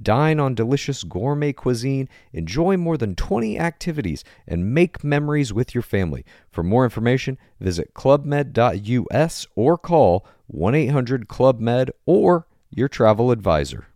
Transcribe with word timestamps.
Dine 0.00 0.40
on 0.40 0.54
delicious 0.54 1.04
gourmet 1.04 1.52
cuisine, 1.52 2.08
enjoy 2.32 2.76
more 2.76 2.96
than 2.96 3.14
20 3.14 3.58
activities, 3.58 4.24
and 4.46 4.74
make 4.74 5.04
memories 5.04 5.52
with 5.52 5.74
your 5.74 5.82
family. 5.82 6.24
For 6.50 6.62
more 6.62 6.84
information, 6.84 7.38
visit 7.60 7.94
clubmed.us 7.94 9.46
or 9.54 9.78
call 9.78 10.26
1 10.48 10.74
800 10.74 11.28
Club 11.28 11.60
Med 11.60 11.90
or 12.06 12.46
your 12.70 12.88
travel 12.88 13.30
advisor. 13.30 13.86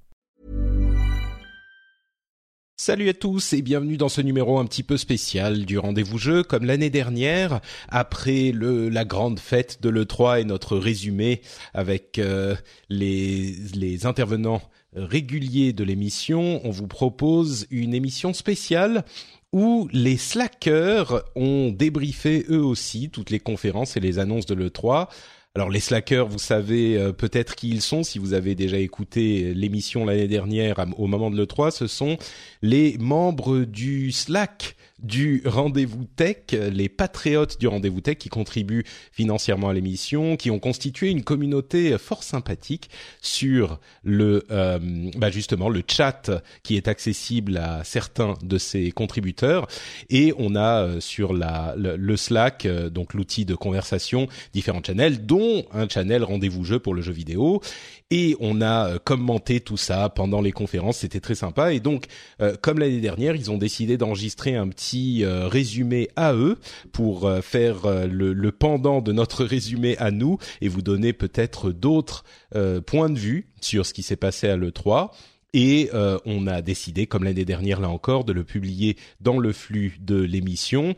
Salut 2.81 3.09
à 3.09 3.13
tous 3.13 3.55
et 3.55 3.61
bienvenue 3.61 3.97
dans 3.97 4.09
ce 4.09 4.21
numéro 4.21 4.61
un 4.61 4.65
petit 4.65 4.85
peu 4.85 4.97
spécial 4.97 5.67
du 5.67 5.81
rendez-vous 5.81 6.17
jeu. 6.17 6.45
Comme 6.45 6.65
l'année 6.65 6.91
dernière, 6.91 7.61
après 7.89 8.53
le, 8.53 8.89
la 8.89 9.05
grande 9.05 9.41
fête 9.41 9.83
de 9.83 9.89
l'E3 9.89 10.43
et 10.43 10.45
notre 10.45 10.79
résumé 10.79 11.43
avec 11.75 12.21
euh, 12.21 12.55
les, 12.89 13.53
les 13.75 14.07
intervenants 14.07 14.63
réguliers 14.95 15.73
de 15.73 15.85
l'émission, 15.85 16.61
on 16.65 16.71
vous 16.71 16.87
propose 16.87 17.67
une 17.71 17.95
émission 17.95 18.33
spéciale 18.33 19.05
où 19.53 19.89
les 19.93 20.17
slackers 20.17 21.23
ont 21.37 21.71
débriefé 21.71 22.45
eux 22.51 22.63
aussi 22.63 23.11
toutes 23.11 23.31
les 23.31 23.41
conférences 23.41 23.97
et 23.97 24.01
les 24.01 24.19
annonces 24.19 24.47
de 24.47 24.55
l'E3 24.55 25.09
alors 25.55 25.71
les 25.71 25.81
slackers, 25.81 26.29
vous 26.29 26.39
savez 26.39 26.97
euh, 26.97 27.13
peut-être 27.13 27.57
qui 27.57 27.71
ils 27.71 27.83
sont. 27.83 28.05
Si 28.05 28.21
vous 28.21 28.33
avez 28.33 28.55
déjà 28.55 28.79
écouté 28.79 29.55
l'émission 29.55 30.05
l'année 30.05 30.29
dernière 30.29 30.77
au 30.99 31.09
moment 31.09 31.33
de 31.33 31.37
l'E3, 31.37 31.73
ce 31.73 31.89
sont 31.89 32.17
les 32.63 32.97
membres 32.99 33.65
du 33.65 34.13
Slack 34.13 34.77
du 34.99 35.43
rendez-vous 35.45 36.05
tech, 36.17 36.37
les 36.53 36.89
patriotes 36.89 37.59
du 37.61 37.69
rendez-vous 37.69 38.01
tech 38.01 38.19
qui 38.19 38.29
contribuent 38.29 38.85
financièrement 39.13 39.69
à 39.69 39.73
l'émission, 39.73 40.37
qui 40.37 40.51
ont 40.51 40.59
constitué 40.59 41.11
une 41.11 41.23
communauté 41.23 41.97
fort 41.99 42.23
sympathique 42.23 42.91
sur 43.21 43.79
le, 44.03 44.45
euh, 44.51 44.79
bah 45.17 45.31
justement 45.31 45.69
le 45.69 45.83
chat 45.87 46.31
qui 46.63 46.77
est 46.77 46.89
accessible 46.89 47.57
à 47.57 47.85
certains 47.85 48.35
de 48.43 48.59
ces 48.59 48.91
contributeurs, 48.91 49.67
et 50.11 50.33
on 50.39 50.55
a 50.55 50.83
euh, 50.83 51.01
sur 51.01 51.33
la 51.33 51.75
le, 51.77 52.17
Slack 52.17 52.67
euh, 52.67 52.91
donc 52.91 53.15
l'outil 53.15 53.45
de 53.45 53.55
conversation 53.55 54.27
différents 54.53 54.83
channels, 54.85 55.27
dont 55.27 55.65
un 55.73 55.89
channel 55.89 56.25
rendez-vous 56.25 56.65
jeu 56.65 56.79
pour 56.79 56.95
le 56.95 57.03
jeu 57.03 57.13
vidéo, 57.13 57.61
et 58.11 58.37
on 58.41 58.63
a 58.63 58.99
commenté 58.99 59.61
tout 59.61 59.77
ça 59.77 60.09
pendant 60.09 60.41
les 60.41 60.53
conférences, 60.53 60.99
c'était 60.99 61.21
très 61.21 61.35
sympa, 61.35 61.73
et 61.73 61.81
donc 61.81 62.07
comme 62.63 62.79
l'année 62.79 63.01
dernière, 63.01 63.35
ils 63.37 63.51
ont 63.51 63.59
décidé 63.59 63.97
d'enregistrer 63.97 64.57
un 64.57 64.69
petit 64.69 65.25
euh, 65.25 65.49
résumé 65.49 66.09
à 66.17 66.35
eux 66.35 66.59
pour 66.93 67.27
euh, 67.27 67.41
faire 67.41 67.87
euh, 67.87 68.07
le, 68.07 68.53
pendant 68.53 69.01
de 69.01 69.13
notre 69.13 69.45
résumé 69.45 69.97
à 69.99 70.11
nous 70.11 70.39
et 70.61 70.69
vous 70.69 70.83
donner 70.83 71.13
peut-être 71.13 71.71
d'autres 71.71 72.25
points 72.87 73.11
de 73.11 73.19
vue 73.19 73.49
sur 73.61 73.85
ce 73.85 73.93
qui 73.93 74.03
s'est 74.03 74.17
passé 74.17 74.49
à 74.49 74.57
l'E3. 74.57 75.11
Et 75.55 75.91
on 76.25 76.47
a 76.47 76.63
décidé, 76.63 77.07
comme 77.07 77.25
l'année 77.25 77.45
dernière 77.45 77.81
là 77.81 77.89
encore, 77.89 78.25
de 78.25 78.33
le 78.33 78.45
publier 78.45 78.97
dans 79.21 79.39
le 79.39 79.53
flux 79.53 79.99
de 80.01 80.17
l'émission. 80.17 80.95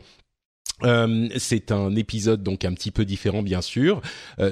C'est 1.37 1.71
un 1.71 1.95
épisode 1.95 2.43
donc 2.43 2.65
un 2.65 2.73
petit 2.73 2.91
peu 2.91 3.05
différent 3.05 3.43
bien 3.43 3.61
sûr. 3.61 4.01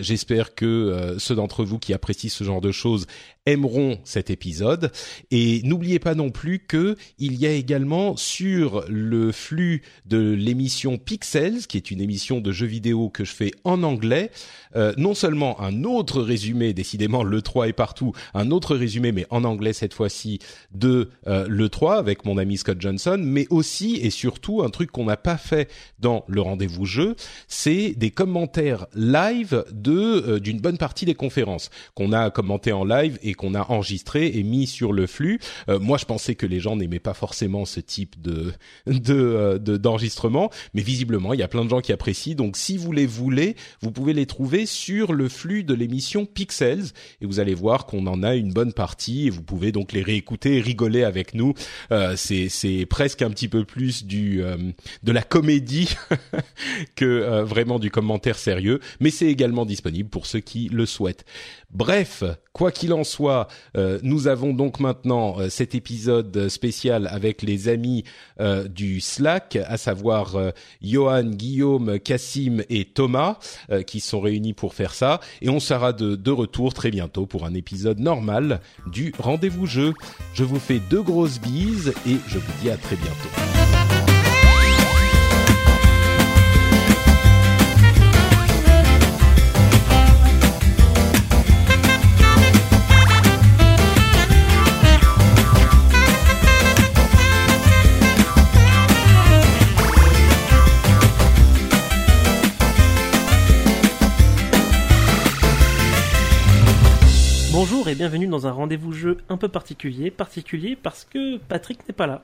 J'espère 0.01 0.55
que 0.55 1.15
ceux 1.17 1.35
d'entre 1.35 1.63
vous 1.63 1.79
qui 1.79 1.93
apprécient 1.93 2.29
ce 2.29 2.43
genre 2.43 2.61
de 2.61 2.71
choses 2.71 3.07
aimeront 3.51 3.99
cet 4.03 4.29
épisode. 4.29 4.91
Et 5.31 5.61
n'oubliez 5.63 5.99
pas 5.99 6.15
non 6.15 6.29
plus 6.29 6.59
que 6.59 6.95
il 7.17 7.35
y 7.35 7.45
a 7.45 7.51
également 7.51 8.15
sur 8.17 8.85
le 8.87 9.31
flux 9.31 9.81
de 10.05 10.19
l'émission 10.31 10.97
Pixels, 10.97 11.67
qui 11.67 11.77
est 11.77 11.91
une 11.91 12.01
émission 12.01 12.39
de 12.41 12.51
jeux 12.51 12.67
vidéo 12.67 13.09
que 13.09 13.25
je 13.25 13.33
fais 13.33 13.51
en 13.63 13.83
anglais, 13.83 14.31
euh, 14.75 14.93
non 14.97 15.13
seulement 15.13 15.59
un 15.61 15.83
autre 15.83 16.21
résumé, 16.21 16.73
décidément 16.73 17.23
le 17.23 17.41
3 17.41 17.69
est 17.69 17.73
partout, 17.73 18.13
un 18.33 18.51
autre 18.51 18.75
résumé 18.75 19.11
mais 19.11 19.25
en 19.29 19.43
anglais 19.43 19.73
cette 19.73 19.93
fois-ci 19.93 20.39
de 20.71 21.09
euh, 21.27 21.47
le 21.47 21.69
3 21.69 21.97
avec 21.97 22.25
mon 22.25 22.37
ami 22.37 22.57
Scott 22.57 22.79
Johnson, 22.79 23.19
mais 23.21 23.47
aussi 23.49 23.95
et 23.95 24.09
surtout 24.09 24.61
un 24.61 24.69
truc 24.69 24.91
qu'on 24.91 25.05
n'a 25.05 25.17
pas 25.17 25.37
fait 25.37 25.69
dans 25.99 26.23
le 26.27 26.41
rendez-vous 26.41 26.85
jeu, 26.85 27.15
c'est 27.47 27.93
des 27.95 28.11
commentaires 28.11 28.85
live 28.95 29.65
de 29.71 29.91
euh, 29.91 30.39
d'une 30.39 30.59
bonne 30.59 30.77
partie 30.77 31.05
des 31.05 31.15
conférences 31.15 31.69
qu'on 31.95 32.13
a 32.13 32.29
commenté 32.29 32.71
en 32.71 32.85
live 32.85 33.17
et 33.23 33.33
qu'on 33.39 33.55
a 33.55 33.61
enregistré 33.71 34.27
et 34.35 34.43
mis 34.43 34.67
sur 34.67 34.91
le 34.91 35.07
flux. 35.07 35.39
Euh, 35.69 35.79
moi, 35.79 35.97
je 35.97 36.03
pensais 36.03 36.35
que 36.35 36.45
les 36.45 36.59
gens 36.59 36.75
n'aimaient 36.75 36.99
pas 36.99 37.13
forcément 37.13 37.63
ce 37.63 37.79
type 37.79 38.21
de 38.21 38.51
euh, 38.87 39.57
de 39.57 39.77
d'enregistrement, 39.77 40.51
mais 40.73 40.81
visiblement, 40.81 41.33
il 41.33 41.39
y 41.39 41.43
a 41.43 41.47
plein 41.47 41.63
de 41.63 41.69
gens 41.69 41.79
qui 41.79 41.93
apprécient. 41.93 42.35
Donc, 42.35 42.57
si 42.57 42.77
vous 42.77 42.91
les 42.91 43.05
voulez, 43.05 43.55
vous 43.81 43.91
pouvez 43.91 44.11
les 44.11 44.25
trouver 44.25 44.65
sur 44.65 45.13
le 45.13 45.29
flux 45.29 45.63
de 45.63 45.73
l'émission 45.73 46.25
Pixels 46.25 46.87
et 47.21 47.25
vous 47.25 47.39
allez 47.39 47.53
voir 47.53 47.85
qu'on 47.85 48.05
en 48.07 48.23
a 48.23 48.35
une 48.35 48.51
bonne 48.51 48.73
partie 48.73 49.27
et 49.27 49.29
vous 49.29 49.41
pouvez 49.41 49.71
donc 49.71 49.93
les 49.93 50.01
réécouter 50.01 50.57
et 50.57 50.61
rigoler 50.61 51.03
avec 51.03 51.33
nous. 51.33 51.53
Euh, 51.91 52.15
c'est 52.17 52.49
c'est 52.49 52.85
presque 52.85 53.21
un 53.21 53.29
petit 53.29 53.47
peu 53.47 53.63
plus 53.63 54.05
du 54.05 54.43
de 55.03 55.11
la 55.13 55.21
comédie 55.21 55.95
que 56.95 57.41
vraiment 57.43 57.79
du 57.79 57.89
commentaire 57.89 58.37
sérieux, 58.37 58.81
mais 58.99 59.11
c'est 59.11 59.27
également 59.27 59.65
disponible 59.65 60.09
pour 60.09 60.25
ceux 60.25 60.41
qui 60.41 60.67
le 60.67 60.85
souhaitent. 60.85 61.25
Bref, 61.71 62.23
quoi 62.53 62.71
qu'il 62.71 62.93
en 62.93 63.03
soit, 63.03 63.28
euh, 63.75 63.99
nous 64.03 64.27
avons 64.27 64.53
donc 64.53 64.79
maintenant 64.79 65.39
euh, 65.39 65.49
cet 65.49 65.75
épisode 65.75 66.49
spécial 66.49 67.07
avec 67.11 67.41
les 67.41 67.67
amis 67.67 68.03
euh, 68.39 68.67
du 68.67 69.01
Slack, 69.01 69.57
à 69.67 69.77
savoir 69.77 70.35
Johan, 70.81 71.23
Guillaume, 71.23 71.99
Cassim 71.99 72.63
et 72.69 72.85
Thomas, 72.85 73.37
qui 73.85 73.99
sont 73.99 74.19
réunis 74.19 74.53
pour 74.53 74.73
faire 74.73 74.93
ça. 74.93 75.19
Et 75.41 75.49
on 75.49 75.59
sera 75.59 75.93
de, 75.93 76.15
de 76.15 76.31
retour 76.31 76.73
très 76.73 76.91
bientôt 76.91 77.25
pour 77.25 77.45
un 77.45 77.53
épisode 77.53 77.99
normal 77.99 78.61
du 78.87 79.13
rendez-vous 79.19 79.65
jeu. 79.65 79.93
Je 80.33 80.43
vous 80.43 80.59
fais 80.59 80.79
deux 80.89 81.01
grosses 81.01 81.39
bises 81.39 81.93
et 82.07 82.17
je 82.27 82.37
vous 82.37 82.51
dis 82.61 82.69
à 82.69 82.77
très 82.77 82.95
bientôt. 82.95 83.98
Et 107.59 107.95
bienvenue 107.95 108.27
dans 108.27 108.47
un 108.47 108.51
rendez-vous 108.51 108.93
jeu 108.93 109.17
un 109.27 109.35
peu 109.35 109.49
particulier, 109.49 110.11
particulier 110.11 110.77
parce 110.81 111.03
que 111.03 111.37
Patrick 111.39 111.85
n'est 111.89 111.93
pas 111.93 112.07
là. 112.07 112.23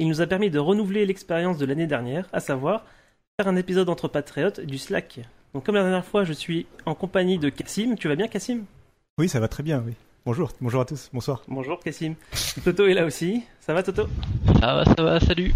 Il 0.00 0.08
nous 0.08 0.20
a 0.20 0.26
permis 0.26 0.50
de 0.50 0.58
renouveler 0.58 1.06
l'expérience 1.06 1.56
de 1.56 1.64
l'année 1.64 1.86
dernière, 1.86 2.28
à 2.32 2.40
savoir 2.40 2.84
faire 3.38 3.46
un 3.46 3.54
épisode 3.54 3.88
entre 3.88 4.08
patriotes 4.08 4.58
du 4.58 4.78
Slack. 4.78 5.20
Donc 5.54 5.64
comme 5.64 5.76
la 5.76 5.82
dernière 5.82 6.04
fois, 6.04 6.24
je 6.24 6.32
suis 6.32 6.66
en 6.84 6.96
compagnie 6.96 7.38
de 7.38 7.48
Cassim. 7.48 7.94
Tu 7.94 8.08
vas 8.08 8.16
bien 8.16 8.26
Cassim 8.26 8.64
Oui, 9.18 9.28
ça 9.28 9.38
va 9.38 9.46
très 9.46 9.62
bien, 9.62 9.80
oui. 9.86 9.92
Bonjour, 10.26 10.50
bonjour 10.60 10.80
à 10.80 10.84
tous, 10.84 11.10
bonsoir. 11.12 11.44
Bonjour 11.46 11.78
Cassim. 11.78 12.14
Toto 12.64 12.84
est 12.88 12.94
là 12.94 13.04
aussi. 13.04 13.44
Ça 13.60 13.74
va 13.74 13.84
Toto? 13.84 14.08
Ça 14.60 14.74
va, 14.74 14.84
ça 14.84 15.00
va, 15.00 15.20
salut. 15.20 15.54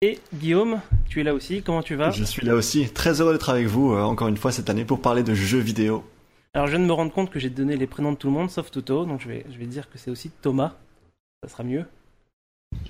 Et 0.00 0.18
Guillaume, 0.32 0.80
tu 1.10 1.20
es 1.20 1.24
là 1.24 1.34
aussi, 1.34 1.60
comment 1.60 1.82
tu 1.82 1.94
vas? 1.94 2.08
Je 2.08 2.24
suis 2.24 2.46
là 2.46 2.54
aussi, 2.54 2.88
très 2.88 3.20
heureux 3.20 3.34
d'être 3.34 3.50
avec 3.50 3.66
vous 3.66 3.92
euh, 3.92 4.00
encore 4.00 4.28
une 4.28 4.38
fois 4.38 4.50
cette 4.50 4.70
année 4.70 4.86
pour 4.86 5.02
parler 5.02 5.22
de 5.22 5.34
jeux 5.34 5.58
vidéo. 5.58 6.04
Alors 6.54 6.68
je 6.68 6.72
viens 6.72 6.80
de 6.80 6.86
me 6.86 6.92
rendre 6.92 7.12
compte 7.12 7.30
que 7.30 7.40
j'ai 7.40 7.50
donné 7.50 7.76
les 7.76 7.88
prénoms 7.88 8.12
de 8.12 8.16
tout 8.16 8.28
le 8.28 8.32
monde 8.32 8.48
sauf 8.48 8.70
Toto, 8.70 9.04
donc 9.06 9.20
je 9.20 9.28
vais, 9.28 9.44
je 9.50 9.58
vais 9.58 9.66
dire 9.66 9.90
que 9.90 9.98
c'est 9.98 10.10
aussi 10.10 10.30
Thomas. 10.30 10.74
Ça 11.42 11.48
sera 11.48 11.64
mieux. 11.64 11.84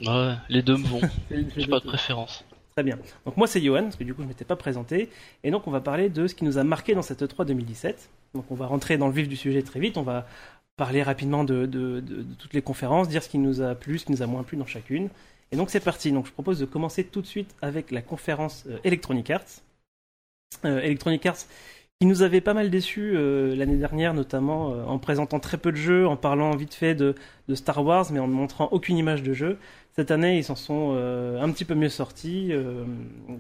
Ouais, 0.06 0.34
les 0.50 0.62
deux 0.62 0.76
me 0.76 0.86
vont. 0.86 1.00
j'ai 1.56 1.66
pas 1.66 1.80
de 1.80 1.86
préférence. 1.86 2.44
Très 2.76 2.82
bien. 2.82 2.98
Donc 3.24 3.38
moi 3.38 3.46
c'est 3.46 3.62
Johan, 3.62 3.84
parce 3.84 3.96
que 3.96 4.04
du 4.04 4.12
coup 4.12 4.22
je 4.22 4.28
m'étais 4.28 4.44
pas 4.44 4.56
présenté. 4.56 5.08
Et 5.44 5.50
donc 5.50 5.66
on 5.66 5.70
va 5.70 5.80
parler 5.80 6.10
de 6.10 6.26
ce 6.26 6.34
qui 6.34 6.44
nous 6.44 6.58
a 6.58 6.64
marqué 6.64 6.94
dans 6.94 7.00
cette 7.00 7.22
E3 7.22 7.46
2017. 7.46 8.10
Donc 8.34 8.44
on 8.50 8.54
va 8.54 8.66
rentrer 8.66 8.98
dans 8.98 9.06
le 9.06 9.14
vif 9.14 9.28
du 9.28 9.36
sujet 9.36 9.62
très 9.62 9.80
vite. 9.80 9.96
On 9.96 10.02
va 10.02 10.26
parler 10.76 11.02
rapidement 11.02 11.44
de, 11.44 11.64
de, 11.64 12.00
de, 12.00 12.22
toutes 12.38 12.52
les 12.52 12.62
conférences, 12.62 13.08
dire 13.08 13.22
ce 13.22 13.30
qui 13.30 13.38
nous 13.38 13.62
a 13.62 13.74
plu, 13.74 13.98
ce 13.98 14.04
qui 14.04 14.12
nous 14.12 14.22
a 14.22 14.26
moins 14.26 14.42
plu 14.42 14.58
dans 14.58 14.66
chacune. 14.66 15.08
Et 15.52 15.56
donc 15.56 15.70
c'est 15.70 15.80
parti. 15.80 16.12
Donc 16.12 16.26
je 16.26 16.32
propose 16.32 16.58
de 16.58 16.66
commencer 16.66 17.04
tout 17.04 17.22
de 17.22 17.26
suite 17.26 17.54
avec 17.62 17.90
la 17.92 18.02
conférence 18.02 18.64
euh, 18.68 18.76
Electronic 18.84 19.30
Arts. 19.30 19.62
Euh, 20.66 20.80
Electronic 20.80 21.24
Arts 21.24 21.46
qui 22.04 22.08
nous 22.08 22.20
avait 22.20 22.42
pas 22.42 22.52
mal 22.52 22.68
déçus 22.68 23.14
euh, 23.16 23.56
l'année 23.56 23.78
dernière, 23.78 24.12
notamment 24.12 24.72
euh, 24.72 24.84
en 24.84 24.98
présentant 24.98 25.40
très 25.40 25.56
peu 25.56 25.72
de 25.72 25.78
jeux, 25.78 26.06
en 26.06 26.16
parlant 26.18 26.54
vite 26.54 26.74
fait 26.74 26.94
de, 26.94 27.14
Star 27.54 27.82
Wars, 27.82 28.04
mais 28.12 28.18
en 28.18 28.28
ne 28.28 28.32
montrant 28.34 28.68
aucune 28.72 28.98
image 28.98 29.22
de 29.22 29.32
jeu. 29.32 29.56
Cette 29.96 30.10
année, 30.10 30.36
ils 30.36 30.44
s'en 30.44 30.54
sont 30.54 30.92
un 30.92 31.50
petit 31.50 31.64
peu 31.64 31.74
mieux 31.74 31.88
sortis. 31.88 32.52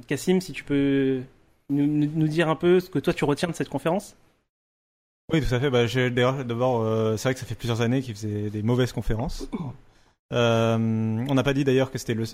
Cassim, 0.06 0.40
si 0.40 0.52
tu 0.52 0.64
peux 0.64 1.20
nous, 1.68 1.86
nous, 1.86 2.28
dire 2.28 2.48
un 2.48 2.54
peu 2.54 2.80
ce 2.80 2.88
que 2.88 2.98
toi 3.00 3.12
tu 3.12 3.24
retiens 3.24 3.48
de 3.48 3.54
cette 3.54 3.68
conférence? 3.68 4.16
Oui, 5.32 5.42
tout 5.42 5.54
à 5.54 5.60
fait. 5.60 5.68
Bah, 5.68 5.84
D'abord, 6.44 7.18
c'est 7.18 7.24
vrai 7.24 7.34
que 7.34 7.40
ça 7.40 7.46
fait 7.46 7.56
plusieurs 7.56 7.80
années 7.80 8.02
qu'ils 8.02 8.14
faisaient 8.14 8.50
des 8.50 8.62
mauvaises 8.62 8.92
conférences. 8.92 9.48
Euh, 10.34 10.76
on 11.28 11.34
n'a 11.34 11.42
pas 11.44 11.52
dit 11.52 11.64
d'ailleurs 11.64 11.90
que 11.92 11.98
c'était 11.98 12.14
le. 12.14 12.24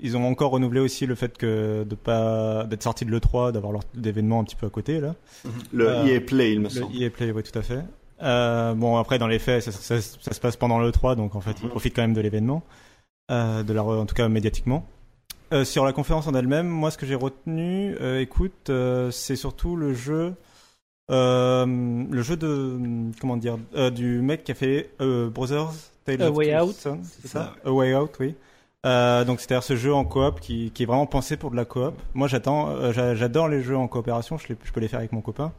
Ils 0.00 0.16
ont 0.16 0.26
encore 0.26 0.52
renouvelé 0.52 0.80
aussi 0.80 1.04
le 1.04 1.14
fait 1.14 1.36
que 1.36 1.84
de 1.84 1.94
pas 1.94 2.64
d'être 2.64 2.82
sorti 2.82 3.04
de 3.04 3.10
le 3.10 3.20
3, 3.20 3.52
d'avoir 3.52 3.72
leur 3.72 3.82
événement 4.02 4.40
un 4.40 4.44
petit 4.44 4.56
peu 4.56 4.66
à 4.66 4.70
côté 4.70 4.98
là. 5.00 5.14
Mhm. 5.44 5.52
Le 5.72 5.88
euh, 5.88 6.06
EA 6.06 6.20
Play, 6.20 6.52
il 6.54 6.60
me 6.60 6.68
semble. 6.70 6.94
Le 6.94 7.02
EA 7.02 7.10
Play, 7.10 7.32
oui, 7.32 7.42
tout 7.42 7.58
à 7.58 7.62
fait. 7.62 7.84
Euh, 8.22 8.72
bon, 8.72 8.96
après 8.96 9.18
dans 9.18 9.26
les 9.26 9.38
faits, 9.38 9.62
ça, 9.62 9.72
ça, 9.72 10.00
se 10.00 10.40
passe 10.40 10.56
pendant 10.56 10.78
le 10.78 10.90
3, 10.90 11.16
donc 11.16 11.34
en 11.34 11.40
fait, 11.40 11.56
ils 11.60 11.64
mhm. 11.64 11.70
profitent 11.70 11.94
quand 11.94 12.02
même 12.02 12.14
de 12.14 12.20
l'événement, 12.22 12.62
euh, 13.30 13.62
de 13.62 13.72
la, 13.74 13.82
en 13.84 14.06
tout 14.06 14.14
cas 14.14 14.28
médiatiquement. 14.28 14.86
Sur 15.62 15.84
la 15.84 15.92
conférence 15.92 16.26
en 16.26 16.34
elle-même, 16.34 16.66
moi, 16.66 16.90
ce 16.90 16.98
que 16.98 17.06
j'ai 17.06 17.14
retenu, 17.14 17.94
écoute, 18.18 18.72
c'est 19.12 19.36
surtout 19.36 19.76
le 19.76 19.94
jeu. 19.94 20.34
le 21.08 22.22
jeu 22.22 22.36
de 22.36 22.76
comment 23.20 23.36
dire 23.36 23.58
du 23.92 24.20
mec 24.20 24.42
qui 24.42 24.50
a 24.50 24.54
fait 24.56 24.90
Brothers 24.98 25.93
a 26.08 26.30
Way 26.30 26.60
Out, 26.60 26.88
c'est 27.02 27.28
ça, 27.28 27.54
A 27.64 27.72
Way 27.72 27.94
Out, 27.94 28.12
oui. 28.20 28.34
Euh, 28.84 29.24
donc 29.24 29.40
c'est-à-dire 29.40 29.62
ce 29.62 29.76
jeu 29.76 29.94
en 29.94 30.04
coop 30.04 30.40
qui, 30.40 30.70
qui 30.70 30.82
est 30.82 30.86
vraiment 30.86 31.06
pensé 31.06 31.36
pour 31.36 31.50
de 31.50 31.56
la 31.56 31.64
coop. 31.64 31.94
Moi 32.12 32.28
j'attends, 32.28 32.68
euh, 32.70 32.92
j'adore 33.14 33.48
les 33.48 33.62
jeux 33.62 33.76
en 33.76 33.88
coopération, 33.88 34.36
je, 34.36 34.48
je, 34.48 34.72
peux 34.72 34.80
les 34.80 34.88
faire 34.88 34.98
avec 34.98 35.12
mon 35.12 35.22
copain. 35.22 35.52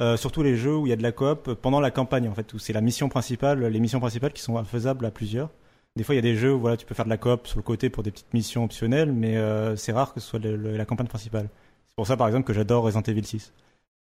Euh, 0.00 0.16
surtout 0.16 0.42
les 0.42 0.56
jeux 0.56 0.74
où 0.74 0.86
il 0.86 0.90
y 0.90 0.92
a 0.92 0.96
de 0.96 1.02
la 1.02 1.12
coop 1.12 1.52
pendant 1.52 1.80
la 1.80 1.90
campagne 1.90 2.28
en 2.28 2.34
fait, 2.34 2.54
où 2.54 2.58
c'est 2.58 2.72
la 2.72 2.80
mission 2.80 3.10
principale, 3.10 3.62
les 3.66 3.80
missions 3.80 4.00
principales 4.00 4.32
qui 4.32 4.40
sont 4.40 4.62
faisables 4.64 5.04
à 5.04 5.10
plusieurs. 5.10 5.50
Des 5.96 6.04
fois 6.04 6.14
il 6.14 6.16
y 6.16 6.18
a 6.18 6.22
des 6.22 6.34
jeux 6.34 6.54
où 6.54 6.60
voilà 6.60 6.78
tu 6.78 6.86
peux 6.86 6.94
faire 6.94 7.04
de 7.04 7.10
la 7.10 7.18
coop 7.18 7.46
sur 7.46 7.58
le 7.58 7.62
côté 7.62 7.90
pour 7.90 8.02
des 8.02 8.10
petites 8.10 8.32
missions 8.32 8.64
optionnelles, 8.64 9.12
mais 9.12 9.36
euh, 9.36 9.76
c'est 9.76 9.92
rare 9.92 10.14
que 10.14 10.20
ce 10.20 10.26
soit 10.26 10.40
la 10.42 10.84
campagne 10.86 11.08
principale. 11.08 11.50
C'est 11.88 11.96
pour 11.96 12.06
ça 12.06 12.16
par 12.16 12.26
exemple 12.26 12.46
que 12.46 12.54
j'adore 12.54 12.84
Resident 12.84 13.02
Evil 13.02 13.24
6. 13.26 13.52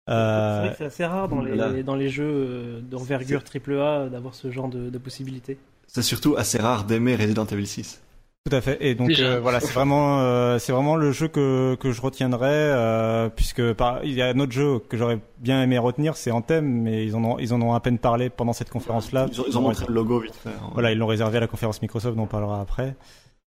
Euh, 0.08 0.60
c'est 0.60 0.60
vrai 0.60 0.70
que 0.70 0.78
c'est 0.78 0.84
assez 0.84 1.04
rare 1.04 1.28
dans 1.28 1.43
les, 1.43 1.82
dans 1.82 1.96
les 1.96 2.08
jeux 2.08 2.81
d'envergure 2.88 3.43
AAA 3.43 4.08
d'avoir 4.10 4.34
ce 4.36 4.50
genre 4.52 4.69
de, 4.69 4.90
de 4.90 4.98
possibilités 4.98 5.58
c'est 5.92 6.02
surtout 6.02 6.37
assez 6.37 6.58
rare 6.58 6.84
d'aimer 6.84 7.16
Resident 7.16 7.46
Evil 7.46 7.66
6. 7.66 8.00
Tout 8.48 8.56
à 8.56 8.60
fait. 8.62 8.78
Et 8.81 8.94
donc 8.94 9.10
euh, 9.19 9.38
voilà, 9.40 9.60
c'est 9.60 9.72
vraiment 9.72 10.20
euh, 10.20 10.58
c'est 10.58 10.72
vraiment 10.72 10.96
le 10.96 11.12
jeu 11.12 11.28
que 11.28 11.75
que 11.75 11.92
je 11.92 12.00
retiendrai 12.00 12.48
euh, 12.48 13.28
puisque 13.28 13.72
par, 13.75 14.02
il 14.02 14.14
y 14.14 14.22
a 14.22 14.28
un 14.28 14.38
autre 14.38 14.52
jeu 14.52 14.78
que 14.88 14.96
j'aurais 14.96 15.19
bien 15.38 15.62
aimé 15.62 15.76
retenir, 15.76 16.16
c'est 16.16 16.31
Anthem, 16.31 16.64
mais 16.64 17.04
ils 17.04 17.14
en 17.16 17.25
ont 17.25 17.38
ils 17.38 17.52
en 17.52 17.60
ont 17.60 17.75
à 17.75 17.81
peine 17.81 17.98
parlé 17.98 18.31
pendant 18.31 18.54
cette 18.54 18.70
conférence 18.70 19.12
là. 19.12 19.26
Ils 19.31 19.58
ont, 19.58 19.60
montré 19.60 19.84
le 19.88 19.94
logo 19.94 20.20
vite 20.20 20.34
fait. 20.34 20.50
Voilà, 20.72 20.92
ils 20.92 20.96
l'ont 20.96 21.06
réservé 21.06 21.37
à 21.37 21.40
la 21.40 21.48
conférence 21.48 21.82
Microsoft 21.82 22.16
dont 22.16 22.22
on 22.22 22.26
parlera 22.26 22.60
après. 22.62 22.96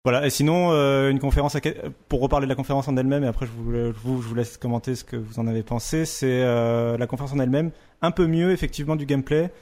Voilà. 0.02 0.26
Et 0.26 0.30
sinon, 0.30 0.70
une 1.08 1.20
conférence 1.20 1.54
à... 1.54 1.60
pour 2.08 2.20
reparler 2.20 2.46
de 2.46 2.50
la 2.50 2.56
conférence 2.56 2.88
en 2.88 2.96
elle-même, 2.96 3.22
et 3.22 3.28
après 3.28 3.46
je 3.46 3.52
vous, 3.52 3.72
je 3.72 4.00
vous, 4.02 4.22
je 4.22 4.28
vous 4.28 4.34
laisse 4.34 4.56
commenter 4.56 4.96
ce 4.96 5.04
que 5.04 5.16
vous 5.16 5.38
en 5.38 5.46
avez 5.46 5.62
pensé. 5.62 6.04
C'est 6.04 6.42
la 6.42 7.06
conférence 7.06 7.32
en 7.32 7.38
elle-même, 7.38 7.70
un 8.02 8.10
peu 8.10 8.26
mieux 8.26 8.50
effectivement 8.50 8.96
du 8.96 9.06
gameplay 9.06 9.52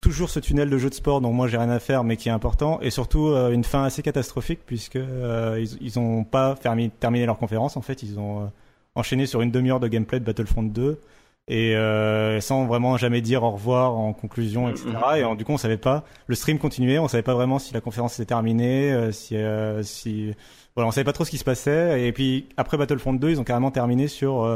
toujours 0.00 0.30
ce 0.30 0.38
tunnel 0.40 0.70
de 0.70 0.78
jeu 0.78 0.88
de 0.88 0.94
sport 0.94 1.20
dont 1.20 1.32
moi 1.32 1.48
j'ai 1.48 1.58
rien 1.58 1.70
à 1.70 1.80
faire 1.80 2.04
mais 2.04 2.16
qui 2.16 2.28
est 2.28 2.32
important 2.32 2.80
et 2.80 2.90
surtout 2.90 3.28
euh, 3.28 3.50
une 3.50 3.64
fin 3.64 3.84
assez 3.84 4.02
catastrophique 4.02 4.60
puisque 4.64 4.96
euh, 4.96 5.58
ils, 5.60 5.76
ils 5.80 5.98
ont 5.98 6.24
pas 6.24 6.54
terminé 6.54 7.26
leur 7.26 7.38
conférence. 7.38 7.76
En 7.76 7.82
fait 7.82 8.02
ils 8.02 8.18
ont 8.18 8.42
euh, 8.42 8.46
enchaîné 8.94 9.26
sur 9.26 9.42
une 9.42 9.50
demi-heure 9.50 9.80
de 9.80 9.88
gameplay 9.88 10.20
de 10.20 10.24
Battlefront 10.24 10.62
2 10.62 11.00
et 11.50 11.74
sans 12.42 12.66
vraiment 12.66 12.98
jamais 12.98 13.22
dire 13.22 13.42
au 13.42 13.50
revoir 13.52 13.96
en 13.96 14.12
conclusion 14.12 14.68
etc 14.68 14.90
et 15.16 15.36
du 15.36 15.46
coup 15.46 15.52
on 15.52 15.56
savait 15.56 15.78
pas 15.78 16.04
le 16.26 16.34
stream 16.34 16.58
continuait 16.58 16.98
on 16.98 17.08
savait 17.08 17.22
pas 17.22 17.32
vraiment 17.32 17.58
si 17.58 17.72
la 17.72 17.80
conférence 17.80 18.20
était 18.20 18.26
terminée 18.26 19.10
si 19.12 19.34
si 19.80 20.34
voilà 20.76 20.88
on 20.88 20.90
savait 20.90 21.06
pas 21.06 21.14
trop 21.14 21.24
ce 21.24 21.30
qui 21.30 21.38
se 21.38 21.44
passait. 21.44 22.06
Et 22.06 22.12
puis 22.12 22.50
après 22.58 22.76
Battlefront 22.76 23.14
2 23.14 23.30
ils 23.30 23.40
ont 23.40 23.44
carrément 23.44 23.70
terminé 23.70 24.08
sur 24.08 24.46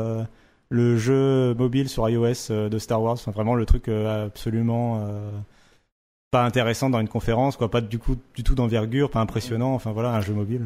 le 0.73 0.97
jeu 0.97 1.55
mobile 1.55 1.89
sur 1.91 2.09
iOS 2.09 2.51
euh, 2.51 2.69
de 2.71 2.79
Star 2.79 3.03
Wars, 3.03 3.13
enfin, 3.13 3.31
vraiment 3.31 3.55
le 3.55 3.67
truc 3.67 3.89
euh, 3.89 4.27
absolument 4.27 5.03
euh, 5.07 5.31
pas 6.31 6.45
intéressant 6.45 6.89
dans 6.89 6.99
une 6.99 7.09
conférence, 7.09 7.59
quoi, 7.59 7.71
pas 7.71 7.83
du 7.83 7.99
coup 7.99 8.17
du 8.35 8.43
tout 8.43 8.55
d'envergure, 8.55 9.11
pas 9.11 9.21
impressionnant, 9.21 9.75
enfin 9.75 9.93
voilà, 9.93 10.15
un 10.15 10.23
jeu 10.23 10.33
mobile. 10.33 10.63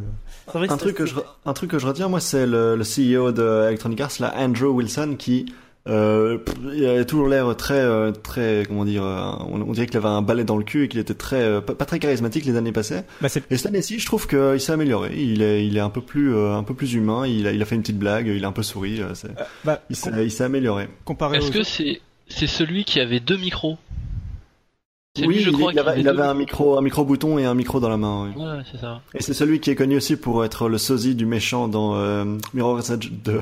Un 0.55 0.77
truc 0.77 0.95
que 0.95 1.07
je 1.07 1.17
un 1.45 1.53
truc 1.55 1.73
que 1.73 1.81
je 1.81 1.87
retiens 1.89 2.09
moi, 2.09 2.21
c'est 2.21 2.47
le, 2.47 2.77
le, 2.77 2.85
CEO 2.85 3.33
de 3.33 3.67
Electronic 3.67 4.01
Arts, 4.01 4.13
là, 4.21 4.33
Andrew 4.39 4.69
Wilson, 4.69 5.17
qui 5.19 5.53
euh, 5.89 6.39
il 6.75 6.85
a 6.85 7.05
toujours 7.05 7.29
l'air 7.29 7.57
très, 7.57 7.75
euh, 7.75 8.11
très, 8.11 8.65
comment 8.67 8.85
dire, 8.85 9.05
euh, 9.05 9.33
on, 9.49 9.73
dirait 9.73 9.87
qu'il 9.87 9.97
avait 9.97 10.09
un 10.09 10.23
balai 10.23 10.45
dans 10.45 10.57
le 10.57 10.65
cul 10.65 10.85
et 10.85 10.89
qu'il 10.89 10.99
était 10.99 11.15
très, 11.15 11.41
euh, 11.41 11.61
pas, 11.61 11.85
très 11.85 11.99
charismatique 11.99 12.45
les 12.45 12.57
années 12.57 12.73
passées. 12.73 13.03
Bah 13.21 13.29
et 13.51 13.57
cette 13.57 13.67
année-ci, 13.67 13.99
je 13.99 14.07
trouve 14.07 14.27
qu'il 14.27 14.61
s'est 14.61 14.73
amélioré. 14.73 15.15
Il 15.17 15.43
est, 15.43 15.67
il 15.67 15.77
est 15.77 15.81
un 15.81 15.91
peu 15.91 16.01
plus, 16.01 16.37
un 16.37 16.63
peu 16.63 16.75
plus 16.75 16.95
humain. 16.95 17.27
Il 17.27 17.47
a, 17.47 17.53
il 17.53 17.63
a 17.63 17.65
fait 17.65 17.77
une 17.77 17.83
petite 17.83 17.99
blague. 17.99 18.27
Il 18.27 18.45
a 18.45 18.49
un 18.49 18.53
peu 18.53 18.63
souri. 18.63 19.01
Bah, 19.65 19.83
il 19.89 19.97
s'est 19.97 20.45
amélioré. 20.45 20.89
Est-ce 21.35 21.51
que 21.51 21.63
c'est, 21.63 22.01
c'est 22.29 22.47
celui 22.47 22.85
qui 22.85 23.01
avait 23.01 23.21
deux 23.21 23.37
micros? 23.37 23.79
Oui, 25.25 25.41
je 25.41 25.51
crois 25.51 25.73
il, 25.73 25.79
avait, 25.79 26.01
il 26.01 26.09
avait 26.09 26.23
un 26.23 26.35
micro, 26.35 26.77
un 26.77 26.83
micro 26.83 27.05
bouton 27.05 27.39
et 27.39 27.45
un 27.45 27.55
micro 27.55 27.81
dans 27.81 27.89
la 27.89 27.97
main. 27.97 28.33
Oui. 28.37 28.43
Ouais, 28.43 28.63
c'est 28.71 28.79
ça. 28.79 29.01
Et 29.15 29.23
c'est 29.23 29.33
celui 29.33 29.61
qui 29.61 29.71
est 29.71 29.75
connu 29.75 29.97
aussi 29.97 30.17
pour 30.17 30.45
être 30.45 30.69
le 30.69 30.79
sosie 30.79 31.15
du 31.15 31.27
méchant 31.27 31.69
dans 31.69 31.97
euh, 31.97 32.25
Mirror's 32.53 32.91
Edge 32.91 33.11
2. 33.11 33.41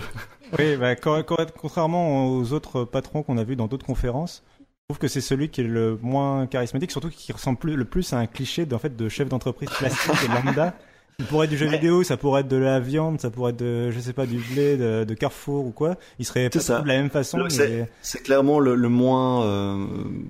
Oui, 0.59 0.77
bah, 0.77 0.95
contrairement 0.97 2.29
aux 2.29 2.53
autres 2.53 2.85
patrons 2.85 3.23
qu'on 3.23 3.39
a 3.39 3.45
vus 3.45 3.57
dans 3.57 3.67
d'autres 3.67 3.87
conférences, 3.87 4.45
je 4.61 4.65
trouve 4.89 4.99
que 4.99 5.09
c'est 5.09 5.21
celui 5.21 5.49
qui 5.49 5.63
est 5.63 5.65
le 5.65 5.99
moins 6.03 6.47
charismatique, 6.47 6.91
surtout 6.91 7.09
qui 7.09 7.33
ressemble 7.33 7.73
le 7.73 7.85
plus 7.85 8.13
à 8.13 8.19
un 8.19 8.27
cliché 8.27 8.67
de 8.67 9.09
chef 9.09 9.29
d'entreprise 9.29 9.71
classique 9.71 10.13
et 10.25 10.29
lambda. 10.29 10.75
Ça 11.21 11.27
pourrait 11.27 11.45
être 11.45 11.51
du 11.51 11.57
jeu 11.57 11.67
vidéo, 11.67 12.03
ça 12.03 12.17
pourrait 12.17 12.41
être 12.41 12.49
de 12.49 12.57
la 12.57 12.81
viande, 12.81 13.21
ça 13.21 13.31
pourrait 13.31 13.53
être 13.53 13.59
de, 13.59 13.91
je 13.91 14.01
sais 14.01 14.13
pas, 14.13 14.27
du 14.27 14.39
blé, 14.39 14.77
de, 14.77 15.15
Carrefour 15.15 15.67
ou 15.67 15.71
quoi. 15.71 15.97
Il 16.19 16.25
serait 16.25 16.51
pas 16.51 16.59
de 16.59 16.89
la 16.89 16.97
même 16.97 17.11
façon. 17.11 17.39
C'est 17.49 18.23
clairement 18.23 18.59
le, 18.59 18.75
le 18.75 18.89
moins 18.89 19.45
euh, 19.45 19.87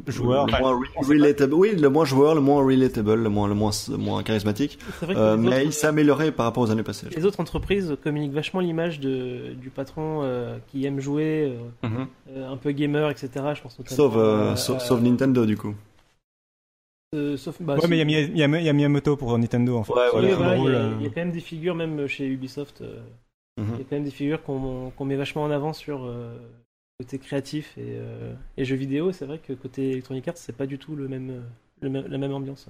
joueur, 0.06 0.46
le 0.46 0.58
moins 0.58 0.78
relatable. 0.96 1.54
Oui, 1.54 1.74
le 1.74 1.88
moins 1.88 2.04
joueur, 2.04 2.34
le 2.34 2.40
moins 2.40 2.62
relatable, 2.62 3.14
le 3.14 3.28
moins 3.28 3.48
le 3.48 3.54
moins, 3.54 3.70
moins 3.96 4.22
charismatique. 4.22 4.78
Euh, 5.08 5.36
mais 5.36 5.64
il 5.64 5.72
s'est 5.72 5.86
amélioré 5.86 6.32
par 6.32 6.46
rapport 6.46 6.62
aux 6.62 6.70
années 6.70 6.82
passées. 6.82 7.06
Les 7.16 7.24
autres 7.24 7.40
entreprises 7.40 7.96
communiquent 8.02 8.32
vachement 8.32 8.60
l'image 8.60 9.00
de 9.00 9.54
du 9.54 9.70
patron 9.70 10.20
euh, 10.22 10.58
qui 10.68 10.84
aime 10.86 11.00
jouer, 11.00 11.56
euh, 11.82 11.88
mhm. 11.88 12.06
euh, 12.30 12.52
un 12.52 12.56
peu 12.56 12.72
gamer, 12.72 13.10
etc. 13.10 13.28
Je 13.54 13.62
pense 13.62 13.78
sauf, 13.86 14.14
sauf, 14.56 14.82
sauf 14.82 15.00
Nintendo 15.00 15.46
du 15.46 15.56
coup. 15.56 15.74
Euh, 17.14 17.36
bah, 17.60 17.76
ouais, 17.76 17.88
mais 17.88 18.00
il 18.00 18.10
y, 18.10 18.14
y, 18.14 18.38
y, 18.38 18.42
a 18.42 18.72
Miyamoto 18.72 19.16
pour 19.16 19.36
Nintendo 19.38 19.76
en 19.76 19.84
fait. 19.84 19.92
Ouais, 19.92 20.08
il, 20.16 20.28
y 20.28 20.32
a, 20.32 20.38
euh. 20.38 20.98
y, 21.00 21.06
a 21.06 21.08
quand 21.08 21.20
même 21.20 21.32
des 21.32 21.40
figures, 21.40 21.74
même 21.74 22.06
chez 22.06 22.26
Ubisoft, 22.26 22.82
euh, 22.82 23.00
mhm. 23.56 23.66
il 23.74 23.78
y 23.78 23.80
a 23.82 23.84
quand 23.84 23.96
même 23.96 24.04
des 24.04 24.10
figures 24.10 24.42
qu'on 24.42 25.04
met 25.04 25.16
vachement 25.16 25.44
en 25.44 25.50
avant 25.50 25.72
sur 25.72 26.12
côté 26.98 27.18
créatif 27.18 27.76
et, 27.78 27.98
et 28.56 28.64
jeux 28.64 28.76
vidéo. 28.76 29.12
C'est 29.12 29.26
vrai 29.26 29.38
que 29.38 29.52
côté 29.52 29.92
Electronic 29.92 30.28
Arts, 30.28 30.36
c'est 30.36 30.56
pas 30.56 30.66
du 30.66 30.78
tout 30.78 30.96
le 30.96 31.08
même, 31.08 31.42
le 31.80 31.88
même, 31.88 32.06
la 32.08 32.18
même 32.18 32.32
ambiance. 32.32 32.68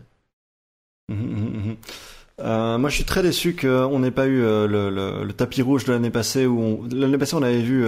Mhm, 1.08 1.76
mhm, 2.38 2.78
moi, 2.78 2.90
je 2.90 2.94
suis 2.94 3.04
très 3.04 3.22
déçu 3.22 3.54
qu'on 3.54 3.98
n'ait 3.98 4.10
pas 4.10 4.26
eu 4.26 4.40
le, 4.40 4.66
le, 4.66 5.24
le, 5.24 5.32
tapis 5.32 5.62
rouge 5.62 5.84
de 5.84 5.92
l'année 5.92 6.10
passée 6.10 6.46
où 6.46 6.86
l'année 6.90 7.18
passée 7.18 7.34
on 7.34 7.42
avait 7.42 7.62
vu 7.62 7.86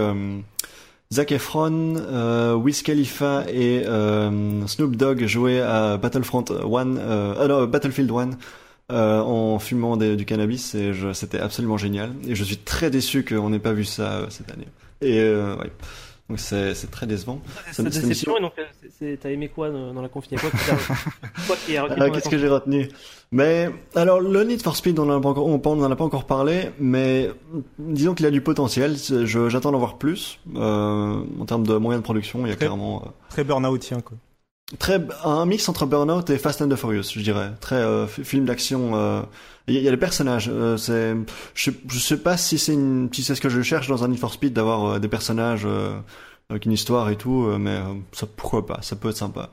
Zac 1.12 1.30
Efron, 1.30 1.94
euh, 1.96 2.54
Wiz 2.54 2.82
Khalifa 2.82 3.44
et 3.48 3.84
euh, 3.86 4.66
Snoop 4.66 4.96
Dogg 4.96 5.24
jouaient 5.26 5.60
à 5.60 5.98
Battlefront 5.98 6.44
1, 6.50 6.96
euh, 6.96 7.48
non, 7.48 7.66
Battlefield 7.66 8.10
1 8.10 8.30
euh, 8.92 9.20
en 9.20 9.58
fumant 9.58 9.96
du 9.96 10.24
cannabis 10.24 10.74
et 10.74 10.92
c'était 11.12 11.38
absolument 11.40 11.76
génial. 11.76 12.12
Et 12.26 12.34
je 12.34 12.42
suis 12.44 12.56
très 12.56 12.90
déçu 12.90 13.24
qu'on 13.24 13.50
n'ait 13.50 13.58
pas 13.60 13.72
vu 13.72 13.84
ça 13.84 14.12
euh, 14.12 14.26
cette 14.30 14.50
année. 14.50 14.66
Et 15.00 15.20
euh, 15.20 15.56
ouais. 15.56 15.70
Donc 16.28 16.40
c'est 16.40 16.90
très 16.90 17.06
décevant. 17.06 17.40
C'est 17.70 17.84
déception 17.84 18.36
et 18.36 18.40
donc 18.40 18.52
t'as 19.20 19.30
aimé 19.30 19.48
quoi 19.48 19.70
dans 19.70 20.02
la 20.02 20.08
qui 21.66 21.78
euh, 21.78 22.10
Qu'est-ce 22.10 22.28
que 22.28 22.38
j'ai 22.38 22.48
retenu? 22.48 22.88
Mais 23.30 23.70
alors 23.94 24.20
le 24.20 24.42
Need 24.42 24.60
for 24.60 24.76
Speed 24.76 24.98
on 24.98 25.08
en 25.08 25.18
a 25.18 25.20
pas 25.20 25.28
encore, 25.28 25.46
on 25.46 25.84
en 25.84 25.90
a 25.90 25.96
pas 25.96 26.04
encore 26.04 26.24
parlé, 26.24 26.70
mais 26.80 27.30
disons 27.78 28.14
qu'il 28.14 28.26
a 28.26 28.32
du 28.32 28.40
potentiel. 28.40 28.96
J'attends 28.96 29.70
d'en 29.70 29.78
voir 29.78 29.98
plus 29.98 30.40
euh, 30.56 31.20
en 31.40 31.44
termes 31.44 31.66
de 31.66 31.76
moyens 31.76 32.02
de 32.02 32.04
production. 32.04 32.44
Il 32.44 32.48
y 32.48 32.52
a 32.52 32.56
clairement 32.56 33.02
euh, 33.04 33.08
très 33.30 33.44
burn-outien 33.44 34.00
quoi. 34.00 34.16
Très 34.80 35.00
un 35.22 35.46
mix 35.46 35.68
entre 35.68 35.86
Burnout 35.86 36.28
et 36.28 36.38
Fast 36.38 36.60
and 36.60 36.68
the 36.68 36.74
Furious, 36.74 37.04
je 37.14 37.20
dirais. 37.20 37.52
Très 37.60 37.76
euh, 37.76 38.08
film 38.08 38.46
d'action. 38.46 38.96
Euh, 38.96 39.22
il 39.68 39.74
y, 39.74 39.86
a 39.86 39.90
les 39.92 39.96
personnages. 39.96 40.50
Euh, 40.52 40.76
c'est, 40.76 41.14
je, 41.54 41.70
je 41.88 41.98
sais 42.00 42.16
pas 42.16 42.36
si 42.36 42.58
c'est 42.58 42.72
une, 42.72 43.08
si 43.12 43.22
c'est 43.22 43.36
ce 43.36 43.40
que 43.40 43.48
je 43.48 43.62
cherche 43.62 43.86
dans 43.86 44.02
un 44.02 44.08
Need 44.08 44.18
for 44.18 44.32
Speed 44.32 44.52
d'avoir 44.52 44.98
des 44.98 45.06
personnages 45.06 45.66
avec 46.50 46.66
une 46.66 46.72
histoire 46.72 47.10
et 47.10 47.16
tout, 47.16 47.48
mais 47.58 47.80
ça 48.12 48.26
pourquoi 48.26 48.66
pas, 48.66 48.78
ça 48.82 48.96
peut 48.96 49.10
être 49.10 49.16
sympa. 49.16 49.50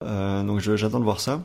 donc 0.00 0.60
j'attends 0.60 0.98
de 0.98 1.04
voir 1.04 1.20
ça. 1.20 1.42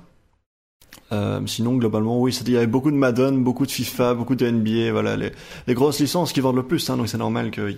sinon 1.46 1.76
globalement 1.76 2.20
oui, 2.20 2.36
il 2.36 2.52
y 2.52 2.58
avait 2.58 2.66
beaucoup 2.66 2.90
de 2.90 2.96
Madden, 2.96 3.44
beaucoup 3.44 3.68
de 3.68 3.72
FIFA, 3.72 4.16
beaucoup 4.16 4.36
de 4.36 4.50
NBA, 4.50 4.92
voilà 4.92 5.16
les, 5.16 5.32
les 5.68 5.74
grosses 5.76 6.00
licences 6.00 6.34
qui 6.34 6.40
vendent 6.40 6.56
le 6.56 6.64
plus, 6.64 6.90
hein, 6.90 6.98
donc 6.98 7.08
c'est 7.08 7.20
normal 7.20 7.52
que 7.52 7.72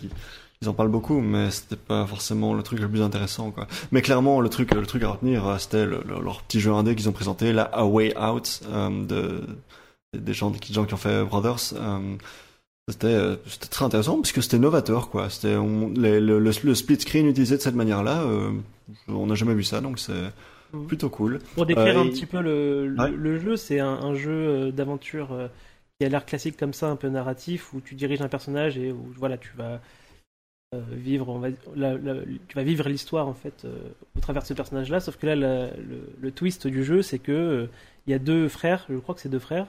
ils 0.62 0.68
en 0.68 0.74
parlent 0.74 0.90
beaucoup, 0.90 1.22
mais 1.22 1.52
c'était 1.52 1.78
pas 1.78 2.06
forcément 2.06 2.54
le 2.54 2.64
truc 2.64 2.80
le 2.80 2.90
plus 2.90 3.02
intéressant, 3.02 3.52
quoi. 3.52 3.66
Mais 3.92 4.02
clairement, 4.02 4.42
le 4.42 4.50
truc, 4.50 4.74
le 4.74 4.86
truc 4.86 5.04
à 5.04 5.12
retenir, 5.12 5.48
euh, 5.48 5.58
c'était 5.58 5.86
leur 5.86 6.42
petit 6.44 6.60
jeu 6.60 6.74
indé 6.74 6.96
qu'ils 6.96 7.08
ont 7.08 7.14
présenté, 7.14 7.54
la 7.54 7.64
A 7.64 7.86
Way 7.86 8.18
Out, 8.18 8.62
euh, 8.68 9.06
de, 9.06 9.42
des 10.18 10.34
gens, 10.34 10.50
des 10.50 10.60
gens 10.74 10.84
qui 10.84 10.94
ont 10.94 10.98
fait 10.98 11.24
Brothers. 11.24 11.74
Euh, 11.76 12.16
c'était 12.90 13.16
c'était 13.46 13.68
très 13.68 13.86
intéressant 13.86 14.16
parce 14.16 14.32
que 14.32 14.42
c'était 14.42 14.58
novateur 14.58 15.12
quoi. 15.12 15.30
C'était 15.30 15.56
le, 15.56 16.52
split 16.74 17.00
screen 17.00 17.28
utilisé 17.28 17.56
de 17.56 17.62
cette 17.62 17.76
manière-là. 17.76 18.26
on 19.08 19.28
n'a 19.28 19.36
jamais 19.36 19.54
vu 19.54 19.64
ça 19.64 19.80
donc 19.80 20.00
c'est 20.00 20.32
mhm. 20.74 20.88
plutôt 20.88 21.10
cool. 21.10 21.38
Pour 21.54 21.68
décrire 21.68 22.00
un 22.00 22.08
petit 22.08 22.26
peu 22.26 22.42
le, 22.42 22.88
le 22.88 23.40
jeu, 23.40 23.58
c'est 23.58 23.80
un, 23.80 23.94
un, 23.94 24.16
jeu 24.16 24.72
d'aventure 24.72 25.30
qui 26.00 26.06
a 26.08 26.10
l'air 26.10 26.26
classique 26.26 26.58
comme 26.58 26.74
ça, 26.74 26.90
un 26.90 26.96
peu 26.96 27.10
narratif, 27.10 27.76
où 27.76 27.80
tu 27.80 27.94
diriges 27.94 28.24
un 28.24 28.28
personnage 28.28 28.80
et 28.80 28.92
où 28.92 29.14
voilà, 29.16 29.38
tu 29.38 29.52
vas 29.56 29.80
vivre, 30.92 31.30
on 31.30 31.40
va, 31.40 31.50
tu 31.52 32.56
vas 32.56 32.64
vivre 32.64 32.88
l'histoire 32.88 33.28
en 33.28 33.34
fait 33.34 33.66
euh, 33.66 33.90
au 34.16 34.20
travers 34.20 34.44
de 34.44 34.48
ce 34.48 34.54
personnage-là. 34.54 35.00
Sauf 35.00 35.18
que 35.18 35.26
là, 35.26 35.36
le, 35.36 36.32
twist 36.32 36.68
du 36.68 36.84
jeu, 36.84 37.02
c'est 37.02 37.18
que 37.18 37.32
euh, 37.32 37.68
il 38.06 38.12
y 38.12 38.14
a 38.14 38.20
deux 38.20 38.48
frères, 38.48 38.86
je 38.90 38.98
crois 38.98 39.16
que 39.16 39.22
c'est 39.22 39.30
deux 39.30 39.40
frères, 39.40 39.68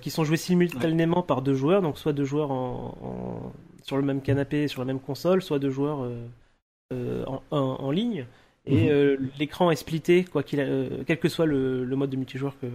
qui 0.00 0.10
sont 0.10 0.22
joués 0.22 0.36
simultanément 0.36 1.22
par 1.22 1.42
deux 1.42 1.54
joueurs, 1.54 1.82
donc 1.82 1.98
soit 1.98 2.12
deux 2.12 2.24
joueurs 2.24 2.52
en, 2.52 3.52
sur 3.82 3.96
le 3.96 4.04
même 4.04 4.20
canapé, 4.20 4.68
sur 4.68 4.80
la 4.80 4.84
même 4.84 5.00
console, 5.00 5.42
soit 5.42 5.58
deux 5.58 5.70
joueurs 5.70 6.08
en, 6.92 7.42
en, 7.50 7.90
ligne. 7.90 8.26
Et 8.64 8.92
mhm. 8.92 9.30
l'écran 9.40 9.72
est 9.72 9.76
splitté, 9.76 10.22
quoi 10.22 10.44
qu'il, 10.44 10.64
quel 11.04 11.18
que 11.18 11.28
soit 11.28 11.46
le, 11.46 11.84
mode 11.96 12.10
de 12.10 12.16
multijoueur 12.16 12.56
que, 12.60 12.68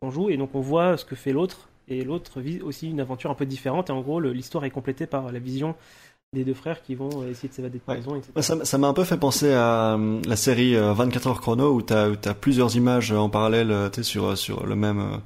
qu'on 0.00 0.10
joue, 0.10 0.30
et 0.30 0.38
donc 0.38 0.54
on 0.54 0.60
voit 0.60 0.96
ce 0.96 1.04
que 1.04 1.16
fait 1.16 1.32
l'autre 1.32 1.68
et 1.88 2.02
l'autre 2.02 2.40
vit 2.40 2.62
aussi 2.62 2.90
une 2.90 3.00
aventure 3.00 3.30
un 3.30 3.34
peu 3.34 3.44
différente. 3.46 3.90
Et 3.90 3.92
en 3.92 4.00
gros, 4.00 4.20
l'histoire 4.20 4.64
est 4.64 4.70
complétée 4.70 5.06
par 5.06 5.30
la 5.32 5.38
vision 5.38 5.74
des 6.34 6.44
deux 6.44 6.54
frères 6.54 6.82
qui 6.82 6.94
vont 6.94 7.26
essayer 7.26 7.48
de 7.48 7.54
s'évader 7.54 7.78
de 7.78 7.82
prison, 7.82 8.16
etc. 8.16 8.32
Ça 8.64 8.78
m'a 8.78 8.88
un 8.88 8.92
peu 8.92 9.04
fait 9.04 9.16
penser 9.16 9.52
à 9.52 9.94
euh, 9.94 10.20
la 10.26 10.36
série 10.36 10.76
24 10.76 11.26
euh, 11.26 11.30
heures 11.30 11.40
chrono 11.40 11.72
où 11.72 11.82
tu 11.82 11.94
as, 11.94 12.34
plusieurs 12.34 12.76
images 12.76 13.12
en 13.12 13.30
parallèle 13.30 13.70
euh, 13.70 13.90
sur, 14.02 14.36
sur 14.36 14.66
le 14.66 14.76
même 14.76 15.20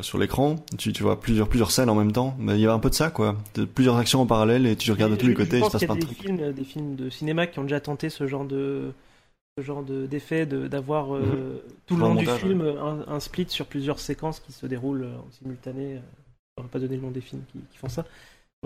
sur 0.00 0.18
l'écran. 0.18 0.56
Tu, 0.78 0.92
tu 0.92 1.02
vois 1.02 1.20
plusieurs 1.20 1.48
plusieurs 1.48 1.70
scènes 1.70 1.90
en 1.90 1.94
même 1.94 2.12
temps. 2.12 2.34
Mais 2.38 2.54
il 2.54 2.60
y 2.60 2.66
a 2.66 2.72
un 2.72 2.78
peu 2.78 2.90
de 2.90 2.94
ça 2.94 3.10
quoi. 3.10 3.36
Plusieurs 3.74 3.96
actions 3.96 4.20
en 4.20 4.26
parallèle 4.26 4.66
et 4.66 4.76
tu 4.76 4.90
regardes 4.90 5.12
de 5.12 5.16
tous 5.16 5.28
les 5.28 5.34
côtés 5.34 5.58
il 5.58 5.64
se 5.64 5.70
passe 5.70 5.84
plein 5.84 5.94
de 5.94 6.00
trucs. 6.00 6.18
films, 6.18 6.52
des 6.52 6.64
films 6.64 6.96
de 6.96 7.10
cinéma 7.10 7.46
qui 7.46 7.58
ont 7.58 7.64
déjà 7.64 7.80
tenté 7.80 8.08
ce 8.08 8.26
genre 8.26 8.44
de 8.44 8.92
ce 9.58 9.62
genre 9.62 9.82
d'effet 9.82 10.46
d'avoir 10.46 11.10
mhm. 11.10 11.58
tout 11.86 11.96
le 11.96 12.00
long 12.00 12.14
du 12.14 12.26
film 12.26 12.62
un, 13.08 13.20
split 13.20 13.46
sur 13.48 13.66
plusieurs 13.66 13.98
séquences 13.98 14.40
qui 14.40 14.52
se 14.52 14.66
déroulent 14.66 15.04
en 15.04 15.30
simultané 15.32 16.00
je 16.58 16.62
ne 16.62 16.68
pas 16.68 16.78
donner 16.78 16.96
le 16.96 17.02
nom 17.02 17.10
des 17.10 17.20
films 17.20 17.42
qui, 17.52 17.78
font 17.78 17.88
ça 17.88 18.04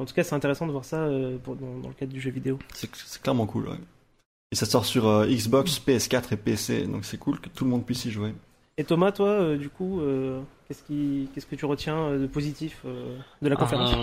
en 0.00 0.04
tout 0.04 0.14
cas 0.14 0.24
c'est 0.24 0.34
intéressant 0.34 0.66
de 0.66 0.72
voir 0.72 0.84
ça 0.84 0.96
euh, 0.96 1.38
dans, 1.44 1.88
le 1.88 1.94
cadre 1.94 2.12
du 2.12 2.20
jeu 2.20 2.30
vidéo. 2.30 2.58
C'est 2.74 2.90
clairement 3.22 3.46
cool 3.46 3.68
ouais. 3.68 3.78
et 4.50 4.56
ça 4.56 4.66
sort 4.66 4.84
sur 4.84 5.06
euh, 5.06 5.26
Xbox 5.26 5.80
PS4 5.80 6.32
et 6.32 6.36
PC 6.36 6.86
donc 6.86 7.04
c'est 7.04 7.18
cool 7.18 7.40
que 7.40 7.48
tout 7.48 7.64
le 7.64 7.70
monde 7.70 7.84
puisse 7.84 8.04
y 8.04 8.10
jouer. 8.10 8.34
Et 8.78 8.84
Thomas 8.84 9.12
toi 9.12 9.28
euh, 9.28 9.56
du 9.58 9.68
coup 9.68 10.00
qu'est-ce 10.66 10.82
qui 10.82 11.28
qu'est-ce 11.34 11.46
que 11.46 11.56
tu 11.56 11.66
retiens 11.66 12.16
de 12.16 12.26
positif 12.26 12.84
de 12.84 13.48
la 13.48 13.56
conférence? 13.56 13.94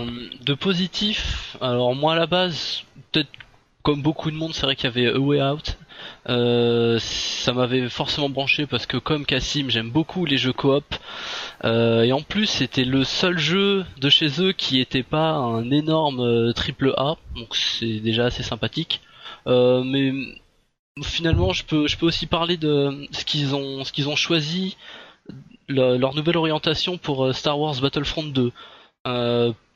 De 0.44 0.54
positif 0.54 1.56
alors 1.60 1.94
moi 1.94 2.12
à 2.12 2.16
la 2.16 2.26
base 2.26 2.84
peut-être 3.10 3.30
comme 3.82 4.02
beaucoup 4.02 4.30
de 4.30 4.36
monde, 4.36 4.54
c'est 4.54 4.62
vrai 4.62 4.76
qu'il 4.76 4.84
y 4.84 4.88
avait 4.88 5.08
A 5.08 5.18
Way 5.18 5.42
Out. 5.42 5.78
Euh, 6.28 6.98
ça 6.98 7.52
m'avait 7.52 7.88
forcément 7.88 8.28
branché 8.28 8.66
parce 8.66 8.86
que 8.86 8.96
comme 8.96 9.24
Cassim, 9.24 9.70
j'aime 9.70 9.90
beaucoup 9.90 10.24
les 10.24 10.36
jeux 10.36 10.52
coop. 10.52 10.84
Euh, 11.64 12.02
et 12.02 12.12
en 12.12 12.22
plus, 12.22 12.46
c'était 12.46 12.84
le 12.84 13.04
seul 13.04 13.38
jeu 13.38 13.84
de 13.98 14.08
chez 14.08 14.40
eux 14.40 14.52
qui 14.52 14.80
était 14.80 15.02
pas 15.02 15.30
un 15.32 15.70
énorme 15.70 16.20
euh, 16.20 16.52
triple 16.52 16.94
A, 16.96 17.16
donc 17.36 17.56
c'est 17.56 18.00
déjà 18.00 18.26
assez 18.26 18.42
sympathique. 18.42 19.00
mais 19.46 20.12
finalement, 21.02 21.52
je 21.52 21.64
peux, 21.64 21.86
aussi 22.02 22.26
parler 22.26 22.56
de 22.56 23.08
ce 23.12 23.24
qu'ils 23.24 23.54
ont, 23.54 23.84
ce 23.84 23.92
qu'ils 23.92 24.08
ont 24.08 24.16
choisi, 24.16 24.76
leur 25.68 26.14
nouvelle 26.14 26.36
orientation 26.36 26.98
pour 26.98 27.34
Star 27.34 27.58
Wars 27.58 27.80
Battlefront 27.80 28.24
2. 28.24 28.52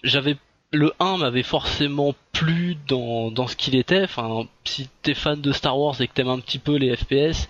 J'avais 0.02 0.36
le 0.74 0.92
1 1.00 1.18
m'avait 1.18 1.42
forcément 1.42 2.14
plu 2.32 2.76
dans, 2.88 3.30
dans 3.30 3.46
ce 3.46 3.56
qu'il 3.56 3.76
était. 3.76 4.02
Enfin, 4.02 4.46
si 4.64 4.88
t'es 5.02 5.14
fan 5.14 5.40
de 5.40 5.52
Star 5.52 5.78
Wars 5.78 6.00
et 6.00 6.08
que 6.08 6.12
t'aimes 6.12 6.28
un 6.28 6.40
petit 6.40 6.58
peu 6.58 6.76
les 6.76 6.94
FPS, 6.96 7.48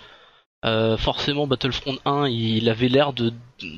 euh, 0.64 0.96
forcément 0.96 1.46
Battlefront 1.46 1.98
1, 2.04 2.28
il 2.28 2.68
avait 2.68 2.88
l'air 2.88 3.12
de 3.12 3.32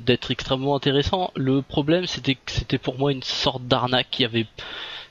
d'être 0.05 0.31
extrêmement 0.31 0.75
intéressant. 0.75 1.31
Le 1.37 1.63
problème, 1.63 2.07
c'était 2.07 2.35
que 2.35 2.51
c'était 2.51 2.79
pour 2.79 2.99
moi 2.99 3.13
une 3.13 3.23
sorte 3.23 3.67
d'arnaque. 3.67 4.09
qui 4.11 4.25
avait, 4.25 4.47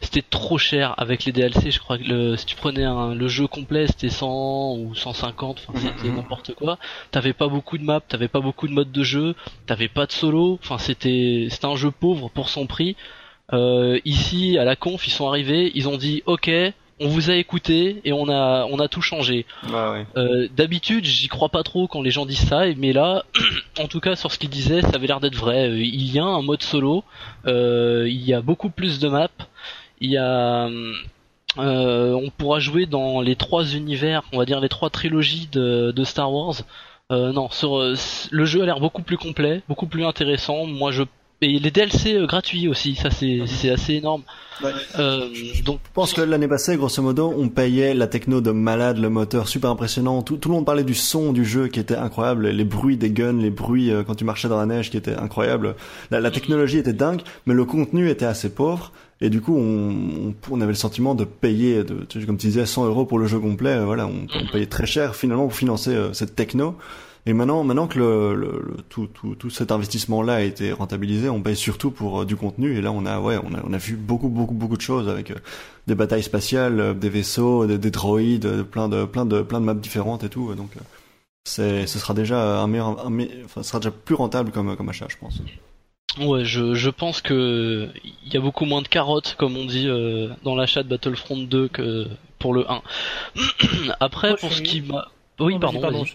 c'était 0.01 0.21
trop 0.21 0.57
cher 0.57 0.93
avec 0.97 1.25
les 1.25 1.31
DLC. 1.31 1.71
Je 1.71 1.79
crois 1.79 1.97
que 1.97 2.03
le, 2.03 2.35
si 2.35 2.45
tu 2.45 2.55
prenais 2.55 2.85
le 3.15 3.27
jeu 3.27 3.47
complet, 3.47 3.87
c'était 3.87 4.09
100 4.09 4.77
ou 4.77 4.95
150. 4.95 5.65
Enfin, 5.67 5.79
c'était 5.79 6.09
mhm. 6.09 6.15
n'importe 6.17 6.53
quoi. 6.55 6.77
T'avais 7.11 7.33
pas 7.33 7.47
beaucoup 7.47 7.77
de 7.77 7.83
maps, 7.83 8.01
t'avais 8.01 8.27
pas 8.27 8.41
beaucoup 8.41 8.67
de 8.67 8.73
modes 8.73 8.91
de 8.91 9.03
jeu, 9.03 9.35
t'avais 9.65 9.89
pas 9.89 10.05
de 10.05 10.11
solo. 10.11 10.59
Enfin, 10.61 10.77
c'était, 10.77 11.47
c'était 11.49 11.65
un 11.65 11.75
jeu 11.75 11.91
pauvre 11.91 12.29
pour 12.29 12.49
son 12.49 12.67
prix. 12.67 12.95
Euh, 13.53 13.99
ici, 14.05 14.57
à 14.57 14.63
la 14.65 14.75
conf, 14.75 15.07
ils 15.07 15.11
sont 15.11 15.27
arrivés, 15.27 15.71
ils 15.75 15.87
ont 15.87 15.97
dit 15.97 16.23
OK, 16.25 16.49
on 16.99 17.07
vous 17.07 17.29
a 17.29 17.35
écouté 17.35 18.01
et 18.05 18.13
on 18.13 18.27
a 18.29 18.65
on 18.71 18.79
a 18.79 18.87
tout 18.87 19.01
changé. 19.01 19.45
euh, 20.17 20.47
D'habitude, 20.55 21.05
j'y 21.05 21.27
crois 21.27 21.49
pas 21.49 21.61
trop 21.63 21.87
quand 21.87 22.01
les 22.01 22.11
gens 22.11 22.25
disent 22.25 22.47
ça, 22.47 22.63
mais 22.77 22.93
là, 22.93 23.23
en 23.79 23.87
tout 23.87 23.99
cas 23.99 24.15
sur 24.15 24.31
ce 24.31 24.39
qu'ils 24.39 24.49
disaient, 24.49 24.81
ça 24.81 24.91
avait 24.95 25.07
l'air 25.07 25.19
d'être 25.19 25.35
vrai. 25.35 25.69
Euh, 25.69 25.77
il 25.77 26.11
y 26.11 26.19
a 26.19 26.23
un 26.23 26.41
mode 26.41 26.63
solo, 26.63 27.03
euh, 27.45 28.05
il 28.07 28.23
y 28.25 28.33
a 28.33 28.41
beaucoup 28.41 28.69
plus 28.69 28.99
de 28.99 29.09
maps, 29.09 29.27
il 30.01 30.09
y 30.11 30.17
a 30.17 30.69
euh, 31.57 32.13
on 32.13 32.29
pourra 32.31 32.59
jouer 32.59 32.85
dans 32.85 33.21
les 33.21 33.35
trois 33.35 33.65
univers, 33.75 34.23
on 34.33 34.37
va 34.39 34.45
dire 34.45 34.59
les 34.59 34.69
trois 34.69 34.89
trilogies 34.89 35.47
de, 35.51 35.91
de 35.95 36.03
Star 36.03 36.31
Wars. 36.33 36.55
Euh, 37.11 37.31
non, 37.31 37.49
sur, 37.51 37.77
le 38.31 38.45
jeu 38.45 38.63
a 38.63 38.65
l'air 38.65 38.79
beaucoup 38.79 39.03
plus 39.03 39.17
complet, 39.17 39.61
beaucoup 39.69 39.85
plus 39.85 40.03
intéressant. 40.05 40.65
Moi, 40.65 40.91
je 40.91 41.03
et 41.41 41.59
les 41.59 41.71
DLC 41.71 42.13
euh, 42.13 42.27
gratuits 42.27 42.67
aussi, 42.67 42.95
ça 42.95 43.09
c'est 43.11 43.41
c'est 43.45 43.69
assez 43.69 43.95
énorme. 43.95 44.23
Euh, 44.97 45.27
donc 45.65 45.79
je 45.83 45.91
pense 45.93 46.13
que 46.13 46.21
l'année 46.21 46.47
passée, 46.47 46.77
grosso 46.77 47.01
modo, 47.01 47.33
on 47.37 47.49
payait 47.49 47.93
la 47.93 48.07
techno 48.07 48.39
de 48.39 48.51
malade, 48.51 48.97
le 48.97 49.09
moteur 49.09 49.49
super 49.49 49.69
impressionnant. 49.69 50.21
Tout, 50.21 50.37
tout 50.37 50.47
le 50.47 50.55
monde 50.55 50.65
parlait 50.65 50.85
du 50.85 50.93
son 50.93 51.33
du 51.33 51.43
jeu 51.43 51.67
qui 51.67 51.79
était 51.81 51.97
incroyable, 51.97 52.47
les 52.47 52.63
bruits 52.63 52.95
des 52.95 53.11
guns, 53.11 53.37
les 53.37 53.49
bruits 53.49 53.91
euh, 53.91 54.03
quand 54.03 54.15
tu 54.15 54.23
marchais 54.23 54.47
dans 54.47 54.57
la 54.57 54.65
neige 54.65 54.89
qui 54.89 54.97
étaient 54.97 55.15
incroyables. 55.15 55.75
La, 56.09 56.21
la 56.21 56.31
technologie 56.31 56.77
était 56.77 56.93
dingue, 56.93 57.21
mais 57.45 57.53
le 57.53 57.65
contenu 57.65 58.09
était 58.09 58.25
assez 58.25 58.49
pauvre. 58.49 58.93
Et 59.21 59.29
du 59.29 59.41
coup, 59.41 59.57
on, 59.57 60.33
on, 60.51 60.61
avait 60.61 60.71
le 60.71 60.73
sentiment 60.73 61.15
de 61.15 61.23
payer, 61.23 61.83
de, 61.83 62.05
comme 62.25 62.37
tu 62.37 62.47
disais, 62.47 62.65
100 62.65 62.85
euros 62.85 63.05
pour 63.05 63.19
le 63.19 63.27
jeu 63.27 63.39
complet. 63.39 63.83
Voilà, 63.83 64.07
on, 64.07 64.27
on 64.33 64.51
payait 64.51 64.65
très 64.65 64.85
cher 64.85 65.15
finalement 65.15 65.43
pour 65.43 65.55
financer 65.55 65.95
cette 66.13 66.35
techno. 66.35 66.75
Et 67.27 67.33
maintenant, 67.33 67.63
maintenant 67.63 67.87
que 67.87 67.97
le, 67.97 68.35
le, 68.35 68.77
tout, 68.87 69.07
tout, 69.07 69.33
tout, 69.33 69.49
cet 69.49 69.71
investissement-là 69.71 70.35
a 70.35 70.41
été 70.41 70.71
rentabilisé, 70.71 71.27
on 71.27 71.41
paye 71.41 71.55
surtout 71.55 71.89
pour 71.89 72.21
euh, 72.21 72.25
du 72.25 72.35
contenu. 72.35 72.77
Et 72.77 72.81
là, 72.81 72.91
on 72.91 73.05
a, 73.05 73.19
ouais, 73.19 73.37
on 73.43 73.55
a, 73.55 73.63
on 73.63 73.73
a 73.73 73.77
vu 73.77 73.95
beaucoup, 73.95 74.29
beaucoup, 74.29 74.53
beaucoup 74.53 74.77
de 74.77 74.81
choses 74.81 75.09
avec 75.09 75.31
euh, 75.31 75.35
des 75.87 75.95
batailles 75.95 76.21
spatiales, 76.21 76.79
euh, 76.79 76.93
des 76.93 77.09
vaisseaux, 77.09 77.65
des, 77.65 77.79
des 77.79 77.89
droïdes, 77.89 78.63
plein 78.63 78.89
de, 78.89 79.05
plein 79.05 79.25
de, 79.25 79.41
plein 79.41 79.59
de 79.59 79.65
maps 79.65 79.73
différentes 79.73 80.23
et 80.23 80.29
tout. 80.29 80.53
Donc, 80.53 80.69
c'est, 81.45 81.87
ce 81.87 81.97
sera 81.97 82.13
déjà 82.13 82.61
un 82.61 82.67
meilleur, 82.67 83.03
un, 83.03 83.19
enfin, 83.43 83.63
ce 83.63 83.69
sera 83.69 83.79
déjà 83.79 83.91
plus 83.91 84.15
rentable 84.15 84.51
comme, 84.51 84.75
comme 84.75 84.89
achat, 84.89 85.07
je 85.09 85.17
pense. 85.17 85.41
Ouais, 86.19 86.45
je, 86.45 86.75
je 86.75 86.89
pense 86.91 87.21
que 87.21 87.89
il 88.03 88.33
y 88.33 88.37
a 88.37 88.39
beaucoup 88.39 88.65
moins 88.65 88.83
de 88.83 88.87
carottes, 88.87 89.35
comme 89.37 89.57
on 89.57 89.65
dit, 89.65 89.87
dans 90.43 90.55
l'achat 90.55 90.83
de 90.83 90.89
Battlefront 90.89 91.37
2 91.37 91.67
que 91.69 92.05
pour 92.37 92.53
le 92.53 92.69
1. 92.69 92.81
Après, 93.99 94.35
pour 94.35 94.53
ce 94.53 94.61
qui 94.61 94.81
m'a... 94.81 95.07
Oui, 95.39 95.57
pardon. 95.59 96.05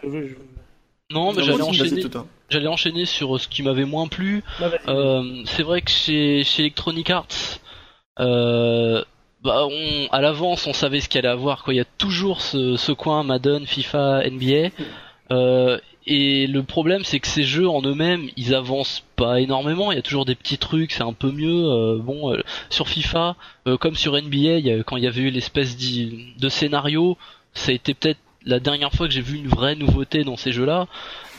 Non, 1.11 1.33
mais 1.33 1.43
j'allais 1.43 1.63
enchaîner. 1.63 2.03
J'allais 2.49 2.69
enchaîner 2.69 3.05
sur 3.05 3.41
ce 3.41 3.49
qui 3.49 3.63
m'avait 3.63 3.85
moins 3.85 4.09
plu. 4.09 4.43
Bah, 4.59 4.71
euh, 4.89 5.43
c'est 5.45 5.63
vrai 5.63 5.83
que 5.83 5.91
chez, 5.91 6.45
chez 6.45 6.63
Electronic 6.63 7.11
Arts, 7.11 7.59
euh, 8.19 9.05
bah 9.43 9.67
on, 9.71 10.09
à 10.11 10.21
l'avance, 10.21 10.67
on 10.67 10.73
savait 10.73 11.01
ce 11.01 11.09
qu'il 11.09 11.19
allait 11.19 11.29
avoir. 11.29 11.65
Quoi. 11.65 11.75
Il 11.75 11.79
y 11.79 11.81
a 11.81 11.87
toujours 11.99 12.41
ce, 12.41 12.77
ce 12.77 12.93
coin 12.93 13.23
Madden, 13.23 13.67
FIFA, 13.67 14.29
NBA. 14.29 14.71
Euh, 15.33 15.79
et 16.07 16.47
le 16.47 16.63
problème, 16.63 17.05
c'est 17.05 17.21
que 17.21 17.29
ces 17.29 17.45
jeux 17.45 17.69
en 17.69 17.83
eux-mêmes, 17.83 18.31
ils 18.37 18.55
avancent 18.55 19.05
pas 19.17 19.41
énormément. 19.41 19.93
Il 19.93 19.97
y 19.97 19.99
a 19.99 20.03
toujours 20.03 20.25
des 20.25 20.35
petits 20.35 20.59
trucs, 20.59 20.93
c'est 20.93 21.03
un 21.03 21.13
peu 21.13 21.31
mieux. 21.31 21.67
Euh, 21.67 21.99
bon, 21.99 22.33
euh, 22.33 22.43
sur 22.71 22.89
FIFA, 22.89 23.37
euh, 23.67 23.77
comme 23.77 23.95
sur 23.95 24.21
NBA, 24.21 24.83
quand 24.85 24.97
il 24.97 25.05
y 25.05 25.07
avait 25.07 25.21
eu 25.21 25.31
l'espèce 25.31 25.77
de 25.77 26.49
scénario, 26.49 27.19
ça 27.53 27.71
a 27.71 27.75
été 27.75 27.95
peut-être 27.95 28.19
la 28.45 28.61
dernière 28.61 28.93
fois 28.93 29.07
que 29.07 29.13
j'ai 29.13 29.21
vu 29.21 29.37
une 29.37 29.49
vraie 29.49 29.75
nouveauté 29.75 30.25
dans 30.25 30.37
ces 30.37 30.53
jeux-là. 30.53 30.87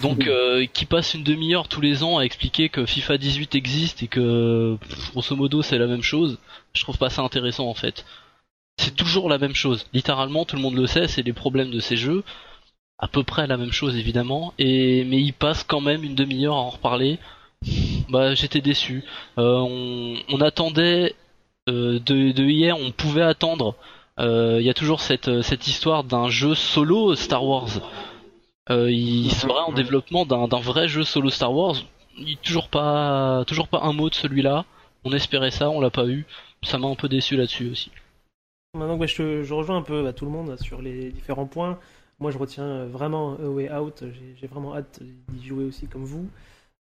Donc, 0.02 0.28
euh, 0.28 0.66
qui 0.72 0.86
passe 0.86 1.14
une 1.14 1.24
demi-heure 1.24 1.68
tous 1.68 1.82
les 1.82 2.04
ans 2.04 2.18
à 2.18 2.24
expliquer 2.24 2.70
que 2.70 2.86
FIFA 2.86 3.18
18 3.18 3.56
existe 3.56 4.04
et 4.04 4.08
que, 4.08 4.78
grosso 5.12 5.36
modo, 5.36 5.62
c'est 5.62 5.78
la 5.78 5.88
même 5.88 6.04
chose. 6.04 6.38
Je 6.74 6.82
trouve 6.82 6.98
pas 6.98 7.10
ça 7.10 7.22
intéressant 7.22 7.68
en 7.68 7.74
fait. 7.74 8.06
C'est 8.78 8.96
toujours 8.96 9.30
la 9.30 9.38
même 9.38 9.56
chose. 9.56 9.86
Littéralement, 9.94 10.46
tout 10.46 10.56
le 10.56 10.62
monde 10.62 10.76
le 10.76 10.88
sait, 10.88 11.08
c'est 11.08 11.24
les 11.24 11.34
problèmes 11.34 11.72
de 11.72 11.80
ces 11.80 11.98
jeux. 11.98 12.24
À 12.98 13.08
peu 13.08 13.24
près 13.24 13.48
la 13.48 13.58
même 13.58 13.72
chose 13.72 13.96
évidemment. 13.98 14.54
Et 14.60 15.04
mais 15.06 15.22
il 15.22 15.34
passe 15.34 15.64
quand 15.64 15.82
même 15.82 16.04
une 16.04 16.16
demi-heure 16.16 16.56
à 16.56 16.60
en 16.60 16.70
reparler. 16.70 17.20
Bah, 18.10 18.36
j'étais 18.36 18.62
déçu. 18.62 19.04
Euh, 19.38 20.16
on, 20.30 20.42
attendait 20.42 21.16
euh, 21.70 22.00
de, 22.00 22.32
de 22.32 22.44
hier, 22.44 22.78
on 22.78 22.92
pouvait 22.92 23.22
attendre 23.22 23.76
il 24.20 24.62
y 24.62 24.70
a 24.70 24.74
toujours 24.74 25.02
cette, 25.02 25.28
euh, 25.28 25.42
cette 25.42 25.68
histoire 25.68 26.04
d'un 26.04 26.30
jeu 26.30 26.56
solo 26.56 27.16
Star 27.16 27.46
Wars. 27.46 27.70
Euh, 28.70 28.92
il 28.92 29.26
mhm. 29.26 29.32
serait 29.32 29.64
en 29.68 29.72
développement 29.72 30.26
d'un 30.26 30.60
vrai 30.60 30.88
jeu 30.88 31.04
solo 31.04 31.30
Star 31.30 31.54
Wars. 31.54 31.76
il 32.18 32.38
toujours 32.38 32.70
pas, 32.70 33.44
toujours 33.48 33.68
pas 33.68 33.82
un 33.82 33.94
mot 33.94 34.10
de 34.10 34.16
celui-là. 34.16 34.66
On 35.04 35.14
espérait 35.14 35.52
ça, 35.52 35.70
on 35.70 35.82
l'a 35.82 35.90
pas 35.90 36.08
eu. 36.08 36.26
Ça 36.64 36.78
m'a 36.78 36.88
un 36.88 36.96
peu 36.96 37.10
déçu 37.10 37.36
là-dessus 37.36 37.72
aussi. 37.72 37.92
Maintenant, 38.74 38.98
bah, 38.98 39.08
je, 39.08 39.44
je, 39.44 39.54
rejoins 39.54 39.78
un 39.78 39.82
peu 39.82 40.04
bah, 40.04 40.14
tout 40.14 40.26
le 40.26 40.32
monde 40.32 40.58
sur 40.60 40.82
les 40.82 41.12
différents 41.12 41.48
points. 41.48 41.80
Moi, 42.20 42.30
je 42.32 42.38
retiens 42.38 42.86
vraiment 42.86 43.34
A 43.34 43.48
Way 43.48 43.72
Out. 43.74 44.04
J'ai 44.40 44.48
vraiment 44.48 44.76
hâte 44.76 45.00
d'y 45.30 45.48
jouer 45.48 45.66
aussi 45.66 45.88
comme 45.88 46.06
vous. 46.06 46.30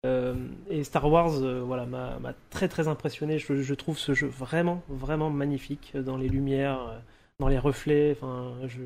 Euh, 0.05 0.35
et 0.69 0.83
Star 0.83 1.09
Wars, 1.09 1.41
euh, 1.41 1.61
voilà, 1.65 1.85
m'a 1.85 2.33
très 2.49 2.67
très 2.67 2.87
impressionné. 2.87 3.39
Je, 3.39 3.61
je, 3.61 3.73
trouve 3.73 3.97
ce 3.97 4.13
jeu 4.13 4.27
vraiment 4.27 4.83
vraiment 4.87 5.29
magnifique 5.29 5.93
dans 5.97 6.17
les 6.17 6.29
lumières, 6.29 6.81
euh, 6.87 6.99
dans 7.39 7.47
les 7.47 7.59
reflets. 7.59 8.11
Enfin, 8.19 8.53
je 8.67 8.81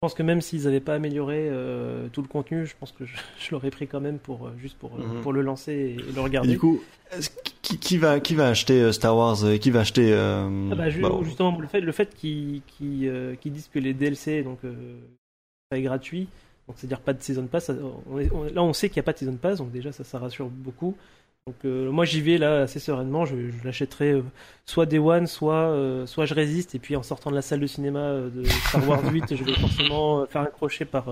pense 0.00 0.14
que 0.14 0.22
même 0.22 0.40
s'ils 0.40 0.64
n'avaient 0.64 0.80
pas 0.80 0.94
amélioré 0.94 1.48
euh, 1.50 2.08
tout 2.12 2.22
le 2.22 2.28
contenu, 2.28 2.66
je 2.66 2.74
pense 2.78 2.92
que 2.92 3.04
je, 3.04 3.16
je 3.38 3.50
l'aurais 3.52 3.70
pris 3.70 3.86
quand 3.86 4.00
même 4.00 4.18
pour 4.18 4.50
juste 4.58 4.76
pour 4.78 4.96
Mhm. 4.98 5.20
pour 5.22 5.32
le 5.32 5.42
lancer 5.42 5.72
et, 5.72 5.92
et 5.94 6.12
le 6.12 6.20
regarder. 6.20 6.48
Et 6.50 6.52
du 6.52 6.58
coup, 6.58 6.80
qui, 7.62 7.78
qui 7.78 7.98
va 7.98 8.20
qui 8.20 8.34
va 8.34 8.48
acheter 8.48 8.80
euh, 8.80 8.92
Star 8.92 9.16
Wars 9.16 9.44
euh, 9.44 9.56
Qui 9.58 9.70
va 9.70 9.80
acheter 9.80 10.12
euh, 10.12 10.68
Ah 10.72 10.74
bah, 10.74 10.84
bah, 11.00 11.10
justement, 11.24 11.56
le 11.58 11.66
fait, 11.66 11.80
le 11.80 11.92
fait 11.92 12.14
qu'ils 12.14 12.62
euh, 13.08 13.34
disent 13.44 13.68
que 13.72 13.78
les 13.78 13.94
DLC, 13.94 14.42
donc, 14.42 14.58
euh, 14.64 14.74
ça 15.70 15.78
est 15.78 15.82
gratuit, 15.82 16.28
donc 16.66 16.76
c'est-à-dire 16.78 17.00
pas 17.00 17.12
de 17.12 17.22
Season 17.22 17.46
Pass, 17.46 17.66
ça- 17.66 17.74
on 18.10 18.18
est- 18.18 18.30
on- 18.32 18.44
là 18.44 18.62
on 18.62 18.72
sait 18.72 18.88
qu'il 18.88 18.96
n'y 18.96 19.04
a 19.04 19.04
pas 19.04 19.12
de 19.12 19.18
Season 19.18 19.36
Pass, 19.36 19.58
donc 19.58 19.70
déjà 19.72 19.92
ça, 19.92 20.04
ça 20.04 20.18
rassure 20.18 20.48
beaucoup. 20.48 20.96
Donc 21.48 21.56
euh, 21.64 21.90
moi 21.90 22.04
j'y 22.04 22.20
vais 22.20 22.38
là 22.38 22.62
assez 22.62 22.78
sereinement, 22.78 23.24
je, 23.24 23.34
je 23.50 23.64
l'achèterai 23.64 24.12
euh, 24.12 24.22
soit 24.64 24.86
Day 24.86 24.98
One, 24.98 25.26
soit, 25.26 25.70
euh, 25.72 26.06
soit 26.06 26.24
je 26.24 26.34
résiste, 26.34 26.76
et 26.76 26.78
puis 26.78 26.94
en 26.94 27.02
sortant 27.02 27.30
de 27.30 27.34
la 27.34 27.42
salle 27.42 27.58
de 27.58 27.66
cinéma 27.66 27.98
euh, 27.98 28.30
de 28.30 28.44
Star 28.44 28.88
Wars 28.88 29.02
8, 29.12 29.34
je 29.34 29.42
vais 29.42 29.54
forcément 29.54 30.20
euh, 30.20 30.26
faire 30.26 30.42
un 30.42 30.46
crochet 30.46 30.84
par, 30.84 31.06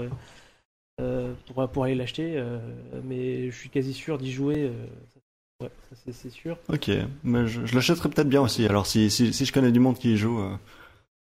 pour, 1.46 1.68
pour 1.70 1.84
aller 1.84 1.94
l'acheter, 1.94 2.34
euh, 2.36 2.58
mais 3.04 3.50
je 3.50 3.56
suis 3.56 3.70
quasi 3.70 3.92
sûr 3.92 4.18
d'y 4.18 4.30
jouer, 4.32 4.70
euh, 4.70 5.64
ouais, 5.64 5.70
ça, 5.88 5.96
c'est- 6.04 6.12
c'est 6.12 6.30
sûr. 6.30 6.56
Ok, 6.68 6.90
mais 7.24 7.48
je, 7.48 7.66
je 7.66 7.74
l'achèterai 7.74 8.08
peut-être 8.10 8.28
bien 8.28 8.42
aussi. 8.42 8.64
Alors 8.66 8.86
si, 8.86 9.10
si 9.10 9.32
si 9.32 9.44
je 9.44 9.52
connais 9.52 9.72
du 9.72 9.80
monde 9.80 9.98
qui 9.98 10.12
y 10.12 10.16
joue, 10.16 10.38
euh, 10.40 10.52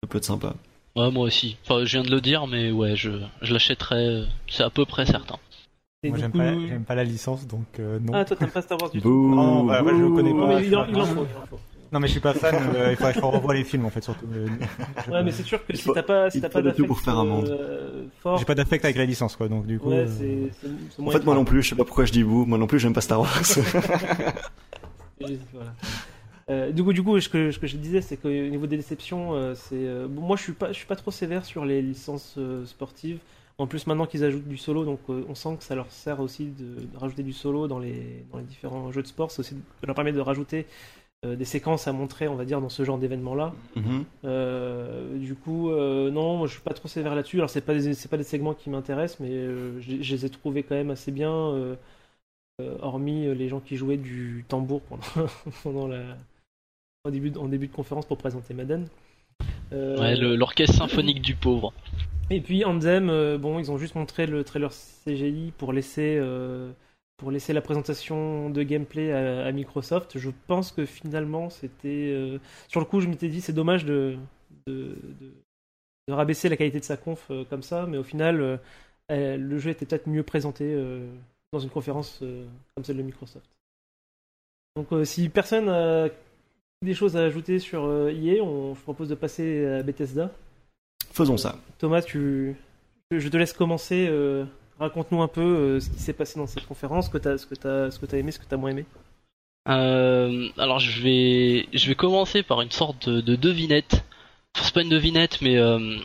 ça 0.02 0.08
peut 0.10 0.18
être 0.18 0.26
sympa. 0.26 0.56
Ouais, 0.96 1.12
moi 1.12 1.26
aussi. 1.26 1.58
Enfin, 1.64 1.84
je 1.86 1.92
viens 1.98 2.04
de 2.04 2.10
le 2.12 2.22
dire, 2.22 2.48
mais 2.48 2.72
ouais, 2.72 2.96
je, 2.96 3.12
je 3.42 3.54
l'achèterai. 3.54 4.24
C'est 4.48 4.64
à 4.64 4.70
peu 4.70 4.86
près 4.86 5.06
certain. 5.06 5.38
Moi, 6.04 6.18
j'aime 6.20 6.32
coup- 6.32 6.38
pas, 6.38 6.54
j'aime 6.68 6.84
pas 6.84 6.94
la 6.96 7.04
licence, 7.04 7.48
donc 7.48 7.66
euh, 7.80 8.00
non. 8.00 8.12
Ah, 8.14 8.26
toi 8.26 8.38
t'aimes 8.38 8.50
pas 8.50 8.62
Star 8.62 8.80
Wars 8.80 8.92
du 8.92 9.02
tout 9.02 9.10
Bouh, 9.10 9.34
Non, 9.36 9.64
bah, 9.64 9.82
bah, 9.82 9.92
je 9.96 10.02
le 10.04 10.10
connais 10.12 10.34
bouh. 10.34 10.40
pas. 10.42 10.48
Non, 10.48 10.56
mais 10.60 10.68
il 10.68 10.76
en, 10.76 10.86
je- 10.86 10.92
il 10.92 10.98
en 11.02 11.06
faut, 11.06 11.14
il 11.16 11.38
en 11.44 11.46
faut. 11.48 11.60
Non, 11.92 12.00
mais 12.00 12.08
je 12.08 12.12
suis 12.12 12.20
pas 12.22 12.34
fan. 12.34 12.56
euh, 12.76 12.92
il 12.92 12.96
faudrait 12.98 13.14
que 13.14 13.20
je 13.20 13.26
revoie 13.26 13.54
les 13.56 13.64
films 13.64 13.86
en 13.86 13.90
fait, 13.90 14.04
surtout. 14.04 14.26
euh, 14.32 14.48
je- 15.08 15.12
Ouais, 15.12 15.24
mais 15.24 15.32
c'est 15.32 15.42
sûr 15.44 15.60
que 15.66 15.72
Il 15.74 15.78
si 15.78 15.84
faut- 15.84 15.94
t'as 15.94 16.04
pas, 16.04 16.30
si 16.30 16.42
t'as 16.42 16.50
pas 16.50 16.62
d'affect 16.62 16.86
pour 16.86 17.00
faire 17.00 17.18
un 17.18 17.26
monde. 17.26 17.48
euh, 17.50 18.04
fort, 18.22 18.38
J'ai 18.38 18.46
pas 18.46 18.54
d'affect 18.54 18.86
avec 18.86 18.98
la 18.98 19.06
licence, 19.06 19.36
quoi. 19.36 19.48
Donc 19.48 19.66
du 19.66 19.80
coup. 19.80 19.90
ouais, 19.90 20.06
c'est, 20.08 20.52
c'est, 20.62 20.68
c'est 20.96 21.02
En 21.02 21.10
fait, 21.10 21.24
moi 21.26 21.34
non 21.34 21.46
plus. 21.46 21.64
Je 21.64 21.70
sais 21.70 21.76
pas 21.76 21.86
pourquoi 21.86 22.06
je 22.06 22.12
dis 22.12 22.22
vous. 22.24 22.46
Moi 22.46 22.60
non 22.60 22.68
plus, 22.68 22.78
j'aime 22.80 22.94
pas 22.94 23.02
Star 23.02 23.22
Wars. 23.22 23.32
Voilà. 25.54 25.74
Euh, 26.52 26.72
du 26.72 26.84
coup, 26.84 26.94
du 26.94 27.02
coup, 27.02 27.20
ce 27.20 27.30
que, 27.30 27.52
ce 27.52 27.58
que 27.58 27.66
je 27.66 27.78
disais, 27.78 28.02
c'est 28.02 28.18
qu'au 28.18 28.30
niveau 28.30 28.68
des 28.68 28.78
déceptions, 28.78 29.34
euh, 29.34 29.56
c'est 29.56 29.74
euh, 29.74 30.08
bon, 30.08 30.22
moi 30.22 30.36
je 30.38 30.44
suis 30.44 30.52
pas, 30.54 30.68
je 30.68 30.74
suis 30.78 30.86
pas 30.86 30.96
trop 30.96 31.10
sévère 31.10 31.44
sur 31.46 31.66
les 31.66 31.82
licences 31.82 32.36
euh, 32.38 32.66
sportives. 32.66 33.18
En 33.58 33.68
plus, 33.68 33.88
maintenant 33.88 34.06
qu'ils 34.06 34.24
ajoutent 34.24 34.48
du 34.48 34.58
solo, 34.58 34.84
donc 34.84 35.00
euh, 35.10 35.24
on 35.30 35.36
sent 35.36 35.56
que 35.58 35.64
ça 35.64 35.76
leur 35.76 35.90
sert 35.90 36.20
aussi 36.20 36.48
de, 36.48 36.86
de 36.86 36.98
rajouter 36.98 37.24
du 37.24 37.32
solo 37.34 37.68
dans 37.68 37.80
les, 37.80 38.26
dans 38.32 38.38
les 38.40 38.44
différents 38.44 38.92
jeux 38.92 39.02
de 39.02 39.08
sport. 39.08 39.32
Ça 39.32 39.44
leur 39.84 39.96
permet 39.96 40.12
de 40.12 40.20
rajouter 40.20 40.66
euh, 41.26 41.38
des 41.38 41.46
séquences 41.46 41.88
à 41.88 41.94
montrer, 41.94 42.28
on 42.28 42.36
va 42.36 42.44
dire, 42.44 42.60
dans 42.60 42.70
ce 42.70 42.84
genre 42.84 42.98
d'événement-là. 42.98 43.54
Mhm. 43.78 44.04
Euh, 44.26 45.18
du 45.18 45.36
coup, 45.36 45.70
euh, 45.72 46.12
non, 46.12 46.38
moi, 46.38 46.48
je 46.48 46.54
suis 46.54 46.62
pas 46.62 46.74
trop 46.74 46.90
sévère 46.90 47.16
là-dessus. 47.16 47.38
Alors, 47.38 47.50
c'est 47.50 47.62
pas 47.62 47.74
des, 47.74 47.94
pas 48.10 48.18
des 48.18 48.24
segments 48.24 48.54
qui 48.54 48.70
m'intéressent, 48.70 49.22
mais 49.22 49.32
euh, 49.32 49.80
je, 49.80 50.02
je 50.02 50.16
les 50.16 50.26
ai 50.26 50.30
trouvés 50.30 50.64
quand 50.64 50.76
même 50.76 50.92
assez 50.92 51.12
bien, 51.12 51.34
euh, 51.34 51.76
euh, 52.62 52.78
hormis 52.82 53.34
les 53.36 53.48
gens 53.48 53.62
qui 53.62 53.78
jouaient 53.78 53.98
du 53.98 54.44
tambour 54.50 54.82
pendant, 54.82 55.30
pendant 55.64 55.88
la, 55.88 56.04
en 57.06 57.10
début, 57.12 57.30
de, 57.32 57.40
en 57.40 57.48
début 57.48 57.68
de 57.68 57.74
conférence 57.74 58.06
pour 58.06 58.18
présenter 58.18 58.54
Madden. 58.54 58.88
Euh, 59.72 59.98
Ouais, 59.98 60.16
l'orchestre 60.16 60.76
symphonique 60.76 61.22
du 61.22 61.36
pauvre. 61.36 61.74
Et 62.32 62.42
puis 62.42 62.66
Anthem, 62.66 63.10
euh, 63.10 63.38
bon, 63.38 63.60
ils 63.60 63.72
ont 63.72 63.78
juste 63.78 63.96
montré 63.96 64.26
le 64.26 64.44
trailer 64.44 64.72
CGI 64.72 65.54
pour 65.58 65.74
laisser, 65.74 66.18
euh, 66.20 66.72
pour 67.18 67.30
laisser 67.32 67.54
la 67.54 67.62
présentation 67.62 68.50
de 68.50 68.64
gameplay 68.64 69.12
à, 69.12 69.52
Microsoft. 69.52 70.18
Je 70.18 70.32
pense 70.48 70.72
que 70.72 70.86
finalement, 70.86 71.50
c'était. 71.50 72.12
euh, 72.14 72.40
sur 72.68 72.80
le 72.80 72.86
coup, 72.86 73.00
je 73.00 73.08
m'étais 73.08 73.28
dit, 73.28 73.42
c'est 73.42 73.54
dommage 73.54 73.86
de, 73.86 74.18
rabaisser 76.10 76.50
la 76.50 76.58
qualité 76.58 76.80
de 76.80 76.86
sa 76.86 76.98
conf 76.98 77.32
comme 77.50 77.64
ça, 77.64 77.86
mais 77.88 77.98
au 77.98 78.04
final, 78.04 78.60
le 79.10 79.58
jeu 79.60 79.70
était 79.72 79.86
peut-être 79.86 80.08
mieux 80.08 80.24
présenté 80.24 80.76
dans 81.52 81.60
une 81.60 81.70
conférence 81.70 82.20
comme 82.76 82.84
celle 82.84 82.98
de 82.98 83.04
Microsoft. 83.04 83.50
Donc, 84.76 84.88
si 85.06 85.30
personne 85.30 85.70
a 85.70 86.10
des 86.82 86.94
choses 86.94 87.18
à 87.18 87.24
ajouter 87.24 87.60
sur 87.60 87.84
EA, 88.10 88.42
on, 88.42 88.76
je 88.76 88.82
propose 88.82 89.10
de 89.10 89.16
passer 89.16 89.66
à 89.66 89.84
Bethesda. 89.84 90.32
Faisons 91.16 91.38
ça. 91.38 91.56
Thomas, 91.80 92.02
tu... 92.02 92.56
je 93.12 93.28
te 93.30 93.38
laisse 93.38 93.54
commencer. 93.54 94.08
euh, 94.10 94.46
Raconte-nous 94.80 95.22
un 95.22 95.30
peu 95.30 95.42
euh, 95.42 95.80
ce 95.80 95.90
qui 95.90 96.00
s'est 96.00 96.12
passé 96.14 96.38
dans 96.38 96.48
cette 96.48 96.66
conférence, 96.68 97.06
ce 97.06 97.10
que 97.10 97.18
tu 97.18 97.28
as, 97.30 97.38
ce 97.38 97.46
que 97.46 97.56
t'as- 97.56 97.90
ce 97.92 97.98
que 98.00 98.06
t'as 98.06 98.18
aimé, 98.18 98.32
ce 98.32 98.40
que 98.40 98.46
tu 98.46 98.54
as 98.54 98.58
moins 98.58 98.72
aimé. 98.72 98.86
Euh, 99.70 100.50
alors 100.58 100.80
je 100.80 101.02
vais, 101.02 101.68
je 101.74 101.88
vais 101.88 101.96
commencer 101.96 102.44
par 102.44 102.62
une 102.62 102.72
sorte 102.72 103.08
de, 103.10 103.22
de 103.22 103.36
devinette. 103.36 104.04
Enfin, 104.56 104.66
c'est 104.66 104.74
pas 104.74 104.82
une 104.82 104.90
devinette, 104.90 105.42
mais 105.42 105.58
euh, 105.58 105.98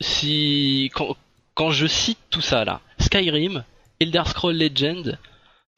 si 0.00 0.90
quand, 0.94 1.16
quand 1.54 1.70
je 1.70 1.86
cite 1.86 2.18
tout 2.30 2.40
ça 2.40 2.64
là, 2.64 2.80
Skyrim, 2.98 3.64
Elder 4.00 4.22
Scrolls 4.26 4.56
Legend, 4.58 5.18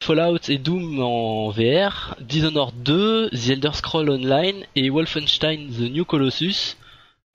Fallout 0.03 0.39
et 0.49 0.57
Doom 0.57 0.99
en 0.99 1.49
VR, 1.51 2.15
Dishonored 2.21 2.73
2, 2.83 3.29
The 3.29 3.49
Elder 3.51 3.71
Scrolls 3.73 4.09
Online 4.09 4.63
et 4.75 4.89
Wolfenstein 4.89 5.69
The 5.69 5.91
New 5.91 6.05
Colossus, 6.05 6.75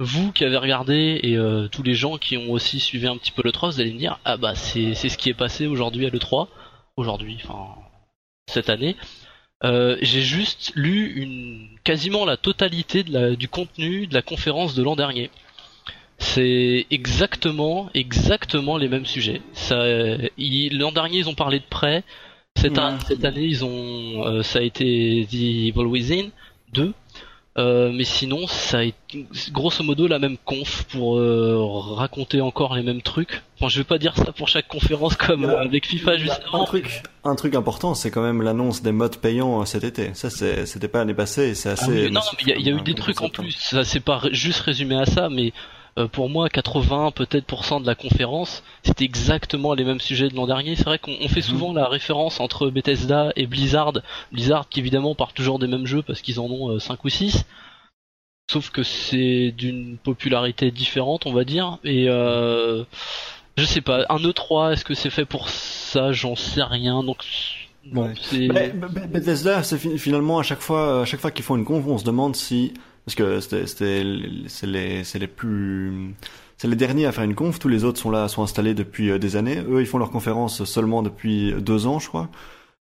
vous 0.00 0.32
qui 0.32 0.44
avez 0.44 0.56
regardé 0.56 1.20
et 1.22 1.36
euh, 1.36 1.68
tous 1.68 1.82
les 1.84 1.94
gens 1.94 2.18
qui 2.18 2.36
ont 2.36 2.50
aussi 2.50 2.80
suivi 2.80 3.06
un 3.06 3.16
petit 3.16 3.30
peu 3.30 3.42
le 3.44 3.52
3, 3.52 3.70
vous 3.70 3.80
allez 3.80 3.92
me 3.92 3.98
dire 3.98 4.18
ah 4.24 4.36
bah 4.36 4.54
c'est 4.56 4.94
ce 4.94 5.16
qui 5.18 5.28
est 5.28 5.34
passé 5.34 5.66
aujourd'hui 5.66 6.06
à 6.06 6.10
le 6.10 6.18
3, 6.18 6.48
aujourd'hui, 6.96 7.38
enfin 7.44 7.74
cette 8.48 8.68
année. 8.70 8.96
Euh, 9.62 9.96
j'ai 10.00 10.22
juste 10.22 10.72
lu 10.74 11.12
une 11.16 11.68
quasiment 11.84 12.24
la 12.24 12.38
totalité 12.38 13.02
de 13.04 13.12
la, 13.12 13.36
du 13.36 13.46
contenu 13.46 14.06
de 14.06 14.14
la 14.14 14.22
conférence 14.22 14.74
de 14.74 14.82
l'an 14.82 14.96
dernier. 14.96 15.30
C'est 16.18 16.86
exactement, 16.90 17.90
exactement 17.94 18.76
les 18.76 18.88
mêmes 18.88 19.06
sujets. 19.06 19.40
Ça, 19.52 19.76
l'an 19.86 20.92
dernier 20.92 21.18
ils 21.18 21.28
ont 21.28 21.34
parlé 21.34 21.58
de 21.58 21.64
prêt. 21.68 22.02
Cette, 22.56 22.72
Ouais. 22.72 22.80
an- 22.80 22.98
cette 23.06 23.24
année 23.24 23.44
ils 23.44 23.64
ont, 23.64 24.26
euh, 24.26 24.42
ça 24.42 24.58
a 24.58 24.62
été 24.62 25.26
The 25.30 25.34
Evil 25.34 25.84
Within 25.86 26.28
2. 26.72 26.92
Euh, 27.60 27.92
mais 27.92 28.04
sinon, 28.04 28.46
ça 28.46 28.78
a 28.78 28.82
été 28.84 29.26
grosso 29.52 29.82
modo 29.84 30.06
la 30.06 30.18
même 30.18 30.36
conf 30.44 30.84
pour 30.84 31.18
euh, 31.18 31.58
raconter 31.94 32.40
encore 32.40 32.74
les 32.74 32.82
mêmes 32.82 33.02
trucs. 33.02 33.42
Enfin, 33.58 33.68
je 33.68 33.78
vais 33.78 33.84
pas 33.84 33.98
dire 33.98 34.16
ça 34.16 34.32
pour 34.32 34.48
chaque 34.48 34.66
conférence 34.66 35.14
comme 35.16 35.44
euh, 35.44 35.60
avec 35.60 35.86
FIFA 35.86 36.16
juste 36.16 36.40
Un 36.52 36.64
truc, 36.64 37.02
un 37.24 37.34
truc 37.34 37.54
important, 37.54 37.94
c'est 37.94 38.10
quand 38.10 38.22
même 38.22 38.40
l'annonce 38.40 38.82
des 38.82 38.92
modes 38.92 39.16
payants 39.18 39.64
cet 39.66 39.84
été. 39.84 40.10
Ça, 40.14 40.30
c'était 40.30 40.88
pas 40.88 40.98
l'année 41.00 41.14
passée 41.14 41.54
c'est 41.54 41.68
Ah 41.68 41.72
assez. 41.72 42.08
non, 42.10 42.20
mais 42.46 42.54
il 42.54 42.60
y 42.60 42.64
y 42.64 42.68
a 42.68 42.72
eu 42.72 42.78
hein, 42.78 42.82
des 42.82 42.94
comme 42.94 43.02
trucs 43.02 43.20
en 43.20 43.24
septembre. 43.26 43.48
plus. 43.48 43.56
Ça 43.58 43.84
c'est 43.84 44.00
pas 44.00 44.22
juste 44.32 44.60
résumé 44.60 44.96
à 44.96 45.04
ça, 45.04 45.28
mais 45.28 45.52
euh, 46.00 46.06
pour 46.08 46.28
moi, 46.28 46.48
80 46.48 47.12
peut-être 47.12 47.44
pour 47.44 47.64
cent 47.64 47.80
de 47.80 47.86
la 47.86 47.94
conférence, 47.94 48.62
c'était 48.82 49.04
exactement 49.04 49.74
les 49.74 49.84
mêmes 49.84 50.00
sujets 50.00 50.28
de 50.28 50.34
l'an 50.34 50.46
dernier. 50.46 50.74
C'est 50.76 50.84
vrai 50.84 50.98
qu'on 50.98 51.14
on 51.20 51.28
fait 51.28 51.42
souvent 51.42 51.72
la 51.72 51.86
référence 51.88 52.40
entre 52.40 52.68
Bethesda 52.70 53.32
et 53.36 53.46
Blizzard. 53.46 53.92
Blizzard 54.32 54.68
qui 54.68 54.80
évidemment 54.80 55.14
part 55.14 55.32
toujours 55.32 55.58
des 55.58 55.66
mêmes 55.66 55.86
jeux 55.86 56.02
parce 56.02 56.20
qu'ils 56.22 56.40
en 56.40 56.46
ont 56.46 56.78
5 56.78 57.04
ou 57.04 57.08
6. 57.08 57.44
Sauf 58.50 58.70
que 58.70 58.82
c'est 58.82 59.52
d'une 59.56 59.96
popularité 59.96 60.70
différente, 60.72 61.24
on 61.26 61.32
va 61.32 61.44
dire. 61.44 61.78
Et 61.84 62.06
euh, 62.08 62.82
je 63.56 63.64
sais 63.64 63.80
pas, 63.80 64.04
un 64.08 64.16
E3, 64.16 64.72
est-ce 64.72 64.84
que 64.84 64.94
c'est 64.94 65.10
fait 65.10 65.24
pour 65.24 65.48
ça? 65.48 66.10
J'en 66.12 66.34
sais 66.34 66.62
rien. 66.64 67.04
Donc 67.04 67.18
bon, 67.84 68.06
Ouais. 68.08 68.14
c'est. 68.20 68.48
Mais, 68.48 68.72
mais- 68.74 68.88
mais 68.92 69.06
Bethesda, 69.06 69.62
c'est 69.62 69.78
fi- 69.78 69.98
finalement 69.98 70.40
à 70.40 70.42
chaque 70.42 70.60
fois, 70.60 71.02
à 71.02 71.04
chaque 71.04 71.20
fois 71.20 71.30
qu'ils 71.30 71.44
font 71.44 71.56
une 71.56 71.64
conf, 71.64 71.84
on 71.86 71.98
se 71.98 72.04
demande 72.04 72.34
si, 72.34 72.74
parce 73.04 73.14
que 73.14 73.40
c'est 73.40 74.04
les, 74.66 75.04
c'est 75.04 75.18
les 75.18 75.26
plus, 75.26 76.14
c'est 76.56 76.68
les 76.68 76.76
derniers 76.76 77.06
à 77.06 77.12
faire 77.12 77.24
une 77.24 77.34
conf. 77.34 77.58
Tous 77.58 77.68
les 77.68 77.84
autres 77.84 77.98
sont 77.98 78.10
là, 78.10 78.28
sont 78.28 78.42
installés 78.42 78.74
depuis 78.74 79.10
euh, 79.10 79.18
des 79.18 79.36
années. 79.36 79.58
Eux, 79.68 79.80
ils 79.80 79.86
font 79.86 79.98
leur 79.98 80.10
conférence 80.10 80.64
seulement 80.64 81.02
depuis 81.02 81.52
deux 81.58 81.86
ans, 81.86 81.98
je 81.98 82.08
crois. 82.08 82.28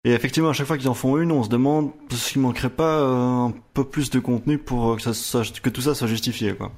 Et 0.06 0.12
effectivement, 0.12 0.50
à 0.50 0.54
chaque 0.54 0.68
fois 0.68 0.78
qu'ils 0.78 0.88
en 0.88 0.94
font 0.94 1.18
une, 1.18 1.32
on 1.32 1.44
se 1.44 1.50
demande 1.50 1.92
s'il 2.10 2.42
manquerait 2.42 2.70
pas 2.70 3.00
euh, 3.02 3.48
un 3.48 3.54
peu 3.74 3.84
plus 3.84 4.10
de 4.10 4.20
contenu 4.20 4.58
pour 4.58 4.96
que 4.96 5.02
ça, 5.02 5.14
soit- 5.14 5.60
que 5.62 5.70
tout 5.70 5.82
ça 5.82 5.94
soit 5.94 6.08
justifié, 6.08 6.54
quoi. 6.54 6.72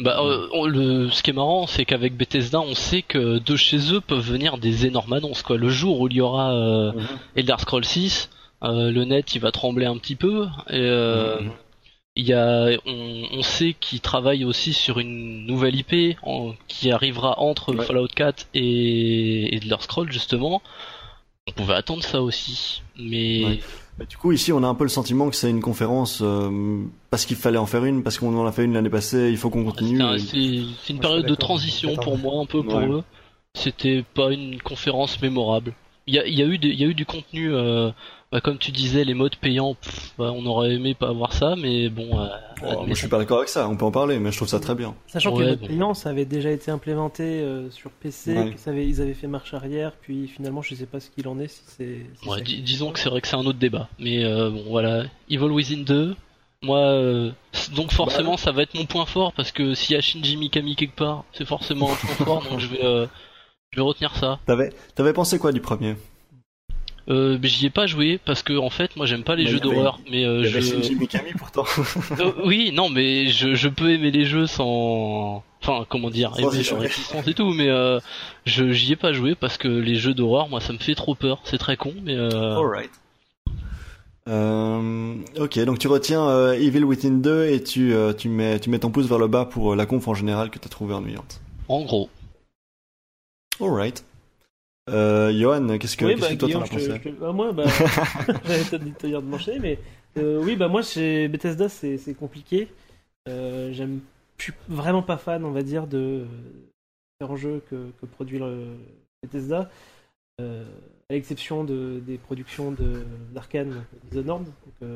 Bah, 0.00 0.18
euh, 0.20 0.46
on- 0.52 0.66
le, 0.66 1.08
ce 1.10 1.22
qui 1.22 1.30
est 1.30 1.34
marrant, 1.34 1.66
c'est 1.68 1.84
qu'avec 1.84 2.16
Bethesda, 2.16 2.60
on 2.60 2.74
sait 2.74 3.02
que 3.02 3.38
de 3.38 3.56
chez 3.56 3.92
eux 3.92 4.00
peuvent 4.00 4.20
venir 4.28 4.58
des 4.58 4.86
énormes 4.86 5.12
annonces. 5.12 5.42
Quoi. 5.42 5.56
Le 5.56 5.68
jour 5.68 6.00
où 6.00 6.08
il 6.08 6.14
y 6.14 6.20
aura 6.20 6.52
euh, 6.52 6.92
Elder 7.36 7.54
Scrolls 7.58 7.84
6, 7.84 8.28
euh, 8.64 8.90
le 8.90 9.04
net 9.04 9.34
il 9.36 9.40
va 9.40 9.52
trembler 9.52 9.86
un 9.86 9.96
petit 9.96 10.16
peu. 10.16 10.46
Et, 10.68 10.74
euh, 10.80 11.40
Mhm. 11.40 11.50
Il 12.20 12.26
y 12.26 12.32
a, 12.34 12.68
on, 12.84 13.22
on 13.32 13.42
sait 13.42 13.74
qu'ils 13.78 14.00
travaillent 14.00 14.44
aussi 14.44 14.72
sur 14.72 14.98
une 14.98 15.46
nouvelle 15.46 15.76
IP 15.76 16.16
en- 16.24 16.52
qui 16.66 16.90
arrivera 16.90 17.38
entre 17.40 17.72
Ouais. 17.74 17.84
Fallout 17.84 18.08
4 18.14 18.48
et 18.54 19.54
Elder 19.56 19.76
Scrolls 19.80 20.10
justement. 20.12 20.60
on 21.48 21.52
pouvait 21.52 21.74
attendre 21.74 22.02
ça 22.02 22.20
aussi, 22.20 22.82
mais 22.98 23.44
Ouais. 23.44 23.60
Bah, 23.98 24.04
du 24.04 24.16
coup, 24.16 24.30
ici, 24.32 24.52
on 24.52 24.62
a 24.62 24.66
un 24.68 24.74
peu 24.76 24.84
le 24.84 24.90
sentiment 24.90 25.28
que 25.30 25.34
c'est 25.34 25.50
une 25.50 25.60
conférence 25.62 26.20
euh, 26.22 26.82
parce 27.10 27.24
qu'il 27.26 27.36
fallait 27.36 27.58
en 27.58 27.66
faire 27.66 27.84
une, 27.84 28.02
parce 28.04 28.18
qu'on 28.18 28.36
en 28.38 28.46
a 28.46 28.52
fait 28.52 28.64
une 28.64 28.74
l'année 28.74 28.90
passée, 28.90 29.30
il 29.30 29.36
faut 29.36 29.50
qu'on 29.50 29.64
continue. 29.64 29.96
c'est 29.98 30.02
un- 30.04 30.14
et- 30.14 30.18
c'est 30.18 30.74
c'est 30.84 30.90
une 30.92 30.96
Moi, 30.96 31.00
période 31.02 31.26
de 31.26 31.34
transition 31.34 31.96
pour 31.96 32.16
moi 32.18 32.40
un 32.42 32.46
peu 32.46 32.62
pour 32.62 32.74
Ouais. 32.76 32.86
eux. 32.88 33.02
C'était 33.54 34.04
pas 34.14 34.30
une 34.32 34.60
conférence 34.62 35.20
mémorable. 35.22 35.72
Il 36.06 36.14
y 36.14 36.18
a, 36.20 36.26
il 36.26 36.34
y 36.38 36.42
a 36.42 36.46
eu 36.46 36.58
des- 36.58 36.68
il 36.68 36.80
y 36.80 36.84
a 36.84 36.86
eu 36.86 36.94
du 36.94 37.06
contenu, 37.06 37.52
euh, 37.52 37.90
bah, 38.30 38.40
comme 38.40 38.58
tu 38.58 38.70
disais, 38.72 39.04
les 39.04 39.14
modes 39.14 39.36
payants. 39.36 39.74
pff, 39.74 40.12
bah, 40.18 40.32
on 40.34 40.44
aurait 40.46 40.74
aimé 40.74 40.94
pas 40.94 41.08
avoir 41.08 41.32
ça, 41.32 41.54
mais 41.56 41.88
bon. 41.88 42.20
euh, 42.20 42.26
Oh, 42.62 42.72
moi, 42.82 42.86
je 42.88 42.94
suis 42.94 43.08
pas 43.08 43.18
d'accord 43.18 43.38
avec 43.38 43.48
ça. 43.48 43.68
On 43.68 43.76
peut 43.76 43.84
en 43.84 43.90
parler, 43.92 44.18
mais 44.18 44.32
je 44.32 44.36
trouve 44.36 44.48
ça 44.48 44.58
très 44.60 44.74
bien. 44.74 44.94
Sachant 45.06 45.32
que 45.34 45.42
les 45.42 45.48
modes 45.50 45.60
bon. 45.60 45.66
payants, 45.68 45.94
ça 45.94 46.10
avait 46.10 46.24
déjà 46.24 46.50
été 46.50 46.70
implémenté 46.70 47.22
euh, 47.22 47.70
sur 47.70 47.90
PC, 47.90 48.36
Ouais. 48.36 48.50
que 48.52 48.58
ça 48.60 48.70
avait- 48.70 48.86
ils 48.86 49.00
avaient 49.00 49.14
fait 49.14 49.28
marche 49.28 49.54
arrière, 49.54 49.92
puis 50.00 50.26
finalement, 50.28 50.60
je 50.62 50.74
sais 50.74 50.86
pas 50.86 50.98
ce 51.00 51.08
qu'il 51.10 51.28
en 51.28 51.38
est, 51.38 51.48
si 51.48 51.62
c'est. 51.66 52.00
si 52.20 52.28
Ouais, 52.28 52.38
c'est- 52.38 52.44
dis- 52.44 52.62
disons 52.62 52.90
que 52.92 52.98
c'est 52.98 53.08
vrai 53.08 53.20
que 53.20 53.28
c'est 53.28 53.36
un 53.36 53.46
autre 53.46 53.58
débat. 53.58 53.88
Mais 53.98 54.24
euh, 54.24 54.50
bon, 54.50 54.64
voilà. 54.68 55.04
Evil 55.30 55.44
Within 55.50 55.84
2, 55.84 56.16
moi, 56.62 56.78
euh, 56.80 57.30
donc 57.76 57.92
forcément, 57.92 58.36
ça 58.36 58.50
va 58.50 58.62
être 58.62 58.74
mon 58.74 58.84
point 58.86 59.06
fort 59.06 59.32
parce 59.32 59.52
que 59.52 59.74
s'il 59.74 59.94
y 59.94 59.98
a 59.98 60.00
Shinji 60.02 60.36
Mikami 60.36 60.74
quelque 60.74 60.96
part, 60.96 61.24
c'est 61.32 61.46
forcément 61.46 61.92
un 61.92 61.94
point 61.94 62.24
fort, 62.26 62.42
donc 62.50 62.58
je 62.58 62.66
vais, 62.66 62.84
euh, 62.84 63.06
je 63.70 63.76
vais 63.78 63.82
retenir 63.86 64.16
ça. 64.16 64.40
T'avais, 64.46 64.72
t'avais 64.96 65.12
pensé 65.12 65.38
quoi 65.38 65.52
du 65.52 65.60
premier? 65.60 65.94
Euh, 67.08 67.38
j'y 67.42 67.66
ai 67.66 67.70
pas 67.70 67.86
joué 67.86 68.18
parce 68.22 68.42
que 68.42 68.52
en 68.56 68.68
fait, 68.70 68.94
moi, 68.96 69.06
j'aime 69.06 69.22
pas 69.24 69.34
les 69.34 69.44
Mais 69.44 69.50
jeux 69.50 69.60
d'horreur. 69.60 69.98
Mais 70.10 70.24
euh, 70.24 70.44
je, 70.44 70.60
Shinji 70.60 70.94
Mikami 70.94 71.32
pourtant. 71.38 71.64
Euh, 72.20 72.32
oui, 72.44 72.70
non, 72.74 72.88
mais 72.88 73.28
je, 73.28 73.54
je 73.54 73.68
peux 73.68 73.90
aimer 73.90 74.10
les 74.10 74.24
jeux 74.24 74.46
sans, 74.46 75.42
enfin, 75.62 75.86
comment 75.88 76.10
dire, 76.10 76.34
Sans 76.36 76.52
aimer 76.52 76.64
leur 76.70 76.84
existence 76.84 77.26
et 77.26 77.34
tout, 77.34 77.52
mais 77.52 77.68
euh, 77.68 77.98
je 78.44 78.72
j'y 78.72 78.92
ai 78.92 78.96
pas 78.96 79.12
joué 79.12 79.34
parce 79.34 79.56
que 79.56 79.68
les 79.68 79.94
jeux 79.94 80.14
d'horreur, 80.14 80.48
moi, 80.48 80.60
ça 80.60 80.72
me 80.72 80.78
fait 80.78 80.94
trop 80.94 81.14
peur. 81.14 81.40
C'est 81.44 81.58
très 81.58 81.76
con, 81.76 81.94
mais 82.04 82.16
euh, 82.16 82.56
Alright. 82.56 82.90
Euh, 84.28 85.14
ok, 85.38 85.58
donc 85.60 85.78
tu 85.78 85.88
retiens 85.88 86.28
euh, 86.28 86.52
Evil 86.52 86.84
Within 86.84 87.12
2 87.18 87.46
et 87.46 87.62
tu, 87.62 87.94
euh, 87.94 88.12
tu, 88.12 88.28
mets, 88.28 88.60
tu 88.60 88.68
mets 88.68 88.78
ton 88.78 88.90
pouce 88.90 89.06
vers 89.06 89.18
le 89.18 89.26
bas 89.26 89.46
pour 89.46 89.74
la 89.74 89.86
conf 89.86 90.06
en 90.06 90.12
général 90.14 90.50
que 90.50 90.58
t'as 90.58 90.68
trouvé 90.68 90.92
ennuyante. 90.94 91.40
en 91.68 91.80
gros. 91.82 92.10
Alright. 93.60 94.04
Euh, 94.88 95.32
Johan, 95.32 95.78
qu'est-ce 95.78 95.96
que, 95.96 96.04
oui, 96.04 96.16
bah, 96.18 96.28
que 96.28 96.34
toi 96.34 96.48
t'en 96.48 96.62
as 96.62 96.68
pensé 96.68 97.00
je 97.04 97.10
bah, 97.10 97.32
moi, 97.32 97.52
bah, 97.52 97.64
j'avais 98.44 98.64
peut-être 98.64 98.84
dit 98.84 98.92
de 99.02 99.08
de 99.08 99.18
m'enchaîner, 99.20 99.58
mais 99.58 99.78
euh, 100.16 100.42
oui, 100.42 100.56
bah 100.56 100.68
moi, 100.68 100.82
chez 100.82 101.28
Bethesda, 101.28 101.68
c'est 101.68 102.14
compliqué. 102.18 102.68
Euh, 103.28 103.72
J'aime, 103.72 104.00
je 104.38 104.44
suis 104.44 104.52
vraiment 104.68 105.02
pas 105.02 105.16
fan, 105.16 105.44
on 105.44 105.50
va 105.50 105.62
dire, 105.62 105.86
de 105.86 106.24
différents 107.20 107.36
jeux 107.36 107.62
que, 107.70 107.90
que 108.00 108.06
produit 108.06 108.38
le 108.38 108.76
Bethesda, 109.22 109.70
euh, 110.40 110.64
à 111.10 111.14
l'exception 111.14 111.64
de, 111.64 112.00
des 112.06 112.16
productions 112.18 112.72
de- 112.72 113.04
d'Arkane, 113.32 113.70
donc 113.70 113.84
Dishonored. 114.10 114.44
Donc, 114.44 114.90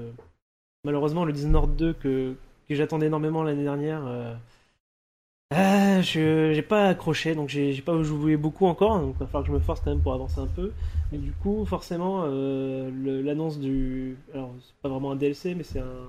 malheureusement, 0.85 1.25
le 1.25 1.33
Dishonored 1.33 1.77
2 1.77 1.93
que, 1.95 2.35
que 2.69 2.75
j'attendais 2.75 3.07
énormément 3.07 3.43
l'année 3.43 3.65
dernière. 3.65 4.03
Euh, 5.53 6.03
je 6.03 6.53
j'ai 6.55 6.63
pas 6.63 6.89
accroché, 6.89 7.35
donc 7.35 7.49
j'ai 7.49 7.81
pas 7.83 8.01
joué 8.03 8.37
beaucoup 8.37 8.67
encore, 8.67 8.99
donc 9.01 9.15
il 9.17 9.19
va 9.21 9.27
falloir 9.27 9.43
que 9.43 9.49
je 9.49 9.53
me 9.55 9.59
force 9.61 9.81
quand 9.81 9.91
même 9.91 10.01
pour 10.03 10.13
avancer 10.15 10.41
un 10.41 10.47
peu. 10.47 10.73
Mais 11.11 11.19
du 11.19 11.33
coup, 11.33 11.65
forcément, 11.67 12.23
euh, 12.27 12.91
l'annonce 13.23 13.59
du. 13.59 14.17
Alors, 14.35 14.53
c'est 14.65 14.75
pas 14.83 14.89
vraiment 14.89 15.13
un 15.13 15.17
DLC, 15.17 15.55
mais 15.55 15.65
c'est 15.65 15.81
un, 15.81 16.07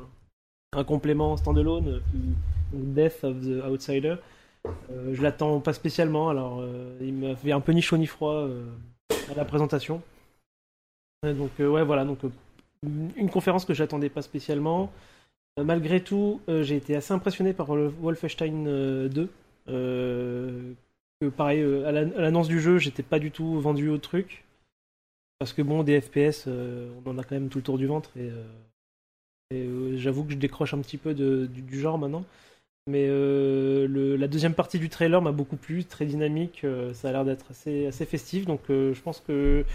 un 0.78 0.84
complément 0.84 1.38
standalone, 1.38 1.88
euh, 1.90 2.00
qui- 2.12 2.36
donc 2.78 2.94
Death 2.96 3.24
of 3.24 3.42
the 3.42 3.66
Outsider. 3.70 4.16
Je 5.12 5.22
l'attends 5.22 5.60
pas 5.60 5.74
spécialement, 5.74 6.30
alors 6.30 6.64
il 7.02 7.14
m'a 7.14 7.36
fait 7.36 7.52
un 7.52 7.60
peu 7.62 7.74
ni 7.74 7.82
chaud 7.82 7.98
ni 7.98 8.08
froid 8.08 8.48
à 9.32 9.36
la 9.36 9.46
présentation. 9.46 10.02
Euh, 11.26 11.34
donc, 11.34 11.52
ouais, 11.60 11.84
voilà, 11.84 12.06
donc 12.06 12.20
une 13.16 13.30
conférence 13.30 13.66
que 13.66 13.74
j'attendais 13.74 14.10
pas 14.10 14.22
spécialement. 14.22 14.92
Euh, 15.60 15.64
malgré 15.64 16.02
tout, 16.02 16.42
euh, 16.50 16.64
j'ai 16.64 16.76
été 16.76 16.96
assez 16.96 17.14
impressionné 17.14 17.54
par 17.54 17.68
Wolfenstein 17.68 18.66
euh, 18.68 19.08
2. 19.10 19.30
Euh, 19.70 20.74
pareil, 21.38 21.62
à 21.86 21.92
la- 21.92 22.02
à 22.02 22.22
l'annonce 22.22 22.48
du 22.48 22.60
jeu, 22.60 22.78
j'étais 22.80 23.04
pas 23.04 23.20
du 23.20 23.32
tout 23.32 23.60
vendu 23.62 23.90
au 23.90 23.98
truc. 23.98 24.44
Parce 25.40 25.54
que 25.54 25.62
bon, 25.62 25.84
des 25.84 26.00
FPS, 26.02 26.48
on 26.48 27.10
en 27.10 27.18
a 27.18 27.24
quand 27.24 27.36
même 27.36 27.50
tout 27.50 27.60
le 27.60 27.64
tour 27.64 27.78
du 27.78 27.86
ventre. 27.88 28.12
Et, 28.18 28.30
j'avoue 29.98 30.24
que 30.24 30.32
je 30.32 30.38
décroche 30.38 30.74
un 30.74 30.80
petit 30.80 30.98
peu 30.98 31.14
du, 31.14 31.80
genre 31.80 31.98
maintenant. 31.98 32.26
Mais 32.88 33.08
la 33.08 34.28
deuxième 34.28 34.54
partie 34.54 34.80
du 34.80 34.90
trailer 34.90 35.22
m'a 35.22 35.32
beaucoup 35.32 35.58
plu, 35.58 35.86
très 35.86 36.06
dynamique. 36.06 36.66
ça 36.94 37.10
a 37.10 37.12
l'air 37.12 37.26
d'être 37.26 37.46
assez, 37.52 37.92
festif. 38.06 38.46
Donc 38.46 38.62
je 38.70 39.00
pense 39.02 39.20
que 39.22 39.66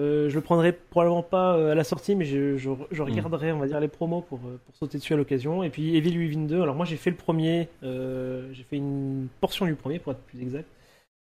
euh, 0.00 0.28
je 0.30 0.34
le 0.34 0.40
prendrai 0.40 0.72
probablement 0.72 1.22
pas 1.22 1.56
euh, 1.56 1.72
à 1.72 1.74
la 1.74 1.84
sortie, 1.84 2.14
mais 2.16 2.24
je, 2.24 2.56
je, 2.56 2.70
je 2.90 3.02
regarderai, 3.02 3.52
on 3.52 3.58
va 3.58 3.66
dire, 3.66 3.78
les 3.80 3.88
promos 3.88 4.22
pour, 4.22 4.38
euh, 4.46 4.58
pour 4.64 4.74
sauter 4.76 4.98
dessus 4.98 5.12
à 5.12 5.16
l'occasion. 5.16 5.62
Et 5.62 5.70
puis 5.70 5.96
Evil 5.96 6.16
Within 6.18 6.46
2, 6.46 6.62
alors 6.62 6.74
moi 6.74 6.86
j'ai 6.86 6.96
fait 6.96 7.10
le 7.10 7.16
premier, 7.16 7.68
euh, 7.82 8.48
j'ai 8.52 8.62
fait 8.62 8.76
une 8.76 9.28
portion 9.40 9.66
du 9.66 9.74
premier 9.74 9.98
pour 9.98 10.12
être 10.12 10.20
plus 10.22 10.40
exact. 10.40 10.68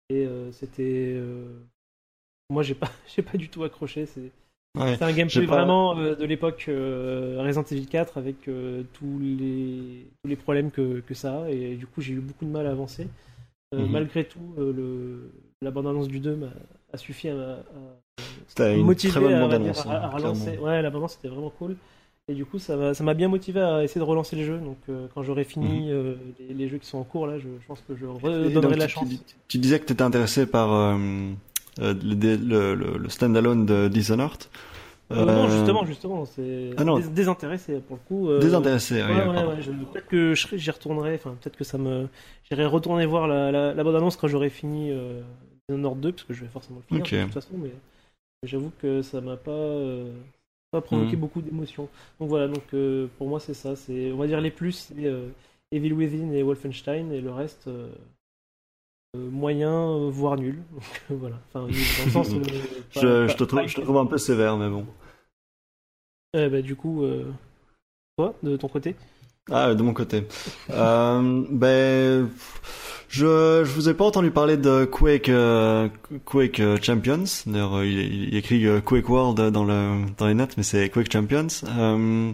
Et 0.10 0.26
euh, 0.26 0.52
c'était. 0.52 1.17
moi 2.49 2.63
j'ai 2.63 2.76
pas, 2.76 2.89
j'ai 3.15 3.21
pas 3.21 3.38
du 3.38 3.49
tout 3.49 3.63
accroché. 3.63 4.06
C'est 4.06 4.32
Ouais. 4.76 4.97
un 5.04 5.12
gameplay 5.13 5.45
pas- 5.45 5.58
vraiment 5.58 5.93
de 5.93 6.26
l'époque 6.26 6.63
Resident 6.67 7.62
Evil 7.69 7.86
4 7.86 8.17
avec 8.17 8.38
tous, 8.41 9.19
les, 9.19 10.08
tous 10.23 10.28
les 10.28 10.36
problèmes 10.36 10.71
que, 10.71 10.99
que 11.02 11.13
ça 11.13 11.43
a. 11.43 11.49
Et 11.52 11.76
du 11.76 11.86
coup 11.86 12.02
j'ai 12.02 12.13
eu 12.13 12.19
beaucoup 12.21 12.45
de 12.45 12.49
mal 12.49 12.65
à 12.65 12.71
avancer. 12.71 13.08
Mhm. 13.76 13.91
Malgré 13.91 14.23
tout, 14.26 14.54
le, 14.58 15.30
la 15.62 15.69
bande-annonce 15.69 16.08
du 16.08 16.19
2 16.19 16.36
m'a- 16.36 16.54
a 16.93 16.97
suffi 16.97 17.29
à, 17.29 17.34
à- 17.34 17.58
très 19.10 19.19
bonne 19.19 19.34
à, 19.34 19.38
hein, 20.06 20.10
relancer. 20.10 20.58
Ouais, 20.60 20.82
la 20.82 20.89
bande 20.89 21.10
c'était 21.10 21.27
vraiment 21.27 21.49
cool. 21.49 21.75
Et 22.29 22.34
du 22.36 22.45
coup, 22.45 22.58
ça 22.58 22.77
m'a 22.77 22.93
ça 22.93 23.03
bien 23.13 23.27
motivé 23.27 23.60
à 23.60 23.84
essayer 23.84 23.99
de 23.99 24.06
relancer 24.06 24.38
le 24.38 24.45
jeu. 24.45 24.58
Donc, 24.58 24.77
euh, 24.88 25.08
quand 25.13 25.23
j'aurai 25.23 25.43
fini 25.43 25.91
euh, 25.91 26.15
les, 26.39 26.53
les 26.53 26.69
jeux 26.69 26.77
qui 26.77 26.88
sont 26.88 26.97
en 26.99 27.03
cours, 27.03 27.27
là, 27.27 27.38
je, 27.38 27.43
je 27.62 27.67
pense 27.67 27.82
que 27.86 27.95
je 27.97 28.06
Mhm. 28.06 28.45
Redonnerai 28.45 28.77
la 28.77 28.86
tu- 28.88 28.93
chance. 28.93 29.10
Tu, 29.10 29.17
tu 29.49 29.58
disais 29.58 29.79
que 29.79 29.86
tu 29.86 29.91
étais 29.93 30.03
intéressé 30.03 30.45
par 30.45 30.71
euh, 30.71 30.95
le, 31.79 32.36
le, 32.38 32.75
le, 32.75 32.97
le 32.97 33.10
standalone 33.10 33.65
de 33.65 33.89
Dishonored. 33.89 34.43
Non, 35.12 35.47
justement, 35.49 35.86
justement, 35.86 36.25
c'est 36.25 36.69
Ah 36.77 36.84
dés- 36.86 37.10
désintéressé 37.10 37.82
pour 37.82 37.97
le 37.97 38.01
coup. 38.08 38.39
Désintéressé, 38.39 38.95
oui, 38.95 39.12
Ouais, 39.12 39.27
ouais, 39.27 39.34
pardon. 39.34 39.49
ouais, 39.49 39.62
je- 39.62 39.71
peut-être 39.71 40.08
que 40.08 40.34
j'y 40.34 40.71
retournerai. 40.71 41.15
Enfin, 41.15 41.36
peut-être 41.41 41.58
que 41.58 41.63
ça 41.65 41.77
me. 41.77 42.08
J'irai 42.49 42.65
retourner 42.65 43.06
voir 43.06 43.27
la, 43.27 43.51
la, 43.51 43.73
la 43.73 43.84
bande-annonce 43.84 44.15
quand 44.15 44.27
j'aurai 44.29 44.49
fini 44.49 44.91
Dishonored 45.69 45.99
2, 46.02 46.12
parce 46.12 46.23
que 46.23 46.34
je 46.34 46.41
vais 46.41 46.49
forcément 46.52 46.80
le 46.80 46.84
finir 46.84 47.04
Ok. 47.04 47.13
de 47.13 47.23
toute 47.23 47.34
façon. 47.34 47.54
Mais 47.58 47.71
j'avoue 48.43 48.71
que 48.80 49.02
ça 49.02 49.21
m'a 49.21 49.38
pas. 49.38 49.52
euh, 49.52 50.12
pas 50.71 50.82
provoqué 50.82 51.15
Mhm. 51.15 51.21
beaucoup 51.21 51.41
d'émotions. 51.41 51.88
Donc 52.19 52.30
voilà, 52.30 52.47
donc 52.47 52.63
euh, 52.73 53.08
pour 53.17 53.28
moi 53.28 53.39
c'est 53.39 53.54
ça. 53.54 53.76
C'est, 53.76 54.12
on 54.12 54.17
va 54.17 54.26
dire 54.28 54.41
les 54.41 54.52
plus, 54.52 54.71
c'est 54.73 55.06
euh, 55.06 55.30
Evil 55.71 55.93
Within 55.93 56.32
et 56.34 56.41
Wolfenstein, 56.43 57.12
et 57.12 57.21
le 57.21 57.32
reste 57.32 57.69
moyen, 59.15 60.10
voire 60.10 60.36
nul. 60.38 60.63
Donc 61.10 61.19
voilà. 61.19 61.39
Enfin, 61.49 61.67
nul 61.67 61.76
dans 61.97 62.04
le 62.06 62.10
sens. 62.12 62.30
pas- 62.34 62.39
Je, 62.91 62.99
pas- 62.99 63.28
je 63.28 63.38
te 63.38 63.43
trouve, 63.43 63.67
je 63.67 63.76
te 63.76 63.82
trouve 63.82 63.97
un 63.97 64.06
peu 64.08 64.17
sévère, 64.17 64.58
mais 64.58 64.69
bon. 64.69 64.86
Ben, 66.34 66.62
du 66.62 66.76
coup, 66.76 67.04
toi, 68.17 68.34
de 68.41 68.58
ton 68.58 68.67
côté? 68.67 68.95
Ah, 69.52 69.73
de 69.76 69.84
mon 69.84 69.93
côté. 69.93 70.26
ben, 70.69 72.30
je, 73.13 73.63
je 73.63 73.71
vous 73.73 73.89
ai 73.89 73.93
pas 73.93 74.06
entendu 74.06 74.32
parler 74.32 74.58
de 74.58 74.86
Quake, 74.86 75.30
euh, 75.30 75.88
Quake 76.26 76.60
euh, 76.60 76.80
Champions. 76.82 77.23
D'ailleurs, 77.45 77.78
euh, 77.78 77.86
il, 77.86 78.30
il 78.30 78.36
écrit 78.36 78.65
euh, 78.65 78.82
Quake 78.82 79.08
World 79.08 79.39
dans 79.52 79.63
le 79.63 80.02
dans 80.17 80.26
les 80.26 80.34
notes, 80.34 80.56
mais 80.58 80.63
c'est 80.63 80.89
Quake 80.89 81.12
Champions. 81.13 81.47
Euh, 81.67 82.32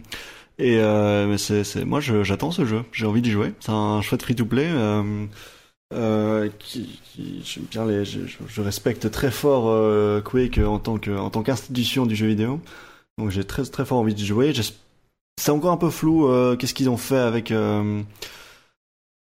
et 0.57 0.79
euh, 0.79 1.37
c'est, 1.37 1.65
c'est, 1.65 1.83
moi, 1.83 1.99
j'attends 1.99 2.51
ce 2.51 2.63
jeu. 2.63 2.83
J'ai 2.93 3.05
envie 3.05 3.21
d'y 3.21 3.31
jouer. 3.31 3.53
C'est 3.59 3.71
un 3.73 4.01
chouette 4.01 4.21
free-to-play. 4.23 4.67
Euh, 4.69 5.25
euh, 5.93 6.49
qui, 6.59 7.01
qui, 7.03 7.41
j'aime 7.43 7.65
bien 7.69 7.85
les, 7.85 8.05
je, 8.05 8.19
je- 8.47 8.61
respecte 8.61 9.09
très 9.11 9.31
fort 9.31 10.23
Quake 10.23 10.59
en 10.59 10.79
tant 10.79 10.97
que 10.97 11.11
en 11.11 11.29
tant 11.29 11.43
qu'institution 11.43 12.05
du 12.05 12.15
jeu 12.15 12.27
vidéo. 12.27 12.61
Donc 13.17 13.31
j'ai 13.31 13.43
très 13.43 13.63
très 13.65 13.83
fort 13.85 13.97
envie 13.99 14.13
d'y 14.13 14.25
jouer. 14.25 14.53
C'est 15.41 15.51
encore 15.51 15.71
un 15.73 15.77
peu 15.77 15.89
flou 15.89 16.27
euh, 16.27 16.55
qu'est-ce 16.55 16.73
qu'ils 16.73 16.89
ont 16.89 16.97
fait 16.97 17.17
avec 17.17 17.51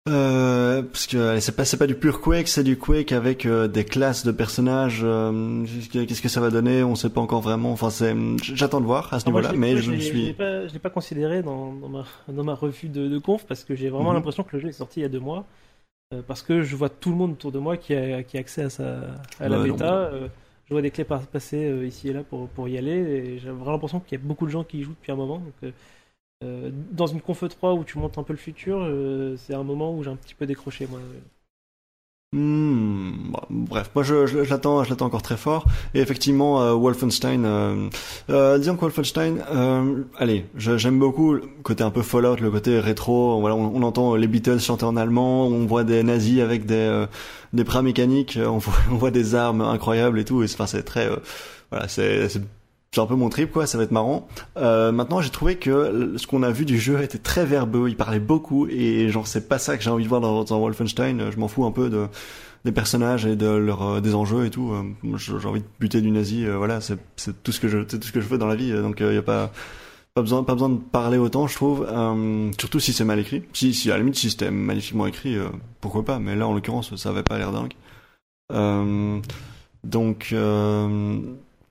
euh, 0.06 0.82
parce 0.82 1.06
que 1.06 1.40
c'est 1.40 1.56
pas 1.56 1.64
c'est 1.64 1.78
pas 1.78 1.86
du 1.86 1.94
pur 1.94 2.20
Quake 2.20 2.46
c'est 2.48 2.62
du 2.62 2.76
Quake 2.76 3.12
avec 3.12 3.46
euh, 3.46 3.68
des 3.68 3.84
classes 3.86 4.24
de 4.26 4.32
personnages 4.32 5.00
euh, 5.02 5.64
qu'est-ce 5.90 6.20
que 6.20 6.28
ça 6.28 6.42
va 6.42 6.50
donner 6.50 6.82
on 6.82 6.94
sait 6.94 7.08
pas 7.08 7.22
encore 7.22 7.40
vraiment 7.40 7.72
enfin 7.72 7.88
c'est 7.88 8.14
j'attends 8.42 8.82
de 8.82 8.86
voir 8.86 9.12
à 9.14 9.18
ce 9.18 9.24
Ah, 9.24 9.30
niveau-là 9.30 9.52
mais 9.54 9.78
je 9.78 9.90
me 9.90 9.96
Je 9.96 10.00
suis 10.02 10.26
l'ai 10.26 10.32
pas, 10.34 10.66
je 10.68 10.72
l'ai 10.74 10.78
pas 10.78 10.90
considéré 10.90 11.42
dans, 11.42 11.72
dans, 11.72 11.88
ma, 11.88 12.04
dans 12.28 12.44
ma 12.44 12.54
revue 12.54 12.88
de, 12.90 13.08
de 13.08 13.18
conf 13.18 13.46
parce 13.46 13.64
que 13.64 13.74
j'ai 13.74 13.88
vraiment 13.88 14.10
Mhm. 14.10 14.16
l'impression 14.16 14.42
que 14.42 14.54
le 14.56 14.60
jeu 14.60 14.68
est 14.68 14.72
sorti 14.72 15.00
il 15.00 15.04
y 15.04 15.06
a 15.06 15.08
deux 15.08 15.20
mois. 15.20 15.46
euh, 16.14 16.22
parce 16.26 16.42
que 16.42 16.62
je 16.62 16.76
vois 16.76 16.90
tout 16.90 17.10
le 17.10 17.16
monde 17.16 17.32
autour 17.32 17.52
de 17.52 17.58
moi 17.58 17.76
qui 17.78 17.94
a, 17.94 18.22
qui 18.22 18.36
a 18.36 18.40
accès 18.40 18.64
à, 18.64 18.70
sa, 18.70 19.00
à 19.40 19.48
la 19.48 19.58
bêta. 19.58 20.10
je 20.66 20.74
vois 20.74 20.82
des 20.82 20.90
clés 20.90 21.04
passer 21.04 21.82
ici 21.86 22.08
et 22.08 22.12
là 22.12 22.22
pour, 22.24 22.48
pour 22.48 22.68
y 22.68 22.78
aller. 22.78 23.38
J'ai 23.38 23.50
vraiment 23.50 23.72
l'impression 23.72 24.00
qu'il 24.00 24.18
y 24.18 24.22
a 24.22 24.24
beaucoup 24.26 24.46
de 24.46 24.50
gens 24.50 24.64
qui 24.64 24.78
y 24.78 24.82
jouent 24.82 24.92
depuis 24.98 25.12
un 25.12 25.16
moment. 25.16 25.38
Donc, 25.38 25.72
euh, 26.44 26.70
dans 26.92 27.06
une 27.06 27.20
conf 27.20 27.44
3 27.48 27.74
où 27.74 27.84
tu 27.84 27.98
montes 27.98 28.18
un 28.18 28.22
peu 28.22 28.32
le 28.32 28.38
futur, 28.38 28.78
euh, 28.80 29.36
c'est 29.36 29.54
un 29.54 29.62
moment 29.62 29.96
où 29.96 30.02
j'ai 30.02 30.10
un 30.10 30.16
petit 30.16 30.34
peu 30.34 30.46
décroché. 30.46 30.86
Moi. 30.90 31.00
Hmm, 32.32 33.30
bon, 33.30 33.40
bref, 33.48 33.90
moi 33.94 34.02
je, 34.02 34.26
je, 34.26 34.38
l'attends, 34.38 34.82
je 34.82 34.90
l'attends 34.90 35.06
encore 35.06 35.22
très 35.22 35.36
fort. 35.36 35.66
Et 35.94 36.00
effectivement, 36.00 36.60
euh, 36.62 36.72
Wolfenstein, 36.72 37.44
euh, 37.46 38.58
disons 38.58 38.74
que 38.74 38.80
Wolfenstein, 38.80 39.44
allez, 40.18 40.44
j'aime 40.56 40.98
beaucoup 40.98 41.34
le 41.34 41.42
côté 41.62 41.84
un 41.84 41.90
peu 41.90 42.02
Fallout, 42.02 42.36
le 42.36 42.50
côté 42.50 42.80
rétro. 42.80 43.40
Voilà, 43.40 43.54
on, 43.54 43.82
entend 43.82 44.16
les 44.16 44.26
Beatles 44.26 44.60
chanter 44.60 44.84
en 44.84 44.96
allemand, 44.96 45.46
on 45.46 45.66
voit 45.66 45.84
des 45.84 46.02
nazis 46.02 46.40
avec 46.40 46.66
des 46.66 47.06
des 47.52 47.64
bras 47.64 47.82
mécaniques, 47.82 48.38
on 48.46 48.58
voit, 48.58 49.12
des 49.12 49.34
armes 49.36 49.60
incroyables 49.60 50.18
et 50.18 50.24
tout. 50.24 50.42
Enfin, 50.42 50.66
c'est 50.66 50.82
très, 50.82 51.08
voilà, 51.70 51.88
c'est 51.88 52.28
c'est 52.94 53.00
un 53.00 53.06
peu 53.06 53.16
mon 53.16 53.28
trip 53.28 53.50
quoi, 53.50 53.66
ça 53.66 53.76
va 53.76 53.84
être 53.84 53.90
marrant. 53.90 54.28
Euh, 54.56 54.92
maintenant, 54.92 55.20
j'ai 55.20 55.30
trouvé 55.30 55.56
que 55.56 56.14
ce 56.16 56.26
qu'on 56.26 56.42
a 56.42 56.50
vu 56.50 56.64
du 56.64 56.78
jeu 56.78 57.02
était 57.02 57.18
très 57.18 57.44
verbeux, 57.44 57.88
il 57.88 57.96
parlait 57.96 58.20
beaucoup 58.20 58.68
et 58.68 59.08
genre 59.08 59.26
c'est 59.26 59.48
pas 59.48 59.58
ça 59.58 59.76
que 59.76 59.82
j'ai 59.82 59.90
envie 59.90 60.04
de 60.04 60.08
voir 60.08 60.20
dans, 60.20 60.60
Wolfenstein. 60.60 61.30
Je 61.30 61.36
m'en 61.38 61.48
fous 61.48 61.64
un 61.64 61.72
peu 61.72 61.90
de 61.90 62.06
des 62.64 62.72
personnages 62.72 63.26
et 63.26 63.36
de 63.36 63.48
leur 63.48 63.82
euh, 63.82 64.00
des 64.00 64.14
enjeux 64.14 64.46
et 64.46 64.50
tout. 64.50 64.72
Euh, 64.72 65.16
J'ai 65.16 65.38
j'ai 65.38 65.48
envie 65.48 65.60
de 65.60 65.66
buter 65.80 66.00
du 66.00 66.10
nazi, 66.10 66.46
euh, 66.46 66.56
voilà, 66.56 66.80
c'est 66.80 66.98
tout 67.42 67.52
ce 67.52 67.60
que 67.60 67.68
je 67.68 67.78
c'est 67.88 67.98
tout 67.98 68.06
ce 68.06 68.12
que 68.12 68.20
je 68.20 68.26
fais 68.26 68.38
dans 68.38 68.46
la 68.46 68.54
vie. 68.56 68.72
Donc 68.72 68.98
il 69.00 69.12
y 69.12 69.18
a 69.18 69.22
pas 69.22 69.52
pas 70.14 70.22
besoin 70.22 70.44
pas 70.44 70.54
besoin 70.54 70.68
de 70.68 70.78
parler 70.78 71.18
autant, 71.18 71.48
je 71.48 71.54
trouve. 71.56 71.86
Euh, 71.90 72.50
surtout 72.58 72.80
si 72.80 72.92
c'est 72.92 73.04
mal 73.04 73.18
écrit. 73.18 73.42
Si 73.52 73.74
si 73.74 73.90
à 73.90 73.94
la 73.94 73.98
limite 73.98 74.16
si 74.16 74.30
c'était 74.30 74.50
magnifiquement 74.52 75.06
écrit, 75.06 75.36
pourquoi 75.80 76.04
pas. 76.04 76.18
Mais 76.20 76.36
là 76.36 76.46
en 76.46 76.54
l'occurrence 76.54 76.94
ça 76.96 77.10
avait 77.10 77.24
pas 77.24 77.38
l'air 77.38 77.52
dingue. 77.52 77.74
Euh, 78.52 79.20
donc 79.82 80.34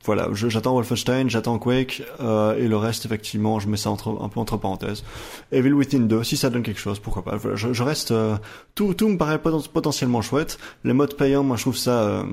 voilà, 0.06 0.28
j'attends 0.34 0.74
Wolfenstein, 0.74 1.30
j'attends 1.30 1.58
Quake, 1.60 2.04
euh, 2.20 2.58
et 2.58 2.68
le 2.68 2.76
reste, 2.78 3.06
effectivement, 3.06 3.60
je 3.60 3.68
mets 3.70 3.78
ça 3.78 3.90
entre, 3.90 4.18
un 4.22 4.28
peu 4.30 4.40
entre 4.40 4.58
parenthèses. 4.58 5.04
Evil 5.52 5.74
Within 5.74 6.02
2, 6.02 6.24
si 6.24 6.36
ça 6.38 6.50
donne 6.50 6.64
quelque 6.64 6.80
chose, 6.80 7.00
pourquoi 7.00 7.24
pas. 7.24 7.38
Voilà, 7.38 7.56
je, 7.56 7.72
je 7.74 7.84
reste, 7.84 8.12
euh, 8.12 8.36
tout, 8.76 8.94
tout 8.94 9.08
me 9.08 9.18
paraît 9.18 9.38
poten- 9.38 9.68
potentiellement 9.70 10.22
chouette. 10.22 10.60
Les 10.84 10.94
modes 10.94 11.16
payants, 11.16 11.44
moi, 11.44 11.56
je 11.58 11.62
trouve 11.64 11.78
ça, 11.78 12.04
euh, 12.04 12.24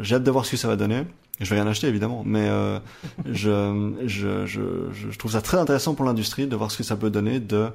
j'ai 0.00 0.16
hâte 0.16 0.24
de 0.24 0.30
voir 0.30 0.44
ce 0.44 0.50
que 0.52 0.56
ça 0.56 0.68
va 0.68 0.76
donner. 0.76 1.04
Je 1.40 1.50
vais 1.50 1.56
rien 1.60 1.66
acheter, 1.68 1.86
évidemment, 1.88 2.22
mais 2.26 2.48
euh, 2.48 2.78
je, 3.26 3.92
je, 4.06 4.46
je, 4.46 4.60
je, 4.92 5.18
trouve 5.18 5.32
ça 5.32 5.40
très 5.40 5.58
intéressant 5.58 5.94
pour 5.94 6.04
l'industrie 6.04 6.46
de 6.46 6.56
voir 6.56 6.70
ce 6.70 6.78
que 6.78 6.84
ça 6.84 6.96
peut 6.96 7.10
donner 7.10 7.38
de 7.40 7.68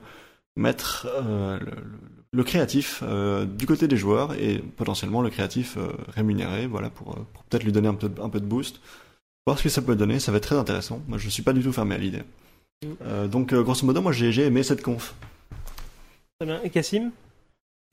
mettre 0.55 1.07
euh, 1.23 1.57
le, 1.59 1.65
le- 1.65 1.71
le 2.31 2.43
créatif 2.43 3.01
euh, 3.01 3.43
du 3.45 3.65
côté 3.65 3.87
des 3.87 3.97
joueurs 3.97 4.33
et 4.35 4.59
potentiellement 4.77 5.23
le 5.23 5.31
créatif 5.31 5.77
euh, 5.77 5.87
rémunéré, 6.15 6.67
voilà, 6.67 6.91
pour, 6.91 7.15
pour 7.33 7.43
peut-être 7.45 7.63
lui 7.63 7.71
donner 7.71 7.87
un 7.87 7.95
peu, 7.95 8.11
un 8.21 8.29
peu 8.29 8.39
de 8.39 8.45
boost. 8.45 8.81
Voir 9.49 9.57
ce 9.57 9.63
que 9.63 9.69
ça 9.69 9.81
peut 9.81 9.95
donner, 9.95 10.19
ça 10.19 10.31
va 10.31 10.37
être 10.37 10.43
très 10.43 10.55
intéressant. 10.57 11.01
Moi, 11.07 11.17
je 11.17 11.27
suis 11.27 11.41
pas 11.41 11.53
du 11.53 11.63
tout 11.63 11.73
fermé 11.73 11.95
à 11.95 11.97
l'idée. 11.97 12.21
Euh, 13.01 13.27
donc, 13.27 13.51
euh, 13.51 13.63
grosso 13.63 13.83
modo, 13.83 13.99
moi, 13.99 14.11
j'ai 14.11 14.31
j'ai 14.31 14.45
aimé 14.45 14.61
cette 14.61 14.83
conf. 14.83 15.15
Très 16.39 16.45
bien. 16.45 16.61
Et 16.63 16.69
Cassim 16.69 17.09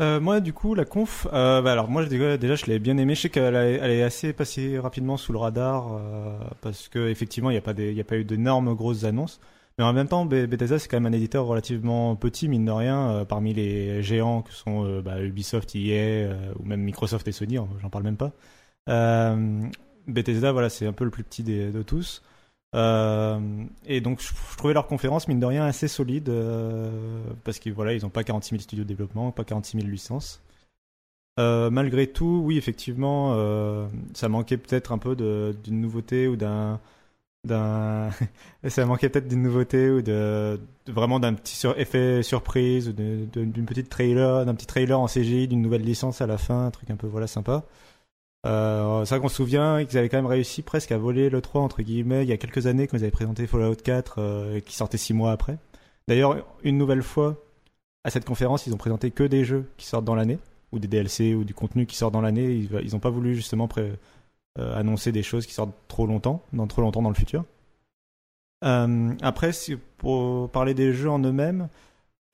Euh, 0.02 0.20
moi, 0.20 0.40
du 0.40 0.52
coup, 0.52 0.74
la 0.74 0.84
conf, 0.84 1.26
euh, 1.32 1.62
bah, 1.62 1.72
alors 1.72 1.88
moi 1.88 2.04
déjà, 2.04 2.36
déjà, 2.36 2.56
je 2.56 2.66
l'ai 2.66 2.78
bien 2.78 2.98
aimé. 2.98 3.14
Je 3.14 3.22
sais 3.22 3.30
qu'elle 3.30 3.54
elle 3.54 3.90
est 3.90 4.02
assez 4.02 4.34
passée 4.34 4.78
rapidement 4.78 5.16
sous 5.16 5.32
le 5.32 5.38
radar 5.38 5.94
euh, 5.94 6.38
parce 6.60 6.88
que 6.88 7.08
effectivement, 7.08 7.48
il 7.48 7.54
n'y 7.54 7.58
a 7.58 7.62
pas 7.62 7.72
des, 7.72 7.88
il 7.90 7.96
y 7.96 8.02
a 8.02 8.04
pas 8.04 8.18
eu 8.18 8.24
d'énormes 8.24 8.74
grosses 8.74 9.04
annonces. 9.04 9.40
Mais 9.78 9.84
en 9.84 9.94
même 9.94 10.08
temps, 10.08 10.26
Be- 10.26 10.44
Bethesda 10.46 10.78
c'est 10.78 10.88
quand 10.88 11.00
même 11.00 11.10
un 11.10 11.16
éditeur 11.16 11.46
relativement 11.46 12.16
petit, 12.16 12.48
mine 12.48 12.66
de 12.66 12.70
rien, 12.70 13.10
euh, 13.12 13.24
parmi 13.24 13.54
les 13.54 14.02
géants 14.02 14.42
que 14.42 14.52
sont 14.52 14.84
euh, 14.84 15.00
bah, 15.00 15.22
Ubisoft, 15.22 15.74
EA 15.74 15.90
euh, 16.28 16.52
ou 16.60 16.64
même 16.66 16.82
Microsoft 16.82 17.26
et 17.28 17.32
Sony. 17.32 17.56
hein, 17.56 17.66
J'en 17.80 17.88
parle 17.88 18.04
même 18.04 18.18
pas. 18.18 18.32
Bethesda, 20.06 20.52
voilà, 20.52 20.68
c'est 20.68 20.86
un 20.86 20.92
peu 20.92 21.04
le 21.04 21.10
plus 21.10 21.24
petit 21.24 21.42
des- 21.42 21.70
de 21.70 21.82
tous. 21.82 22.22
Euh, 22.74 23.38
et 23.86 24.00
donc, 24.00 24.20
je, 24.20 24.28
trouvais 24.56 24.74
leur 24.74 24.86
conférence, 24.86 25.28
mine 25.28 25.40
de 25.40 25.46
rien, 25.46 25.64
assez 25.64 25.88
solide, 25.88 26.28
euh, 26.28 26.90
parce 27.44 27.58
qu'ils 27.58 27.72
voilà, 27.72 27.96
n'ont 27.98 28.10
pas 28.10 28.24
46 28.24 28.50
000 28.50 28.62
studios 28.62 28.84
de 28.84 28.88
développement, 28.88 29.30
pas 29.30 29.44
46 29.44 29.78
000 29.78 29.90
licences. 29.90 30.42
Euh, 31.38 31.70
malgré 31.70 32.06
tout, 32.06 32.42
oui, 32.44 32.56
effectivement, 32.58 33.36
ça 34.14 34.28
manquait 34.28 34.56
peut-être 34.56 34.92
un 34.92 34.98
peu 34.98 35.14
d'une 35.16 35.80
nouveauté 35.80 36.28
ou 36.28 36.36
d'un. 36.36 36.80
ça 38.68 38.84
manquait 38.86 39.08
peut-être 39.08 39.28
d'une 39.28 39.42
nouveauté 39.42 39.88
ou 39.88 40.02
de, 40.02 40.58
vraiment 40.88 41.20
d'un 41.20 41.34
petit 41.34 41.64
effet 41.76 42.22
surprise 42.24 42.88
ou 42.88 42.92
d'une 42.92 43.66
petite 43.66 43.88
trailer 43.88 44.44
d'un 44.44 44.54
petit 44.56 44.66
trailer 44.66 44.98
en 44.98 45.06
CGI 45.06 45.46
d'une 45.46 45.62
nouvelle 45.62 45.82
licence 45.82 46.20
à 46.20 46.26
la 46.26 46.38
fin 46.38 46.66
un 46.66 46.70
truc 46.72 46.90
un 46.90 46.96
peu 46.96 47.06
voilà 47.06 47.28
sympa 47.28 47.64
euh, 48.46 49.04
c'est 49.04 49.14
vrai 49.16 49.20
qu'on 49.22 49.28
se 49.28 49.36
souvient 49.36 49.84
qu'ils 49.84 49.98
avaient 49.98 50.08
quand 50.08 50.18
même 50.18 50.26
réussi 50.26 50.62
presque 50.62 50.92
à 50.92 50.98
voler 50.98 51.30
le 51.30 51.40
3 51.42 51.62
entre 51.62 51.82
guillemets 51.82 52.22
il 52.24 52.28
y 52.28 52.32
a 52.32 52.36
quelques 52.38 52.66
années 52.66 52.86
quand 52.86 52.96
ils 52.96 53.02
avaient 53.02 53.10
présenté 53.10 53.46
Fallout 53.46 53.76
4 53.76 54.16
euh, 54.18 54.60
qui 54.60 54.76
sortait 54.76 54.98
6 54.98 55.14
mois 55.14 55.32
après. 55.32 55.58
D'ailleurs, 56.08 56.46
une 56.64 56.78
nouvelle 56.78 57.02
fois 57.02 57.36
à 58.04 58.10
cette 58.10 58.24
conférence, 58.26 58.66
ils 58.66 58.74
ont 58.74 58.78
présenté 58.78 59.10
que 59.12 59.24
des 59.24 59.44
jeux 59.44 59.66
qui 59.78 59.86
sortent 59.86 60.04
dans 60.04 60.14
l'année 60.16 60.38
ou 60.72 60.78
des 60.78 60.88
DLC 60.88 61.34
ou 61.34 61.44
du 61.44 61.54
contenu 61.54 61.86
qui 61.86 61.96
sort 61.96 62.10
dans 62.12 62.22
l'année, 62.22 62.52
ils 62.54 62.70
ils 62.84 62.96
ont 62.96 63.00
pas 63.00 63.10
voulu 63.10 63.34
justement 63.36 63.68
euh, 63.78 63.94
annoncer 64.78 65.12
des 65.12 65.22
choses 65.22 65.46
qui 65.46 65.54
sortent 65.54 65.74
trop 65.88 66.06
longtemps, 66.06 66.42
dans 66.52 66.66
trop 66.66 66.82
longtemps 66.82 67.02
dans 67.02 67.10
le 67.10 67.14
futur. 67.16 67.44
Euh, 68.64 69.12
après, 69.22 69.52
si- 69.52 69.76
pour 69.98 70.50
parler 70.50 70.74
des 70.74 70.92
jeux 70.92 71.10
en 71.10 71.18
eux-mêmes, 71.20 71.68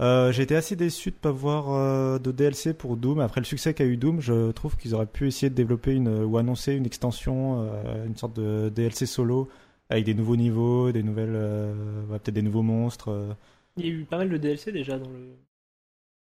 euh, 0.02 0.32
j'ai 0.32 0.42
été 0.42 0.56
assez 0.56 0.74
déçu 0.76 1.10
de 1.10 1.16
pas 1.16 1.30
voir 1.30 1.72
euh, 1.72 2.18
de 2.18 2.32
DLC 2.32 2.74
pour 2.74 2.96
Doom. 2.96 3.20
Après 3.20 3.40
le 3.40 3.44
succès 3.46 3.72
qu'a 3.72 3.84
eu 3.84 3.96
Doom, 3.96 4.20
je 4.20 4.50
trouve 4.50 4.76
qu'ils 4.76 4.94
auraient 4.94 5.06
pu 5.06 5.28
essayer 5.28 5.48
de 5.48 5.54
développer 5.54 5.92
une, 5.94 6.08
ou 6.24 6.36
annoncer 6.38 6.74
une 6.74 6.86
extension, 6.86 7.62
euh, 7.62 8.06
une 8.06 8.16
sorte 8.16 8.34
de 8.36 8.68
DLC 8.68 9.06
solo 9.06 9.48
avec 9.90 10.04
des 10.04 10.14
nouveaux 10.14 10.36
niveaux, 10.36 10.90
des 10.92 11.02
nouvelles, 11.02 11.34
euh, 11.34 12.02
ouais, 12.06 12.18
peut-être 12.18 12.34
des 12.34 12.42
nouveaux 12.42 12.62
monstres. 12.62 13.10
euh. 13.10 13.32
Il 13.76 13.86
y 13.86 13.88
a 13.88 13.92
eu 13.92 14.04
pas 14.04 14.18
mal 14.18 14.28
de 14.28 14.36
DLC 14.36 14.72
déjà 14.72 14.98
dans 14.98 15.08
le 15.08 15.28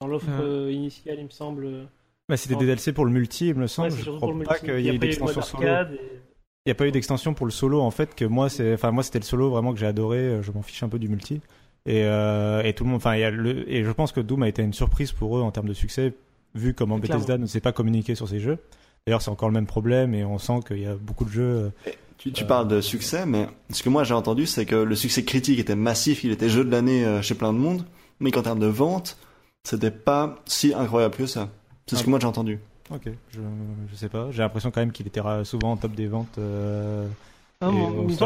dans 0.02 0.08
l'offre 0.08 0.70
initiale, 0.70 1.18
il 1.20 1.26
me 1.26 1.30
semble. 1.30 1.88
Bah, 2.30 2.38
c'était 2.38 2.56
des 2.56 2.66
DLC 2.68 2.94
pour 2.94 3.06
le 3.06 3.12
multi, 3.12 3.48
il 3.50 3.56
me 3.56 3.62
Ouais, 3.62 3.68
semble. 3.68 3.92
c'est 3.92 4.04
je 4.04 4.12
crois 4.12 4.34
pas 4.44 4.60
qu'il 4.60 4.70
Il 4.80 4.86
y 4.86 4.90
ait 4.90 4.96
eu 4.96 5.00
d'extension 5.00 5.42
solo. 5.42 5.64
Il 5.64 6.70
n'y 6.70 6.72
a 6.72 6.76
pas 6.76 6.88
eu 6.88 6.92
d'extension 6.92 7.34
pour 7.34 7.46
le 7.48 7.52
solo 7.52 7.82
en 7.82 7.92
fait 7.92 8.14
que 8.14 8.26
moi 8.26 8.50
c'est 8.50 8.74
enfin 8.74 8.92
moi 8.92 9.02
c'était 9.02 9.20
le 9.20 9.24
solo 9.24 9.50
vraiment 9.50 9.74
que 9.74 9.80
j'ai 9.80 9.86
adoré 9.86 10.40
je 10.44 10.52
m'en 10.52 10.62
fiche 10.62 10.84
un 10.84 10.90
peu 10.90 11.00
du 11.00 11.08
multi 11.08 11.40
et, 11.88 12.04
euh, 12.04 12.62
et 12.63 12.73
tout 12.73 12.84
le 12.84 12.89
monde 12.91 12.97
enfin 12.97 13.13
et 13.13 13.84
je 13.84 13.91
pense 13.91 14.12
que 14.12 14.19
Doom 14.19 14.43
a 14.43 14.47
été 14.47 14.62
une 14.62 14.73
surprise 14.73 15.12
pour 15.13 15.38
eux 15.38 15.41
en 15.41 15.52
termes 15.52 15.69
de 15.69 15.73
succès 15.73 16.13
vu 16.54 16.73
comment 16.73 17.00
Clairement. 17.00 17.15
Bethesda 17.21 17.38
ne 17.38 17.45
sait 17.47 17.62
pas 17.62 17.71
communiquer 17.71 18.13
sur 18.13 18.28
ses 18.28 18.39
jeux 18.39 18.60
d'ailleurs 19.08 19.21
c'est 19.21 19.32
encore 19.32 19.47
le 19.47 19.54
même 19.54 19.65
problème 19.65 20.13
et 20.13 20.23
on 20.26 20.38
sent 20.38 20.60
qu'il 20.67 20.80
y 20.80 20.86
a 20.86 20.95
beaucoup 20.95 21.23
de 21.26 21.30
jeux 21.32 21.71
euh, 21.88 21.91
Tu, 22.17 22.45
parles 22.45 22.67
de 22.67 22.82
succès, 22.82 23.26
mais 23.26 23.47
ce 23.71 23.82
que 23.84 23.89
moi 23.89 24.04
j'ai 24.04 24.13
entendu, 24.13 24.45
c'est 24.45 24.65
que 24.65 24.76
le 24.76 24.95
succès 24.95 25.23
critique 25.23 25.60
était 25.60 25.76
massif, 25.76 26.23
il 26.26 26.32
était 26.32 26.50
jeu 26.50 26.65
de 26.65 26.71
l'année 26.71 27.06
euh, 27.06 27.21
chez 27.21 27.36
plein 27.36 27.54
de 27.54 27.58
monde, 27.58 27.86
mais 28.19 28.32
qu'en 28.32 28.41
termes 28.41 28.60
de 28.60 28.67
vente, 28.67 29.17
c'était 29.63 29.91
pas 29.91 30.36
si 30.45 30.73
incroyable 30.73 31.15
que 31.15 31.26
ça. 31.26 31.50
C'est 31.86 31.95
ce 31.95 32.02
Ah 32.02 32.06
que 32.06 32.10
moi 32.10 32.19
j'ai 32.19 32.28
entendu. 32.28 32.60
ok 32.91 33.08
je, 33.32 33.39
je 33.89 33.95
sais 33.95 34.10
pas 34.10 34.28
j'ai 34.32 34.39
l'impression 34.41 34.71
quand 34.71 34.82
même 34.82 34.91
qu'il 34.91 35.08
était 35.08 35.21
souvent 35.45 35.71
en 35.71 35.78
top 35.78 35.93
des 35.93 36.08
ventes 36.08 36.38
euh, 36.38 37.08
Ah, 37.62 37.69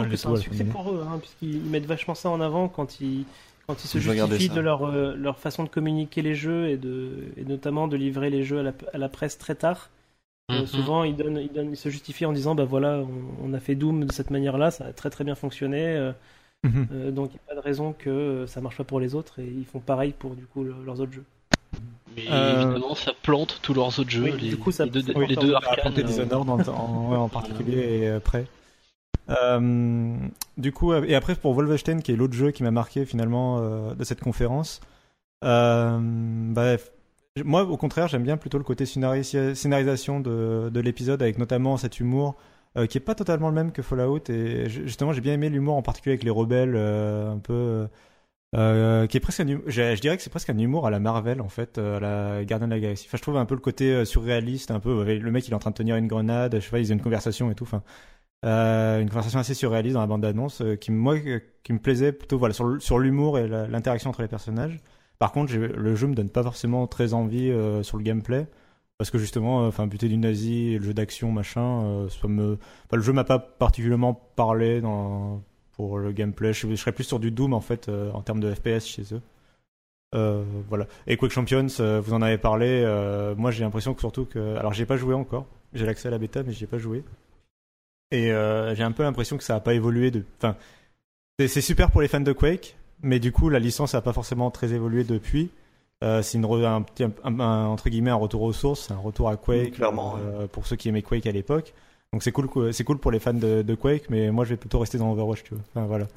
que 0.10 0.16
c'est 0.16 0.28
un 0.28 0.36
succès 0.38 0.64
pour 0.64 0.90
eux, 0.92 1.06
hein, 1.08 1.20
puisqu'ils 1.20 1.58
ils 1.58 1.70
mettent 1.70 1.86
vachement 1.86 2.16
ça 2.16 2.30
en 2.30 2.42
avant 2.42 2.70
quand 2.70 3.02
ils, 3.02 3.26
quand 3.68 3.84
ils 3.84 3.88
se 3.88 4.00
Je 4.00 4.12
justifient 4.12 4.50
de 4.50 4.60
leur, 4.62 4.84
euh, 4.86 5.16
leur 5.16 5.38
façon 5.40 5.64
de 5.64 5.70
communiquer 5.70 6.22
les 6.22 6.36
jeux 6.36 6.70
et, 6.70 6.78
de, 6.78 7.12
et 7.38 7.46
notamment 7.46 7.88
de 7.88 7.96
livrer 7.98 8.30
les 8.30 8.44
jeux 8.44 8.60
à 8.60 8.64
la, 8.64 8.74
à 8.94 8.98
la 8.98 9.10
presse 9.10 9.38
très 9.38 9.56
tard. 9.56 9.90
Euh, 10.52 10.62
Mhm. 10.62 10.68
souvent, 10.68 11.04
ils, 11.06 11.16
donnent, 11.16 11.38
ils, 11.38 11.52
donnent, 11.52 11.72
ils 11.72 11.78
se 11.78 11.90
justifient 11.90 12.26
en 12.26 12.34
disant 12.34 12.56
bah 12.56 12.66
voilà, 12.66 12.98
on, 13.00 13.46
on 13.50 13.54
a 13.54 13.60
fait 13.60 13.76
Doom 13.76 14.06
de 14.06 14.12
cette 14.12 14.32
manière-là, 14.32 14.70
ça 14.72 14.86
a 14.86 14.92
très 14.94 15.10
très 15.10 15.24
bien 15.24 15.36
fonctionné, 15.36 15.86
euh, 15.96 16.12
euh, 16.92 17.12
donc 17.12 17.30
il 17.32 17.34
n'y 17.36 17.40
a 17.40 17.50
pas 17.50 17.56
de 17.56 17.64
raison 17.64 17.94
que 17.98 18.10
euh, 18.10 18.48
ça 18.48 18.60
marche 18.60 18.76
pas 18.78 18.84
pour 18.84 19.00
les 19.00 19.16
autres 19.16 19.40
et 19.40 19.46
ils 19.48 19.66
font 19.66 19.80
pareil 19.80 20.14
pour 20.18 20.36
du 20.36 20.46
coup 20.46 20.64
le- 20.66 20.76
leurs 20.86 21.00
autres 21.00 21.14
jeux. 21.14 21.24
Mais 22.18 22.26
Euh, 22.30 22.62
évidemment, 22.64 22.96
ça 22.96 23.14
plante 23.24 23.60
tous 23.62 23.74
leurs 23.74 23.98
autres 23.98 24.10
jeux. 24.10 24.24
Oui, 24.24 24.34
les, 24.42 24.50
du 24.50 24.58
coup, 24.58 24.72
ça- 24.72 24.84
les 24.84 24.92
deux, 24.92 25.02
ça 25.02 25.14
les 25.20 25.36
deux 25.38 25.54
arcanes. 25.54 25.94
Euh, 25.98 26.04
Dishonored 26.04 26.50
en, 26.50 27.14
en 27.14 27.30
particulier 27.30 27.78
et 28.02 28.08
après. 28.10 28.46
Euh, 29.30 30.18
du 30.58 30.72
coup, 30.72 30.92
euh, 30.92 31.04
et 31.08 31.16
après 31.16 31.36
pour 31.36 31.54
Wolfenstein, 31.54 32.02
qui 32.02 32.12
est 32.12 32.16
l'autre 32.16 32.34
jeu 32.34 32.52
qui 32.52 32.64
m'a 32.64 32.72
marqué 32.72 33.06
finalement 33.06 33.60
euh, 33.60 33.94
de 33.96 34.04
cette 34.04 34.20
conférence, 34.22 34.82
bah, 35.42 36.78
moi 37.46 37.64
au 37.64 37.78
contraire, 37.78 38.08
j'aime 38.08 38.24
bien 38.24 38.38
plutôt 38.38 38.58
le 38.58 38.64
côté 38.64 38.86
scénaris- 38.86 39.56
scénarisation 39.56 40.20
de, 40.20 40.70
de 40.74 40.80
l'épisode 40.80 41.22
avec 41.22 41.38
notamment 41.38 41.78
cet 41.78 42.00
humour 42.00 42.36
qui 42.90 42.98
est 42.98 43.02
pas 43.02 43.16
totalement 43.16 43.50
le 43.50 43.56
même 43.56 43.72
que 43.74 43.82
Fallout 43.82 44.22
et 44.30 44.70
ju- 44.70 44.84
justement 44.86 45.12
j'ai 45.12 45.20
bien 45.22 45.34
aimé 45.34 45.50
l'humour 45.50 45.76
en 45.76 45.82
particulier 45.82 46.14
avec 46.14 46.24
les 46.24 46.30
rebelles 46.30 46.78
un 46.78 47.38
peu 47.40 47.88
qui 48.54 49.18
est 49.18 49.20
presque 49.22 49.42
un 49.42 49.48
hum- 49.50 49.62
je, 49.68 50.00
dirais 50.00 50.18
que 50.18 50.24
c'est 50.24 50.30
presque 50.30 50.50
un 50.50 50.58
humour 50.58 50.88
à 50.88 50.90
la 50.92 51.00
Marvel 51.00 51.42
en 51.42 51.50
fait 51.50 51.78
à 51.78 52.00
la 52.00 52.46
Gardien 52.46 52.68
de 52.68 52.74
la 52.74 52.80
Galaxie 52.80 53.06
enfin 53.08 53.18
je 53.18 53.22
trouve 53.24 53.38
un 53.38 53.46
peu 53.46 53.56
le 53.56 53.62
côté 53.62 54.06
surréaliste 54.06 54.72
un 54.72 54.80
peu 54.80 55.04
le 55.18 55.32
mec 55.32 55.48
il 55.48 55.52
est 55.52 55.56
en 55.56 55.60
train 55.60 55.72
de 55.72 55.76
tenir 55.76 55.98
une 55.98 56.08
grenade 56.08 56.56
je 56.56 56.60
sais 56.62 56.72
pas 56.72 56.80
ils 56.80 56.92
ont 56.92 56.96
une 56.96 57.02
conversation 57.02 57.52
et 57.52 57.56
tout 57.56 57.64
enfin 57.66 57.84
une 58.44 59.10
conversation 59.10 59.40
assez 59.40 59.54
surréaliste 59.54 59.94
dans 59.94 60.02
la 60.02 60.08
bande 60.08 60.22
d'annonce 60.22 60.62
euh, 60.62 60.76
qui 60.76 60.92
moi 60.92 61.16
euh, 61.16 61.40
qui 61.64 61.74
me 61.74 61.80
plaisait 61.80 62.12
plutôt 62.12 62.38
voilà 62.40 62.54
sur 62.80 63.00
l'humour 63.00 63.38
et 63.38 63.48
l'interaction 63.48 64.10
entre 64.10 64.22
les 64.24 64.28
personnages 64.28 64.80
par 65.20 65.32
contre 65.32 65.52
j'ai- 65.52 65.60
le 65.68 65.96
jeu 65.96 66.08
me 66.08 66.16
donne 66.16 66.30
pas 66.30 66.44
forcément 66.44 66.88
très 66.88 67.14
envie 67.14 67.50
euh, 67.52 67.84
sur 67.84 67.98
le 67.98 68.04
gameplay 68.04 68.48
parce 68.98 69.12
que 69.12 69.20
justement 69.20 69.64
euh, 69.64 69.68
enfin 69.68 69.86
buter 69.88 70.08
du 70.10 70.18
nazi 70.18 70.78
le 70.80 70.84
jeu 70.86 70.94
d'action 70.94 71.32
machin 71.32 71.84
euh, 71.84 72.58
le 72.92 73.02
jeu 73.02 73.14
m'a 73.14 73.24
pas 73.24 73.40
particulièrement 73.40 74.14
parlé 74.36 74.82
pour 75.74 76.00
le 76.00 76.12
gameplay 76.12 76.54
je, 76.54 76.74
serais 76.76 76.92
plus 76.92 77.04
sur 77.04 77.20
du 77.20 77.32
Doom 77.32 77.54
en 77.54 77.62
fait 77.62 77.90
euh, 77.90 78.12
en 78.14 78.22
termes 78.22 78.40
de 78.40 78.54
FPS 78.54 78.86
chez 78.88 79.04
eux 79.14 79.22
Euh, 80.14 80.44
voilà. 80.70 80.88
Et 81.08 81.16
Quake 81.18 81.32
Champions, 81.32 81.68
euh, 81.80 82.02
vous 82.02 82.14
en 82.14 82.22
avez 82.22 82.38
parlé. 82.38 82.68
euh, 82.86 83.34
moi, 83.36 83.52
j'ai 83.52 83.64
l'impression 83.64 83.94
que 83.94 84.02
surtout 84.02 84.26
que, 84.26 84.56
alors, 84.58 84.74
j'ai 84.74 84.86
pas 84.86 84.98
joué 84.98 85.16
encore. 85.16 85.46
J'ai 85.74 85.86
l'accès 85.86 86.10
à 86.10 86.12
la 86.12 86.18
bêta, 86.18 86.44
mais 86.44 86.52
j'y 86.52 86.66
ai 86.66 86.68
pas 86.68 86.78
joué. 86.78 87.04
Et 88.12 88.32
euh, 88.32 88.76
j'ai 88.76 88.84
un 88.84 88.92
peu 88.92 89.04
l'impression 89.04 89.38
que 89.38 89.44
ça 89.44 89.56
a 89.56 89.60
pas 89.60 89.74
évolué. 89.74 90.12
De... 90.12 90.24
Enfin, 90.38 90.56
c'est 91.40 91.62
super 91.62 91.92
pour 91.92 92.02
les 92.02 92.08
fans 92.08 92.20
de 92.20 92.34
Quake, 92.34 92.76
mais 93.02 93.20
du 93.20 93.32
coup, 93.32 93.50
la 93.50 93.60
licence 93.60 93.96
a 93.96 94.02
pas 94.02 94.14
forcément 94.14 94.52
très 94.52 94.74
évolué 94.74 95.04
depuis. 95.04 95.50
Euh, 96.04 96.22
c'est 96.22 96.38
un 96.40 96.82
petit 96.82 97.04
un- 97.04 97.40
un- 97.40 97.66
entre 97.68 97.90
guillemets 97.90 98.10
un 98.12 98.16
retour 98.16 98.42
aux 98.42 98.54
sources, 98.54 98.90
un 98.92 98.98
retour 98.98 99.30
à 99.30 99.38
Quake 99.38 99.74
Clairement, 99.74 100.16
euh, 100.20 100.48
pour 100.48 100.66
ceux 100.66 100.76
qui 100.76 100.90
aimaient 100.90 101.04
Quake 101.04 101.28
à 101.28 101.32
l'époque. 101.32 101.74
Donc 102.12 102.24
c'est 102.24 102.32
cool, 102.32 102.74
c'est 102.74 102.84
cool 102.84 102.98
pour 102.98 103.12
les 103.12 103.20
fans 103.20 103.34
de, 103.34 103.62
de 103.62 103.76
Quake, 103.76 104.10
mais 104.10 104.32
moi 104.32 104.44
je 104.44 104.50
vais 104.50 104.58
plutôt 104.58 104.80
rester 104.80 104.98
dans 104.98 105.12
Overwatch, 105.12 105.44
tu 105.44 105.54
vois. 105.54 105.64
Enfin 105.76 105.86
voilà. 105.86 106.08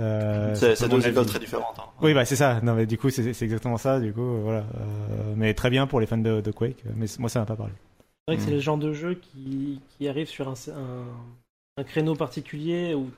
Euh, 0.00 0.54
C'est 0.54 0.88
deux 0.88 1.06
écoles 1.06 1.26
très 1.26 1.38
différentes. 1.38 1.76
hein. 1.78 1.84
Oui, 2.00 2.14
bah 2.14 2.24
c'est 2.24 2.36
ça. 2.36 2.60
Non, 2.62 2.74
mais 2.74 2.86
du 2.86 2.96
coup, 2.98 3.10
c'est 3.10 3.28
exactement 3.42 3.76
ça. 3.76 4.00
Du 4.00 4.12
coup, 4.12 4.38
voilà. 4.42 4.64
Mais 5.36 5.52
très 5.54 5.70
bien 5.70 5.86
pour 5.86 6.00
les 6.00 6.06
fans 6.06 6.16
de, 6.18 6.40
de 6.40 6.50
Quake. 6.50 6.82
Mais 6.96 7.06
moi, 7.18 7.28
ça 7.28 7.40
m'a 7.40 7.46
pas 7.46 7.56
parlé. 7.56 7.72
C'est 8.26 8.32
vrai 8.32 8.36
que 8.38 8.42
c'est 8.42 8.50
Mm. 8.50 8.54
le 8.54 8.60
genre 8.60 8.78
de 8.78 8.92
jeu 8.92 9.14
qui, 9.14 9.80
qui 9.90 10.08
arrive 10.08 10.28
sur 10.28 10.48
un, 10.48 10.54
un, 10.72 11.06
un 11.76 11.84
créneau 11.84 12.14
particulier 12.14 12.94
où, 12.94 13.10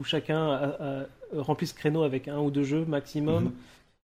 où 0.00 0.04
chacun 0.04 0.48
a- 0.52 1.02
a- 1.02 1.06
remplit 1.34 1.66
ce 1.68 1.74
créneau 1.74 2.02
avec 2.04 2.28
un 2.28 2.40
ou 2.40 2.50
deux 2.50 2.64
jeux 2.64 2.84
maximum. 2.86 3.44
Mhm. 3.46 3.52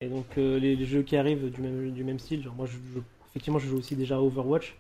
Et 0.01 0.09
donc 0.09 0.27
euh, 0.39 0.59
les, 0.59 0.77
les 0.77 0.87
jeux 0.87 1.03
qui 1.03 1.17
arrivent 1.17 1.51
du 1.51 1.61
même, 1.63 1.93
du 1.93 2.05
même 2.05 2.19
style, 2.21 2.43
genre 2.43 2.55
moi 2.55 2.67
je, 2.67 2.79
je- 2.95 3.01
effectivement 3.31 3.59
je 3.61 3.69
joue 3.69 3.79
aussi 3.79 3.97
déjà 3.97 4.17
à 4.17 4.21
Overwatch. 4.21 4.77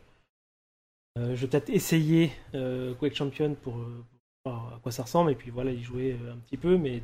Euh, 1.18 1.36
je 1.36 1.42
vais 1.42 1.46
peut-être 1.48 1.70
essayer 1.70 2.32
euh, 2.54 2.94
Quake 2.94 3.14
Champion 3.14 3.54
pour, 3.62 3.74
pour 3.74 4.52
voir 4.52 4.74
à 4.74 4.80
quoi 4.82 4.90
ça 4.92 5.04
ressemble 5.04 5.30
et 5.30 5.34
puis 5.34 5.50
voilà 5.50 5.70
y 5.72 5.82
jouer 5.82 6.16
un 6.30 6.36
petit 6.38 6.56
peu, 6.56 6.76
mais 6.76 7.02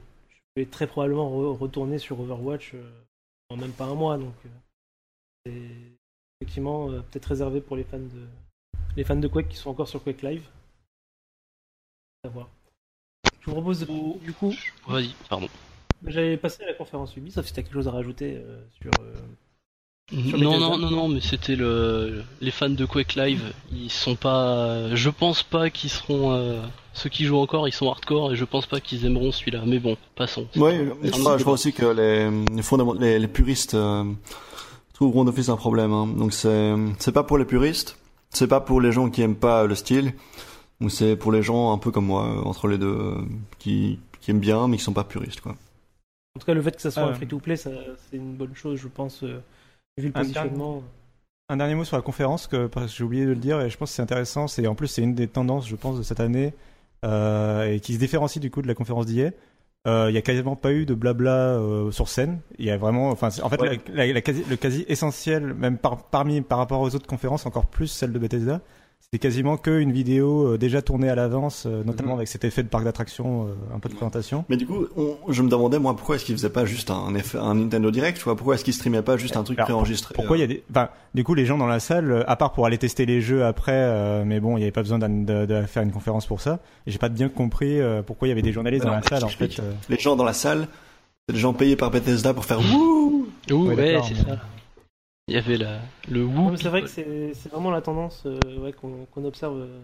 je 0.56 0.62
vais 0.62 0.66
très 0.66 0.86
probablement 0.86 1.30
re- 1.30 1.56
retourner 1.56 1.98
sur 1.98 2.18
Overwatch 2.20 2.74
en 3.50 3.56
même 3.56 3.72
pas 3.72 3.84
un 3.86 3.94
mois 3.94 4.18
donc 4.18 4.34
c'est 5.44 5.99
effectivement 6.40 6.90
euh, 6.90 7.00
peut-être 7.10 7.26
réservé 7.26 7.60
pour 7.60 7.76
les 7.76 7.84
fans 7.84 7.98
de 7.98 8.26
les 8.96 9.04
fans 9.04 9.16
de 9.16 9.28
Quake 9.28 9.48
qui 9.48 9.56
sont 9.56 9.70
encore 9.70 9.88
sur 9.88 10.02
Quake 10.02 10.22
Live. 10.22 10.42
À 12.24 12.28
voir. 12.28 12.48
Je 13.40 13.46
vous 13.46 13.52
propose 13.52 13.80
de, 13.80 13.86
du 14.24 14.32
coup 14.32 14.52
Vas-y, 14.88 15.14
pardon. 15.28 15.48
J'allais 16.06 16.36
passer 16.36 16.62
à 16.64 16.66
la 16.66 16.74
conférence 16.74 17.16
Ubisoft 17.16 17.48
si 17.48 17.54
t'as 17.54 17.62
quelque 17.62 17.74
chose 17.74 17.88
à 17.88 17.92
rajouter 17.92 18.36
euh, 18.38 18.60
sur. 18.80 18.90
euh, 19.00 19.14
Sur 20.28 20.38
Non, 20.38 20.58
non, 20.58 20.76
non, 20.78 20.90
non, 20.90 21.08
mais 21.08 21.20
c'était 21.20 21.56
le 21.56 22.24
les 22.40 22.50
fans 22.50 22.68
de 22.70 22.84
Quake 22.86 23.14
Live. 23.14 23.52
Ils 23.72 23.90
sont 23.90 24.16
pas. 24.16 24.94
Je 24.96 25.10
pense 25.10 25.42
pas 25.42 25.68
qu'ils 25.70 25.90
seront. 25.90 26.32
euh, 26.32 26.62
Ceux 26.94 27.10
qui 27.10 27.24
jouent 27.24 27.38
encore, 27.38 27.68
ils 27.68 27.72
sont 27.72 27.90
hardcore 27.90 28.32
et 28.32 28.36
je 28.36 28.44
pense 28.44 28.66
pas 28.66 28.80
qu'ils 28.80 29.04
aimeront 29.06 29.30
celui-là. 29.30 29.62
Mais 29.66 29.78
bon, 29.78 29.96
passons. 30.16 30.48
Oui, 30.56 30.72
C'est 31.04 31.14
je, 31.14 31.44
vois 31.44 31.52
aussi 31.52 31.72
que 31.72 31.84
les, 31.86 32.30
les, 32.56 32.62
fondament- 32.62 32.98
les, 32.98 33.18
les 33.18 33.28
puristes 33.28 33.74
euh, 33.74 34.04
trouveront 35.00 35.24
d'office 35.24 35.48
un 35.48 35.56
problème. 35.56 35.92
hein. 35.92 36.06
Donc 36.06 36.34
c'est 36.34 36.74
c'est 36.98 37.12
pas 37.12 37.22
pour 37.22 37.38
les 37.38 37.46
puristes, 37.46 37.96
c'est 38.28 38.46
pas 38.46 38.60
pour 38.60 38.82
les 38.82 38.92
gens 38.92 39.08
qui 39.08 39.22
aiment 39.22 39.34
pas 39.34 39.66
le 39.66 39.74
style, 39.74 40.12
ou 40.82 40.90
c'est 40.90 41.16
pour 41.16 41.32
les 41.32 41.42
gens 41.42 41.72
un 41.72 41.78
peu 41.78 41.90
comme 41.90 42.04
moi, 42.04 42.26
euh, 42.26 42.42
entre 42.42 42.68
les 42.68 42.76
deux, 42.76 42.98
euh, 42.98 43.14
qui, 43.58 43.98
qui 44.20 44.30
aiment 44.30 44.40
bien 44.40 44.68
mais 44.68 44.76
qui 44.76 44.82
sont 44.82 44.92
pas 44.92 45.04
puristes. 45.04 45.40
Quoi. 45.40 45.56
En 46.36 46.40
tout 46.40 46.46
cas, 46.46 46.52
le 46.52 46.60
fait 46.60 46.76
que 46.76 46.82
ça 46.82 46.90
soit 46.90 47.02
un 47.02 47.08
ouais. 47.08 47.14
free-to-play, 47.14 47.56
c'est 47.56 47.72
une 48.12 48.34
bonne 48.34 48.54
chose, 48.54 48.78
je 48.78 48.88
pense, 48.88 49.22
euh, 49.24 49.42
vu 49.96 50.08
le 50.08 50.16
Un 50.16 50.20
positionnement. 50.20 50.82
Un 51.48 51.56
dernier 51.56 51.74
mot 51.74 51.84
sur 51.84 51.96
la 51.96 52.02
conférence, 52.02 52.46
que 52.46 52.66
parce 52.66 52.92
que 52.92 52.98
j'ai 52.98 53.04
oublié 53.04 53.24
de 53.24 53.30
le 53.30 53.36
dire, 53.36 53.60
et 53.60 53.70
je 53.70 53.76
pense 53.78 53.90
que 53.90 53.96
c'est 53.96 54.02
intéressant. 54.02 54.48
C'est 54.48 54.66
en 54.66 54.74
plus 54.74 54.86
c'est 54.86 55.02
une 55.02 55.14
des 55.14 55.28
tendances, 55.28 55.66
je 55.66 55.76
pense, 55.76 55.96
de 55.96 56.02
cette 56.02 56.20
année, 56.20 56.52
euh, 57.06 57.72
et 57.72 57.80
qui 57.80 57.94
se 57.94 57.98
différencie 57.98 58.40
du 58.40 58.50
coup 58.50 58.60
de 58.60 58.68
la 58.68 58.74
conférence 58.74 59.06
d'hier. 59.06 59.32
Euh, 59.86 60.06
Il 60.10 60.14
y 60.14 60.18
a 60.18 60.22
quasiment 60.22 60.56
pas 60.56 60.72
eu 60.72 60.84
de 60.84 60.92
blabla 60.94 61.30
euh, 61.56 61.90
sur 61.90 62.08
scène. 62.08 62.40
Il 62.58 62.66
y 62.66 62.70
a 62.70 62.76
vraiment, 62.76 63.08
enfin, 63.10 63.28
en 63.42 63.48
fait, 63.48 63.60
Ouais. 63.60 63.80
la, 63.92 64.06
la- 64.06 64.12
la 64.12 64.20
quasi, 64.20 64.44
le 64.48 64.56
quasi 64.56 64.84
essentiel, 64.88 65.54
même 65.54 65.78
par, 65.78 66.04
parmi 66.10 66.42
par 66.42 66.58
rapport 66.58 66.80
aux 66.80 66.94
autres 66.94 67.06
conférences, 67.06 67.46
encore 67.46 67.66
plus 67.66 67.86
celle 67.86 68.12
de 68.12 68.18
Bethesda, 68.18 68.60
c'était 69.00 69.18
quasiment 69.18 69.56
que 69.56 69.80
une 69.80 69.90
vidéo 69.92 70.52
euh, 70.54 70.58
déjà 70.58 70.82
tournée 70.82 71.08
à 71.08 71.14
l'avance, 71.16 71.64
euh, 71.66 71.82
notamment 71.84 72.12
Mhm. 72.12 72.18
avec 72.18 72.28
cet 72.28 72.44
effet 72.44 72.62
de 72.62 72.68
parc 72.68 72.84
d'attraction, 72.84 73.46
euh, 73.48 73.74
un 73.74 73.80
peu 73.80 73.88
de 73.88 73.94
présentation. 73.94 74.44
Mais 74.48 74.56
du 74.56 74.66
coup, 74.66 74.86
on- 74.96 75.16
je 75.32 75.42
me 75.42 75.48
demandais 75.48 75.78
moi 75.80 75.96
pourquoi 75.96 76.14
est-ce 76.16 76.24
qu'ils 76.24 76.36
faisaient 76.36 76.48
pas 76.50 76.64
juste 76.64 76.90
un, 76.90 77.14
effet, 77.16 77.38
un 77.38 77.54
Nintendo 77.56 77.90
Direct, 77.90 78.18
tu 78.18 78.24
vois? 78.24 78.36
Pourquoi 78.36 78.54
est-ce 78.54 78.62
qu'ils 78.64 78.74
streamaient 78.74 79.02
pas 79.02 79.16
juste 79.16 79.36
un 79.36 79.42
truc 79.42 79.58
préenregistré 79.58 80.14
Pourquoi 80.14 80.36
il 80.36 80.40
y 80.40 80.44
a 80.44 80.46
des, 80.46 80.62
enfin, 80.70 80.90
du 81.14 81.24
coup, 81.24 81.34
les 81.34 81.44
gens 81.44 81.58
dans 81.58 81.66
la 81.66 81.80
salle, 81.80 82.24
à 82.28 82.36
part 82.36 82.52
pour 82.52 82.66
aller 82.66 82.78
tester 82.78 83.04
les 83.04 83.20
jeux 83.20 83.44
après, 83.44 83.72
euh, 83.74 84.22
mais 84.24 84.38
bon, 84.38 84.52
il 84.56 84.60
n'y 84.60 84.64
avait 84.64 84.70
pas 84.70 84.82
besoin 84.82 84.98
de, 85.00 85.44
de 85.46 85.62
faire 85.66 85.82
une 85.82 85.92
conférence 85.92 86.26
pour 86.26 86.40
ça. 86.40 86.60
Et 86.86 86.92
j'ai 86.92 86.98
pas 86.98 87.08
bien 87.08 87.28
compris 87.28 87.80
euh, 87.80 88.02
pourquoi 88.02 88.28
il 88.28 88.30
y 88.30 88.32
avait 88.32 88.42
des 88.42 88.52
journalistes 88.52 88.84
dans 88.84 88.92
la 88.92 89.02
salle, 89.02 89.24
en 89.24 89.28
fait. 89.28 89.58
euh. 89.58 89.72
Les 89.88 89.98
gens 89.98 90.14
dans 90.14 90.24
la 90.24 90.32
salle, 90.34 90.68
c'est 91.28 91.34
des 91.34 91.40
gens 91.40 91.52
payés 91.52 91.74
par 91.76 91.90
Bethesda 91.90 92.32
pour 92.32 92.44
faire 92.44 92.60
wouh 92.60 93.26
Ouh, 93.50 93.66
Ouais, 93.66 93.74
ouais, 93.74 94.00
c'est 94.06 94.14
ça. 94.14 94.36
Il 95.30 95.34
y 95.34 95.38
avait 95.38 95.56
la, 95.56 95.78
le 96.10 96.26
mais 96.26 96.56
c'est 96.56 96.68
vrai 96.68 96.82
que 96.82 96.88
c'est 96.88 97.32
c'est 97.34 97.50
vraiment 97.50 97.70
la 97.70 97.80
tendance 97.80 98.24
euh, 98.26 98.38
ouais, 98.58 98.72
qu'on 98.72 99.06
qu'on 99.12 99.24
observe. 99.24 99.56
euh, 99.60 99.78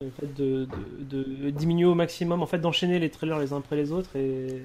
le 0.00 0.10
fait 0.10 0.32
de, 0.34 0.68
de- 1.00 1.24
de 1.24 1.50
diminuer 1.50 1.84
au 1.86 1.94
maximum, 1.96 2.40
en 2.42 2.46
fait, 2.46 2.58
d'enchaîner 2.60 3.00
les 3.00 3.10
trailers 3.10 3.38
les 3.40 3.52
uns 3.52 3.58
après 3.58 3.74
les 3.74 3.90
autres. 3.90 4.14
Et 4.14 4.62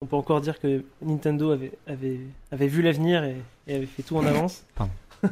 on 0.00 0.06
peut 0.06 0.14
encore 0.16 0.40
dire 0.40 0.60
que 0.60 0.84
Nintendo 1.02 1.50
avait, 1.50 1.72
avait, 1.88 2.20
avait 2.52 2.68
vu 2.68 2.82
l'avenir 2.82 3.24
et, 3.24 3.36
et 3.66 3.74
avait 3.74 3.86
fait 3.86 4.04
tout 4.04 4.16
en 4.16 4.24
avance. 4.26 4.64
Pardon. 4.76 4.92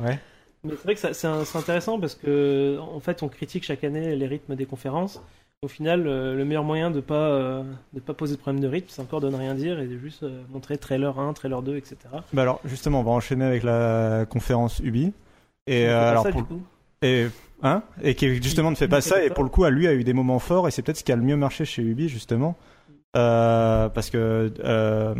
Ouais. 0.00 0.18
Mais 0.64 0.70
c'est 0.76 0.84
vrai 0.84 0.94
que 0.94 1.12
c'est 1.12 1.56
intéressant 1.58 1.98
parce 2.00 2.14
que 2.14 2.78
en 2.80 3.00
fait 3.00 3.22
on 3.22 3.28
critique 3.28 3.64
chaque 3.64 3.82
année 3.84 4.14
les 4.16 4.26
rythmes 4.26 4.54
des 4.54 4.64
conférences. 4.66 5.20
Au 5.62 5.66
final, 5.68 6.06
euh, 6.06 6.36
le 6.36 6.44
meilleur 6.44 6.62
moyen 6.62 6.92
de 6.92 7.00
pas 7.00 7.14
euh, 7.30 7.64
de 7.92 7.98
pas 7.98 8.14
poser 8.14 8.36
de 8.36 8.40
problème 8.40 8.62
de 8.62 8.68
rythme, 8.68 8.86
c'est 8.90 9.02
encore 9.02 9.20
de 9.20 9.28
ne 9.28 9.34
rien 9.34 9.56
dire 9.56 9.80
et 9.80 9.88
de 9.88 9.98
juste 9.98 10.22
euh, 10.22 10.40
montrer 10.50 10.78
trailer 10.78 11.18
1, 11.18 11.32
trailer 11.32 11.62
2, 11.62 11.76
etc. 11.76 11.96
Bah 12.32 12.42
alors, 12.42 12.60
justement, 12.64 13.00
on 13.00 13.02
va 13.02 13.10
enchaîner 13.10 13.44
avec 13.44 13.64
la 13.64 14.24
conférence 14.30 14.78
Ubi. 14.78 15.12
Et 15.66 15.82
On 15.86 15.88
fait 15.88 15.88
euh, 15.88 15.98
pas 16.00 16.10
alors, 16.10 16.22
ça, 16.22 16.30
pour- 16.30 16.42
du 16.42 16.46
coup? 16.46 16.62
et 17.02 17.26
hein, 17.64 17.82
et 18.02 18.14
qui 18.14 18.36
justement 18.40 18.70
ne 18.70 18.76
fait 18.76 18.86
pas 18.86 19.00
ça. 19.00 19.24
Et 19.24 19.30
pour 19.30 19.42
le 19.42 19.50
coup, 19.50 19.64
à 19.64 19.70
lui 19.70 19.88
a 19.88 19.94
eu 19.94 20.04
des 20.04 20.12
moments 20.12 20.38
forts. 20.38 20.68
Et 20.68 20.70
c'est 20.70 20.82
peut-être 20.82 20.98
ce 20.98 21.02
qui 21.04 21.10
a 21.10 21.16
le 21.16 21.22
mieux 21.22 21.36
marché 21.36 21.64
chez 21.64 21.82
Ubi, 21.82 22.08
justement. 22.08 22.56
Euh, 23.16 23.88
parce 23.88 24.10
que 24.10 24.52
euh, 24.62 25.14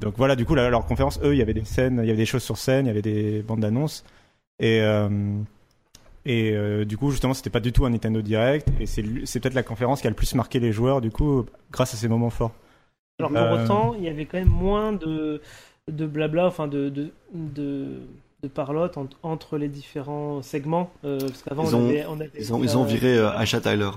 donc 0.00 0.14
voilà, 0.16 0.34
du 0.34 0.44
coup, 0.44 0.56
leur 0.56 0.84
conférence, 0.86 1.20
eux, 1.22 1.32
il 1.32 1.38
y 1.38 1.42
avait 1.42 1.54
des 1.54 1.64
scènes, 1.64 2.00
il 2.02 2.06
y 2.06 2.10
avait 2.10 2.16
des 2.18 2.26
choses 2.26 2.42
sur 2.42 2.58
scène, 2.58 2.86
il 2.86 2.88
y 2.88 2.90
avait 2.90 3.02
des 3.02 3.42
bandes 3.42 3.60
d'annonces. 3.60 4.04
Et 4.58 4.80
euh, 4.80 5.08
et 6.26 6.52
euh, 6.54 6.84
du 6.84 6.98
coup, 6.98 7.10
justement, 7.10 7.32
c'était 7.34 7.50
pas 7.50 7.60
du 7.60 7.72
tout 7.72 7.86
un 7.86 7.90
Nintendo 7.90 8.20
Direct. 8.20 8.68
Et 8.80 8.86
c'est 8.86 9.02
peut-être 9.40 9.54
la 9.54 9.62
conférence 9.62 10.00
qui 10.02 10.06
a 10.06 10.10
le 10.10 10.16
plus 10.16 10.34
marqué 10.34 10.58
les 10.60 10.72
joueurs, 10.72 11.00
du 11.00 11.10
coup, 11.10 11.46
grâce 11.72 11.94
à 11.94 11.96
ces 11.96 12.08
moments 12.08 12.30
forts. 12.30 12.52
Alors 13.18 13.30
pour 13.30 13.40
Euh, 13.40 13.64
autant, 13.64 13.94
il 13.94 14.04
y 14.04 14.08
avait 14.08 14.26
quand 14.26 14.38
même 14.38 14.48
moins 14.48 14.92
de, 14.92 15.40
de 15.90 16.06
blabla, 16.06 16.46
enfin 16.46 16.68
de, 16.68 16.90
de, 16.90 17.10
de, 17.32 17.86
de 18.42 18.48
parlotte 18.48 18.98
en- 18.98 19.08
entre 19.22 19.56
les 19.56 19.68
différents 19.68 20.42
segments. 20.42 20.90
euh, 21.04 21.18
parce 21.20 21.42
qu'avant, 21.42 21.64
on, 21.64 21.88
avait, 21.88 22.04
on 22.06 22.14
avait. 22.20 22.30
Ils 22.38 22.52
ont, 22.52 22.62
ils 22.62 22.76
ont 22.76 22.84
viré 22.84 23.16
euh, 23.16 23.38
Aisha 23.38 23.60
Tyler. 23.60 23.88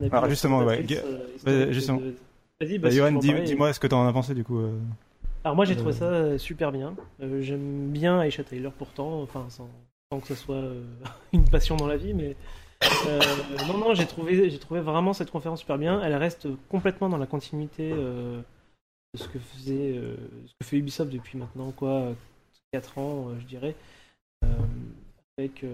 ouais. 0.00 0.08
Alors, 0.10 0.28
justement, 0.28 0.60
ouais, 0.64 0.84
euh, 1.46 1.72
justement. 1.72 1.98
de- 1.98 2.14
Vas-y, 2.60 2.78
Bah, 2.78 2.88
bah, 2.88 2.90
si 2.92 2.96
Johan, 2.98 3.16
en 3.16 3.18
dis- 3.18 3.34
dis-moi 3.44 3.72
ce 3.72 3.80
que 3.80 3.86
t'en 3.88 4.06
as 4.06 4.12
pensé, 4.12 4.34
du 4.34 4.44
coup. 4.44 4.58
euh. 4.58 4.72
Alors 5.44 5.56
moi 5.56 5.64
j'ai 5.64 5.74
trouvé 5.74 5.92
Euh. 6.00 6.32
ça 6.32 6.38
super 6.38 6.70
bien. 6.70 6.94
Euh, 7.20 7.42
J'aime 7.42 7.88
bien 7.90 8.22
Aisha 8.22 8.44
Tyler 8.44 8.70
pourtant, 8.78 9.20
enfin 9.22 9.44
sans, 9.48 9.68
que 10.20 10.28
ce 10.28 10.34
soit 10.34 10.56
euh, 10.56 10.82
une 11.32 11.48
passion 11.48 11.76
dans 11.76 11.86
la 11.86 11.96
vie, 11.96 12.14
mais 12.14 12.36
euh, 13.06 13.20
non 13.68 13.78
non 13.78 13.94
j'ai 13.94 14.06
trouvé 14.06 14.50
j'ai 14.50 14.58
trouvé 14.58 14.80
vraiment 14.80 15.12
cette 15.12 15.30
conférence 15.30 15.60
super 15.60 15.78
bien. 15.78 16.00
Elle 16.02 16.14
reste 16.14 16.48
complètement 16.68 17.08
dans 17.08 17.18
la 17.18 17.26
continuité 17.26 17.92
euh, 17.92 18.40
de 19.14 19.18
ce 19.18 19.28
que 19.28 19.38
faisait 19.38 19.94
ce 20.46 20.52
que 20.60 20.66
fait 20.66 20.76
Ubisoft 20.78 21.10
depuis 21.12 21.38
maintenant 21.38 21.70
quoi 21.72 22.12
4 22.72 22.98
ans 22.98 23.28
je 23.38 23.44
dirais, 23.44 23.74
avec 25.38 25.64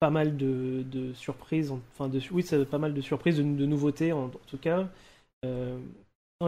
pas 0.00 0.10
mal 0.10 0.36
de, 0.36 0.82
de 0.90 1.12
surprises, 1.14 1.70
enfin 1.70 2.08
de 2.08 2.20
oui 2.32 2.44
pas 2.70 2.78
mal 2.78 2.94
de 2.94 3.00
surprises, 3.00 3.36
de, 3.38 3.42
de 3.42 3.66
nouveautés 3.66 4.12
en, 4.12 4.28
tout 4.46 4.58
cas. 4.58 4.88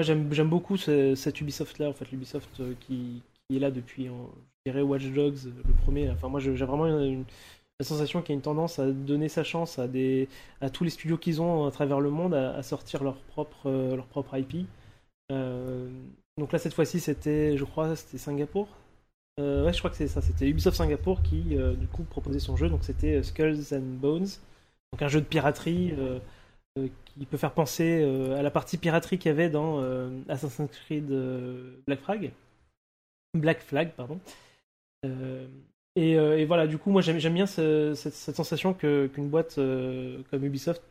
J'aime, 0.01 0.29
beaucoup 0.49 0.77
ce- 0.77 1.15
cet 1.15 1.41
Ubisoft-là, 1.41 1.89
en 1.89 1.93
fait, 1.93 2.11
l'Ubisoft 2.11 2.61
qui, 2.81 3.23
qui 3.49 3.57
est 3.57 3.61
là 3.61 3.71
depuis, 3.71 4.09
en- 4.09 4.31
dirais, 4.71 4.83
Watch 4.83 5.05
Dogs, 5.07 5.47
euh, 5.47 5.63
le 5.67 5.75
premier. 5.75 6.11
Enfin, 6.11 6.29
moi, 6.29 6.41
j'ai 6.41 6.53
vraiment 6.53 6.87
une, 6.87 7.25
la 7.81 7.87
sensation 7.87 8.23
qu'il 8.23 8.31
y 8.31 8.33
a 8.33 8.37
une 8.37 8.43
tendance 8.43 8.79
à 8.79 8.91
donner 8.91 9.29
sa 9.29 9.45
chance 9.45 9.79
à, 9.79 9.87
des, 9.87 10.29
à 10.61 10.71
tous 10.71 10.85
les 10.85 10.91
studios 10.91 11.19
qu'ils 11.19 11.41
ont 11.41 11.67
à 11.67 11.71
travers 11.71 12.01
le 12.01 12.11
monde 12.11 12.35
à, 12.35 12.63
sortir 12.63 13.05
leur 13.05 13.17
propre, 13.17 13.67
euh, 13.67 13.97
leur 13.97 14.07
propre 14.07 14.37
IP. 14.37 14.67
Euh, 15.33 15.89
donc 16.39 16.53
là, 16.53 16.59
cette 16.59 16.75
fois-ci, 16.75 17.01
c'était, 17.01 17.57
je 17.57 17.65
crois, 17.65 17.97
c'était 17.97 18.19
Singapour. 18.19 18.69
Ouais, 19.39 19.71
je 19.71 19.79
crois 19.79 19.91
que 19.91 19.97
c'est 19.97 20.09
ça. 20.09 20.23
C'était 20.23 20.49
Ubisoft 20.49 20.79
Singapour 20.79 21.23
qui, 21.23 21.57
du 21.79 21.87
coup, 21.89 22.05
proposait 22.05 22.39
son 22.39 22.57
jeu. 22.57 22.71
Donc 22.71 22.85
c'était 22.85 23.23
Skulls 23.23 23.75
and 23.75 23.99
Bones. 24.01 24.29
Donc 24.93 25.03
un 25.03 25.09
jeu 25.09 25.21
de 25.21 25.27
piraterie 25.27 25.93
qui 26.75 27.27
peut 27.27 27.37
faire 27.37 27.53
penser 27.53 28.03
à 28.35 28.41
la 28.41 28.51
partie 28.51 28.79
piraterie 28.79 29.19
qu'il 29.19 29.29
y 29.29 29.33
avait 29.33 29.51
dans 29.51 29.85
Assassin's 30.31 30.71
Creed 30.71 31.13
Black 31.87 32.01
Flag. 32.01 32.33
Black 33.35 33.61
Flag, 33.61 33.93
pardon. 33.93 34.19
Euh, 35.05 35.47
et, 35.95 36.17
euh, 36.19 36.39
et 36.39 36.45
voilà, 36.45 36.67
du 36.67 36.79
coup, 36.79 36.91
moi 36.91 37.01
j'aime 37.03 37.19
bien 37.33 37.47
ce- 37.47 37.95
cette, 37.95 38.15
cette 38.15 38.37
sensation 38.37 38.75
qu'une 38.75 39.29
boîte 39.29 39.59
euh, 39.59 40.23
comme 40.31 40.45
Ubisoft 40.45 40.83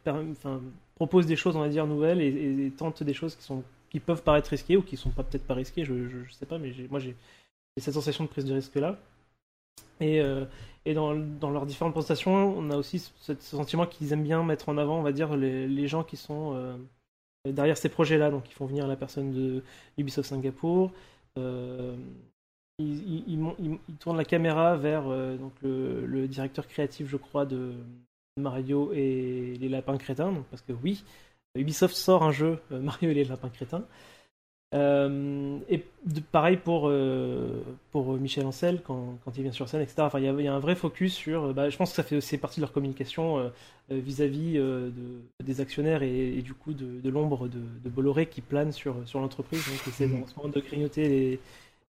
propose 0.95 1.26
des 1.28 1.36
choses, 1.36 1.56
on 1.56 1.60
va 1.60 1.70
dire, 1.70 1.86
nouvelles 1.88 2.22
et, 2.22 2.72
tente 2.78 3.03
des 3.03 3.14
choses 3.14 3.36
qui 3.36 3.43
sont, 3.43 3.64
qui 3.89 3.99
peuvent 3.99 4.24
paraître 4.24 4.49
risqués 4.49 4.78
ou 4.78 4.82
qui 4.82 4.97
sont 4.97 5.12
pas 5.12 5.24
peut-être 5.24 5.45
pas 5.45 5.53
risqués, 5.53 5.86
je, 5.86 6.08
je, 6.10 6.34
sais 6.34 6.45
pas, 6.45 6.58
mais 6.58 6.74
moi 6.89 6.99
j'ai 6.99 7.16
cette 7.78 7.93
sensation 7.93 8.24
de 8.24 8.30
prise 8.30 8.45
de 8.45 8.53
risque 8.53 8.76
là. 8.76 8.97
Et, 10.01 10.22
dans, 10.93 11.16
dans, 11.16 11.49
leurs 11.49 11.66
différentes 11.66 11.93
prestations, 11.93 12.58
on 12.58 12.70
a 12.70 12.78
aussi 12.78 12.99
ce, 12.99 13.34
sentiment 13.39 13.86
qu'ils 13.88 14.14
aiment 14.14 14.24
bien 14.24 14.43
mettre 14.43 14.70
en 14.70 14.78
avant, 14.78 14.99
on 14.99 15.03
va 15.03 15.12
dire, 15.12 15.36
les, 15.36 15.68
les 15.68 15.88
gens 15.88 16.03
qui 16.03 16.18
sont 16.18 16.80
derrière 17.45 17.78
ces 17.78 17.89
projets-là. 17.89 18.30
Donc, 18.32 18.49
ils 18.49 18.53
font 18.53 18.66
venir 18.66 18.88
la 18.88 18.95
personne 18.95 19.32
de 19.32 19.64
Ubisoft 19.97 20.30
Singapour. 20.30 20.91
Ils, 22.80 23.23
ils, 23.28 23.78
ils, 23.88 23.95
tournent 23.95 24.17
la 24.17 24.26
caméra 24.26 24.76
vers 24.76 25.07
euh, 25.07 25.38
donc 25.38 25.53
le, 25.61 26.05
le, 26.05 26.28
directeur 26.28 26.67
créatif, 26.67 27.07
je 27.07 27.17
crois, 27.17 27.45
de 27.45 27.73
Mario 28.38 28.91
et 28.93 29.57
les 29.59 29.69
lapins 29.69 29.97
crétins. 29.97 30.32
Donc, 30.32 30.45
parce 30.45 30.61
que 30.61 30.73
oui, 30.84 31.03
Ubisoft 31.55 31.95
sort 31.95 32.23
un 32.23 32.32
jeu 32.32 32.59
Mario 32.69 33.11
et 33.11 33.13
les 33.13 33.23
lapins 33.23 33.49
crétins. 33.49 33.86
Euh, 34.73 35.59
et 35.69 35.86
de, 36.05 36.19
pareil 36.19 36.57
pour, 36.57 36.89
euh, 36.89 37.63
pour 37.91 38.13
Michel 38.17 38.45
Ancel 38.45 38.82
quand, 38.84 39.19
quand, 39.23 39.38
il 39.38 39.43
vient 39.43 39.51
sur 39.53 39.69
scène, 39.69 39.82
etc. 39.82 40.01
Enfin, 40.01 40.19
il 40.19 40.26
y, 40.26 40.28
a, 40.28 40.34
y 40.34 40.47
a 40.47 40.53
un 40.53 40.59
vrai 40.59 40.76
focus 40.76 41.13
sur. 41.13 41.53
Bah, 41.53 41.69
je 41.69 41.78
pense 41.78 41.91
que 41.91 41.95
ça 41.95 42.03
fait 42.03 42.17
aussi 42.17 42.38
partie 42.38 42.59
de 42.59 42.65
leur 42.65 42.73
communication 42.73 43.38
euh, 43.38 43.49
vis-à-vis 43.89 44.55
de, 44.55 44.91
des 45.41 45.61
actionnaires 45.61 46.03
et, 46.03 46.41
du 46.41 46.53
coup 46.53 46.73
de, 46.73 46.99
de 46.99 47.09
l'ombre 47.09 47.47
de, 47.47 47.89
Bolloré 47.89 48.26
qui 48.26 48.41
plane 48.41 48.73
sur, 48.73 49.07
sur 49.07 49.21
l'entreprise, 49.21 49.65
donc 49.65 49.82
qui 49.84 49.89
essaie 49.89 50.05
en 50.05 50.28
ce 50.28 50.36
moment 50.36 50.49
de 50.49 50.59
grignoter 50.59 51.07
les 51.07 51.39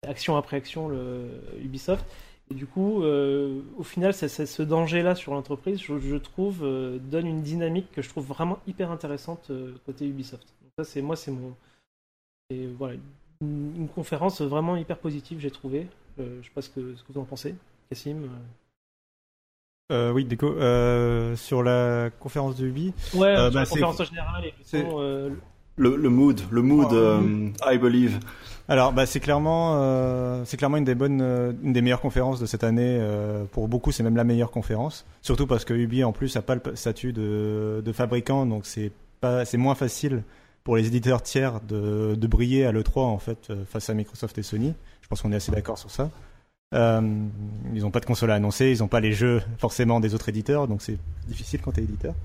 action 0.06 0.38
après 0.38 0.58
action 0.58 0.88
le 0.88 1.28
Ubisoft. 1.62 2.06
Et 2.52 2.56
du 2.56 2.66
coup, 2.66 3.04
au 3.04 3.84
final, 3.84 4.14
c'est, 4.14 4.28
ce 4.28 4.64
danger-là 4.64 5.16
sur 5.16 5.34
l'entreprise, 5.34 5.82
je, 5.82 5.98
je 5.98 6.16
trouve, 6.18 6.60
donne 6.60 7.26
une 7.26 7.42
dynamique 7.42 7.92
que 7.92 8.02
je 8.02 8.10
trouve 8.10 8.26
vraiment 8.26 8.60
hyper 8.68 8.92
intéressante 8.92 9.50
côté 9.86 10.06
Ubisoft. 10.06 10.46
Donc 10.62 10.72
ça, 10.78 10.84
c'est 10.84 11.02
moi, 11.02 11.16
c'est 11.16 11.32
mon 11.32 11.56
et 12.50 12.68
voilà, 12.78 12.96
une, 13.42 13.88
conférence 13.94 14.42
vraiment 14.42 14.76
hyper 14.78 14.98
positive, 14.98 15.40
j'ai 15.40 15.52
trouvé. 15.52 15.88
Euh, 16.20 16.40
je 16.42 16.48
sais 16.48 16.54
pas 16.54 16.62
ce 16.62 16.70
que, 16.70 16.96
ce 16.96 17.04
que 17.04 17.14
vous 17.14 17.20
en 17.20 17.24
pensez, 17.24 17.56
Cassim. 17.90 18.24
Euh. 18.24 18.28
euh, 19.92 20.12
oui, 20.12 20.26
Déco, 20.26 20.48
euh, 20.48 21.36
sur 21.36 21.64
la 21.64 22.10
conférence 22.20 22.56
de 22.56 22.68
Ubi. 22.68 22.94
Ouais, 23.14 23.36
sur 23.36 23.52
bah, 23.52 23.62
la 23.62 23.66
conférence 23.66 24.00
en 24.00 24.04
général. 24.04 24.46
Et 24.46 24.54
le, 25.76 25.96
le, 25.96 26.10
mood, 26.10 26.40
le 26.52 26.62
mood, 26.62 26.94
oh, 26.94 27.68
I 27.68 27.78
believe. 27.80 28.20
Alors, 28.70 28.94
bah, 28.94 29.06
c'est 29.06 29.20
clairement, 29.20 30.44
c'est 30.46 30.58
clairement 30.58 30.78
une 30.78 30.86
des 30.86 30.96
bonnes, 30.96 31.22
une 31.64 31.74
des 31.74 31.82
meilleures 31.82 32.02
conférences 32.02 32.40
de 32.40 32.46
cette 32.46 32.64
année. 32.64 33.00
pour 33.52 33.68
beaucoup, 33.68 33.92
c'est 33.92 34.04
même 34.04 34.16
la 34.16 34.24
meilleure 34.24 34.52
conférence. 34.52 35.06
Surtout 35.22 35.48
parce 35.48 35.66
que 35.66 35.74
Ubi, 35.74 36.04
en 36.04 36.14
plus, 36.14 36.36
n'a 36.36 36.42
pas 36.42 36.56
le 36.56 36.62
statut 36.76 37.12
de, 37.12 37.92
fabricant, 37.94 38.46
donc 38.46 38.66
c'est 38.66 38.92
pas, 39.20 39.44
c'est 39.44 39.58
moins 39.58 39.76
facile 39.76 40.24
pour 40.64 40.78
les 40.78 40.88
éditeurs 40.88 41.22
tiers 41.22 41.60
de, 41.62 42.28
briller 42.28 42.66
à 42.66 42.72
l'E3 42.72 43.02
en 43.02 43.20
fait 43.20 43.50
euh, 43.50 43.64
face 43.66 43.90
à 43.90 43.94
Microsoft 43.94 44.38
et 44.38 44.44
Sony. 44.44 44.74
Je 45.02 45.08
pense 45.08 45.22
qu'on 45.22 45.32
est 45.32 45.36
assez 45.36 45.52
d'accord 45.52 45.78
sur 45.78 45.92
ça. 45.92 46.10
Euh, 46.74 47.02
ils 47.74 47.82
n'ont 47.82 47.92
pas 47.92 48.00
de 48.00 48.06
console 48.06 48.32
à 48.32 48.36
annoncer, 48.36 48.72
ils 48.72 48.80
n'ont 48.80 48.88
pas 48.88 49.00
les 49.00 49.12
jeux 49.12 49.44
forcément 49.58 50.00
des 50.00 50.16
autres 50.16 50.30
éditeurs, 50.30 50.68
donc 50.68 50.82
c'est 50.82 50.98
difficile 51.28 51.62
quand 51.62 51.72
tu 51.72 51.82
es 51.82 51.84
éditeur. 51.84 52.16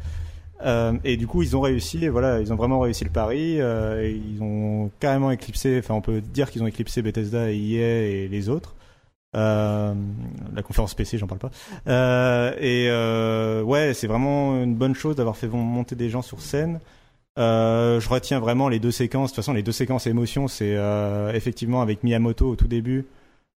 Euh, 0.64 0.94
et 1.04 1.16
du 1.16 1.26
coup, 1.26 1.42
ils 1.42 1.56
ont 1.56 1.60
réussi, 1.60 2.08
voilà, 2.08 2.40
ils 2.40 2.52
ont 2.52 2.56
vraiment 2.56 2.80
réussi 2.80 3.04
le 3.04 3.10
pari. 3.10 3.60
Euh, 3.60 4.08
ils 4.08 4.42
ont 4.42 4.90
carrément 5.00 5.30
éclipsé, 5.30 5.78
enfin, 5.78 5.94
on 5.94 6.00
peut 6.00 6.20
dire 6.20 6.50
qu'ils 6.50 6.62
ont 6.62 6.66
éclipsé 6.66 7.02
Bethesda 7.02 7.50
et 7.50 7.56
EA 7.56 8.06
et 8.06 8.28
les 8.28 8.48
autres. 8.48 8.74
Euh, 9.36 9.94
la 10.54 10.62
conférence 10.62 10.94
PC, 10.94 11.18
j'en 11.18 11.26
parle 11.26 11.40
pas. 11.40 11.50
Et 12.60 12.88
ouais, 13.62 13.94
c'est 13.94 14.06
vraiment 14.06 14.62
une 14.62 14.74
bonne 14.74 14.94
chose 14.94 15.16
d'avoir 15.16 15.36
fait 15.36 15.48
monter 15.48 15.94
des 15.94 16.10
gens 16.10 16.22
sur 16.22 16.40
scène. 16.40 16.80
Je 17.36 18.08
retiens 18.08 18.40
vraiment 18.40 18.68
les 18.68 18.80
deux 18.80 18.90
séquences. 18.90 19.30
De 19.30 19.34
toute 19.36 19.44
façon, 19.44 19.52
les 19.52 19.62
deux 19.62 19.72
séquences 19.72 20.06
émotions, 20.06 20.48
c'est 20.48 20.76
effectivement 21.34 21.82
avec 21.82 22.02
Miyamoto 22.02 22.48
au 22.48 22.56
tout 22.56 22.68
début, 22.68 23.06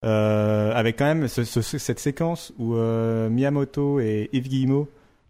avec 0.03 0.97
quand 0.97 1.05
même 1.05 1.27
ce, 1.27 1.43
ce, 1.43 1.61
cette 1.61 1.99
séquence 1.99 2.53
où 2.59 2.75
Miyamoto 2.75 3.99
et 3.99 4.29
Yves 4.33 4.49
Guillemot 4.49 4.87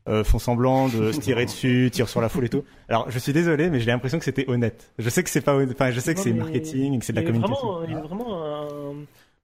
euh, 0.08 0.24
font 0.24 0.39
semblant 0.39 0.88
de 0.88 1.12
se 1.12 1.20
tirer 1.20 1.45
dessus, 1.45 1.89
tirent 1.91 2.10
sur 2.10 2.22
la 2.22 2.30
foule 2.30 2.45
et 2.45 2.49
tout. 2.49 2.64
Alors, 2.89 3.10
je 3.10 3.20
suis 3.20 3.34
désolé, 3.34 3.70
mais 3.70 3.80
j'ai 3.80 3.91
l'impression 3.91 4.20
que 4.20 4.26
c'était 4.26 4.49
honnête. 4.49 4.91
Je 4.97 5.10
sais 5.10 5.24
que 5.24 5.30
c'est 5.30 5.41
pas, 5.41 5.56
enfin, 5.64 5.91
je 5.91 5.99
sais 5.99 6.14
que 6.14 6.20
c'est 6.20 6.34
marketing, 6.34 6.99
que 6.99 7.06
c'est 7.06 7.14
de 7.14 7.20
la 7.20 7.26
communication. 7.26 7.72
Vraiment, 7.74 7.84
il 7.88 7.93
y 7.93 7.95
a 7.95 8.02
vraiment 8.02 8.43
un 8.43 8.95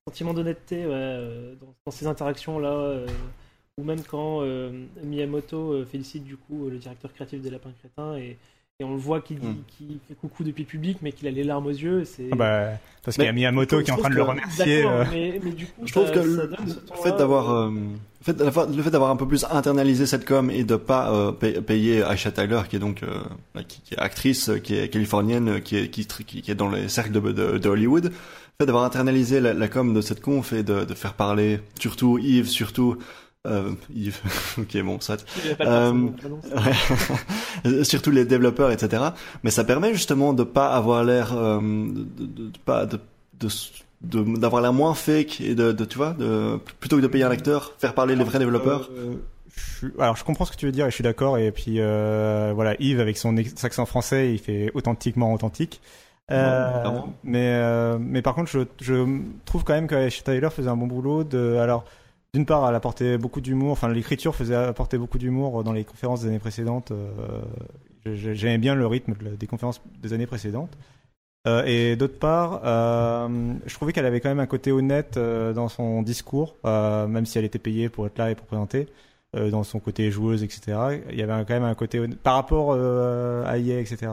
sentiment 0.08 0.34
d'honnêteté 0.34 0.86
ouais, 0.86 1.56
dans, 1.60 1.74
dans, 1.86 1.92
ces 1.92 2.08
interactions 2.08 2.60
là 2.60 3.06
ou 3.80 3.84
même 3.84 4.02
quand 4.02 4.42
euh, 4.42 4.86
Miyamoto 5.04 5.86
félicite 5.86 6.24
du 6.24 6.36
coup 6.38 6.70
le 6.70 6.78
directeur 6.78 7.14
créatif 7.14 7.42
des 7.42 7.52
Lapins 7.52 7.74
Crétins 7.80 8.18
et 8.18 8.38
et 8.80 8.84
on 8.84 8.92
le 8.92 9.00
voit 9.00 9.22
qu'il 9.22 9.38
mm. 9.38 9.56
fait 10.08 10.14
coucou 10.14 10.44
depuis 10.44 10.62
le 10.62 10.68
public, 10.68 11.00
mais 11.02 11.12
qu'il 11.12 11.28
a 11.28 11.32
les 11.32 11.44
larmes 11.44 11.66
aux 11.66 11.72
yeux. 11.72 12.04
Ah 12.32 12.36
bah, 12.36 12.70
parce 13.02 13.18
qu'il 13.18 13.26
y 13.26 13.28
a 13.28 13.32
Miyamoto 13.32 13.82
qui 13.82 13.90
est 13.90 13.94
en 13.94 13.98
train 13.98 14.12
de 14.12 14.14
le 14.14 14.22
remercier. 14.22 14.86
Euh. 14.86 15.04
Mais, 15.12 15.42
mais, 15.44 15.50
du 15.50 15.66
coup, 15.66 15.82
je 15.84 15.92
trouve 15.92 16.12
que 16.12 16.20
le, 16.20 16.52
fait 17.02 17.18
d'avoir, 17.18 17.50
euh, 17.52 17.72
fait, 18.22 18.40
le 18.40 18.52
fait 18.52 18.92
d'avoir 18.92 19.10
un 19.10 19.16
peu 19.16 19.28
plus 19.28 19.48
internalisé 19.50 20.06
cette 20.06 20.26
com 20.26 20.52
et 20.52 20.64
de 20.64 20.76
pas 20.76 21.12
euh, 21.12 21.32
payer 21.32 22.04
Aisha 22.08 22.30
Tyler, 22.30 22.62
qui 22.70 22.76
est 22.76 22.80
donc 22.80 23.02
euh, 23.02 23.20
bah, 23.56 23.64
qui, 23.68 23.82
qui, 23.82 23.96
est 23.96 23.98
actrice, 23.98 24.52
qui 24.64 24.78
est 24.78 24.90
californienne, 24.90 25.60
qui 25.62 25.78
est, 25.78 25.90
qui, 25.90 26.06
qui 26.06 26.52
est 26.52 26.56
dans 26.56 26.70
les 26.70 26.88
cercles 26.88 27.14
de, 27.14 27.32
de, 27.32 27.58
de 27.58 27.70
Hollywood, 27.70 28.04
le 28.04 28.12
fait 28.62 28.68
d'avoir 28.68 28.84
internalisé 28.84 29.40
la, 29.40 29.56
la, 29.56 29.68
com 29.68 29.92
de 29.92 30.02
cette 30.02 30.22
conf 30.22 30.54
et 30.54 30.62
de, 30.62 30.86
de 30.86 30.94
faire 30.94 31.16
parler 31.16 31.62
surtout 31.80 32.20
Yves, 32.20 32.50
surtout 32.50 33.00
euh, 33.48 33.72
Yves, 33.96 34.22
ok 34.60 34.82
bon 34.84 35.00
ça. 35.00 35.18
Euh, 35.62 36.10
surtout 37.84 38.12
les 38.12 38.26
développeurs, 38.26 38.72
etc. 38.72 39.04
Mais 39.44 39.52
ça 39.52 39.64
permet 39.64 39.94
justement 39.94 40.34
de 40.34 40.44
pas 40.44 40.70
avoir 40.70 41.04
l'air, 41.04 41.36
euh, 41.36 41.60
de, 41.60 42.26
de, 42.26 42.50
de, 42.50 42.58
pas 42.66 42.86
de, 42.86 43.00
de 43.40 43.48
d'avoir 44.38 44.62
l'air 44.62 44.74
moins 44.74 44.94
fake 44.94 45.42
et 45.42 45.56
de, 45.56 45.72
de, 45.72 45.86
tu 45.86 45.98
vois, 45.98 46.14
de, 46.14 46.60
plutôt 46.80 46.98
que 46.98 47.02
de 47.02 47.08
payer 47.08 47.24
un 47.24 47.32
acteur, 47.32 47.74
faire 47.80 47.94
parler 47.94 48.16
les 48.16 48.24
vrais 48.24 48.40
développeurs. 48.40 48.90
Euh, 48.96 49.16
je 49.58 49.88
alors 50.00 50.16
je 50.16 50.24
comprends 50.24 50.46
ce 50.46 50.52
que 50.52 50.58
tu 50.58 50.66
veux 50.66 50.72
dire 50.72 50.86
et 50.86 50.90
je 50.90 50.96
suis 50.96 51.04
d'accord 51.04 51.38
et 51.38 51.52
puis 51.52 51.80
euh, 51.80 52.52
voilà 52.54 52.76
Yves 52.80 53.00
avec 53.00 53.18
son 53.18 53.36
accent 53.38 53.86
français 53.86 54.34
il 54.34 54.40
fait 54.40 54.72
authentiquement 54.74 55.34
authentique. 55.34 55.82
Euh, 56.30 56.84
mais 57.24 57.54
euh, 57.54 57.98
mais 58.00 58.22
par 58.22 58.36
contre 58.36 58.52
je, 58.52 58.60
je 58.82 59.22
trouve 59.46 59.64
quand 59.64 59.74
même 59.74 59.88
que 59.88 60.10
Tyler 60.10 60.50
faisait 60.52 60.70
un 60.70 60.76
bon 60.76 60.88
boulot 60.88 61.24
de 61.24 61.56
alors 61.56 61.86
d'une 62.38 62.46
part, 62.46 62.70
elle 62.70 62.76
apportait 62.76 63.18
beaucoup 63.18 63.42
d'humour. 63.42 63.72
Enfin, 63.72 63.90
l'écriture 63.90 64.36
faisait 64.36 64.54
apporter 64.54 65.00
beaucoup 65.00 65.18
d'humour 65.18 65.64
dans 65.64 65.74
les 65.74 65.84
conférences 65.84 66.22
des 66.22 66.28
années 66.28 66.38
précédentes. 66.38 66.92
Euh, 66.92 67.42
j'aimais 68.06 68.60
bien 68.60 68.76
le 68.76 68.86
rythme 68.86 69.16
des 69.16 69.48
conférences 69.48 69.82
des 70.00 70.14
années 70.14 70.28
précédentes. 70.28 70.78
Euh, 71.48 71.64
et 71.66 71.96
d'autre 71.96 72.20
part, 72.20 72.62
euh, 72.64 73.54
je 73.66 73.74
trouvais 73.74 73.92
qu'elle 73.92 74.06
avait 74.06 74.20
quand 74.20 74.30
même 74.30 74.40
un 74.40 74.46
côté 74.46 74.72
honnête 74.72 75.18
dans 75.18 75.68
son 75.68 76.04
discours, 76.04 76.58
même 76.64 77.26
si 77.26 77.40
elle 77.40 77.46
était 77.46 77.58
payée 77.58 77.90
pour 77.90 78.06
être 78.06 78.20
là 78.20 78.30
et 78.30 78.36
pour 78.36 78.46
présenter. 78.46 78.88
dans 79.34 79.64
son 79.64 79.80
côté 79.80 80.12
joueuse, 80.12 80.44
etc. 80.44 81.02
Il 81.10 81.18
y 81.18 81.24
avait 81.24 81.44
quand 81.44 81.56
même 81.56 81.64
un 81.64 81.76
côté 81.76 82.00
honnête, 82.00 82.20
par 82.20 82.36
rapport 82.36 82.74
à 82.74 83.58
EA, 83.58 83.80
etc. 83.80 84.12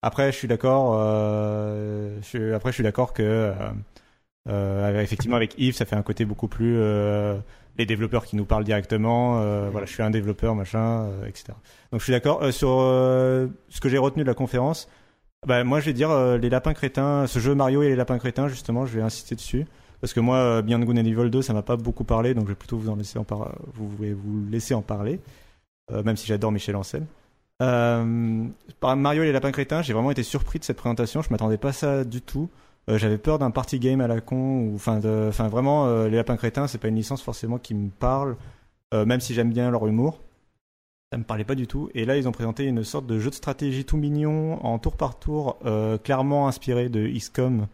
Après, 0.00 0.32
je 0.32 0.38
suis 0.38 0.48
d'accord. 0.48 0.94
après, 0.94 2.70
je 2.70 2.74
suis 2.74 2.82
d'accord 2.82 3.12
que 3.12 3.52
effectivement, 4.46 5.36
avec 5.36 5.54
Yves, 5.58 5.74
ça 5.74 5.84
fait 5.84 5.96
un 5.96 6.02
côté 6.02 6.24
beaucoup 6.24 6.48
plus 6.48 6.78
les 7.78 7.86
développeurs 7.86 8.24
qui 8.26 8.36
nous 8.36 8.44
parlent 8.44 8.64
directement. 8.64 9.40
Euh, 9.40 9.68
voilà, 9.70 9.86
je 9.86 9.92
suis 9.92 10.02
un 10.02 10.10
développeur, 10.10 10.54
machin, 10.54 11.04
euh, 11.04 11.26
etc. 11.26 11.52
Donc, 11.92 12.00
je 12.00 12.04
suis 12.04 12.12
d'accord 12.12 12.52
sur 12.52 12.68
ce 12.68 13.80
que 13.80 13.88
j'ai 13.88 13.98
retenu 13.98 14.22
de 14.22 14.28
la 14.28 14.34
conférence. 14.34 14.88
Bah, 15.46 15.62
moi, 15.64 15.80
je 15.80 15.86
vais 15.86 15.92
dire 15.92 16.10
les 16.38 16.50
lapins 16.50 16.74
crétins, 16.74 17.26
ce 17.26 17.38
jeu 17.38 17.54
Mario 17.54 17.82
et 17.82 17.88
les 17.88 17.96
lapins 17.96 18.18
crétins, 18.18 18.48
justement, 18.48 18.86
je 18.86 18.94
vais 18.96 19.02
insister 19.02 19.34
dessus. 19.34 19.66
Parce 20.00 20.12
que 20.12 20.20
moi, 20.20 20.62
Beyond 20.62 20.80
Good 20.80 20.98
and 20.98 21.04
Evil 21.04 21.30
2, 21.30 21.42
ça 21.42 21.52
m'a 21.52 21.62
pas 21.62 21.76
beaucoup 21.76 22.04
parlé, 22.04 22.34
donc 22.34 22.44
je 22.44 22.50
vais 22.50 22.56
plutôt 22.56 22.76
vous 22.76 22.88
en 22.88 22.96
laisser 22.96 23.18
en 23.18 23.24
par... 23.24 23.52
vous 23.74 23.90
laisser 24.50 24.74
en 24.74 24.82
parler, 24.82 25.20
même 25.90 26.16
si 26.16 26.26
j'adore 26.26 26.52
Michel 26.52 26.76
Ancel. 26.76 27.04
Euh, 27.60 28.46
par 28.78 28.96
Mario 28.96 29.22
et 29.24 29.26
les 29.26 29.32
lapins 29.32 29.50
crétins, 29.50 29.82
j'ai 29.82 29.92
vraiment 29.92 30.10
été 30.10 30.22
surpris 30.22 30.58
de 30.58 30.64
cette 30.64 30.76
présentation. 30.76 31.22
Je 31.22 31.30
m'attendais 31.30 31.58
pas 31.58 31.70
à 31.70 31.72
ça 31.72 32.04
du 32.04 32.22
tout. 32.22 32.48
Euh, 32.88 32.96
j'avais 32.96 33.18
peur 33.18 33.38
d'un 33.38 33.50
party 33.50 33.78
game 33.78 34.00
à 34.00 34.06
la 34.06 34.20
con 34.20 34.60
ou 34.60 34.74
enfin 34.76 34.98
vraiment 35.48 35.86
euh, 35.86 36.08
les 36.08 36.16
lapins 36.16 36.36
crétins 36.36 36.66
c'est 36.66 36.78
pas 36.78 36.88
une 36.88 36.96
licence 36.96 37.22
forcément 37.22 37.58
qui 37.58 37.74
me 37.74 37.90
parle 37.90 38.36
euh, 38.94 39.04
même 39.04 39.20
si 39.20 39.34
j'aime 39.34 39.52
bien 39.52 39.70
leur 39.70 39.86
humour 39.86 40.20
ça 41.12 41.18
me 41.18 41.24
parlait 41.24 41.44
pas 41.44 41.54
du 41.54 41.66
tout 41.66 41.90
et 41.94 42.06
là 42.06 42.16
ils 42.16 42.28
ont 42.28 42.32
présenté 42.32 42.64
une 42.64 42.84
sorte 42.84 43.06
de 43.06 43.18
jeu 43.18 43.28
de 43.28 43.34
stratégie 43.34 43.84
tout 43.84 43.98
mignon 43.98 44.64
en 44.64 44.78
tour 44.78 44.96
par 44.96 45.18
tour 45.18 45.58
clairement 46.02 46.48
inspiré 46.48 46.88
de 46.88 47.06
XCOM 47.06 47.66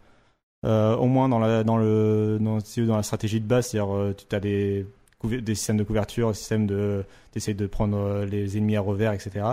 au 0.64 1.06
moins 1.06 1.28
dans 1.28 1.38
la 1.38 1.64
dans 1.64 1.76
le 1.76 2.38
dans 2.40 2.96
la 2.96 3.02
stratégie 3.02 3.40
de 3.40 3.46
base 3.46 3.68
c'est-à-dire 3.68 4.14
tu 4.16 4.34
as 4.34 4.40
des 4.40 4.86
des 5.24 5.54
systèmes 5.54 5.78
de 5.78 5.84
couverture, 5.84 6.28
des 6.28 6.34
systèmes 6.34 6.66
de 6.66 7.04
d'essayer 7.32 7.54
de 7.54 7.66
prendre 7.66 8.24
les 8.24 8.56
ennemis 8.56 8.76
à 8.76 8.82
revers, 8.82 9.12
etc. 9.12 9.46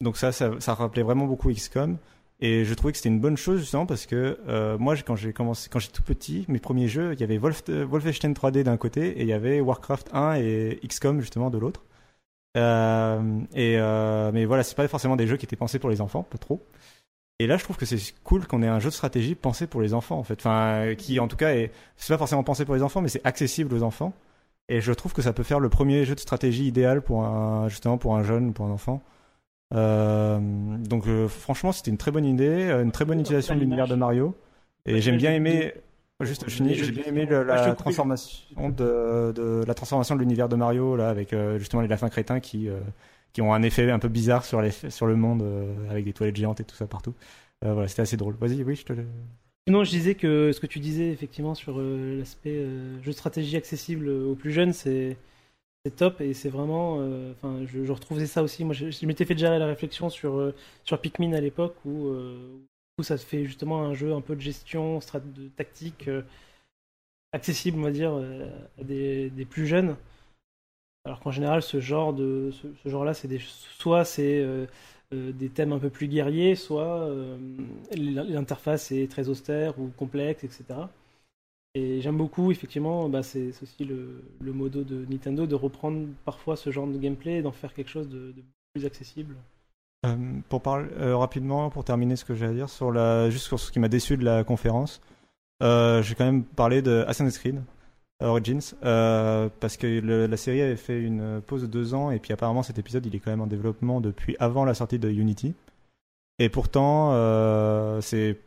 donc 0.00 0.16
ça, 0.16 0.32
ça, 0.32 0.50
ça 0.58 0.74
rappelait 0.74 1.02
vraiment 1.02 1.26
beaucoup 1.26 1.50
XCOM. 1.50 1.96
Et 2.42 2.64
je 2.64 2.72
trouvais 2.72 2.92
que 2.92 2.96
c'était 2.96 3.10
une 3.10 3.20
bonne 3.20 3.36
chose 3.36 3.60
justement 3.60 3.84
parce 3.84 4.06
que 4.06 4.38
euh, 4.48 4.78
moi, 4.78 4.96
quand 4.96 5.14
j'ai 5.14 5.32
commencé, 5.32 5.68
quand 5.70 5.78
j'étais 5.78 5.92
tout 5.92 6.02
petit, 6.02 6.46
mes 6.48 6.58
premiers 6.58 6.88
jeux, 6.88 7.12
il 7.12 7.20
y 7.20 7.24
avait 7.24 7.36
Wolf, 7.36 7.62
euh, 7.68 7.84
Wolfenstein 7.84 8.32
3D 8.32 8.62
d'un 8.62 8.78
côté 8.78 9.08
et 9.18 9.22
il 9.22 9.28
y 9.28 9.34
avait 9.34 9.60
Warcraft 9.60 10.08
1 10.14 10.36
et 10.36 10.80
XCOM 10.86 11.20
justement 11.20 11.50
de 11.50 11.58
l'autre. 11.58 11.84
Euh, 12.56 13.40
et 13.54 13.76
mais 14.32 14.46
voilà, 14.46 14.62
c'est 14.62 14.74
pas 14.74 14.88
forcément 14.88 15.16
des 15.16 15.26
jeux 15.26 15.36
qui 15.36 15.44
étaient 15.44 15.56
pensés 15.56 15.78
pour 15.78 15.90
les 15.90 16.00
enfants, 16.00 16.22
pas 16.22 16.38
trop. 16.38 16.64
Et 17.38 17.46
là, 17.46 17.56
je 17.56 17.64
trouve 17.64 17.76
que 17.76 17.86
c'est 17.86 17.98
cool 18.24 18.46
qu'on 18.46 18.62
ait 18.62 18.68
un 18.68 18.80
jeu 18.80 18.90
de 18.90 18.94
stratégie 18.94 19.34
pensé 19.34 19.66
pour 19.66 19.80
les 19.80 19.94
enfants, 19.94 20.18
en 20.18 20.24
fait. 20.24 20.38
Enfin, 20.40 20.94
qui, 20.96 21.20
en 21.20 21.28
tout 21.28 21.36
cas, 21.36 21.54
est, 21.54 21.72
c'est 21.96 22.12
pas 22.12 22.18
forcément 22.18 22.42
pensé 22.42 22.66
pour 22.66 22.74
les 22.74 22.82
enfants, 22.82 23.00
mais 23.00 23.08
c'est 23.08 23.24
accessible 23.24 23.74
aux 23.74 23.82
enfants. 23.82 24.12
Et 24.68 24.80
je 24.80 24.92
trouve 24.92 25.14
que 25.14 25.22
ça 25.22 25.32
peut 25.32 25.42
faire 25.42 25.60
le 25.60 25.68
premier 25.70 26.04
jeu 26.04 26.14
de 26.14 26.20
stratégie 26.20 26.66
idéal 26.66 27.02
pour 27.02 27.26
justement, 27.68 27.98
pour 27.98 28.16
un 28.16 28.22
jeune 28.24 28.48
ou 28.48 28.52
pour 28.52 28.66
un 28.66 28.70
enfant. 28.70 29.02
Euh, 29.74 30.38
donc, 30.78 31.06
euh, 31.06 31.28
franchement, 31.28 31.72
c'était 31.72 31.90
une 31.90 31.98
très 31.98 32.10
bonne 32.10 32.24
idée, 32.24 32.48
euh, 32.48 32.82
une 32.82 32.92
très 32.92 33.04
bonne 33.04 33.20
utilisation 33.20 33.54
de 33.54 33.60
l'univers 33.60 33.86
de 33.88 33.94
Mario. 33.94 34.34
Et 34.86 35.00
j'aime 35.00 35.16
bien 35.16 35.32
aimer, 35.32 35.74
juste, 36.20 36.44
je 36.48 36.54
finis, 36.54 36.74
j'ai 36.74 36.90
bien 36.90 37.04
aimé 37.04 37.26
le- 37.26 37.44
la 37.44 37.74
transformation 37.74 38.70
de, 38.70 39.32
de, 39.32 39.62
la 39.66 39.74
transformation 39.74 40.14
de 40.16 40.20
l'univers 40.20 40.48
de 40.48 40.56
Mario, 40.56 40.96
là, 40.96 41.08
avec, 41.10 41.32
euh, 41.32 41.58
justement, 41.58 41.82
les 41.82 41.88
lapins 41.88 42.08
crétins 42.08 42.40
qui, 42.40 42.68
euh, 42.68 42.80
qui 43.32 43.42
ont 43.42 43.52
un 43.54 43.62
effet 43.62 43.90
un 43.90 43.98
peu 43.98 44.08
bizarre 44.08 44.44
sur, 44.44 44.60
les, 44.62 44.70
sur 44.72 45.06
le 45.06 45.16
monde, 45.16 45.42
euh, 45.42 45.90
avec 45.90 46.04
des 46.04 46.12
toilettes 46.12 46.36
géantes 46.36 46.60
et 46.60 46.64
tout 46.64 46.74
ça 46.76 46.86
partout. 46.86 47.14
Euh, 47.64 47.74
voilà, 47.74 47.88
c'était 47.88 48.02
assez 48.02 48.16
drôle. 48.16 48.34
Vas-y, 48.40 48.62
oui, 48.64 48.74
je 48.74 48.84
te 48.84 48.92
le... 48.94 49.04
Sinon, 49.68 49.84
je 49.84 49.90
disais 49.90 50.14
que 50.14 50.50
ce 50.52 50.58
que 50.60 50.66
tu 50.66 50.80
disais 50.80 51.10
effectivement 51.10 51.54
sur 51.54 51.78
euh, 51.78 52.18
l'aspect 52.18 52.56
euh, 52.56 53.00
jeu 53.02 53.10
de 53.12 53.16
stratégie 53.16 53.56
accessible 53.56 54.08
aux 54.08 54.34
plus 54.34 54.50
jeunes, 54.52 54.72
c'est 54.72 55.16
c'est 55.84 55.96
top 55.96 56.20
et 56.20 56.34
c'est 56.34 56.48
vraiment. 56.48 56.98
euh, 57.00 57.32
Enfin, 57.32 57.64
je, 57.66 57.90
retrouvais 57.90 58.26
ça 58.26 58.42
aussi. 58.42 58.64
Moi, 58.64 58.74
je, 58.74 59.06
m'étais 59.06 59.24
fait 59.24 59.34
déjà 59.34 59.58
la 59.58 59.66
réflexion 59.66 60.10
sur 60.10 60.36
euh, 60.38 60.54
sur 60.84 61.00
Pikmin 61.00 61.32
à 61.32 61.40
l'époque 61.40 61.76
où 61.84 62.08
euh, 62.08 62.58
où 62.98 63.02
ça 63.02 63.16
se 63.16 63.24
fait 63.26 63.44
justement 63.44 63.82
un 63.82 63.94
jeu 63.94 64.12
un 64.12 64.20
peu 64.20 64.36
de 64.36 64.40
gestion, 64.40 65.00
strat 65.00 65.20
de 65.20 65.48
tactique 65.48 66.08
accessible, 67.32 67.78
on 67.78 67.82
va 67.82 67.92
dire, 67.92 68.12
à 68.78 68.84
des, 68.84 69.30
des 69.30 69.44
plus 69.44 69.66
jeunes. 69.66 69.96
Alors 71.04 71.20
qu'en 71.20 71.30
général, 71.30 71.62
ce 71.62 71.80
genre 71.80 72.12
de 72.12 72.50
ce, 72.52 72.88
genre-là, 72.88 73.14
c'est 73.14 73.28
des 73.28 73.38
soit 73.38 74.04
c'est 74.04 74.44
des 75.12 75.48
thèmes 75.48 75.72
un 75.72 75.78
peu 75.78 75.88
plus 75.88 76.08
guerriers, 76.08 76.56
soit 76.56 77.08
l'interface 77.92 78.92
est 78.92 79.10
très 79.10 79.30
austère 79.30 79.78
ou 79.78 79.88
complexe, 79.96 80.44
etc. 80.44 80.64
Et 81.74 82.00
j'aime 82.00 82.16
beaucoup, 82.16 82.50
effectivement, 82.50 83.08
bah, 83.08 83.22
c'est 83.22 83.50
aussi 83.62 83.84
le, 83.84 84.24
le 84.40 84.52
modo 84.52 84.82
de 84.82 85.04
Nintendo 85.08 85.46
de 85.46 85.54
reprendre 85.54 86.08
parfois 86.24 86.56
ce 86.56 86.70
genre 86.70 86.86
de 86.86 86.98
gameplay 86.98 87.38
et 87.38 87.42
d'en 87.42 87.52
faire 87.52 87.74
quelque 87.74 87.90
chose 87.90 88.08
de, 88.08 88.34
plus 88.72 88.86
accessible. 88.86 89.36
Euh, 90.06 90.16
pour 90.48 90.62
parler 90.62 90.88
euh, 90.98 91.16
rapidement, 91.16 91.70
pour 91.70 91.84
terminer 91.84 92.16
ce 92.16 92.24
que 92.24 92.34
j'ai 92.34 92.46
à 92.46 92.52
dire 92.52 92.68
sur 92.68 92.90
la, 92.90 93.30
juste 93.30 93.46
sur 93.46 93.60
ce 93.60 93.70
qui 93.70 93.78
m'a 93.78 93.88
déçu 93.88 94.16
de 94.16 94.24
la 94.24 94.42
conférence, 94.44 95.00
euh, 95.62 96.02
j'ai 96.02 96.14
quand 96.14 96.24
même 96.24 96.42
parlé 96.42 96.82
de 96.82 97.04
Assassin's 97.06 97.38
Creed 97.38 97.60
Origins 98.22 98.74
euh, 98.84 99.48
parce 99.60 99.76
que 99.76 99.86
la 99.86 100.36
série 100.36 100.60
avait 100.60 100.76
fait 100.76 101.00
une 101.00 101.40
pause 101.40 101.62
de 101.62 101.66
deux 101.66 101.94
ans 101.94 102.10
et 102.10 102.18
puis 102.18 102.32
apparemment 102.32 102.62
cet 102.62 102.78
épisode 102.78 103.04
il 103.06 103.14
est 103.14 103.18
quand 103.18 103.30
même 103.30 103.40
en 103.40 103.46
développement 103.46 104.00
depuis 104.00 104.36
avant 104.38 104.66
la 104.66 104.74
sortie 104.74 104.98
de 104.98 105.08
Unity 105.08 105.54
et 106.38 106.50
pourtant 106.50 107.12
c'est 108.02 108.38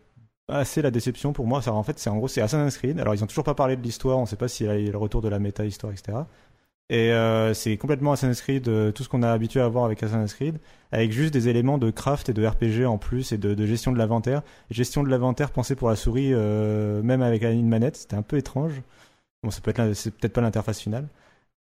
assez 0.50 0.82
la 0.82 0.92
déception 0.92 1.34
pour 1.34 1.48
moi. 1.48 1.68
En 1.68 1.84
fait, 1.84 2.00
c'est 2.00 2.10
en 2.10 2.18
gros 2.18 2.28
c'est 2.28 2.42
Assassin's 2.42 2.78
Creed. 2.78 3.00
Alors 3.00 3.16
ils 3.16 3.24
ont 3.24 3.28
toujours 3.28 3.44
pas 3.44 3.56
parlé 3.56 3.76
de 3.76 3.82
l'histoire, 3.82 4.18
on 4.18 4.26
sait 4.26 4.36
pas 4.36 4.48
s'il 4.48 4.68
y 4.68 4.70
a 4.70 4.92
le 4.92 4.98
retour 4.98 5.22
de 5.22 5.30
la 5.30 5.40
méta 5.40 5.66
histoire, 5.66 5.92
etc. 5.94 6.20
Et 6.90 7.12
euh, 7.12 7.54
c'est 7.54 7.78
complètement 7.78 8.12
Assassin's 8.12 8.42
Creed, 8.42 8.68
euh, 8.68 8.92
tout 8.92 9.04
ce 9.04 9.10
qu'on 9.10 9.24
a 9.24 9.32
habitué 9.32 9.62
à 9.62 9.68
voir 9.68 9.86
avec 9.86 10.04
Assassin's 10.04 10.34
Creed, 10.34 10.60
avec 10.92 11.12
juste 11.12 11.34
des 11.34 11.48
éléments 11.48 11.78
de 11.78 11.90
craft 11.92 12.30
et 12.30 12.34
de 12.34 12.46
RPG 12.46 12.86
en 12.86 12.98
plus 12.98 13.32
et 13.32 13.38
de, 13.38 13.66
gestion 13.66 13.92
de 13.92 13.98
l'inventaire. 13.98 14.44
Gestion 14.70 15.04
de 15.04 15.10
l'inventaire 15.10 15.52
pensée 15.52 15.76
pour 15.76 15.90
la 15.90 15.96
souris, 15.96 16.34
euh, 16.34 17.02
même 17.02 17.22
avec 17.22 17.44
une 17.44 17.68
manette, 17.68 17.96
c'était 17.96 18.16
un 18.16 18.22
peu 18.22 18.38
étrange. 18.38 18.82
Bon, 19.44 19.52
ça 19.52 19.62
peut 19.62 19.72
être, 19.72 19.94
c'est 19.94 20.12
peut-être 20.12 20.34
pas 20.34 20.42
l'interface 20.42 20.80
finale. 20.80 21.08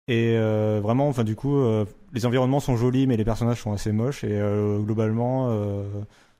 Et 0.08 0.38
vraiment, 0.80 1.08
enfin 1.08 1.22
du 1.22 1.36
coup, 1.36 1.62
les 2.14 2.24
environnements 2.24 2.60
sont 2.60 2.76
jolis, 2.76 3.06
mais 3.06 3.18
les 3.18 3.24
personnages 3.24 3.60
sont 3.60 3.72
assez 3.72 3.92
moches. 3.92 4.24
Et 4.24 4.40
globalement, 4.80 5.50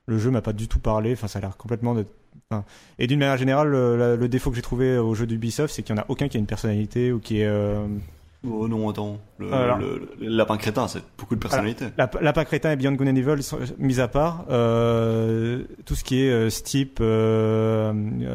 le 0.07 0.17
jeu 0.17 0.31
m'a 0.31 0.41
pas 0.41 0.53
du 0.53 0.67
tout 0.67 0.79
parlé. 0.79 1.13
Enfin, 1.13 1.27
ça 1.27 1.39
a 1.39 1.41
l'air 1.43 1.55
complètement 1.57 1.93
de. 1.93 2.05
Enfin, 2.49 2.63
et 2.97 3.07
d'une 3.07 3.19
manière 3.19 3.37
générale, 3.37 3.67
le, 3.69 3.97
la- 3.97 4.15
le 4.15 4.27
défaut 4.27 4.49
que 4.49 4.55
j'ai 4.55 4.61
trouvé 4.61 4.97
au 4.97 5.13
jeu 5.15 5.25
d'Ubisoft, 5.25 5.73
c'est 5.73 5.83
qu'il 5.83 5.95
y 5.95 5.99
en 5.99 6.01
a 6.01 6.05
aucun 6.09 6.27
qui 6.27 6.37
a 6.37 6.39
une 6.39 6.45
personnalité 6.45 7.11
ou 7.11 7.19
qui 7.19 7.41
est 7.41 7.45
euh, 7.47 7.85
Oh 8.47 8.69
non, 8.69 8.87
attends. 8.89 9.17
Le, 9.37 9.51
Alors. 9.53 9.77
le- 9.79 10.09
le 10.21 10.27
lapin 10.29 10.55
crétin, 10.55 10.87
c'est 10.87 11.01
beaucoup 11.17 11.35
de 11.35 11.41
personnalité. 11.41 11.87
La- 11.97 12.09
Lapin 12.21 12.45
crétin 12.45 12.71
et 12.71 12.75
Beyond 12.77 12.93
Good 12.93 13.09
and 13.09 13.15
Evil 13.17 13.43
sont 13.43 13.59
mis 13.79 13.99
à 13.99 14.07
part. 14.07 14.45
Euh, 14.49 15.63
tout 15.85 15.95
ce 15.95 16.03
qui 16.05 16.23
est 16.23 16.29
euh, 16.31 16.49
Steep, 16.49 16.99
euh, 17.01 17.91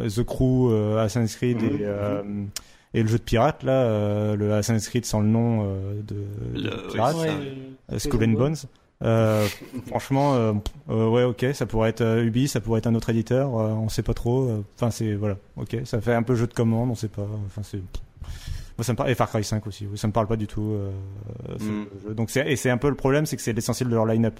The 0.08 0.22
Crew, 0.24 0.70
euh, 0.70 0.98
Assassin's 1.02 1.34
Creed 1.36 1.62
Mhm. 1.62 1.68
et, 1.68 1.78
euh, 1.84 2.22
et 2.92 3.02
le 3.02 3.08
jeu 3.08 3.16
de 3.18 3.22
pirate 3.22 3.62
là, 3.62 3.72
euh, 3.72 4.36
le 4.36 4.52
Assassin's 4.52 4.86
Creed 4.88 5.06
sans 5.06 5.20
le 5.20 5.28
nom 5.28 5.62
euh, 5.64 5.94
de, 6.02 6.14
de 6.60 6.64
Le- 6.68 6.92
pirate, 6.92 7.16
oui, 7.20 7.98
Skull 7.98 8.24
and 8.24 8.28
Bones. 8.32 8.56
Euh, 9.04 9.46
franchement, 9.86 10.34
euh, 10.34 10.52
euh, 10.88 11.08
ouais, 11.08 11.24
ok, 11.24 11.46
ça 11.52 11.66
pourrait 11.66 11.90
être 11.90 12.00
euh, 12.00 12.24
Ubi, 12.24 12.48
ça 12.48 12.60
pourrait 12.60 12.78
être 12.78 12.86
un 12.86 12.94
autre 12.94 13.10
éditeur, 13.10 13.58
euh, 13.58 13.68
on 13.72 13.88
sait 13.90 14.02
pas 14.02 14.14
trop. 14.14 14.48
euh, 14.48 14.62
Enfin, 14.76 14.90
c'est 14.90 15.14
voilà, 15.14 15.36
ok, 15.56 15.76
ça 15.84 16.00
fait 16.00 16.14
un 16.14 16.22
peu 16.22 16.34
jeu 16.34 16.46
de 16.46 16.54
commande, 16.54 16.90
on 16.90 16.94
sait 16.94 17.08
pas. 17.08 17.26
Enfin, 17.46 17.62
c'est 17.62 17.80
ça 18.82 18.92
me 18.92 18.96
parle 18.96 19.10
et 19.10 19.14
Far 19.14 19.28
Cry 19.28 19.44
5 19.44 19.66
aussi, 19.66 19.86
ça 19.94 20.06
me 20.08 20.12
parle 20.12 20.26
pas 20.26 20.36
du 20.36 20.46
tout. 20.46 20.72
euh, 20.72 20.90
Mm. 21.60 22.14
Donc 22.14 22.30
c'est 22.30 22.50
et 22.50 22.56
c'est 22.56 22.70
un 22.70 22.78
peu 22.78 22.88
le 22.88 22.96
problème, 22.96 23.26
c'est 23.26 23.36
que 23.36 23.42
c'est 23.42 23.52
l'essentiel 23.52 23.88
de 23.88 23.94
leur 23.94 24.06
line-up. 24.06 24.38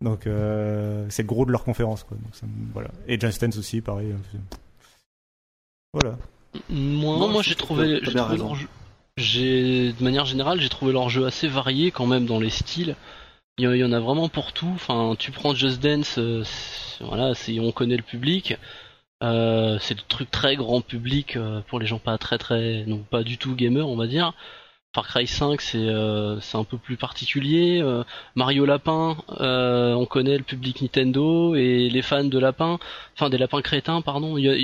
Donc 0.00 0.26
euh, 0.26 1.04
c'est 1.10 1.22
le 1.22 1.28
gros 1.28 1.44
de 1.44 1.50
leur 1.52 1.64
conférence, 1.64 2.02
quoi. 2.04 2.16
Donc 2.16 2.34
ça 2.34 2.46
me- 2.46 2.72
voilà. 2.72 2.88
Et 3.08 3.18
Just 3.20 3.40
Dance 3.44 3.58
aussi, 3.58 3.80
pareil. 3.80 4.14
c'est- 4.32 4.58
Voilà. 5.92 6.16
Moi, 6.70 7.18
Non, 7.18 7.28
moi 7.28 7.42
j'ai 7.42 7.54
trouvé, 7.56 8.00
j'ai 9.16 9.92
de 9.92 10.02
manière 10.04 10.24
générale, 10.24 10.60
j'ai 10.60 10.68
trouvé 10.68 10.92
leur 10.92 11.08
jeu 11.08 11.26
assez 11.26 11.48
varié 11.48 11.90
quand 11.90 12.06
même 12.06 12.26
dans 12.26 12.40
les 12.40 12.50
styles. 12.50 12.96
Il 13.58 13.64
y, 13.76 13.84
en- 13.84 13.92
a 13.92 14.00
vraiment 14.00 14.28
pour 14.28 14.52
tout. 14.52 14.70
Enfin, 14.74 15.14
tu 15.18 15.30
prends 15.30 15.54
Just 15.54 15.80
Dance, 15.80 16.18
euh, 16.18 16.42
voilà, 17.00 17.32
on 17.60 17.72
connaît 17.72 17.96
le 17.96 18.02
public. 18.02 18.56
Euh, 19.22 19.78
c'est 19.80 19.94
le 19.94 20.02
truc 20.08 20.30
très 20.30 20.56
grand 20.56 20.80
public 20.80 21.36
euh, 21.36 21.60
pour 21.68 21.78
les 21.78 21.86
gens 21.86 21.98
pas 22.00 22.18
très 22.18 22.36
très, 22.36 22.84
non 22.86 22.98
pas 22.98 23.22
du 23.22 23.38
tout 23.38 23.54
gamer, 23.54 23.88
on 23.88 23.96
va 23.96 24.06
dire. 24.08 24.32
Far 24.94 25.06
Cry 25.08 25.26
5, 25.26 25.60
c'est 25.60 25.78
euh, 25.78 26.38
un 26.54 26.64
peu 26.64 26.78
plus 26.78 26.96
particulier. 26.96 27.82
Mario 28.34 28.64
Lapin, 28.66 29.16
on 29.28 30.06
connaît 30.06 30.38
le 30.38 30.44
public 30.44 30.82
Nintendo 30.82 31.54
et 31.54 31.88
les 31.90 32.02
fans 32.02 32.24
de 32.24 32.38
lapins, 32.38 32.78
enfin 33.14 33.30
des 33.30 33.38
lapins 33.38 33.62
crétins, 33.62 34.02
pardon. 34.02 34.36
Y 34.36 34.48
a- 34.48 34.56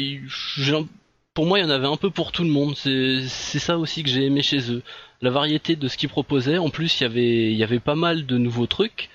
pour 1.35 1.47
moi, 1.47 1.59
il 1.59 1.63
y 1.63 1.65
en 1.65 1.71
avait 1.71 1.87
un 1.87 1.97
peu 1.97 2.11
pour 2.11 2.33
tout 2.33 2.43
le 2.45 2.51
monde. 2.51 2.75
C'est 2.77 3.21
ça 3.61 3.79
aussi 3.79 4.03
que 4.03 4.09
j'ai 4.11 4.25
aimé 4.27 4.43
chez 4.43 4.73
eux. 4.73 4.83
La 5.23 5.31
variété 5.31 5.77
de 5.77 5.89
ce 5.89 5.97
qu'ils 5.97 6.09
proposaient. 6.09 6.59
En 6.59 6.71
plus, 6.71 7.01
il 7.01 7.55
y 7.55 7.63
avait, 7.63 7.81
pas 7.81 7.95
mal 7.95 8.27
de 8.27 8.39
nouveaux 8.39 8.67
trucs. 8.67 9.11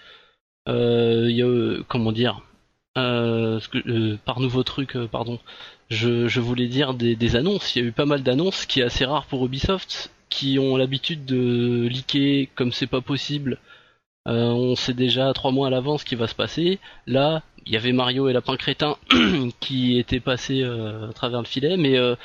Euh, 0.68 1.30
euh, 1.30 1.84
comment 1.88 2.12
dire, 2.12 2.42
euh, 2.98 3.60
euh, 3.88 4.18
par 4.24 4.40
nouveaux 4.40 4.64
trucs, 4.64 4.96
euh, 4.96 5.08
pardon. 5.08 5.40
Je, 5.90 6.40
voulais 6.40 6.68
dire 6.68 6.94
des, 6.94 7.36
annonces. 7.36 7.76
Il 7.76 7.82
y 7.82 7.86
a 7.86 7.88
eu 7.90 7.92
pas 7.92 8.06
mal 8.06 8.24
d'annonces, 8.24 8.62
ce 8.62 8.68
qui 8.68 8.80
est 8.80 8.84
assez 8.84 9.06
rare 9.06 9.26
pour 9.26 9.46
Ubisoft, 9.46 10.12
qui 10.30 10.60
ont 10.60 10.78
l'habitude 10.78 11.26
de 11.26 11.88
leaker 11.88 12.48
comme 12.56 12.72
c'est 12.72 12.88
pas 12.88 13.02
possible. 13.02 13.60
On 14.28 14.76
sait 14.76 14.94
déjà 14.94 15.32
trois 15.34 15.52
mois 15.52 15.68
à 15.68 15.70
l'avance 15.70 16.02
ce 16.02 16.06
qui 16.06 16.16
va 16.16 16.28
se 16.28 16.36
passer. 16.36 16.80
Là, 17.06 17.44
il 17.66 17.74
y 17.74 17.78
avait 17.78 17.92
Mario 17.92 18.28
et 18.28 18.34
Lapin 18.34 18.58
Crétin 18.58 18.98
qui 19.60 20.00
étaient 20.00 20.20
passés 20.20 20.64
à 20.64 21.14
travers 21.14 21.40
le 21.40 21.46
filet, 21.46 21.78
mais 21.78 21.98
euh, 21.98 22.16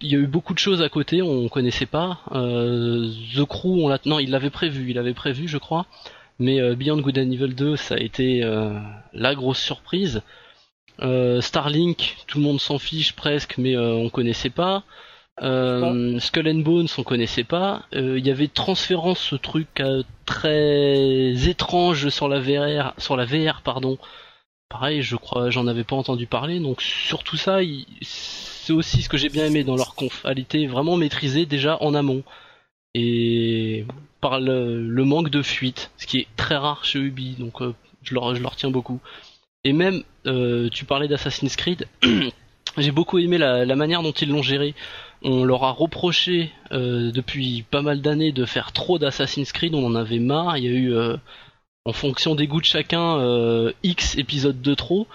il 0.00 0.08
y 0.12 0.16
a 0.16 0.18
eu 0.18 0.26
beaucoup 0.26 0.54
de 0.54 0.58
choses 0.58 0.82
à 0.82 0.88
côté, 0.88 1.22
on 1.22 1.48
connaissait 1.48 1.86
pas. 1.86 2.20
Euh, 2.32 3.10
The 3.36 3.44
Crew, 3.44 3.82
on 3.84 3.88
l'a, 3.88 3.98
non, 4.04 4.18
il 4.18 4.30
l'avait 4.30 4.50
prévu, 4.50 4.90
il 4.90 4.98
avait 4.98 5.14
prévu, 5.14 5.48
je 5.48 5.58
crois. 5.58 5.86
Mais 6.38 6.60
euh, 6.60 6.74
Beyond 6.74 7.00
Good 7.00 7.18
and 7.18 7.30
Evil 7.30 7.54
2, 7.54 7.76
ça 7.76 7.94
a 7.94 7.98
été 7.98 8.42
euh, 8.42 8.78
la 9.12 9.34
grosse 9.34 9.60
surprise. 9.60 10.22
Starlink, 11.40 12.16
tout 12.26 12.38
le 12.38 12.44
monde 12.44 12.60
s'en 12.60 12.78
fiche 12.78 13.14
presque, 13.14 13.56
mais 13.58 13.76
on 13.76 14.08
connaissait 14.10 14.50
pas. 14.50 14.84
Skull 16.20 16.48
and 16.48 16.60
Bones, 16.60 16.86
on 16.98 17.02
connaissait 17.02 17.42
pas. 17.44 17.82
Il 17.92 18.24
y 18.24 18.30
avait 18.30 18.46
Transférence, 18.48 19.18
ce 19.18 19.34
truc 19.36 19.82
très 20.24 21.48
étrange 21.48 22.08
sur 22.10 22.28
la 22.28 22.38
VR, 22.38 22.94
sur 22.98 23.16
la 23.16 23.24
VR, 23.24 23.62
pardon. 23.62 23.98
Pareil, 24.68 25.02
je 25.02 25.16
crois, 25.16 25.50
j'en 25.50 25.66
avais 25.66 25.82
pas 25.84 25.96
entendu 25.96 26.26
parler. 26.26 26.60
Donc 26.60 26.80
sur 26.80 27.24
tout 27.24 27.36
ça, 27.36 27.62
il- 27.62 27.86
c'est 28.64 28.72
aussi 28.72 29.02
ce 29.02 29.10
que 29.10 29.18
j'ai 29.18 29.28
bien 29.28 29.44
aimé 29.44 29.62
dans 29.62 29.76
leur 29.76 29.94
conf. 29.94 30.24
Elle 30.24 30.38
était 30.38 30.64
vraiment 30.66 30.96
maîtrisée 30.96 31.44
déjà 31.44 31.76
en 31.82 31.94
amont 31.94 32.22
et 32.94 33.84
par 34.22 34.40
le, 34.40 35.04
manque 35.04 35.28
de 35.28 35.42
fuite, 35.42 35.90
ce 35.98 36.06
qui 36.06 36.20
est 36.20 36.26
très 36.36 36.56
rare 36.56 36.84
chez 36.84 36.98
Ubi. 36.98 37.36
Donc 37.38 37.60
euh, 37.60 37.74
je 38.02 38.14
leur, 38.14 38.34
je 38.34 38.40
leur 38.40 38.56
tiens 38.56 38.70
beaucoup. 38.70 39.00
Et 39.64 39.74
même, 39.74 40.02
euh, 40.26 40.70
tu 40.70 40.86
parlais 40.86 41.08
d'Assassin's 41.08 41.56
Creed. 41.56 41.86
J'ai 42.78 42.90
beaucoup 42.90 43.18
aimé 43.18 43.36
la, 43.36 43.76
manière 43.76 44.02
dont 44.02 44.12
ils 44.12 44.30
l'ont 44.30 44.42
géré. 44.42 44.74
On 45.22 45.44
leur 45.44 45.64
a 45.64 45.70
reproché 45.70 46.50
euh, 46.72 47.12
depuis 47.12 47.64
pas 47.70 47.82
mal 47.82 48.00
d'années 48.00 48.32
de 48.32 48.46
faire 48.46 48.72
trop 48.72 48.98
d'Assassin's 48.98 49.52
Creed, 49.52 49.74
on 49.74 49.84
en 49.84 49.94
avait 49.94 50.18
marre. 50.18 50.56
Il 50.56 50.64
y 50.64 50.68
a 50.68 50.70
eu, 50.70 50.96
en 51.84 51.92
fonction 51.92 52.34
des 52.34 52.46
goûts 52.46 52.60
de 52.60 52.66
chacun, 52.66 53.70
X 53.82 54.16
épisodes 54.16 54.60
de 54.60 54.74
trop. 54.74 55.06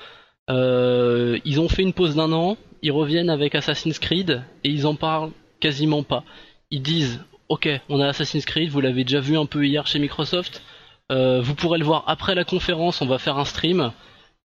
Ils 0.48 1.60
ont 1.60 1.68
fait 1.68 1.82
une 1.82 1.94
pause 1.94 2.16
d'un 2.16 2.32
an, 2.32 2.58
ils 2.82 2.92
reviennent 2.92 3.30
avec 3.30 3.56
Assassin's 3.56 4.00
Creed 4.00 4.42
et 4.64 4.70
ils 4.70 4.86
en 4.88 4.96
parlent 4.96 5.32
quasiment 5.60 6.04
pas. 6.04 6.24
Ils 6.72 6.82
disent, 6.82 7.20
ok, 7.50 7.68
on 7.90 8.00
a 8.00 8.08
Assassin's 8.08 8.46
Creed, 8.46 8.70
vous 8.70 8.82
l'avez 8.82 9.04
déjà 9.04 9.20
vu 9.20 9.38
un 9.38 9.46
peu 9.46 9.66
hier 9.66 9.88
chez 9.88 10.00
Microsoft. 10.00 10.62
Euh, 11.12 11.42
vous 11.42 11.56
pourrez 11.56 11.80
le 11.80 11.86
voir 11.86 12.04
après 12.08 12.36
la 12.36 12.44
conférence, 12.44 13.02
on 13.02 13.08
va 13.08 13.18
faire 13.18 13.38
un 13.38 13.46
stream 13.46 13.92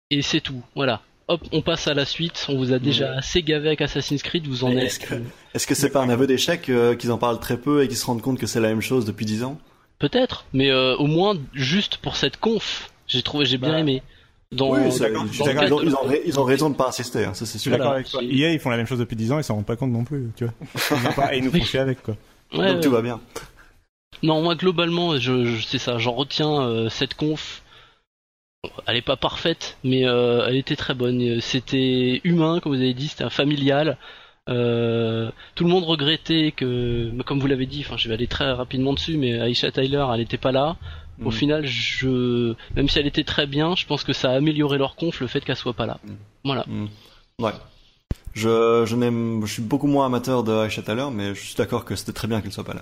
et 0.10 0.22
c'est 0.22 0.40
tout. 0.42 0.62
Voilà. 0.76 1.02
hop, 1.28 1.42
on 1.52 1.62
passe 1.62 1.88
à 1.88 1.94
la 1.94 2.06
suite. 2.06 2.46
On 2.50 2.58
vous 2.58 2.72
a 2.74 2.80
déjà 2.80 3.14
assez 3.18 3.44
gavé 3.44 3.68
avec 3.68 3.82
Assassin's 3.82 4.24
Creed, 4.24 4.48
vous 4.48 4.64
en 4.64 4.70
Mais 4.70 4.78
êtes. 4.78 4.84
Est-ce 4.84 5.00
que 5.00 5.16
est-ce 5.54 5.68
que 5.68 5.76
c'est 5.76 5.90
pas 5.92 6.02
un 6.02 6.10
aveu 6.10 6.26
d'échec 6.28 6.70
euh, 6.70 6.96
qu'ils 6.96 7.12
en 7.12 7.18
parlent 7.18 7.40
très 7.40 7.58
peu 7.58 7.84
et 7.84 7.88
qu'ils 7.88 7.98
se 7.98 8.06
rendent 8.06 8.22
compte 8.22 8.40
que 8.40 8.48
c'est 8.48 8.60
la 8.62 8.70
même 8.70 8.82
chose 8.82 9.06
depuis 9.06 9.26
10 9.26 9.44
ans? 9.44 9.60
Peut-être, 10.00 10.46
mais 10.54 10.70
euh, 10.72 10.96
au 10.98 11.08
moins 11.08 11.36
juste 11.54 11.98
pour 11.98 12.16
cette 12.16 12.38
conf, 12.38 12.92
j'ai 13.08 13.22
trouvé, 13.22 13.46
j'ai 13.46 13.58
bien 13.58 13.74
Bah, 13.74 13.80
aimé. 13.80 14.02
Dans, 14.54 14.72
Oui, 14.72 14.80
dans 14.80 15.82
ils, 15.82 15.96
ont, 15.96 16.10
ils 16.26 16.40
raison 16.40 16.70
de 16.70 16.76
pas 16.76 16.88
insister, 16.90 17.26
hein, 17.26 17.34
ça 17.34 17.46
c'est 17.46 17.58
sûr. 17.58 17.70
Voilà, 17.76 17.92
avec 17.92 18.10
toi. 18.10 18.20
c'est- 18.22 18.28
EA, 18.28 18.52
ils 18.54 18.60
font 18.60 18.70
la 18.70 18.78
même 18.78 18.88
chose 18.88 19.00
depuis 19.00 19.16
10 19.16 19.32
ans, 19.32 19.38
ils 19.40 19.44
s'en 19.44 19.56
rendent 19.56 19.66
pas 19.66 19.76
compte 19.76 19.92
non 19.92 20.04
plus, 20.04 20.30
tu 20.36 20.46
vois. 20.46 20.54
Ils 20.92 21.08
ont 21.08 21.14
pas- 21.14 21.34
et 21.36 21.40
ils 21.40 21.44
nous 21.44 21.52
font 21.52 21.64
chier 21.64 21.80
avec, 21.80 22.02
quoi. 22.04 22.16
Ouais, 22.54 22.68
Donc 22.68 22.76
ouais. 22.76 22.80
tout 22.82 22.92
va 22.92 23.02
bien. 23.02 23.20
Non, 24.22 24.42
moi 24.42 24.56
globalement, 24.56 25.18
je, 25.18 25.46
je 25.46 25.66
c'est 25.66 25.80
ça, 25.80 25.98
j'en 25.98 26.14
retiens 26.14 26.62
euh, 26.62 26.90
cette 26.90 27.16
conf. 27.16 27.62
Elle 28.88 28.96
est 28.96 29.02
pas 29.02 29.18
parfaite, 29.18 29.78
mais 29.84 30.08
euh, 30.08 30.46
elle 30.48 30.56
était 30.56 30.78
très 30.78 30.94
bonne. 30.94 31.42
C'était 31.42 32.22
humain, 32.24 32.60
comme 32.62 32.74
vous 32.74 32.82
avez 32.82 32.94
dit, 32.94 33.10
c'était 33.10 33.26
un 33.26 33.30
familial. 33.30 33.98
Euh, 34.50 35.30
tout 35.56 35.64
le 35.66 35.70
monde 35.70 35.84
regrettait 35.84 36.54
que, 36.56 37.12
comme 37.26 37.40
vous 37.40 37.48
l'avez 37.48 37.66
dit, 37.66 37.84
enfin, 37.86 37.98
je 37.98 38.08
vais 38.08 38.14
aller 38.14 38.28
très 38.28 38.52
rapidement 38.54 38.94
dessus, 38.94 39.18
mais 39.18 39.32
Aisha 39.50 39.72
Tyler, 39.72 40.06
elle 40.14 40.22
était 40.22 40.38
pas 40.38 40.52
là. 40.54 40.78
Au 41.24 41.30
Mm. 41.30 41.32
final, 41.32 41.66
je, 41.66 42.56
même 42.76 42.90
si 42.90 42.98
elle 43.00 43.08
était 43.08 43.24
très 43.24 43.46
bien, 43.46 43.76
je 43.76 43.86
pense 43.86 44.04
que 44.04 44.14
ça 44.14 44.32
a 44.32 44.36
amélioré 44.36 44.78
leur 44.78 44.96
conf 44.96 45.20
le 45.20 45.28
fait 45.28 45.42
qu'elle 45.42 45.56
soit 45.56 45.74
pas 45.74 45.86
là. 45.86 46.00
Mm. 46.04 46.14
Voilà. 46.46 46.66
Ouais. 47.40 47.54
Je, 48.34 48.84
je 48.86 48.96
n'aime, 48.96 49.46
je 49.46 49.54
suis 49.54 49.62
beaucoup 49.62 49.86
moins 49.88 50.08
amateur 50.08 50.44
de 50.44 50.66
Aisha 50.66 50.82
Tyler, 50.82 51.08
mais 51.12 51.36
je 51.36 51.42
suis 51.42 51.56
d'accord 51.56 51.86
que 51.86 51.96
c'était 51.96 52.14
très 52.14 52.28
bien 52.28 52.42
qu'elle 52.42 52.52
soit 52.52 52.64
pas 52.64 52.74
là. 52.74 52.82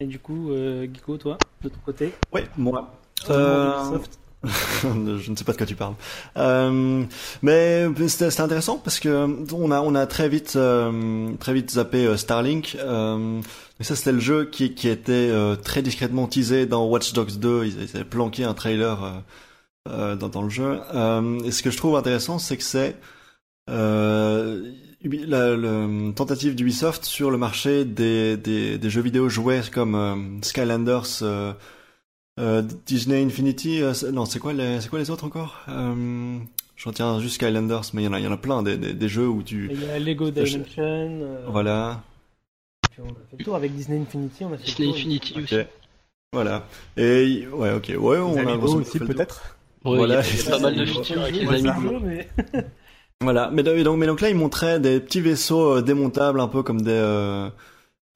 Et 0.00 0.06
du 0.06 0.18
coup, 0.18 0.50
euh, 0.50 0.86
Geeko, 0.92 1.16
toi, 1.18 1.38
de 1.62 1.68
ton 1.68 1.78
côté? 1.84 2.12
Oui, 2.32 2.42
moi. 2.56 2.92
Euh. 3.30 3.98
je 4.82 5.30
ne 5.30 5.36
sais 5.36 5.44
pas 5.44 5.52
de 5.52 5.56
quoi 5.56 5.66
tu 5.66 5.74
parles. 5.74 5.94
Euh, 6.36 7.04
mais 7.42 7.86
c'était 8.08 8.40
intéressant 8.40 8.78
parce 8.78 9.00
que 9.00 9.28
on 9.52 9.70
a 9.70 9.80
on 9.80 9.94
a 9.94 10.06
très 10.06 10.28
vite 10.28 10.54
euh, 10.56 11.32
très 11.38 11.54
vite 11.54 11.72
zappé 11.72 12.06
euh, 12.06 12.16
Starlink. 12.16 12.76
Euh, 12.80 13.40
ça 13.80 13.96
c'était 13.96 14.12
le 14.12 14.20
jeu 14.20 14.44
qui 14.46 14.74
qui 14.74 14.88
était 14.88 15.12
euh, 15.12 15.56
très 15.56 15.82
discrètement 15.82 16.26
teasé 16.26 16.66
dans 16.66 16.86
Watch 16.86 17.12
Dogs 17.12 17.38
2. 17.38 17.64
Ils, 17.66 17.96
avaient 17.96 18.04
planqué 18.04 18.44
un 18.44 18.54
trailer 18.54 19.22
euh, 19.88 20.16
dans, 20.16 20.28
dans 20.28 20.42
le 20.42 20.50
jeu. 20.50 20.80
Et 21.44 21.50
ce 21.50 21.62
que 21.62 21.70
je 21.70 21.76
trouve 21.76 21.96
intéressant, 21.96 22.38
c'est 22.38 22.56
que 22.56 22.62
c'est 22.62 22.96
la, 23.66 25.54
le- 25.56 26.12
tentative 26.12 26.54
d'Ubisoft 26.54 27.04
sur 27.04 27.30
le 27.30 27.38
marché 27.38 27.84
des, 27.84 28.36
des, 28.36 28.78
des 28.78 28.90
jeux 28.90 29.02
vidéo 29.02 29.28
jouets 29.28 29.62
comme 29.72 30.40
Skylanders, 30.42 31.22
euh, 32.40 32.62
Disney 32.86 33.22
Infinity. 33.24 33.82
euh, 33.82 33.94
c'est- 33.94 34.10
non, 34.12 34.24
c'est 34.24 34.38
quoi 34.38 34.52
les 34.52 34.80
c'est 34.80 34.88
quoi 34.88 34.98
les 34.98 35.10
autres 35.10 35.24
encore? 35.24 35.60
Euh, 35.68 36.38
Je 36.76 36.88
retiens 36.88 37.20
juste 37.20 37.36
Skylanders, 37.36 37.82
mais 37.94 38.02
il 38.02 38.04
y 38.06 38.08
en 38.08 38.12
a 38.12 38.18
il 38.18 38.24
y 38.24 38.28
en 38.28 38.32
a 38.32 38.36
plein 38.36 38.62
des, 38.62 38.76
des, 38.76 38.92
des 38.94 39.08
jeux 39.08 39.28
où 39.28 39.42
tu 39.42 39.68
Il 39.72 39.80
y 39.84 39.88
a 39.90 39.98
Lego 39.98 40.30
Dimension. 40.30 40.64
euh, 40.78 41.44
voilà 41.48 42.02
puis 42.90 43.00
on 43.02 43.06
a 43.10 43.14
fait 43.30 43.36
le 43.38 43.44
tour 43.44 43.56
avec 43.56 43.74
Disney 43.74 43.98
Infinity. 44.00 44.44
On 44.44 44.52
a 44.52 44.56
fait 44.58 44.64
Disney 44.64 44.86
le 44.88 44.92
tour. 44.92 44.98
Infinity 45.00 45.34
Ok. 45.36 45.42
aussi. 45.44 45.56
voilà 46.32 46.66
et 46.96 47.46
ouais 47.52 47.72
ok 47.72 47.92
ouais 47.98 48.18
on 48.18 48.34
Les 48.34 48.40
a 48.52 48.56
aussi, 48.56 48.98
peut-être. 48.98 49.56
Ouais, 49.84 49.96
Voilà. 49.96 50.20
il 50.20 50.26
y 50.26 50.40
a- 50.40 50.42
il 50.42 50.44
y 50.44 50.48
a 50.48 50.50
pas 50.50 50.58
mal 50.60 50.76
de 50.76 50.86
features 50.86 51.22
avec 51.22 51.36
les 51.36 51.46
mais- 52.00 52.28
Voilà, 53.20 53.50
mais 53.52 53.62
do- 53.62 53.82
donc, 53.84 53.98
mais 53.98 54.06
donc 54.06 54.20
là, 54.20 54.28
il 54.28 54.34
montrait 54.36 54.80
des 54.80 54.98
petits 55.00 55.20
vaisseaux 55.20 55.80
démontables, 55.80 56.40
un 56.40 56.48
peu 56.48 56.62
comme 56.62 56.82
des... 56.82 57.48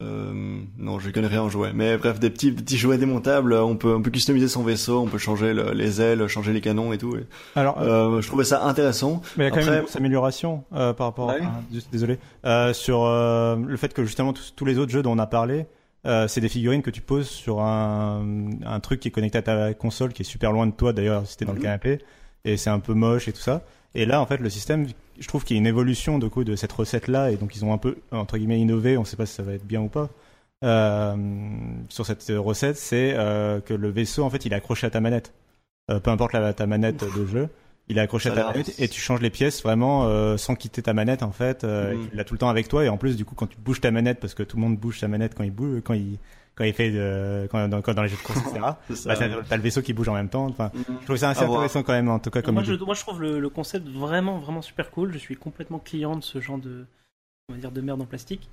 Euh, 0.01 0.05
euh, 0.31 0.61
non, 0.79 1.01
je 1.01 1.11
connais 1.11 1.27
rien 1.27 1.43
en 1.43 1.49
jouet, 1.49 1.73
mais 1.75 1.97
bref, 1.97 2.21
des 2.21 2.31
petits, 2.31 2.53
petits 2.53 2.77
jouets 2.79 2.99
démontables, 2.99 3.53
on 3.55 3.75
peut, 3.77 3.93
on 3.97 4.01
peut 4.03 4.11
customiser 4.13 4.47
son 4.47 4.63
vaisseau, 4.63 5.01
on 5.01 5.07
peut 5.09 5.19
changer 5.19 5.53
le- 5.53 5.73
les 5.73 6.01
ailes, 6.01 6.25
changer 6.29 6.53
les 6.53 6.61
canons 6.61 6.93
et 6.93 6.99
tout. 6.99 7.17
et, 7.17 7.27
Alors, 7.57 7.81
euh, 7.81 8.17
euh, 8.19 8.21
je 8.21 8.29
trouvais 8.29 8.45
ça 8.45 8.65
intéressant. 8.65 9.23
mais 9.37 9.45
il 9.45 9.49
y 9.49 9.51
a 9.51 9.51
quand 9.51 9.65
même 9.67 9.75
une 9.75 9.81
grosse 9.81 9.97
amélioration 9.97 10.63
euh, 10.73 10.93
par 10.93 11.09
rapport. 11.09 11.33
Ah 11.43 11.61
juste- 11.73 11.89
désolé. 11.91 12.19
Euh, 12.45 12.73
sur 12.73 13.05
euh, 13.07 13.57
le 13.57 13.77
fait 13.77 13.93
que 13.93 14.05
justement 14.05 14.33
tous, 14.33 14.53
tous 14.55 14.65
les 14.65 14.79
autres 14.79 14.93
jeux 14.93 15.03
dont 15.03 15.13
on 15.13 15.19
a 15.19 15.27
parlé, 15.27 15.67
euh, 16.07 16.29
c'est 16.29 16.41
des 16.41 16.49
figurines 16.49 16.83
que 16.83 16.91
tu 16.91 17.01
poses 17.01 17.29
sur 17.29 17.61
un, 17.61 18.51
un 18.65 18.81
truc 18.81 19.01
qui 19.01 19.09
est 19.09 19.13
connecté 19.13 19.39
à 19.39 19.43
ta 19.43 19.75
console, 19.75 20.13
qui 20.13 20.23
est 20.23 20.25
super 20.25 20.53
loin 20.53 20.69
de 20.69 20.73
toi 20.73 20.93
d'ailleurs 20.93 21.27
si 21.27 21.37
t'es 21.37 21.45
dans 21.45 21.53
le 21.53 21.59
Mhm. 21.59 21.65
canapé, 21.65 21.99
et 22.45 22.57
c'est 22.57 22.71
un 22.71 22.79
peu 22.79 22.95
moche 22.95 23.27
et 23.27 23.33
tout 23.33 23.41
ça. 23.41 23.65
Et 23.99 24.07
là, 24.07 24.21
en 24.21 24.27
fait, 24.27 24.37
le 24.37 24.49
système, 24.49 24.87
je 25.19 25.27
trouve 25.27 25.45
qu'il 25.45 25.57
y 25.57 25.59
a 25.59 25.61
une 25.61 25.67
évolution 25.67 26.21
de 26.21 26.29
coup 26.29 26.45
de 26.45 26.55
cette 26.55 26.71
recette-là, 26.71 27.33
et 27.33 27.37
donc 27.37 27.57
ils 27.57 27.65
ont 27.65 27.73
un 27.73 27.79
peu 27.79 27.97
entre 28.13 28.39
guillemets 28.39 28.61
innové. 28.61 28.97
On 28.97 29.05
sait 29.05 29.17
pas 29.17 29.27
si 29.27 29.35
ça 29.35 29.43
va 29.43 29.55
être 29.55 29.67
bien 29.67 29.81
ou 29.81 29.89
pas. 29.89 30.09
Euh, 30.65 31.17
sur 31.89 32.07
cette 32.07 32.25
recette, 32.37 32.77
c'est 32.77 33.15
euh, 33.17 33.61
que 33.61 33.75
le 33.75 33.91
vaisseau, 33.91 34.23
en 34.23 34.31
fait, 34.31 34.47
il 34.47 34.53
est 34.53 34.57
accroché 34.57 34.87
à 34.87 34.91
ta 34.91 35.01
manette. 35.01 35.35
Euh, 35.91 35.99
peu 35.99 36.13
importe 36.13 36.33
la, 36.33 36.53
ta 36.53 36.67
manette 36.69 37.05
de 37.13 37.27
jeu, 37.27 37.49
il 37.89 37.99
est 37.99 38.01
accroché 38.01 38.29
Ça 38.29 38.35
à 38.35 38.37
ta 38.37 38.53
manette 38.53 38.79
et 38.79 38.87
tu 38.87 39.01
changes 39.01 39.21
les 39.21 39.31
pièces 39.31 39.65
vraiment 39.65 40.37
sans 40.37 40.55
quitter 40.55 40.83
ta 40.83 40.93
manette 40.93 41.25
en 41.25 41.33
fait. 41.33 41.65
Et 41.65 41.97
Tu 42.11 42.17
l'as 42.17 42.25
tout 42.25 42.35
le 42.35 42.39
temps 42.39 42.51
avec 42.51 42.69
toi 42.69 42.85
et 42.85 42.89
en 42.89 42.99
plus 42.99 43.17
du 43.17 43.25
coup 43.25 43.35
quand 43.35 43.47
tu 43.47 43.57
bouges 43.57 43.81
ta 43.81 43.91
manette 43.91 44.21
parce 44.21 44.35
que 44.35 44.43
tout 44.43 44.59
le 44.59 44.63
monde 44.63 44.77
bouge 44.77 45.01
sa 45.01 45.09
manette 45.09 45.35
quand 45.35 45.45
il 45.45 45.51
bouge, 45.51 45.81
quand 45.83 45.95
il 45.95 46.19
quand 46.59 46.65
il 46.65 46.75
fait 46.75 46.91
de, 46.91 47.47
quand, 47.51 47.69
dans, 47.69 47.81
quand 47.81 47.95
dans 47.95 48.03
les 48.03 48.09
jeux 48.09 48.17
de 48.17 48.23
course 48.23 48.41
etc. 48.41 48.61
C'est 48.89 48.97
ça. 48.97 49.15
bah, 49.15 49.43
t'as 49.49 49.57
le 49.57 49.63
vaisseau 49.63 49.81
qui 49.81 49.93
bouge 49.95 50.09
en 50.09 50.15
même 50.15 50.29
temps. 50.29 50.45
Enfin, 50.47 50.71
je 51.01 51.05
trouve 51.05 51.17
ça 51.17 51.31
assez 51.31 51.45
À 51.45 51.47
voir. 51.47 51.61
intéressant 51.61 51.83
quand 51.85 51.93
même 51.95 52.09
en 52.09 52.19
tout 52.19 52.31
cas 52.31 52.43
comme 52.43 52.55
moi, 52.57 52.65
je, 52.65 52.75
moi, 52.75 52.95
je 52.95 53.01
trouve 53.01 53.23
le, 53.23 53.39
le 53.39 53.49
concept 53.49 53.89
vraiment, 53.89 54.39
vraiment 54.39 54.61
super 54.61 54.91
cool. 54.91 55.13
Je 55.13 55.19
suis 55.19 55.37
complètement 55.37 55.79
client 55.79 56.17
de 56.17 56.23
ce 56.25 56.41
genre 56.41 56.59
de, 56.59 56.85
on 57.49 57.55
va 57.55 57.61
dire, 57.61 57.71
de 57.71 57.81
merde 57.81 58.03
en 58.03 58.07
plastique. 58.07 58.49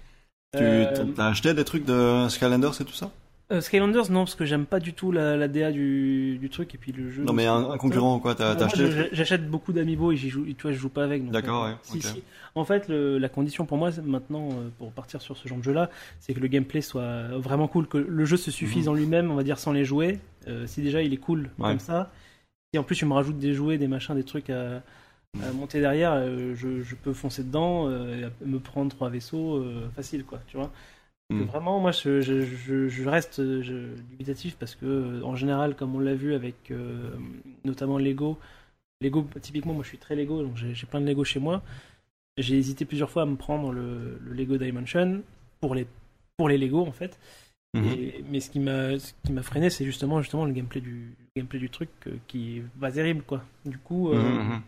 Tu 0.55 0.63
Euh, 0.63 1.05
t'as 1.15 1.27
acheté 1.27 1.53
des 1.53 1.65
trucs 1.65 1.83
de 1.85 2.27
Skylanders 2.29 2.79
et 2.79 2.85
tout 2.85 2.93
ça? 2.93 3.09
Euh, 3.51 3.61
Skylanders, 3.61 4.09
non, 4.11 4.21
parce 4.21 4.35
que 4.35 4.45
j'aime 4.45 4.65
pas 4.65 4.79
du 4.79 4.93
tout 4.93 5.11
la, 5.11 5.37
la 5.37 5.47
DA 5.47 5.71
du, 5.71 6.37
du 6.39 6.49
truc 6.49 6.73
et 6.73 6.77
puis 6.77 6.91
le 6.91 7.11
jeu. 7.11 7.23
Non, 7.23 7.33
mais 7.33 7.45
un, 7.45 7.69
un 7.71 7.77
concurrent, 7.77 8.19
quoi, 8.19 8.33
t'as 8.35 8.55
Moi, 8.55 8.63
acheté 8.65 9.09
J'achète 9.11 9.49
beaucoup 9.49 9.71
d'amiibo 9.73 10.11
et 10.11 10.15
j'y 10.17 10.29
joue, 10.29 10.45
tu 10.45 10.61
vois, 10.63 10.71
je 10.71 10.77
joue 10.77 10.89
pas 10.89 11.03
avec. 11.03 11.29
D'accord, 11.29 11.65
euh, 11.65 11.71
ouais, 11.71 11.77
si, 11.83 12.01
si. 12.01 12.23
En 12.55 12.63
fait, 12.65 12.87
le- 12.87 13.17
la 13.17 13.29
condition 13.29 13.65
pour 13.65 13.77
moi 13.77 13.89
maintenant, 14.03 14.49
euh, 14.51 14.69
pour 14.77 14.91
partir 14.91 15.21
sur 15.21 15.37
ce 15.37 15.47
genre 15.47 15.57
de 15.59 15.63
jeu-là, 15.63 15.89
c'est 16.19 16.33
que 16.33 16.39
le 16.39 16.47
gameplay 16.47 16.81
soit 16.81 17.27
vraiment 17.37 17.67
cool, 17.67 17.87
que 17.87 17.97
le 17.97 18.25
jeu 18.25 18.37
se 18.37 18.49
suffise 18.51 18.85
Mhm. 18.87 18.91
en 18.91 18.95
lui-même, 18.95 19.31
on 19.31 19.35
va 19.35 19.43
dire, 19.43 19.59
sans 19.59 19.71
les 19.73 19.85
jouets. 19.85 20.19
Euh, 20.47 20.65
si 20.67 20.81
déjà 20.81 21.01
il 21.01 21.13
est 21.13 21.17
cool 21.17 21.49
Ouais. 21.59 21.69
comme 21.69 21.79
ça, 21.79 22.11
et 22.73 22.77
en 22.77 22.83
plus 22.83 22.95
tu 22.95 23.05
me 23.05 23.13
rajoutes 23.13 23.37
des 23.39 23.53
jouets, 23.53 23.77
des 23.77 23.87
machins, 23.87 24.15
des 24.15 24.23
trucs 24.23 24.49
à, 24.49 24.81
à 25.43 25.51
monter 25.53 25.81
derrière, 25.81 26.13
euh, 26.13 26.55
je, 26.55 26.81
je 26.81 26.95
peux 26.95 27.13
foncer 27.13 27.43
dedans, 27.43 27.89
et 27.91 28.25
me 28.45 28.57
prendre 28.59 28.89
trois 28.89 29.09
vaisseaux, 29.09 29.63
facile, 29.95 30.23
quoi, 30.23 30.39
tu 30.47 30.57
vois. 30.57 30.71
Mhm. 31.31 31.45
Vraiment, 31.45 31.79
moi, 31.79 31.91
je, 31.91 32.21
je, 32.21 32.41
je, 32.43 32.87
je 32.87 33.09
reste 33.09 33.41
dubitatif 33.41 34.55
parce 34.57 34.75
que, 34.75 34.85
euh, 34.85 35.21
en 35.23 35.35
général, 35.35 35.75
comme 35.75 35.95
on 35.95 35.99
l'a 35.99 36.13
vu 36.13 36.33
avec 36.35 36.69
euh, 36.71 37.09
notamment 37.63 37.97
Lego, 37.97 38.37
Lego, 39.01 39.27
typiquement, 39.41 39.73
moi, 39.73 39.83
je 39.83 39.89
suis 39.89 39.97
très 39.97 40.15
Lego, 40.15 40.43
donc 40.43 40.55
j'ai 40.55 40.85
plein 40.85 41.01
de 41.01 41.05
Lego 41.07 41.23
chez 41.23 41.39
moi. 41.39 41.61
J'ai 42.37 42.57
hésité 42.57 42.85
plusieurs 42.85 43.09
fois 43.09 43.23
à 43.23 43.25
me 43.25 43.37
prendre 43.37 43.71
le, 43.71 44.19
le 44.21 44.33
Lego 44.33 44.57
Dimension 44.57 45.21
pour 45.61 45.73
les 45.73 45.87
pour 46.37 46.49
les 46.49 46.57
Lego 46.57 46.81
en 46.85 46.91
fait. 46.91 47.17
Mhm. 47.73 47.85
Et- 47.85 48.23
mais 48.29 48.39
ce 48.41 48.49
qui 48.51 48.59
m'a 48.59 49.41
freiné, 49.41 49.69
c'est 49.69 49.85
justement 49.85 50.21
justement 50.21 50.45
le 50.45 50.51
gameplay 50.51 50.81
du 50.81 51.15
le 51.35 51.41
gameplay 51.41 51.59
du 51.59 51.69
truc 51.69 51.89
euh, 52.07 52.11
qui 52.27 52.57
est 52.57 52.63
pas 52.79 52.91
terrible 52.91 53.23
quoi. 53.23 53.41
Du 53.65 53.77
coup, 53.77 54.09
euh, 54.11 54.21
Mhm, 54.21 54.49
mhm. 54.53 54.61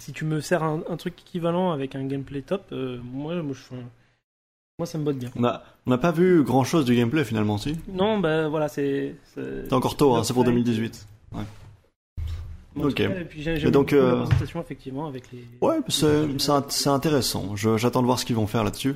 si 0.00 0.12
tu 0.12 0.24
me 0.24 0.40
sers 0.40 0.62
un, 0.62 0.82
un 0.88 0.96
truc 0.96 1.20
équivalent 1.20 1.72
avec 1.72 1.96
un 1.96 2.06
gameplay 2.06 2.42
top, 2.42 2.66
euh, 2.72 2.98
moi, 3.02 3.42
moi, 3.42 3.54
je, 3.54 3.74
moi, 4.78 4.86
ça 4.86 4.96
me 4.96 5.02
botte 5.04 5.16
bien. 5.18 5.30
On 5.36 5.90
n'a 5.90 5.98
pas 5.98 6.12
vu 6.12 6.44
grand 6.44 6.62
chose 6.62 6.84
du 6.84 6.94
gameplay 6.94 7.24
finalement, 7.24 7.58
si? 7.58 7.76
Non, 7.92 8.18
bah 8.20 8.48
voilà, 8.48 8.68
c'est. 8.68 9.16
C'est 9.34 9.72
encore 9.72 9.96
tôt, 9.96 10.14
hein, 10.14 10.22
c'est 10.22 10.32
pour 10.32 10.44
2018. 10.44 11.06
Ok. 12.80 13.00
Et 13.00 13.08
puis 13.28 13.42
j'ai- 13.42 13.58
donc, 13.72 13.90
la 13.90 13.98
euh, 13.98 14.16
présentation 14.22 14.60
effectivement 14.60 15.08
avec 15.08 15.24
les. 15.32 15.44
Ouais, 15.60 15.78
c'est 15.88 16.28
c'est 16.38 16.50
int- 16.52 16.64
c'est 16.68 16.90
intéressant. 16.90 17.56
Je- 17.56 17.76
J'attends 17.76 18.02
de 18.02 18.06
voir 18.06 18.20
ce 18.20 18.24
qu'ils 18.24 18.36
vont 18.36 18.46
faire 18.46 18.62
là-dessus. 18.62 18.94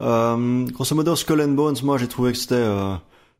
Euh, 0.00 0.64
grosso 0.68 0.94
modo, 0.96 1.14
Skull 1.14 1.42
and 1.42 1.48
Bones, 1.48 1.76
moi 1.82 1.98
j'ai 1.98 2.08
trouvé 2.08 2.32
que 2.32 2.38
c'était... 2.38 2.54
Euh, 2.54 2.94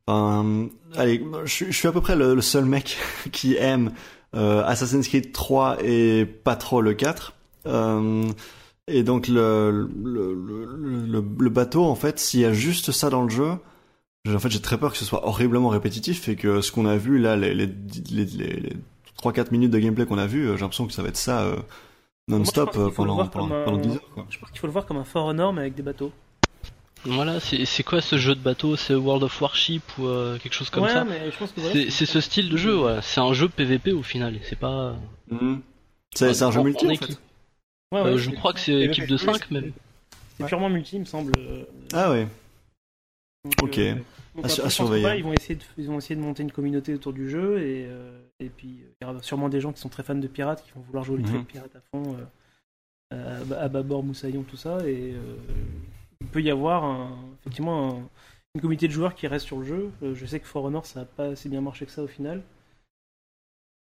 enfin, 0.06 0.66
allez, 0.96 1.24
je, 1.46 1.50
suis- 1.50 1.72
je 1.72 1.76
suis 1.78 1.88
à 1.88 1.92
peu 1.92 2.02
près 2.02 2.14
le, 2.14 2.34
le 2.34 2.42
seul 2.42 2.66
mec 2.66 2.98
qui 3.32 3.56
aime 3.56 3.92
euh, 4.36 4.62
Assassin's 4.66 5.08
Creed 5.08 5.32
3 5.32 5.78
et 5.82 6.26
pas 6.26 6.56
trop 6.56 6.82
le 6.82 6.92
4. 6.92 7.32
Euh, 7.66 8.24
et 8.90 9.02
donc 9.02 9.28
le, 9.28 9.88
le, 10.02 10.34
le, 10.34 11.06
le, 11.06 11.24
le 11.38 11.50
bateau, 11.50 11.84
en 11.84 11.94
fait, 11.94 12.18
s'il 12.18 12.40
y 12.40 12.44
a 12.44 12.52
juste 12.52 12.92
ça 12.92 13.10
dans 13.10 13.22
le 13.22 13.30
jeu, 13.30 13.52
j'ai- 14.24 14.34
en 14.34 14.38
fait 14.38 14.50
j'ai 14.50 14.60
très 14.60 14.78
peur 14.78 14.92
que 14.92 14.98
ce 14.98 15.04
soit 15.04 15.26
horriblement 15.26 15.68
répétitif 15.68 16.28
et 16.28 16.36
que 16.36 16.60
ce 16.60 16.72
qu'on 16.72 16.86
a 16.86 16.96
vu 16.96 17.18
là, 17.18 17.36
les, 17.36 17.54
les, 17.54 17.66
les, 18.10 18.24
les, 18.26 18.60
les 18.60 18.76
3-4 19.22 19.50
minutes 19.52 19.70
de 19.70 19.78
gameplay 19.78 20.06
qu'on 20.06 20.18
a 20.18 20.26
vu, 20.26 20.46
euh, 20.48 20.54
j'ai 20.56 20.60
l'impression 20.62 20.86
que 20.86 20.92
ça 20.92 21.02
va 21.02 21.08
être 21.08 21.16
ça 21.16 21.42
euh, 21.42 21.56
non-stop 22.28 22.70
euh, 22.76 22.90
pendant, 22.90 23.26
pendant, 23.28 23.64
pendant 23.64 23.76
10 23.78 23.90
heures. 23.94 24.10
Quoi. 24.14 24.26
Je 24.30 24.38
pense 24.38 24.50
qu'il 24.50 24.60
faut 24.60 24.66
le 24.66 24.72
voir 24.72 24.86
comme 24.86 24.98
un 24.98 25.04
For 25.04 25.24
Honor 25.26 25.52
mais 25.52 25.62
avec 25.62 25.74
des 25.74 25.82
bateaux. 25.82 26.12
Voilà, 27.06 27.40
c'est 27.40 27.64
c'est 27.64 27.82
quoi 27.82 28.02
ce 28.02 28.18
jeu 28.18 28.34
de 28.34 28.40
bateau? 28.40 28.76
C'est 28.76 28.94
World 28.94 29.22
of 29.22 29.40
Warship 29.40 29.82
ou 29.98 30.04
euh, 30.06 30.36
quelque 30.38 30.52
chose 30.52 30.68
comme 30.68 30.82
ouais, 30.82 30.90
ça? 30.92 31.02
mais 31.04 31.30
je 31.30 31.38
pense 31.38 31.50
que 31.52 31.60
voilà, 31.60 31.72
C'est 31.74 31.90
c'est 31.90 32.04
ce 32.04 32.20
style 32.20 32.50
de 32.50 32.58
jeu, 32.58 32.78
ouais. 32.78 32.98
C'est 33.00 33.20
un 33.22 33.32
jeu 33.32 33.48
PVP 33.48 33.92
au 33.92 34.02
final, 34.02 34.38
c'est 34.42 34.58
pas. 34.58 34.96
Mhm. 35.30 35.60
C'est 36.14 36.34
c'est 36.34 36.44
un 36.44 36.50
jeu 36.50 36.62
multi 36.62 36.86
en 36.86 36.94
fait. 36.94 37.18
Ouais, 37.92 37.98
Euh, 38.00 38.12
ouais, 38.12 38.18
je 38.18 38.30
crois 38.30 38.52
que 38.52 38.60
c'est 38.60 38.80
équipe 38.82 39.06
de 39.08 39.16
5 39.16 39.50
même. 39.50 39.72
C'est 40.38 40.46
purement 40.46 40.70
multi, 40.70 40.96
il 40.96 41.00
me 41.00 41.04
semble. 41.04 41.32
euh, 41.38 41.64
Ah 41.92 42.10
ouais. 42.10 42.26
Donc, 43.44 43.54
Ok. 43.62 43.78
euh, 43.78 43.94
donc 44.34 44.44
À 44.44 44.52
après, 44.52 44.70
surveiller. 44.70 45.16
ils 45.18 45.24
vont 45.24 45.32
essayer 45.32 45.54
de 45.56 45.62
ils 45.78 45.86
vont 45.86 45.98
essayer 45.98 46.14
de 46.14 46.20
monter 46.20 46.42
une 46.42 46.52
communauté 46.52 46.94
autour 46.94 47.12
du 47.14 47.28
jeu 47.28 47.58
et 47.60 47.86
euh, 47.88 48.20
et 48.38 48.48
puis 48.50 48.68
il 49.00 49.04
y 49.06 49.08
aura 49.08 49.22
sûrement 49.22 49.48
des 49.48 49.60
gens 49.62 49.72
qui 49.72 49.80
sont 49.80 49.88
très 49.88 50.02
fans 50.02 50.14
de 50.14 50.26
pirates 50.28 50.62
qui 50.62 50.70
vont 50.72 50.82
vouloir 50.82 51.04
jouer 51.04 51.16
au 51.16 51.20
Mhm. 51.20 51.24
truc 51.26 51.46
pirate 51.48 51.74
à 51.74 51.80
fond 51.90 52.16
euh, 53.12 53.40
à, 53.40 53.44
bas- 53.44 53.60
à 53.62 53.68
bâbord 53.68 54.02
moussaillon 54.02 54.42
tout 54.42 54.56
ça 54.58 54.78
et 54.86 55.14
euh, 55.14 55.36
il 56.20 56.26
peut 56.26 56.42
y 56.42 56.50
avoir 56.50 56.84
un- 56.84 57.16
effectivement 57.40 57.88
un- 57.96 58.08
une 58.54 58.60
communauté 58.60 58.88
de 58.88 58.92
joueurs 58.92 59.14
qui 59.14 59.26
reste 59.26 59.46
sur 59.46 59.58
le 59.58 59.64
jeu. 59.64 59.90
Euh, 60.02 60.14
je 60.14 60.26
sais 60.26 60.38
que 60.38 60.46
For 60.46 60.62
Honor 60.64 60.84
ça 60.84 61.00
a 61.00 61.04
pas 61.06 61.34
si 61.34 61.48
bien 61.48 61.62
marché 61.62 61.86
que 61.86 61.92
ça 61.92 62.02
au 62.02 62.08
final. 62.08 62.42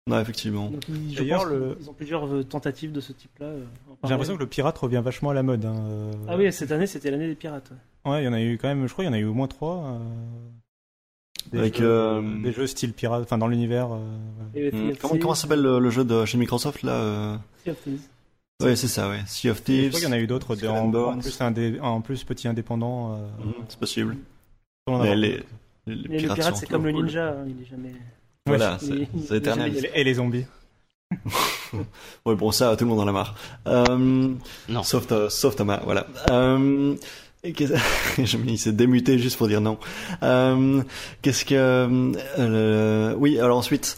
Ouais, 0.07 0.21
effectivement. 0.21 0.69
Donc 0.69 0.81
ils, 0.89 1.15
je 1.17 1.23
pense 1.23 1.45
le- 1.45 1.77
ont 1.87 1.93
plusieurs 1.93 2.25
euh, 2.27 2.43
tentatives 2.43 2.91
de 2.91 3.01
ce 3.01 3.11
type-là. 3.13 3.47
euh, 3.47 3.63
J'ai 4.03 4.09
l'impression 4.11 4.35
que 4.35 4.39
le 4.41 4.47
pirate 4.47 4.77
revient 4.77 5.01
vachement 5.03 5.29
à 5.31 5.33
la 5.33 5.43
mode. 5.43 5.65
hein, 5.65 5.75
euh. 5.89 6.11
Ah 6.29 6.37
oui, 6.37 6.51
cette 6.53 6.71
année 6.71 6.87
c'était 6.87 7.11
l'année 7.11 7.27
des 7.27 7.35
pirates. 7.35 7.69
ouais. 8.05 8.11
Ouais, 8.11 8.21
il 8.23 8.25
y 8.25 8.27
en 8.29 8.33
a 8.33 8.41
eu 8.41 8.57
quand 8.57 8.69
même, 8.69 8.87
je 8.87 8.93
crois, 8.93 9.03
il 9.03 9.07
y 9.07 9.09
en 9.09 9.13
a 9.13 9.19
eu 9.19 9.25
au 9.25 9.33
moins 9.33 9.47
trois. 9.47 9.83
euh, 9.83 9.97
Des, 11.51 11.59
Avec, 11.59 11.77
jeux, 11.77 11.85
euh, 11.89 12.41
des 12.43 12.51
jeux 12.51 12.67
style 12.67 12.93
pirate, 12.93 13.21
enfin 13.23 13.37
dans 13.37 13.47
l'univers. 13.47 13.89
euh, 13.91 13.99
ouais. 14.55 14.71
Hmm. 14.71 14.95
Comment, 15.01 15.17
comment 15.19 15.35
s'appelle 15.35 15.61
le, 15.61 15.79
le 15.79 15.89
jeu 15.89 16.03
de 16.05 16.25
chez 16.25 16.37
Microsoft 16.37 16.83
là 16.83 16.93
euh? 16.93 17.37
Sea 17.63 17.71
of 17.71 17.83
Thieves. 17.83 17.99
Ouais, 18.63 18.75
c'est 18.75 18.87
ça, 18.87 19.07
ouais. 19.09 19.19
Sea 19.27 19.49
of 19.51 19.57
Je 19.59 19.63
Thieves. 19.63 19.89
crois 19.89 19.99
qu'il 19.99 20.09
y 20.09 20.11
en 20.11 20.15
a 20.15 20.19
eu 20.19 20.27
d'autres 20.27 20.55
en, 20.67 20.93
en 20.93 21.17
plus, 21.19 21.39
indé- 21.41 21.79
en 21.79 22.01
plus 22.01 22.23
petit 22.23 22.47
indépendant. 22.47 23.13
euh, 23.13 23.27
Mhm, 23.45 23.53
C'est 23.69 23.79
possible. 23.79 24.17
Mais 24.89 25.15
les, 25.15 25.43
les, 25.85 25.95
les 25.95 26.07
Mais 26.09 26.19
le 26.19 26.33
pirate, 26.33 26.53
sont 26.55 26.59
c'est 26.61 26.65
comme 26.67 26.85
le 26.85 26.91
cool. 26.93 27.03
ninja, 27.05 27.29
hein, 27.31 27.45
il 27.47 27.61
est 27.61 27.65
jamais. 27.69 27.93
Voilà, 28.47 28.77
Il- 28.81 29.07
c'est 29.27 29.37
éternel. 29.37 29.75
Et 29.77 29.81
les- 29.81 29.91
Et 29.95 30.03
les 30.03 30.13
zombies. 30.15 30.45
Ouais, 32.25 32.35
bon, 32.35 32.51
ça, 32.51 32.75
tout 32.77 32.85
le 32.85 32.89
monde 32.89 33.01
en 33.01 33.07
a 33.07 33.11
marre. 33.11 33.35
Euh, 33.67 34.29
Non. 34.69 34.83
Sauf, 34.83 35.05
sauf 35.29 35.55
Thomas, 35.55 35.81
voilà. 35.83 36.07
Euh, 36.29 36.95
je 37.43 38.37
me- 38.37 38.47
il 38.49 38.57
s'est 38.57 38.71
démuté 38.71 39.19
juste 39.19 39.37
pour 39.37 39.47
dire 39.47 39.61
non. 39.61 39.77
Euh, 40.23 40.81
Qu'est-ce 41.21 41.45
que... 41.45 41.55
euh, 42.39 43.13
oui, 43.17 43.39
alors 43.39 43.57
ensuite... 43.57 43.97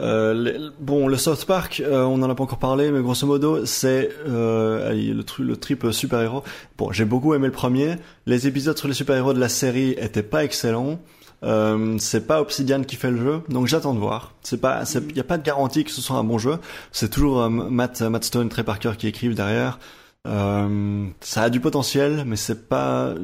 Euh, 0.00 0.70
bon, 0.80 1.08
le 1.08 1.16
South 1.18 1.44
Park, 1.44 1.82
euh, 1.84 2.04
on 2.04 2.22
en 2.22 2.30
a 2.30 2.34
pas 2.34 2.44
encore 2.44 2.58
parlé, 2.58 2.90
mais 2.90 3.02
grosso 3.02 3.26
modo, 3.26 3.66
c'est 3.66 4.08
euh, 4.26 4.94
le, 4.94 5.22
tru- 5.24 5.42
le 5.44 5.58
trip 5.58 5.86
super-héros. 5.92 6.42
Bon, 6.78 6.90
j'ai 6.90 7.04
beaucoup 7.04 7.34
aimé 7.34 7.46
le 7.48 7.52
premier. 7.52 7.96
Les 8.24 8.46
épisodes 8.46 8.78
sur 8.78 8.88
les 8.88 8.94
super-héros 8.94 9.34
de 9.34 9.40
la 9.40 9.50
série 9.50 9.90
étaient 9.98 10.22
pas 10.22 10.42
excellents. 10.42 10.98
Euh, 11.42 11.96
c'est 11.98 12.26
pas 12.26 12.40
Obsidian 12.40 12.82
qui 12.82 12.96
fait 12.96 13.10
le 13.10 13.16
jeu, 13.16 13.42
donc 13.48 13.66
j'attends 13.66 13.94
de 13.94 13.98
voir. 13.98 14.34
C'est 14.42 14.60
pas, 14.60 14.82
il 15.08 15.16
y 15.16 15.20
a 15.20 15.24
pas 15.24 15.38
de 15.38 15.42
garantie 15.42 15.84
que 15.84 15.90
ce 15.90 16.02
soit 16.02 16.16
un 16.16 16.24
bon 16.24 16.38
jeu. 16.38 16.58
C'est 16.92 17.10
toujours 17.10 17.40
euh, 17.40 17.48
Matt, 17.48 18.02
Matt 18.02 18.24
Stone, 18.24 18.48
Trey 18.48 18.64
Parker 18.64 18.92
qui 18.98 19.06
écrivent 19.06 19.34
derrière. 19.34 19.78
Euh, 20.26 21.08
ça 21.20 21.44
a 21.44 21.50
du 21.50 21.60
potentiel, 21.60 22.24
mais 22.26 22.36
c'est 22.36 22.68
pas. 22.68 23.14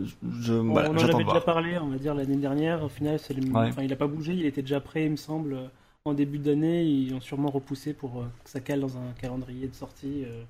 Je, 0.41 0.55
On, 0.55 0.73
voilà, 0.73 0.89
on 0.91 0.95
en 0.95 0.99
avait 0.99 1.12
de 1.12 1.19
déjà 1.19 1.25
voir. 1.25 1.45
parlé, 1.45 1.77
on 1.79 1.89
va 1.89 1.97
dire, 1.99 2.14
l'année 2.14 2.37
dernière. 2.37 2.83
Au 2.83 2.89
final, 2.89 3.19
c'est 3.19 3.35
le... 3.35 3.43
Ouais. 3.51 3.69
enfin, 3.69 3.83
il 3.83 3.93
a 3.93 3.97
pas 3.97 4.07
bougé, 4.07 4.33
il 4.33 4.47
était 4.47 4.62
déjà 4.62 4.81
prêt, 4.81 5.05
il 5.05 5.11
me 5.11 5.17
semble, 5.17 5.53
euh, 5.55 5.67
en 6.07 6.14
début 6.14 6.39
d'année. 6.39 6.85
Ils 6.85 7.14
ont 7.14 7.21
sûrement 7.21 7.51
repoussé 7.51 7.93
pour 7.93 8.21
euh, 8.21 8.27
que 8.45 8.51
ça 8.51 8.61
cale 8.61 8.81
dans 8.81 8.97
un 8.97 9.12
calendrier 9.21 9.69
de 9.69 9.75
sortie 9.75 10.25
euh, 10.25 10.43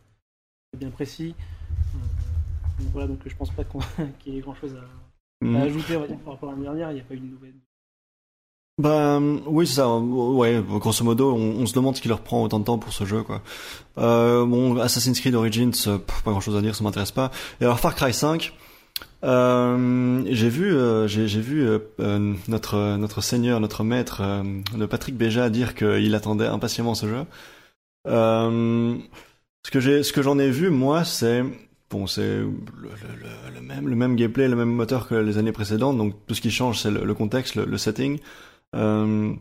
bien 0.79 0.91
précis. 0.91 1.35
Euh, 1.73 1.99
donc 2.83 2.93
voilà, 2.93 3.09
donc 3.09 3.19
je 3.27 3.35
pense 3.35 3.51
pas 3.51 3.65
qu'il 4.21 4.35
y 4.35 4.39
ait 4.39 4.41
grand 4.41 4.55
chose 4.55 4.75
à, 4.75 4.85
à 5.45 5.63
ajouter 5.63 5.97
on 5.97 6.01
va 6.01 6.07
dire, 6.07 6.19
par 6.19 6.35
rapport 6.35 6.49
à 6.51 6.53
l'année 6.53 6.65
dernière. 6.65 6.91
Il 6.91 6.95
n'y 6.95 7.01
a 7.01 7.05
pas 7.05 7.15
eu 7.15 7.21
de 7.21 7.27
nouvelle. 7.27 7.55
Bah 8.79 9.19
oui, 9.47 9.67
c'est 9.67 9.77
ça. 9.77 9.89
Ouais, 9.97 10.63
grosso 10.63 11.03
modo, 11.03 11.33
on, 11.35 11.63
on 11.63 11.67
se 11.67 11.75
demande 11.75 11.97
ce 11.97 12.03
qui 12.03 12.09
leur 12.09 12.21
prend 12.21 12.43
autant 12.43 12.59
de 12.59 12.65
temps 12.65 12.79
pour 12.79 12.93
ce 12.93 13.05
jeu, 13.05 13.23
quoi. 13.23 13.41
Euh, 13.97 14.45
bon, 14.45 14.79
Assassin's 14.79 15.19
Creed 15.19 15.35
Origins, 15.35 15.73
euh, 15.87 15.97
pff, 15.97 16.23
pas 16.23 16.31
grand-chose 16.31 16.57
à 16.57 16.61
dire, 16.61 16.75
ça 16.75 16.85
m'intéresse 16.85 17.13
pas. 17.13 17.31
Et 17.61 17.65
alors 17.65 17.81
Far 17.81 17.95
Cry 17.95 18.13
5, 18.13 18.53
euh, 19.25 20.23
j'ai 20.29 20.49
vu, 20.51 20.75
euh, 20.75 21.09
j'ai 21.09 21.27
vu 21.41 21.67
euh, 21.67 22.35
notre 22.49 22.97
notre 22.99 23.23
seigneur, 23.23 23.61
notre 23.61 23.83
maître, 23.83 24.23
de 24.77 24.85
Patrick 24.87 25.17
Béja 25.17 25.49
dire 25.49 25.75
qu'il 25.75 26.15
attendait 26.15 26.47
impatiemment 26.47 26.95
ce 26.95 27.07
jeu. 27.07 27.25
Euh, 28.09 28.97
ce 29.65 29.71
que 29.71 29.81
j'ai, 29.81 30.03
ce 30.03 30.13
que 30.13 30.23
j'en 30.23 30.39
ai 30.39 30.51
vu, 30.51 30.71
moi, 30.71 31.05
c'est 31.05 31.45
bon, 31.91 32.07
c'est 32.07 32.39
le, 32.41 33.61
même, 33.61 33.89
le 33.89 33.97
même 33.97 34.17
gameplay, 34.17 34.49
le 34.49 34.57
même 34.57 34.73
moteur 34.73 35.09
que 35.09 35.15
les 35.15 35.39
années 35.39 35.53
précédentes. 35.53 35.99
Donc 35.99 36.15
tout 36.27 36.35
ce 36.35 36.41
qui 36.41 36.51
change, 36.51 36.81
c'est 36.81 36.91
le, 36.91 37.15
contexte, 37.15 37.57
le, 37.57 37.79
setting. 37.79 38.19
Euh, 38.75 39.35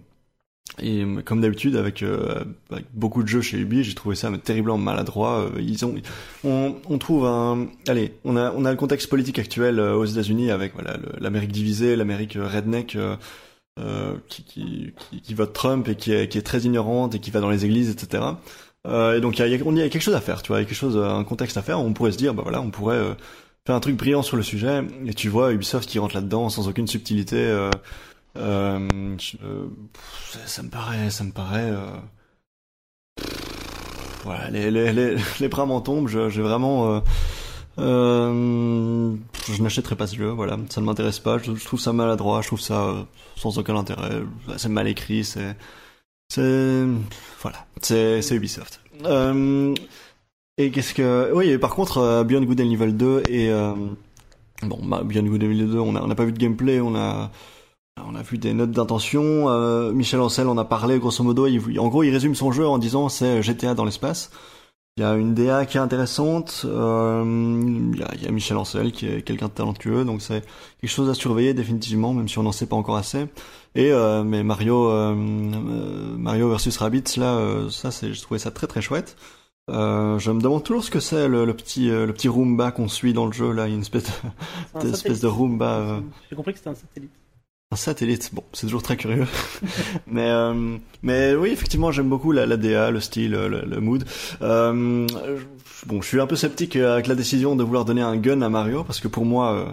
et 0.81 1.05
comme 1.23 1.41
d'habitude, 1.41 1.75
avec, 1.77 2.03
euh, 2.03 2.43
avec 2.69 2.85
beaucoup 2.93 3.23
de 3.23 3.27
jeux 3.27 3.41
chez 3.41 3.57
Ubi, 3.57 3.83
j'ai 3.83 3.93
trouvé 3.93 4.15
ça 4.15 4.31
terriblement 4.37 4.77
maladroit. 4.77 5.49
Euh, 5.55 5.61
Ils 5.61 5.85
ont, 5.85 5.95
on, 6.43 6.97
trouve 6.97 7.25
un, 7.25 7.67
allez, 7.87 8.13
on 8.25 8.35
a, 8.35 8.51
on 8.51 8.65
a 8.65 8.71
le 8.71 8.77
contexte 8.77 9.09
politique 9.09 9.39
actuel 9.39 9.79
euh, 9.79 9.95
aux 9.95 10.05
États-Unis 10.05 10.51
avec 10.51 10.73
voilà 10.73 10.97
l'Amérique 11.19 11.51
divisée, 11.51 11.95
l'Amérique 11.95 12.33
redneck. 12.33 12.97
qui, 14.27 14.43
qui, 14.43 14.93
qui, 14.97 15.21
qui 15.21 15.33
vote 15.33 15.53
Trump 15.53 15.87
et 15.87 15.95
qui 15.95 16.13
est, 16.13 16.29
qui 16.29 16.37
est 16.37 16.41
très 16.41 16.61
ignorante 16.61 17.15
et 17.15 17.19
qui 17.19 17.31
va 17.31 17.41
dans 17.41 17.49
les 17.49 17.65
églises, 17.65 17.89
etc. 17.89 18.23
Euh, 18.85 19.17
et 19.17 19.21
donc 19.21 19.39
il 19.39 19.47
y 19.47 19.63
on 19.63 19.75
y 19.75 19.81
a 19.81 19.89
quelque 19.89 20.01
chose 20.01 20.15
à 20.15 20.21
faire, 20.21 20.41
tu 20.41 20.49
vois, 20.49 20.59
quelque 20.63 20.75
chose, 20.75 20.95
euh, 20.97 21.09
un 21.09 21.23
contexte 21.23 21.57
à 21.57 21.61
faire. 21.61 21.79
On 21.79 21.93
pourrait 21.93 22.11
se 22.11 22.17
dire, 22.17 22.33
bah 22.33 22.43
voilà, 22.43 22.61
on 22.61 22.69
pourrait 22.69 22.97
euh, 22.97 23.13
faire 23.65 23.75
un 23.75 23.79
truc 23.79 23.95
brillant 23.97 24.21
sur 24.21 24.37
le 24.37 24.43
sujet. 24.43 24.83
Et 25.05 25.13
tu 25.13 25.29
vois 25.29 25.51
Ubisoft 25.53 25.89
qui 25.89 25.99
rentre 25.99 26.15
là-dedans 26.15 26.49
sans 26.49 26.67
aucune 26.67 26.87
subtilité. 26.87 27.37
Euh, 27.37 27.71
je- 28.37 29.37
euh, 29.43 29.67
ça, 30.29 30.39
ça 30.45 30.63
me 30.63 30.69
paraît, 30.69 31.09
ça 31.09 31.23
me 31.23 31.31
paraît. 31.31 31.71
Voilà, 34.23 34.49
les, 34.49 34.71
les, 34.71 34.91
les, 34.91 35.15
les 35.39 35.47
bras 35.47 35.65
m'en 35.65 35.81
tombent. 35.81 36.07
J'ai 36.07 36.41
vraiment. 36.41 37.01
Euh, 37.77 39.13
je 39.51 39.61
n'achèterai 39.61 39.95
pas 39.95 40.07
ce 40.07 40.15
jeu, 40.15 40.29
voilà, 40.29 40.57
ça 40.69 40.79
ne 40.81 40.85
m'intéresse 40.85 41.19
pas. 41.19 41.37
Je, 41.37 41.51
trouve 41.51 41.79
ça 41.79 41.91
maladroit, 41.93 42.41
je 42.41 42.47
trouve 42.47 42.61
ça 42.61 43.05
sans 43.35 43.57
aucun 43.57 43.75
intérêt. 43.75 44.21
C'est 44.57 44.69
mal 44.69 44.87
écrit, 44.87 45.23
c'est, 45.25 45.55
c'est, 46.29 46.85
voilà, 47.41 47.65
c'est, 47.81 48.35
Ubisoft. 48.35 48.81
Euh, 49.05 49.73
et 50.57 50.71
qu'est-ce 50.71 50.93
que, 50.93 51.31
oui, 51.33 51.49
et 51.49 51.57
par 51.57 51.75
contre, 51.75 51.97
euh, 51.99 52.23
Beyond 52.23 52.43
Good 52.43 52.61
and 52.61 52.71
Evil 52.71 52.93
2 52.93 53.23
et 53.29 53.49
euh, 53.49 53.73
bon, 54.63 54.79
bah, 54.83 55.01
Beyond 55.03 55.25
Good 55.25 55.43
and 55.43 55.47
Evil 55.47 55.67
2, 55.67 55.79
on 55.79 55.95
a, 55.95 56.01
on 56.01 56.07
n'a 56.07 56.15
pas 56.15 56.25
vu 56.25 56.31
de 56.31 56.37
gameplay, 56.37 56.79
on 56.79 56.95
a, 56.95 57.31
on 58.05 58.15
a 58.15 58.21
vu 58.21 58.37
des 58.37 58.53
notes 58.53 58.71
d'intention. 58.71 59.91
Michel 59.91 60.21
Ancel 60.21 60.47
en 60.47 60.57
a 60.57 60.65
parlé, 60.65 60.99
grosso 60.99 61.23
modo. 61.23 61.47
Il, 61.47 61.79
en 61.79 61.87
gros, 61.87 62.03
il 62.03 62.11
résume 62.11 62.35
son 62.35 62.51
jeu 62.51 62.67
en 62.67 62.77
disant 62.77 63.09
c'est 63.09 63.41
GTA 63.41 63.73
dans 63.73 63.85
l'espace. 63.85 64.31
Il 64.97 65.01
y 65.01 65.03
a 65.05 65.13
une 65.15 65.33
DA 65.33 65.65
qui 65.65 65.75
est 65.75 65.81
intéressante. 65.81 66.61
Euh, 66.63 67.21
il, 67.93 67.99
y 67.99 68.01
a, 68.03 68.07
il 68.15 68.23
y 68.23 68.27
a 68.27 68.31
Michel 68.31 68.55
Ancel 68.55 68.93
qui 68.93 69.07
est 69.07 69.23
quelqu'un 69.23 69.47
de 69.47 69.51
talentueux, 69.51 70.05
donc 70.05 70.21
c'est 70.21 70.41
quelque 70.79 70.89
chose 70.89 71.09
à 71.09 71.13
surveiller 71.13 71.53
définitivement, 71.53 72.13
même 72.13 72.29
si 72.29 72.39
on 72.39 72.43
n'en 72.43 72.53
sait 72.53 72.65
pas 72.65 72.77
encore 72.77 72.95
assez. 72.95 73.27
Et 73.75 73.91
euh, 73.91 74.23
mais 74.23 74.41
Mario, 74.41 74.89
euh, 74.89 75.13
euh, 75.13 76.15
Mario 76.17 76.47
versus 76.49 76.77
Rabbids, 76.77 77.17
là, 77.17 77.35
euh, 77.35 77.69
ça 77.69 77.91
c'est, 77.91 78.13
je 78.13 78.21
trouvais 78.21 78.39
ça 78.39 78.51
très 78.51 78.67
très 78.67 78.81
chouette. 78.81 79.17
Euh, 79.69 80.17
je 80.17 80.31
me 80.31 80.39
demande 80.39 80.63
toujours 80.63 80.85
ce 80.85 80.91
que 80.91 81.01
c'est 81.01 81.27
le, 81.27 81.43
le 81.43 81.53
petit 81.53 81.87
le 81.87 82.13
petit 82.13 82.29
Roomba 82.29 82.71
qu'on 82.71 82.87
suit 82.87 83.11
dans 83.11 83.25
le 83.25 83.33
jeu 83.33 83.51
là, 83.51 83.67
il 83.67 83.71
y 83.71 83.73
a 83.73 83.75
une 83.75 83.81
espèce 83.81 84.05
de, 84.05 84.79
une 84.81 84.93
espèce 84.93 85.19
de 85.19 85.27
Roomba. 85.27 85.99
J'ai 86.29 86.37
compris 86.37 86.53
que 86.53 86.59
c'était 86.59 86.69
un 86.69 86.75
satellite. 86.75 87.11
Un 87.71 87.75
satellite, 87.75 88.29
bon, 88.33 88.43
c'est 88.53 88.67
toujours 88.67 88.83
très 88.83 88.95
curieux. 88.95 89.25
mais, 90.07 90.29
euh, 90.29 90.77
mais 91.01 91.33
oui, 91.35 91.49
effectivement, 91.49 91.91
j'aime 91.91 92.07
beaucoup 92.09 92.31
la, 92.31 92.45
la 92.45 92.57
DA, 92.57 92.91
le 92.91 92.99
style, 92.99 93.31
le, 93.31 93.47
le 93.65 93.79
mood. 93.81 94.05
Euh, 94.41 95.07
je- 95.07 95.85
bon, 95.87 96.01
je 96.01 96.07
suis 96.07 96.19
un 96.21 96.27
peu 96.27 96.35
sceptique 96.35 96.75
avec 96.75 97.07
la 97.07 97.15
décision 97.15 97.55
de 97.55 97.63
vouloir 97.63 97.83
donner 97.83 98.01
un 98.01 98.17
gun 98.17 98.41
à 98.43 98.49
Mario, 98.49 98.83
parce 98.83 98.99
que 98.99 99.07
pour 99.07 99.25
moi, 99.25 99.53
euh, 99.53 99.65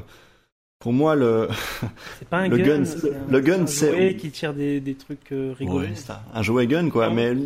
pour 0.78 0.95
moi, 0.95 1.14
le, 1.14 1.49
pas 2.30 2.38
un 2.38 2.49
Le 2.49 2.57
gun, 2.59 2.82
un- 2.82 3.30
le 3.30 3.40
gun, 3.40 3.66
c'est 3.66 3.90
un 3.90 3.93
jouet 3.93 4.16
qui 4.16 4.30
tire 4.30 4.55
des, 4.55 4.80
des 4.80 4.95
trucs 4.95 5.30
euh, 5.32 5.55
rigolos. 5.57 5.80
ouais, 5.80 5.93
c'est 5.95 6.12
un, 6.34 6.43
jouet 6.43 6.66
gun, 6.66 6.88
quoi, 6.88 7.07
Ah, 7.07 7.11
mais, 7.11 7.36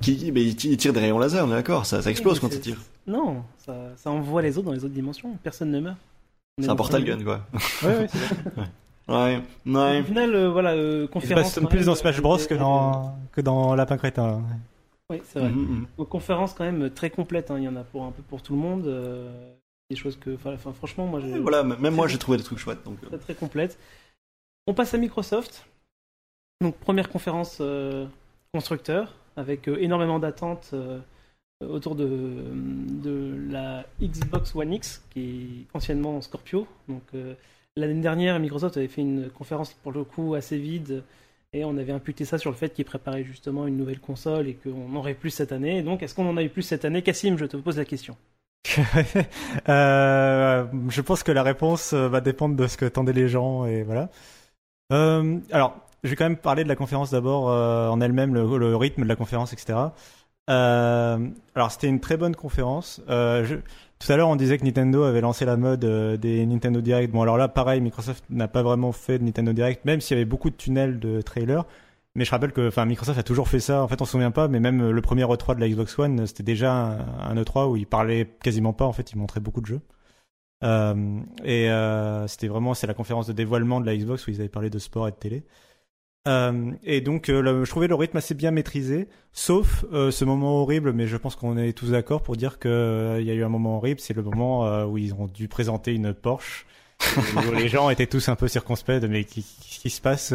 qui, 0.00 0.32
mais 0.32 0.42
il 0.42 0.56
tire- 0.56 0.94
des 0.94 1.00
rayons 1.00 1.18
laser, 1.18 1.44
on 1.46 1.48
est 1.48 1.54
d'accord, 1.54 1.84
ça, 1.84 2.00
ça 2.00 2.10
explose 2.10 2.40
quand 2.40 2.52
il 2.52 2.60
tire. 2.60 2.78
Non, 3.06 3.44
ça, 3.58 3.74
ça 3.96 4.10
envoie 4.10 4.40
les 4.40 4.56
autres 4.56 4.66
dans 4.68 4.72
les 4.72 4.84
autres 4.84 4.94
dimensions. 4.94 5.36
Personne 5.44 5.70
ne 5.70 5.80
meurt. 5.80 5.98
C'est 6.60 6.68
un 6.70 6.76
portal 6.76 7.04
gun, 7.04 7.22
quoi. 7.22 7.46
Ouais, 7.82 7.88
ouais, 7.98 8.06
c'est 8.10 8.18
ça. 8.18 8.34
Ouais, 9.08 9.42
ouais. 9.66 10.00
Au 10.00 10.04
final, 10.04 10.34
euh, 10.34 10.50
voilà, 10.50 10.70
euh, 10.72 11.02
Il 11.02 11.06
se 11.06 11.12
conférence. 11.12 11.42
passe 11.44 11.58
quand 11.60 11.66
plus 11.66 11.78
même, 11.78 11.86
dans 11.86 11.94
Smash 11.94 12.18
euh, 12.18 12.22
Bros 12.22 12.38
que 12.38 12.54
dans, 12.54 13.16
que 13.32 13.40
dans 13.40 13.74
Lapin 13.74 13.96
Crétin. 13.96 14.42
Oui, 15.10 15.20
c'est 15.24 15.40
vrai. 15.40 15.50
Mhm, 15.50 15.60
mhm. 15.78 15.86
Donc, 15.98 16.08
conférence 16.08 16.54
quand 16.54 16.64
même 16.64 16.88
très 16.90 17.10
complète. 17.10 17.50
hein. 17.50 17.56
Il 17.58 17.64
y 17.64 17.68
en 17.68 17.76
a 17.76 17.82
pour 17.84 18.04
un 18.04 18.12
peu 18.12 18.22
pour 18.22 18.42
tout 18.42 18.54
le 18.54 18.60
monde. 18.60 18.86
euh, 18.86 19.52
des 19.90 19.96
choses 19.96 20.16
que, 20.16 20.34
enfin, 20.36 20.72
franchement, 20.72 21.06
moi, 21.06 21.20
j'ai 21.20 21.38
Voilà, 21.38 21.62
même 21.62 21.94
moi, 21.94 22.08
j'ai 22.08 22.16
trouvé 22.16 22.38
des 22.38 22.44
trucs 22.44 22.58
chouettes, 22.58 22.82
donc. 22.84 22.98
très 23.02 23.18
très 23.18 23.34
complète. 23.34 23.78
On 24.66 24.72
passe 24.74 24.94
à 24.94 24.98
Microsoft. 24.98 25.66
Donc 26.62 26.76
première 26.76 27.08
conférence 27.08 27.58
euh, 27.60 28.06
constructeur 28.54 29.16
avec 29.36 29.68
euh, 29.68 29.76
énormément 29.80 30.20
d'attentes 30.20 30.70
euh, 30.74 31.00
autour 31.60 31.96
de, 31.96 32.06
de 32.06 33.36
la 33.50 33.84
Xbox 34.00 34.54
One 34.54 34.72
X 34.74 35.02
qui 35.10 35.66
est 35.72 35.76
anciennement 35.76 36.20
Scorpio. 36.22 36.68
Donc 36.88 37.02
euh, 37.14 37.34
l'année 37.76 38.00
dernière, 38.00 38.38
Microsoft 38.38 38.76
avait 38.76 38.88
fait 38.88 39.02
une 39.02 39.30
conférence 39.30 39.72
pour 39.74 39.92
le 39.92 40.04
coup 40.04 40.34
assez 40.34 40.58
vide 40.58 41.02
et 41.52 41.64
on 41.64 41.76
avait 41.76 41.92
imputé 41.92 42.24
ça 42.24 42.38
sur 42.38 42.50
le 42.50 42.56
fait 42.56 42.72
qu'ils 42.72 42.84
préparaient 42.84 43.24
justement 43.24 43.66
une 43.66 43.76
nouvelle 43.76 44.00
console 44.00 44.48
et 44.48 44.54
qu'on 44.54 44.94
aurait 44.96 45.14
plus 45.14 45.30
cette 45.30 45.52
année. 45.52 45.82
Donc 45.82 46.02
est-ce 46.02 46.14
qu'on 46.14 46.28
en 46.28 46.36
a 46.36 46.42
eu 46.42 46.48
plus 46.48 46.62
cette 46.62 46.84
année? 46.84 47.02
Cassim, 47.02 47.36
je 47.36 47.44
te 47.44 47.56
pose 47.56 47.76
la 47.76 47.84
question. 47.84 48.16
euh, 49.68 50.64
je 50.88 51.00
pense 51.00 51.22
que 51.22 51.32
la 51.32 51.42
réponse 51.42 51.92
euh, 51.92 52.08
va 52.08 52.20
dépendre 52.20 52.56
de 52.56 52.66
ce 52.66 52.76
que 52.76 52.84
tendaient 52.84 53.12
les 53.12 53.28
gens 53.28 53.66
et 53.66 53.82
voilà. 53.82 54.08
Euh, 54.92 55.38
alors, 55.50 55.76
je 56.04 56.10
vais 56.10 56.16
quand 56.16 56.24
même 56.24 56.36
parler 56.36 56.64
de 56.64 56.68
la 56.68 56.76
conférence 56.76 57.10
d'abord 57.10 57.44
en 57.46 58.00
elle-même, 58.00 58.34
le, 58.34 58.76
rythme 58.76 59.02
de 59.02 59.08
la 59.08 59.16
conférence, 59.16 59.52
etc. 59.52 59.78
Alors, 60.48 61.70
c'était 61.70 61.86
une 61.86 62.00
très 62.00 62.16
bonne 62.16 62.34
conférence. 62.34 63.00
Tout 64.04 64.12
à 64.12 64.16
l'heure, 64.16 64.28
on 64.28 64.36
disait 64.36 64.58
que 64.58 64.64
Nintendo 64.64 65.04
avait 65.04 65.20
lancé 65.20 65.44
la 65.44 65.56
mode 65.56 65.84
des 66.18 66.44
Nintendo 66.46 66.80
Direct. 66.80 67.12
Bon, 67.12 67.22
alors 67.22 67.36
là, 67.36 67.48
pareil, 67.48 67.80
Microsoft 67.80 68.24
n'a 68.30 68.48
pas 68.48 68.62
vraiment 68.62 68.92
fait 68.92 69.18
de 69.18 69.24
Nintendo 69.24 69.52
Direct, 69.52 69.84
même 69.84 70.00
s'il 70.00 70.16
y 70.16 70.20
avait 70.20 70.28
beaucoup 70.28 70.50
de 70.50 70.56
tunnels 70.56 70.98
de 70.98 71.20
trailers. 71.20 71.64
Mais 72.14 72.24
je 72.24 72.30
rappelle 72.30 72.52
que 72.52 72.84
Microsoft 72.84 73.18
a 73.18 73.22
toujours 73.22 73.48
fait 73.48 73.60
ça. 73.60 73.82
En 73.82 73.88
fait, 73.88 74.02
on 74.02 74.04
se 74.04 74.12
souvient 74.12 74.30
pas, 74.30 74.48
mais 74.48 74.60
même 74.60 74.90
le 74.90 75.00
premier 75.00 75.24
E3 75.24 75.54
de 75.54 75.60
la 75.60 75.68
Xbox 75.68 75.98
One, 75.98 76.26
c'était 76.26 76.42
déjà 76.42 76.72
un, 76.72 77.34
E3 77.36 77.70
où 77.70 77.76
il 77.76 77.86
parlait 77.86 78.28
quasiment 78.42 78.72
pas. 78.74 78.84
En 78.84 78.92
fait, 78.92 79.12
il 79.12 79.18
montrait 79.18 79.40
beaucoup 79.40 79.60
de 79.60 79.66
jeux. 79.66 79.80
Euh, 80.62 81.20
et 81.44 81.70
euh, 81.70 82.26
c'était 82.28 82.48
vraiment 82.48 82.74
c'est 82.74 82.86
la 82.86 82.94
conférence 82.94 83.26
de 83.26 83.32
dévoilement 83.32 83.80
de 83.80 83.86
la 83.86 83.96
Xbox 83.96 84.26
où 84.26 84.30
ils 84.30 84.40
avaient 84.40 84.48
parlé 84.48 84.70
de 84.70 84.78
sport 84.78 85.08
et 85.08 85.10
de 85.10 85.16
télé. 85.16 85.44
Euh, 86.28 86.70
et 86.84 87.00
donc, 87.00 87.28
euh, 87.28 87.64
je 87.64 87.70
trouvais 87.70 87.88
le 87.88 87.94
rythme 87.94 88.16
assez 88.16 88.34
bien 88.34 88.52
maîtrisé, 88.52 89.08
sauf 89.32 89.84
euh, 89.92 90.10
ce 90.10 90.24
moment 90.24 90.62
horrible, 90.62 90.92
mais 90.92 91.06
je 91.06 91.16
pense 91.16 91.34
qu'on 91.34 91.56
est 91.56 91.72
tous 91.72 91.90
d'accord 91.90 92.22
pour 92.22 92.36
dire 92.36 92.58
qu'il 92.58 92.70
il 92.70 93.24
y 93.24 93.30
a 93.30 93.34
eu 93.34 93.42
un 93.42 93.48
moment 93.48 93.78
horrible, 93.78 94.00
c'est 94.00 94.14
le 94.14 94.22
moment 94.22 94.84
où 94.84 94.98
ils 94.98 95.14
ont 95.14 95.26
dû 95.26 95.48
présenter 95.48 95.94
une 95.94 96.14
Porsche 96.14 96.66
les 97.52 97.66
gens 97.66 97.90
étaient 97.90 98.06
tous 98.06 98.28
un 98.28 98.36
peu 98.36 98.46
circonspects 98.46 98.92
de 98.92 99.08
mais 99.08 99.24
qu'est-ce 99.24 99.80
qui 99.80 99.90
se 99.90 100.00
passe 100.00 100.32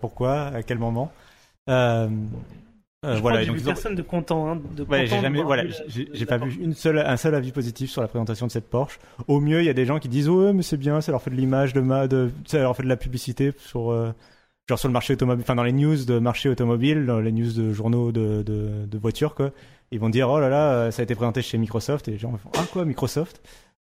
Pourquoi 0.00 0.46
À 0.46 0.64
quel 0.64 0.78
moment 0.78 1.12
euh, 3.06 3.20
voilà, 3.20 3.44
donc, 3.44 3.62
personne 3.62 3.94
de 3.94 4.02
content. 4.02 4.50
Hein, 4.50 4.60
de 4.76 4.82
ouais, 4.82 5.06
j'ai 5.06 5.20
jamais, 5.20 5.40
voilà, 5.40 5.62
j'ai 5.86 6.26
pas 6.26 6.38
vu 6.38 6.60
une 6.60 6.74
seule, 6.74 6.98
un 6.98 7.16
seul 7.16 7.32
avis 7.36 7.52
positif 7.52 7.90
sur 7.90 8.02
la 8.02 8.08
présentation 8.08 8.48
de 8.48 8.50
cette 8.50 8.68
Porsche. 8.68 8.98
Au 9.28 9.38
mieux, 9.38 9.60
il 9.60 9.66
y 9.66 9.68
a 9.68 9.74
des 9.74 9.84
gens 9.84 10.00
qui 10.00 10.08
disent 10.08 10.28
ouais, 10.28 10.52
mais 10.52 10.62
c'est 10.62 10.76
bien, 10.76 11.00
ça 11.00 11.12
leur 11.12 11.22
fait 11.22 11.30
de 11.30 11.36
l'image, 11.36 11.72
de, 11.74 11.80
ma, 11.80 12.08
de, 12.08 12.32
ça 12.46 12.58
leur 12.58 12.76
fait 12.76 12.82
de 12.82 12.88
la 12.88 12.96
publicité 12.96 13.52
sur, 13.56 13.92
genre 14.68 14.78
sur 14.78 14.88
le 14.88 14.92
marché 14.92 15.14
automobile, 15.14 15.42
enfin 15.44 15.54
dans 15.54 15.62
les 15.62 15.72
news 15.72 16.04
de 16.04 16.18
marché 16.18 16.48
automobile, 16.48 17.06
dans 17.06 17.20
les 17.20 17.32
news 17.32 17.52
de 17.52 17.72
journaux 17.72 18.12
de, 18.12 18.42
de, 18.42 18.86
de 18.86 18.98
voitures 18.98 19.34
quoi. 19.34 19.50
Ils 19.90 20.00
vont 20.00 20.10
dire 20.10 20.28
oh 20.28 20.38
là 20.38 20.48
là, 20.48 20.90
ça 20.90 21.00
a 21.00 21.04
été 21.04 21.14
présenté 21.14 21.40
chez 21.40 21.56
Microsoft 21.56 22.08
et 22.08 22.12
les 22.12 22.18
gens 22.18 22.36
font 22.36 22.50
ah 22.58 22.64
quoi 22.70 22.84
Microsoft? 22.84 23.40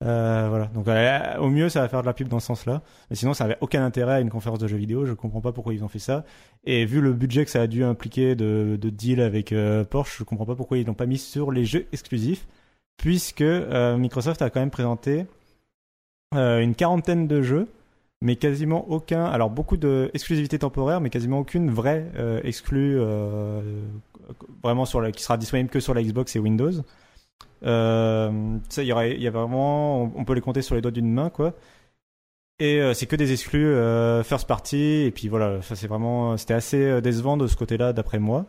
Euh, 0.01 0.47
voilà. 0.49 0.67
Donc 0.67 0.88
euh, 0.88 1.38
au 1.39 1.49
mieux, 1.49 1.67
ça 1.67 1.82
va 1.82 1.89
faire 1.89 2.01
de 2.01 2.05
la 2.05 2.13
pub 2.13 2.30
dans 2.30 2.39
ce 2.39 2.47
sens-là. 2.47 2.82
Mais 3.09 3.15
sinon, 3.15 3.34
ça 3.34 3.43
n'avait 3.43 3.57
aucun 3.61 3.84
intérêt 3.84 4.13
à 4.13 4.19
une 4.21 4.30
conférence 4.30 4.59
de 4.59 4.67
jeux 4.67 4.77
vidéo. 4.77 5.05
Je 5.05 5.13
comprends 5.13 5.41
pas 5.41 5.51
pourquoi 5.51 5.73
ils 5.73 5.84
ont 5.84 5.89
fait 5.89 5.99
ça. 5.99 6.23
Et 6.63 6.86
vu 6.86 7.01
le 7.01 7.11
budget 7.13 7.43
que 7.43 7.51
ça 7.51 7.61
a 7.61 7.67
dû 7.67 7.84
impliquer 7.84 8.36
de, 8.36 8.77
de 8.80 8.89
deal 8.89 9.19
avec 9.21 9.51
euh, 9.51 9.84
Porsche, 9.84 10.19
je 10.19 10.23
comprends 10.23 10.45
pas 10.45 10.55
pourquoi 10.55 10.77
ils 10.77 10.86
l'ont 10.86 10.93
pas 10.93 11.05
mis 11.05 11.17
sur 11.17 11.51
les 11.51 11.65
jeux 11.65 11.86
exclusifs, 11.91 12.47
puisque 12.97 13.43
Microsoft 13.43 14.41
a 14.41 14.49
quand 14.49 14.59
même 14.59 14.71
présenté 14.71 15.25
une 16.34 16.75
quarantaine 16.75 17.27
de 17.27 17.41
jeux, 17.41 17.67
mais 18.22 18.36
quasiment 18.36 18.89
aucun. 18.89 19.26
Alors 19.26 19.49
beaucoup 19.49 19.78
de 19.78 20.11
exclusivités 20.13 20.59
temporaires, 20.59 21.01
mais 21.01 21.09
quasiment 21.09 21.39
aucune 21.39 21.72
vraie 21.72 22.11
exclue 22.43 22.99
vraiment 24.63 24.86
sur 24.86 25.01
la, 25.01 25.11
qui 25.11 25.24
sera 25.24 25.38
disponible 25.38 25.70
que 25.70 25.80
sur 25.80 25.93
la 25.93 26.03
Xbox 26.03 26.36
et 26.36 26.39
Windows. 26.39 26.72
Euh, 27.63 28.57
y, 28.78 28.82
y 28.82 29.28
a 29.28 29.32
vraiment, 29.32 30.03
on, 30.15 30.26
peut 30.26 30.34
les 30.34 30.41
compter 30.41 30.61
sur 30.61 30.76
les 30.76 30.82
doigts 30.82 30.91
d'une 30.91 31.11
main, 31.11 31.30
quoi. 31.30 31.53
Et 32.59 32.82
euh, 32.82 32.93
c'est 32.93 33.05
que 33.05 33.15
des 33.15 33.32
exclus 33.32 33.67
euh, 33.67 34.24
first 34.24 34.47
party. 34.47 35.03
Et 35.05 35.11
puis 35.11 35.28
voilà, 35.28 35.61
ça 35.61 35.76
c'est 35.76 35.88
vraiment, 35.88 36.38
c'était 36.38 36.53
assez 36.53 37.01
décevant 37.01 37.38
de 37.38 37.47
ce 37.47 37.55
côté-là, 37.55 37.93
d'après 37.93 38.20
moi. 38.20 38.45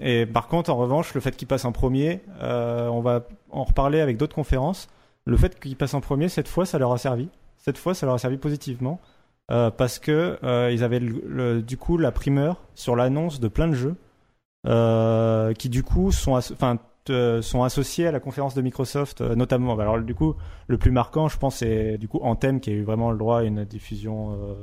et 0.00 0.26
par 0.26 0.48
contre, 0.48 0.70
en 0.70 0.76
revanche, 0.76 1.14
le 1.14 1.20
fait 1.20 1.36
qu'il 1.36 1.48
passe 1.48 1.64
en 1.64 1.72
premier, 1.72 2.20
on 2.40 3.00
va 3.00 3.26
en 3.50 3.64
reparler 3.64 4.00
avec 4.00 4.16
d'autres 4.16 4.34
conférences. 4.34 4.88
Le 5.24 5.36
fait 5.36 5.58
qu'il 5.60 5.76
passe 5.76 5.94
en 5.94 6.00
premier, 6.00 6.28
cette 6.28 6.48
fois, 6.48 6.66
ça 6.66 6.78
leur 6.78 6.92
a 6.92 6.98
servi. 6.98 7.28
Cette 7.62 7.78
fois, 7.78 7.94
ça 7.94 8.04
leur 8.04 8.16
a 8.16 8.18
servi 8.18 8.36
positivement. 8.36 9.00
parce 9.48 9.98
que 9.98 10.38
ils 10.70 10.84
avaient 10.84 11.00
du 11.00 11.76
coup 11.78 11.96
la 11.96 12.12
primeur 12.12 12.62
sur 12.74 12.96
l'annonce 12.96 13.40
de 13.40 13.48
plein 13.48 13.68
de 13.68 13.74
jeux 13.74 13.96
qui 15.54 15.68
du 15.68 15.82
coup 15.82 16.12
sont 16.12 16.38
euh, 17.10 17.42
associés 17.64 18.06
à 18.06 18.12
la 18.12 18.20
conférence 18.20 18.54
de 18.54 18.62
Microsoft, 18.62 19.20
euh, 19.20 19.34
notamment. 19.34 19.76
Alors 19.78 20.00
du 20.00 20.14
coup, 20.14 20.36
le 20.68 20.78
plus 20.78 20.92
marquant, 20.92 21.28
je 21.28 21.36
pense, 21.36 21.56
c'est 21.56 21.98
du 21.98 22.06
coup 22.06 22.20
Anthem 22.22 22.60
qui 22.60 22.70
a 22.70 22.72
eu 22.72 22.82
vraiment 22.82 23.10
le 23.10 23.18
droit 23.18 23.40
à 23.40 23.42
une 23.42 23.64
diffusion 23.64 24.32
euh, 24.32 24.54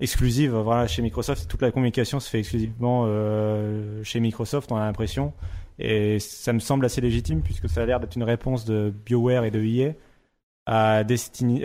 exclusive. 0.00 0.54
Voilà, 0.54 0.86
chez 0.86 1.00
Microsoft, 1.00 1.48
toute 1.48 1.62
la 1.62 1.70
communication 1.70 2.20
se 2.20 2.28
fait 2.28 2.40
exclusivement 2.40 3.06
chez 4.02 4.20
Microsoft, 4.20 4.70
on 4.70 4.76
a 4.76 4.84
l'impression, 4.84 5.32
et 5.78 6.18
ça 6.18 6.52
me 6.52 6.58
semble 6.58 6.84
assez 6.84 7.00
légitime 7.00 7.40
puisque 7.40 7.68
ça 7.68 7.82
a 7.82 7.86
l'air 7.86 8.00
d'être 8.00 8.16
une 8.16 8.22
réponse 8.22 8.66
de 8.66 8.92
BioWare 9.06 9.44
et 9.44 9.50
de 9.50 9.62
EA 9.62 9.94
à 10.66 11.04
Destiny, 11.04 11.62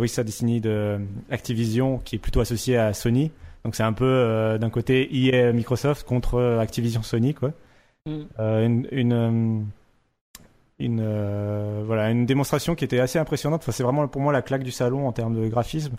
oui, 0.00 0.08
ça 0.08 0.24
Destiny 0.24 0.60
de 0.60 0.98
Activision 1.30 1.98
qui 1.98 2.16
est 2.16 2.18
plutôt 2.18 2.40
associé 2.40 2.76
à 2.76 2.92
Sony. 2.94 3.30
Donc 3.64 3.76
c'est 3.76 3.82
un 3.82 3.92
peu 3.92 4.58
d'un 4.60 4.70
côté 4.70 5.08
EA 5.14 5.52
Microsoft 5.52 6.06
contre 6.06 6.58
Activision 6.58 7.02
Sony, 7.02 7.34
quoi. 7.34 7.52
Mm. 8.06 8.22
Euh, 8.40 8.66
une, 8.66 8.88
une, 8.90 9.12
euh, 9.12 9.60
une 10.78 11.00
euh, 11.00 11.82
voilà, 11.86 12.10
une 12.10 12.26
démonstration 12.26 12.74
qui 12.74 12.84
était 12.84 13.00
assez 13.00 13.18
impressionnante. 13.18 13.62
Enfin, 13.62 13.72
c'est 13.72 13.82
vraiment 13.82 14.06
pour 14.08 14.20
moi 14.20 14.32
la 14.32 14.42
claque 14.42 14.64
du 14.64 14.72
salon 14.72 15.06
en 15.06 15.12
termes 15.12 15.40
de 15.40 15.48
graphisme, 15.48 15.96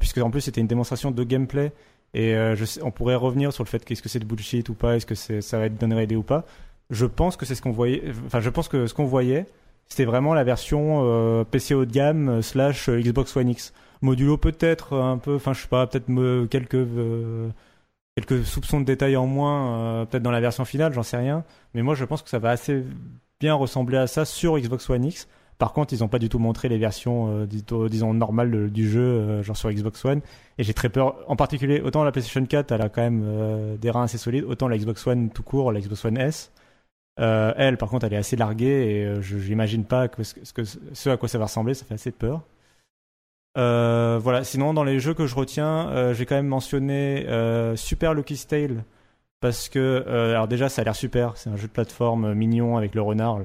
puisque 0.00 0.18
en 0.18 0.30
plus 0.30 0.40
c'était 0.40 0.60
une 0.60 0.66
démonstration 0.66 1.10
de 1.10 1.24
gameplay. 1.24 1.72
Et 2.14 2.34
je 2.54 2.64
sais, 2.64 2.82
on 2.82 2.90
pourrait 2.90 3.14
revenir 3.14 3.52
sur 3.52 3.62
le 3.62 3.68
fait 3.68 3.84
qu'est-ce 3.84 4.02
que 4.02 4.08
c'est 4.08 4.18
de 4.18 4.24
bullshit 4.24 4.68
ou 4.68 4.74
pas, 4.74 4.96
est-ce 4.96 5.06
que 5.06 5.40
ça 5.40 5.58
va 5.58 5.66
être 5.66 5.78
donner 5.78 6.02
idée 6.02 6.16
ou 6.16 6.22
pas. 6.22 6.44
Je 6.90 7.04
pense 7.04 7.36
que 7.36 7.44
c'est 7.44 7.54
ce 7.54 7.62
qu'on 7.62 7.72
voyait. 7.72 8.02
Enfin, 8.26 8.40
je 8.40 8.50
pense 8.50 8.68
que 8.68 8.86
ce 8.86 8.94
qu'on 8.94 9.04
voyait, 9.04 9.46
c'était 9.88 10.04
vraiment 10.04 10.34
la 10.34 10.44
version 10.44 11.44
PC 11.50 11.74
haut 11.74 11.84
de 11.84 11.92
gamme 11.92 12.42
slash 12.42 12.90
Xbox 12.90 13.36
One 13.36 13.48
X. 13.50 13.72
Modulo 14.02 14.36
peut-être 14.36 14.96
un 14.96 15.18
peu, 15.18 15.36
enfin 15.36 15.52
je 15.52 15.62
sais 15.62 15.68
pas, 15.68 15.86
peut-être 15.86 16.06
quelques 16.48 16.86
quelques 18.16 18.44
soupçons 18.46 18.80
de 18.80 18.86
détails 18.86 19.16
en 19.16 19.26
moins, 19.26 19.78
euh, 19.78 20.04
peut-être 20.06 20.22
dans 20.22 20.30
la 20.30 20.40
version 20.40 20.64
finale, 20.64 20.92
j'en 20.92 21.02
sais 21.02 21.18
rien. 21.18 21.44
Mais 21.74 21.82
moi, 21.82 21.94
je 21.94 22.04
pense 22.04 22.22
que 22.22 22.30
ça 22.30 22.38
va 22.38 22.50
assez 22.50 22.82
bien 23.40 23.54
ressembler 23.54 23.98
à 23.98 24.06
ça 24.06 24.24
sur 24.24 24.58
Xbox 24.58 24.88
One 24.88 25.04
X. 25.04 25.28
Par 25.58 25.72
contre, 25.72 25.94
ils 25.94 26.00
n'ont 26.00 26.08
pas 26.08 26.18
du 26.18 26.28
tout 26.28 26.38
montré 26.38 26.68
les 26.68 26.78
versions, 26.78 27.44
euh, 27.44 27.88
disons, 27.88 28.14
normales 28.14 28.70
du 28.70 28.88
jeu, 28.88 29.00
euh, 29.00 29.42
genre 29.42 29.56
sur 29.56 29.70
Xbox 29.70 30.04
One. 30.04 30.20
Et 30.58 30.64
j'ai 30.64 30.74
très 30.74 30.88
peur, 30.88 31.16
en 31.28 31.36
particulier, 31.36 31.80
autant 31.80 32.04
la 32.04 32.12
PlayStation 32.12 32.44
4, 32.44 32.72
elle 32.72 32.82
a 32.82 32.88
quand 32.88 33.02
même 33.02 33.76
des 33.78 33.90
reins 33.90 34.04
assez 34.04 34.18
solides, 34.18 34.44
autant 34.44 34.68
la 34.68 34.78
Xbox 34.78 35.06
One 35.06 35.30
tout 35.30 35.42
court, 35.42 35.72
la 35.72 35.80
Xbox 35.80 36.04
One 36.04 36.18
S. 36.18 36.52
elle, 37.16 37.76
par 37.78 37.88
contre, 37.88 38.06
elle 38.06 38.14
est 38.14 38.18
assez 38.18 38.36
larguée 38.36 38.66
et 38.66 39.22
je 39.22 39.36
n'imagine 39.36 39.84
pas 39.84 40.08
que 40.08 40.22
ce, 40.22 40.34
que 40.52 40.64
ce 40.64 41.10
à 41.10 41.16
quoi 41.16 41.28
ça 41.28 41.38
va 41.38 41.44
ressembler, 41.44 41.74
ça 41.74 41.84
fait 41.84 41.94
assez 41.94 42.12
peur. 42.12 42.42
Euh, 43.56 44.18
voilà. 44.22 44.44
Sinon, 44.44 44.74
dans 44.74 44.84
les 44.84 45.00
jeux 45.00 45.14
que 45.14 45.26
je 45.26 45.34
retiens, 45.34 45.88
euh, 45.88 46.14
j'ai 46.14 46.26
quand 46.26 46.34
même 46.34 46.46
mentionné 46.46 47.26
euh, 47.28 47.76
Super 47.76 48.14
Lucky's 48.14 48.46
Tale 48.46 48.84
parce 49.40 49.68
que, 49.68 50.04
alors 50.08 50.48
déjà, 50.48 50.68
ça 50.68 50.82
a 50.82 50.84
l'air 50.84 50.96
super. 50.96 51.36
C'est 51.36 51.50
un 51.50 51.56
jeu 51.56 51.66
de 51.66 51.72
plateforme 51.72 52.34
mignon 52.34 52.76
avec 52.76 52.94
le 52.94 53.02
renard. 53.02 53.40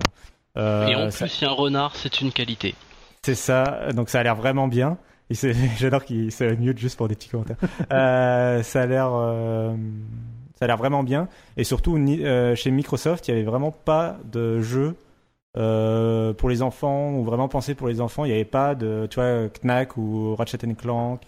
Et 0.56 0.60
en 0.60 1.10
plus, 1.10 1.28
si 1.28 1.46
un 1.46 1.52
renard, 1.52 1.96
c'est 1.96 2.22
une 2.22 2.32
qualité. 2.32 2.76
C'est 3.24 3.36
ça. 3.36 3.92
Donc, 3.94 4.10
ça 4.10 4.20
a 4.20 4.24
l'air 4.24 4.36
vraiment 4.36 4.68
bien. 4.68 4.98
J'adore 5.78 6.04
qu'il 6.04 6.32
se 6.32 6.44
mute 6.44 6.78
juste 6.78 6.98
pour 6.98 7.08
des 7.08 7.16
petits 7.16 7.30
commentaires. 7.30 7.58
ça 7.90 8.82
a 8.82 8.86
l'air, 8.86 9.12
ça 10.62 10.66
a 10.66 10.68
l'air 10.68 10.78
vraiment 10.78 11.02
bien. 11.02 11.28
Et 11.58 11.64
surtout, 11.64 11.98
chez 12.56 12.70
Microsoft, 12.70 13.28
il 13.28 13.32
y 13.32 13.34
avait 13.34 13.44
vraiment 13.44 13.72
pas 13.72 14.18
de 14.32 14.62
jeu 14.62 14.96
euh, 15.58 16.34
pour 16.34 16.50
les 16.50 16.62
enfants 16.62 17.16
ou 17.16 17.24
vraiment 17.24 17.48
pensé 17.48 17.74
pour 17.74 17.88
les 17.88 18.00
enfants. 18.00 18.26
Il 18.26 18.28
n'y 18.28 18.36
avait 18.36 18.46
pas 18.46 18.76
de, 18.76 19.08
tu 19.10 19.16
vois, 19.16 19.50
Knack 19.64 19.98
ou 19.98 20.36
Ratchet 20.36 20.60
Clank 20.78 21.22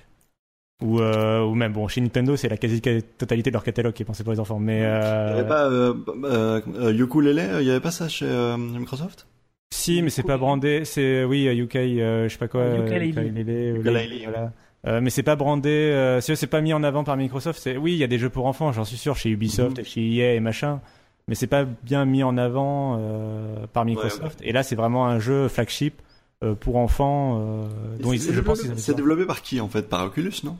ou, 0.83 0.99
euh, 0.99 1.43
ou 1.43 1.55
même 1.55 1.73
bon 1.73 1.87
chez 1.87 2.01
Nintendo 2.01 2.35
c'est 2.35 2.49
la 2.49 2.57
quasi 2.57 2.81
totalité 2.81 3.49
de 3.49 3.53
leur 3.53 3.63
catalogue 3.63 3.93
qui 3.93 4.03
est 4.03 4.05
pensé 4.05 4.23
pour 4.23 4.33
les 4.33 4.39
enfants. 4.39 4.59
Mais 4.59 4.83
euh... 4.83 5.29
il 5.29 5.33
n'y 5.33 5.39
avait 5.39 5.49
pas 5.49 5.65
euh, 5.65 5.93
euh, 6.25 6.93
Ukulele, 6.93 7.57
il 7.59 7.65
n'y 7.65 7.71
avait 7.71 7.79
pas 7.79 7.91
ça 7.91 8.07
chez 8.07 8.27
Microsoft? 8.57 9.25
Si, 9.73 10.03
mais 10.03 10.11
c'est 10.11 10.21
pas 10.21 10.37
brandé. 10.37 10.85
C'est 10.85 11.23
oui 11.23 11.47
UK, 11.47 11.73
je 11.73 12.27
sais 12.29 12.37
pas 12.37 12.47
quoi. 12.47 12.65
Ukulele. 12.85 14.21
Voilà. 14.25 14.51
Mais 14.85 15.09
c'est 15.09 15.23
pas 15.23 15.35
brandé, 15.35 16.19
c'est 16.21 16.47
pas 16.47 16.61
mis 16.61 16.73
en 16.73 16.83
avant 16.83 17.03
par 17.03 17.17
Microsoft. 17.17 17.59
C'est 17.61 17.77
oui, 17.77 17.93
il 17.93 17.97
y 17.97 18.03
a 18.03 18.07
des 18.07 18.19
jeux 18.19 18.29
pour 18.29 18.45
enfants, 18.47 18.71
j'en 18.71 18.83
suis 18.83 18.97
sûr, 18.97 19.15
chez 19.15 19.29
Ubisoft, 19.29 19.79
mm-hmm. 19.79 19.85
chez 19.85 20.13
EA 20.15 20.33
et 20.35 20.39
machin 20.39 20.81
mais 21.27 21.35
c'est 21.35 21.47
pas 21.47 21.63
bien 21.63 22.05
mis 22.05 22.23
en 22.23 22.37
avant 22.37 22.97
euh, 22.99 23.65
par 23.67 23.85
Microsoft. 23.85 24.39
Et 24.41 24.51
là, 24.51 24.63
c'est 24.63 24.75
vraiment 24.75 25.07
un 25.07 25.19
jeu 25.19 25.47
flagship 25.47 26.01
euh, 26.43 26.55
pour 26.55 26.77
enfants. 26.77 27.39
Euh, 27.41 27.97
dont 27.99 28.13
je 28.13 28.39
pense 28.41 28.61
c'est 28.75 28.95
développé 28.95 29.25
par 29.25 29.41
qui 29.41 29.61
en 29.61 29.69
fait? 29.69 29.87
Par 29.87 30.05
Oculus, 30.05 30.33
non? 30.43 30.57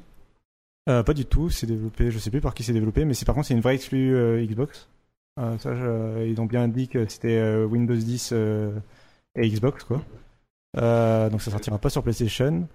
Euh, 0.90 1.04
Pas 1.04 1.14
du 1.14 1.26
tout. 1.26 1.50
C'est 1.50 1.68
développé. 1.68 2.12
Je 2.12 2.20
sais 2.20 2.30
plus 2.30 2.42
par 2.42 2.54
qui 2.54 2.64
c'est 2.64 2.74
développé, 2.74 3.06
mais 3.06 3.14
c'est 3.14 3.26
par 3.26 3.36
contre 3.36 3.48
c'est 3.48 3.54
une 3.54 3.62
vraie 3.62 3.76
exclue 3.76 4.46
Xbox. 4.48 4.88
ça, 5.38 5.72
ils 6.26 6.40
ont 6.40 6.46
bien 6.46 6.68
dit 6.68 6.88
que 6.88 7.08
c'était 7.08 7.64
Windows 7.66 7.96
10 7.96 8.34
et 9.36 9.50
Xbox, 9.50 9.84
quoi. 9.84 9.98
donc 11.30 11.42
ça 11.42 11.52
sortira 11.52 11.78
pas 11.78 11.90
sur 11.90 12.04
PlayStation. 12.04 12.68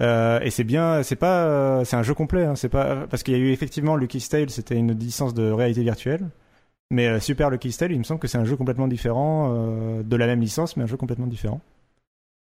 Euh, 0.00 0.40
et 0.40 0.50
c'est 0.50 0.64
bien, 0.64 1.02
c'est 1.02 1.16
pas, 1.16 1.84
c'est 1.84 1.96
un 1.96 2.02
jeu 2.02 2.14
complet. 2.14 2.44
Hein, 2.44 2.56
c'est 2.56 2.68
pas 2.68 3.06
parce 3.06 3.22
qu'il 3.22 3.34
y 3.34 3.36
a 3.36 3.40
eu 3.40 3.50
effectivement 3.50 3.96
Lucky 3.96 4.20
Tale, 4.28 4.50
c'était 4.50 4.76
une 4.76 4.92
licence 4.92 5.34
de 5.34 5.50
réalité 5.50 5.82
virtuelle. 5.82 6.28
Mais 6.90 7.08
euh, 7.08 7.20
Super 7.20 7.50
Lucky 7.50 7.72
Style, 7.72 7.92
il 7.92 7.98
me 7.98 8.04
semble 8.04 8.20
que 8.20 8.28
c'est 8.28 8.38
un 8.38 8.44
jeu 8.44 8.56
complètement 8.56 8.88
différent, 8.88 9.52
euh, 9.54 10.02
de 10.02 10.16
la 10.16 10.26
même 10.26 10.40
licence, 10.40 10.76
mais 10.76 10.84
un 10.84 10.86
jeu 10.86 10.96
complètement 10.96 11.26
différent. 11.26 11.60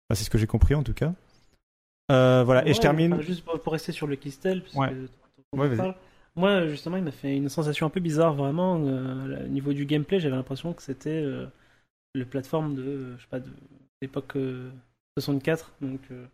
Enfin, 0.10 0.16
c'est 0.18 0.24
ce 0.26 0.30
que 0.30 0.38
j'ai 0.38 0.48
compris 0.48 0.76
en 0.76 0.84
tout 0.84 0.94
cas. 0.94 1.14
Euh, 2.12 2.44
voilà, 2.44 2.68
et 2.68 2.74
je 2.74 2.82
termine. 2.82 3.14
enfin, 3.14 3.22
juste 3.22 3.46
pour, 3.46 3.62
pour 3.62 3.74
rester 3.74 3.92
sur 3.92 4.08
le 4.08 4.16
Kistel, 4.16 4.62
parce 4.64 4.76
Ouais. 4.76 4.90
que 4.90 5.58
Ouais, 5.58 5.76
parle. 5.78 5.96
Moi, 6.36 6.68
justement, 6.68 6.98
il 6.98 7.04
m'a 7.04 7.12
fait 7.12 7.38
une 7.38 7.48
sensation 7.48 7.86
un 7.86 7.90
peu 7.90 8.00
bizarre, 8.00 8.34
vraiment. 8.34 8.80
euh, 8.84 9.46
au 9.46 9.50
niveau 9.50 9.72
du 9.72 9.86
gameplay, 9.86 10.20
j'avais 10.20 10.36
l'impression 10.36 10.74
que 10.74 10.82
c'était 10.82 11.22
euh, 11.24 11.46
le 12.16 12.26
plateforme 12.26 12.74
de, 12.76 12.82
euh, 12.82 13.18
je 13.18 13.22
sais 13.22 13.30
pas, 13.30 13.40
de 13.40 13.50
l'époque 14.02 14.36
euh, 14.36 14.72
64. 15.20 15.74
Donc, 15.82 16.00
euh, 16.12 16.16
euh, 16.16 16.26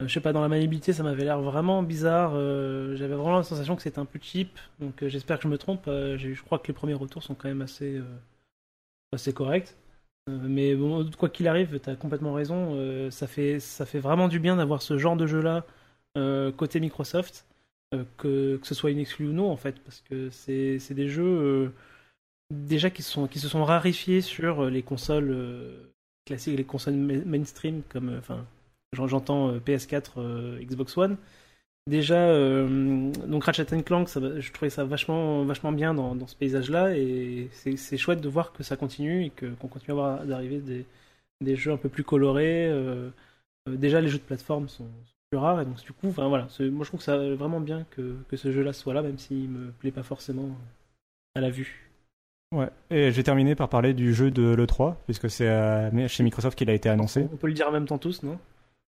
je 0.00 0.08
sais 0.12 0.20
pas, 0.20 0.32
dans 0.32 0.40
la 0.42 0.48
maniabilité, 0.48 0.92
ça 0.92 1.02
m'avait 1.02 1.24
l'air 1.24 1.40
vraiment 1.40 1.82
bizarre. 1.82 2.32
euh, 2.34 2.96
j'avais 2.96 3.14
vraiment 3.14 3.36
la 3.38 3.42
sensation 3.44 3.76
que 3.76 3.82
c'était 3.82 3.98
un 4.00 4.04
peu 4.04 4.18
cheap. 4.20 4.58
Donc, 4.80 5.02
euh, 5.02 5.08
j'espère 5.08 5.38
que 5.38 5.44
je 5.44 5.48
me 5.48 5.58
trompe. 5.58 5.86
euh, 5.88 6.18
je 6.18 6.42
crois 6.42 6.58
que 6.58 6.68
les 6.68 6.74
premiers 6.74 6.94
retours 6.94 7.22
sont 7.22 7.34
quand 7.34 7.48
même 7.48 7.62
assez, 7.62 7.96
euh, 7.98 8.02
corrects. 9.34 9.76
Euh, 10.28 10.38
mais 10.48 10.74
bon, 10.74 11.08
quoi 11.18 11.28
qu'il 11.28 11.48
arrive, 11.48 11.78
tu 11.80 11.90
as 11.90 11.96
complètement 11.96 12.32
raison. 12.34 12.74
euh, 12.76 13.10
ça, 13.10 13.26
fait, 13.26 13.60
ça 13.60 13.86
fait 13.86 14.00
vraiment 14.00 14.28
du 14.28 14.40
bien 14.40 14.56
d'avoir 14.56 14.82
ce 14.82 14.98
genre 14.98 15.16
de 15.16 15.26
jeu-là 15.26 15.66
euh, 16.16 16.52
côté 16.52 16.80
Microsoft, 16.80 17.46
euh, 17.94 18.04
que, 18.18 18.56
que 18.58 18.66
ce 18.66 18.74
soit 18.74 18.90
une 18.90 18.98
exclu 18.98 19.28
ou 19.28 19.32
non, 19.32 19.50
en 19.50 19.56
fait, 19.56 19.80
parce 19.84 20.00
que 20.02 20.30
c'est 20.30 20.78
des 20.94 21.08
jeux 21.08 21.24
euh, 21.24 21.70
déjà 22.52 22.90
qui, 22.90 23.02
sont, 23.02 23.28
qui 23.28 23.40
se 23.40 23.48
sont 23.48 23.64
rarifiés 23.64 24.20
sur 24.22 24.66
les 24.70 24.82
consoles 24.82 25.30
euh, 25.32 25.92
classiques, 26.26 26.58
les 26.58 26.64
consoles 26.64 26.94
ma- 26.94 27.24
mainstream, 27.24 27.82
comme, 27.90 28.10
euh, 28.10 28.20
j'entends 28.94 29.50
euh, 29.50 29.58
PS4, 29.58 30.12
euh, 30.18 30.58
Xbox 30.62 30.96
One. 30.96 31.16
Déjà, 31.86 32.16
euh, 32.28 33.10
donc 33.26 33.44
Ratchet 33.44 33.66
Clank, 33.82 34.08
ça, 34.08 34.20
je 34.40 34.52
trouvais 34.52 34.70
ça 34.70 34.84
vachement, 34.84 35.44
vachement 35.44 35.72
bien 35.72 35.92
dans, 35.92 36.14
dans 36.14 36.26
ce 36.26 36.34
paysage-là, 36.34 36.96
et 36.96 37.50
c'est 37.52 37.98
chouette 37.98 38.22
de 38.22 38.28
voir 38.28 38.52
que 38.52 38.62
ça 38.62 38.76
continue 38.76 39.26
et 39.26 39.30
que- 39.30 39.52
qu'on 39.56 39.68
continue 39.68 39.90
à 39.90 39.94
voir 39.94 40.24
d'arriver 40.24 40.58
des, 40.60 40.86
des 41.42 41.56
jeux 41.56 41.72
un 41.72 41.76
peu 41.76 41.90
plus 41.90 42.02
colorés. 42.04 42.72
déjà, 43.68 44.00
les 44.00 44.08
jeux 44.08 44.16
de 44.18 44.22
plateforme 44.22 44.68
sont, 44.70 44.86
plus 45.30 45.38
rares, 45.38 45.60
et 45.60 45.66
donc 45.66 45.76
du 45.82 45.92
coup, 45.92 46.08
enfin 46.08 46.26
voilà, 46.28 46.48
moi 46.70 46.84
je 46.84 46.88
trouve 46.88 47.00
que 47.00 47.04
ça 47.04 47.18
vraiment 47.34 47.60
bien 47.60 47.84
que, 47.90 48.14
que 48.28 48.36
ce 48.38 48.50
jeu-là 48.50 48.72
soit 48.72 48.94
là, 48.94 49.02
même 49.02 49.18
s'il 49.18 49.48
me 49.50 49.70
plaît 49.72 49.90
pas 49.90 50.02
forcément 50.02 50.48
à 51.34 51.40
la 51.42 51.50
vue. 51.50 51.90
Ouais. 52.54 52.68
Et 52.90 53.10
j'ai 53.10 53.24
terminé 53.24 53.54
par 53.54 53.68
parler 53.68 53.94
du 53.94 54.14
jeu 54.14 54.30
de 54.30 54.54
l'E3, 54.54 54.94
puisque 55.06 55.28
c'est 55.28 55.48
chez 56.08 56.22
Microsoft 56.22 56.56
qu'il 56.56 56.70
a 56.70 56.74
été 56.74 56.88
annoncé. 56.88 57.26
On 57.32 57.36
peut 57.36 57.48
le 57.48 57.52
dire 57.52 57.68
en 57.68 57.72
même 57.72 57.86
temps 57.86 57.98
tous, 57.98 58.22
non? 58.22 58.38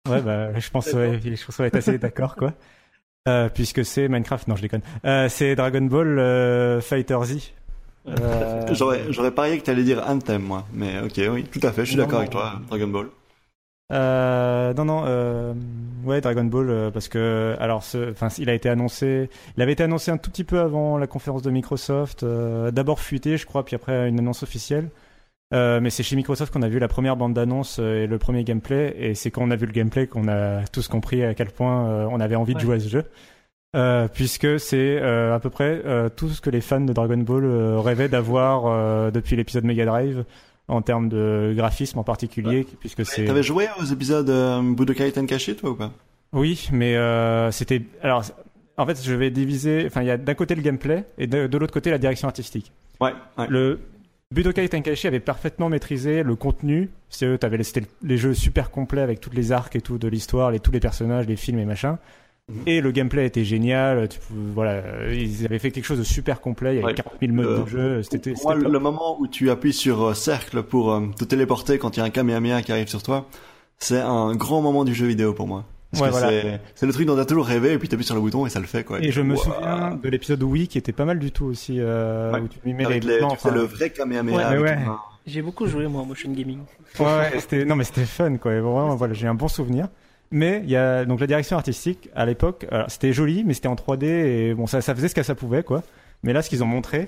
Ouais, 0.09 0.21
bah, 0.21 0.59
je 0.59 0.69
pense, 0.69 0.85
D'accord. 0.87 0.99
ouais, 1.01 1.19
je 1.23 1.45
pense 1.45 1.55
qu'on 1.55 1.63
va 1.63 1.67
être 1.67 1.75
assez 1.77 1.97
d'accord, 1.97 2.35
quoi. 2.35 2.53
Euh, 3.27 3.47
puisque 3.47 3.85
c'est 3.85 4.09
Minecraft, 4.09 4.49
non, 4.49 4.55
je 4.57 4.61
déconne. 4.61 4.81
Euh, 5.05 5.29
c'est 5.29 5.55
Dragon 5.55 5.81
Ball 5.81 6.19
euh, 6.19 6.81
Fighter 6.81 7.17
Z. 7.23 7.37
Euh, 8.09 8.65
J'aurais, 8.73 9.03
j'aurais 9.13 9.31
parié 9.31 9.57
que 9.57 9.63
t'allais 9.63 9.83
dire 9.83 10.03
Anthem, 10.05 10.41
moi. 10.41 10.67
Mais 10.73 10.99
ok, 10.99 11.21
oui, 11.31 11.45
tout 11.45 11.65
à 11.65 11.71
fait, 11.71 11.85
je 11.85 11.91
suis 11.91 11.97
Non, 11.97 12.03
d'accord 12.03 12.15
non. 12.15 12.19
avec 12.21 12.31
toi, 12.31 12.53
Dragon 12.67 12.87
Ball. 12.87 13.07
Euh, 13.93 14.73
non, 14.73 14.83
non, 14.85 15.03
euh, 15.05 15.53
ouais, 16.03 16.19
Dragon 16.19 16.43
Ball, 16.43 16.69
euh, 16.69 16.91
parce 16.91 17.07
que, 17.07 17.55
alors, 17.61 17.83
ce, 17.83 18.11
enfin, 18.11 18.27
il 18.39 18.49
a 18.49 18.53
été 18.53 18.67
annoncé, 18.67 19.29
il 19.55 19.63
avait 19.63 19.71
été 19.73 19.83
annoncé 19.83 20.11
un 20.11 20.17
tout 20.17 20.29
petit 20.31 20.43
peu 20.43 20.59
avant 20.59 20.97
la 20.97 21.07
conférence 21.07 21.43
de 21.43 21.49
Microsoft, 21.51 22.23
euh, 22.23 22.71
d'abord 22.71 22.99
fuité, 22.99 23.37
je 23.37 23.45
crois, 23.45 23.63
puis 23.63 23.75
après 23.77 24.09
une 24.09 24.19
annonce 24.19 24.43
officielle. 24.43 24.89
Euh, 25.53 25.79
mais 25.79 25.89
c'est 25.91 26.03
chez 26.03 26.15
Microsoft 26.15 26.51
qu'on 26.53 26.61
a 26.63 26.67
vu 26.69 26.79
la 26.79 26.87
première 26.87 27.15
bande 27.15 27.33
d'annonce 27.33 27.77
euh, 27.79 28.03
et 28.03 28.07
le 28.07 28.17
premier 28.17 28.43
gameplay, 28.43 28.95
et 28.97 29.13
c'est 29.15 29.29
quand 29.29 29.43
on 29.43 29.51
a 29.51 29.55
vu 29.55 29.65
le 29.67 29.71
gameplay 29.71 30.07
qu'on 30.07 30.27
a 30.27 30.65
tous 30.71 30.87
compris 30.87 31.23
à 31.23 31.33
quel 31.35 31.49
point 31.51 31.87
euh, 31.89 32.07
on 32.11 32.19
avait 32.19 32.35
envie 32.35 32.53
de 32.53 32.57
Ouais. 32.59 32.63
jouer 32.63 32.75
à 32.77 32.79
ce 32.79 32.89
jeu. 32.89 33.03
Euh, 33.75 34.07
puisque 34.07 34.59
c'est 34.59 34.99
euh, 35.01 35.33
à 35.35 35.39
peu 35.39 35.49
près 35.49 35.81
euh, 35.85 36.07
tout 36.07 36.29
ce 36.29 36.41
que 36.41 36.49
les 36.51 36.61
fans 36.61 36.81
de 36.81 36.93
Dragon 36.93 37.17
Ball 37.17 37.43
euh, 37.43 37.79
rêvaient 37.79 38.07
d'avoir 38.09 38.65
euh, 38.67 39.09
depuis 39.09 39.35
l'épisode 39.35 39.63
Mega 39.63 39.85
Drive 39.85 40.25
en 40.67 40.81
termes 40.83 41.09
de 41.09 41.53
graphisme 41.57 41.97
en 41.99 42.03
particulier, 42.03 42.67
puisque 42.79 43.03
c'est 43.05 43.25
T'avais 43.25 43.41
joué 43.43 43.67
aux 43.81 43.85
épisodes 43.85 44.29
euh, 44.29 44.61
Budokai 44.61 45.11
Tenkaichi, 45.11 45.55
toi, 45.55 45.71
ou 45.71 45.75
pas? 45.75 45.91
Oui, 46.33 46.69
mais 46.71 46.95
euh, 46.95 47.49
c'était. 47.51 47.81
Alors, 48.03 48.23
en 48.77 48.85
fait, 48.85 49.03
je 49.03 49.13
vais 49.13 49.29
diviser. 49.31 49.83
Enfin, 49.87 50.01
il 50.01 50.07
y 50.07 50.11
a 50.11 50.17
d'un 50.17 50.33
côté 50.35 50.53
le 50.55 50.61
gameplay 50.61 51.03
et 51.17 51.25
de, 51.27 51.47
de 51.47 51.57
l'autre 51.57 51.73
côté 51.73 51.89
la 51.91 51.97
direction 51.97 52.27
artistique. 52.27 52.71
Ouais, 53.01 53.11
ouais. 53.39 53.47
Le 53.49 53.79
Budokai 54.33 54.67
Tenkaichi 54.67 55.05
avait 55.07 55.19
parfaitement 55.19 55.69
maîtrisé 55.69 56.23
le 56.23 56.35
contenu. 56.35 56.89
C'était 57.09 57.37
les 58.01 58.17
jeux 58.17 58.33
super 58.33 58.71
complets 58.71 59.01
avec 59.01 59.21
toutes 59.21 59.35
les 59.35 59.51
arcs 59.51 59.75
et 59.75 59.81
tout 59.81 59.99
de 59.99 60.07
l'histoire, 60.07 60.49
les, 60.49 60.59
tous 60.59 60.71
les 60.71 60.79
personnages, 60.79 61.27
les 61.27 61.35
films 61.35 61.59
et 61.59 61.65
machin. 61.65 61.99
Mhm. 62.49 62.61
Et 62.65 62.81
le 62.81 62.91
gameplay 62.91 63.27
était 63.27 63.43
génial. 63.45 64.09
Tu 64.09 64.19
pouvais- 64.19 64.39
voilà, 64.55 64.71
euh, 64.71 65.13
ils 65.15 65.45
avaient 65.45 65.59
fait 65.59 65.69
quelque 65.69 65.85
chose 65.85 65.99
de 65.99 66.03
super 66.03 66.41
complet. 66.41 66.71
Il 66.73 66.75
y 66.75 66.79
avait 66.79 66.87
Ouais. 66.87 66.93
40 66.95 67.13
000 67.21 67.31
modes 67.31 67.45
Euh, 67.45 67.63
de 67.63 67.69
jeu. 67.69 68.03
C'était. 68.03 68.31
Pour 68.33 68.43
moi, 68.43 68.55
le 68.55 68.79
moment 68.79 69.19
où 69.19 69.27
tu 69.27 69.51
appuies 69.51 69.71
sur 69.71 70.01
euh, 70.01 70.13
cercle 70.15 70.63
pour 70.63 70.91
euh, 70.91 71.01
te 71.17 71.23
téléporter 71.25 71.77
quand 71.77 71.95
il 71.95 71.99
y 71.99 72.03
a 72.03 72.05
un 72.05 72.09
Kamehameha 72.09 72.63
qui 72.63 72.71
arrive 72.71 72.87
sur 72.87 73.03
toi, 73.03 73.27
c'est 73.77 74.01
un 74.01 74.35
grand 74.35 74.61
moment 74.61 74.83
du 74.83 74.95
jeu 74.95 75.05
vidéo 75.05 75.33
pour 75.33 75.47
moi. 75.47 75.63
Ouais, 76.01 76.09
voilà. 76.09 76.59
c'est, 76.75 76.85
le 76.85 76.93
truc 76.93 77.05
dont 77.07 77.15
t'as 77.15 77.25
toujours 77.25 77.45
rêvé 77.45 77.73
et 77.73 77.77
puis 77.77 77.87
t'appuies 77.87 78.05
sur 78.05 78.15
le 78.15 78.21
bouton 78.21 78.45
et 78.45 78.49
ça 78.49 78.59
le 78.59 78.65
fait 78.65 78.83
quoi. 78.83 78.99
Et 79.01 79.11
je 79.11 79.21
me 79.21 79.35
Wow. 79.35 79.39
souviens 79.41 79.99
de 80.01 80.09
l'épisode 80.09 80.41
Wii 80.43 80.67
qui 80.67 80.77
était 80.77 80.91
pas 80.91 81.05
mal 81.05 81.19
du 81.19 81.31
tout 81.31 81.45
aussi, 81.45 81.77
euh, 81.79 82.31
Ouais. 82.33 82.39
où 82.41 82.47
tu 82.47 82.59
Avec 82.85 83.03
les 83.03 83.17
les, 83.19 83.23
enfin, 83.23 83.51
le 83.51 83.61
vrai 83.61 83.89
Kamehameha. 83.91 84.59
Ouais. 84.59 84.77
J'ai 85.25 85.41
beaucoup 85.41 85.67
joué, 85.67 85.87
moi, 85.87 86.01
en 86.01 86.05
motion 86.05 86.31
gaming. 86.31 86.59
Ouais, 86.99 87.05
ouais, 87.05 87.39
c'était 87.39 87.63
non 87.65 87.75
mais 87.75 87.83
c'était 87.85 88.05
fun 88.05 88.37
quoi. 88.37 88.53
Et 88.53 88.59
Vraiment, 88.59 88.95
voilà, 88.95 89.13
j'ai 89.13 89.27
un 89.27 89.35
bon 89.35 89.47
souvenir. 89.47 89.87
Mais 90.31 90.61
il 90.63 90.69
y 90.71 90.75
a 90.75 91.05
donc 91.05 91.19
la 91.19 91.27
direction 91.27 91.55
artistique 91.57 92.09
à 92.15 92.25
l'époque, 92.25 92.65
alors, 92.71 92.89
c'était 92.89 93.13
joli, 93.13 93.43
mais 93.45 93.53
c'était 93.53 93.67
en 93.67 93.75
3D 93.75 94.03
et 94.05 94.53
bon 94.55 94.65
ça, 94.65 94.81
ça 94.81 94.95
faisait 94.95 95.07
ce 95.07 95.15
que 95.15 95.21
ça 95.23 95.35
pouvait 95.35 95.61
quoi. 95.63 95.83
Mais 96.23 96.33
là, 96.33 96.41
ce 96.41 96.49
qu'ils 96.49 96.63
ont 96.63 96.67
montré, 96.67 97.07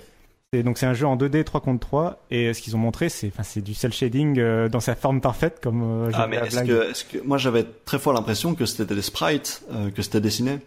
donc 0.53 0.77
c'est 0.77 0.85
un 0.85 0.93
jeu 0.93 1.05
en 1.05 1.17
2D 1.17 1.43
3 1.43 1.59
contre 1.61 1.79
3 1.85 2.23
et 2.31 2.53
ce 2.53 2.61
qu'ils 2.61 2.75
ont 2.75 2.79
montré, 2.79 3.09
c'est 3.09 3.27
enfin 3.27 3.43
c'est 3.43 3.61
du 3.61 3.73
cel 3.73 3.91
shading 3.91 4.39
euh, 4.39 4.69
dans 4.69 4.79
sa 4.79 4.95
forme 4.95 5.19
parfaite 5.21 5.59
comme. 5.61 5.81
euh, 5.83 6.11
Ah 6.13 6.27
mais 6.27 6.37
la 6.37 6.45
est-ce 6.45 7.03
que, 7.05 7.17
que 7.17 7.23
moi 7.25 7.37
j'avais 7.37 7.65
très 7.83 7.99
fort 7.99 8.13
l'impression 8.13 8.55
que 8.55 8.65
c'était 8.65 8.95
des 8.95 9.01
sprites, 9.01 9.63
euh, 9.73 9.89
que 9.91 10.01
c'était 10.01 10.21
dessiné. 10.21 10.59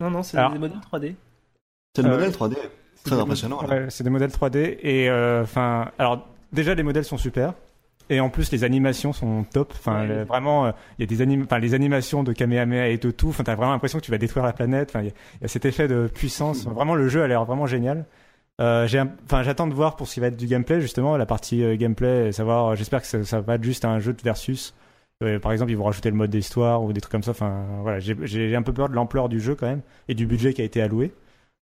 Non, 0.00 0.10
non, 0.10 0.22
c'est 0.22 0.36
des 0.38 0.58
modèles 0.58 0.78
3D. 0.92 1.14
C'est 1.94 2.02
le 2.02 2.08
Euh, 2.08 2.12
modèle 2.14 2.30
3D. 2.32 2.56
C'est 2.96 3.04
Très 3.10 3.16
des- 3.16 3.22
impressionnant. 3.22 3.62
Ouais, 3.66 3.86
c'est 3.90 4.02
des 4.04 4.10
modèles 4.10 4.30
3D 4.30 4.78
et 4.82 5.10
euh, 5.10 5.42
enfin 5.42 5.90
alors 5.98 6.26
déjà 6.52 6.74
les 6.74 6.82
modèles 6.82 7.04
sont 7.04 7.18
super. 7.18 7.52
Et 8.10 8.20
en 8.20 8.28
plus, 8.28 8.52
les 8.52 8.64
animations 8.64 9.14
sont 9.14 9.44
top. 9.44 9.72
Enfin, 9.72 10.00
Ouais. 10.02 10.06
le- 10.08 10.24
vraiment, 10.24 10.66
euh, 10.66 10.72
il 10.98 11.02
y 11.02 11.04
a 11.04 11.06
des 11.06 11.22
anim... 11.22 11.44
enfin, 11.44 11.58
les 11.58 11.72
animations 11.72 12.22
de 12.22 12.34
Kamehameha 12.34 12.88
et 12.88 12.98
de 12.98 13.10
tout. 13.10 13.28
Enfin, 13.30 13.44
t'as 13.44 13.54
vraiment 13.54 13.72
l'impression 13.72 13.98
que 13.98 14.04
tu 14.04 14.10
vas 14.10 14.18
détruire 14.18 14.44
la 14.44 14.52
planète. 14.52 14.90
Enfin, 14.90 15.00
il 15.00 15.06
y, 15.06 15.08
a- 15.08 15.12
il 15.36 15.42
y 15.42 15.44
a 15.46 15.48
cet 15.48 15.64
effet 15.64 15.88
de 15.88 16.06
puissance. 16.12 16.66
Vraiment, 16.66 16.94
le 16.96 17.08
jeu 17.08 17.22
a 17.22 17.26
l'air 17.28 17.46
vraiment 17.46 17.66
génial. 17.66 18.04
Euh, 18.60 18.86
enfin, 19.24 19.42
j'attends 19.42 19.66
de 19.66 19.74
voir 19.74 19.96
pour 19.96 20.06
ce 20.06 20.14
qui 20.14 20.20
va 20.20 20.28
être 20.28 20.36
du 20.36 20.46
gameplay, 20.46 20.80
justement, 20.80 21.16
la 21.16 21.26
partie 21.26 21.62
euh, 21.62 21.76
gameplay. 21.76 22.30
Savoir, 22.32 22.68
euh, 22.68 22.74
j'espère 22.76 23.00
que 23.00 23.06
ça, 23.06 23.24
ça 23.24 23.40
va 23.40 23.56
être 23.56 23.64
juste 23.64 23.84
un 23.84 23.98
jeu 23.98 24.12
de 24.12 24.22
versus. 24.22 24.74
Euh, 25.22 25.38
par 25.38 25.52
exemple, 25.52 25.70
ils 25.70 25.76
vont 25.76 25.84
rajouter 25.84 26.10
le 26.10 26.16
mode 26.16 26.30
d'histoire 26.30 26.82
ou 26.82 26.92
des 26.92 27.00
trucs 27.00 27.12
comme 27.12 27.22
ça. 27.22 27.32
Enfin, 27.32 27.64
voilà, 27.82 27.98
j'ai- 28.00 28.54
un 28.56 28.62
peu 28.62 28.72
peur 28.72 28.88
de 28.88 28.94
l'ampleur 28.94 29.28
du 29.28 29.40
jeu 29.40 29.54
quand 29.54 29.66
même 29.66 29.82
et 30.08 30.14
du 30.14 30.26
budget 30.26 30.54
qui 30.54 30.62
a 30.62 30.64
été 30.64 30.80
alloué. 30.82 31.12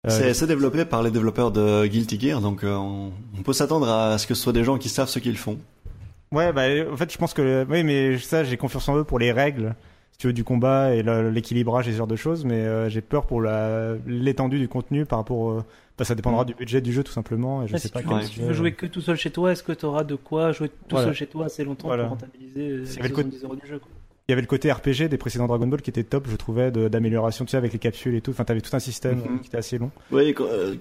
C'est, 0.08 0.48
développé 0.48 0.84
par 0.84 1.04
les 1.04 1.12
développeurs 1.12 1.52
de 1.52 1.86
Guilty 1.86 2.20
Gear, 2.20 2.42
donc 2.42 2.62
on, 2.64 3.12
on 3.38 3.44
peut 3.44 3.54
s'attendre 3.54 3.88
à 3.88 4.18
ce 4.18 4.26
que 4.26 4.34
ce 4.34 4.42
soit 4.42 4.54
des 4.54 4.64
gens 4.64 4.80
qui 4.80 4.90
savent 4.90 5.10
ce 5.10 5.20
qu'ils 5.20 5.38
font. 5.38 5.60
Ouais, 6.32 6.52
bah, 6.54 6.64
en 6.92 6.98
fait, 6.98 7.12
je 7.14 7.18
pense 7.20 7.36
que, 7.36 7.68
oui, 7.70 7.84
mais 7.84 8.18
ça, 8.18 8.44
j'ai 8.44 8.58
confiance 8.58 8.90
en 8.90 8.98
eux 8.98 9.04
pour 9.04 9.20
les 9.20 9.32
règles, 9.32 9.76
si 10.14 10.18
tu 10.18 10.28
veux, 10.28 10.34
du 10.34 10.44
combat 10.44 10.96
et 10.96 11.04
l'équilibrage 11.04 11.88
et 11.88 11.92
ce 11.92 11.98
genre 11.98 12.08
de 12.08 12.16
choses, 12.16 12.46
mais 12.46 12.56
euh, 12.62 12.90
j'ai 12.90 13.02
peur 13.02 13.28
pour 13.28 13.42
l'étendue 14.08 14.58
du 14.58 14.68
contenu 14.68 15.06
par 15.06 15.20
rapport, 15.20 15.64
bah, 16.02 16.06
ça 16.06 16.16
dépendra 16.16 16.42
Mm. 16.44 16.48
du 16.48 16.54
budget 16.56 16.82
du 16.82 16.92
jeu, 16.92 17.04
tout 17.04 17.12
simplement, 17.12 17.62
et 17.62 17.68
je 17.68 17.74
Ouais, 17.74 17.80
sais 17.80 17.88
si, 17.90 17.94
pas 17.94 18.02
tu, 18.02 18.08
quel 18.10 18.24
si 18.24 18.32
tu 18.32 18.40
veux 18.42 18.54
jouer 18.54 18.72
que 18.74 18.88
tout 18.88 19.02
seul 19.02 19.16
chez 19.18 19.30
toi, 19.30 19.52
est-ce 19.52 19.62
que 19.62 19.72
tu 19.72 19.86
auras 19.86 20.04
de 20.04 20.16
quoi 20.16 20.52
jouer 20.52 20.70
tout 20.70 20.76
Voilà. 20.90 21.06
seul 21.08 21.14
chez 21.16 21.28
toi 21.28 21.46
assez 21.46 21.64
longtemps 21.64 21.88
Voilà. 21.90 22.04
pour 22.06 22.14
rentabiliser 22.14 22.70
euh, 22.70 22.86
S'il 22.86 22.96
y 22.98 23.00
avait 23.02 23.10
le 23.10 23.14
70 23.16 23.44
euros 23.44 23.56
du 23.56 23.68
jeu 23.68 23.78
quoi. 23.78 23.88
Il 24.28 24.32
y 24.32 24.34
avait 24.34 24.42
le 24.42 24.48
côté 24.48 24.72
RPG 24.72 25.10
des 25.10 25.18
précédents 25.18 25.46
Dragon 25.48 25.68
Ball 25.68 25.82
qui 25.82 25.90
était 25.90 26.04
top, 26.04 26.26
je 26.30 26.36
trouvais, 26.38 26.72
d'amélioration, 26.72 27.44
tu 27.46 27.52
sais, 27.52 27.58
avec 27.58 27.74
les 27.74 27.80
capsules 27.80 28.16
et 28.16 28.22
tout. 28.22 28.32
Enfin, 28.32 28.46
t'avais 28.46 28.62
tout 28.62 28.76
un 28.76 28.80
système 28.80 29.18
Mhm. 29.18 29.24
euh, 29.24 29.38
qui 29.42 29.48
était 29.50 29.58
assez 29.58 29.78
long. 29.78 29.92
Oui, 30.12 30.34
quand, 30.34 30.46
euh, 30.46 30.74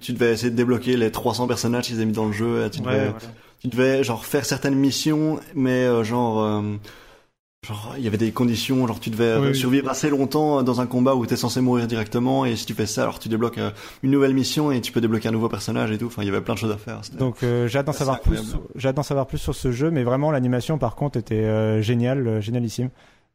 tu 0.00 0.12
devais 0.14 0.32
essayer 0.32 0.50
de 0.50 0.56
débloquer 0.56 0.96
les 0.96 1.10
300 1.12 1.46
personnages 1.46 1.84
qu'ils 1.86 1.96
avaient 1.96 2.06
mis 2.06 2.12
dans 2.12 2.26
le 2.26 2.32
jeu. 2.32 2.68
Tu 2.72 2.80
devais, 2.80 3.12
tu 3.60 3.68
devais 3.68 4.02
genre 4.02 4.24
faire 4.24 4.44
certaines 4.44 4.74
missions, 4.76 5.38
mais 5.54 5.84
euh, 5.84 6.02
genre, 6.04 6.40
euh, 6.42 6.62
genre 7.64 7.94
il 7.98 8.04
y 8.04 8.06
avait 8.06 8.16
des 8.18 8.30
conditions, 8.30 8.86
genre 8.86 9.00
tu 9.00 9.10
devais 9.10 9.24
euh, 9.24 9.48
oui. 9.48 9.54
survivre 9.56 9.88
assez 9.90 10.10
longtemps 10.10 10.62
dans 10.62 10.80
un 10.80 10.86
combat 10.86 11.14
où 11.14 11.26
t'es 11.26 11.36
censé 11.36 11.60
mourir 11.60 11.86
directement, 11.86 12.44
et 12.44 12.54
si 12.56 12.66
tu 12.66 12.74
fais 12.74 12.86
ça, 12.86 13.02
alors 13.02 13.18
tu 13.18 13.28
débloques 13.28 13.58
euh, 13.58 13.70
une 14.02 14.10
nouvelle 14.10 14.34
mission 14.34 14.70
et 14.70 14.80
tu 14.80 14.92
peux 14.92 15.00
débloquer 15.00 15.28
un 15.28 15.32
nouveau 15.32 15.48
personnage 15.48 15.90
et 15.90 15.98
tout. 15.98 16.06
Enfin, 16.06 16.22
il 16.22 16.26
y 16.26 16.28
avait 16.28 16.40
plein 16.40 16.54
de 16.54 16.58
choses 16.58 16.72
à 16.72 16.76
faire. 16.76 17.00
Donc 17.18 17.42
euh, 17.42 17.66
j'ai 17.66 17.78
hâte 17.78 17.86
d'en 17.86 17.92
savoir 17.92 18.20
plus. 18.20 18.56
J'ai 18.76 18.88
hâte 18.88 18.96
d'en 18.96 19.02
savoir 19.02 19.26
plus 19.26 19.38
sur 19.38 19.54
ce 19.54 19.72
jeu, 19.72 19.90
mais 19.90 20.04
vraiment 20.04 20.30
l'animation 20.30 20.78
par 20.78 20.94
contre 20.94 21.18
était 21.18 21.34
euh, 21.34 21.82
géniale, 21.82 22.26
euh, 22.28 22.40
génialissime. 22.40 22.90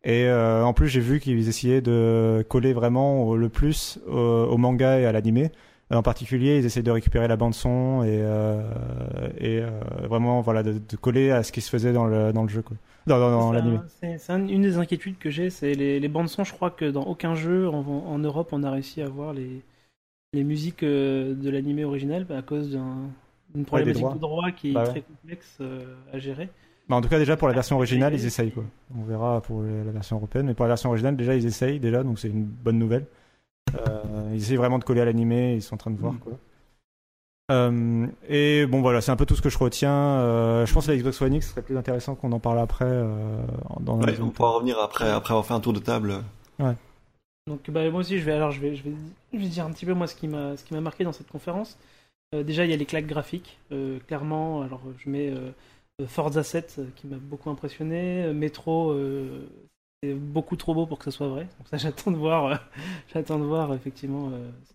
Et 0.05 0.25
euh, 0.25 0.63
en 0.63 0.73
plus 0.73 0.88
j'ai 0.88 1.01
vu 1.01 1.19
qu'ils 1.19 1.49
essayaient 1.49 1.82
de 1.82 2.45
coller 2.47 2.71
vraiment 2.71 3.36
le 3.36 3.49
plus 3.49 3.99
au, 4.07 4.15
au 4.15 4.57
manga 4.57 4.97
et 4.99 5.05
à 5.05 5.11
l'animé. 5.11 5.51
En 5.91 6.03
particulier, 6.03 6.59
ils 6.59 6.65
essaient 6.67 6.84
de 6.84 6.91
récupérer 6.91 7.27
la 7.27 7.36
bande 7.36 7.55
son 7.55 8.03
et, 8.03 8.19
euh, 8.21 8.61
et 9.39 9.59
euh, 9.59 9.71
vraiment 10.07 10.39
voilà 10.39 10.61
de, 10.61 10.73
de 10.73 10.95
coller 10.95 11.32
à 11.32 11.41
ce 11.41 11.51
qui 11.51 11.61
se 11.61 11.69
faisait 11.71 11.93
dans 11.93 12.05
le 12.05 12.32
dans 12.32 12.43
le 12.43 12.47
jeu 12.49 12.61
quoi. 12.61 12.77
Dans 13.10 13.49
C'est 13.51 13.55
l'animé. 13.57 13.78
un- 13.78 13.86
C'est 13.88 14.18
c'est 14.18 14.32
un- 14.34 14.47
une 14.47 14.62
des 14.62 14.78
inquiétudes 14.78 15.18
que 15.18 15.30
j'ai, 15.30 15.49
c'est 15.49 15.74
les, 15.74 15.99
les 15.99 16.07
bandes 16.07 16.30
son. 16.30 16.43
Je 16.43 16.53
crois 16.53 16.70
que 16.72 16.86
dans 16.86 17.03
aucun 17.03 17.36
jeu 17.36 17.68
en, 17.70 17.80
en 17.86 18.18
Europe 18.20 18.49
on 18.51 18.64
a 18.64 18.72
réussi 18.72 19.01
à 19.01 19.05
avoir 19.05 19.34
les, 19.34 19.62
les 20.34 20.43
musiques 20.43 20.84
euh, 20.84 21.34
de 21.34 21.49
l'animé 21.49 21.84
original 21.86 22.26
à 22.30 22.41
cause 22.41 22.72
d'un- 22.72 23.10
d'une 23.53 23.66
problématique 23.66 24.05
de 24.14 24.20
droit 24.20 24.51
qui 24.51 24.70
est 24.70 24.74
Bah 24.74 24.84
ouais. 24.84 24.89
très 24.89 25.01
complexe 25.01 25.57
euh, 25.62 25.95
à 26.14 26.20
gérer. 26.20 26.49
Bah, 26.88 26.95
en 26.95 27.01
tout 27.01 27.10
cas, 27.10 27.20
déjà 27.20 27.38
pour 27.38 27.47
la 27.47 27.53
version 27.53 27.76
originale, 27.78 28.14
ils 28.16 28.26
essayent 28.26 28.51
quoi. 28.51 28.64
On 28.97 29.03
verra 29.03 29.41
pour 29.41 29.62
la 29.62 29.91
version 29.91 30.18
européenne, 30.18 30.47
mais 30.47 30.53
pour 30.55 30.66
la 30.66 30.70
version 30.70 30.89
originale, 30.89 31.16
déjà 31.16 31.36
ils 31.36 31.45
essayent 31.45 31.80
déjà, 31.80 32.01
donc 32.03 32.18
c'est 32.20 32.30
une 32.30 32.43
bonne 32.45 32.80
nouvelle. 32.80 33.05
Euh, 33.76 34.32
ils 34.34 34.38
essayent 34.41 34.57
vraiment 34.57 34.80
de 34.80 34.84
coller 34.84 35.01
à 35.01 35.05
l'animé, 35.05 35.53
ils 35.55 35.62
sont 35.62 35.76
en 35.76 35.78
train 35.78 35.91
de 35.91 35.97
voir 35.99 36.14
Mm. 36.14 36.20
quoi. 36.20 36.34
Euh, 37.49 38.07
et 38.27 38.65
bon 38.65 38.81
voilà, 38.81 39.01
c'est 39.01 39.11
un 39.11 39.15
peu 39.15 39.25
tout 39.25 39.35
ce 39.35 39.41
que 39.41 39.49
je 39.49 39.57
retiens. 39.57 39.91
Euh, 39.91 40.65
je 40.65 40.73
pense 40.73 40.85
que 40.85 40.91
la 40.91 40.97
Xbox 40.97 41.21
One 41.21 41.33
X 41.33 41.49
serait 41.49 41.61
plus 41.61 41.77
intéressant 41.77 42.15
qu'on 42.15 42.31
en 42.31 42.39
parle 42.39 42.59
après. 42.59 42.85
Euh, 42.85 43.41
dans 43.79 43.99
Ouais, 43.99 44.19
on 44.21 44.29
pourra 44.29 44.51
revenir 44.51 44.79
après, 44.79 45.09
après 45.09 45.33
avoir 45.33 45.45
fait 45.45 45.53
un 45.53 45.59
tour 45.59 45.73
de 45.73 45.79
table. 45.79 46.23
Donc 47.47 47.69
bah, 47.71 47.89
moi 47.89 48.01
aussi 48.01 48.19
je 48.19 48.25
vais 48.25 48.33
alors 48.33 48.51
je 48.51 48.61
vais 48.61 48.75
je 48.75 48.83
vais, 48.83 48.91
je 49.33 49.37
vais 49.39 49.47
dire 49.47 49.65
un 49.65 49.71
petit 49.71 49.85
peu 49.85 49.93
moi 49.93 50.05
ce 50.05 50.15
qui 50.15 50.27
m'a 50.27 50.55
ce 50.55 50.63
qui 50.63 50.73
m'a 50.73 50.81
marqué 50.81 51.03
dans 51.03 51.11
cette 51.11 51.29
conférence. 51.29 51.77
Euh, 52.35 52.43
déjà 52.43 52.63
il 52.63 52.69
y 52.69 52.73
a 52.73 52.77
les 52.77 52.85
claques 52.85 53.07
graphiques 53.07 53.57
euh, 53.71 53.97
clairement 54.07 54.61
alors 54.61 54.81
je 54.99 55.09
mets 55.09 55.31
euh, 55.31 55.51
Forza 56.05 56.43
7 56.43 56.75
euh, 56.77 56.85
qui 56.95 57.07
m'a 57.07 57.17
beaucoup 57.17 57.49
impressionné, 57.49 58.31
Metro 58.33 58.91
euh, 58.91 59.49
c'est 60.03 60.13
beaucoup 60.13 60.55
trop 60.55 60.75
beau 60.75 60.85
pour 60.85 60.99
que 60.99 61.05
ce 61.05 61.11
soit 61.11 61.27
vrai. 61.27 61.47
Donc 61.57 61.67
ça 61.69 61.77
j'attends 61.79 62.11
de 62.11 62.17
voir 62.17 62.45
euh, 62.45 62.55
j'attends 63.11 63.39
de 63.39 63.45
voir 63.45 63.73
effectivement 63.73 64.29
euh, 64.31 64.49
ce 64.67 64.73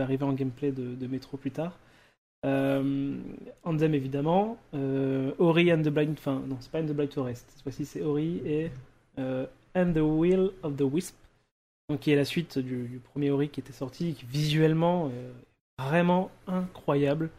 arriver 0.00 0.24
en 0.24 0.32
gameplay 0.32 0.72
de, 0.72 0.94
de 0.94 1.06
Metro 1.06 1.36
plus 1.36 1.50
tard. 1.50 1.78
Euh, 2.46 3.18
Anthem 3.64 3.94
évidemment, 3.94 4.56
euh, 4.72 5.32
Ori 5.38 5.72
and 5.72 5.82
the 5.82 5.88
Blind 5.88 6.12
enfin 6.12 6.42
non 6.48 6.56
c'est 6.60 6.70
pas 6.70 6.80
and 6.80 6.86
the 6.86 6.92
Blind 6.92 7.12
Forest 7.12 7.50
cette 7.50 7.62
fois-ci 7.62 7.84
c'est 7.84 8.00
Ori 8.00 8.40
et 8.46 8.70
euh, 9.18 9.46
And 9.74 9.92
the 9.92 9.98
Will 9.98 10.50
of 10.62 10.76
the 10.76 10.82
Wisp 10.82 11.16
donc 11.90 12.00
qui 12.00 12.12
est 12.12 12.16
la 12.16 12.24
suite 12.24 12.58
du, 12.58 12.98
premier 13.12 13.30
Ori 13.30 13.50
qui 13.50 13.60
était 13.60 13.74
sorti, 13.74 14.14
qui 14.14 14.24
visuellement 14.24 15.10
euh, 15.12 15.32
vraiment 15.78 16.30
incroyable. 16.46 17.30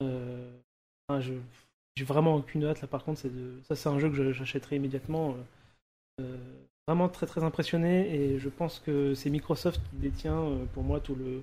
J'ai 0.00 2.04
vraiment 2.04 2.34
aucune 2.34 2.64
hâte 2.64 2.80
là 2.80 2.88
par 2.88 3.04
contre, 3.04 3.20
c'est 3.20 3.30
ça 3.62 3.76
c'est 3.76 3.88
un 3.88 4.00
jeu 4.00 4.10
que 4.10 4.32
j'achèterai 4.32 4.76
immédiatement. 4.76 5.36
vraiment 6.88 7.08
très 7.08 7.26
très 7.26 7.44
impressionné 7.44 8.12
et 8.12 8.38
je 8.40 8.48
pense 8.48 8.80
que 8.80 9.14
c'est 9.14 9.30
Microsoft 9.30 9.80
qui 9.90 9.96
détient 9.96 10.42
pour 10.74 10.82
moi 10.82 10.98
tout 10.98 11.14
le 11.14 11.42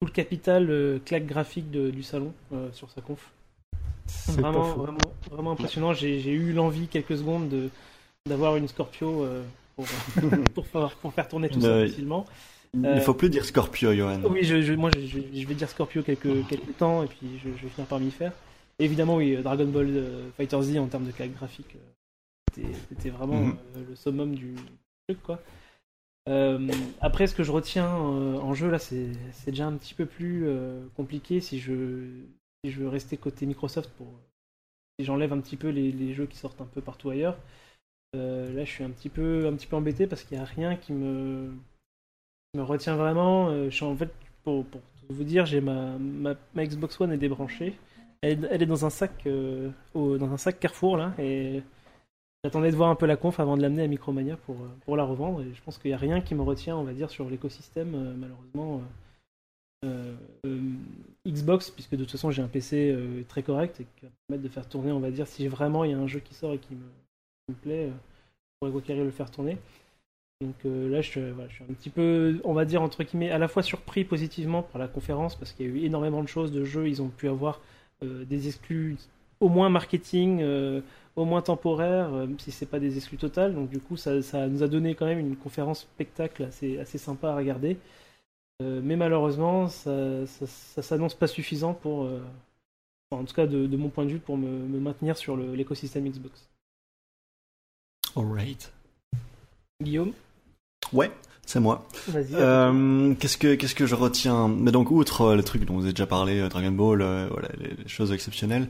tout 0.00 0.06
le 0.06 0.12
capital 0.12 0.70
euh, 0.70 0.98
claque 1.04 1.26
graphique 1.26 1.70
de- 1.70 1.90
du 1.90 2.02
salon 2.02 2.32
euh, 2.52 2.68
sur 2.72 2.90
sa 2.90 3.00
conf. 3.00 3.30
Vraiment, 4.28 4.62
vraiment, 4.74 4.98
vraiment 5.30 5.52
impressionnant. 5.52 5.92
J'ai 5.94 6.30
eu 6.32 6.52
l'envie 6.52 6.86
quelques 6.88 7.16
secondes 7.16 7.48
de 7.48 7.70
d'avoir 8.28 8.56
une 8.56 8.66
Scorpio 8.66 9.22
euh, 9.24 9.42
pour, 9.76 9.86
pour, 10.54 10.66
faire, 10.66 10.90
pour 10.96 11.12
faire 11.14 11.28
tourner 11.28 11.48
tout 11.48 11.60
ça 11.60 11.80
facilement. 11.86 12.26
Il 12.74 12.80
Euh, 12.84 12.96
ne 12.96 13.00
faut 13.00 13.14
plus 13.14 13.30
dire 13.30 13.44
Scorpio, 13.44 13.92
Johan. 13.94 14.20
Oui, 14.28 14.42
je, 14.42 14.60
je- 14.60 14.74
moi 14.74 14.90
je, 14.90 15.18
vais 15.46 15.54
dire 15.54 15.68
Scorpio 15.70 16.02
quelques, 16.02 16.46
quelques 16.48 16.76
temps 16.76 17.02
et 17.04 17.06
puis 17.06 17.38
je, 17.42 17.48
je 17.56 17.62
vais 17.62 17.68
finir 17.68 17.86
par 17.86 18.00
m'y 18.00 18.10
faire. 18.10 18.32
Évidemment, 18.78 19.16
oui, 19.16 19.36
Dragon 19.42 19.64
Ball 19.66 19.86
euh, 19.88 20.28
Fighter 20.36 20.60
Z 20.62 20.76
en 20.78 20.86
termes 20.88 21.06
de 21.06 21.12
claque 21.12 21.32
graphique, 21.32 21.76
euh, 22.58 22.62
c'était- 22.90 23.10
vraiment 23.10 23.40
Mhm. 23.40 23.56
euh, 23.76 23.84
le 23.90 23.96
summum 23.96 24.34
du 24.34 24.54
truc 25.08 25.22
quoi. 25.22 25.40
Euh, 26.28 26.68
après, 27.00 27.26
ce 27.26 27.34
que 27.34 27.44
je 27.44 27.52
retiens 27.52 27.86
euh, 27.86 28.38
en 28.38 28.52
jeu 28.52 28.68
là, 28.68 28.78
c'est 28.78 29.12
déjà 29.46 29.66
un 29.66 29.76
petit 29.76 29.94
peu 29.94 30.06
plus 30.06 30.46
euh, 30.46 30.84
compliqué 30.96 31.40
si 31.40 31.60
je, 31.60 31.72
veux 32.64 32.88
rester 32.88 33.16
côté 33.16 33.46
Microsoft 33.46 33.90
pour 33.96 34.08
si 34.98 35.04
j'enlève 35.04 35.32
un 35.32 35.40
petit 35.40 35.56
peu 35.56 35.68
les, 35.68 36.14
jeux 36.14 36.26
qui 36.26 36.36
sortent 36.36 36.60
un 36.60 36.66
peu 36.66 36.80
partout 36.80 37.10
ailleurs. 37.10 37.38
Là, 38.14 38.64
je 38.64 38.70
suis 38.70 38.82
un 38.82 38.90
petit 38.90 39.10
peu, 39.10 39.46
embêté 39.72 40.06
parce 40.06 40.24
qu'il 40.24 40.38
n'y 40.38 40.42
a 40.42 40.46
rien 40.46 40.74
qui 40.76 40.94
me, 40.94 41.52
retient 42.56 42.96
vraiment. 42.96 43.50
Je 43.68 43.70
suis 43.70 43.84
en 43.84 43.94
fait, 43.94 44.10
pour, 44.42 44.64
vous 45.10 45.24
dire, 45.24 45.44
j'ai 45.44 45.60
ma, 45.60 45.98
Xbox 46.56 46.98
One 46.98 47.12
est 47.12 47.18
débranchée. 47.18 47.78
Elle, 48.22 48.46
est- 48.50 48.66
dans 48.66 48.86
un 48.86 48.90
sac, 48.90 49.28
dans 49.94 50.32
un 50.32 50.38
sac 50.38 50.58
Carrefour 50.58 50.96
là, 50.96 51.14
j'attendais 52.46 52.70
de 52.70 52.76
voir 52.76 52.90
un 52.90 52.94
peu 52.94 53.06
la 53.06 53.16
conf 53.16 53.40
avant 53.40 53.56
de 53.56 53.62
l'amener 53.62 53.82
à 53.82 53.88
Micromania 53.88 54.36
pour, 54.36 54.54
euh, 54.54 54.68
pour 54.84 54.96
la 54.96 55.02
revendre. 55.02 55.42
Et 55.42 55.52
je 55.52 55.60
pense 55.62 55.78
qu'il 55.78 55.90
n'y 55.90 55.96
a 55.96 55.98
rien 55.98 56.20
qui 56.20 56.36
me 56.36 56.42
retient, 56.42 56.76
on 56.76 56.84
va 56.84 56.92
dire, 56.92 57.10
sur 57.10 57.28
l'écosystème, 57.28 57.92
euh, 57.94 58.14
malheureusement. 58.16 58.82
euh, 59.84 60.14
Xbox, 61.26 61.70
puisque 61.70 61.96
de 61.96 62.04
toute 62.04 62.12
façon 62.12 62.30
j'ai 62.30 62.42
un 62.42 62.48
PC 62.48 62.96
très 63.28 63.42
correct 63.42 63.80
et 63.80 63.84
qui 63.84 64.06
va 64.06 64.08
me 64.08 64.14
permettre 64.28 64.44
de 64.44 64.48
faire 64.48 64.68
tourner, 64.68 64.92
on 64.92 65.00
va 65.00 65.10
dire, 65.10 65.26
si 65.26 65.48
vraiment 65.48 65.82
il 65.84 65.90
y 65.90 65.94
a 65.94 65.98
un 65.98 66.06
jeu 66.06 66.20
qui 66.20 66.34
sort 66.34 66.52
et 66.52 66.58
qui 66.58 66.74
me, 66.74 67.54
plaît, 67.54 67.90
je 68.62 68.68
pourrais 68.70 68.94
le 68.94 69.10
faire 69.10 69.30
tourner. 69.30 69.58
Donc 70.40 70.54
là, 70.64 71.00
je, 71.02 71.10
je 71.10 71.54
suis 71.54 71.64
un 71.64 71.74
petit 71.74 71.90
peu, 71.90 72.40
on 72.44 72.52
va 72.52 72.64
dire, 72.64 72.80
entre 72.82 73.02
guillemets, 73.02 73.30
à 73.30 73.38
la 73.38 73.48
fois 73.48 73.62
surpris 73.62 74.04
positivement 74.04 74.62
par 74.62 74.80
la 74.80 74.88
conférence, 74.88 75.34
parce 75.36 75.52
qu'il 75.52 75.66
y 75.66 75.68
a 75.68 75.72
eu 75.72 75.84
énormément 75.84 76.22
de 76.22 76.28
choses, 76.28 76.52
de 76.52 76.64
jeux, 76.64 76.88
ils 76.88 77.02
ont 77.02 77.08
pu 77.08 77.28
avoir 77.28 77.60
des 78.02 78.48
exclus 78.48 78.96
au 79.40 79.48
moins 79.48 79.68
marketing, 79.68 80.40
euh, 80.42 80.80
au 81.16 81.24
moins 81.24 81.42
temporaire, 81.42 82.12
euh, 82.14 82.26
même 82.26 82.38
si 82.38 82.50
c'est 82.52 82.66
pas 82.66 82.78
des 82.80 82.96
exclus 82.96 83.18
totales. 83.18 83.54
Donc 83.54 83.68
du 83.70 83.78
coup, 83.80 83.96
ça, 83.96 84.22
ça 84.22 84.46
nous 84.48 84.62
a 84.62 84.68
donné 84.68 84.94
quand 84.94 85.06
même 85.06 85.18
une 85.18 85.36
conférence 85.36 85.80
spectacle 85.80 86.44
assez, 86.44 86.78
assez 86.78 86.98
sympa 86.98 87.30
à 87.30 87.36
regarder. 87.36 87.76
Euh, 88.62 88.80
mais 88.82 88.96
malheureusement, 88.96 89.68
ça, 89.68 90.26
ça, 90.26 90.46
ça 90.46 90.82
s'annonce 90.82 91.14
pas 91.14 91.26
suffisant 91.26 91.74
pour, 91.74 92.04
euh, 92.04 92.20
enfin, 93.10 93.22
en 93.22 93.24
tout 93.26 93.34
cas 93.34 93.46
de, 93.46 93.66
de 93.66 93.76
mon 93.76 93.88
point 93.90 94.04
de 94.06 94.10
vue, 94.10 94.18
pour 94.18 94.36
me, 94.38 94.48
me 94.48 94.80
maintenir 94.80 95.16
sur 95.18 95.36
le- 95.36 95.54
l'écosystème 95.54 96.08
Xbox. 96.08 96.48
Alright. 98.16 98.72
Guillaume, 99.82 100.12
Ouais, 100.92 101.10
c'est 101.44 101.60
moi. 101.60 101.86
vas-y. 102.08 102.34
Euh, 102.34 103.14
qu'est-ce 103.16 103.36
que 103.36 103.56
qu'est-ce 103.56 103.74
que 103.74 103.84
je 103.86 103.94
retiens? 103.94 104.48
Mais 104.48 104.72
donc 104.72 104.90
outre 104.90 105.22
euh, 105.22 105.36
les 105.36 105.42
trucs 105.42 105.64
dont 105.66 105.74
vous 105.74 105.82
avez 105.82 105.92
déjà 105.92 106.06
parlé, 106.06 106.40
euh, 106.40 106.48
Dragon 106.48 106.70
Ball, 106.70 107.02
euh, 107.02 107.28
voilà, 107.30 107.48
les, 107.58 107.74
les 107.74 107.88
choses 107.88 108.12
exceptionnelles. 108.12 108.68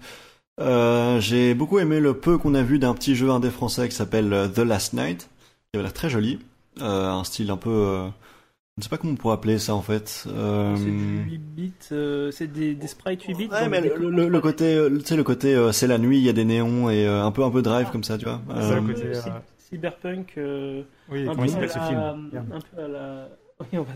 Euh, 0.61 1.21
j'ai 1.21 1.55
beaucoup 1.55 1.79
aimé 1.79 2.01
le 2.01 2.15
peu 2.15 2.39
qu'on 2.39 2.55
a 2.55 2.63
vu 2.63 2.79
d'un 2.79 2.95
petit 2.95 3.15
jeu 3.15 3.31
indé 3.31 3.51
français 3.51 3.89
qui 3.89 3.95
s'appelle 3.95 4.33
euh, 4.33 4.49
The 4.49 4.59
Last 4.61 4.95
Night, 4.95 5.29
qui 5.71 5.77
avait 5.77 5.83
l'air 5.83 5.93
très 5.93 6.09
joli, 6.09 6.39
euh, 6.81 7.11
un 7.11 7.25
style 7.25 7.51
un 7.51 7.59
peu, 7.59 7.69
euh, 7.71 8.07
je 8.07 8.81
ne 8.81 8.83
sais 8.85 8.89
pas 8.89 8.97
comment 8.97 9.13
on 9.13 9.17
pourrait 9.17 9.35
appeler 9.35 9.59
ça 9.59 9.75
en 9.75 9.83
fait. 9.83 10.25
Euh, 10.29 10.75
C'est 10.77 10.85
du 10.85 11.25
8 11.31 11.39
bits, 11.39 11.73
euh, 11.93 12.31
c'est 12.31 12.47
des, 12.47 12.75
des 12.75 12.87
sprites 12.87 13.23
8 13.25 13.35
bits. 13.35 13.49
Ouais, 13.49 13.69
mais 13.69 13.81
le, 13.83 13.91
décors 13.91 14.11
le, 14.11 14.29
le 14.29 14.39
3D. 14.39 14.41
côté, 14.41 14.89
tu 15.01 15.05
sais, 15.05 15.17
le 15.17 15.25
côté, 15.25 15.55
euh, 15.55 15.73
c'est 15.73 15.87
la 15.87 15.99
nuit, 15.99 16.19
il 16.19 16.25
y 16.25 16.29
a 16.31 16.33
des 16.33 16.45
néons 16.47 16.89
et 16.89 17.07
euh, 17.07 17.23
un 17.25 17.31
peu 17.33 17.45
un 17.45 17.51
peu 17.51 17.61
drive 17.61 17.91
comme 17.91 18.05
ça, 18.05 18.17
tu 18.17 18.25
vois. 18.25 18.41
C'est 18.49 18.63
ça, 18.63 18.73
Euh, 18.73 18.81
le 18.81 18.95
côté, 18.95 19.13
cy- 19.15 19.31
Cyberpunk, 19.69 20.33
euh, 20.39 20.83
Oui, 21.11 21.25
un, 21.29 21.33
comment 21.33 21.45
il 21.45 21.51
s'appelle 21.51 21.71
ce 21.71 21.79
film 21.81 21.99
un 21.99 22.61
peu 22.77 22.83
à 22.83 22.89
la. 22.89 23.29
Oui, 23.61 23.79
on 23.79 23.83
va- 23.83 23.93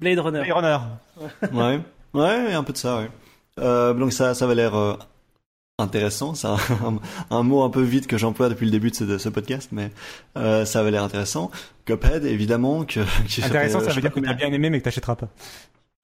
Blade 0.00 0.18
Runner. 0.20 0.40
Blade 0.42 0.52
Runner. 0.52 0.78
Ouais, 1.52 1.80
ouais, 2.14 2.52
un 2.54 2.62
peu 2.64 2.72
de 2.72 2.78
ça, 2.78 2.98
ouais. 2.98 3.10
Euh, 3.60 3.92
donc 3.94 4.12
ça, 4.12 4.34
ça 4.34 4.44
avait 4.44 4.54
l'air 4.54 4.74
euh, 4.76 4.94
intéressant. 5.78 6.34
C'est 6.34 6.46
un, 6.48 6.58
un 7.30 7.42
mot 7.42 7.62
un 7.62 7.70
peu 7.70 7.82
vite 7.82 8.06
que 8.06 8.18
j'emploie 8.18 8.48
depuis 8.48 8.66
le 8.66 8.72
début 8.72 8.90
de 8.90 8.96
ce, 8.96 9.04
de 9.04 9.18
ce 9.18 9.28
podcast, 9.28 9.70
mais 9.72 9.90
euh, 10.36 10.64
ça 10.64 10.80
avait 10.80 10.90
l'air 10.90 11.04
intéressant. 11.04 11.50
Cuphead, 11.84 12.24
évidemment, 12.24 12.84
que 12.84 13.00
qui 13.28 13.42
Intéressant, 13.42 13.80
ça 13.80 13.92
veut 13.92 14.00
dire 14.00 14.12
que 14.12 14.20
t'as 14.20 14.34
bien 14.34 14.52
aimé 14.52 14.70
mais 14.70 14.80
que 14.80 14.84
t'achèteras 14.84 15.16
pas. 15.16 15.28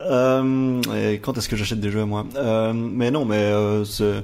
Euh, 0.02 0.80
et 0.94 1.18
quand 1.20 1.36
est-ce 1.38 1.48
que 1.48 1.56
j'achète 1.56 1.80
des 1.80 1.90
jeux, 1.90 2.04
moi? 2.04 2.26
Euh, 2.36 2.72
Mais 2.72 3.10
non, 3.10 3.24
mais 3.24 3.36
euh, 3.36 3.84
c'est... 3.84 4.22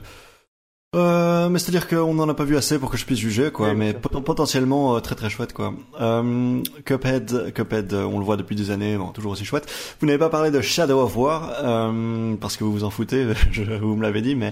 Euh, 0.96 1.48
mais 1.48 1.60
c'est-à-dire 1.60 1.86
qu'on 1.86 2.14
n'en 2.14 2.28
a 2.28 2.34
pas 2.34 2.42
vu 2.42 2.56
assez 2.56 2.76
pour 2.76 2.90
que 2.90 2.96
je 2.96 3.04
puisse 3.04 3.20
juger, 3.20 3.52
quoi. 3.52 3.68
Oui, 3.70 3.74
mais 3.76 3.92
pot- 3.94 4.20
potentiellement 4.20 4.96
euh, 4.96 5.00
très 5.00 5.14
très 5.14 5.30
chouette, 5.30 5.52
quoi. 5.52 5.72
Euh, 6.00 6.60
Cuphead, 6.84 7.52
Cuphead, 7.54 7.92
euh, 7.92 8.02
on 8.04 8.18
le 8.18 8.24
voit 8.24 8.36
depuis 8.36 8.56
des 8.56 8.72
années, 8.72 8.96
bon, 8.96 9.08
toujours 9.12 9.30
aussi 9.32 9.44
chouette. 9.44 9.70
Vous 10.00 10.06
n'avez 10.08 10.18
pas 10.18 10.30
parlé 10.30 10.50
de 10.50 10.60
Shadow 10.60 11.00
of 11.00 11.16
War 11.16 11.52
euh, 11.62 12.34
parce 12.40 12.56
que 12.56 12.64
vous 12.64 12.72
vous 12.72 12.82
en 12.82 12.90
foutez, 12.90 13.24
je, 13.52 13.62
vous 13.62 13.94
me 13.94 14.02
l'avez 14.02 14.20
dit, 14.20 14.34
mais 14.34 14.50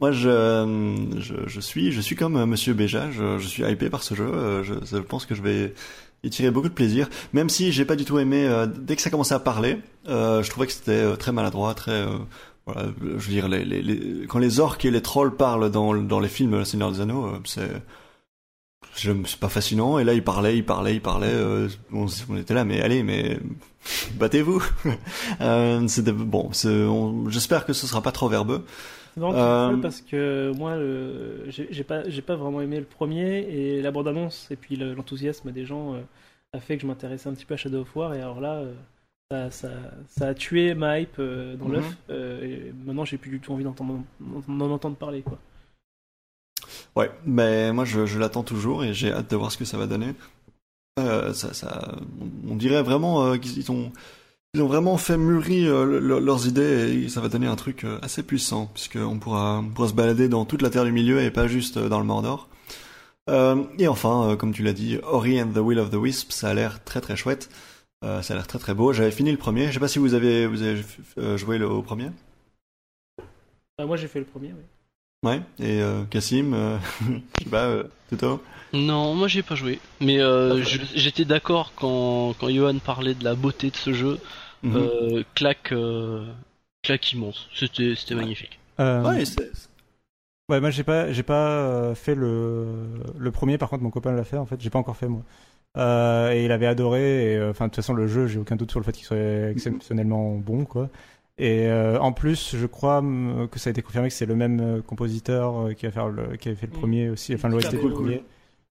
moi 0.00 0.12
je, 0.12 1.04
je 1.18 1.34
je 1.46 1.60
suis 1.60 1.90
je 1.90 2.00
suis 2.00 2.14
comme 2.14 2.44
Monsieur 2.44 2.72
Béja, 2.72 3.10
je, 3.10 3.38
je 3.38 3.48
suis 3.48 3.64
hypé 3.64 3.90
par 3.90 4.04
ce 4.04 4.14
jeu. 4.14 4.62
Je, 4.62 4.74
je 4.88 4.98
pense 4.98 5.26
que 5.26 5.34
je 5.34 5.42
vais 5.42 5.74
y 6.22 6.30
tirer 6.30 6.50
beaucoup 6.52 6.68
de 6.68 6.74
plaisir, 6.74 7.08
même 7.32 7.48
si 7.48 7.72
j'ai 7.72 7.84
pas 7.84 7.96
du 7.96 8.04
tout 8.04 8.18
aimé 8.20 8.46
euh, 8.46 8.66
dès 8.66 8.94
que 8.94 9.02
ça 9.02 9.10
commençait 9.10 9.34
à 9.34 9.38
parler. 9.40 9.78
euh, 10.08 10.42
je 10.44 10.50
trouvais 10.50 10.66
que 10.66 10.72
c'était 10.72 10.92
euh, 10.92 11.16
très 11.16 11.32
maladroit, 11.32 11.74
très 11.74 11.90
euh, 11.92 12.18
voilà, 12.72 12.88
je 13.00 13.08
veux 13.08 13.32
dire, 13.32 13.48
les, 13.48 13.64
les, 13.64 13.82
les- 13.82 14.26
quand 14.26 14.38
les 14.38 14.60
orques 14.60 14.84
et 14.84 14.90
les 14.90 15.02
trolls 15.02 15.36
parlent 15.36 15.70
dans, 15.70 15.94
dans 15.94 16.20
les 16.20 16.28
films 16.28 16.52
Le 16.58 16.64
Seigneur 16.64 16.90
des 16.92 17.00
Anneaux, 17.00 17.26
euh, 17.26 17.38
c'est 17.44 19.38
pas 19.38 19.48
fascinant. 19.48 19.98
Et 19.98 20.04
là, 20.04 20.14
il 20.14 20.22
parlait, 20.24 20.56
il 20.56 20.64
parlait, 20.64 20.94
il 20.96 21.00
parlait. 21.00 21.28
euh, 21.30 21.68
on, 21.92 22.06
on 22.28 22.36
était 22.36 22.54
là, 22.54 22.64
mais 22.64 22.80
allez, 22.80 23.02
mais 23.02 23.38
battez-vous. 24.14 24.62
euh, 25.40 25.86
c'était 25.88 26.12
bon. 26.12 26.50
J'espère 27.28 27.64
que 27.66 27.72
ce 27.72 27.86
sera 27.86 28.02
pas 28.02 28.12
trop 28.12 28.28
verbeux. 28.28 28.64
Euh, 29.18 29.32
euh... 29.34 29.76
parce 29.78 30.00
que 30.00 30.52
moi, 30.56 30.76
j'ai 31.48 31.84
pas, 31.84 32.08
j'ai 32.08 32.22
pas 32.22 32.36
vraiment 32.36 32.60
aimé 32.60 32.78
le 32.78 32.84
premier 32.86 33.40
et 33.40 33.82
la 33.82 33.90
bande-annonce 33.90 34.46
et 34.50 34.56
puis 34.56 34.76
le- 34.76 34.94
l'enthousiasme 34.94 35.50
des 35.50 35.66
gens 35.66 35.96
a 36.52 36.60
fait 36.60 36.76
que 36.76 36.82
je 36.82 36.86
m'intéressais 36.86 37.28
un 37.28 37.34
petit 37.34 37.44
peu 37.44 37.54
à 37.54 37.56
Shadow 37.56 37.80
of 37.82 37.94
War 37.96 38.14
et 38.14 38.20
alors 38.20 38.40
là, 38.40 38.62
ça, 39.30 39.50
ça, 39.50 39.68
ça 40.08 40.28
a 40.28 40.34
tué 40.34 40.74
ma 40.74 40.98
hype 41.00 41.18
euh, 41.18 41.54
dans 41.56 41.66
Mhm. 41.66 41.72
l'œuf 41.74 41.96
euh, 42.10 42.42
et 42.42 42.72
maintenant 42.84 43.04
j'ai 43.04 43.16
plus 43.18 43.30
du 43.30 43.38
tout 43.40 43.52
envie 43.52 43.64
d'en 43.64 43.70
entendre 44.70 44.96
parler 44.96 45.22
quoi. 45.22 45.38
Ouais, 46.96 47.10
mais 47.24 47.72
moi 47.72 47.84
je, 47.84 48.06
je 48.06 48.18
l'attends 48.18 48.42
toujours 48.42 48.82
et 48.84 48.92
j'ai 48.92 49.12
hâte 49.12 49.30
de 49.30 49.36
voir 49.36 49.52
ce 49.52 49.56
que 49.58 49.64
ça 49.64 49.78
va 49.78 49.86
donner. 49.86 50.14
Euh, 50.98 51.32
ça, 51.32 51.54
ça, 51.54 51.94
on, 52.48 52.56
dirait 52.56 52.82
vraiment 52.82 53.38
qu'ils 53.38 53.70
ont 53.70 53.92
Ils 54.54 54.62
ont 54.62 54.66
vraiment 54.66 54.96
fait 54.98 55.16
mûrir 55.16 55.84
le- 55.84 56.18
leurs 56.18 56.48
idées 56.48 57.04
et 57.04 57.08
ça 57.08 57.20
va 57.20 57.28
donner 57.28 57.46
un 57.46 57.54
truc 57.56 57.86
assez 58.02 58.24
puissant 58.24 58.66
puisqu'on 58.74 59.18
pourra, 59.20 59.60
on 59.60 59.70
pourra 59.70 59.88
se 59.88 59.94
balader 59.94 60.28
dans 60.28 60.44
toute 60.44 60.62
la 60.62 60.70
Terre 60.70 60.84
du 60.84 60.92
Milieu 60.92 61.22
et 61.22 61.30
pas 61.30 61.46
juste 61.46 61.78
dans 61.78 62.00
le 62.00 62.06
Mordor. 62.06 62.48
Et 63.78 63.86
enfin, 63.86 64.36
comme 64.36 64.52
tu 64.52 64.64
l'as 64.64 64.72
dit, 64.72 64.98
Ori 65.04 65.40
and 65.40 65.52
the 65.54 65.58
Will 65.58 65.78
of 65.78 65.90
the 65.90 65.94
Wisp, 65.94 66.32
ça 66.32 66.48
a 66.48 66.54
l'air 66.54 66.82
très 66.82 67.00
très 67.00 67.14
chouette. 67.14 67.48
Euh, 68.04 68.22
ça 68.22 68.32
a 68.32 68.36
l'air 68.36 68.46
très 68.46 68.58
très 68.58 68.74
beau. 68.74 68.92
J'avais 68.92 69.10
fini 69.10 69.30
le 69.30 69.36
premier. 69.36 69.68
Je 69.68 69.72
sais 69.74 69.80
pas 69.80 69.88
si 69.88 69.98
vous 69.98 70.14
avez, 70.14 70.46
vous 70.46 70.62
avez 70.62 70.82
euh, 71.18 71.36
joué 71.36 71.58
le, 71.58 71.68
au 71.68 71.82
premier. 71.82 72.10
Bah, 73.78 73.86
moi 73.86 73.96
j'ai 73.96 74.08
fait 74.08 74.18
le 74.20 74.24
premier, 74.26 74.52
oui. 74.52 74.62
Ouais. 75.28 75.40
Et 75.58 75.82
euh, 75.82 76.04
Cassim, 76.04 76.54
euh, 76.54 76.78
je 77.38 77.44
sais 77.44 77.50
pas, 77.50 77.66
euh, 77.66 77.84
Toto? 78.08 78.42
Non, 78.72 79.14
moi 79.14 79.28
j'ai 79.28 79.42
pas 79.42 79.54
joué. 79.54 79.80
Mais 80.00 80.20
euh, 80.20 80.62
j'étais 80.94 81.24
d'accord 81.24 81.72
quand, 81.76 82.34
quand 82.38 82.48
Johan 82.48 82.78
parlait 82.78 83.14
de 83.14 83.24
la 83.24 83.34
beauté 83.34 83.70
de 83.70 83.76
ce 83.76 83.92
jeu. 83.92 84.18
Mhm. 84.62 84.76
Euh, 84.76 85.24
claque, 85.34 85.72
euh, 85.72 86.26
claque 86.82 87.12
immense. 87.12 87.48
C'était 87.54 87.94
Ouais. 88.10 88.14
magnifique. 88.14 88.58
Euh, 88.78 89.02
Ouais, 89.02 89.24
c'est- 89.24 89.68
Ouais, 90.48 90.60
moi 90.60 90.70
j'ai 90.70 90.82
pas, 90.82 91.12
j'ai 91.12 91.22
pas 91.22 91.48
euh, 91.48 91.94
fait 91.94 92.14
le, 92.16 92.66
le 93.16 93.30
premier. 93.30 93.56
Par 93.56 93.68
contre, 93.70 93.82
mon 93.84 93.90
copain 93.90 94.12
l'a 94.12 94.24
fait. 94.24 94.36
En 94.36 94.46
fait, 94.46 94.60
j'ai 94.60 94.70
pas 94.70 94.78
encore 94.80 94.96
fait 94.96 95.06
moi. 95.08 95.22
Euh, 95.76 96.32
et 96.32 96.44
il 96.44 96.52
avait 96.52 96.66
adoré. 96.66 97.32
Et 97.32 97.36
euh, 97.36 97.50
enfin, 97.50 97.66
de 97.66 97.70
toute 97.70 97.76
façon, 97.76 97.94
le 97.94 98.06
jeu, 98.06 98.26
j'ai 98.26 98.38
aucun 98.38 98.56
doute 98.56 98.70
sur 98.70 98.80
le 98.80 98.84
fait 98.84 98.92
qu'il 98.92 99.04
soit 99.06 99.50
exceptionnellement 99.50 100.34
bon, 100.36 100.64
quoi. 100.64 100.88
Et 101.38 101.66
euh, 101.68 101.98
en 102.00 102.12
plus, 102.12 102.54
je 102.56 102.66
crois 102.66 103.02
que 103.50 103.58
ça 103.58 103.68
a 103.68 103.70
été 103.70 103.80
confirmé 103.80 104.08
que 104.08 104.14
c'est 104.14 104.26
le 104.26 104.34
même 104.36 104.82
compositeur 104.86 105.74
qui 105.76 105.86
va 105.86 105.92
faire 105.92 106.08
le, 106.08 106.36
qui 106.36 106.48
avait 106.48 106.56
fait 106.56 106.66
le 106.66 106.72
Mm. 106.76 106.80
premier 106.80 107.08
aussi, 107.08 107.34
enfin 107.34 107.48
l'OST 107.48 107.70
du 107.70 107.88
premier, 107.88 108.22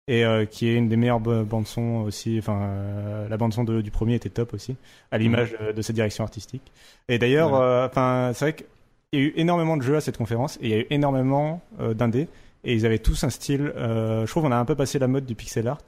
et 0.08 0.24
euh, 0.24 0.46
qui 0.46 0.68
est 0.68 0.76
une 0.76 0.88
des 0.88 0.96
meilleures 0.98 1.20
ba- 1.20 1.44
bandes 1.44 1.66
son 1.66 2.04
aussi. 2.06 2.36
Enfin, 2.38 2.60
euh, 2.62 3.28
la 3.28 3.38
bande 3.38 3.54
son 3.54 3.64
de- 3.64 3.82
du 3.82 3.90
premier 3.90 4.14
était 4.16 4.30
top 4.30 4.54
aussi, 4.54 4.76
à 5.12 5.18
l'image 5.18 5.56
euh, 5.62 5.74
de 5.74 5.82
cette 5.82 5.96
direction 5.96 6.24
artistique. 6.24 6.72
Et 7.08 7.18
d'ailleurs, 7.18 7.54
enfin, 7.88 8.32
c'est 8.36 8.46
vrai 8.46 8.54
qu'il 8.54 9.20
y 9.20 9.24
a 9.24 9.26
eu 9.26 9.34
énormément 9.36 9.76
de 9.76 9.82
jeux 9.82 9.96
à 9.96 10.02
cette 10.02 10.18
conférence, 10.18 10.58
et 10.62 10.66
il 10.68 10.70
y 10.70 10.74
a 10.76 10.80
eu 10.80 10.88
énormément 10.92 11.62
d'indés, 11.96 12.28
et 12.66 12.76
ils 12.76 12.86
avaient 12.86 13.00
tous 13.00 13.24
un 13.24 13.32
style. 13.32 13.74
je 13.76 14.26
trouve 14.30 14.44
qu'on 14.44 14.52
a 14.52 14.58
un 14.58 14.66
peu 14.66 14.76
passé 14.76 15.00
la 15.00 15.08
mode 15.08 15.26
du 15.26 15.34
pixel 15.34 15.68
art. 15.68 15.82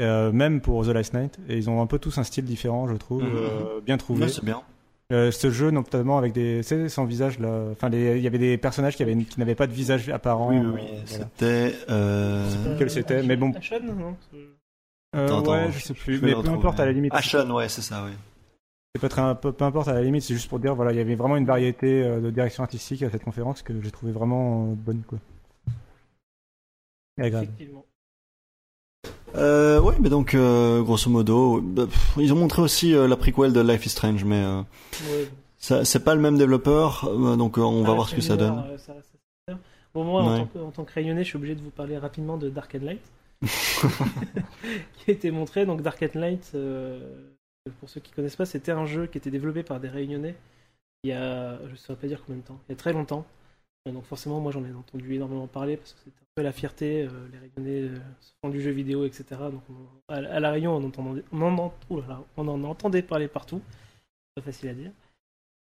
Euh, 0.00 0.32
même 0.32 0.60
pour 0.60 0.84
The 0.84 0.88
Last 0.88 1.14
Night, 1.14 1.38
et 1.48 1.56
ils 1.56 1.68
ont 1.70 1.82
un 1.82 1.86
peu 1.86 1.98
tous 1.98 2.16
un 2.18 2.24
style 2.24 2.44
différent, 2.44 2.88
je 2.88 2.94
trouve, 2.94 3.22
Mhm. 3.22 3.30
euh, 3.34 3.80
bien 3.80 3.96
trouvé. 3.98 4.24
ouais, 4.24 4.28
c'est 4.30 4.44
bien. 4.44 4.62
Euh, 5.12 5.30
ce 5.30 5.50
jeu, 5.50 5.70
notamment 5.70 6.16
avec 6.16 6.32
des, 6.32 6.62
sais, 6.62 6.88
sans 6.88 7.04
visage 7.04 7.38
là. 7.38 7.66
Enfin, 7.72 7.90
il 7.92 8.18
y 8.20 8.26
avait 8.26 8.38
des 8.38 8.56
personnages 8.56 8.96
qui 8.96 9.02
avaient, 9.02 9.16
qui 9.16 9.38
n'avaient 9.38 9.54
pas 9.54 9.66
de 9.66 9.72
visage 9.72 10.08
apparent. 10.08 10.48
Oui, 10.48 10.56
oui, 10.58 10.66
oui. 10.74 10.80
euh, 10.80 11.02
voilà. 11.06 11.24
C'était. 11.36 11.74
Euh... 11.90 12.76
Quel 12.78 12.90
c'était, 12.90 13.22
mais 13.22 13.36
bon. 13.36 13.52
Ashen, 13.52 13.84
non 13.94 14.16
Euh, 15.14 15.26
Attends, 15.26 15.52
ouais, 15.52 15.58
attends, 15.64 15.72
je 15.72 15.78
sais 15.80 15.94
je 15.94 16.00
plus. 16.00 16.16
vais 16.16 16.34
Mais 16.34 16.42
peu 16.42 16.48
importe 16.48 16.80
à 16.80 16.86
la 16.86 16.92
limite. 16.92 17.12
Ashen, 17.14 17.50
ouais, 17.52 17.68
c'est 17.68 17.82
ça, 17.82 18.02
oui. 18.06 18.12
C'est 18.94 19.00
pas 19.02 19.08
très, 19.10 19.34
peu, 19.38 19.52
peu 19.52 19.64
importe 19.66 19.88
à 19.88 19.92
la 19.94 20.00
limite. 20.02 20.22
C'est 20.22 20.32
juste 20.32 20.48
pour 20.48 20.58
dire, 20.60 20.74
voilà, 20.74 20.92
il 20.92 20.96
y 20.96 21.00
avait 21.00 21.14
vraiment 21.14 21.36
une 21.36 21.44
variété 21.44 22.02
de 22.02 22.30
direction 22.30 22.62
artistique 22.62 23.02
à 23.02 23.10
cette 23.10 23.24
conférence 23.24 23.60
que 23.60 23.78
j'ai 23.82 23.90
trouvé 23.90 24.12
vraiment 24.12 24.64
bonne, 24.68 25.02
quoi. 25.06 25.18
Et 27.18 27.24
agréable. 27.24 27.48
Effectivement. 27.52 27.84
Euh, 29.34 29.80
ouais, 29.80 29.94
mais 30.00 30.08
donc, 30.10 30.34
euh, 30.34 30.82
grosso 30.82 31.08
modo, 31.10 31.60
bah, 31.62 31.86
pff, 31.86 32.12
ils 32.18 32.32
ont 32.32 32.36
montré 32.36 32.60
aussi 32.62 32.94
euh, 32.94 33.08
la 33.08 33.16
prequel 33.16 33.52
de 33.52 33.60
Life 33.60 33.86
is 33.86 33.90
Strange, 33.90 34.24
mais 34.24 34.42
euh, 34.42 34.60
Ouais. 35.10 35.28
ça- 35.58 35.84
c'est 35.84 36.04
pas 36.04 36.14
le 36.14 36.20
même 36.20 36.36
développeur, 36.36 37.08
euh, 37.08 37.36
donc 37.36 37.58
euh, 37.58 37.62
on 37.62 37.82
va 37.82 37.90
Ah, 37.92 37.94
voir 37.94 38.08
ce 38.08 38.14
que 38.14 38.20
ça 38.20 38.36
donne. 38.36 38.58
euh, 38.58 38.78
ça 38.78 38.92
reste 38.92 39.08
assez 39.08 39.18
mineur. 39.48 39.60
Bon, 39.94 40.04
moi, 40.04 40.22
en, 40.22 40.32
Ouais. 40.32 40.38
tant 40.40 40.46
que, 40.46 40.58
en 40.58 40.70
tant 40.70 40.84
que 40.84 40.92
Réunionnais, 40.92 41.22
je 41.24 41.28
suis 41.28 41.36
obligé 41.36 41.54
de 41.54 41.62
vous 41.62 41.70
parler 41.70 41.96
rapidement 41.98 42.36
de 42.36 42.50
Dark 42.50 42.74
and 42.74 42.84
Light, 42.84 43.00
qui 43.42 45.10
a 45.10 45.12
été 45.12 45.30
montré. 45.30 45.66
Donc, 45.66 45.82
Dark 45.82 46.02
and 46.02 46.18
Light, 46.18 46.52
euh, 46.54 47.00
pour 47.80 47.88
ceux 47.88 48.00
qui 48.00 48.12
connaissent 48.12 48.36
pas, 48.36 48.46
c'était 48.46 48.72
un 48.72 48.86
jeu 48.86 49.06
qui 49.06 49.18
était 49.18 49.30
développé 49.30 49.62
par 49.62 49.80
des 49.80 49.88
Réunionnais 49.88 50.34
il 51.04 51.08
y 51.10 51.12
a, 51.14 51.58
je 51.66 51.72
ne 51.72 51.76
saurais 51.76 51.98
pas 51.98 52.06
dire 52.06 52.22
combien 52.24 52.40
de 52.40 52.46
temps, 52.46 52.58
il 52.68 52.72
y 52.72 52.74
a 52.74 52.78
très 52.78 52.92
longtemps. 52.92 53.24
Donc, 53.90 54.04
forcément, 54.04 54.40
moi, 54.40 54.52
j'en 54.52 54.64
ai 54.64 54.72
entendu 54.72 55.14
énormément 55.14 55.48
parler 55.48 55.76
parce 55.76 55.92
que 55.94 55.98
c'était 56.04 56.20
un 56.20 56.30
peu 56.36 56.42
la 56.42 56.52
fierté. 56.52 57.02
euh, 57.02 57.08
les 57.32 57.38
Réunionnais 57.38 57.88
euh, 57.88 58.00
se 58.20 58.32
font 58.40 58.50
du 58.50 58.62
jeu 58.62 58.70
vidéo, 58.70 59.04
etc. 59.04 59.50
Donc, 59.50 59.62
on- 59.70 60.12
à, 60.14 60.20
La 60.20 60.50
Réunion, 60.52 60.76
on, 60.76 60.92
on, 61.32 61.58
en, 61.58 61.72
là, 61.96 62.22
on 62.36 62.48
en 62.48 62.64
entendait 62.64 63.02
parler 63.02 63.26
partout. 63.26 63.60
Pas 64.36 64.42
facile 64.42 64.68
à 64.68 64.74
dire. 64.74 64.92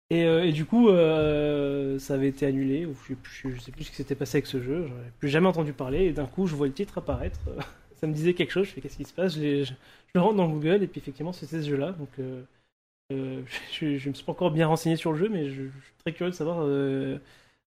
Et, 0.10 0.24
euh, 0.26 0.52
du 0.52 0.66
coup, 0.66 0.88
ça 0.88 2.14
avait 2.14 2.30
été 2.30 2.46
annulé. 2.46 2.88
Je, 3.10 3.50
je 3.50 3.60
sais 3.60 3.72
plus 3.74 3.84
ce 3.84 3.90
qui 3.90 3.98
s'était 3.98 4.16
passé 4.16 4.38
avec 4.38 4.48
ce 4.48 4.62
jeu. 4.62 4.88
J'en 4.88 4.96
avais 4.96 5.12
plus 5.20 5.30
jamais 5.30 5.48
entendu 5.48 5.74
parler. 5.74 6.06
Et 6.06 6.14
d'un 6.14 6.28
coup, 6.28 6.48
je 6.48 6.56
vois 6.56 6.68
le 6.68 6.74
titre 6.74 6.98
apparaître. 7.00 7.40
ça 7.98 8.08
me 8.08 8.14
disait 8.14 8.34
quelque 8.34 8.52
chose. 8.52 8.68
Je 8.68 8.72
fais 8.72 8.82
qu'est-ce 8.82 8.98
qui 8.98 9.06
se 9.06 9.14
passe? 9.14 9.36
Je, 9.36 9.74
rentre 10.16 10.36
dans 10.36 10.48
Google 10.50 10.82
et 10.82 10.88
puis 10.88 11.00
effectivement, 11.02 11.34
c'était 11.34 11.62
ce 11.62 11.70
jeu-là. 11.70 11.92
Donc, 11.92 12.10
je, 13.12 13.98
je 13.98 14.10
me 14.10 14.14
suis 14.14 14.24
pas 14.24 14.32
encore 14.32 14.52
bien 14.52 14.68
renseigné 14.68 14.96
sur 14.96 15.12
le 15.12 15.18
jeu, 15.20 15.28
mais 15.30 15.50
je, 15.50 15.64
suis 15.64 15.94
très 16.00 16.14
curieux 16.14 16.32
de 16.32 16.36
savoir 16.36 16.66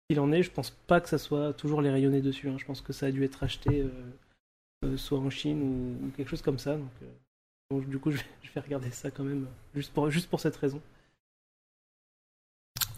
qu'il 0.08 0.20
en 0.20 0.32
est. 0.32 0.42
Je 0.42 0.50
pense 0.50 0.70
pas 0.86 1.00
que 1.00 1.08
ça 1.08 1.18
soit 1.18 1.52
toujours 1.52 1.82
les 1.82 1.90
rayonnés 1.90 2.20
dessus. 2.22 2.48
hein. 2.48 2.56
Je 2.58 2.64
pense 2.64 2.80
que 2.80 2.92
ça 2.92 3.06
a 3.06 3.10
dû 3.10 3.24
être 3.24 3.42
acheté 3.42 3.82
euh, 3.82 3.88
euh, 4.86 4.96
soit 4.96 5.18
en 5.18 5.30
Chine 5.30 5.62
ou, 5.62 6.06
ou 6.06 6.10
quelque 6.16 6.28
chose 6.28 6.42
comme 6.42 6.58
ça. 6.58 6.76
Donc, 6.76 6.90
euh, 7.02 7.80
du 7.86 7.98
coup, 7.98 8.10
je 8.12 8.16
vais, 8.16 8.24
je 8.42 8.50
vais 8.54 8.60
regarder 8.60 8.90
ça 8.90 9.10
quand 9.10 9.24
même, 9.24 9.46
juste 9.74 9.92
pour, 9.92 10.10
juste 10.10 10.28
pour 10.30 10.40
cette 10.40 10.56
raison. 10.56 10.80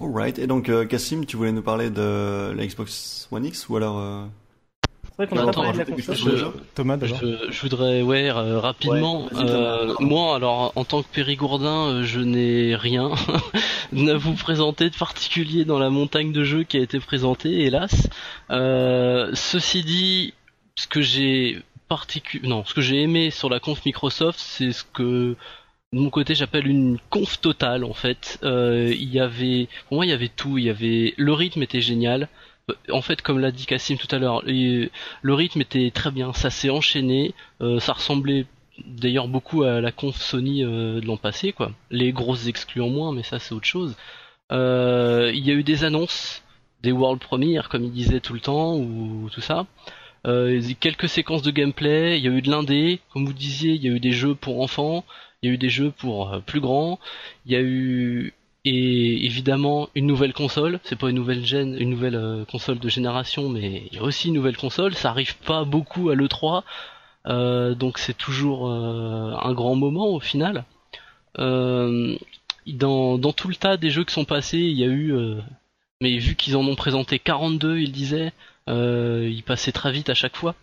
Alright, 0.00 0.38
et 0.38 0.46
donc, 0.46 0.68
euh, 0.70 0.86
Cassim, 0.86 1.26
tu 1.26 1.36
voulais 1.36 1.52
nous 1.52 1.62
parler 1.62 1.90
de 1.90 2.52
la 2.56 2.66
Xbox 2.66 3.28
One 3.30 3.44
X 3.44 3.68
ou 3.68 3.76
alors. 3.76 3.98
euh, 3.98 4.24
C'est 5.04 5.16
vrai 5.16 5.26
qu'on 5.26 5.34
n'a 5.34 5.42
Attends, 5.42 5.50
pas 5.52 5.72
parlé 5.72 5.72
de 5.72 5.78
la 5.78 5.84
rajouter 5.84 6.02
quelque 6.02 6.06
console. 6.16 6.32
chose 6.32 6.38
Je- 6.38 6.44
déjà 6.46 6.64
Thomas, 6.74 6.96
d'abord. 6.96 7.18
Je, 7.20 7.50
je 7.52 7.60
voudrais, 7.60 8.00
ouais, 8.00 8.30
euh, 8.30 8.58
rapidement. 8.60 9.24
Ouais, 9.24 9.30
euh, 9.34 9.92
moi, 10.00 10.36
alors, 10.36 10.72
en 10.74 10.84
tant 10.86 11.02
que 11.02 11.08
Périgourdin, 11.12 11.88
euh, 11.88 12.02
je 12.04 12.20
n'ai 12.20 12.76
rien 12.76 13.10
vous 13.92 14.34
présenter 14.34 14.90
de 14.90 14.96
particulier 14.96 15.64
dans 15.64 15.78
la 15.78 15.90
montagne 15.90 16.32
de 16.32 16.44
jeux 16.44 16.62
qui 16.64 16.76
a 16.76 16.80
été 16.80 17.00
présentée, 17.00 17.62
hélas. 17.62 18.08
Euh, 18.50 19.30
ceci 19.34 19.82
dit, 19.82 20.34
ce 20.76 20.86
que 20.86 21.00
j'ai 21.00 21.62
non, 22.44 22.64
ce 22.64 22.72
que 22.72 22.80
j'ai 22.80 23.02
aimé 23.02 23.30
sur 23.32 23.50
la 23.50 23.58
conf 23.58 23.84
Microsoft, 23.84 24.38
c'est 24.38 24.70
ce 24.70 24.84
que 24.84 25.34
de 25.92 25.98
mon 25.98 26.08
côté 26.08 26.36
j'appelle 26.36 26.68
une 26.68 26.98
conf 27.10 27.40
totale 27.40 27.82
en 27.84 27.94
fait. 27.94 28.38
Euh, 28.44 28.94
il 28.96 29.12
y 29.12 29.18
avait, 29.18 29.68
pour 29.88 29.96
moi, 29.96 30.06
il 30.06 30.10
y 30.10 30.12
avait 30.12 30.28
tout. 30.28 30.56
Il 30.56 30.64
y 30.64 30.70
avait 30.70 31.14
le 31.16 31.32
rythme 31.32 31.62
était 31.62 31.80
génial. 31.80 32.28
Euh, 32.70 32.74
En 32.92 33.02
fait, 33.02 33.22
comme 33.22 33.40
l'a 33.40 33.50
dit 33.50 33.66
Cassim 33.66 33.96
tout 33.96 34.14
à 34.14 34.18
l'heure, 34.18 34.42
le 34.46 35.34
rythme 35.34 35.62
était 35.62 35.90
très 35.92 36.12
bien, 36.12 36.32
ça 36.32 36.50
s'est 36.50 36.70
enchaîné, 36.70 37.34
ça 37.80 37.92
ressemblait 37.92 38.46
d'ailleurs 38.86 39.28
beaucoup 39.28 39.62
à 39.62 39.80
la 39.80 39.92
conf 39.92 40.20
Sony 40.20 40.64
euh, 40.64 41.00
de 41.00 41.06
l'an 41.06 41.16
passé, 41.16 41.52
quoi. 41.52 41.72
Les 41.90 42.12
grosses 42.12 42.46
exclus 42.46 42.82
en 42.82 42.88
moins, 42.88 43.12
mais 43.12 43.22
ça 43.22 43.38
c'est 43.38 43.54
autre 43.54 43.66
chose. 43.66 43.96
Euh, 44.52 45.30
il 45.34 45.46
y 45.46 45.50
a 45.50 45.54
eu 45.54 45.62
des 45.62 45.84
annonces, 45.84 46.42
des 46.82 46.92
world 46.92 47.20
premières, 47.20 47.68
comme 47.68 47.84
il 47.84 47.92
disait 47.92 48.20
tout 48.20 48.34
le 48.34 48.40
temps, 48.40 48.76
ou 48.76 49.28
tout 49.32 49.40
ça. 49.40 49.66
Euh, 50.26 50.60
quelques 50.80 51.08
séquences 51.08 51.42
de 51.42 51.50
gameplay, 51.50 52.18
il 52.18 52.24
y 52.24 52.28
a 52.28 52.30
eu 52.30 52.42
de 52.42 52.50
l'indé, 52.50 53.00
comme 53.12 53.26
vous 53.26 53.32
disiez, 53.32 53.72
il 53.72 53.82
y 53.82 53.88
a 53.88 53.92
eu 53.92 54.00
des 54.00 54.12
jeux 54.12 54.34
pour 54.34 54.60
enfants, 54.60 55.04
il 55.42 55.48
y 55.48 55.50
a 55.52 55.54
eu 55.54 55.58
des 55.58 55.70
jeux 55.70 55.90
pour 55.90 56.40
plus 56.46 56.60
grands, 56.60 56.98
il 57.46 57.52
y 57.52 57.56
a 57.56 57.60
eu 57.60 58.34
et 58.66 59.24
évidemment 59.24 59.88
une 59.94 60.06
nouvelle 60.06 60.34
console, 60.34 60.80
c'est 60.84 60.98
pas 60.98 61.08
une 61.08 61.16
nouvelle 61.16 61.46
gène, 61.46 61.76
une 61.80 61.88
nouvelle 61.88 62.44
console 62.50 62.78
de 62.78 62.88
génération, 62.90 63.48
mais 63.48 63.84
il 63.90 63.96
y 63.96 63.98
a 63.98 64.02
aussi 64.02 64.28
une 64.28 64.34
nouvelle 64.34 64.58
console, 64.58 64.94
ça 64.94 65.08
arrive 65.08 65.36
pas 65.38 65.64
beaucoup 65.64 66.10
à 66.10 66.14
l'E3, 66.14 66.58
euh, 66.58 66.60
donc 67.26 67.98
c'est 67.98 68.16
toujours 68.16 68.68
euh, 68.68 69.34
un 69.42 69.52
grand 69.52 69.74
moment 69.74 70.08
au 70.08 70.20
final. 70.20 70.64
Euh, 71.38 72.16
dans, 72.66 73.18
tout 73.32 73.48
le 73.48 73.54
tas 73.54 73.76
des 73.76 73.90
jeux 73.90 74.04
qui 74.04 74.14
sont 74.14 74.24
passés, 74.24 74.58
il 74.58 74.78
y 74.78 74.84
a 74.84 74.88
eu, 74.88 75.12
euh, 75.12 75.40
mais 76.00 76.18
vu 76.18 76.34
qu'ils 76.34 76.56
en 76.56 76.66
ont 76.66 76.76
présenté 76.76 77.18
42, 77.18 77.78
ils 77.78 77.92
disaient, 77.92 78.32
euh, 78.68 79.28
ils 79.30 79.42
passaient 79.42 79.72
très 79.72 79.92
vite 79.92 80.10
à 80.10 80.14
chaque 80.14 80.36
fois, 80.36 80.54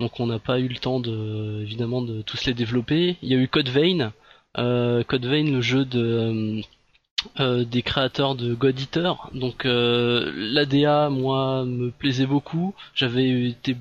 donc 0.00 0.20
on 0.20 0.26
n'a 0.26 0.38
pas 0.38 0.58
eu 0.60 0.68
le 0.68 0.76
temps 0.76 1.00
de, 1.00 1.60
évidemment 1.62 2.02
de 2.02 2.22
tous 2.22 2.44
les 2.46 2.54
développer. 2.54 3.16
Il 3.22 3.28
y 3.28 3.34
a 3.34 3.38
eu 3.38 3.48
Code 3.48 3.68
Vein, 3.68 4.12
euh, 4.58 5.02
Code 5.04 5.26
Vein, 5.26 5.44
le 5.44 5.60
jeu 5.60 5.84
de 5.84 6.00
euh, 6.00 6.60
euh, 7.40 7.64
des 7.64 7.82
créateurs 7.82 8.34
de 8.34 8.54
God 8.54 8.78
Eater. 8.80 9.30
Donc 9.34 9.64
euh, 9.64 10.32
l'ADA, 10.34 11.08
moi, 11.10 11.64
me 11.64 11.90
plaisait 11.90 12.26
beaucoup. 12.26 12.74
J'avais 12.94 13.48
été 13.48 13.76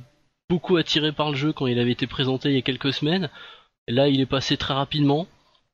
beaucoup 0.52 0.76
attiré 0.76 1.14
par 1.14 1.32
le 1.32 1.38
jeu 1.38 1.54
quand 1.54 1.66
il 1.68 1.80
avait 1.80 1.94
été 1.94 2.08
présenté 2.08 2.50
il 2.50 2.56
y 2.56 2.58
a 2.58 2.62
quelques 2.62 2.92
semaines. 2.92 3.30
Là, 3.88 4.10
il 4.10 4.20
est 4.20 4.26
passé 4.26 4.58
très 4.58 4.74
rapidement. 4.74 5.26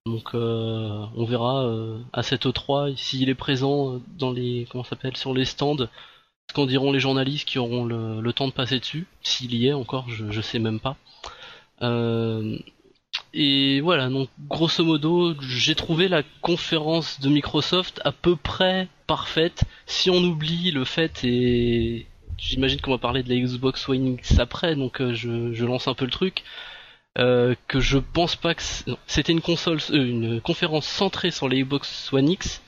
Donc 0.05 0.35
euh, 0.35 1.03
on 1.15 1.25
verra 1.25 1.65
euh, 1.65 1.99
à 2.13 2.21
cette 2.21 2.45
E3 2.45 2.95
s'il 2.95 3.27
est 3.29 3.35
présent 3.35 3.95
euh, 3.95 4.01
dans 4.19 4.31
les 4.31 4.67
comment 4.69 4.83
s'appelle 4.83 5.17
sur 5.17 5.33
les 5.33 5.45
stands. 5.45 5.87
Ce 6.49 6.53
qu'en 6.53 6.67
diront 6.67 6.91
les 6.91 6.99
journalistes 6.99 7.47
qui 7.47 7.57
auront 7.57 7.85
le, 7.85 8.31
temps 8.33 8.47
de 8.47 8.53
passer 8.53 8.79
dessus, 8.79 9.07
s'il 9.21 9.53
y 9.55 9.67
est 9.67 9.73
encore, 9.73 10.09
je, 10.09 10.31
je 10.31 10.41
sais 10.41 10.59
même 10.59 10.79
pas. 10.79 10.95
Et 13.33 13.81
voilà, 13.81 14.09
donc 14.09 14.29
grosso 14.47 14.83
modo, 14.85 15.33
j'ai 15.41 15.75
trouvé 15.75 16.07
la 16.07 16.23
conférence 16.41 17.19
de 17.19 17.29
Microsoft 17.29 17.99
à 18.05 18.11
peu 18.11 18.35
près 18.35 18.87
parfaite, 19.07 19.63
si 19.87 20.09
on 20.09 20.23
oublie 20.23 20.71
le 20.71 20.85
fait, 20.85 21.23
et 21.25 22.07
j'imagine 22.38 22.80
qu'on 22.81 22.91
va 22.91 22.97
parler 22.97 23.23
de 23.23 23.30
la 23.30 23.39
Xbox 23.39 23.88
One 23.89 24.14
X 24.14 24.39
après, 24.39 24.76
donc 24.76 25.01
euh, 25.01 25.14
je, 25.14 25.53
je 25.53 25.65
lance 25.65 25.88
un 25.88 25.93
peu 25.93 26.05
le 26.05 26.11
truc, 26.11 26.43
euh, 27.18 27.55
que 27.68 27.80
je 27.80 27.97
pense 27.97 28.35
pas 28.35 28.53
que 28.53 28.61
c'était 29.07 29.31
une 29.31 29.41
console, 29.41 29.80
euh, 29.89 30.05
une 30.05 30.41
conférence 30.41 30.85
centrée 30.85 31.31
sur 31.31 31.49
les 31.49 31.64
Xbox 31.64 32.14
One 32.14 32.30
X 32.30 32.61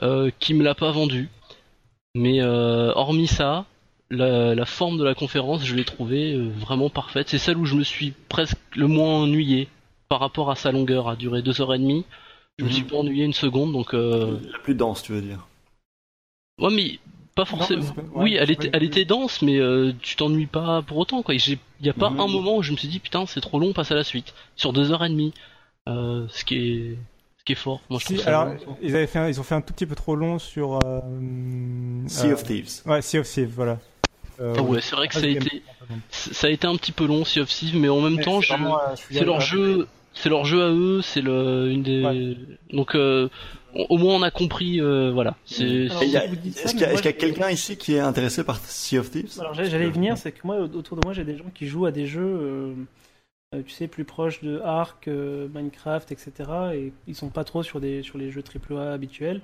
euh, 0.00 0.30
qui 0.38 0.54
me 0.54 0.64
l'a 0.64 0.74
pas 0.74 0.90
vendu. 0.92 1.28
Mais 2.14 2.42
hormis 2.42 3.26
ça, 3.26 3.64
la, 4.10 4.66
forme 4.66 4.98
de 4.98 5.04
la 5.04 5.14
conférence, 5.14 5.64
je 5.64 5.74
l'ai 5.74 5.84
trouvée 5.84 6.36
vraiment 6.36 6.90
parfaite. 6.90 7.30
C'est 7.30 7.38
celle 7.38 7.56
où 7.56 7.64
je 7.64 7.74
me 7.74 7.84
suis 7.84 8.12
presque 8.28 8.58
le 8.76 8.86
moins 8.86 9.22
ennuyé 9.22 9.68
par 10.10 10.20
rapport 10.20 10.50
à 10.50 10.54
sa 10.54 10.72
longueur, 10.72 11.08
à 11.08 11.16
durer 11.16 11.40
deux 11.40 11.62
heures 11.62 11.72
et 11.72 11.78
demie. 11.78 12.04
Je 12.58 12.66
me 12.66 12.70
suis 12.70 12.82
mhm. 12.82 12.88
pas 12.88 12.96
ennuyé 12.96 13.24
une 13.24 13.32
seconde, 13.32 13.72
donc. 13.72 13.94
La 13.94 14.58
plus 14.62 14.74
dense, 14.74 15.02
tu 15.02 15.12
veux 15.12 15.22
dire. 15.22 15.46
Ouais, 16.58 16.70
mais 16.70 16.98
pas 17.34 17.44
forcément. 17.44 17.84
oui, 18.14 18.36
elle 18.38 18.50
était, 18.50 18.70
elle 18.72 18.82
était 18.82 19.04
dense, 19.04 19.42
mais 19.42 19.58
euh, 19.58 19.92
tu 20.02 20.16
t'ennuies 20.16 20.46
pas 20.46 20.82
pour 20.82 20.98
autant. 20.98 21.22
Quoi. 21.22 21.34
Il 21.34 21.58
n'y 21.82 21.88
a 21.88 21.94
pas 21.94 22.08
un 22.08 22.28
moment 22.28 22.56
où 22.56 22.62
je 22.62 22.72
me 22.72 22.76
suis 22.76 22.88
dit 22.88 22.98
putain 22.98 23.24
c'est 23.26 23.40
trop 23.40 23.58
long, 23.58 23.72
passe 23.72 23.90
à 23.90 23.94
la 23.94 24.04
suite. 24.04 24.34
Sur 24.56 24.72
deux 24.72 24.92
heures 24.92 25.04
et 25.04 25.08
demie, 25.08 25.32
euh, 25.88 26.26
ce 26.28 26.44
qui 26.44 26.56
est, 26.56 26.98
ce 27.38 27.44
qui 27.44 27.52
est 27.52 27.56
fort. 27.56 27.80
Moi 27.88 27.98
je 28.00 28.14
trouve 28.14 28.28
alors, 28.28 28.48
ils 28.82 28.94
avaient 28.94 29.06
fait, 29.06 29.30
ils 29.30 29.40
ont 29.40 29.44
fait 29.44 29.54
un 29.54 29.62
tout 29.62 29.72
petit 29.72 29.86
peu 29.86 29.94
trop 29.94 30.14
long 30.14 30.38
sur. 30.38 30.78
Euh, 30.84 31.00
sea 32.06 32.32
of 32.32 32.44
Thieves. 32.44 32.82
Ouais, 32.84 33.00
Sea 33.00 33.18
of 33.18 33.28
Thieves, 33.28 33.52
voilà. 33.54 33.78
Ah 34.38 34.60
ouais, 34.62 34.80
c'est 34.80 34.96
vrai 34.96 35.08
que 35.08 35.14
ça 35.14 35.24
a 35.24 35.28
été, 35.28 35.62
ça 36.10 36.48
a 36.48 36.50
été 36.50 36.66
un 36.66 36.74
petit 36.76 36.92
peu 36.92 37.06
long 37.06 37.24
Sea 37.24 37.40
of 37.40 37.48
Thieves, 37.48 37.76
mais 37.76 37.88
en 37.88 38.00
même 38.00 38.20
temps, 38.20 38.40
c'est 38.96 39.24
leur 39.24 39.40
jeu, 39.40 39.88
c'est 40.12 40.28
leur 40.28 40.44
jeu 40.44 40.62
à 40.62 40.68
eux, 40.68 41.00
c'est 41.00 41.22
le 41.22 41.70
une 41.70 41.82
des, 41.82 42.36
donc 42.72 42.96
au 43.74 43.98
moins 43.98 44.16
on 44.16 44.22
a 44.22 44.30
compris, 44.30 44.80
euh, 44.80 45.10
voilà. 45.12 45.36
Est-ce 45.50 46.70
qu'il 46.70 46.80
y 46.80 46.84
a, 46.84 47.12
quelqu'un 47.12 47.50
ici 47.50 47.76
qui 47.76 47.94
est 47.94 48.00
intéressé 48.00 48.44
par 48.44 48.58
Sea 48.58 48.98
of 48.98 49.10
Thieves? 49.10 49.38
Alors 49.40 49.54
j'allais 49.54 49.90
venir, 49.90 50.16
c'est 50.18 50.32
que 50.32 50.40
moi 50.44 50.58
autour 50.60 50.96
de 50.96 51.04
moi 51.04 51.12
j'ai 51.12 51.24
des 51.24 51.36
gens 51.36 51.50
qui 51.54 51.66
jouent 51.66 51.86
à 51.86 51.90
des 51.90 52.06
jeux, 52.06 52.22
euh, 52.22 52.74
euh, 53.54 53.62
tu 53.62 53.70
sais, 53.70 53.88
plus 53.88 54.04
proches 54.04 54.42
de 54.42 54.60
Ark, 54.60 55.08
Minecraft, 55.08 56.12
etc. 56.12 56.32
Et 56.74 56.92
ils 57.06 57.14
sont 57.14 57.30
pas 57.30 57.44
trop 57.44 57.62
sur 57.62 57.80
des 57.80 58.02
sur 58.02 58.18
les 58.18 58.30
jeux 58.30 58.42
AAA 58.42 58.92
habituels. 58.92 59.40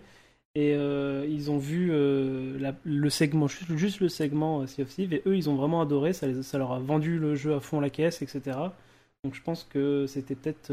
Et 0.55 0.73
ils 0.73 1.51
ont 1.53 1.59
vu 1.59 1.89
le 1.93 3.11
segment, 3.11 3.47
juste, 3.47 4.01
le 4.01 4.09
segment 4.09 4.67
Sea 4.67 4.83
of 4.83 4.89
Thieves, 4.89 5.13
et 5.13 5.23
eux 5.27 5.37
ils 5.37 5.49
ont 5.49 5.55
vraiment 5.55 5.81
adoré, 5.81 6.13
ça, 6.13 6.27
ça 6.43 6.59
leur 6.59 6.73
a 6.73 6.81
vendu 6.81 7.19
le 7.19 7.37
jeu 7.37 7.55
à 7.55 7.61
fond 7.61 7.79
la 7.79 7.91
caisse, 7.91 8.23
etc. 8.23 8.59
Donc 9.23 9.35
je 9.35 9.43
pense 9.43 9.63
que 9.63 10.07
c'était 10.09 10.35
peut-être 10.35 10.73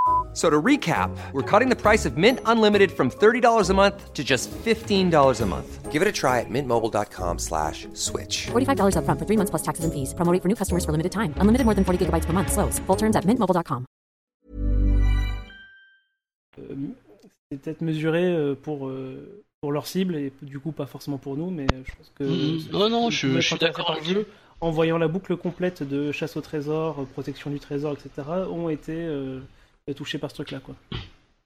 So 0.33 0.49
to 0.49 0.61
recap, 0.61 1.09
we're 1.33 1.41
cutting 1.41 1.67
the 1.67 1.75
price 1.75 2.05
of 2.05 2.17
Mint 2.17 2.39
Unlimited 2.45 2.91
from 2.91 3.09
$30 3.09 3.69
a 3.69 3.73
month 3.73 4.13
to 4.13 4.23
just 4.23 4.49
$15 4.49 5.41
a 5.41 5.45
month. 5.45 5.91
Give 5.91 6.01
it 6.01 6.07
a 6.07 6.11
try 6.11 6.39
at 6.39 6.49
mintmobile.com 6.49 7.37
slash 7.37 7.85
switch. 7.93 8.47
$45 8.47 8.95
up 8.95 9.03
front 9.03 9.19
for 9.19 9.25
three 9.25 9.35
months 9.35 9.49
plus 9.49 9.61
taxes 9.61 9.83
and 9.83 9.93
fees. 9.93 10.13
Promo 10.13 10.41
for 10.41 10.47
new 10.47 10.55
customers 10.55 10.85
for 10.85 10.93
limited 10.93 11.11
time. 11.11 11.33
Unlimited 11.35 11.65
more 11.65 11.73
than 11.75 11.83
40 11.83 12.05
gigabytes 12.05 12.23
per 12.23 12.31
month. 12.31 12.49
Slows. 12.49 12.79
Full 12.87 12.95
terms 12.95 13.17
at 13.17 13.25
mintmobile.com. 13.25 13.85
Euh, 16.59 16.75
c'est 17.51 17.57
peut-être 17.61 17.81
mesuré 17.81 18.23
euh, 18.23 18.55
pour, 18.55 18.87
euh, 18.87 19.43
pour 19.59 19.73
leur 19.73 19.85
cible 19.85 20.15
et 20.15 20.31
du 20.41 20.59
coup 20.59 20.71
pas 20.71 20.85
forcément 20.85 21.17
pour 21.17 21.35
nous, 21.35 21.49
mais 21.49 21.67
je 21.69 21.91
pense 21.95 22.11
que... 22.15 22.23
Mmh, 22.23 22.71
non, 22.71 22.89
non, 22.89 23.09
je, 23.09 23.27
je 23.27 23.39
suis 23.41 23.57
d'accord 23.57 23.91
avec 23.91 24.05
vous. 24.05 24.23
En 24.61 24.69
voyant 24.69 24.97
la 24.97 25.07
boucle 25.07 25.35
complète 25.35 25.83
de 25.83 26.11
chasse 26.11 26.37
au 26.37 26.41
trésor, 26.41 27.05
protection 27.13 27.49
du 27.49 27.59
trésor, 27.59 27.93
etc., 27.93 28.27
ont 28.49 28.69
été... 28.69 28.93
Euh, 28.93 29.41
touché 29.95 30.17
par 30.17 30.29
ce 30.29 30.35
truc-là, 30.35 30.59
quoi. 30.59 30.75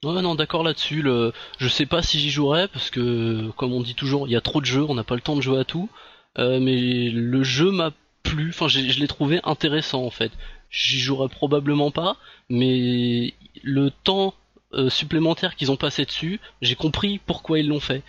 Ouais, 0.04 0.22
non, 0.22 0.36
d'accord 0.36 0.64
là-dessus. 0.64 1.02
Le... 1.02 1.34
Je 1.58 1.68
sais 1.68 1.86
pas 1.86 2.02
si 2.02 2.20
j'y 2.20 2.30
jouerai 2.30 2.68
parce 2.68 2.90
que, 2.90 3.50
comme 3.58 3.74
on 3.74 3.82
dit 3.82 3.96
toujours, 3.96 4.28
il 4.28 4.32
y 4.32 4.36
a 4.36 4.42
trop 4.42 4.62
de 4.62 4.66
jeux, 4.66 4.86
on 4.88 4.94
n'a 4.94 5.04
pas 5.04 5.16
le 5.16 5.22
temps 5.22 5.36
de 5.36 5.42
jouer 5.42 5.60
à 5.60 5.64
tout. 5.64 5.90
Euh, 6.38 6.60
mais 6.60 7.10
le 7.10 7.44
jeu 7.44 7.72
m'a 7.72 7.92
plu. 8.24 8.50
Enfin, 8.50 8.68
je 8.68 9.00
l'ai 9.00 9.08
trouvé 9.08 9.40
intéressant 9.44 10.04
en 10.04 10.10
fait. 10.10 10.32
J'y 10.70 11.00
jouerai 11.00 11.30
probablement 11.30 11.92
pas, 11.92 12.18
mais 12.50 13.34
le 13.64 13.90
temps 13.90 14.34
euh, 14.74 14.90
supplémentaire 14.90 15.56
qu'ils 15.56 15.72
ont 15.72 15.78
passé 15.78 16.04
dessus, 16.04 16.40
j'ai 16.62 16.76
compris 16.76 17.20
pourquoi 17.26 17.60
ils 17.60 17.68
l'ont 17.68 17.80
fait. 17.80 18.04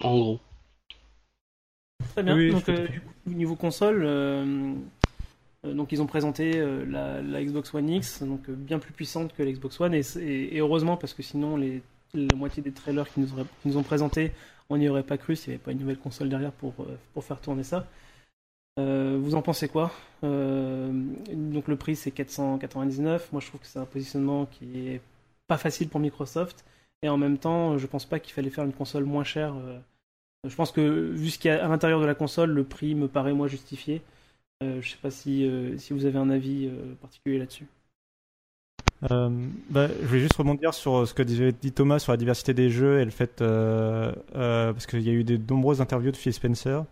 En 0.00 0.18
gros. 0.18 0.40
Très 2.12 2.22
bien. 2.24 2.50
Donc, 2.50 2.68
euh, 2.68 2.88
niveau 3.26 3.54
console, 3.54 4.02
euh, 4.04 4.74
donc 5.72 5.92
ils 5.92 6.02
ont 6.02 6.06
présenté 6.06 6.52
euh, 6.56 6.84
la, 6.84 7.42
Xbox 7.42 7.72
One 7.72 7.88
X, 7.88 8.22
donc 8.22 8.48
euh, 8.48 8.54
bien 8.54 8.78
plus 8.78 8.92
puissante 8.92 9.32
que 9.34 9.42
l'Xbox 9.42 9.80
One, 9.80 9.94
et, 9.94 10.58
heureusement 10.58 10.96
parce 10.96 11.14
que 11.14 11.22
sinon 11.22 11.56
la 11.56 12.36
moitié 12.36 12.62
des 12.62 12.72
trailers 12.72 13.10
qu'ils 13.12 13.26
nous, 13.64 13.76
ont 13.76 13.82
présentés, 13.82 14.32
on 14.68 14.76
n'y 14.76 14.88
aurait 14.88 15.02
pas 15.02 15.16
cru 15.16 15.36
s'il 15.36 15.50
n'y 15.50 15.54
avait 15.54 15.64
pas 15.64 15.72
une 15.72 15.78
nouvelle 15.78 15.98
console 15.98 16.28
derrière 16.28 16.52
pour, 16.52 16.74
pour 17.12 17.24
faire 17.24 17.40
tourner 17.40 17.64
ça. 17.64 17.86
vous 18.76 19.34
en 19.34 19.42
pensez 19.42 19.68
quoi? 19.68 19.90
Donc 20.22 21.68
le 21.68 21.76
prix 21.76 21.96
c'est 21.96 22.10
499. 22.10 23.32
Moi 23.32 23.40
je 23.40 23.48
trouve 23.48 23.60
que 23.60 23.66
c'est 23.66 23.78
un 23.78 23.84
positionnement 23.84 24.46
qui 24.46 24.88
est 24.88 25.00
pas 25.46 25.58
facile 25.58 25.88
pour 25.88 26.00
Microsoft. 26.00 26.64
Et 27.02 27.08
en 27.08 27.18
même 27.18 27.36
temps, 27.36 27.76
je 27.76 27.86
pense 27.86 28.06
pas 28.06 28.18
qu'il 28.18 28.32
fallait 28.32 28.48
faire 28.48 28.64
une 28.64 28.72
console 28.72 29.04
moins 29.04 29.24
chère. 29.24 29.54
je 30.46 30.54
pense 30.54 30.72
que 30.72 30.80
vu 30.80 31.30
ce 31.30 31.38
qu'il 31.38 31.50
y 31.50 31.54
a 31.54 31.64
à 31.64 31.68
l'intérieur 31.68 32.00
de 32.00 32.06
la 32.06 32.14
console, 32.14 32.50
le 32.50 32.64
prix 32.64 32.94
me 32.94 33.08
paraît 33.08 33.34
moins 33.34 33.48
justifié. 33.48 34.02
Euh, 34.62 34.80
je 34.80 34.90
sais 34.90 34.98
pas 35.00 35.10
si, 35.10 35.46
euh, 35.46 35.76
si 35.78 35.92
vous 35.92 36.06
avez 36.06 36.18
un 36.18 36.30
avis 36.30 36.66
euh, 36.66 36.94
particulier 37.00 37.38
là-dessus. 37.38 37.66
bah, 39.02 39.88
je 39.88 40.06
voulais 40.06 40.20
juste 40.20 40.36
rebondir 40.36 40.72
sur 40.72 41.06
ce 41.06 41.12
que 41.12 41.22
dit 41.22 41.72
Thomas 41.72 41.98
sur 41.98 42.12
la 42.12 42.16
diversité 42.16 42.54
des 42.54 42.70
jeux 42.70 43.00
et 43.00 43.04
le 43.04 43.10
fait 43.10 43.36
parce 43.38 44.86
qu'il 44.86 45.02
y 45.02 45.10
a 45.10 45.12
eu 45.12 45.24
de 45.24 45.38
nombreuses 45.52 45.80
interviews 45.80 46.12
de 46.12 46.16
Phil 46.16 46.32
Spencer 46.32 46.84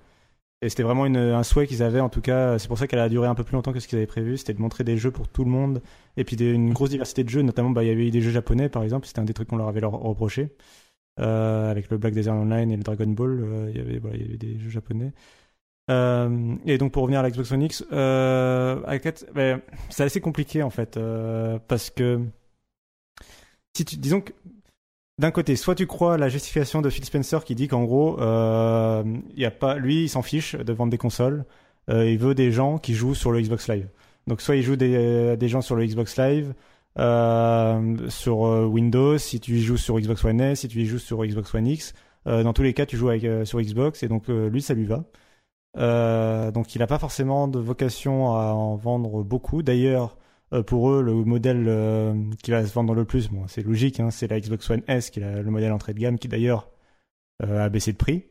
et 0.60 0.68
c'était 0.68 0.82
vraiment 0.82 1.04
un 1.04 1.42
souhait 1.42 1.66
qu'ils 1.66 1.82
avaient 1.82 2.00
en 2.00 2.10
tout 2.10 2.20
cas 2.20 2.58
c'est 2.58 2.68
pour 2.68 2.76
ça 2.76 2.86
qu'elle 2.86 2.98
a 2.98 3.08
duré 3.08 3.28
un 3.28 3.34
peu 3.34 3.44
plus 3.44 3.54
longtemps 3.54 3.72
que 3.72 3.80
ce 3.80 3.88
qu'ils 3.88 3.96
avaient 3.96 4.06
prévu 4.06 4.36
c'était 4.36 4.52
de 4.52 4.60
montrer 4.60 4.84
des 4.84 4.98
jeux 4.98 5.10
pour 5.10 5.26
tout 5.26 5.44
le 5.44 5.50
monde 5.50 5.80
et 6.18 6.24
puis 6.24 6.36
une 6.36 6.74
grosse 6.74 6.90
diversité 6.90 7.24
de 7.24 7.30
jeux 7.30 7.42
notamment 7.42 7.70
bah, 7.70 7.82
il 7.82 7.88
y 7.88 7.90
avait 7.90 8.08
eu 8.08 8.10
des 8.10 8.20
jeux 8.20 8.30
japonais 8.30 8.68
par 8.68 8.82
exemple 8.82 9.06
c'était 9.06 9.20
un 9.20 9.24
des 9.24 9.34
trucs 9.34 9.48
qu'on 9.48 9.56
leur 9.56 9.68
avait 9.68 9.80
reproché 9.82 10.50
avec 11.16 11.88
le 11.90 11.96
Black 11.96 12.12
Desert 12.12 12.34
Online 12.34 12.70
et 12.70 12.76
le 12.76 12.82
Dragon 12.82 13.06
Ball 13.06 13.70
il 13.70 13.76
y 13.76 13.80
avait 13.80 14.00
il 14.14 14.20
y 14.20 14.24
avait 14.24 14.36
des 14.36 14.58
jeux 14.58 14.70
japonais 14.70 15.12
euh, 15.90 16.54
et 16.64 16.78
donc 16.78 16.92
pour 16.92 17.02
revenir 17.02 17.20
à 17.20 17.28
l'Xbox 17.28 17.50
One 17.50 17.62
X, 17.62 17.84
euh, 17.92 18.80
ben, 19.34 19.60
c'est 19.90 20.04
assez 20.04 20.20
compliqué 20.20 20.62
en 20.62 20.70
fait 20.70 20.96
euh, 20.96 21.58
parce 21.66 21.90
que 21.90 22.20
si 23.74 23.84
tu, 23.84 23.96
disons 23.96 24.20
que 24.20 24.32
d'un 25.18 25.30
côté, 25.30 25.56
soit 25.56 25.74
tu 25.74 25.86
crois 25.86 26.18
la 26.18 26.28
justification 26.28 26.82
de 26.82 26.90
Phil 26.90 27.04
Spencer 27.04 27.44
qui 27.44 27.54
dit 27.54 27.68
qu'en 27.68 27.84
gros, 27.84 28.20
a 28.20 29.04
pas, 29.58 29.76
lui, 29.76 30.04
il 30.04 30.08
s'en 30.08 30.22
fiche 30.22 30.54
de 30.56 30.72
vendre 30.72 30.90
des 30.90 30.98
consoles, 30.98 31.44
il 31.88 32.18
veut 32.18 32.34
des 32.34 32.50
gens 32.50 32.78
qui 32.78 32.94
jouent 32.94 33.14
sur 33.14 33.30
le 33.32 33.40
Xbox 33.40 33.68
Live. 33.68 33.88
Donc 34.26 34.40
soit 34.40 34.56
il 34.56 34.62
joue 34.62 34.76
des, 34.76 35.36
des 35.36 35.48
gens 35.48 35.60
sur 35.60 35.76
le 35.76 35.84
Xbox 35.84 36.18
Live, 36.18 36.54
sur 38.08 38.38
Windows, 38.70 39.18
si 39.18 39.38
tu 39.38 39.52
y 39.52 39.62
joues 39.62 39.76
sur 39.76 40.00
Xbox 40.00 40.24
One 40.24 40.40
S, 40.40 40.60
si 40.60 40.68
tu 40.68 40.80
y 40.80 40.86
joues 40.86 40.98
sur 40.98 41.24
Xbox 41.24 41.54
One 41.54 41.66
X, 41.66 41.92
dans 42.24 42.52
tous 42.52 42.62
les 42.62 42.72
cas, 42.72 42.86
tu 42.86 42.96
joues 42.96 43.10
sur 43.44 43.60
Xbox 43.60 44.02
et 44.02 44.08
donc 44.08 44.28
lui, 44.28 44.62
ça 44.62 44.74
lui 44.74 44.86
va. 44.86 45.04
Euh, 45.78 46.50
donc 46.50 46.74
il 46.74 46.78
n'a 46.80 46.86
pas 46.86 46.98
forcément 46.98 47.48
de 47.48 47.58
vocation 47.58 48.36
à 48.36 48.52
en 48.52 48.76
vendre 48.76 49.22
beaucoup. 49.22 49.62
D'ailleurs, 49.62 50.16
euh, 50.52 50.62
pour 50.62 50.90
eux, 50.90 51.02
le 51.02 51.14
modèle 51.24 51.64
euh, 51.68 52.14
qui 52.42 52.50
va 52.50 52.66
se 52.66 52.72
vendre 52.74 52.94
le 52.94 53.04
plus, 53.04 53.30
c'est 53.48 53.62
logique, 53.62 54.00
hein, 54.00 54.10
c'est 54.10 54.28
la 54.28 54.40
Xbox 54.40 54.68
One 54.70 54.82
S, 54.88 55.10
qui 55.10 55.20
est 55.20 55.42
le 55.42 55.50
modèle 55.50 55.72
entrée 55.72 55.94
de 55.94 56.00
gamme, 56.00 56.18
qui 56.18 56.28
d'ailleurs 56.28 56.68
a 57.42 57.68
baissé 57.68 57.92
de 57.92 57.96
prix. 57.96 58.24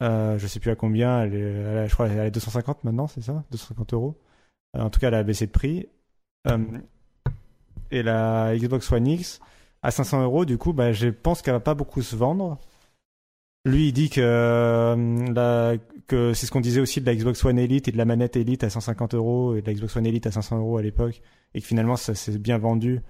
je 0.00 0.46
sais 0.46 0.60
plus 0.60 0.70
à 0.70 0.76
combien, 0.76 1.22
elle 1.22 1.86
je 1.88 1.92
crois 1.94 2.08
qu'elle 2.08 2.26
est 2.26 2.30
250 2.30 2.84
maintenant, 2.84 3.06
c'est 3.08 3.22
ça? 3.22 3.44
250 3.50 3.92
euros. 3.94 4.18
en 4.74 4.90
tout 4.90 5.00
cas, 5.00 5.08
elle 5.08 5.14
a 5.14 5.22
baissé 5.24 5.46
de 5.46 5.52
prix. 5.52 5.88
et 7.90 8.02
la 8.02 8.56
Xbox 8.56 8.90
One 8.92 9.06
X 9.06 9.40
à 9.82 9.90
500 9.90 10.22
euros, 10.22 10.44
du 10.44 10.58
coup, 10.58 10.72
bah, 10.72 10.92
je 10.92 11.08
pense 11.08 11.42
qu'elle 11.42 11.54
va 11.54 11.60
pas 11.60 11.74
beaucoup 11.74 12.02
se 12.02 12.16
vendre. 12.16 12.58
Lui, 13.66 13.88
il 13.88 13.92
dit 13.92 14.10
que, 14.10 14.20
euh, 14.22 15.76
que 16.06 16.32
c'est 16.34 16.46
ce 16.46 16.52
qu'on 16.52 16.60
disait 16.60 16.80
aussi 16.80 17.00
de 17.00 17.06
la 17.06 17.14
Xbox 17.14 17.44
One 17.44 17.58
Elite 17.58 17.88
et 17.88 17.92
de 17.92 17.98
la 17.98 18.04
manette 18.04 18.36
Elite 18.36 18.64
à 18.64 18.70
150 18.70 19.14
euros 19.14 19.56
et 19.56 19.60
de 19.62 19.66
la 19.66 19.74
Xbox 19.74 19.96
One 19.96 20.06
Elite 20.06 20.26
à 20.26 20.30
500 20.30 20.58
euros 20.58 20.78
à 20.78 20.82
l'époque, 20.82 21.20
et 21.54 21.60
que 21.60 21.66
finalement 21.66 21.96
ça 21.96 22.14
s'est 22.14 22.38
bien 22.38 22.58
vendu. 22.58 23.00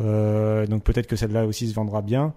Euh, 0.00 0.66
donc 0.66 0.82
peut-être 0.84 1.06
que 1.06 1.16
celle-là 1.16 1.46
aussi 1.46 1.68
se 1.68 1.74
vendra 1.74 2.02
bien. 2.02 2.34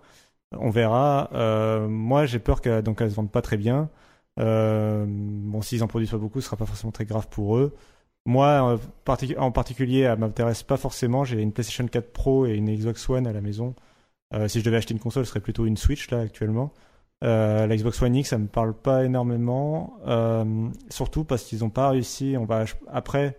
On 0.52 0.70
verra. 0.70 1.30
Euh, 1.34 1.88
moi, 1.88 2.26
j'ai 2.28 2.40
peur 2.40 2.62
qu'elle 2.62 2.84
donc 2.84 3.00
se 3.00 3.06
vende 3.06 3.32
pas 3.32 3.42
très 3.42 3.58
bien. 3.58 3.90
Bon, 4.38 5.62
s'ils 5.62 5.84
en 5.84 5.88
produisent 5.88 6.12
pas 6.12 6.18
beaucoup, 6.18 6.42
ce 6.42 6.46
sera 6.46 6.58
pas 6.58 6.66
forcément 6.66 6.92
très 6.92 7.06
grave 7.06 7.28
pour 7.30 7.58
eux. 7.58 7.76
Moi, 8.28 8.60
en, 8.62 8.76
partic- 9.06 9.38
en 9.38 9.52
particulier, 9.52 10.02
elle 10.02 10.20
m'intéresse 10.20 10.64
pas 10.64 10.78
forcément. 10.78 11.24
J'ai 11.26 11.42
une 11.42 11.52
PlayStation 11.52 11.88
4 11.88 12.12
Pro 12.12 12.46
et 12.46 12.54
une 12.56 12.74
Xbox 12.74 13.10
One 13.10 13.28
à 13.28 13.34
la 13.34 13.42
maison. 13.42 13.74
Si 14.48 14.60
je 14.60 14.66
devais 14.66 14.78
acheter 14.78 14.94
une 14.94 15.00
console, 15.00 15.26
ce 15.26 15.30
serait 15.32 15.40
plutôt 15.40 15.66
une 15.66 15.78
Switch 15.78 16.10
là 16.12 16.20
actuellement. 16.20 16.72
Euh, 17.24 17.66
la 17.66 17.76
Xbox 17.76 18.02
One 18.02 18.16
X, 18.16 18.30
ça 18.30 18.38
me 18.38 18.48
parle 18.48 18.74
pas 18.74 19.04
énormément, 19.06 19.98
euh, 20.06 20.68
surtout 20.90 21.24
parce 21.24 21.44
qu'ils 21.44 21.64
ont 21.64 21.70
pas 21.70 21.90
réussi. 21.90 22.36
On 22.38 22.46
va 22.46 22.66
après, 22.92 23.38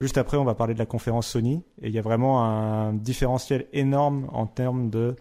juste 0.00 0.18
après, 0.18 0.36
on 0.36 0.44
va 0.44 0.54
parler 0.54 0.74
de 0.74 0.78
la 0.78 0.86
conférence 0.86 1.26
Sony 1.28 1.62
et 1.80 1.88
il 1.88 1.94
y 1.94 1.98
a 1.98 2.02
vraiment 2.02 2.44
un 2.44 2.92
différentiel 2.92 3.66
énorme 3.72 4.28
en 4.32 4.46
termes 4.46 4.90
de 4.90 5.16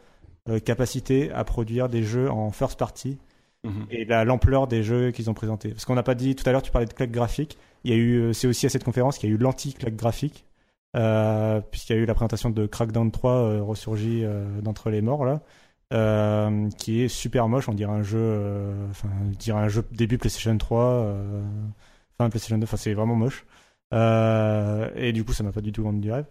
euh, 0.49 0.59
capacité 0.59 1.31
à 1.31 1.43
produire 1.45 1.87
des 1.87 2.03
jeux 2.03 2.29
en 2.29 2.51
first 2.51 2.77
party 2.77 3.17
Mhm. 3.63 3.85
et 3.91 4.03
la- 4.03 4.25
l'ampleur 4.25 4.67
des 4.67 4.83
jeux 4.83 5.11
qu'ils 5.11 5.29
ont 5.29 5.33
présentés. 5.33 5.69
Parce 5.69 5.85
qu'on 5.85 5.95
n'a 5.95 6.03
pas 6.03 6.15
dit 6.15 6.35
tout 6.35 6.43
à 6.49 6.51
l'heure, 6.51 6.61
tu 6.63 6.71
parlais 6.71 6.87
de 6.87 6.91
claque 6.91 7.11
graphique. 7.11 7.57
Il 7.85 7.91
y 7.91 7.93
a 7.93 7.97
eu, 7.97 8.33
c'est 8.33 8.47
aussi 8.47 8.65
à 8.65 8.69
cette 8.69 8.83
conférence 8.83 9.17
qu'il 9.17 9.29
y 9.29 9.31
a 9.31 9.35
eu 9.35 9.37
l'anti-claque 9.37 9.95
graphique, 9.95 10.43
puisqu'il 11.71 11.95
y 11.95 11.99
a 11.99 12.01
eu 12.01 12.05
la 12.05 12.13
présentation 12.13 12.49
de 12.49 12.65
Crackdown 12.65 13.09
3 13.11 13.31
euh, 13.31 13.63
ressurgi 13.63 14.23
d'entre 14.61 14.89
les 14.89 15.01
morts 15.01 15.23
là, 15.25 15.41
euh, 15.93 16.69
qui 16.77 17.01
est 17.01 17.07
super 17.07 17.47
moche. 17.47 17.69
On 17.69 17.73
dirait 17.73 17.91
un 17.91 18.03
jeu, 18.03 18.19
euh, 18.19 18.87
début 19.91 20.17
PlayStation 20.17 20.57
3, 20.57 20.83
euh, 20.83 21.43
fin 22.17 22.29
PlayStation 22.29 22.57
2. 22.57 22.63
Enfin, 22.63 22.77
c'est 22.77 22.93
vraiment 22.93 23.15
moche. 23.15 23.45
Et 23.91 25.11
du 25.13 25.23
coup, 25.23 25.33
ça 25.33 25.43
m'a 25.43 25.51
pas 25.51 25.61
du 25.61 25.71
tout 25.71 25.83
vendu 25.83 25.99
du 25.99 26.11
rêve. 26.11 26.25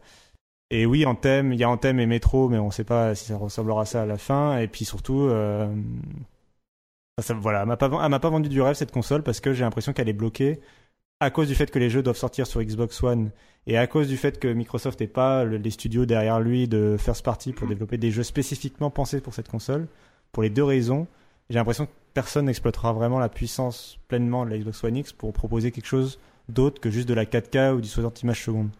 Et 0.70 0.86
oui, 0.86 1.04
en 1.06 1.14
thème, 1.14 1.52
il 1.52 1.60
y 1.60 1.64
a 1.64 1.68
en 1.68 1.76
thème 1.76 2.00
et 2.00 2.06
métro, 2.06 2.48
mais 2.48 2.58
on 2.58 2.70
sait 2.70 2.84
pas 2.84 3.14
si 3.14 3.26
ça 3.26 3.36
ressemblera 3.36 3.82
à 3.82 3.84
ça 3.84 4.02
à 4.02 4.06
la 4.06 4.18
fin. 4.18 4.58
Et 4.58 4.68
puis 4.68 4.84
surtout, 4.84 5.28
ça, 7.18 7.34
voilà, 7.34 7.62
elle 7.62 7.68
m'a 7.68 8.08
m'a 8.08 8.18
pas 8.18 8.30
vendu 8.30 8.48
du 8.48 8.60
rêve 8.62 8.74
cette 8.74 8.92
console 8.92 9.22
parce 9.22 9.40
que 9.40 9.52
j'ai 9.52 9.64
l'impression 9.64 9.92
qu'elle 9.92 10.08
est 10.08 10.14
bloquée 10.14 10.60
à 11.22 11.30
cause 11.30 11.48
du 11.48 11.54
fait 11.54 11.70
que 11.70 11.78
les 11.78 11.88
jeux 11.90 12.02
doivent 12.02 12.16
sortir 12.16 12.46
sur 12.46 12.62
Xbox 12.62 13.02
One 13.02 13.30
et 13.66 13.78
à 13.78 13.86
cause 13.86 14.08
du 14.08 14.16
fait 14.16 14.38
que 14.40 14.48
Microsoft 14.48 15.00
n'ait 15.00 15.06
pas 15.06 15.44
le- 15.44 15.56
les 15.56 15.70
studios 15.70 16.04
derrière 16.06 16.40
lui 16.40 16.66
de 16.68 16.96
first 16.98 17.24
party 17.24 17.52
pour 17.52 17.68
développer 17.68 17.96
des 17.98 18.10
jeux 18.10 18.24
spécifiquement 18.24 18.90
pensés 18.90 19.20
pour 19.20 19.34
cette 19.34 19.48
console. 19.48 19.86
Pour 20.32 20.42
les 20.42 20.50
deux 20.50 20.64
raisons, 20.64 21.06
j'ai 21.50 21.58
l'impression 21.58 21.86
que 21.86 21.90
personne 22.14 22.46
n'exploitera 22.46 22.92
vraiment 22.92 23.18
la 23.18 23.28
puissance 23.28 23.98
pleinement 24.08 24.44
de 24.44 24.50
la 24.50 24.58
Xbox 24.58 24.82
One 24.84 24.96
X 24.96 25.12
pour 25.12 25.32
proposer 25.32 25.70
quelque 25.70 25.86
chose 25.86 26.18
d'autre 26.48 26.80
que 26.80 26.90
juste 26.90 27.08
de 27.08 27.14
la 27.14 27.24
4K 27.24 27.74
ou 27.76 27.80
du 27.80 27.88
60 27.88 28.22
images 28.22 28.42
secondes. 28.44 28.70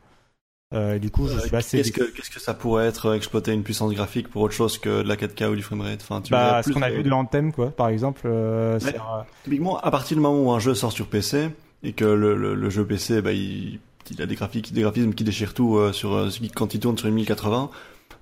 Euh, 0.74 0.98
du 0.98 1.10
coup, 1.10 1.28
je 1.28 1.38
suis 1.38 1.54
assez 1.54 1.76
Qu'est-ce 1.76 1.92
que, 1.92 2.04
qu'est-ce 2.04 2.30
que 2.30 2.40
ça 2.40 2.54
pourrait 2.54 2.86
être 2.86 3.06
euh, 3.10 3.14
exploiter 3.14 3.52
une 3.52 3.62
puissance 3.62 3.92
graphique 3.92 4.28
pour 4.28 4.40
autre 4.40 4.54
chose 4.54 4.78
que 4.78 5.02
de 5.02 5.08
la 5.08 5.16
4K 5.16 5.50
ou 5.50 5.54
du 5.56 5.62
framerate? 5.62 6.00
Enfin, 6.02 6.22
tu 6.22 6.32
bah, 6.32 6.62
ce 6.62 6.72
qu'on 6.72 6.80
a 6.80 6.88
vu 6.90 7.02
de 7.02 7.10
l'Anthem, 7.10 7.52
quoi, 7.52 7.70
par 7.70 7.88
exemple. 7.88 8.22
euh, 8.24 8.78
c'est 8.80 8.94
Ouais. 8.94 8.96
un- 8.98 9.26
Typiquement, 9.44 9.78
à 9.78 9.90
partir 9.90 10.16
du 10.16 10.22
moment 10.22 10.42
où 10.42 10.50
un 10.50 10.58
jeu 10.58 10.74
sort 10.74 10.90
sur 10.90 11.06
PC 11.08 11.50
et 11.82 11.92
que 11.92 12.04
le, 12.04 12.36
le, 12.36 12.54
le 12.54 12.70
jeu 12.70 12.84
PC, 12.86 13.22
bah, 13.22 13.32
il, 13.32 13.78
il 14.10 14.22
a 14.22 14.26
des 14.26 14.34
graphiques, 14.34 14.72
des 14.72 14.82
graphismes 14.82 15.14
qui 15.14 15.24
déchirent 15.24 15.54
tout 15.54 15.76
euh, 15.76 15.92
sur 15.92 16.14
euh, 16.14 16.28
quand 16.54 16.74
il 16.74 16.80
tourne 16.80 16.96
sur 16.98 17.08
une 17.08 17.14
1080, 17.14 17.70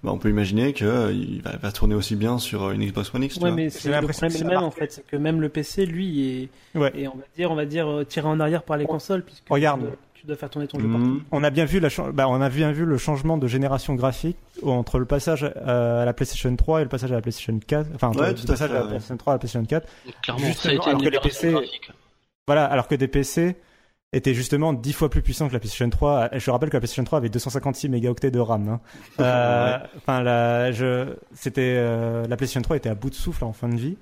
bah, 0.03 0.11
on 0.13 0.19
peut 0.19 0.31
imaginer 0.31 0.73
que 0.73 0.85
euh, 0.85 1.13
il 1.13 1.43
va, 1.43 1.57
va 1.57 1.73
tourner 1.73 1.95
aussi 1.95 2.17
bien 2.17 2.39
sur 2.39 2.63
euh, 2.65 2.73
une 2.73 2.85
Xbox 2.85 3.13
One 3.15 3.25
X. 3.25 3.37
Ouais, 3.39 3.51
mais 3.51 3.69
c'est 3.71 3.89
le 3.89 3.95
l'impression 3.97 4.29
problème 4.29 4.41
est 4.41 4.45
le 4.51 4.57
même 4.61 4.65
en 4.65 4.71
fait, 4.71 4.93
c'est 4.93 5.07
que 5.07 5.17
même 5.17 5.41
le 5.41 5.49
PC, 5.51 5.85
lui, 5.87 6.49
est, 6.75 6.79
Ouais. 6.79 6.93
est, 6.99 7.07
on 7.09 7.17
va 7.17 7.25
dire, 7.37 7.51
on 7.51 7.55
va 7.55 7.67
dire 7.67 7.87
euh, 7.89 8.05
tiré 8.05 8.27
en 8.27 8.41
arrière 8.41 8.63
par 8.63 8.77
les 8.79 8.87
consoles 8.87 9.23
puisque 9.25 9.43
Regarde. 9.51 9.81
tu 9.81 9.87
dois, 9.87 9.97
tu 10.15 10.27
dois 10.27 10.37
faire 10.37 10.49
tourner 10.51 10.69
ton 10.69 10.79
jeu 10.79 10.87
partout. 10.89 11.05
Mhm. 11.05 11.23
On 11.33 11.43
a 11.45 11.51
bien 11.51 11.65
vu 11.67 11.81
la 11.81 11.89
bah, 12.13 12.29
on 12.29 12.41
a 12.41 12.49
bien 12.49 12.73
vu 12.73 12.85
le 12.87 12.97
changement 12.99 13.37
de 13.39 13.47
génération 13.47 13.95
graphique 13.95 14.37
entre 14.63 14.99
le 14.99 15.05
passage 15.07 15.45
à 15.45 16.05
la 16.07 16.13
PlayStation 16.15 16.55
3 16.55 16.81
et 16.81 16.85
le 16.85 16.89
passage 16.89 17.11
à 17.13 17.17
la 17.17 17.21
PlayStation 17.23 17.59
4. 17.67 17.89
Enfin, 17.95 18.13
Ouais, 18.13 18.29
le 18.31 18.35
tout 18.35 18.45
à 18.45 18.47
passage 18.53 18.71
fait, 18.71 18.77
à 18.77 18.81
la. 18.81 18.87
PlayStation 18.87 19.17
3 19.19 19.33
à 19.33 19.35
la 19.35 19.39
PlayStation 19.39 19.67
4. 19.67 19.87
Donc, 20.07 20.15
clairement, 20.23 20.53
ça 20.55 20.69
a 20.69 20.73
été 20.73 20.83
alors 20.89 21.01
une 21.01 21.05
que 21.07 21.11
les 21.11 21.19
PC 21.21 21.51
graphique. 21.53 21.91
Voilà, 22.47 22.65
alors 22.67 22.89
que 22.89 22.95
des 22.95 23.09
PC 23.09 23.57
étaient 24.13 24.35
justement 24.35 24.73
10 24.73 24.93
fois 24.93 25.09
plus 25.09 25.23
puissants 25.23 25.47
que 25.47 25.53
la 25.53 25.61
PlayStation 25.61 25.89
3. 25.89 26.31
Je 26.37 26.51
rappelle 26.51 26.69
que 26.69 26.77
la 26.77 26.81
PlayStation 26.81 27.05
3 27.05 27.19
avait 27.19 27.29
256 27.29 27.89
mégaoctets 27.89 28.31
de 28.33 28.41
RAM. 28.41 28.69
hein. 28.69 28.81
Euh, 29.21 29.79
Enfin, 29.99 30.23
la, 30.23 30.73
je, 30.73 31.15
c'était 31.33 31.75
euh, 31.77 32.27
la 32.27 32.37
PlayStation 32.37 32.63
3 32.63 32.77
était 32.77 32.89
à 32.89 32.95
bout 32.97 33.11
de 33.11 33.15
souffle 33.15 33.45
en 33.45 33.53
fin 33.53 33.69
de 33.69 33.77
vie. 33.77 33.97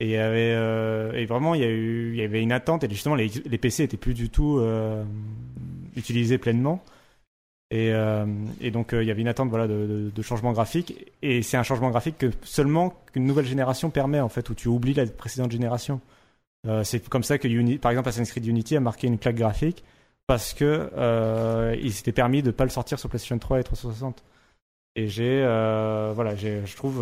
Et, 0.00 0.04
il 0.06 0.10
y 0.10 0.16
avait, 0.16 0.52
euh, 0.54 1.12
et 1.14 1.24
vraiment, 1.24 1.54
il 1.54 1.62
y, 1.62 1.64
a 1.64 1.68
eu, 1.68 2.10
il 2.12 2.16
y 2.16 2.22
avait 2.22 2.42
une 2.42 2.52
attente. 2.52 2.84
Et 2.84 2.90
justement, 2.90 3.14
les, 3.14 3.28
les 3.46 3.58
PC 3.58 3.82
étaient 3.84 3.96
plus 3.96 4.14
du 4.14 4.28
tout 4.28 4.58
euh, 4.58 5.02
utilisés 5.96 6.36
pleinement. 6.38 6.84
Et, 7.70 7.92
et 8.62 8.70
donc, 8.70 8.90
il 8.94 9.02
y 9.02 9.10
avait 9.10 9.20
une 9.20 9.28
attente 9.28 9.50
voilà, 9.50 9.66
de, 9.66 9.86
de, 9.86 10.10
de 10.14 10.22
changement 10.22 10.52
graphique. 10.52 11.06
Et 11.20 11.42
c'est 11.42 11.58
un 11.58 11.62
changement 11.62 11.90
graphique 11.90 12.16
que 12.16 12.30
seulement 12.42 12.94
qu'une 13.12 13.26
nouvelle 13.26 13.44
génération 13.44 13.90
permet, 13.90 14.20
en 14.20 14.30
fait, 14.30 14.48
où 14.48 14.54
tu 14.54 14.68
oublies 14.68 14.94
la 14.94 15.04
précédente 15.06 15.52
génération. 15.52 16.00
Euh, 16.66 16.82
c'est 16.84 17.06
comme 17.08 17.22
ça 17.22 17.38
que, 17.38 17.46
Uni- 17.48 17.78
par 17.78 17.90
exemple, 17.92 18.08
Assassin's 18.08 18.30
Creed 18.30 18.46
Unity 18.46 18.76
a 18.76 18.80
marqué 18.80 19.06
une 19.06 19.18
claque 19.18 19.36
graphique 19.36 19.84
parce 20.26 20.52
que 20.54 20.90
euh, 20.96 21.76
il 21.80 21.92
s'était 21.92 22.12
permis 22.12 22.42
de 22.42 22.50
pas 22.50 22.64
le 22.64 22.70
sortir 22.70 22.98
sur 22.98 23.08
PlayStation 23.08 23.38
3 23.38 23.60
et 23.60 23.64
360. 23.64 24.22
Et 24.96 25.06
j'ai, 25.06 25.42
euh, 25.44 26.12
voilà, 26.14 26.34
je 26.34 26.74
trouve, 26.76 26.96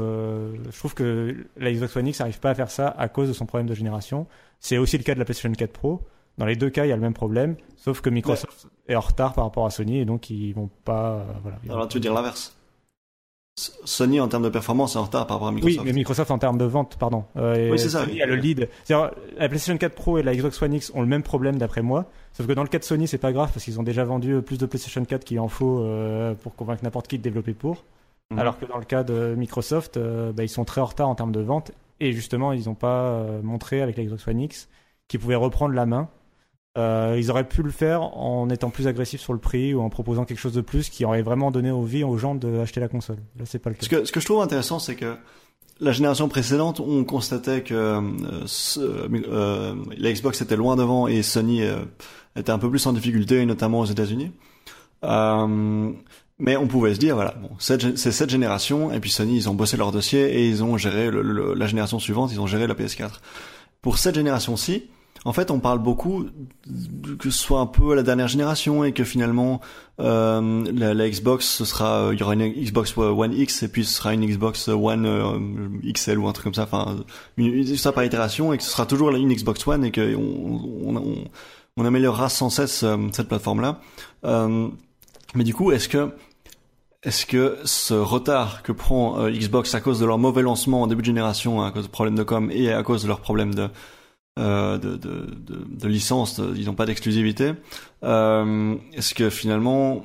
je 0.71 0.79
trouve 0.79 0.95
que 0.95 1.47
la 1.57 1.73
Xbox 1.73 1.97
One 1.97 2.09
X 2.09 2.21
n'arrive 2.21 2.41
pas 2.41 2.51
à 2.51 2.55
faire 2.55 2.71
ça 2.71 2.89
à 2.89 3.09
cause 3.09 3.29
de 3.29 3.33
son 3.33 3.47
problème 3.47 3.67
de 3.67 3.75
génération. 3.75 4.27
C'est 4.61 4.77
aussi 4.77 4.99
le 4.99 5.03
cas 5.05 5.15
de 5.15 5.19
la 5.19 5.25
PlayStation 5.25 5.51
4 5.53 5.73
Pro. 5.73 6.03
Dans 6.37 6.45
les 6.45 6.57
deux 6.57 6.69
cas, 6.69 6.85
il 6.85 6.91
y 6.91 6.93
a 6.93 6.97
le 6.97 7.01
même 7.01 7.15
problème, 7.15 7.57
sauf 7.77 8.03
que 8.03 8.11
Microsoft 8.11 8.67
est 8.89 8.95
en 8.95 9.01
retard 9.01 9.33
par 9.33 9.45
rapport 9.45 9.65
à 9.65 9.71
Sony 9.71 9.99
et 10.01 10.05
donc 10.05 10.29
ils 10.29 10.53
vont 10.53 10.69
pas, 10.85 11.25
voilà. 11.43 11.57
ils 11.63 11.69
vont 11.71 11.75
Alors, 11.77 11.89
tu 11.89 11.95
veux 11.97 12.01
dire 12.03 12.13
l'inverse? 12.13 12.56
Sony, 13.87 14.21
en 14.21 14.29
termes 14.29 14.43
de 14.43 14.51
performance, 14.51 14.97
est 14.97 14.99
en 14.99 15.05
retard 15.05 15.27
par 15.27 15.37
rapport 15.37 15.49
à 15.49 15.51
Oui, 15.51 15.57
Microsoft. 15.63 15.87
mais 15.87 15.93
Microsoft 15.95 16.31
en 16.31 16.39
termes 16.39 16.59
de 16.59 16.67
vente, 16.67 16.97
pardon. 16.99 17.25
Euh, 17.37 17.71
Oui, 17.71 17.79
c'est 17.79 17.89
ça, 17.89 18.01
Sony 18.01 18.13
oui. 18.15 18.23
a 18.23 18.27
le 18.27 18.35
lead. 18.35 18.69
La 18.91 19.11
PlayStation 19.49 19.79
4 19.79 19.95
Pro 19.95 20.19
et 20.19 20.23
la 20.23 20.35
Xbox 20.35 20.61
One 20.61 20.75
X 20.75 20.93
ont 20.95 21.01
le 21.01 21.07
même 21.07 21.23
problème 21.23 21.57
d'après 21.57 21.81
moi. 21.81 22.05
Sauf 22.35 22.47
que 22.47 22.53
dans 22.53 22.63
le 22.63 22.69
cas 22.69 22.79
de 22.79 22.85
Sony, 22.85 23.09
c'est 23.09 23.17
pas 23.17 23.33
grave 23.33 23.51
parce 23.55 23.65
qu'ils 23.65 23.81
ont 23.81 23.83
déjà 23.83 24.05
vendu 24.05 24.35
euh, 24.35 24.43
plus 24.43 24.59
de 24.59 24.67
PlayStation 24.67 25.03
4 25.03 25.25
qu'il 25.25 25.41
en 25.41 25.49
faut 25.49 25.81
euh, 25.81 26.35
pour 26.35 26.55
convaincre 26.55 26.85
n'importe 26.85 27.09
qui 27.09 27.17
de 27.17 27.23
développer 27.23 27.55
pour. 27.55 27.85
Mhm. 28.31 28.39
Alors 28.41 28.59
que 28.59 28.67
dans 28.67 28.77
le 28.77 28.85
cas 28.85 29.05
de 29.05 29.35
Microsoft, 29.39 29.97
euh, 29.97 30.33
bah, 30.33 30.43
ils 30.45 30.51
sont 30.51 30.65
très 30.67 30.83
en 30.83 30.87
retard 30.87 31.09
en 31.09 31.15
termes 31.15 31.33
de 31.33 31.41
vente. 31.41 31.73
Et 31.99 32.13
justement, 32.13 32.53
ils 32.53 32.67
n'ont 32.67 32.75
pas 32.75 33.25
montré 33.43 33.81
avec 33.81 33.97
la 33.97 34.05
Xbox 34.05 34.29
One 34.29 34.41
X 34.41 34.69
qu'ils 35.09 35.19
pouvaient 35.19 35.35
reprendre 35.35 35.75
la 35.75 35.87
main. 35.87 36.09
Euh, 36.77 37.17
ils 37.19 37.31
auraient 37.31 37.49
pu 37.49 37.63
le 37.63 37.71
faire 37.71 38.03
en 38.03 38.51
étant 38.51 38.69
plus 38.71 38.87
agressifs 38.87 39.21
sur 39.23 39.33
le 39.33 39.39
prix 39.39 39.73
ou 39.73 39.81
en 39.81 39.89
proposant 39.89 40.25
quelque 40.27 40.39
chose 40.41 40.53
de 40.53 40.61
plus 40.61 40.91
qui 40.91 41.05
aurait 41.07 41.23
vraiment 41.23 41.51
donné 41.51 41.71
envie 41.71 42.05
aux 42.05 42.19
gens 42.19 42.35
d'acheter 42.35 42.81
la 42.81 42.89
console. 42.89 43.17
Là, 43.39 43.45
c'est 43.47 43.59
pas 43.59 43.71
le 43.71 43.77
cas. 43.77 43.83
Ce 43.83 43.89
que, 43.89 44.05
ce 44.05 44.13
que 44.13 44.21
je 44.21 44.27
trouve 44.27 44.43
intéressant, 44.43 44.79
c'est 44.79 44.95
que 44.95 45.17
la 45.81 45.93
génération 45.93 46.29
précédente, 46.29 46.81
on 46.81 47.05
constatait 47.05 47.63
que 47.63 47.75
euh, 47.75 48.01
ce- 48.47 48.81
euh, 48.81 49.75
la 49.97 50.13
Xbox 50.13 50.41
était 50.43 50.57
loin 50.57 50.77
devant 50.77 51.07
et 51.07 51.23
Sony 51.23 51.63
euh, 51.63 51.77
était 52.37 52.53
un 52.53 52.59
peu 52.59 52.69
plus 52.69 52.87
en 52.87 52.93
difficulté, 52.93 53.45
notamment 53.47 53.81
aux 53.81 53.87
États-Unis. 53.87 54.33
Euh, 55.05 55.93
mais 56.39 56.57
on 56.57 56.67
pouvait 56.67 56.95
se 56.95 56.99
dire, 56.99 57.15
voilà, 57.15 57.35
bon, 57.41 57.51
c'est 57.59 57.97
cette 57.97 58.31
génération, 58.31 58.93
et 58.93 59.01
puis 59.01 59.11
Sony, 59.11 59.37
ils 59.37 59.49
ont 59.49 59.55
bossé 59.55 59.77
leur 59.79 59.93
dossier 59.93 60.21
et 60.41 60.49
ils 60.49 60.63
ont 60.63 60.77
géré 60.77 61.11
le- 61.11 61.23
le- 61.23 61.55
la 61.55 61.67
génération 61.67 61.99
suivante, 61.99 62.31
ils 62.33 62.41
ont 62.41 62.47
géré 62.47 62.67
la 62.67 62.75
PS4. 62.75 63.21
Pour 63.81 63.99
cette 63.99 64.15
génération-ci, 64.17 64.85
en 65.27 65.33
fait, 65.33 65.51
on 65.51 65.59
parle 65.59 65.81
beaucoup 65.81 66.27
que 67.19 67.31
ce 67.31 67.39
soit 67.39 67.59
un 67.59 67.67
peu 67.67 67.97
la 67.97 68.05
dernière 68.05 68.29
génération 68.29 68.85
et 68.85 68.93
que 68.93 69.03
finalement 69.03 69.61
euh, 69.99 70.65
la, 70.73 71.11
Xbox, 71.11 71.45
ce 71.45 71.65
sera, 71.65 71.99
euh, 71.99 72.15
il 72.15 72.21
y 72.21 72.23
aura 72.23 72.35
une 72.35 72.49
Xbox 72.49 72.97
One 72.97 73.33
X 73.33 73.65
et 73.65 73.69
puis 73.69 73.85
ce 73.85 73.93
sera 73.93 74.15
une 74.15 74.25
Xbox 74.25 74.69
One 74.69 75.05
euh, 75.05 75.93
XL 75.93 76.19
ou 76.19 76.29
un 76.29 76.33
truc 76.33 76.45
comme 76.45 76.55
ça, 76.55 76.63
enfin, 76.63 77.05
ça 77.77 77.91
par 77.91 78.05
itération 78.05 78.53
et 78.53 78.59
que 78.59 78.63
ce 78.63 78.71
sera 78.71 78.87
toujours 78.87 79.11
une 79.11 79.35
Xbox 79.35 79.67
One 79.67 79.85
et 79.85 79.91
que 79.91 80.15
on, 80.17 81.85
améliorera 81.85 82.29
sans 82.29 82.49
cesse 82.49 82.85
cette 83.11 83.27
plateforme-là. 83.27 83.81
Euh, 84.25 84.69
mais 85.35 85.43
du 85.43 85.55
coup, 85.55 85.73
est-ce 85.73 85.89
que 85.89 86.15
est-ce 87.03 87.27
que 87.27 87.59
ce 87.65 87.95
retard 87.95 88.63
que 88.63 88.71
prend 88.71 89.29
Xbox 89.29 89.75
à 89.75 89.81
cause 89.81 89.99
de 89.99 90.07
leur 90.07 90.19
mauvais 90.19 90.43
lancement 90.43 90.83
en 90.83 90.87
début 90.87 91.03
de 91.03 91.07
génération, 91.07 91.63
à 91.63 91.73
cause 91.73 91.87
de 91.87 91.91
problèmes 91.91 92.17
de 92.17 92.23
com 92.23 92.49
et 92.53 92.73
à 92.73 92.85
cause 92.85 93.03
de 93.03 93.09
leurs 93.09 93.21
problèmes 93.21 93.55
de 93.55 93.69
de, 94.37 94.77
de, 94.79 94.97
de, 94.97 95.67
de 95.69 95.89
licence, 95.89 96.39
de- 96.41 96.55
ils 96.57 96.67
n'ont 96.67 96.75
pas 96.75 96.87
d'exclusivité. 96.87 97.53
Euh, 98.05 98.75
est-ce 98.95 99.15
que 99.15 99.31
finalement 99.31 100.05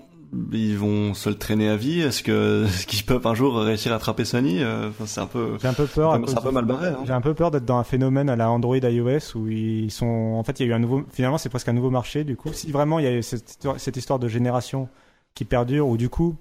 ils 0.53 0.77
vont 0.77 1.13
se 1.13 1.27
le 1.27 1.35
traîner 1.35 1.67
à 1.67 1.75
vie? 1.75 1.99
Est-ce 1.99 2.23
que 2.23 2.63
est-ce 2.67 2.87
qu'ils 2.87 3.03
peuvent 3.03 3.27
un 3.27 3.33
jour 3.35 3.57
réussir 3.59 3.91
à 3.91 3.95
attraper 3.95 4.23
Sony? 4.23 4.63
Euh, 4.63 4.87
enfin, 4.89 5.05
C'est 5.05 5.19
un 5.19 5.25
peu 5.25 5.57
J'ai 5.61 5.67
un 5.67 5.73
peu 5.73 5.85
peur. 5.85 6.17
c'est 6.25 6.37
un 6.37 6.41
peu 6.41 6.51
mal 6.51 6.63
barré. 6.65 6.87
Hein. 6.87 6.99
J'ai 7.05 7.11
un 7.13 7.19
peu 7.21 7.33
peur 7.33 7.51
d'être 7.51 7.65
dans 7.65 7.77
un 7.77 7.83
phénomène 7.83 8.29
à 8.29 8.35
la 8.37 8.49
Android 8.49 8.77
iOS 8.77 9.35
où 9.35 9.49
ils 9.49 9.91
sont. 9.91 10.05
En 10.37 10.43
fait, 10.43 10.59
il 10.59 10.65
y 10.65 10.69
a 10.69 10.71
eu 10.71 10.73
un 10.73 10.79
nouveau. 10.79 11.03
Finalement, 11.11 11.37
c'est 11.37 11.49
presque 11.49 11.67
un 11.67 11.73
nouveau 11.73 11.89
marché. 11.89 12.23
Du 12.23 12.37
coup, 12.37 12.53
si 12.53 12.71
vraiment 12.71 12.99
il 12.99 13.03
y 13.05 13.07
a 13.09 13.13
eu 13.13 13.21
cette 13.23 13.49
histoire, 13.49 13.79
cette 13.79 13.97
histoire 13.97 14.19
de 14.19 14.29
génération 14.29 14.87
qui 15.35 15.43
perdure, 15.43 15.87
ou 15.89 15.97
du 15.97 16.07
coup, 16.07 16.35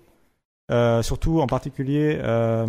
euh, 0.70 1.02
surtout 1.02 1.40
en 1.40 1.48
particulier, 1.48 2.18
euh, 2.22 2.66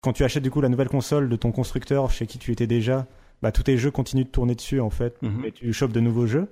quand 0.00 0.14
tu 0.14 0.24
achètes 0.24 0.42
du 0.42 0.50
coup 0.50 0.62
la 0.62 0.70
nouvelle 0.70 0.88
console 0.88 1.28
de 1.28 1.36
ton 1.36 1.52
constructeur 1.52 2.10
chez 2.10 2.26
qui 2.26 2.38
tu 2.38 2.50
étais 2.52 2.66
déjà, 2.66 3.06
bah, 3.42 3.52
tous 3.52 3.62
tes 3.64 3.76
jeux 3.78 3.90
continuent 3.90 4.24
de 4.24 4.28
tourner 4.28 4.54
dessus 4.54 4.80
en 4.80 4.90
fait, 4.90 5.16
Mhm. 5.22 5.44
et 5.44 5.52
tu 5.52 5.72
chopes 5.72 5.92
de 5.92 6.00
nouveaux 6.00 6.26
jeux. 6.26 6.48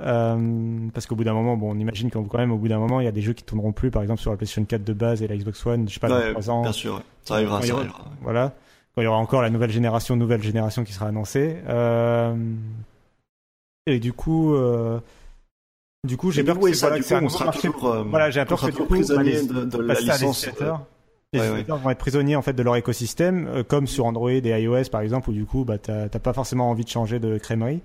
Euh, 0.00 0.88
parce 0.94 1.06
qu'au 1.06 1.14
bout 1.16 1.24
d'un 1.24 1.34
moment, 1.34 1.56
bon, 1.56 1.70
on 1.74 1.78
imagine 1.78 2.10
qu'au 2.10 2.22
quand 2.22 2.38
même, 2.38 2.50
au 2.50 2.56
bout 2.56 2.68
d'un 2.68 2.78
moment, 2.78 3.00
il 3.00 3.04
y 3.04 3.08
a 3.08 3.12
des 3.12 3.20
jeux 3.20 3.34
qui 3.34 3.44
tourneront 3.44 3.72
plus, 3.72 3.90
par 3.90 4.02
exemple 4.02 4.20
sur 4.20 4.30
la 4.30 4.36
PlayStation 4.38 4.64
4 4.64 4.84
de 4.84 4.92
base 4.94 5.22
et 5.22 5.28
la 5.28 5.36
Xbox 5.36 5.64
One, 5.66 5.86
je 5.88 5.94
sais 5.94 6.00
pas, 6.00 6.08
dans 6.08 6.16
Ouais, 6.16 6.30
3 6.32 6.50
ans. 6.50 6.62
bien 6.62 6.72
sûr, 6.72 6.94
ouais. 6.96 7.00
ça 7.24 7.34
arrivera, 7.34 7.60
ça 7.60 7.72
aura- 7.72 7.80
arrivera. 7.82 8.04
Voilà. 8.22 8.54
Quand 8.94 9.00
il 9.02 9.04
y 9.04 9.06
aura 9.08 9.18
encore 9.18 9.42
la 9.42 9.50
nouvelle 9.50 9.70
génération, 9.70 10.16
nouvelle 10.16 10.42
génération 10.42 10.82
qui 10.84 10.92
sera 10.92 11.06
annoncée. 11.08 11.56
Euh, 11.68 12.34
Et 13.86 13.98
du 13.98 14.12
coup, 14.12 14.54
euh, 14.54 15.00
du 16.04 16.16
coup, 16.16 16.30
j'ai 16.30 16.42
Mais 16.42 16.52
peur 16.52 16.60
que, 16.60 16.72
ça, 16.72 16.90
du 16.96 17.02
coup, 17.02 17.14
on 17.22 17.28
sera 17.28 17.52
toujours, 17.52 18.04
Voilà, 18.08 18.30
j'ai 18.30 18.44
peur 18.44 18.60
que 18.60 18.66
du 18.66 18.72
coup, 18.72 18.96
de, 18.96 19.64
de 19.64 19.78
la 19.82 19.94
licence. 19.94 20.48
Euh, 21.34 21.38
Les 21.38 21.40
Ouais, 21.40 21.48
ouais. 21.50 21.58
éditeurs 21.60 21.78
vont 21.78 21.90
être 21.90 21.98
prisonniers 21.98 22.36
en 22.36 22.42
fait 22.42 22.52
de 22.52 22.62
leur 22.62 22.76
écosystème, 22.76 23.46
euh, 23.48 23.62
comme 23.62 23.86
sur 23.86 24.04
Android 24.06 24.30
et 24.30 24.40
iOS 24.62 24.84
par 24.90 25.00
exemple, 25.00 25.30
où 25.30 25.32
du 25.32 25.44
coup, 25.46 25.64
bah, 25.64 25.78
t'as 25.78 26.08
pas 26.08 26.32
forcément 26.32 26.70
envie 26.70 26.84
de 26.84 26.88
changer 26.90 27.18
de 27.18 27.38
crèmerie. 27.38 27.80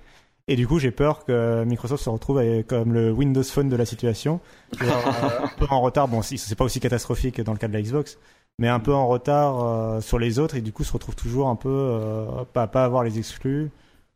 Et 0.50 0.56
du 0.56 0.66
coup, 0.66 0.80
j'ai 0.80 0.92
peur 0.92 1.26
que 1.26 1.66
Microsoft 1.66 2.02
se 2.04 2.10
retrouve 2.10 2.38
avec- 2.38 2.68
comme 2.68 2.94
le 2.94 3.12
Windows 3.12 3.44
Phone 3.44 3.68
de 3.68 3.76
la 3.76 3.86
situation, 3.86 4.40
euh, 4.82 4.86
un 5.44 5.50
peu 5.58 5.66
en 5.70 5.82
retard. 5.82 6.08
Bon, 6.08 6.22
c'est 6.22 6.56
pas 6.56 6.64
aussi 6.64 6.80
catastrophique 6.80 7.42
dans 7.42 7.52
le 7.52 7.58
cas 7.58 7.68
de 7.68 7.74
la 7.74 7.82
Xbox, 7.82 8.18
mais 8.60 8.70
un 8.70 8.80
peu 8.80 8.94
en 8.94 9.08
retard 9.08 9.62
euh, 9.66 10.00
sur 10.02 10.20
les 10.20 10.40
autres, 10.40 10.56
et 10.56 10.62
du 10.62 10.72
coup, 10.72 10.86
se 10.86 10.94
retrouve 10.94 11.16
toujours 11.16 11.50
un 11.50 11.58
peu 11.58 11.68
euh, 11.70 12.26
pas 12.54 12.68
pas 12.68 12.86
avoir 12.86 13.04
les 13.04 13.18
exclus. 13.20 13.70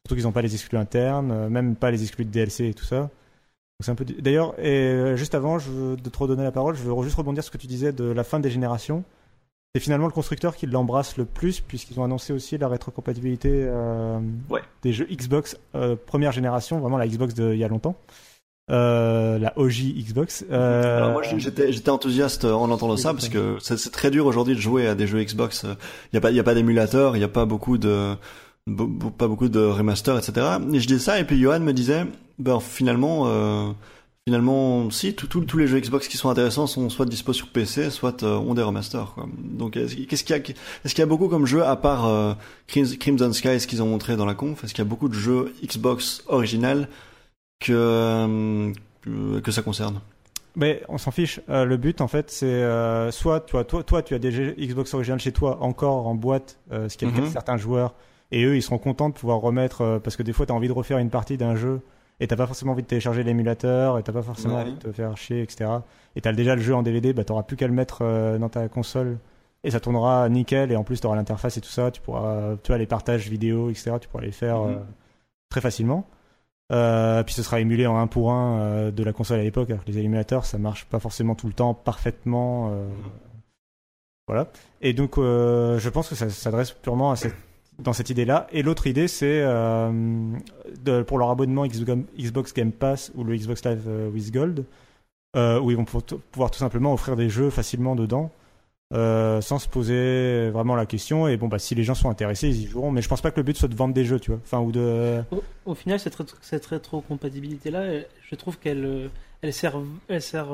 Surtout 0.05 0.15
qu'ils 0.15 0.23
n'ont 0.23 0.31
pas 0.31 0.41
les 0.41 0.53
exclus 0.53 0.77
internes, 0.77 1.31
euh, 1.31 1.49
même 1.49 1.75
pas 1.75 1.91
les 1.91 2.01
exclus 2.01 2.23
de 2.25 2.31
DLC 2.31 2.67
et 2.69 2.73
tout 2.73 2.85
ça. 2.85 3.09
Peu. 3.95 4.05
D'ailleurs, 4.05 4.53
et 4.59 4.69
euh, 4.69 5.15
juste 5.17 5.33
avant 5.35 5.57
je 5.57 5.69
veux 5.71 5.95
de 5.97 6.07
te 6.09 6.17
redonner 6.17 6.43
la 6.43 6.51
parole, 6.51 6.75
je 6.75 6.83
veux 6.83 7.03
juste 7.03 7.15
rebondir 7.15 7.43
sur 7.43 7.51
ce 7.51 7.57
que 7.57 7.61
tu 7.61 7.67
disais 7.67 7.91
de 7.91 8.03
la 8.05 8.23
fin 8.23 8.39
des 8.39 8.51
générations. 8.51 9.03
C'est 9.73 9.79
finalement 9.81 10.07
le 10.07 10.11
constructeur 10.11 10.55
qui 10.57 10.65
l'embrasse 10.67 11.15
le 11.15 11.23
plus, 11.23 11.61
puisqu'ils 11.61 11.97
ont 11.97 12.03
annoncé 12.03 12.33
aussi 12.33 12.57
la 12.57 12.67
rétrocompatibilité 12.67 13.49
euh, 13.53 14.19
Ouais. 14.49 14.59
des 14.83 14.91
jeux 14.91 15.07
Xbox 15.09 15.57
euh, 15.75 15.95
première 15.95 16.33
génération, 16.33 16.79
vraiment 16.79 16.97
la 16.97 17.07
Xbox 17.07 17.33
d'il 17.33 17.55
y 17.55 17.63
a 17.63 17.69
longtemps. 17.69 17.95
Euh, 18.69 19.39
la 19.39 19.57
OG 19.57 19.93
Xbox. 19.97 20.45
Euh, 20.51 20.97
Alors 20.97 21.11
moi 21.11 21.21
j'étais 21.23 21.71
j'étais 21.73 21.89
enthousiaste 21.89 22.45
en 22.45 22.69
entendant 22.69 22.95
ça 22.97 23.13
parce 23.13 23.27
que 23.29 23.57
c'est 23.59 23.91
très 23.91 24.11
dur 24.11 24.25
aujourd'hui 24.25 24.55
de 24.55 24.59
jouer 24.61 24.87
à 24.87 24.95
des 24.95 25.07
jeux 25.07 25.23
Xbox. 25.23 25.65
Il 26.11 26.15
y 26.15 26.17
a 26.17 26.21
pas 26.21 26.31
il 26.31 26.35
y 26.37 26.39
a 26.39 26.43
pas 26.43 26.53
d'émulateur, 26.53 27.15
il 27.17 27.19
y 27.21 27.23
a 27.25 27.27
pas 27.29 27.45
beaucoup 27.45 27.77
de 27.77 28.15
pas 29.17 29.27
beaucoup 29.27 29.49
de 29.49 29.59
remaster 29.61 30.17
etc. 30.17 30.45
Et 30.73 30.79
je 30.79 30.87
disais 30.87 30.99
ça 30.99 31.19
et 31.19 31.23
puis 31.25 31.41
Johan 31.41 31.59
me 31.61 31.73
disait 31.73 32.05
ben 32.39 32.59
finalement 32.59 33.23
euh, 33.27 33.71
finalement 34.31 34.89
si 34.91 35.13
tout- 35.13 35.27
tout- 35.27 35.41
tous 35.43 35.57
les 35.57 35.67
jeux 35.67 35.79
Xbox 35.79 36.07
qui 36.07 36.15
sont 36.15 36.29
intéressants 36.29 36.65
sont 36.65 36.89
soit 36.89 37.05
dispo 37.05 37.33
sur 37.33 37.47
PC 37.49 37.89
soit 37.89 38.23
euh, 38.23 38.37
ont 38.37 38.53
des 38.53 38.61
remasters 38.61 39.11
quoi. 39.13 39.27
Donc 39.43 39.75
est-ce 39.75 39.95
qu'est-ce 39.95 40.23
qu'il 40.23 40.35
y 40.35 40.39
a 40.39 40.41
est-ce 40.41 40.95
qu'il 40.95 40.99
y 40.99 41.03
a 41.03 41.05
beaucoup 41.05 41.27
comme 41.27 41.45
jeux 41.45 41.65
à 41.65 41.75
part 41.75 42.05
euh, 42.07 42.33
Crims- 42.67 42.97
Crimson 42.97 43.33
Sky 43.33 43.59
ce 43.59 43.67
qu'ils 43.67 43.83
ont 43.83 43.87
montré 43.87 44.15
dans 44.15 44.25
la 44.25 44.33
conf 44.33 44.63
est-ce 44.63 44.73
qu'il 44.73 44.83
y 44.83 44.87
a 44.87 44.89
beaucoup 44.89 45.09
de 45.09 45.13
jeux 45.13 45.53
Xbox 45.63 46.23
original 46.27 46.87
que 47.59 47.73
euh, 47.73 48.71
que- 49.43 49.51
ça 49.51 49.61
concerne? 49.61 49.99
Mais 50.55 50.83
on 50.89 50.97
s'en 50.97 51.11
fiche. 51.11 51.39
Euh, 51.49 51.63
le 51.63 51.77
but, 51.77 52.01
en 52.01 52.09
fait, 52.09 52.29
c'est 52.29 52.45
euh, 52.45 53.09
soit 53.09 53.39
toi, 53.39 53.63
toi, 53.63 53.83
toi, 53.83 54.01
tu 54.01 54.13
as 54.15 54.19
des 54.19 54.31
jeux 54.33 54.53
Xbox 54.59 54.93
original 54.93 55.17
chez 55.19 55.31
toi 55.31 55.57
encore 55.61 56.07
en 56.07 56.13
boîte, 56.15 56.57
euh, 56.73 56.89
ce 56.89 56.97
qui 56.97 57.05
est 57.05 57.07
le 57.07 57.13
cas 57.13 57.21
de 57.21 57.25
Mhm. 57.27 57.31
certains 57.31 57.55
joueurs, 57.57 57.93
et 58.31 58.43
eux, 58.43 58.55
ils 58.57 58.61
seront 58.61 58.77
contents 58.77 59.07
de 59.09 59.13
pouvoir 59.13 59.39
remettre 59.39 59.99
parce 60.03 60.15
que 60.17 60.23
des 60.23 60.33
fois, 60.33 60.45
tu 60.45 60.51
as 60.51 60.55
envie 60.55 60.67
de 60.67 60.73
refaire 60.73 60.97
une 60.97 61.09
partie 61.09 61.37
d'un 61.37 61.55
jeu 61.55 61.79
et 62.21 62.27
t'as 62.27 62.37
pas 62.37 62.45
forcément 62.47 62.71
envie 62.71 62.83
de 62.83 62.87
télécharger 62.87 63.23
l'émulateur 63.23 63.97
et 63.99 64.03
t'as 64.03 64.13
pas 64.13 64.21
forcément 64.21 64.55
Ouais. 64.55 64.61
envie 64.61 64.73
de 64.73 64.79
te 64.79 64.91
faire 64.93 65.17
chier, 65.17 65.41
etc. 65.41 65.69
Et 66.15 66.21
t'as 66.21 66.31
déjà 66.31 66.55
le 66.55 66.61
jeu 66.61 66.73
en 66.75 66.83
DVD, 66.83 67.11
bah 67.11 67.25
t'auras 67.25 67.43
plus 67.43 67.57
qu'à 67.57 67.67
le 67.67 67.73
mettre 67.73 67.99
euh, 68.03 68.37
dans 68.37 68.47
ta 68.49 68.69
console 68.69 69.17
et 69.63 69.71
ça 69.71 69.79
tournera 69.79 70.29
nickel 70.29 70.71
et 70.71 70.75
en 70.77 70.83
plus 70.83 71.01
t'auras 71.01 71.15
l'interface 71.17 71.57
et 71.57 71.61
tout 71.61 71.69
ça. 71.69 71.91
Tu 71.91 71.99
pourras, 71.99 72.55
tu 72.63 72.67
vois, 72.67 72.77
les 72.77 72.85
partages 72.87 73.27
vidéo, 73.27 73.69
etc. 73.69 73.93
Tu 73.99 74.07
pourras 74.07 74.23
les 74.23 74.31
faire 74.31 74.59
Mhm. 74.59 74.69
euh, 74.75 74.79
très 75.49 75.59
facilement. 75.61 76.07
Euh, 76.71 77.21
puis 77.23 77.33
ce 77.33 77.43
sera 77.43 77.59
émulé 77.59 77.85
en 77.85 77.97
un 77.97 78.07
pour 78.07 78.31
un 78.31 78.59
euh, 78.61 78.91
de 78.91 79.03
la 79.03 79.11
console 79.11 79.39
à 79.39 79.43
l'époque, 79.43 79.69
alors 79.69 79.83
que 79.83 79.91
les 79.91 79.97
émulateurs 79.97 80.45
ça 80.45 80.57
marche 80.57 80.85
pas 80.85 80.99
forcément 80.99 81.35
tout 81.35 81.47
le 81.47 81.53
temps 81.53 81.73
parfaitement. 81.73 82.69
euh, 82.71 82.87
Voilà. 84.27 84.47
Et 84.81 84.93
donc 84.93 85.15
je 85.17 85.89
pense 85.89 86.07
que 86.09 86.15
ça 86.15 86.29
s'adresse 86.29 86.71
purement 86.71 87.11
à 87.11 87.15
cette, 87.15 87.35
dans 87.81 87.93
cette 87.93 88.09
idée-là. 88.09 88.47
Et 88.51 88.63
l'autre 88.63 88.87
idée 88.87 89.07
c'est 89.07 89.41
euh, 89.41 89.91
de- 90.83 91.01
pour 91.03 91.17
leur 91.17 91.29
abonnement 91.29 91.65
Xbox 91.65 92.53
Game 92.53 92.71
Pass 92.71 93.11
ou 93.15 93.23
le 93.23 93.35
Xbox 93.35 93.63
Live 93.65 93.83
euh, 93.87 94.09
with 94.09 94.31
Gold, 94.31 94.63
euh, 95.35 95.59
où 95.59 95.71
ils 95.71 95.77
vont 95.77 95.85
pou- 95.85 96.01
pouvoir 96.31 96.51
tout 96.51 96.59
simplement 96.59 96.93
offrir 96.93 97.15
des 97.15 97.29
jeux 97.29 97.49
facilement 97.49 97.95
dedans. 97.95 98.31
euh, 98.93 99.39
sans 99.39 99.57
se 99.57 99.69
poser 99.69 100.49
vraiment 100.49 100.75
la 100.75 100.85
question 100.85 101.25
et 101.29 101.37
bon 101.37 101.47
bah 101.47 101.59
si 101.59 101.75
les 101.75 101.83
gens 101.85 101.95
sont 101.95 102.09
intéressés 102.09 102.49
ils 102.49 102.63
y 102.63 102.67
joueront 102.67 102.91
mais 102.91 103.01
je 103.01 103.07
pense 103.07 103.21
pas 103.21 103.31
que 103.31 103.37
le 103.37 103.43
but 103.43 103.55
soit 103.55 103.69
de 103.69 103.75
vendre 103.75 103.93
des 103.93 104.03
jeux 104.03 104.19
tu 104.19 104.31
vois 104.31 104.41
enfin 104.43 104.59
ou 104.59 104.73
de 104.73 105.21
Au, 105.31 105.41
au 105.65 105.75
final, 105.75 105.97
cette, 105.97 106.17
rétro- 106.17 106.35
cette 106.41 106.65
rétrocompatibilité-là, 106.65 108.01
je 108.29 108.35
trouve 108.35 108.57
qu'elle 108.59 109.09
elle 109.41 109.53
sert, 109.53 109.75
elle, 110.09 110.21
sert, 110.21 110.47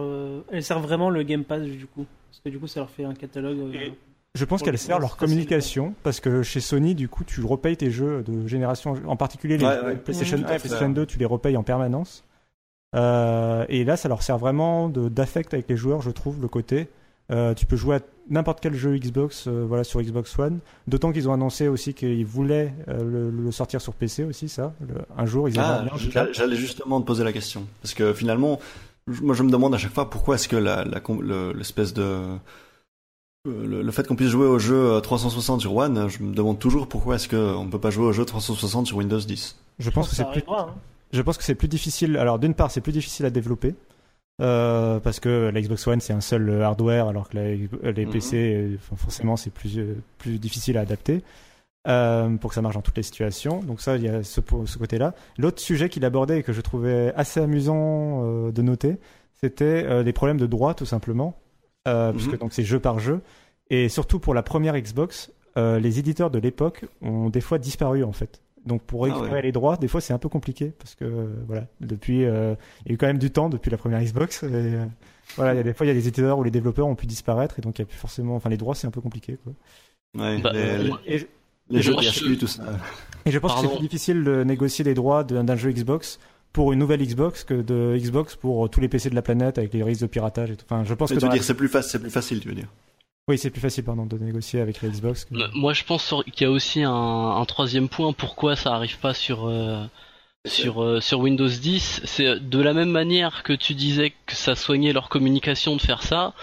elle 0.51 0.63
sert 0.63 0.79
vraiment 0.79 1.09
le 1.09 1.23
Game 1.23 1.43
Pass 1.43 1.63
du 1.63 1.87
coup. 1.87 2.05
Parce 2.29 2.39
que 2.43 2.49
du 2.49 2.59
coup, 2.59 2.67
ça 2.67 2.79
leur 2.79 2.89
fait 2.91 3.03
un 3.05 3.15
catalogue. 3.15 3.57
euh, 3.59 3.73
Et- 3.73 3.93
Je 4.37 4.45
pense 4.45 4.61
qu'elle 4.61 4.71
le 4.73 4.77
sert 4.77 4.99
leur 4.99 5.17
communication 5.17 5.93
parce 6.03 6.19
que 6.19 6.43
chez 6.43 6.59
Sony, 6.61 6.95
du 6.95 7.09
coup, 7.09 7.23
tu 7.23 7.43
repayes 7.43 7.75
tes 7.77 7.91
jeux 7.91 8.23
de 8.23 8.47
génération, 8.47 8.95
en 9.07 9.15
particulier 9.15 9.57
les 9.57 9.65
Ouais, 9.65 9.75
jeux 9.75 9.85
ouais. 9.85 9.95
PlayStation 9.95 10.37
Mmh, 10.37 10.41
1 10.41 10.43
tout 10.45 10.51
à 10.51 10.55
et 10.55 10.59
fait. 10.59 10.67
PlayStation 10.67 10.89
2, 10.89 11.05
tu 11.05 11.17
les 11.19 11.25
repayes 11.25 11.57
en 11.57 11.63
permanence. 11.63 12.23
Euh, 12.95 13.65
et 13.69 13.83
là, 13.83 13.97
ça 13.97 14.07
leur 14.09 14.21
sert 14.23 14.37
vraiment 14.37 14.89
d'affect 14.89 15.53
avec 15.53 15.67
les 15.69 15.75
joueurs, 15.77 16.01
je 16.01 16.11
trouve, 16.11 16.41
le 16.41 16.47
côté. 16.47 16.87
Euh, 17.29 17.53
tu 17.53 17.65
peux 17.65 17.75
jouer 17.75 17.97
à 17.97 17.99
n'importe 18.29 18.59
quel 18.61 18.73
jeu 18.73 18.97
Xbox, 18.97 19.47
euh, 19.47 19.65
voilà, 19.67 19.83
sur 19.83 20.01
Xbox 20.01 20.37
One. 20.39 20.59
D'autant 20.87 21.11
qu'ils 21.11 21.27
ont 21.27 21.33
annoncé 21.33 21.67
aussi 21.67 21.93
qu'ils 21.93 22.25
voulaient 22.25 22.73
le, 22.87 23.29
le 23.29 23.51
sortir 23.51 23.81
sur 23.81 23.93
PC 23.93 24.23
aussi, 24.23 24.47
ça. 24.47 24.73
Le- 24.87 25.01
un 25.17 25.25
jour, 25.25 25.49
ils 25.49 25.59
Ah, 25.59 25.83
j'allais 26.31 26.55
justement 26.55 27.01
te 27.01 27.05
poser 27.05 27.25
la 27.25 27.33
question. 27.33 27.65
Parce 27.81 27.93
que 27.93 28.13
finalement, 28.13 28.59
moi 29.21 29.35
je 29.35 29.43
me 29.43 29.49
demande 29.51 29.75
à 29.75 29.77
chaque 29.77 29.93
fois 29.93 30.09
pourquoi 30.09 30.35
est-ce 30.35 30.47
que 30.47 30.55
la, 30.55 30.85
la 30.85 31.01
l'espèce 31.53 31.93
de... 31.93 32.37
euh, 33.47 33.65
Le, 33.65 33.81
le 33.81 33.91
fait 33.91 34.07
qu'on 34.07 34.15
puisse 34.15 34.29
jouer 34.29 34.45
au 34.47 34.59
jeu 34.59 34.75
euh, 34.75 34.99
360 34.99 35.61
sur 35.61 35.75
One, 35.75 36.07
je 36.09 36.21
me 36.23 36.33
demande 36.33 36.59
toujours 36.59 36.87
pourquoi 36.87 37.15
est-ce 37.15 37.27
qu'on 37.29 37.65
ne 37.65 37.69
peut 37.69 37.79
pas 37.79 37.89
jouer 37.89 38.05
au 38.05 38.11
jeu 38.13 38.25
360 38.25 38.87
sur 38.87 38.97
Windows 38.97 39.19
10. 39.19 39.57
Je 39.79 39.89
pense 39.89 40.09
que 40.09 40.15
ça 40.15 40.23
c'est 40.25 40.31
plus 40.31 40.41
arrivera. 40.49 40.69
hein. 40.71 40.75
Je 41.13 41.21
pense 41.21 41.37
que 41.37 41.43
c'est 41.43 41.55
plus 41.55 41.67
difficile. 41.69 42.17
Alors, 42.17 42.37
d'une 42.39 42.53
part, 42.53 42.69
c'est 42.69 42.81
plus 42.81 42.91
difficile 42.91 43.25
à 43.25 43.29
développer. 43.29 43.75
euh, 44.41 44.99
parce 44.99 45.19
que 45.19 45.49
la 45.51 45.61
Xbox 45.61 45.87
One 45.87 45.99
c'est 45.99 46.13
un 46.13 46.21
seul 46.21 46.47
euh, 46.49 46.63
hardware 46.63 47.07
alors 47.07 47.27
que 47.27 47.37
la- 47.37 47.55
les 47.91 48.05
Mhm. 48.05 48.11
PC 48.11 48.37
euh, 48.37 48.77
forcément 48.95 49.35
c'est 49.35 49.49
plus 49.49 49.79
euh, 49.79 49.95
plus 50.19 50.37
difficile 50.37 50.77
à 50.77 50.81
adapter 50.81 51.23
euh, 51.87 52.29
pour 52.37 52.49
que 52.51 52.53
ça 52.55 52.61
marche 52.61 52.75
dans 52.75 52.81
toutes 52.83 52.97
les 52.97 53.01
situations 53.03 53.61
donc 53.63 53.81
ça 53.81 53.95
il 53.95 54.03
y 54.03 54.07
a 54.09 54.21
ce, 54.23 54.41
ce 54.65 54.77
côté 54.77 54.99
là 54.99 55.15
l'autre 55.39 55.59
sujet 55.59 55.89
qu'il 55.89 56.05
abordait 56.05 56.39
et 56.39 56.43
que 56.43 56.53
je 56.53 56.61
trouvais 56.61 57.11
assez 57.15 57.39
amusant 57.39 58.21
euh, 58.25 58.51
de 58.51 58.61
noter 58.61 58.97
c'était 59.41 59.85
euh, 59.87 60.03
des 60.03 60.13
problèmes 60.13 60.37
de 60.37 60.45
droit 60.45 60.75
tout 60.75 60.85
simplement 60.85 61.35
euh, 61.87 62.11
Mhm. 62.11 62.15
puisque 62.17 62.37
donc 62.39 62.53
c'est 62.53 62.63
jeu 62.63 62.79
par 62.79 62.99
jeu 62.99 63.21
et 63.69 63.89
surtout 63.89 64.19
pour 64.19 64.33
la 64.33 64.43
première 64.43 64.77
Xbox 64.79 65.31
euh, 65.57 65.79
les 65.79 65.97
éditeurs 65.97 66.29
de 66.29 66.37
l'époque 66.39 66.85
ont 67.01 67.29
des 67.29 67.41
fois 67.41 67.57
disparu 67.57 68.03
en 68.03 68.11
fait 68.11 68.41
donc 68.65 68.81
pour 68.83 69.05
Ah 69.05 69.09
récupérer 69.13 69.31
ouais. 69.35 69.41
les 69.43 69.51
droits, 69.53 69.77
des 69.77 69.87
fois 69.87 70.01
c'est 70.01 70.11
un 70.13 70.17
peu 70.17 70.27
compliqué 70.29 70.73
parce 70.77 70.93
que 70.93 71.05
euh, 71.05 71.27
voilà, 71.47 71.67
depuis 71.79 72.25
euh, 72.25 72.53
il 72.85 72.89
y 72.89 72.91
a 72.91 72.93
eu 72.95 72.97
quand 72.97 73.07
même 73.07 73.17
du 73.17 73.31
temps 73.31 73.47
depuis 73.49 73.71
la 73.71 73.77
première 73.77 74.01
Xbox. 74.03 74.43
Et, 74.43 74.49
euh, 74.51 74.85
voilà, 75.37 75.53
il 75.53 75.57
y 75.57 75.59
a 75.61 75.63
des 75.63 75.73
fois 75.73 75.85
il 75.85 75.89
y 75.89 75.91
a 75.91 75.95
des 75.95 76.07
éditeurs 76.09 76.37
où 76.37 76.43
les 76.43 76.51
développeurs 76.51 76.85
ont 76.85 76.95
pu 76.95 77.05
disparaître 77.05 77.57
et 77.59 77.61
donc 77.61 77.79
il 77.79 77.81
y 77.81 77.83
a 77.83 77.85
plus 77.85 77.97
forcément, 77.97 78.35
enfin 78.35 78.49
les 78.49 78.57
droits 78.57 78.75
c'est 78.75 78.85
un 78.87 78.91
peu 78.91 78.99
compliqué 78.99 79.37
quoi. 79.41 79.53
Ouais, 80.21 80.37
Bah, 80.41 80.51
les, 80.53 81.81
jeux 81.81 81.95
je- 82.01 82.35
tout 82.35 82.47
ça. 82.47 82.63
et 83.25 83.31
je 83.31 83.39
pense 83.39 83.61
que 83.61 83.67
c'est 83.67 83.79
difficile 83.79 84.23
de 84.25 84.43
négocier 84.43 84.83
les 84.85 84.93
droits 84.93 85.23
d'un 85.23 85.43
d'un 85.45 85.55
jeu 85.55 85.71
Xbox 85.71 86.19
pour 86.57 86.73
une 86.73 86.79
nouvelle 86.79 87.01
Xbox 87.05 87.43
que 87.43 87.53
de 87.53 87.95
Xbox 87.97 88.35
pour 88.35 88.65
euh, 88.65 88.67
tous 88.67 88.81
les 88.81 88.87
PC 88.89 89.09
de 89.11 89.15
la 89.15 89.21
planète 89.21 89.57
avec 89.59 89.71
les 89.73 89.83
risques 89.83 90.01
de 90.01 90.07
piratage 90.07 90.49
et 90.51 90.55
tout. 90.57 90.65
Enfin, 90.69 90.83
je 90.83 90.93
pense 90.95 91.11
Mais 91.11 91.15
que 91.15 91.19
tu 91.19 91.25
veux 91.25 91.29
dans 91.29 91.33
la- 91.33 91.37
dire 91.39 91.43
c'est 91.43 91.53
plus, 91.53 91.69
facile, 91.69 91.91
c'est 91.91 91.99
plus 91.99 92.09
facile, 92.09 92.39
tu 92.39 92.49
veux 92.49 92.55
dire. 92.55 92.67
oui 93.29 93.37
c'est 93.37 93.51
plus 93.51 93.61
facile 93.61 93.83
pardon 93.83 94.05
de 94.07 94.17
négocier 94.17 94.59
avec 94.59 94.81
la 94.81 94.89
Xbox. 94.89 95.25
que- 95.25 95.35
M- 95.35 95.51
Moi, 95.53 95.73
je 95.73 95.83
pense 95.83 96.13
qu'il 96.33 96.41
y 96.47 96.49
a 96.49 96.51
aussi 96.51 96.81
un, 96.83 96.91
un 97.41 97.45
troisième 97.45 97.89
point. 97.89 98.11
Pourquoi 98.11 98.55
ça 98.55 98.73
arrive 98.73 98.97
pas 98.97 99.13
sur 99.13 99.47
euh, 99.47 99.83
sur 100.47 100.81
euh, 100.83 100.99
sur 100.99 101.19
Windows 101.19 101.47
10 101.47 102.01
C'est 102.05 102.39
de 102.39 102.59
la 102.61 102.73
même 102.73 102.89
manière 102.91 103.43
que 103.43 103.53
tu 103.53 103.75
disais 103.75 104.13
que 104.25 104.33
ça 104.35 104.55
soignait 104.55 104.93
leur 104.93 105.09
communication 105.09 105.75
de 105.75 105.81
faire 105.81 106.01
ça. 106.01 106.33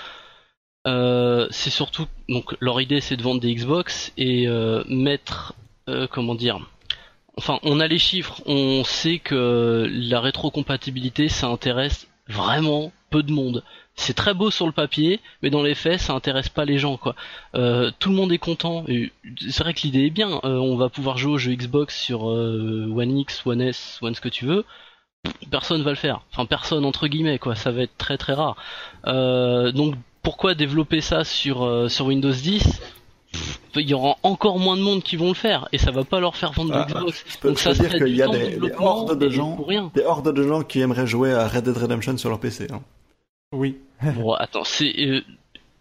euh, 0.87 1.49
c'est 1.51 1.71
surtout 1.71 2.07
donc 2.29 2.55
leur 2.61 2.81
idée, 2.81 3.01
c'est 3.01 3.17
de 3.17 3.23
vendre 3.23 3.41
des 3.41 3.55
Xbox 3.55 4.13
et 4.17 4.47
euh, 4.47 4.85
mettre 4.89 5.55
euh, 5.89 6.07
comment 6.11 6.35
dire. 6.35 6.61
Enfin, 7.37 7.59
on 7.63 7.81
a 7.81 7.89
les 7.89 7.99
chiffres, 7.99 8.41
on 8.47 8.85
sait 8.85 9.19
que 9.19 9.89
la 9.91 10.21
rétrocompatibilité, 10.21 11.29
ça 11.29 11.49
intéresse 11.49 12.07
vraiment 12.29 12.93
peu 13.11 13.23
de 13.23 13.33
monde. 13.33 13.63
C'est 13.97 14.15
très 14.15 14.35
beau 14.35 14.51
sur 14.51 14.67
le 14.67 14.73
papier, 14.73 15.21
mais 15.43 15.51
dans 15.51 15.63
les 15.63 15.75
faits, 15.75 16.01
ça 16.01 16.15
intéresse 16.15 16.49
pas 16.49 16.65
les 16.65 16.79
gens, 16.79 16.97
quoi. 16.97 17.15
Euh, 17.55 17.93
tout 17.99 18.11
le 18.11 18.17
monde 18.17 18.33
est 18.33 18.39
content. 18.39 18.85
C'est 19.39 19.63
vrai 19.63 19.73
que 19.73 19.83
l'idée 19.83 20.07
est 20.07 20.11
bien. 20.11 20.41
Euh, 20.45 20.59
on 20.59 20.77
va 20.77 20.89
pouvoir 20.89 21.17
jouer 21.17 21.33
au 21.33 21.39
jeu 21.39 21.55
Xbox 21.55 22.01
sur 22.01 22.29
euh, 22.29 22.89
One 22.93 23.19
X, 23.19 23.47
One 23.47 23.61
S, 23.61 23.99
One 24.03 24.15
ce 24.15 24.21
que 24.21 24.29
tu 24.29 24.47
veux. 24.47 24.65
Personne 25.51 25.83
va 25.83 25.91
le 25.91 25.97
faire. 25.97 26.23
Enfin, 26.33 26.45
personne 26.45 26.85
entre 26.85 27.07
guillemets, 27.07 27.39
quoi. 27.39 27.55
Ça 27.55 27.71
va 27.71 27.83
être 27.83 27.97
très 27.97 28.19
très 28.19 28.35
rare. 28.35 28.57
Donc, 29.05 29.95
pourquoi 30.23 30.55
développer 30.55 31.01
ça 31.01 31.25
sur 31.25 31.61
Windows 32.01 32.33
10 32.33 32.63
pff, 32.63 33.04
il 33.77 33.89
y 33.89 33.95
aura 33.95 34.17
encore 34.23 34.59
moins 34.59 34.77
de 34.77 34.83
monde 34.83 35.03
qui 35.03 35.17
vont 35.17 35.29
le 35.29 35.35
faire 35.35 35.69
et 35.73 35.79
ça 35.79 35.91
va 35.91 36.05
pas 36.05 36.21
leur 36.21 36.37
faire 36.37 36.53
vendre 36.53 36.73
Ah, 36.75 36.87
Xbox. 36.89 37.25
Je 37.27 37.39
peux, 37.39 37.49
Donc 37.49 37.59
je 37.59 37.63
ça 37.63 37.71
peux 37.71 37.77
dire 37.89 37.99
qu'il 37.99 38.17
y 38.17 38.23
a 38.23 38.29
des, 38.29 38.57
des 38.57 38.73
hordes 38.79 39.19
de 39.19 39.29
gens, 39.29 39.57
pour 39.57 39.69
rien. 39.69 39.91
des 39.95 40.03
hordes 40.05 40.33
de 40.35 40.43
gens 40.47 40.63
qui 40.63 40.81
aimeraient 40.81 41.07
jouer 41.07 41.33
à 41.33 41.47
Red 41.49 41.65
Dead 41.65 41.77
Redemption 41.77 42.17
sur 42.17 42.29
leur 42.31 42.39
PC. 42.41 42.69
hein. 42.73 42.81
Oui. 43.53 43.79
Bon, 44.17 44.33
attends, 44.35 44.65
c'est 44.65 44.93
euh, 44.99 45.21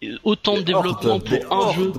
euh, 0.04 0.16
autant 0.24 0.54
de 0.56 0.62
développement 0.62 1.12
hordes, 1.14 1.40
pour 1.48 1.68
un 1.68 1.72
jeu. 1.74 1.92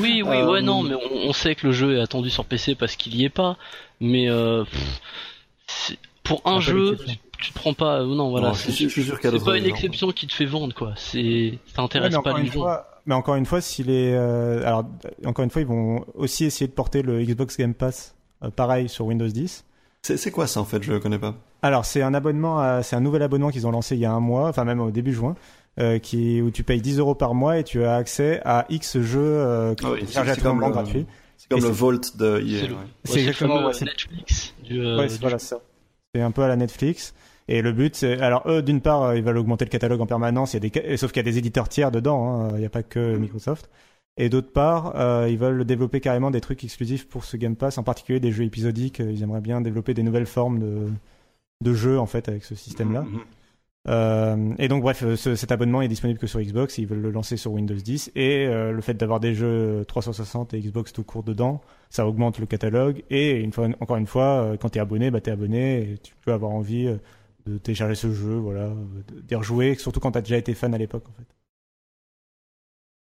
Oui, 0.00 0.22
oui, 0.24 0.36
Euh, 0.36 0.46
ouais, 0.50 0.62
non, 0.62 0.82
mais 0.82 0.94
on, 0.94 1.28
on 1.28 1.32
sait 1.32 1.54
que 1.54 1.66
le 1.68 1.72
jeu 1.72 1.96
est 1.96 2.00
attendu 2.00 2.30
sur 2.30 2.44
PC 2.44 2.74
parce 2.74 2.96
qu'il 2.96 3.14
y 3.16 3.24
est 3.24 3.28
pas. 3.30 3.56
Mais 4.00 4.28
euh, 4.30 4.64
pff, 5.66 5.96
pour 6.24 6.42
un 6.44 6.60
jeu, 6.60 6.96
tu, 7.06 7.16
tu 7.40 7.52
te 7.52 7.58
prends 7.58 7.74
pas. 7.74 8.00
euh, 8.00 8.06
non, 8.06 8.30
voilà. 8.30 8.54
C'est 8.54 8.72
pas 9.44 9.56
une 9.56 9.64
gens. 9.64 9.70
exception 9.70 10.10
qui 10.12 10.26
te 10.26 10.32
fait 10.34 10.44
vendre, 10.46 10.74
quoi. 10.74 10.92
C'est 10.96 11.58
ça 11.74 11.80
Ouais, 11.82 11.84
intéresse 11.86 12.14
mais, 12.16 12.22
pas 12.22 12.38
les 12.38 12.46
gens. 12.46 12.52
fois, 12.52 12.86
mais 13.06 13.14
encore 13.14 13.34
une 13.36 13.46
fois, 13.46 13.60
s'il 13.60 13.90
est, 13.90 14.14
euh, 14.14 14.64
alors 14.66 14.84
encore 15.24 15.44
une 15.44 15.50
fois, 15.50 15.62
ils 15.62 15.68
vont 15.68 16.04
aussi 16.14 16.44
essayer 16.44 16.66
de 16.66 16.72
porter 16.72 17.02
le 17.02 17.22
Xbox 17.22 17.56
Game 17.56 17.74
Pass, 17.74 18.14
euh, 18.44 18.50
pareil 18.50 18.88
sur 18.88 19.06
Windows 19.06 19.26
10. 19.28 19.64
C'est 20.02 20.30
quoi 20.30 20.46
ça 20.46 20.60
en 20.60 20.64
fait? 20.64 20.82
Je 20.82 20.94
connais 20.94 21.18
pas. 21.18 21.34
Alors 21.62 21.84
c'est 21.84 22.00
un 22.02 22.14
abonnement, 22.14 22.82
c'est 22.82 22.96
un 22.96 23.00
nouvel 23.00 23.22
abonnement 23.22 23.50
qu'ils 23.50 23.66
ont 23.66 23.70
lancé 23.70 23.96
il 23.96 24.00
y 24.00 24.06
a 24.06 24.12
un 24.12 24.20
mois, 24.20 24.48
enfin 24.48 24.64
même 24.64 24.80
au 24.80 24.90
début 24.90 25.12
juin, 25.12 25.34
euh, 25.78 25.98
qui 25.98 26.40
où 26.40 26.50
tu 26.50 26.62
payes 26.64 26.80
10 26.80 26.98
euros 27.00 27.14
par 27.14 27.34
mois 27.34 27.58
et 27.58 27.64
tu 27.64 27.84
as 27.84 27.96
accès 27.96 28.40
à 28.46 28.64
X 28.70 28.98
jeux 29.00 29.20
euh, 29.20 29.74
Ah 29.84 29.90
oui, 29.92 30.06
chargés 30.10 30.30
à 30.30 30.34
c'est 30.34 30.40
tout 30.40 30.46
comme 30.46 30.54
moment 30.56 30.68
le- 30.68 30.72
gratuit. 30.72 31.06
C'est 31.36 31.48
comme 31.50 31.58
Et 31.58 31.60
le 31.62 31.66
c'est- 31.68 31.72
Vault 31.74 32.16
de 32.16 32.40
EA. 32.40 32.66
C'est 33.04 33.12
ouais. 33.12 33.18
Exactement 33.20 33.66
ouais, 33.66 33.74
c'est- 33.74 33.84
Netflix 33.84 34.54
du. 34.64 34.80
euh, 34.80 34.98
ouais, 34.98 35.08
du 35.08 35.16
voilà 35.18 35.38
ça. 35.38 35.58
C'est 36.14 36.22
un 36.22 36.30
peu 36.30 36.42
à 36.42 36.48
la 36.48 36.56
Netflix. 36.56 37.12
Et 37.52 37.62
le 37.62 37.72
but, 37.72 37.96
c'est 37.96 38.20
alors 38.20 38.42
eux, 38.46 38.62
d'une 38.62 38.80
part, 38.80 39.02
euh, 39.02 39.16
ils 39.16 39.22
veulent 39.24 39.36
augmenter 39.38 39.64
le 39.64 39.70
catalogue 39.70 40.00
en 40.00 40.06
permanence. 40.06 40.54
Il 40.54 40.64
y 40.64 40.66
a 40.66 40.70
des, 40.70 40.96
sauf 40.96 41.10
qu'il 41.12 41.18
y 41.18 41.26
a 41.28 41.30
des 41.30 41.36
éditeurs 41.38 41.68
tiers 41.68 41.90
dedans. 41.90 42.24
hein, 42.44 42.48
Il 42.54 42.58
n'y 42.60 42.64
a 42.64 42.70
pas 42.70 42.82
que 42.84 43.16
Microsoft. 43.16 43.68
Et 44.16 44.28
d'autre 44.28 44.52
part, 44.52 44.94
euh, 44.96 45.28
ils 45.30 45.36
veulent 45.38 45.64
développer 45.64 46.00
carrément 46.00 46.30
des 46.30 46.40
trucs 46.40 46.62
exclusifs 46.64 47.08
pour 47.08 47.24
ce 47.24 47.36
Game 47.36 47.56
Pass, 47.56 47.76
en 47.78 47.82
particulier 47.82 48.20
des 48.20 48.32
jeux 48.32 48.44
épisodiques. 48.44 49.00
Ils 49.00 49.22
aimeraient 49.22 49.40
bien 49.40 49.60
développer 49.60 49.94
des 49.94 50.02
nouvelles 50.02 50.26
formes 50.26 50.58
de, 50.60 50.86
de 51.64 51.74
jeux 51.74 51.98
en 51.98 52.06
fait 52.06 52.28
avec 52.28 52.44
ce 52.44 52.54
système-là. 52.54 53.02
Mhm. 53.02 53.20
Euh, 53.88 54.52
et 54.58 54.68
donc 54.68 54.82
bref, 54.82 55.02
euh, 55.02 55.16
ce- 55.16 55.34
cet 55.36 55.52
abonnement 55.52 55.80
est 55.80 55.88
disponible 55.88 56.18
que 56.18 56.26
sur 56.26 56.38
Xbox, 56.38 56.76
ils 56.76 56.86
veulent 56.86 57.00
le 57.00 57.10
lancer 57.10 57.38
sur 57.38 57.52
Windows 57.52 57.74
10 57.74 58.12
et 58.14 58.46
euh, 58.46 58.72
le 58.72 58.80
fait 58.82 58.92
d'avoir 58.92 59.20
des 59.20 59.34
jeux 59.34 59.84
360 59.88 60.52
et 60.52 60.60
Xbox 60.60 60.92
tout 60.92 61.02
court 61.02 61.22
dedans, 61.22 61.62
ça 61.88 62.06
augmente 62.06 62.38
le 62.38 62.44
catalogue 62.46 63.02
et 63.08 63.40
une 63.40 63.52
fois, 63.52 63.68
encore 63.80 63.96
une 63.96 64.06
fois, 64.06 64.24
euh, 64.42 64.56
quand 64.58 64.68
t'es 64.68 64.80
abonné, 64.80 65.10
bah 65.10 65.22
t'es 65.22 65.30
abonné 65.30 65.92
et 65.92 65.98
tu 66.02 66.12
peux 66.26 66.32
avoir 66.34 66.52
envie 66.52 66.88
euh, 66.88 66.96
de 67.46 67.58
télécharger 67.58 67.94
ce 67.94 68.12
jeu, 68.12 68.34
voilà, 68.36 68.62
euh, 68.62 68.74
de- 69.08 69.20
d'y 69.20 69.34
rejouer, 69.34 69.74
surtout 69.76 70.00
quand 70.00 70.12
t'as 70.12 70.20
déjà 70.20 70.36
été 70.36 70.54
fan 70.54 70.74
à 70.74 70.78
l'époque 70.78 71.04
en 71.08 71.12
fait. 71.12 71.26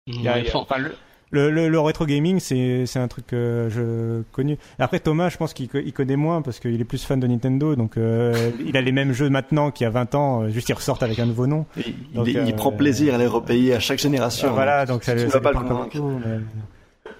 Il 0.07 0.21
y 0.21 0.27
a- 0.27 0.37
il 0.39 0.45
y 0.45 0.47
a- 0.47 0.55
enfin, 0.55 0.59
enfin, 0.59 0.77
le, 0.77 0.91
le, 1.31 1.49
le- 1.49 1.67
le 1.69 1.79
rétro 1.79 2.05
gaming, 2.05 2.39
c'est 2.39 2.85
c'est 2.85 2.99
un 2.99 3.07
truc 3.07 3.25
que 3.27 3.67
je 3.71 4.21
connu. 4.31 4.57
Après 4.77 4.99
Thomas, 4.99 5.29
je 5.29 5.37
pense 5.37 5.53
qu'il 5.53 5.67
co- 5.67 5.79
il 5.83 5.93
connaît 5.93 6.15
moins 6.15 6.41
parce 6.43 6.59
qu'il 6.59 6.79
est 6.79 6.85
plus 6.85 7.03
fan 7.03 7.19
de 7.19 7.25
Nintendo, 7.27 7.75
donc 7.75 7.97
euh, 7.97 8.51
il 8.65 8.77
a 8.77 8.81
les 8.81 8.91
mêmes 8.91 9.13
jeux 9.13 9.29
maintenant 9.29 9.71
qu'il 9.71 9.85
y 9.85 9.87
a 9.87 9.89
20 9.89 10.13
ans, 10.15 10.43
euh, 10.43 10.49
juste 10.49 10.69
ils 10.69 10.73
ressortent 10.73 11.01
avec 11.03 11.17
un 11.17 11.25
nouveau 11.25 11.47
nom. 11.47 11.65
Il, 11.77 11.83
Donc, 12.13 12.27
il- 12.27 12.33
il 12.45 12.53
euh, 12.53 12.55
prend 12.55 12.71
plaisir 12.71 13.15
à 13.15 13.17
les 13.17 13.25
repayer 13.27 13.73
à 13.73 13.79
chaque 13.79 13.99
génération. 13.99 14.53
Voilà, 14.53 14.85
donc 14.85 15.03
ça, 15.03 15.13
tu 15.13 15.19
ça 15.21 15.25
ne 15.25 15.31
vas 15.31 15.39
lui 15.39 15.43
pas 15.43 15.51
le 15.63 15.67
convaincre. 15.67 15.97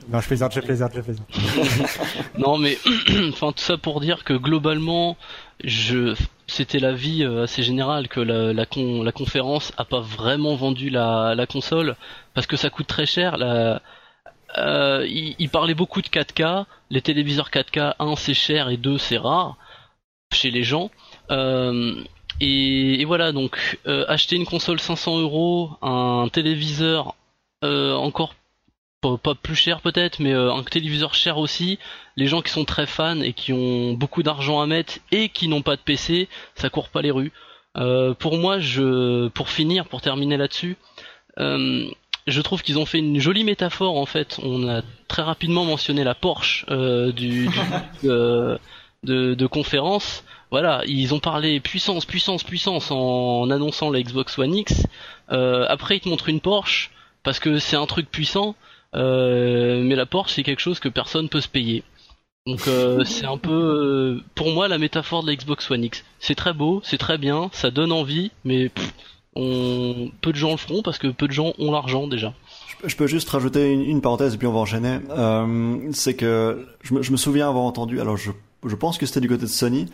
Non, 0.08 0.20
je 0.22 0.28
plaisante, 0.28 0.54
je 0.54 0.60
plaisante, 0.60 0.92
je 0.96 1.02
plaisante. 1.02 1.28
Non 2.38 2.60
mais 2.60 2.78
enfin 3.30 3.52
tout 3.52 3.64
ça 3.64 3.78
pour 3.78 4.00
dire 4.02 4.24
que 4.24 4.34
globalement 4.34 5.18
je 5.64 6.14
c'était 6.48 6.80
l'avis 6.80 7.24
euh, 7.24 7.44
assez 7.44 7.64
général 7.64 8.08
que 8.08 8.20
la, 8.20 8.54
la, 8.54 8.66
con- 8.66 9.04
la 9.04 9.12
conférence 9.12 9.74
a 9.78 9.86
pas 9.86 10.00
vraiment 10.00 10.56
vendu 10.56 10.90
la, 10.90 11.46
console 11.50 11.96
parce 12.34 12.48
que 12.48 12.56
ça 12.58 12.70
coûte 12.70 12.88
très 12.88 13.06
cher 13.06 13.36
euh, 14.58 15.06
il, 15.08 15.50
parlait 15.50 15.74
beaucoup 15.74 16.02
de 16.02 16.08
4K 16.08 16.66
les 16.90 17.02
téléviseurs 17.02 17.50
4K 17.50 17.96
un 18.00 18.16
c'est 18.16 18.34
cher 18.34 18.70
et 18.70 18.78
deux 18.78 18.98
c'est 18.98 19.18
rare 19.18 19.58
chez 20.34 20.52
les 20.52 20.64
gens 20.64 20.90
Euh, 21.32 21.96
et, 22.42 23.04
voilà 23.06 23.32
donc 23.32 23.80
acheter 23.86 24.36
une 24.36 24.46
console 24.46 24.80
500 24.80 25.20
euros 25.22 25.72
un 25.82 26.28
téléviseur 26.32 27.16
encore 27.64 28.36
pas, 29.02 29.36
plus 29.36 29.56
cher 29.56 29.82
peut-être 29.82 30.20
mais 30.20 30.34
un 30.34 30.64
téléviseur 30.64 31.14
cher 31.16 31.38
aussi 31.38 31.80
les 32.18 32.28
gens 32.28 32.42
qui 32.42 32.52
sont 32.52 32.66
très 32.66 32.86
fans 32.86 33.20
et 33.22 33.34
qui 33.34 33.52
ont 33.54 33.94
beaucoup 33.94 34.24
d'argent 34.24 34.62
à 34.62 34.68
mettre 34.68 34.96
et 35.12 35.30
qui 35.30 35.48
n'ont 35.48 35.62
pas 35.62 35.76
de 35.76 35.82
PC, 35.82 36.28
ça 36.56 36.70
court 36.70 36.90
pas 36.90 37.02
les 37.02 37.12
rues. 37.12 37.32
Euh, 37.78 38.14
pour 38.14 38.38
moi, 38.38 38.60
je, 38.60 39.28
pour 39.30 39.50
finir, 39.50 39.86
pour 39.88 40.02
terminer 40.02 40.38
là-dessus, 40.38 40.78
euh, 41.40 41.86
je 42.28 42.42
trouve 42.42 42.64
qu'ils 42.64 42.80
ont 42.80 42.86
fait 42.86 43.00
une 43.00 43.20
jolie 43.20 43.44
métaphore 43.44 43.98
en 43.98 44.06
fait. 44.06 44.40
On 44.44 44.68
a 44.70 44.82
très 45.08 45.22
rapidement 45.24 45.66
mentionné 45.66 46.04
la 46.04 46.16
Porsche 46.16 46.66
euh, 46.70 47.12
du, 47.12 47.48
du- 47.48 47.52
euh, 48.10 48.58
de, 49.04 49.34
de 49.34 49.46
conférence. 49.48 50.24
Voilà, 50.52 50.84
ils 50.88 51.14
ont 51.14 51.20
parlé 51.20 51.60
puissance, 51.60 52.06
puissance, 52.06 52.44
puissance 52.44 52.92
en 52.92 53.50
annonçant 53.50 53.90
la 53.90 54.02
Xbox 54.02 54.40
One 54.40 54.56
X. 54.56 54.86
Euh, 55.32 55.66
après, 55.68 55.98
ils 55.98 56.00
te 56.00 56.08
montrent 56.08 56.30
une 56.30 56.40
Porsche 56.40 56.92
parce 57.24 57.40
que 57.40 57.58
c'est 57.60 57.76
un 57.76 57.86
truc 57.88 58.10
puissant. 58.10 58.56
Euh, 58.96 59.82
mais 59.84 59.96
la 59.96 60.06
Porsche 60.06 60.32
c'est 60.36 60.44
quelque 60.44 60.62
chose 60.62 60.80
que 60.80 60.88
personne 60.88 61.28
peut 61.28 61.42
se 61.42 61.50
payer. 61.50 61.84
Donc 62.46 62.68
euh, 62.68 63.04
c'est 63.06 63.26
un 63.26 63.38
peu 63.38 63.52
euh, 63.52 64.20
pour 64.36 64.52
moi 64.52 64.68
la 64.68 64.78
métaphore 64.78 65.24
de 65.24 65.28
la 65.30 65.36
Xbox 65.36 65.70
One 65.72 65.84
X. 65.84 66.04
C'est 66.20 66.36
très 66.36 66.54
beau, 66.54 66.82
c'est 66.84 66.98
très 66.98 67.18
bien, 67.18 67.50
ça 67.54 67.72
donne 67.72 67.92
envie, 67.92 68.32
mais 68.44 68.70
pff, 68.70 68.94
on... 69.36 70.10
peu 70.22 70.32
de 70.32 70.38
gens 70.38 70.52
le 70.52 70.58
feront 70.58 70.82
parce 70.82 70.98
que 70.98 71.08
peu 71.08 71.28
de 71.28 71.34
gens 71.34 71.54
ont 71.60 71.72
l'argent 71.72 72.08
déjà. 72.08 72.34
Je- 72.84 72.88
Je 72.90 72.96
peux 72.96 73.08
juste 73.08 73.30
rajouter 73.30 73.72
une, 73.72 73.82
une 73.82 74.02
parenthèse 74.02 74.36
et 74.36 74.38
puis 74.38 74.48
on 74.48 74.54
va 74.54 74.60
enchaîner. 74.60 75.00
Euh, 75.10 75.78
c'est 75.92 76.16
que 76.16 76.66
je 76.84 76.94
me, 76.94 77.02
je 77.02 77.12
me 77.12 77.18
souviens 77.18 77.50
avoir 77.50 77.64
entendu, 77.66 78.00
alors 78.00 78.18
je, 78.18 78.32
je 78.66 78.76
pense 78.76 78.98
que 78.98 79.06
c'était 79.06 79.22
du 79.22 79.28
côté 79.28 79.42
de 79.42 79.48
Sony, 79.48 79.88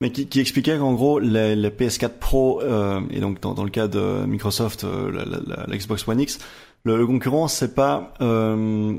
mais 0.00 0.12
qui, 0.12 0.26
qui 0.28 0.40
expliquait 0.40 0.78
qu'en 0.78 0.92
gros 0.94 1.18
les, 1.18 1.56
les 1.56 1.70
PS4 1.70 2.18
Pro 2.20 2.60
euh, 2.62 3.00
et 3.10 3.20
donc 3.20 3.40
dans, 3.40 3.54
dans 3.54 3.64
le 3.64 3.70
cas 3.70 3.88
de 3.88 4.24
Microsoft, 4.26 4.84
euh, 4.84 5.10
la, 5.10 5.24
la- 5.24 5.40
la- 5.46 5.66
la 5.66 5.76
Xbox 5.76 6.06
One 6.06 6.20
X, 6.20 6.38
le, 6.84 6.96
le 6.98 7.06
concurrent 7.06 7.48
c'est 7.48 7.74
pas 7.74 8.12
euh, 8.20 8.94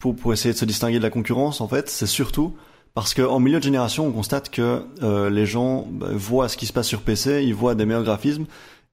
pour, 0.00 0.16
pour 0.16 0.32
essayer 0.32 0.52
de 0.52 0.58
se 0.58 0.64
distinguer 0.64 0.98
de 0.98 1.04
la 1.04 1.10
concurrence 1.10 1.60
en 1.60 1.68
fait, 1.68 1.88
c'est 1.88 2.06
surtout 2.06 2.56
parce 2.94 3.14
qu'en 3.14 3.38
milieu 3.38 3.58
de 3.58 3.62
génération, 3.62 4.08
on 4.08 4.10
constate 4.10 4.50
que 4.50 4.82
euh, 5.02 5.30
les 5.30 5.46
gens 5.46 5.86
bah, 5.88 6.08
voient 6.10 6.48
ce 6.48 6.56
qui 6.56 6.66
se 6.66 6.72
passe 6.72 6.88
sur 6.88 7.02
PC, 7.02 7.44
ils 7.44 7.54
voient 7.54 7.76
des 7.76 7.86
meilleurs 7.86 8.02
graphismes 8.02 8.46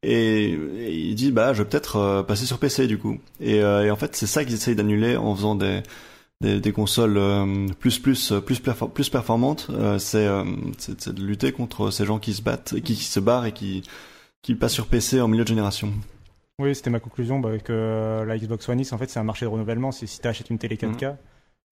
et, 0.03 0.51
ils 0.51 1.15
disent 1.15 1.31
bah 1.31 1.53
je 1.53 1.63
vais 1.63 1.69
peut-être 1.69 1.95
euh, 1.95 2.21
passer 2.21 2.45
sur 2.45 2.59
PC 2.59 2.85
du 2.85 2.99
coup. 2.99 3.17
Et, 3.39 3.63
euh, 3.63 3.85
et 3.85 3.89
en 3.89 3.95
fait 3.95 4.15
c'est 4.15 4.27
ça 4.27 4.45
qu'ils 4.45 4.53
essayent 4.53 4.75
d'annuler 4.75 5.17
en 5.17 5.35
faisant 5.35 5.55
des 5.55 5.81
des, 6.41 6.59
des 6.59 6.71
consoles 6.71 7.17
euh, 7.17 7.67
plus 7.79 7.99
plus 7.99 8.34
plus 8.45 8.61
plus 8.93 9.09
performantes. 9.09 9.67
Euh, 9.71 9.99
c'est 9.99 10.27
euh, 10.27 10.43
c'est 10.77 11.09
de 11.09 11.23
lutter 11.23 11.51
contre 11.51 11.91
ces 11.91 12.05
gens 12.05 12.19
qui 12.19 12.34
se 12.34 12.41
battent, 12.41 12.79
qui, 12.81 12.95
qui 12.95 13.03
se 13.03 13.19
barrent 13.19 13.45
et 13.45 13.51
qui 13.51 13.84
qui 14.41 14.55
passent 14.55 14.73
sur 14.73 14.88
PC 14.88 15.19
en 15.21 15.27
milieu 15.27 15.43
de 15.43 15.49
génération. 15.49 15.93
Oui, 16.59 16.73
c'était 16.73 16.89
ma 16.89 16.99
conclusion, 16.99 17.39
bah, 17.39 17.59
que 17.59 17.71
euh, 17.71 18.25
la 18.25 18.35
Xbox 18.35 18.67
One 18.67 18.79
X, 18.79 18.91
en 18.91 18.97
fait, 18.97 19.07
c'est 19.11 19.19
un 19.19 19.23
marché 19.23 19.45
de 19.45 19.51
renouvellement. 19.51 19.91
Si 19.91 20.07
tu 20.07 20.27
achètes 20.27 20.49
une 20.49 20.57
télé 20.57 20.75
4K, 20.75 21.15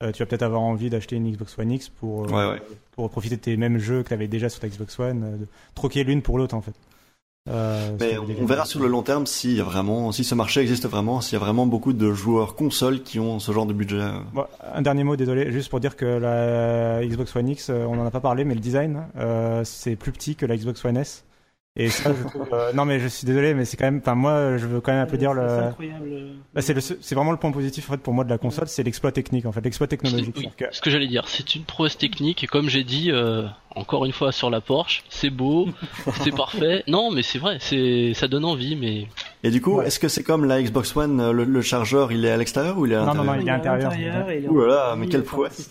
euh, 0.03 0.11
tu 0.11 0.21
vas 0.21 0.27
peut-être 0.27 0.43
avoir 0.43 0.61
envie 0.61 0.91
d'acheter 0.91 1.15
une 1.15 1.31
Xbox 1.31 1.57
One 1.57 1.71
X 1.71 1.89
pour, 1.89 2.25
euh, 2.25 2.27
Ouais, 2.27 2.53
ouais. 2.53 2.61
pour 2.91 3.09
profiter 3.09 3.35
de 3.35 3.41
tes 3.41 3.57
mêmes 3.57 3.79
jeux 3.79 4.03
que 4.03 4.09
tu 4.09 4.13
avais 4.13 4.27
déjà 4.27 4.47
sur 4.47 4.59
ta 4.59 4.67
Xbox 4.67 4.99
One, 4.99 5.39
de 5.39 5.47
troquer 5.73 6.03
l'une 6.03 6.21
pour 6.21 6.37
l'autre, 6.37 6.53
en 6.53 6.61
fait. 6.61 6.75
Euh, 7.49 7.95
Mais 7.99 8.15
on, 8.19 8.45
verra 8.45 8.65
sur 8.65 8.79
le 8.79 8.87
long 8.87 9.01
terme 9.01 9.23
a 9.23 9.63
vraiment, 9.63 10.11
si 10.11 10.23
ce 10.23 10.35
marché 10.35 10.61
existe 10.61 10.87
vraiment, 10.87 11.19
s'il 11.19 11.33
y 11.33 11.35
a 11.41 11.43
vraiment 11.43 11.65
beaucoup 11.65 11.93
de 11.93 12.11
joueurs 12.13 12.55
consoles 12.55 13.01
qui 13.01 13.19
ont 13.19 13.39
ce 13.39 13.51
genre 13.51 13.65
de 13.65 13.73
budget. 13.73 14.03
Bon, 14.33 14.45
un 14.71 14.81
dernier 14.83 15.03
mot, 15.03 15.15
désolé, 15.15 15.51
juste 15.51 15.69
pour 15.69 15.79
dire 15.79 15.95
que 15.95 16.05
la 16.05 17.03
Xbox 17.03 17.35
One 17.35 17.49
X, 17.49 17.71
on 17.71 17.99
en 17.99 18.05
a 18.05 18.11
pas 18.11 18.19
parlé, 18.19 18.45
mais 18.45 18.53
le 18.53 18.59
design, 18.59 19.07
euh, 19.17 19.63
c'est 19.63 19.95
plus 19.95 20.11
petit 20.11 20.35
que 20.35 20.45
la 20.45 20.57
Xbox 20.57 20.85
One 20.85 20.97
S. 20.97 21.23
Et 21.77 21.89
ça, 21.89 22.13
je 22.17 22.23
trouve, 22.29 22.47
euh, 22.53 22.71
non, 22.71 22.85
mais 22.85 22.99
je 22.99 23.07
suis 23.07 23.25
désolé, 23.27 23.53
mais 23.53 23.65
c'est 23.65 23.75
quand 23.75 23.83
même, 23.83 23.97
enfin, 24.01 24.15
moi, 24.15 24.55
je 24.55 24.65
veux 24.65 24.79
quand 24.79 24.93
même 24.93 25.01
applaudir 25.01 25.31
C'est 25.31 25.41
le, 25.41 25.49
incroyable. 25.67 26.09
Bah, 26.53 26.61
c'est 26.61 26.73
le, 26.73 26.79
c'est 26.79 27.15
vraiment 27.15 27.31
le 27.31 27.37
point 27.37 27.51
positif, 27.51 27.89
en 27.89 27.93
fait, 27.93 27.97
pour 28.01 28.13
moi, 28.13 28.23
de 28.23 28.29
la 28.29 28.37
console, 28.37 28.69
c'est 28.69 28.81
l'exploit 28.83 29.11
technique, 29.11 29.45
en 29.45 29.51
fait, 29.51 29.59
l'exploit 29.59 29.87
technologique. 29.87 30.35
Oui, 30.37 30.49
que- 30.55 30.65
ce 30.71 30.79
que 30.79 30.89
j'allais 30.89 31.07
dire, 31.09 31.27
c'est 31.27 31.53
une 31.53 31.63
prouesse 31.65 31.97
technique 31.97 32.45
et 32.45 32.47
comme 32.47 32.69
j'ai 32.69 32.85
dit 32.85 33.11
euh, 33.11 33.43
encore 33.75 34.05
une 34.05 34.13
fois 34.13 34.31
sur 34.31 34.49
la 34.49 34.61
Porsche, 34.61 35.03
c'est 35.09 35.29
beau, 35.29 35.67
c'est 36.23 36.33
parfait. 36.33 36.83
Non, 36.87 37.11
mais 37.11 37.23
c'est 37.23 37.39
vrai, 37.39 37.57
c'est 37.59 38.13
ça 38.13 38.29
donne 38.29 38.45
envie, 38.45 38.77
mais 38.77 39.07
Et 39.43 39.51
du 39.51 39.59
coup, 39.61 39.79
Ouais. 39.79 39.87
est-ce 39.87 39.99
que 39.99 40.07
c'est 40.07 40.23
comme 40.23 40.45
la 40.45 40.61
Xbox 40.63 40.95
One, 40.95 41.19
euh, 41.19 41.33
le, 41.33 41.43
le 41.43 41.61
chargeur, 41.61 42.13
il 42.13 42.23
est 42.23 42.31
à 42.31 42.37
l'extérieur 42.37 42.77
ou 42.77 42.85
il 42.85 42.93
est 42.93 42.95
à 42.95 43.03
Non, 43.03 43.15
non, 43.15 43.23
l'intérieur 43.33 43.35
non, 43.35 43.41
il 43.41 43.47
est 43.47 43.51
à 43.51 43.55
l'intérieur. 43.57 44.29
et 44.29 44.37
il 44.39 44.45
est 44.45 44.47
Ouh 44.47 44.61
là 44.61 44.67
là, 44.67 44.95
mais 44.97 45.07
quelle 45.07 45.23
prouesse. 45.23 45.69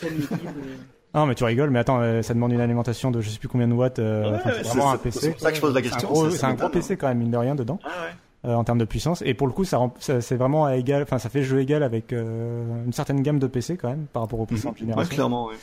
Non, 1.15 1.27
mais 1.27 1.35
tu 1.35 1.45
rigoles, 1.45 1.71
mais 1.71 1.79
attends, 1.79 2.01
euh, 2.01 2.23
ça 2.23 2.35
demande 2.35 2.53
une 2.53 2.61
alimentation 2.61 3.11
de 3.11 3.21
je 3.21 3.31
sais 3.31 3.39
plus 3.39 3.49
combien 3.49 3.69
de 3.69 3.73
watts. 3.75 3.99
euh, 4.01 4.33
Ouais, 4.33 4.39
c'est 4.45 4.51
ouais, 4.51 4.63
vraiment 4.63 4.91
un 4.91 4.97
PC. 4.99 5.19
c'est 5.21 5.31
pour 5.31 5.41
ça 5.41 5.51
que 5.51 5.57
je 5.57 5.61
pose 5.61 5.75
la 5.75 5.83
question, 5.83 6.09
gros- 6.09 6.29
c'est- 6.31 6.45
un 6.45 6.55
gros. 6.55 6.69
PC 6.69 6.97
quand 6.97 7.07
même, 7.09 7.19
mine 7.19 7.31
de 7.31 7.37
rien, 7.37 7.55
dedans, 7.55 7.79
Ah 7.85 7.89
ouais. 7.89 8.51
euh, 8.51 8.55
en 8.57 8.65
termes 8.65 8.79
de 8.79 8.85
puissance. 8.85 9.23
Et 9.25 9.33
pour 9.33 9.47
le 9.47 9.53
coup, 9.53 9.65
ça, 9.65 9.79
c'est 9.99 10.35
vraiment 10.35 10.65
à 10.67 10.77
égal, 10.77 11.03
enfin, 11.05 11.19
ça 11.19 11.29
fait 11.29 11.45
jeu 11.45 11.61
égal 11.61 11.83
avec 11.85 12.13
euh, 12.13 12.65
une 12.85 12.93
certaine 12.93 13.23
gamme 13.23 13.39
de 13.39 13.47
PC 13.47 13.77
quand 13.77 13.89
même, 13.91 14.07
par 14.13 14.23
rapport 14.25 14.41
aux 14.41 14.47
puissantes 14.47 14.73
Ouais, 14.75 14.81
générations. 14.81 15.15
clairement, 15.15 15.47
oui. 15.47 15.55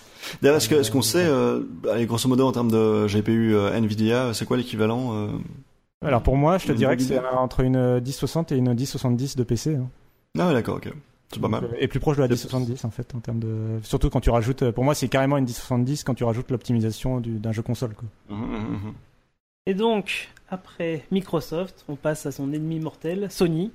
D'ailleurs, 0.41 0.57
est-ce 0.57 0.69
que- 0.69 0.75
est-ce 0.75 0.89
qu'on 0.91 1.01
sait, 1.01 1.29
allez, 1.91 2.05
grosso 2.05 2.29
modo, 2.29 2.47
en 2.47 2.51
termes 2.53 2.71
de 2.71 3.07
GPU 3.07 3.53
Nvidia, 3.73 4.33
c'est 4.33 4.45
quoi 4.45 4.55
l'équivalent 4.57 5.27
Alors 6.05 6.23
pour 6.23 6.37
moi, 6.37 6.57
je 6.59 6.67
te 6.67 6.71
dirais 6.71 6.95
que 6.95 7.03
c'est 7.03 7.19
entre 7.37 7.59
une 7.59 7.99
1060 7.99 8.51
et 8.53 8.55
une 8.55 8.73
1070 8.73 9.35
de 9.35 9.43
PC. 9.43 9.75
hein. 9.75 9.87
Ah 10.39 10.47
ouais, 10.47 10.53
d'accord, 10.53 10.77
ok. 10.77 10.91
C'est 11.33 11.39
pas 11.39 11.47
mal. 11.47 11.61
Donc, 11.61 11.71
euh, 11.73 11.77
Et 11.79 11.87
plus 11.87 11.99
proche 11.99 12.17
de 12.17 12.21
la 12.21 12.27
1070 12.27 12.85
en 12.85 12.91
fait 12.91 13.13
en 13.15 13.19
termes 13.19 13.39
de. 13.39 13.79
Surtout 13.83 14.09
quand 14.09 14.19
tu 14.21 14.29
rajoutes. 14.29 14.63
euh, 14.63 14.71
Pour 14.71 14.83
moi, 14.83 14.95
c'est 14.95 15.07
carrément 15.07 15.37
une 15.37 15.45
1070 15.45 16.03
quand 16.03 16.13
tu 16.13 16.23
rajoutes 16.23 16.51
l'optimisation 16.51 17.19
du- 17.19 17.39
d'un 17.39 17.51
jeu 17.51 17.61
console. 17.61 17.93
Quoi. 17.95 18.07
Mhm, 18.29 18.45
mhm, 18.45 18.71
mhm. 18.73 18.93
Et 19.67 19.73
donc, 19.73 20.29
après 20.49 21.05
Microsoft, 21.11 21.85
on 21.87 21.95
passe 21.95 22.25
à 22.25 22.31
son 22.31 22.51
ennemi 22.51 22.79
mortel, 22.79 23.29
Sony. 23.31 23.71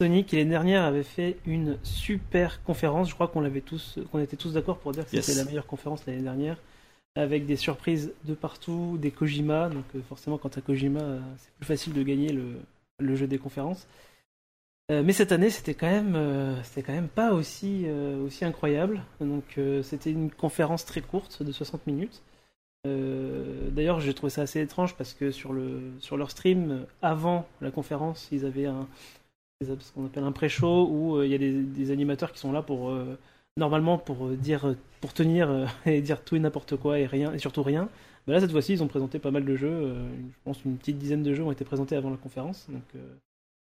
Sony 0.00 0.24
qui 0.24 0.36
l'année 0.36 0.50
dernière 0.50 0.84
avait 0.84 1.02
fait 1.02 1.36
une 1.46 1.76
super 1.82 2.62
conférence. 2.64 3.08
Je 3.10 3.14
crois 3.14 3.28
qu'on 3.28 3.40
l'avait 3.42 3.60
tous, 3.60 3.98
qu'on 4.10 4.18
était 4.20 4.36
tous 4.36 4.54
d'accord 4.54 4.78
pour 4.78 4.92
dire 4.92 5.04
que 5.04 5.14
Yes. 5.14 5.26
c'était 5.26 5.38
la 5.38 5.44
meilleure 5.44 5.66
conférence 5.66 6.06
l'année 6.06 6.22
dernière, 6.22 6.56
avec 7.16 7.44
des 7.44 7.56
surprises 7.56 8.12
de 8.24 8.32
partout, 8.34 8.96
des 8.98 9.10
Kojima. 9.10 9.68
Donc 9.68 9.84
euh, 9.94 10.00
forcément, 10.08 10.38
quand 10.38 10.48
t'as 10.50 10.60
Kojima, 10.62 11.00
c'est 11.36 11.52
plus 11.58 11.66
facile 11.66 11.92
de 11.92 12.02
gagner 12.02 12.32
le, 12.32 12.44
le 12.98 13.16
jeu 13.16 13.26
des 13.26 13.38
conférences. 13.38 13.86
Euh, 14.90 15.02
mais 15.04 15.12
cette 15.12 15.30
année, 15.30 15.50
c'était 15.50 15.74
quand 15.74 15.86
même, 15.86 16.16
euh, 16.16 16.60
c'était 16.64 16.82
quand 16.82 16.92
même 16.92 17.08
pas 17.08 17.32
aussi, 17.32 17.84
euh, 17.86 18.24
aussi 18.24 18.44
incroyable. 18.44 19.02
Donc, 19.20 19.58
c'était 19.82 20.10
une 20.10 20.30
conférence 20.30 20.84
très 20.84 21.00
courte 21.00 21.42
de 21.42 21.52
60 21.52 21.86
minutes. 21.86 22.22
D'ailleurs, 22.84 24.00
j'ai 24.00 24.14
trouvé 24.14 24.30
ça 24.30 24.42
assez 24.42 24.60
étrange 24.60 24.96
parce 24.96 25.14
que 25.14 25.30
sur, 25.30 25.52
le, 25.52 25.80
sur 26.00 26.16
leur 26.16 26.30
stream, 26.30 26.86
avant 27.02 27.46
la 27.60 27.70
conférence, 27.70 28.28
ils 28.32 28.44
avaient 28.44 28.68
ce 29.62 29.92
qu'on 29.92 30.06
appelle 30.06 30.24
un 30.24 30.32
pré-show 30.32 30.88
où 30.90 31.22
il 31.22 31.30
y 31.30 31.34
a 31.34 31.38
des, 31.38 31.90
animateurs 31.90 32.32
qui 32.32 32.38
sont 32.38 32.52
là 32.52 32.62
pour, 32.62 32.92
normalement, 33.56 33.98
pour 33.98 34.28
dire, 34.30 34.74
pour 35.00 35.12
tenir 35.12 35.68
et 35.86 36.00
dire 36.00 36.24
tout 36.24 36.36
et 36.36 36.40
n'importe 36.40 36.76
quoi 36.76 36.98
et 36.98 37.06
rien, 37.06 37.32
et 37.32 37.38
surtout 37.38 37.62
rien. 37.62 37.88
Mais 38.26 38.34
là, 38.34 38.40
cette 38.40 38.50
fois-ci, 38.50 38.72
ils 38.72 38.82
ont 38.82 38.88
présenté 38.88 39.18
pas 39.18 39.30
mal 39.30 39.44
de 39.44 39.56
jeux. 39.56 39.94
je 40.14 40.38
pense 40.44 40.64
une 40.64 40.76
petite 40.76 40.98
dizaine 40.98 41.22
de 41.22 41.34
jeux 41.34 41.44
ont 41.44 41.52
été 41.52 41.64
présentés 41.64 41.96
avant 41.96 42.10
la 42.10 42.16
conférence. 42.16 42.66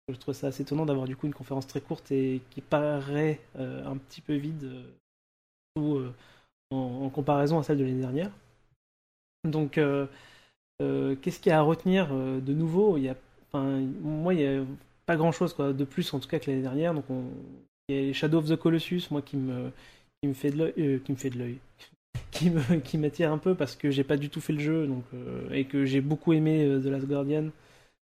Je 0.09 0.17
trouve 0.17 0.33
ça 0.33 0.47
assez 0.47 0.63
étonnant 0.63 0.85
d'avoir 0.85 1.07
du 1.07 1.15
coup 1.15 1.27
une 1.27 1.33
conférence 1.33 1.67
très 1.67 1.81
courte 1.81 2.11
et 2.11 2.41
qui 2.49 2.61
paraît 2.61 3.39
euh, 3.57 3.85
un 3.85 3.97
petit 3.97 4.21
peu 4.21 4.35
vide 4.35 4.63
euh, 5.77 5.79
euh, 5.79 6.11
en, 6.71 7.09
comparaison 7.09 7.59
à 7.59 7.63
celle 7.63 7.77
de 7.77 7.83
l'année 7.83 8.01
dernière. 8.01 8.31
Donc, 9.43 9.73
qu'est-ce 9.73 11.39
qu'il 11.39 11.49
y 11.49 11.53
a 11.53 11.59
à 11.59 11.61
retenir 11.61 12.13
de 12.13 12.53
nouveau? 12.53 12.97
Il 12.97 13.03
y 13.03 13.09
a, 13.09 13.15
moi, 13.53 14.33
il 14.33 14.41
y 14.41 14.45
a 14.45 14.63
pas 15.05 15.15
grand-chose 15.15 15.55
de 15.57 15.83
plus 15.83 16.13
en 16.13 16.19
tout 16.19 16.27
cas 16.27 16.39
que 16.39 16.49
l'année 16.49 16.61
dernière. 16.61 16.93
Donc, 16.93 17.05
on, 17.09 17.23
il 17.89 18.05
y 18.05 18.09
a 18.09 18.13
Shadow 18.13 18.37
of 18.37 18.47
the 18.47 18.55
Colossus, 18.55 19.09
moi 19.09 19.21
qui 19.21 19.37
me 19.37 19.71
qui 20.21 20.27
me 20.27 20.33
fait 20.35 20.51
de 20.51 20.57
l'œil, 20.57 21.01
qui 21.01 21.11
me 21.11 21.17
fait 21.17 21.31
de 21.31 21.39
l'œil, 21.39 21.57
qui 22.83 22.97
m'attire 22.99 23.31
un 23.31 23.39
peu 23.39 23.55
parce 23.55 23.75
que 23.75 23.89
j'ai 23.89 24.03
pas 24.03 24.17
du 24.17 24.29
tout 24.29 24.39
fait 24.39 24.53
le 24.53 24.59
jeu, 24.59 24.85
donc 24.85 25.03
et 25.51 25.65
que 25.65 25.85
j'ai 25.85 26.01
beaucoup 26.01 26.33
aimé 26.33 26.79
The 26.83 26.85
Last 26.85 27.07
Guardian. 27.07 27.49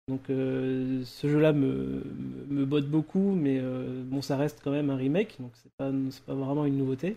Donc 0.09 0.30
euh, 0.30 1.02
ce 1.05 1.28
jeu-là 1.28 1.52
me, 1.52 2.02
botte 2.64 2.86
beaucoup, 2.89 3.32
mais 3.35 3.59
euh, 3.60 4.02
bon, 4.05 4.22
ça 4.22 4.36
reste 4.36 4.60
quand 4.64 4.70
même 4.70 4.90
un 4.90 4.97
remake, 4.97 5.36
donc 5.39 5.52
c'est 5.55 5.72
pas, 5.72 5.90
vraiment 6.35 6.64
une 6.64 6.78
nouveauté. 6.78 7.16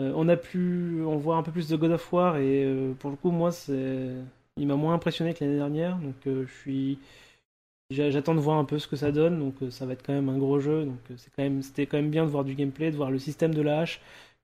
Euh, 0.00 0.12
on 0.16 0.28
a 0.28 0.36
pu, 0.36 1.02
on 1.06 1.16
voit 1.16 1.36
un 1.36 1.42
peu 1.42 1.52
plus 1.52 1.68
de 1.68 1.76
God 1.76 1.92
of 1.92 2.12
War 2.12 2.38
et 2.38 2.66
pour 2.98 3.10
le 3.10 3.16
coup, 3.16 3.30
moi, 3.30 3.52
c'est, 3.52 4.10
il 4.56 4.66
m'a 4.66 4.76
moins 4.76 4.94
impressionné 4.94 5.34
que 5.34 5.44
l'année 5.44 5.56
dernière, 5.56 5.96
donc 5.98 6.16
je 6.26 6.46
suis, 6.60 6.98
j'a- 7.90 8.10
j'attends 8.10 8.34
de 8.34 8.40
voir 8.40 8.58
un 8.58 8.64
peu 8.64 8.78
ce 8.78 8.88
que 8.88 8.96
ça 8.96 9.12
donne, 9.12 9.38
donc 9.38 9.54
ça 9.70 9.86
va 9.86 9.94
être 9.94 10.04
quand 10.04 10.14
même 10.14 10.28
un 10.28 10.38
gros 10.38 10.60
jeu, 10.60 10.84
donc 10.86 10.98
c'est 11.16 11.32
quand 11.34 11.42
même, 11.44 11.62
c'était 11.62 11.86
quand 11.86 11.98
même 11.98 12.10
bien 12.10 12.24
de 12.24 12.30
voir 12.30 12.44
du 12.44 12.54
gameplay, 12.54 12.90
de 12.90 12.96
voir 12.96 13.10
le 13.10 13.18
système 13.18 13.54
de 13.54 13.62
la 13.62 13.80
hache 13.80 14.00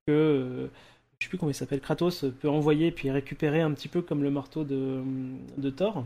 que 0.07 0.71
je 1.19 1.27
sais 1.27 1.29
plus 1.31 1.39
comment 1.39 1.51
il 1.51 1.55
s'appelle, 1.55 1.81
Kratos 1.81 2.25
peut 2.41 2.49
envoyer 2.49 2.93
puis 2.93 3.11
récupérer 3.11 3.61
un 3.61 3.73
petit 3.73 3.89
peu 3.89 4.03
comme 4.03 4.23
le 4.23 4.31
marteau 4.31 4.65
de 4.65 5.71
Thor. 5.71 6.05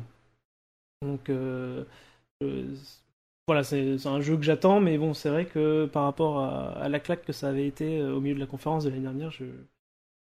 Donc 1.02 1.28
euh, 1.30 1.84
voilà, 3.46 3.62
c'est 3.62 4.06
un 4.06 4.20
jeu 4.22 4.36
que 4.38 4.42
j'attends, 4.42 4.80
mais 4.80 4.96
bon, 4.96 5.12
c'est 5.12 5.28
vrai 5.28 5.44
que 5.44 5.84
par 5.86 6.04
rapport 6.04 6.40
à, 6.40 6.88
la 6.88 6.98
claque 6.98 7.24
que 7.24 7.32
ça 7.32 7.48
avait 7.48 7.66
été 7.66 8.00
euh, 8.00 8.14
au 8.14 8.20
milieu 8.20 8.34
de 8.34 8.40
la 8.40 8.46
conférence 8.46 8.84
de 8.84 8.90
l'année 8.90 9.02
dernière, 9.02 9.30
je 9.30 9.44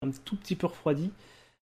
un 0.02 0.10
tout 0.24 0.36
petit 0.36 0.56
peu 0.56 0.66
refroidi. 0.66 1.10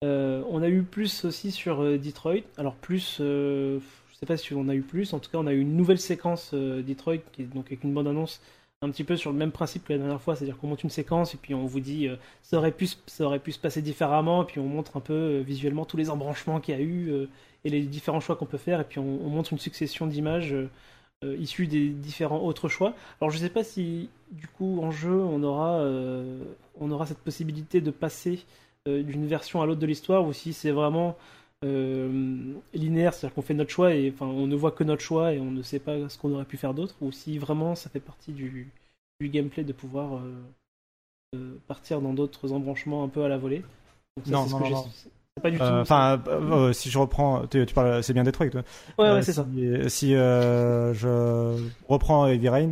Euh, 0.03 0.43
on 0.49 0.61
a 0.61 0.69
eu 0.69 0.83
plus 0.83 1.25
aussi 1.25 1.51
sur 1.51 1.81
Detroit. 1.97 2.43
Alors 2.57 2.75
plus, 2.75 3.19
euh, 3.21 3.79
je 4.11 4.15
sais 4.17 4.25
pas 4.25 4.37
si 4.37 4.53
on 4.53 4.67
a 4.69 4.75
eu 4.75 4.81
plus. 4.81 5.13
En 5.13 5.19
tout 5.19 5.31
cas, 5.31 5.37
on 5.37 5.47
a 5.47 5.53
eu 5.53 5.61
une 5.61 5.77
nouvelle 5.77 5.99
séquence 5.99 6.53
Detroit, 6.53 7.19
qui 7.31 7.43
est 7.43 7.45
donc 7.45 7.67
avec 7.67 7.83
une 7.83 7.93
bande 7.93 8.07
annonce 8.07 8.41
un 8.81 8.91
petit 8.91 9.03
peu 9.03 9.17
sur 9.17 9.31
le 9.31 9.37
même 9.37 9.51
principe 9.51 9.83
que 9.83 9.91
la 9.91 9.99
dernière 9.99 10.21
fois, 10.21 10.35
c'est-à-dire 10.35 10.57
qu'on 10.57 10.67
monte 10.67 10.83
une 10.83 10.89
séquence 10.89 11.33
et 11.33 11.37
puis 11.37 11.53
on 11.53 11.65
vous 11.65 11.81
dit 11.81 12.07
euh, 12.07 12.15
ça 12.41 12.57
aurait 12.57 12.71
pu 12.71 12.87
ça 13.07 13.25
aurait 13.25 13.39
pu 13.39 13.51
se 13.51 13.59
passer 13.59 13.81
différemment, 13.81 14.43
et 14.43 14.45
puis 14.45 14.59
on 14.61 14.67
montre 14.67 14.95
un 14.95 15.01
peu 15.01 15.13
euh, 15.13 15.41
visuellement 15.41 15.83
tous 15.83 15.97
les 15.97 16.09
embranchements 16.09 16.61
qu'il 16.61 16.75
y 16.75 16.77
a 16.77 16.81
eu 16.81 17.09
euh, 17.09 17.27
et 17.65 17.69
les 17.69 17.81
différents 17.81 18.21
choix 18.21 18.37
qu'on 18.37 18.45
peut 18.45 18.57
faire, 18.57 18.79
et 18.79 18.85
puis 18.85 18.99
on, 18.99 19.19
on 19.25 19.29
montre 19.29 19.51
une 19.51 19.59
succession 19.59 20.07
d'images 20.07 20.55
issues 21.21 21.67
des 21.67 21.89
différents 21.89 22.39
autres 22.39 22.69
choix. 22.69 22.93
Alors 23.19 23.29
je 23.29 23.37
sais 23.37 23.49
pas 23.49 23.65
si 23.65 24.09
du 24.31 24.47
coup 24.47 24.79
en 24.81 24.91
jeu 24.91 25.11
on 25.21 25.43
aura 25.43 25.83
on 26.79 26.91
aura 26.91 27.05
cette 27.05 27.17
possibilité 27.17 27.81
de 27.81 27.91
passer 27.91 28.45
d'une 28.85 29.27
version 29.27 29.61
à 29.61 29.65
l'autre 29.65 29.81
de 29.81 29.85
l'histoire 29.85 30.25
ou 30.25 30.31
si 30.31 30.53
c'est 30.53 30.71
vraiment 30.71 31.17
linéaire, 32.73 33.13
c'est-à-dire 33.13 33.35
qu'on 33.35 33.41
fait 33.41 33.53
notre 33.53 33.71
choix 33.71 33.93
et 33.93 34.11
enfin 34.13 34.25
on 34.25 34.47
ne 34.47 34.55
voit 34.55 34.71
que 34.71 34.83
notre 34.83 35.01
choix 35.01 35.33
et 35.33 35.39
on 35.39 35.51
ne 35.51 35.61
sait 35.61 35.79
pas 35.79 36.07
ce 36.09 36.17
qu'on 36.17 36.33
aurait 36.33 36.45
pu 36.45 36.57
faire 36.57 36.73
d'autre, 36.73 36.95
ou 37.01 37.11
si 37.11 37.37
vraiment 37.37 37.75
ça 37.75 37.89
fait 37.89 37.99
partie 37.99 38.31
du, 38.31 38.71
du 39.19 39.29
gameplay 39.29 39.63
de 39.63 39.73
pouvoir 39.73 40.15
euh, 40.17 40.41
euh, 41.35 41.57
partir 41.67 42.01
dans 42.01 42.13
d'autres 42.13 42.51
embranchements 42.53 43.03
un 43.03 43.09
peu 43.09 43.23
à 43.23 43.27
la 43.27 43.37
volée. 43.37 43.63
Donc 44.17 44.25
ça, 44.27 44.31
Non, 44.31 44.43
c'est 44.43 44.49
ce 44.49 44.53
non, 44.53 44.59
que 44.59 44.63
non, 44.63 44.69
non. 44.71 44.89
pas 45.41 45.51
du 45.51 45.57
tout. 45.57 45.63
Euh, 45.63 45.81
Enfin, 45.81 46.21
euh, 46.27 46.69
euh, 46.69 46.73
si 46.73 46.89
je 46.89 46.97
reprends, 46.97 47.47
tu, 47.47 47.65
tu 47.65 47.73
parles, 47.73 48.03
c'est 48.03 48.13
bien 48.13 48.23
Detroit, 48.23 48.49
toi. 48.49 48.63
ouais, 48.97 49.11
ouais, 49.11 49.17
Euh, 49.17 49.21
c'est 49.21 49.33
si, 49.33 49.33
ça. 49.33 49.45
Si 49.89 50.15
euh, 50.15 50.93
je 50.93 51.69
reprends 51.87 52.27
Heavy 52.27 52.49
Rain, 52.49 52.71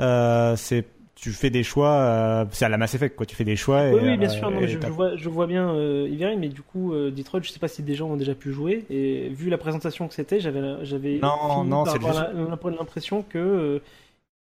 euh, 0.00 0.56
c'est 0.56 0.86
tu 1.20 1.32
fais 1.32 1.50
des 1.50 1.62
choix, 1.62 1.90
euh, 1.90 2.44
c'est 2.52 2.64
à 2.64 2.68
la 2.68 2.78
Mass 2.78 2.94
Effect 2.94 3.16
quoi. 3.16 3.26
Tu 3.26 3.34
fais 3.34 3.44
des 3.44 3.56
choix. 3.56 3.86
Et, 3.86 3.92
Oui, 3.94 4.00
oui, 4.02 4.16
bien 4.16 4.28
euh, 4.28 4.32
sûr. 4.32 4.50
Non, 4.50 4.58
et 4.58 4.60
mais 4.62 4.68
je, 4.68 4.78
vois, 4.88 5.16
je 5.16 5.28
vois 5.28 5.46
bien 5.46 5.68
euh, 5.70 6.08
mais 6.38 6.48
du 6.48 6.62
coup, 6.62 6.92
euh, 6.92 7.10
Detroit, 7.10 7.40
je 7.42 7.50
sais 7.50 7.58
pas 7.58 7.68
si 7.68 7.82
des 7.82 7.94
gens 7.94 8.08
ont 8.08 8.16
déjà 8.16 8.34
pu 8.34 8.52
jouer. 8.52 8.84
Et 8.90 9.28
vu 9.30 9.50
la 9.50 9.58
présentation 9.58 10.06
que 10.08 10.14
c'était, 10.14 10.40
j'avais, 10.40 10.60
la- 10.60 10.84
j'avais 10.84 11.18
Non, 11.20 11.64
non, 11.64 11.84
par 11.84 11.94
avoir 11.94 12.70
l'impression 12.70 13.22
que 13.22 13.38
euh, 13.38 13.78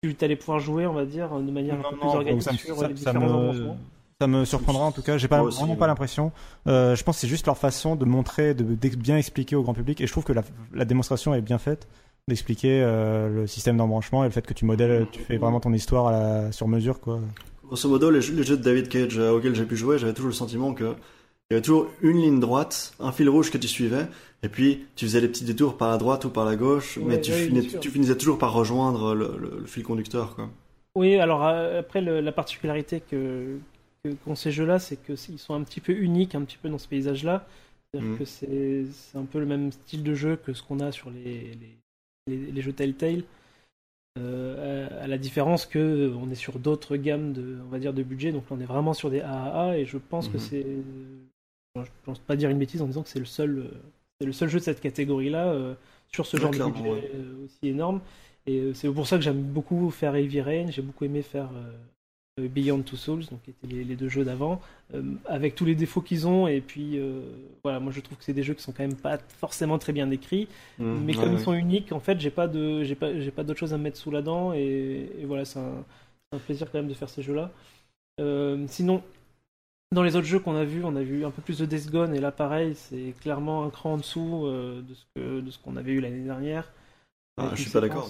tu 0.04 0.16
allais 0.24 0.36
pouvoir 0.36 0.60
jouer, 0.60 0.86
on 0.88 0.94
va 0.94 1.06
dire, 1.06 1.30
de 1.40 1.52
manière 1.52 1.76
un 1.76 1.78
Non, 1.78 1.90
peu 1.92 1.96
non, 1.96 2.02
plus 2.12 2.18
organique 2.18 2.42
ça 2.44 2.52
me- 2.54 2.58
sur 2.58 2.78
ça- 2.78 2.88
les 2.88 2.96
ça 2.98 3.12
différents 3.14 3.54
me-. 3.54 3.70
Ça 4.20 4.28
me 4.28 4.46
surprendra 4.46 4.84
en 4.86 4.92
tout 4.92 5.02
cas. 5.02 5.18
J'ai 5.18 5.28
pas 5.28 5.42
aussi, 5.42 5.58
vraiment 5.58 5.74
ouais. 5.74 5.80
pas 5.80 5.88
l'impression. 5.88 6.32
Euh, 6.68 6.96
je 6.96 7.04
pense 7.04 7.16
que 7.16 7.22
c'est 7.22 7.28
juste 7.28 7.48
leur 7.48 7.58
façon 7.58 7.96
de 7.96 8.06
montrer, 8.06 8.54
de, 8.54 8.64
de 8.64 8.96
bien 8.96 9.18
expliquer 9.18 9.56
au 9.56 9.64
grand 9.64 9.74
public. 9.74 10.00
Et 10.00 10.06
je 10.06 10.12
trouve 10.12 10.24
que 10.26 10.34
la, 10.34 10.44
la 10.76 10.86
démonstration 10.86 11.34
est 11.34 11.42
bien 11.42 11.58
faite 11.58 11.88
d'expliquer 12.28 12.82
euh, 12.84 13.30
le 13.30 13.48
système 13.48 13.78
d'embranchement 13.78 14.24
et 14.24 14.28
le 14.28 14.32
fait 14.32 14.46
que 14.46 14.54
tu 14.54 14.66
modèles, 14.66 15.08
tu 15.12 15.20
fais 15.20 15.38
vraiment 15.38 15.60
ton 15.60 15.74
histoire 15.74 16.08
à 16.08 16.12
la, 16.12 16.52
sur 16.52 16.68
mesure 16.68 17.00
quoi. 17.00 17.20
Grosso 17.66 17.88
modo, 17.90 18.10
les 18.12 18.22
jeux, 18.22 18.36
les 18.36 18.44
jeux 18.44 18.58
de 18.58 18.64
David 18.64 18.90
Cage 18.90 19.18
euh, 19.18 19.32
auxquels 19.32 19.56
j'ai 19.56 19.66
pu 19.66 19.76
jouer, 19.78 19.98
j'avais 19.98 20.14
toujours 20.14 20.30
le 20.30 20.36
sentiment 20.36 20.74
que 20.74 20.94
il 21.50 21.54
y 21.54 21.56
avait 21.56 21.62
toujours 21.64 21.88
une 22.02 22.18
ligne 22.22 22.40
droite, 22.40 22.94
un 23.02 23.12
fil 23.12 23.28
rouge 23.28 23.52
que 23.52 23.58
tu 23.58 23.68
suivais, 23.68 24.08
et 24.42 24.48
puis 24.48 24.86
tu 24.96 25.06
faisais 25.06 25.20
des 25.20 25.28
petits 25.28 25.44
détours 25.44 25.76
par 25.76 25.90
la 25.90 25.98
droite 25.98 26.24
ou 26.24 26.30
par 26.30 26.46
la 26.46 26.56
gauche, 26.56 26.98
Ouais, 26.98 27.04
mais 27.06 27.20
tu, 27.22 27.32
ouais, 27.32 27.46
finis- 27.48 27.60
bien 27.62 27.70
sûr. 27.72 27.80
tu 27.82 27.90
finissais 27.90 28.16
toujours 28.16 28.38
par 28.38 28.54
rejoindre 28.54 29.14
le, 29.14 29.36
le- 29.38 29.58
le 29.60 29.66
fil 29.66 29.84
conducteur, 29.84 30.36
quoi. 30.36 30.50
Oui, 30.96 31.16
alors 31.18 31.46
euh, 31.46 31.80
après, 31.82 32.00
le- 32.02 32.22
la 32.22 32.32
particularité 32.32 33.02
que, 33.02 33.58
que 34.04 34.12
qu'ont 34.24 34.36
ces 34.36 34.52
jeux-là, 34.52 34.80
c'est 34.80 34.96
qu'ils 34.96 35.40
sont 35.40 35.54
un 35.54 35.64
petit 35.64 35.82
peu 35.82 35.92
uniques, 35.92 36.36
un 36.36 36.42
petit 36.44 36.58
peu 36.62 36.70
dans 36.70 36.78
ce 36.78 36.88
paysage-là. 36.88 37.46
C'est-à-dire 37.94 38.18
que 38.18 38.24
c'est, 38.26 38.86
c'est 38.94 39.18
un 39.18 39.26
peu 39.26 39.40
le 39.40 39.46
même 39.46 39.74
style 39.74 40.04
de 40.04 40.14
jeu 40.14 40.38
que 40.38 40.54
ce 40.54 40.64
qu'on 40.64 40.80
a 40.80 40.94
sur 40.94 41.10
les, 41.10 41.24
les, 41.60 41.78
les, 42.28 42.38
les 42.52 42.62
jeux 42.62 42.74
Telltale. 42.74 43.24
Euh, 44.20 44.90
à, 45.00 45.04
à 45.04 45.08
la 45.08 45.18
différence 45.18 45.66
que 45.66 45.80
euh, 45.80 46.14
on 46.22 46.30
est 46.32 46.36
sur 46.36 46.60
d'autres 46.60 46.98
gammes 46.98 47.32
de, 47.34 47.60
on 47.66 47.70
va 47.70 47.80
dire, 47.80 47.94
de 47.94 48.04
budget, 48.04 48.34
donc 48.34 48.44
là, 48.50 48.58
on 48.58 48.60
est 48.60 48.66
vraiment 48.66 48.94
sur 48.94 49.10
des 49.10 49.22
AAA 49.22 49.78
et 49.78 49.86
je 49.86 49.98
pense 49.98 50.28
que 50.28 50.38
Mhm. 50.38 50.38
c'est, 50.38 50.66
je 51.76 51.82
pense 52.04 52.20
pas 52.20 52.36
dire 52.36 52.50
une 52.50 52.60
bêtise 52.60 52.82
en 52.82 52.88
disant 52.88 53.04
que 53.04 53.10
c'est 53.10 53.20
le 53.20 53.26
seul, 53.26 53.60
euh, 53.60 53.72
c'est 54.20 54.26
le 54.26 54.34
seul 54.34 54.50
jeu 54.50 54.60
de 54.60 54.64
cette 54.64 54.82
catégorie-là 54.82 55.48
euh, 55.54 55.76
sur 56.08 56.26
ce 56.26 56.38
Ouais, 56.38 56.40
genre 56.40 56.52
de 56.54 56.60
budget 56.60 56.90
ouais. 56.90 57.12
aussi 57.46 57.68
énorme. 57.70 58.02
Et 58.48 58.74
c'est 58.74 58.90
pour 58.92 59.08
ça 59.08 59.18
que 59.18 59.24
j'aime 59.24 59.42
beaucoup 59.42 59.90
faire 59.92 60.16
Heavy 60.16 60.42
Rain, 60.42 60.68
j'ai 60.72 60.82
beaucoup 60.82 61.06
aimé 61.06 61.22
faire 61.22 61.50
Beyond 62.48 62.82
Two 62.82 62.98
Souls, 62.98 63.26
donc 63.30 63.42
qui 63.44 63.52
étaient 63.52 63.68
les, 63.68 63.84
les 63.84 63.96
deux 63.96 64.10
jeux 64.10 64.24
d'avant, 64.24 64.62
euh, 64.94 65.02
avec 65.26 65.56
tous 65.56 65.66
les 65.66 65.76
défauts 65.76 66.02
qu'ils 66.02 66.28
ont. 66.28 66.48
Et 66.48 66.62
puis 66.62 66.98
euh, 67.00 67.22
voilà, 67.64 67.80
moi 67.80 67.92
je 67.92 68.00
trouve 68.02 68.18
que 68.18 68.24
c'est 68.24 68.34
des 68.34 68.44
jeux 68.44 68.54
qui 68.54 68.64
sont 68.64 68.72
quand 68.72 68.84
même 68.84 68.96
pas 68.96 69.18
forcément 69.40 69.78
très 69.78 69.94
bien 69.94 70.10
écrits, 70.12 70.48
Mhm. 70.80 71.04
mais 71.06 71.16
Ouais, 71.16 71.24
comme 71.24 71.34
ouais. 71.34 71.40
ils 71.40 71.44
sont 71.44 71.54
uniques, 71.54 71.92
en 71.92 72.00
fait, 72.00 72.20
j'ai 72.20 72.32
pas 72.32 72.48
de, 72.48 72.84
j'ai 72.84 72.96
pas, 72.96 73.18
j'ai 73.20 73.32
pas 73.32 73.44
d'autre 73.44 73.60
chose 73.60 73.74
à 73.74 73.78
me 73.78 73.84
mettre 73.84 73.98
sous 73.98 74.12
la 74.12 74.22
dent. 74.22 74.54
Et, 74.54 75.10
et 75.20 75.26
voilà, 75.26 75.46
c'est 75.46 75.60
un, 75.60 75.84
plaisir 76.46 76.72
quand 76.72 76.80
même 76.80 76.88
de 76.88 76.94
faire 76.94 77.10
ces 77.10 77.22
jeux-là. 77.24 77.52
Euh, 78.20 78.66
sinon. 78.68 79.02
Dans 79.94 80.04
les 80.04 80.16
autres 80.16 80.26
jeux 80.28 80.40
qu'on 80.40 80.56
a 80.56 80.64
vus, 80.64 80.86
on 80.86 80.96
a 80.96 81.04
vu 81.04 81.26
un 81.26 81.32
peu 81.32 81.42
plus 81.42 81.58
de 81.60 81.66
Death 81.66 81.92
Gone, 81.92 82.16
et 82.16 82.22
là 82.22 82.32
pareil, 82.32 82.76
c'est 82.76 83.14
clairement 83.20 83.66
un 83.66 83.70
cran 83.70 83.96
en 83.96 83.98
dessous 83.98 84.46
euh, 84.46 84.82
de 84.82 84.94
ce 84.94 85.04
que 85.14 85.42
de 85.42 85.52
ce 85.52 85.60
qu'on 85.60 85.76
avait 85.76 85.92
eu 85.92 86.00
l'année 86.00 86.24
dernière. 86.24 86.72
Ah, 87.36 87.52
je 87.56 87.62
suis 87.64 87.72
pas 87.72 87.82
d'accord. 87.82 88.08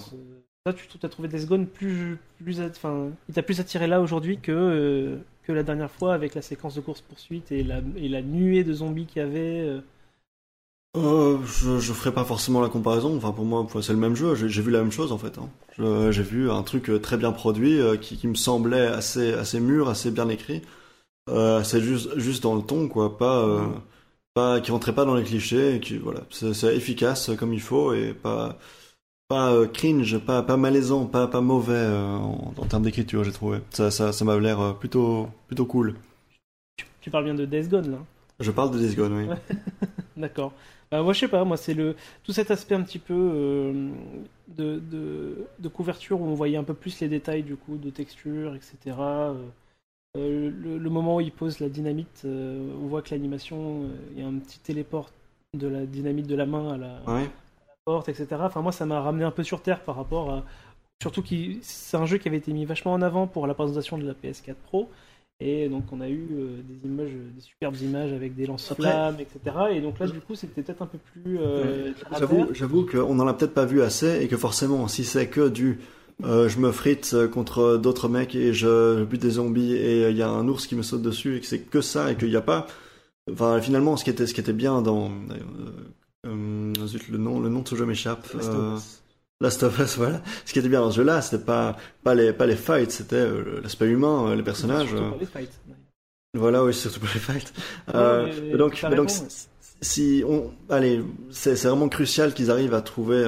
Toi, 0.64 0.74
tu 0.74 0.86
as 1.04 1.08
trouvé 1.08 1.28
Death 1.28 1.46
Gone 1.48 1.66
plus, 1.66 2.18
plus, 2.42 2.60
enfin, 2.60 3.10
il 3.28 3.34
t'a 3.34 3.42
plus 3.42 3.58
attiré 3.58 3.88
là 3.88 4.00
aujourd'hui 4.00 4.38
que 4.38 4.52
euh, 4.52 5.18
que 5.42 5.50
la 5.52 5.64
dernière 5.64 5.90
fois 5.90 6.14
avec 6.14 6.36
la 6.36 6.42
séquence 6.42 6.76
de 6.76 6.80
course 6.80 7.00
poursuite 7.00 7.50
et 7.50 7.64
la 7.64 7.80
et 7.96 8.08
la 8.08 8.22
nuée 8.22 8.62
de 8.62 8.72
zombies 8.72 9.06
qu'il 9.06 9.22
y 9.22 9.24
avait. 9.24 9.60
euh. 9.60 9.80
Euh, 10.96 11.38
je, 11.46 11.78
je 11.78 11.92
ferai 11.94 12.12
pas 12.12 12.24
forcément 12.24 12.60
la 12.60 12.68
comparaison. 12.68 13.16
Enfin, 13.16 13.32
pour 13.32 13.44
moi, 13.44 13.66
c'est 13.80 13.92
le 13.92 13.98
même 13.98 14.14
jeu. 14.14 14.34
J'ai 14.34 14.48
j'ai 14.48 14.60
vu 14.62 14.70
la 14.70 14.80
même 14.80 14.92
chose 14.92 15.10
en 15.12 15.18
fait. 15.18 15.38
hein. 15.38 15.48
Je- 15.78 16.10
J'ai 16.12 16.22
vu 16.22 16.50
un 16.50 16.62
truc 16.62 16.90
très 17.02 17.16
bien 17.16 17.32
produit, 17.32 17.80
euh, 17.80 17.96
qui, 17.96 18.16
qui 18.18 18.28
me 18.28 18.34
semblait 18.34 18.86
assez, 18.86 19.32
assez 19.32 19.58
mûr, 19.60 19.88
assez 19.88 20.10
bien 20.10 20.28
écrit. 20.28 20.62
Euh, 21.30 21.64
c'est 21.64 21.80
juste, 21.82 22.18
juste 22.18 22.42
dans 22.44 22.56
le 22.56 22.62
ton, 22.62 22.88
quoi. 22.88 23.18
Pas, 23.18 23.44
euh, 23.46 23.66
pas 24.34 24.60
qui 24.60 24.72
rentrait 24.72 24.94
pas 24.94 25.04
dans 25.06 25.16
les 25.16 25.24
clichés. 25.24 25.76
Et 25.76 25.80
qui, 25.80 25.98
voilà, 25.98 26.22
c'est 26.30 26.54
c'est 26.54 26.76
efficace 26.76 27.30
comme 27.38 27.54
il 27.54 27.60
faut 27.62 27.94
et 27.94 28.14
pas, 28.14 28.58
pas 29.32 29.50
euh, 29.54 29.66
cringe, 29.66 30.18
pas, 30.18 30.42
pas 30.42 30.58
malaisant, 30.58 31.06
pas, 31.06 31.26
pas 31.26 31.40
mauvais 31.40 31.72
euh, 31.72 32.16
en, 32.16 32.52
en 32.54 32.66
termes 32.66 32.82
d'écriture. 32.82 33.24
J'ai 33.24 33.32
trouvé. 33.32 33.60
Ça, 33.70 33.90
ça, 33.90 34.12
ça 34.12 34.24
m'a 34.26 34.38
l'air 34.38 34.60
euh, 34.60 34.72
plutôt, 34.74 35.28
plutôt 35.46 35.64
cool. 35.64 35.94
Tu, 36.76 36.84
tu 37.00 37.10
parles 37.10 37.24
bien 37.24 37.34
de 37.34 37.46
Days 37.46 37.68
Gone 37.68 37.92
là. 37.92 37.98
Je 38.40 38.50
parle 38.50 38.72
de 38.72 38.78
Days 38.78 38.94
Gone, 38.94 39.12
oui. 39.14 39.56
D'accord. 40.18 40.52
Bah, 40.90 41.02
moi, 41.02 41.14
je 41.14 41.20
sais 41.20 41.28
pas, 41.28 41.44
moi, 41.44 41.56
c'est 41.56 41.72
le 41.72 41.96
tout 42.24 42.34
cet 42.34 42.50
aspect 42.50 42.74
un 42.74 42.82
petit 42.82 42.98
peu 42.98 43.14
euh, 43.14 43.88
de, 44.48 44.78
de, 44.78 45.46
de 45.58 45.68
couverture 45.68 46.20
où 46.20 46.26
on 46.26 46.34
voyait 46.34 46.58
un 46.58 46.64
peu 46.64 46.74
plus 46.74 47.00
les 47.00 47.08
détails 47.08 47.42
du 47.42 47.56
coup, 47.56 47.78
de 47.78 47.88
texture, 47.88 48.54
etc. 48.54 48.96
Euh, 48.98 49.32
le, 50.14 50.76
le 50.76 50.90
moment 50.90 51.16
où 51.16 51.20
il 51.22 51.32
pose 51.32 51.58
la 51.60 51.70
dynamite, 51.70 52.22
euh, 52.26 52.70
on 52.82 52.86
voit 52.86 53.00
que 53.00 53.14
l'animation, 53.14 53.84
il 54.14 54.20
y 54.20 54.22
a 54.22 54.28
un 54.28 54.34
petit 54.34 54.58
téléport 54.58 55.08
de 55.54 55.68
la 55.68 55.86
dynamite 55.86 56.26
de 56.26 56.34
la 56.34 56.44
main 56.44 56.74
à 56.74 56.76
la, 56.76 57.00
Ouais. 57.06 57.30
Porte, 57.84 58.08
etc. 58.08 58.26
Enfin, 58.40 58.62
moi, 58.62 58.72
ça 58.72 58.86
m'a 58.86 59.00
ramené 59.00 59.24
un 59.24 59.30
peu 59.30 59.42
sur 59.42 59.62
terre 59.62 59.80
par 59.82 59.96
rapport 59.96 60.30
à. 60.30 60.44
Surtout 61.02 61.22
que 61.22 61.28
c'est 61.62 61.96
un 61.96 62.06
jeu 62.06 62.18
qui 62.18 62.28
avait 62.28 62.36
été 62.36 62.52
mis 62.52 62.64
vachement 62.64 62.92
en 62.92 63.02
avant 63.02 63.26
pour 63.26 63.46
la 63.46 63.54
présentation 63.54 63.98
de 63.98 64.06
la 64.06 64.12
PS4 64.14 64.54
Pro. 64.66 64.88
Et 65.40 65.68
donc, 65.68 65.84
on 65.90 66.00
a 66.00 66.08
eu 66.08 66.28
euh, 66.32 66.60
des 66.62 66.86
images, 66.88 67.10
des 67.10 67.40
superbes 67.40 67.74
images 67.82 68.12
avec 68.12 68.36
des 68.36 68.46
lance-flammes, 68.46 69.16
etc. 69.18 69.56
Et 69.72 69.80
donc 69.80 69.98
là, 69.98 70.06
du 70.06 70.20
coup, 70.20 70.36
c'était 70.36 70.62
peut-être 70.62 70.82
un 70.82 70.86
peu 70.86 70.98
plus. 70.98 71.38
euh, 71.40 71.92
J'avoue, 72.52 72.86
qu'on 72.86 73.18
en 73.18 73.26
a 73.26 73.34
peut-être 73.34 73.54
pas 73.54 73.64
vu 73.64 73.82
assez 73.82 74.22
et 74.22 74.28
que 74.28 74.36
forcément, 74.36 74.86
si 74.86 75.04
c'est 75.04 75.26
que 75.26 75.48
du 75.48 75.80
euh, 76.22 76.48
je 76.48 76.60
me 76.60 76.70
frite 76.70 77.16
contre 77.32 77.78
d'autres 77.78 78.08
mecs 78.08 78.36
et 78.36 78.52
je 78.52 79.02
bute 79.02 79.22
des 79.22 79.30
zombies 79.30 79.72
et 79.74 80.10
il 80.10 80.16
y 80.16 80.22
a 80.22 80.28
un 80.28 80.46
ours 80.46 80.68
qui 80.68 80.76
me 80.76 80.82
saute 80.82 81.02
dessus 81.02 81.38
et 81.38 81.40
que 81.40 81.46
c'est 81.46 81.58
que 81.62 81.80
ça 81.80 82.12
et 82.12 82.16
qu'il 82.16 82.28
n'y 82.28 82.36
a 82.36 82.42
pas. 82.42 82.68
Enfin, 83.32 83.60
finalement, 83.60 83.96
ce 83.96 84.04
qui 84.04 84.10
était, 84.10 84.28
ce 84.28 84.34
qui 84.34 84.40
était 84.40 84.52
bien 84.52 84.80
dans. 84.82 85.10
Euh, 86.26 86.72
zut, 86.86 87.08
le 87.08 87.18
nom, 87.18 87.40
le 87.40 87.48
nom 87.48 87.60
de 87.62 87.68
ce 87.68 87.74
jeu 87.74 87.84
m'échappe. 87.86 88.32
Last 88.34 88.48
of 88.50 88.54
Euh, 88.56 88.76
Us. 88.76 89.02
Last 89.40 89.62
of 89.64 89.78
Us, 89.80 89.96
voilà. 89.96 90.22
Ce 90.44 90.52
qui 90.52 90.58
était 90.60 90.68
bien 90.68 90.80
dans 90.80 90.90
ce 90.92 90.96
jeu-là, 90.98 91.20
c'était 91.20 91.44
pas, 91.44 91.76
pas, 92.04 92.14
les, 92.14 92.32
pas 92.32 92.46
les 92.46 92.54
fights, 92.56 92.92
c'était 92.92 93.16
euh, 93.16 93.60
l'aspect 93.62 93.86
humain, 93.88 94.28
euh, 94.28 94.36
les 94.36 94.42
personnages. 94.44 94.88
Surtout 94.88 95.08
pour 95.10 95.18
les 95.18 95.26
fights. 95.26 95.50
voilà, 96.34 96.64
oui, 96.64 96.72
surtout 96.74 97.00
pour 97.00 97.08
les 97.12 97.18
fights. 97.20 97.52
Ouais, 97.88 97.94
Euh, 97.96 98.26
mais- 98.40 98.50
mais 98.52 98.56
donc, 98.56 98.80
mais 98.88 98.96
si- 99.80 100.22
on, 100.28 100.52
allez, 100.70 101.02
c'est 101.30 101.54
vraiment 101.66 101.88
crucial 101.88 102.34
qu'ils 102.34 102.52
arrivent 102.52 102.74
à 102.74 102.82
trouver 102.82 103.24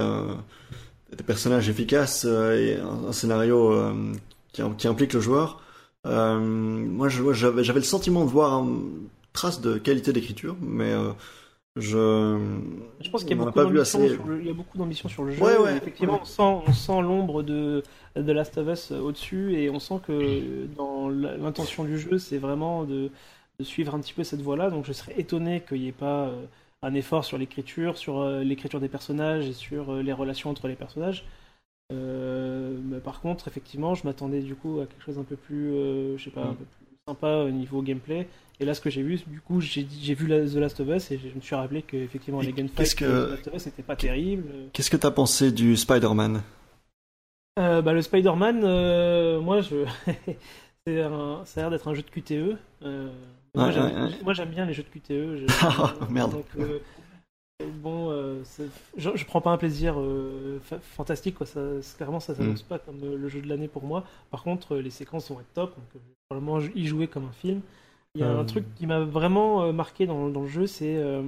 des 1.16 1.24
personnages 1.24 1.68
efficaces 1.68 2.24
et 2.24 2.76
un, 2.80 3.08
un 3.08 3.12
scénario 3.12 3.72
qui, 4.52 4.62
qui 4.78 4.86
implique 4.86 5.14
le 5.14 5.20
joueur. 5.20 5.60
Moi, 6.04 7.08
j'avais 7.08 7.64
j'avais 7.64 7.80
le 7.80 7.84
sentiment 7.84 8.24
de 8.24 8.30
voir 8.30 8.62
une 8.62 9.08
trace 9.32 9.60
de 9.60 9.78
qualité 9.78 10.12
d'écriture, 10.12 10.54
mais 10.62 10.94
je. 11.76 12.38
Je 13.00 13.10
pense 13.10 13.24
qu'il 13.24 13.36
y 13.36 13.40
sur 14.16 14.26
le- 14.26 14.40
il 14.40 14.46
y 14.46 14.50
a 14.50 14.54
beaucoup 14.54 14.78
d'ambition 14.78 15.08
sur 15.08 15.24
le 15.24 15.32
jeu. 15.32 15.42
Ouais, 15.42 15.56
ouais, 15.58 15.76
effectivement, 15.76 16.14
ouais. 16.14 16.20
on 16.68 16.72
sent, 16.72 17.02
l'ombre 17.02 17.42
de, 17.42 17.82
de 18.16 18.32
Last 18.32 18.58
of 18.58 18.68
Us 18.68 18.92
au-dessus 18.92 19.54
et 19.54 19.70
on 19.70 19.78
sent 19.80 20.00
que 20.06 20.66
dans 20.76 21.08
la- 21.08 21.36
l'intention 21.36 21.84
du 21.84 21.98
jeu, 21.98 22.18
c'est 22.18 22.38
vraiment 22.38 22.84
de, 22.84 23.10
de 23.58 23.64
suivre 23.64 23.94
un 23.94 24.00
petit 24.00 24.12
peu 24.14 24.24
cette 24.24 24.40
voie-là. 24.42 24.70
Donc 24.70 24.84
je 24.84 24.92
serais 24.92 25.14
étonné 25.18 25.62
qu'il 25.66 25.80
n'y 25.80 25.88
ait 25.88 25.92
pas 25.92 26.26
euh, 26.28 26.44
un 26.82 26.94
effort 26.94 27.24
sur 27.24 27.38
l'écriture, 27.38 27.98
sur 27.98 28.20
euh, 28.20 28.42
l'écriture 28.44 28.80
des 28.80 28.88
personnages 28.88 29.46
et 29.48 29.52
sur 29.52 29.90
euh, 29.92 30.02
les 30.02 30.12
relations 30.12 30.50
entre 30.50 30.68
les 30.68 30.76
personnages. 30.76 31.24
Euh, 31.92 32.76
mais 32.84 32.98
par 32.98 33.20
contre, 33.20 33.48
effectivement, 33.48 33.94
je 33.94 34.04
m'attendais 34.06 34.40
du 34.40 34.54
coup 34.54 34.80
à 34.80 34.86
quelque 34.86 35.02
chose 35.02 35.18
un 35.18 35.24
peu 35.24 35.36
plus, 35.36 35.72
euh, 35.74 36.16
je 36.16 36.24
sais 36.24 36.30
pas, 36.30 36.42
un 36.44 36.54
peu 36.54 36.64
plus 36.64 36.86
sympa 37.06 37.44
au 37.44 37.50
niveau 37.50 37.82
gameplay. 37.82 38.26
Et 38.60 38.64
là, 38.64 38.74
ce 38.74 38.80
que 38.80 38.88
j'ai 38.90 39.02
vu, 39.02 39.20
du 39.26 39.40
coup, 39.40 39.60
j'ai 39.60 39.82
vu 40.14 40.28
The 40.28 40.54
Last 40.56 40.78
of 40.80 40.88
Us 40.88 41.10
et 41.10 41.18
je 41.18 41.34
me 41.34 41.40
suis 41.40 41.56
rappelé 41.56 41.82
qu'effectivement, 41.82 42.40
les 42.40 42.52
gunfights 42.52 42.94
que- 42.94 43.04
de 43.04 43.26
The 43.26 43.30
Last 43.30 43.48
of 43.48 43.54
Us 43.54 43.66
n'étaient 43.66 43.82
pas 43.82 43.96
terribles. 43.96 44.44
Qu'est-ce 44.72 44.90
que 44.90 44.96
t'as 44.96 45.10
pensé 45.10 45.50
du 45.50 45.76
Spider-Man? 45.76 46.42
Euh, 47.58 47.82
bah, 47.82 47.92
le 47.92 48.02
Spider-Man, 48.02 48.62
euh, 48.64 49.40
moi, 49.40 49.60
je... 49.60 49.84
un- 50.88 51.44
ça 51.44 51.60
a 51.60 51.62
l'air 51.64 51.70
d'être 51.70 51.88
un 51.88 51.94
jeu 51.94 52.02
de 52.02 52.10
QTE. 52.10 52.56
Euh, 52.82 53.08
moi, 53.54 53.70
j'aime 53.70 54.10
moi, 54.22 54.34
bien 54.46 54.66
les 54.66 54.72
jeux 54.74 54.82
de 54.84 54.88
QTE. 54.88 55.36
je- 55.36 55.46
Ah, 55.62 55.94
merde. 56.10 56.32
Donc, 56.32 56.46
bon, 57.82 58.10
je, 58.96 59.10
je 59.16 59.24
prends 59.24 59.40
pas 59.40 59.50
un 59.50 59.56
plaisir 59.58 59.96
fa- 60.62 60.78
fantastique, 60.80 61.36
quoi. 61.36 61.46
Ça, 61.46 61.60
clairement, 61.96 62.20
ça 62.20 62.34
s'annonce 62.34 62.62
Mm. 62.64 62.68
pas 62.68 62.78
comme 62.78 63.00
le 63.00 63.28
jeu 63.28 63.40
de 63.40 63.48
l'année 63.48 63.68
pour 63.68 63.84
moi. 63.84 64.04
Par 64.30 64.42
contre, 64.42 64.76
les 64.76 64.90
séquences 64.90 65.28
vont 65.30 65.40
être 65.40 65.52
top. 65.54 65.74
Donc, 65.76 65.84
euh, 65.96 65.98
probablement 66.28 66.60
y 66.74 66.86
jouer 66.86 67.06
comme 67.08 67.24
un 67.26 67.32
film. 67.32 67.60
Il 68.14 68.20
y 68.20 68.24
a 68.24 68.28
Euh. 68.28 68.40
un 68.40 68.44
truc 68.44 68.64
qui 68.76 68.86
m'a 68.86 69.00
vraiment 69.00 69.62
euh, 69.62 69.72
marqué 69.72 70.06
dans, 70.06 70.28
dans 70.28 70.42
le 70.42 70.48
jeu, 70.48 70.66
c'est 70.66 70.96
euh, 70.96 71.22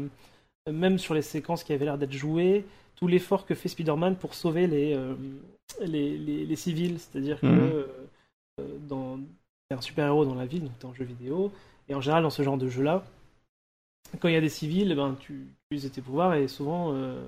même 0.70 0.98
sur 0.98 1.14
les 1.14 1.22
séquences 1.22 1.64
qui 1.64 1.72
avaient 1.72 1.84
l'air 1.84 1.98
d'être 1.98 2.12
jouées, 2.12 2.64
tout 2.96 3.08
l'effort 3.08 3.46
que 3.46 3.54
fait 3.54 3.68
Spider-Man 3.68 4.16
pour 4.16 4.34
sauver 4.34 4.66
les, 4.66 4.94
euh, 4.94 5.14
les, 5.80 6.16
les, 6.18 6.46
les 6.46 6.56
civils. 6.56 6.98
C'est-à-dire 7.00 7.40
que 7.40 7.46
Mhm. 7.46 7.58
euh, 7.60 7.86
euh, 8.60 8.78
dans 8.88 9.18
un 9.70 9.80
super-héros 9.80 10.24
dans 10.24 10.34
la 10.36 10.46
ville, 10.46 10.62
donc 10.64 10.78
t'es 10.78 10.86
en 10.86 10.94
jeu 10.94 11.04
vidéo, 11.04 11.52
et 11.88 11.94
en 11.94 12.00
général 12.00 12.22
dans 12.22 12.30
ce 12.30 12.42
genre 12.42 12.58
de 12.58 12.68
jeu-là, 12.68 13.04
quand 14.20 14.28
il 14.28 14.34
y 14.34 14.36
a 14.36 14.40
des 14.40 14.48
civils, 14.48 14.90
eh 14.92 14.94
ben, 14.94 15.16
tu, 15.18 15.46
tu 15.68 15.76
utilises 15.76 15.90
tes 15.92 16.00
pouvoirs 16.02 16.34
et 16.34 16.48
souvent 16.48 16.92
euh, 16.94 17.22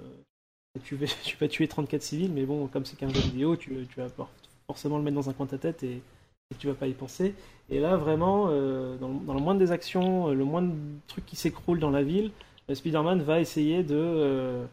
tu, 0.84 0.96
vas, 0.96 1.06
tu 1.24 1.36
vas 1.36 1.48
tuer 1.48 1.68
34 1.68 2.02
civils, 2.02 2.32
mais 2.32 2.44
bon, 2.44 2.66
comme 2.68 2.84
c'est 2.84 2.96
qu'un 2.96 3.08
jeu 3.08 3.20
vidéo, 3.20 3.56
tu, 3.56 3.86
tu 3.90 4.00
vas 4.00 4.08
for- 4.08 4.30
forcément 4.66 4.98
le 4.98 5.04
mettre 5.04 5.16
dans 5.16 5.30
un 5.30 5.32
coin 5.32 5.46
de 5.46 5.50
ta 5.52 5.58
tête 5.58 5.82
et, 5.82 6.00
et 6.50 6.54
tu 6.56 6.66
vas 6.66 6.74
pas 6.74 6.86
y 6.86 6.92
penser. 6.92 7.34
Et 7.70 7.78
là, 7.80 7.96
vraiment, 7.96 8.46
euh, 8.48 8.96
dans, 8.96 9.08
le- 9.08 9.18
dans 9.26 9.34
le 9.34 9.40
moindre 9.40 9.60
des 9.60 9.70
actions, 9.70 10.28
euh, 10.28 10.34
le 10.34 10.44
moindre 10.44 10.72
truc 11.06 11.26
qui 11.26 11.36
s'écroule 11.36 11.78
dans 11.78 11.90
la 11.90 12.02
ville, 12.02 12.30
euh, 12.70 12.74
Spider-Man 12.74 13.22
va 13.22 13.40
essayer 13.40 13.82
de, 13.82 14.64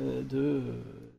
de, 0.00 0.60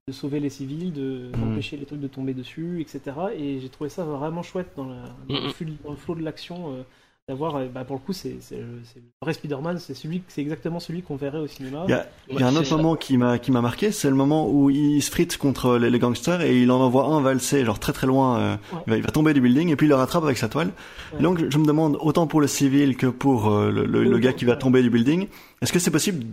de 0.08 0.12
sauver 0.12 0.40
les 0.40 0.50
civils, 0.50 0.94
de- 0.94 1.32
Mhm. 1.36 1.42
d'empêcher 1.42 1.78
les 1.78 1.86
trucs 1.86 2.00
de 2.02 2.08
tomber 2.08 2.34
dessus, 2.34 2.82
etc. 2.82 3.34
Et 3.36 3.60
j'ai 3.60 3.70
trouvé 3.70 3.90
ça 3.90 4.04
vraiment 4.04 4.44
chouette 4.44 4.72
dans, 4.76 4.86
la, 4.86 5.02
dans 5.28 5.36
le, 5.36 5.48
Mhm. 5.48 5.96
flow 5.98 6.16
de 6.16 6.22
l'action. 6.24 6.86
D'avoir, 7.30 7.56
euh, 7.56 7.68
bah, 7.74 7.86
pour 7.86 7.96
le 7.96 8.02
coup, 8.02 8.12
c'est 8.12 8.36
le 8.52 8.82
vrai 9.22 9.32
Spider-Man, 9.32 9.80
c'est 9.80 9.94
celui, 9.94 10.24
c'est 10.28 10.42
exactement 10.42 10.82
celui 10.82 11.04
qu'on 11.04 11.16
verrait 11.16 11.38
au 11.40 11.48
cinéma. 11.48 11.86
Il 11.88 11.92
y 11.92 11.94
a, 11.94 12.06
y 12.38 12.44
un 12.44 12.54
autre 12.54 12.66
ça. 12.66 12.76
moment 12.76 12.98
qui 12.98 13.16
m'a 13.18 13.40
qui 13.40 13.50
m'a 13.52 13.62
marqué, 13.62 13.94
c'est 13.94 14.10
le 14.10 14.16
moment 14.16 14.50
où 14.50 14.70
il 14.70 15.02
se 15.02 15.10
frite 15.10 15.38
contre 15.38 15.78
les, 15.78 15.90
les 15.90 16.00
gangsters 16.00 16.42
et 16.42 16.62
il 16.62 16.70
en 16.70 16.82
envoie 16.82 17.06
un 17.06 17.22
valser 17.22 17.64
genre 17.64 17.80
très 17.80 17.94
très 17.94 18.08
loin. 18.08 18.40
euh, 18.40 18.56
Ouais. 18.74 18.80
il, 18.88 18.90
va, 18.92 18.98
il 18.98 19.04
va 19.04 19.12
tomber 19.12 19.34
du 19.34 19.40
building 19.40 19.70
et 19.70 19.78
puis 19.78 19.86
il 19.86 19.90
le 19.90 19.96
rattrape 19.96 20.26
avec 20.26 20.38
sa 20.38 20.50
toile. 20.50 20.74
Ouais. 21.14 21.20
Et 21.22 21.24
donc 21.24 21.40
je, 21.40 21.50
je 21.50 21.58
me 21.60 21.66
demande 21.66 21.98
autant 22.02 22.28
pour 22.28 22.42
le 22.42 22.48
civil 22.48 22.98
que 22.98 23.08
pour 23.08 23.50
euh, 23.50 23.72
le, 23.72 23.86
le- 23.86 24.04
le 24.04 24.20
gars 24.20 24.34
qui 24.34 24.44
va 24.44 24.54
Ouais. 24.54 24.60
tomber 24.60 24.82
du 24.82 24.90
building, 24.90 25.28
est-ce 25.62 25.72
que 25.72 25.80
c'est 25.80 25.92
possible 25.92 26.26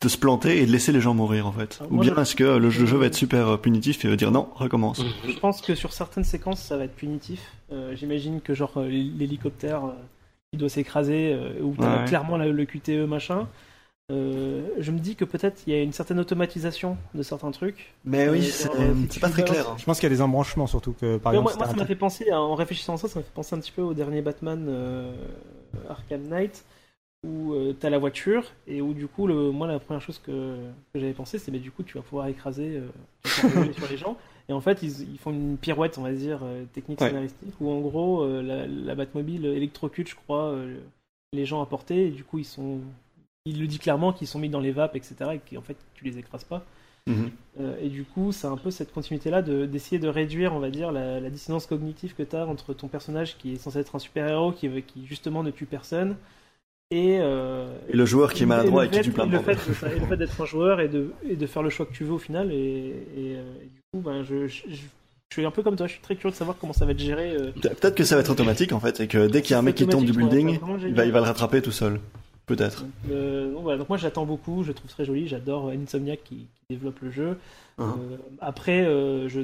de 0.00 0.08
se 0.08 0.18
planter 0.18 0.60
et 0.60 0.66
de 0.66 0.72
laisser 0.72 0.90
les 0.90 1.00
gens 1.00 1.14
mourir 1.14 1.46
en 1.46 1.52
fait? 1.52 1.78
Ah, 1.80 1.84
Ou 1.88 1.94
moi, 1.94 2.04
bien 2.04 2.14
je- 2.16 2.20
est-ce 2.22 2.34
que 2.34 2.42
le, 2.58 2.70
jeu- 2.70 2.80
le 2.80 2.86
jeu 2.88 2.96
va 2.96 3.06
être 3.06 3.14
super 3.14 3.56
punitif 3.60 4.04
et 4.04 4.08
va 4.08 4.16
dire 4.16 4.32
non, 4.32 4.48
recommence? 4.56 5.00
Je 5.28 5.38
pense 5.38 5.60
que 5.60 5.76
sur 5.76 5.92
certaines 5.92 6.24
séquences, 6.24 6.60
ça 6.60 6.76
va 6.76 6.82
être 6.86 6.96
punitif. 6.96 7.40
Euh, 7.72 7.94
J'imagine 7.94 8.40
que 8.40 8.52
genre 8.52 8.72
l'hélicoptère 8.80 9.84
euh, 9.84 9.92
qui 10.54 10.58
doit 10.60 10.68
s'écraser, 10.68 11.32
euh, 11.34 11.60
où 11.62 11.74
t'as 11.76 11.98
Ouais. 12.00 12.04
clairement 12.06 12.36
la- 12.36 12.46
le 12.48 12.64
QTE 12.64 13.06
machin. 13.06 13.48
euh, 14.12 14.62
je 14.78 14.90
me 14.92 14.98
dis 14.98 15.16
que 15.16 15.24
peut-être 15.24 15.62
il 15.66 15.72
y 15.72 15.76
a 15.76 15.82
une 15.82 15.92
certaine 15.94 16.20
automatisation 16.20 16.98
de 17.14 17.22
certains 17.22 17.50
trucs. 17.52 17.92
Mais 18.04 18.28
oui, 18.28 18.42
c'est 18.42 18.70
euh, 18.74 18.94
c'est 19.08 19.14
tu 19.14 19.20
pas 19.20 19.30
très 19.30 19.44
clair. 19.44 19.66
hein. 19.70 19.76
Je 19.78 19.84
pense 19.84 19.98
qu'il 19.98 20.08
y 20.10 20.12
a 20.12 20.16
des 20.16 20.20
embranchements 20.22 20.66
surtout 20.66 20.92
que 20.92 21.16
par 21.16 21.32
exemple. 21.32 21.56
moi, 21.58 21.66
ça 21.66 21.74
m'a 21.74 21.86
fait 21.86 21.96
penser, 21.96 22.30
à- 22.30 22.40
en 22.40 22.54
réfléchissant 22.54 22.94
à 22.94 22.96
ça, 22.98 23.08
ça 23.08 23.18
m'a 23.18 23.24
fait 23.24 23.32
penser 23.32 23.56
un 23.56 23.60
petit 23.60 23.72
peu 23.72 23.82
au 23.82 23.94
dernier 23.94 24.20
Batman 24.22 24.66
euh, 24.68 25.12
Arkham 25.88 26.22
Knight, 26.28 26.64
où 27.26 27.54
euh, 27.54 27.72
t'as 27.78 27.90
la 27.90 27.98
voiture, 27.98 28.52
et 28.66 28.82
où 28.82 28.92
du 28.94 29.06
coup, 29.06 29.26
le, 29.26 29.50
moi, 29.50 29.66
la 29.66 29.78
première 29.78 30.02
chose 30.02 30.18
que, 30.24 30.56
que 30.92 31.00
j'avais 31.00 31.14
pensé, 31.14 31.38
c'est 31.38 31.50
mais 31.50 31.58
du 31.58 31.70
coup, 31.70 31.82
tu 31.82 31.96
vas 31.96 32.02
pouvoir 32.02 32.26
écraser, 32.28 32.76
euh, 32.76 32.88
tu 33.22 33.30
vas 33.30 33.48
pouvoir 33.48 33.64
voler 33.64 33.72
sur 33.74 33.88
les 33.88 33.96
gens. 33.96 34.16
Et 34.48 34.52
en 34.52 34.60
fait, 34.60 34.82
ils, 34.82 35.12
ils 35.12 35.18
font 35.18 35.30
une 35.32 35.56
pirouette, 35.56 35.96
on 35.98 36.02
va 36.02 36.12
dire, 36.12 36.40
euh, 36.42 36.64
technique 36.72 37.00
Ouais. 37.00 37.08
scénaristique, 37.08 37.54
où 37.60 37.70
en 37.70 37.80
gros, 37.80 38.22
euh, 38.22 38.42
la, 38.42 38.66
la 38.66 38.94
Batmobile 38.94 39.46
électrocute, 39.46 40.08
je 40.08 40.14
crois, 40.14 40.48
euh, 40.50 40.76
les 41.32 41.46
gens 41.46 41.62
à 41.62 41.66
portée, 41.66 42.08
et 42.08 42.10
du 42.10 42.24
coup, 42.24 42.38
ils 42.38 42.44
sont. 42.44 42.78
Il 43.46 43.60
le 43.60 43.66
dit 43.66 43.78
clairement 43.78 44.12
qu'ils 44.12 44.26
sont 44.28 44.38
mis 44.38 44.48
dans 44.48 44.60
les 44.60 44.72
vapes, 44.72 44.96
etc., 44.96 45.16
et 45.34 45.54
qu'en 45.54 45.62
fait, 45.62 45.76
tu 45.94 46.04
les 46.04 46.18
écrases 46.18 46.44
pas. 46.44 46.64
Mhm. 47.06 47.30
Euh, 47.60 47.76
et 47.82 47.88
du 47.90 48.04
coup, 48.04 48.32
c'est 48.32 48.46
un 48.46 48.56
peu 48.56 48.70
cette 48.70 48.92
continuité-là 48.92 49.42
de- 49.42 49.66
d'essayer 49.66 49.98
de, 49.98 50.08
réduire, 50.08 50.54
on 50.54 50.58
va 50.60 50.70
dire, 50.70 50.92
la, 50.92 51.20
la 51.20 51.28
dissonance 51.30 51.66
cognitive 51.66 52.14
que 52.14 52.22
tu 52.22 52.34
as 52.36 52.46
entre 52.46 52.72
ton 52.72 52.88
personnage 52.88 53.36
qui 53.36 53.52
est 53.52 53.56
censé 53.56 53.78
être 53.80 53.94
un 53.96 53.98
super-héros, 53.98 54.52
qui, 54.52 54.70
qui 54.82 55.06
justement 55.06 55.42
ne 55.42 55.50
tue 55.50 55.66
personne, 55.66 56.16
et, 56.90 57.18
euh, 57.20 57.76
Et 57.88 57.96
le 57.96 58.06
joueur 58.06 58.32
qui 58.32 58.44
est 58.44 58.46
maladroit 58.46 58.84
et, 58.84 58.88
le 58.88 58.94
qui 58.94 59.00
tue 59.02 59.10
plein 59.10 59.26
de 59.26 59.32
monde. 59.36 59.44
et 59.48 59.98
le 59.98 60.06
fait 60.06 60.16
d'être 60.16 60.40
un 60.40 60.44
joueur 60.46 60.80
et 60.80 60.88
de, 60.88 61.12
et 61.28 61.36
de 61.36 61.46
faire 61.46 61.62
le 61.62 61.70
choix 61.70 61.84
que 61.86 61.92
tu 61.92 62.04
veux 62.04 62.12
au 62.12 62.18
final. 62.18 62.52
Et, 62.52 62.56
et, 62.56 63.36
euh, 63.36 63.54
et 63.62 63.66
du 63.66 63.80
coup, 63.94 64.00
ben, 64.04 64.22
je, 64.22 64.46
je, 64.46 64.62
je- 64.68 64.74
je 65.30 65.40
suis 65.40 65.46
un 65.46 65.50
peu 65.50 65.62
comme 65.62 65.74
toi, 65.74 65.86
je 65.88 65.92
suis 65.92 66.00
très 66.02 66.14
curieux 66.14 66.30
de 66.32 66.36
savoir 66.36 66.56
comment 66.60 66.72
ça 66.72 66.84
va 66.84 66.92
être 66.92 66.98
géré. 66.98 67.32
euh. 67.34 67.50
Pe- 67.52 67.68
Peut-être 67.74 67.94
que 67.96 68.04
ça 68.04 68.14
va 68.14 68.20
être 68.20 68.30
automatique 68.30 68.72
en 68.72 68.78
fait 68.80 69.00
et 69.00 69.08
que 69.08 69.26
dès 69.26 69.42
qu'il 69.42 69.52
y 69.52 69.54
a 69.54 69.58
un 69.58 69.62
mec 69.62 69.74
qui 69.74 69.86
tombe 69.86 70.04
du 70.04 70.12
building, 70.12 70.50
il 70.50 70.58
va, 70.60 70.78
génial. 70.78 71.06
il 71.06 71.12
va 71.12 71.18
le 71.20 71.24
rattraper 71.26 71.60
tout 71.62 71.72
seul. 71.72 71.98
Peut-être. 72.46 72.82
Donc, 72.82 72.90
euh, 73.10 73.52
donc 73.52 73.62
voilà, 73.62 73.78
donc 73.78 73.88
moi 73.88 73.96
j'attends 73.98 74.26
beaucoup, 74.26 74.62
je 74.64 74.72
trouve 74.72 74.90
très 74.90 75.04
joli, 75.06 75.26
j'adore 75.26 75.70
Insomniac 75.70 76.22
qui, 76.22 76.36
qui 76.36 76.64
développe 76.68 77.00
le 77.00 77.10
jeu. 77.10 77.38
Uh-huh. 77.78 77.84
Euh, 77.84 78.16
après, 78.40 78.84
euh, 78.84 79.28
je, 79.30 79.40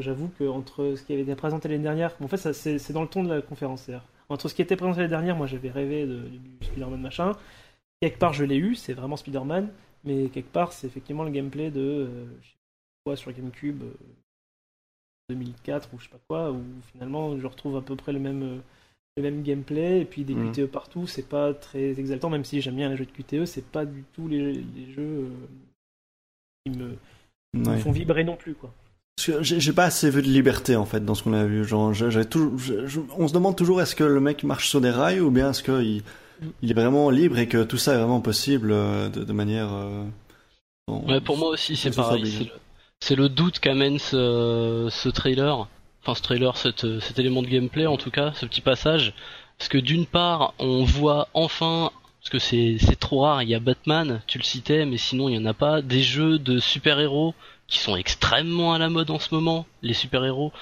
j'avoue 0.00 0.30
que 0.38 0.44
entre 0.48 0.94
ce 0.96 1.02
qui 1.02 1.12
avait 1.12 1.22
été 1.22 1.34
présenté 1.34 1.68
l'année 1.68 1.82
dernière, 1.82 2.12
en 2.22 2.28
fait 2.28 2.52
c'est 2.52 2.92
dans 2.92 3.02
le 3.02 3.08
ton 3.08 3.24
de 3.24 3.28
la 3.34 3.42
conférence. 3.42 3.90
Entre 4.28 4.48
ce 4.48 4.54
qui 4.54 4.62
était 4.62 4.76
présenté 4.76 4.98
l'année 5.00 5.10
dernière, 5.10 5.36
moi 5.36 5.46
j'avais 5.48 5.70
rêvé 5.70 6.06
de, 6.06 6.14
du 6.60 6.66
Spider-Man 6.66 7.00
machin. 7.00 7.32
Quelque 8.00 8.18
part 8.18 8.32
je 8.32 8.44
l'ai 8.44 8.56
eu, 8.56 8.76
c'est 8.76 8.92
vraiment 8.94 9.16
Spider-Man, 9.16 9.68
mais 10.04 10.28
quelque 10.28 10.52
part 10.52 10.72
c'est 10.72 10.86
effectivement 10.86 11.24
le 11.24 11.30
gameplay 11.30 11.70
de 11.70 11.80
euh, 11.80 12.06
je 12.40 12.46
sais 12.48 12.54
quoi 13.06 13.16
sur 13.16 13.32
GameCube 13.32 13.82
euh, 13.84 13.94
2004 15.30 15.88
ou 15.94 15.98
je 15.98 16.04
sais 16.04 16.10
pas 16.10 16.18
quoi, 16.28 16.50
où 16.50 16.60
finalement 16.92 17.38
je 17.38 17.46
retrouve 17.46 17.76
à 17.76 17.80
peu 17.82 17.94
près 17.96 18.12
le 18.12 18.18
même. 18.18 18.42
euh, 18.42 18.58
le 19.18 19.22
même 19.22 19.42
gameplay 19.42 20.02
et 20.02 20.04
puis 20.04 20.24
des 20.24 20.34
Mhm. 20.34 20.52
QTE 20.52 20.66
partout, 20.66 21.06
c'est 21.06 21.26
pas 21.26 21.54
très 21.54 21.98
exaltant, 21.98 22.28
même 22.28 22.44
si 22.44 22.60
j'aime 22.60 22.76
bien 22.76 22.90
les 22.90 22.98
jeux 22.98 23.06
de 23.06 23.10
QTE, 23.12 23.46
c'est 23.46 23.64
pas 23.64 23.86
du 23.86 24.04
tout 24.12 24.28
les, 24.28 24.52
les 24.52 24.92
jeux 24.92 25.30
euh, 25.30 25.30
qui 26.66 26.72
me, 26.72 27.78
font 27.78 27.92
vibrer 27.92 28.24
non 28.24 28.36
plus 28.36 28.52
quoi. 28.52 28.74
Parce 29.16 29.38
que 29.38 29.42
J'ai 29.42 29.72
pas 29.72 29.86
assez 29.86 30.10
vu 30.10 30.20
de 30.20 30.28
liberté 30.28 30.76
en 30.76 30.84
fait 30.84 31.02
dans 31.02 31.14
ce 31.14 31.22
qu'on 31.22 31.32
a 31.32 31.46
vu. 31.46 31.64
Genre, 31.64 31.94
je- 31.94 32.10
je- 32.10 33.00
on 33.16 33.26
se 33.26 33.32
demande 33.32 33.56
toujours 33.56 33.80
est-ce 33.80 33.96
que 33.96 34.04
le 34.04 34.20
mec 34.20 34.44
marche 34.44 34.68
sur 34.68 34.82
des 34.82 34.90
rails 34.90 35.20
ou 35.20 35.30
bien 35.30 35.48
est-ce 35.52 35.62
qu'il 35.62 36.02
il 36.60 36.70
est 36.70 36.74
vraiment 36.74 37.08
libre 37.08 37.38
et 37.38 37.48
que 37.48 37.64
tout 37.64 37.78
ça 37.78 37.94
est 37.94 37.96
vraiment 37.96 38.20
possible 38.20 38.70
euh, 38.70 39.08
de, 39.08 39.24
de 39.24 39.32
manière. 39.32 39.72
euh, 39.72 40.04
Ouais, 40.88 41.22
pour 41.22 41.38
moi 41.38 41.48
aussi, 41.48 41.74
c'est 41.74 41.96
pareil. 41.96 42.50
C'est 43.00 43.16
le, 43.16 43.28
doute 43.28 43.58
qu'amène 43.60 43.98
ce, 43.98 45.08
trailer. 45.10 45.68
Enfin, 46.02 46.14
ce 46.14 46.22
trailer, 46.22 46.56
cet 46.56 47.18
élément 47.18 47.42
de 47.42 47.48
gameplay, 47.48 47.86
en 47.86 47.96
tout 47.96 48.10
cas, 48.10 48.32
ce 48.34 48.46
petit 48.46 48.60
passage. 48.60 49.12
Parce 49.58 49.68
que 49.68 49.78
d'une 49.78 50.06
part, 50.06 50.54
on 50.58 50.84
voit 50.84 51.28
enfin, 51.34 51.90
parce 52.20 52.30
que 52.30 52.38
c'est, 52.38 52.96
trop 52.98 53.20
rare, 53.20 53.42
il 53.42 53.48
y 53.48 53.54
a 53.54 53.60
Batman, 53.60 54.20
tu 54.26 54.38
le 54.38 54.42
citais, 54.44 54.84
mais 54.84 54.96
sinon 54.96 55.28
il 55.28 55.36
y 55.36 55.38
en 55.38 55.46
a 55.46 55.54
pas, 55.54 55.80
des 55.80 56.02
jeux 56.02 56.38
de 56.38 56.58
super-héros 56.58 57.34
qui 57.68 57.78
sont 57.78 57.96
extrêmement 57.96 58.74
à 58.74 58.78
la 58.78 58.88
mode 58.88 59.10
en 59.10 59.18
ce 59.18 59.34
moment, 59.34 59.66
les 59.82 59.94
super-héros, 59.94 60.52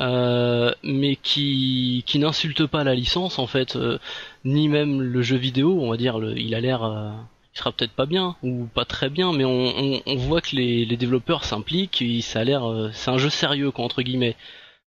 euh, 0.00 0.72
mais 0.82 1.16
qui, 1.16 2.04
n'insultent 2.14 2.66
pas 2.66 2.84
la 2.84 2.94
licence, 2.94 3.38
en 3.38 3.46
fait, 3.46 3.76
euh, 3.76 3.98
ni 4.44 4.68
même 4.68 5.00
le 5.00 5.22
jeu 5.22 5.36
vidéo, 5.36 5.80
on 5.80 5.90
va 5.90 5.96
dire, 5.96 6.18
il 6.36 6.54
a 6.54 6.60
l'air... 6.60 6.84
euh, 6.84 7.10
il 7.58 7.60
sera 7.60 7.72
peut-être 7.72 7.92
pas 7.92 8.06
bien 8.06 8.36
ou 8.44 8.66
pas 8.72 8.84
très 8.84 9.10
bien, 9.10 9.32
mais 9.32 9.44
on, 9.44 9.50
on, 9.76 10.02
on 10.06 10.14
voit 10.14 10.40
que 10.40 10.54
les, 10.54 10.84
les 10.84 10.96
développeurs 10.96 11.42
s'impliquent. 11.44 12.00
et 12.02 12.20
Ça 12.20 12.38
a 12.40 12.44
l'air, 12.44 12.70
euh, 12.70 12.90
c'est 12.92 13.10
un 13.10 13.18
jeu 13.18 13.30
sérieux 13.30 13.72
quoi 13.72 13.84
entre 13.84 14.02
guillemets. 14.02 14.36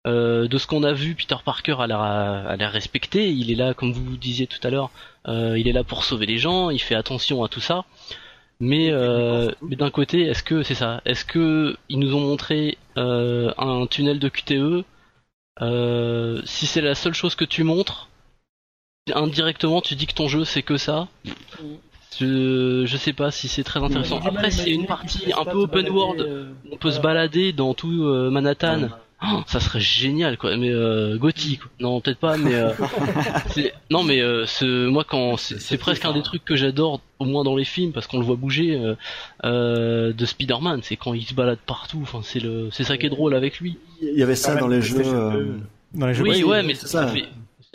Euh, 0.08 0.48
de 0.48 0.58
ce 0.58 0.66
qu'on 0.66 0.82
a 0.82 0.92
vu, 0.92 1.14
Peter 1.14 1.36
Parker 1.44 1.76
a 1.78 1.86
l'air 1.86 2.00
a 2.00 2.56
l'air 2.56 2.72
respecté. 2.72 3.30
Il 3.30 3.52
est 3.52 3.54
là, 3.54 3.72
comme 3.72 3.92
vous 3.92 4.16
disiez 4.16 4.48
tout 4.48 4.58
à 4.64 4.70
l'heure, 4.70 4.90
euh, 5.28 5.56
il 5.56 5.68
est 5.68 5.72
là 5.72 5.84
pour 5.84 6.02
sauver 6.02 6.26
les 6.26 6.38
gens. 6.38 6.70
Il 6.70 6.80
fait 6.80 6.96
attention 6.96 7.44
à 7.44 7.48
tout 7.48 7.60
ça. 7.60 7.84
Mais, 8.58 8.90
euh, 8.90 9.52
mais 9.62 9.76
d'un 9.76 9.90
côté, 9.90 10.22
est-ce 10.22 10.42
que 10.42 10.64
c'est 10.64 10.74
ça 10.74 11.02
Est-ce 11.04 11.24
que 11.24 11.76
ils 11.88 12.00
nous 12.00 12.14
ont 12.16 12.20
montré 12.20 12.78
un 12.96 13.86
tunnel 13.88 14.18
de 14.18 14.28
QTE 14.28 14.84
Si 16.46 16.66
c'est 16.66 16.80
la 16.80 16.96
seule 16.96 17.14
chose 17.14 17.36
que 17.36 17.44
tu 17.44 17.62
montres, 17.62 18.08
indirectement, 19.14 19.80
tu 19.80 19.94
dis 19.94 20.06
que 20.06 20.14
ton 20.14 20.26
jeu 20.26 20.44
c'est 20.44 20.62
que 20.62 20.76
ça? 20.78 21.06
Je, 22.18 22.84
je 22.86 22.96
sais 22.96 23.12
pas 23.12 23.30
si 23.30 23.48
c'est 23.48 23.64
très 23.64 23.80
intéressant. 23.80 24.18
À 24.20 24.28
Après, 24.28 24.50
c'est 24.50 24.70
une 24.70 24.86
partie 24.86 25.32
un 25.38 25.44
peu 25.44 25.58
open 25.58 25.88
world. 25.90 26.20
euh, 26.20 26.50
On 26.72 26.76
peut 26.76 26.90
se 26.90 27.00
balader 27.00 27.52
dans 27.52 27.74
tout 27.74 28.04
euh, 28.04 28.30
Manhattan. 28.30 28.88
Oh, 29.22 29.40
ça 29.46 29.60
serait 29.60 29.80
génial, 29.80 30.36
quoi. 30.36 30.56
Mais 30.58 30.70
euh, 30.70 31.18
non 31.80 32.00
peut-être 32.02 32.18
pas, 32.18 32.36
mais 32.36 32.54
euh, 32.54 32.70
c'est- 33.48 33.72
non, 33.90 34.02
mais 34.02 34.20
euh, 34.20 34.44
ce, 34.46 34.86
moi 34.88 35.04
quand 35.04 35.36
c'est 35.38 35.78
presque 35.78 36.04
un 36.04 36.12
des 36.12 36.20
trucs 36.22 36.44
que 36.44 36.54
j'adore, 36.54 37.00
au 37.18 37.24
moins 37.24 37.42
dans 37.42 37.56
les 37.56 37.64
films, 37.64 37.92
parce 37.92 38.06
qu'on 38.06 38.18
le 38.18 38.26
voit 38.26 38.36
bouger 38.36 38.76
euh, 38.78 38.94
euh, 39.44 40.12
de 40.12 40.26
Spider-Man, 40.26 40.80
c'est 40.82 40.96
quand 40.96 41.14
il 41.14 41.24
se 41.24 41.32
balade 41.34 41.58
partout. 41.66 42.00
Enfin, 42.02 42.20
c'est 42.22 42.40
le, 42.40 42.68
c'est 42.72 42.84
ça 42.84 42.98
qui 42.98 43.06
est 43.06 43.10
drôle 43.10 43.34
avec 43.34 43.58
lui. 43.60 43.78
Il 44.02 44.18
y 44.18 44.22
avait 44.22 44.34
ça 44.36 44.54
dans 44.56 44.68
les 44.68 44.82
jeux. 44.82 44.96
PlayStation 44.96 45.30
euh, 45.30 45.44
2. 45.44 45.60
Dans 45.94 46.06
les 46.08 46.14
jeux 46.14 46.22
Oui, 46.22 46.44
ouais, 46.44 46.62
mais 46.62 46.74
c'est 46.74 46.86
ça, 46.86 47.06
ça. 47.06 47.08
fait. 47.08 47.24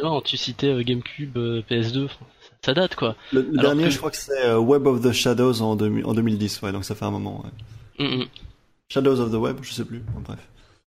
Non, 0.02 0.22
tu 0.22 0.38
citais 0.38 0.68
euh, 0.68 0.84
GameCube, 0.84 1.38
euh, 1.38 1.62
PS2, 1.70 2.06
enfin, 2.06 2.26
ça 2.64 2.74
date 2.74 2.96
quoi. 2.96 3.16
Le, 3.34 3.44
dernier, 3.44 3.86
que- 3.86 3.90
je 3.90 3.98
crois 3.98 4.12
que 4.12 4.18
c'est 4.18 4.46
euh, 4.46 4.60
Web 4.60 4.86
of 4.88 5.02
the 5.02 5.12
Shadows 5.12 5.62
en, 5.62 5.76
2000 5.76 6.06
en 6.06 6.14
2010, 6.14 6.62
ouais, 6.62 6.72
donc 6.72 6.86
ça 6.86 6.96
fait 6.96 7.06
un 7.06 7.12
moment. 7.12 7.44
ouais. 7.44 8.06
Mm, 8.08 8.22
mm. 8.22 8.26
Shadows 8.90 9.20
of 9.20 9.32
the 9.32 9.36
Web, 9.36 9.58
je 9.62 9.72
sais 9.74 9.86
plus. 9.86 10.04
Bref. 10.26 10.40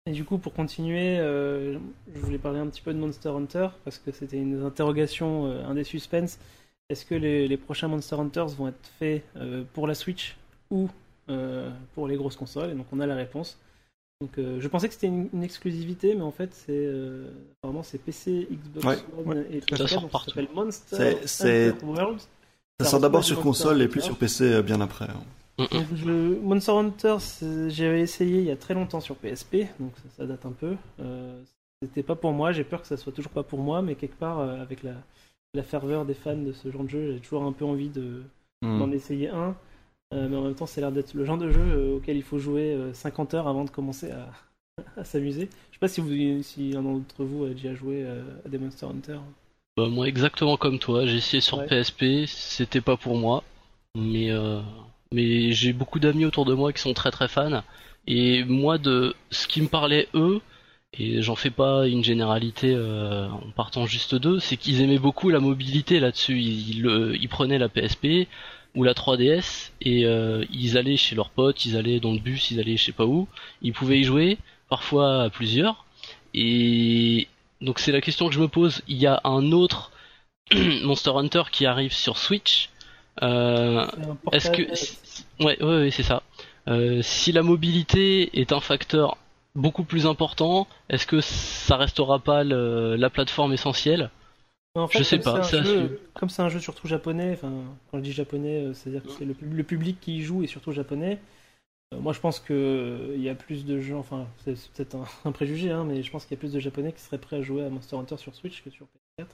Et 0.08 0.12
du 0.12 0.24
coup, 0.24 0.38
pour 0.38 0.54
continuer, 0.54 1.18
euh, 1.18 1.80
je 2.14 2.20
voulais 2.20 2.38
parler 2.38 2.60
un 2.60 2.68
petit 2.68 2.82
peu 2.82 2.94
de 2.94 3.00
Monster 3.00 3.30
Hunter 3.30 3.70
parce 3.84 3.98
que 3.98 4.12
c'était 4.12 4.38
une 4.38 4.64
interrogation, 4.64 5.48
euh, 5.48 5.66
un 5.66 5.74
des 5.74 5.84
suspens. 5.84 6.38
Est-ce 6.90 7.06
que 7.06 7.16
les, 7.16 7.48
les 7.48 7.58
prochains 7.58 7.88
Monster 7.88 8.16
Hunters 8.20 8.50
vont 8.50 8.68
être 8.68 8.88
faits 9.00 9.24
euh, 9.38 9.64
pour 9.74 9.88
la 9.88 9.96
Switch 9.96 10.36
ou 10.70 10.90
euh, 11.30 11.72
pour 11.96 12.08
les 12.08 12.16
grosses 12.18 12.36
consoles? 12.36 12.70
Et 12.72 12.74
donc, 12.76 12.86
on 12.92 13.00
a 13.00 13.08
la 13.08 13.16
réponse. 13.16 13.58
Donc, 14.22 14.38
euh, 14.38 14.60
je 14.62 14.68
pensais 14.70 14.88
que 14.88 14.94
c'était 14.94 15.08
une, 15.08 15.30
une 15.34 15.44
exclusivité, 15.44 16.16
mais 16.16 16.22
en 16.22 16.32
fait, 16.32 16.54
c'est 16.54 16.72
euh, 16.72 17.30
apparemment 17.60 17.84
c'est 17.84 17.98
PC, 17.98 18.48
Xbox 18.50 18.86
Ouais. 18.86 18.98
One 19.26 19.46
et 19.52 19.60
Ça 19.60 19.66
360, 19.68 19.90
sort 19.90 20.02
donc 20.02 20.12
ça 20.12 20.26
s'appelle 20.28 20.48
Monster 20.56 20.96
C'est- 20.96 21.28
c'est- 21.28 21.68
Hunter 21.70 21.86
World. 21.86 22.20
Ça 22.20 22.86
Ça 22.86 22.92
sort 22.92 23.00
d'abord 23.02 23.24
sur 23.24 23.42
console 23.42 23.82
et 23.82 23.88
plus 23.88 24.02
sur 24.02 24.18
PC 24.18 24.46
euh, 24.46 24.62
bien 24.62 24.80
après. 24.82 25.06
hein. 25.06 25.24
Mm, 25.58 25.64
mm. 25.64 25.96
Je- 25.96 26.40
Monster 26.42 26.72
Hunter, 26.72 27.18
j'avais 27.70 28.02
essayé 28.02 28.40
il 28.40 28.46
y 28.46 28.52
a 28.52 28.56
très 28.58 28.74
longtemps 28.74 29.00
sur 29.02 29.16
PSP, 29.18 29.68
donc 29.80 29.92
ça, 29.98 30.04
ça 30.18 30.26
date 30.26 30.46
un 30.46 30.52
peu. 30.52 30.76
Euh, 31.02 31.42
C'était 31.84 32.04
pas 32.04 32.16
pour 32.16 32.32
moi, 32.32 32.54
j'ai 32.54 32.64
peur 32.64 32.82
que 32.82 32.88
ça 32.88 32.96
soit 32.98 33.12
toujours 33.12 33.32
pas 33.34 33.44
pour 33.44 33.60
moi, 33.60 33.82
mais 33.82 33.96
quelque 33.96 34.16
part, 34.18 34.40
euh, 34.40 34.62
avec 34.62 34.82
la, 34.82 34.94
la 35.54 35.62
ferveur 35.62 36.06
des 36.06 36.14
fans 36.14 36.38
de 36.38 36.54
ce 36.54 36.72
genre 36.72 36.84
de 36.84 36.90
jeu, 36.90 37.12
j'ai 37.14 37.20
toujours 37.20 37.44
un 37.44 37.52
peu 37.52 37.66
envie 37.66 37.90
de, 37.90 38.24
Hmm. 38.62 38.80
d'en 38.80 38.92
essayer 38.92 39.28
un. 39.30 39.56
Euh, 40.14 40.30
mais 40.30 40.36
en 40.38 40.44
même 40.44 40.56
temps, 40.56 40.66
c'est 40.68 40.82
l'air 40.82 40.92
d'être 40.92 41.14
le 41.14 41.26
genre 41.26 41.38
de 41.38 41.50
jeu 41.52 41.62
euh, 41.62 41.98
auquel 41.98 42.16
il 42.18 42.24
faut 42.24 42.38
jouer 42.40 42.74
euh, 42.74 42.94
50 42.94 43.34
heures 43.34 43.48
avant 43.48 43.66
de 43.66 43.70
commencer 43.70 44.12
à, 44.12 44.32
à 44.98 45.04
s'amuser. 45.06 45.50
Je 45.72 45.76
sais 45.76 45.80
pas 45.80 45.88
si, 45.88 46.02
vous, 46.02 46.44
si 46.44 46.76
un 46.76 46.84
d'entre 46.84 47.24
vous 47.26 47.46
a 47.46 47.50
déjà 47.50 47.74
joué 47.76 48.04
euh, 48.06 48.24
à 48.46 48.50
des 48.50 48.58
Monster 48.60 48.86
Hunter. 48.88 49.20
Bah, 49.78 49.88
moi, 49.90 50.08
exactement 50.08 50.58
comme 50.58 50.80
toi, 50.80 51.06
j'ai 51.06 51.18
essayé 51.18 51.42
sur 51.42 51.62
Ouais. 51.62 51.66
PSP, 51.66 52.26
c'était 52.28 52.82
pas 52.82 52.96
pour 52.98 53.18
moi, 53.18 53.44
mais 53.96 54.32
euh, 54.32 54.62
mais 55.14 55.52
j'ai 55.52 55.74
beaucoup 55.74 56.00
d'amis 56.00 56.26
autour 56.26 56.46
de 56.46 56.54
moi 56.54 56.72
qui 56.74 56.82
sont 56.82 56.94
très 56.94 57.12
très 57.12 57.28
fans, 57.28 57.62
et 58.08 58.44
moi 58.46 58.78
de 58.78 59.16
ce 59.32 59.48
qui 59.48 59.62
me 59.62 59.68
parlait 59.68 60.08
eux, 60.14 60.42
et 60.94 61.22
j'en 61.22 61.36
fais 61.36 61.52
pas 61.52 61.88
une 61.88 62.04
généralité 62.04 62.74
euh, 62.76 63.30
en 63.30 63.52
partant 63.52 63.86
juste 63.86 64.16
d'eux, 64.16 64.40
c'est 64.40 64.58
qu'ils 64.58 64.82
aimaient 64.82 65.00
beaucoup 65.00 65.30
la 65.30 65.40
mobilité 65.42 66.00
là-dessus. 66.00 66.40
Ils, 66.42 66.82
le- 66.84 67.16
ils 67.18 67.30
prenaient 67.30 67.60
la 67.60 67.70
PSP 67.70 68.28
ou 68.76 68.84
la 68.84 68.94
3DS 68.94 69.72
et 69.82 70.06
euh, 70.06 70.46
ils 70.52 70.78
allaient 70.78 70.98
chez 70.98 71.16
leurs 71.16 71.30
potes, 71.30 71.66
ils 71.66 71.78
allaient 71.78 72.00
dans 72.00 72.12
le 72.14 72.20
bus, 72.20 72.52
ils 72.52 72.60
allaient 72.60 72.78
je 72.78 72.84
sais 72.86 72.92
pas 72.92 73.06
où, 73.06 73.28
ils 73.62 73.74
pouvaient 73.74 74.00
y 74.00 74.04
jouer, 74.04 74.38
parfois 74.70 75.24
à 75.24 75.30
plusieurs. 75.30 75.86
Et 76.34 77.28
donc 77.62 77.80
c'est 77.80 77.92
la 77.92 78.02
question 78.02 78.28
que 78.28 78.34
je 78.36 78.40
me 78.40 78.48
pose. 78.48 78.82
Il 78.88 78.98
y 78.98 79.08
a 79.08 79.22
un 79.24 79.52
autre 79.52 79.92
Monster 80.84 81.12
Hunter 81.16 81.44
qui 81.52 81.66
arrive 81.66 81.94
sur 81.94 82.18
Switch. 82.18 82.70
Euh, 83.22 83.86
est-ce 84.34 84.52
que 84.52 84.64
ouais, 85.44 85.62
ouais 85.64 85.92
c'est 85.92 86.04
ça. 86.04 86.24
Euh, 86.68 87.02
si 87.02 87.32
la 87.32 87.44
mobilité 87.44 88.40
est 88.40 88.52
un 88.52 88.60
facteur 88.60 89.18
beaucoup 89.56 89.84
plus 89.84 90.06
important, 90.06 90.68
est-ce 90.90 91.08
que 91.08 91.22
ça 91.22 91.78
restera 91.78 92.20
pas 92.20 92.44
le- 92.44 92.96
la 92.98 93.10
plateforme 93.10 93.54
essentielle? 93.54 94.10
En 94.76 94.88
fait, 94.88 95.00
Je 95.00 95.04
sais 95.04 95.20
comme 95.20 95.34
pas, 95.34 95.44
c'est 95.44 95.64
jeu-. 95.64 96.00
Comme 96.14 96.30
c'est 96.30 96.42
un 96.42 96.50
jeu 96.50 96.60
surtout 96.60 96.88
japonais, 96.88 97.32
enfin, 97.34 97.52
quand 97.90 97.98
je 97.98 98.04
dis 98.04 98.12
japonais, 98.12 98.66
euh, 98.66 98.74
c'est-à-dire 98.74 99.04
que 99.04 99.10
c'est 99.12 99.26
le, 99.26 99.34
pub- 99.34 99.54
le 99.54 99.64
public 99.64 99.98
qui 100.02 100.18
y 100.18 100.22
joue 100.22 100.44
est 100.44 100.48
surtout 100.48 100.72
japonais. 100.74 101.20
Euh, 101.94 102.00
moi, 102.00 102.14
je 102.14 102.20
pense 102.20 102.40
que 102.40 102.54
euh, 102.54 103.14
il 103.16 103.22
y 103.22 103.30
a 103.30 103.36
plus 103.36 103.66
de 103.66 103.80
gens, 103.80 104.00
enfin, 104.00 104.28
c'est 104.44 104.54
peut-être 104.72 104.96
un, 104.96 105.06
un 105.26 105.32
préjugé, 105.32 105.72
hein, 105.72 105.86
mais 105.86 106.04
je 106.04 106.12
pense 106.12 106.26
qu'il 106.26 106.36
y 106.36 106.40
a 106.40 106.42
plus 106.42 106.52
de 106.54 106.60
japonais 106.60 106.92
qui 106.92 107.02
seraient 107.02 107.18
prêts 107.18 107.38
à 107.38 107.42
jouer 107.42 107.64
à 107.64 107.70
Monster 107.70 107.96
Hunter 107.96 108.18
sur 108.18 108.36
Switch 108.36 108.64
que 108.64 108.70
sur 108.70 108.86
PS4. 108.86 109.28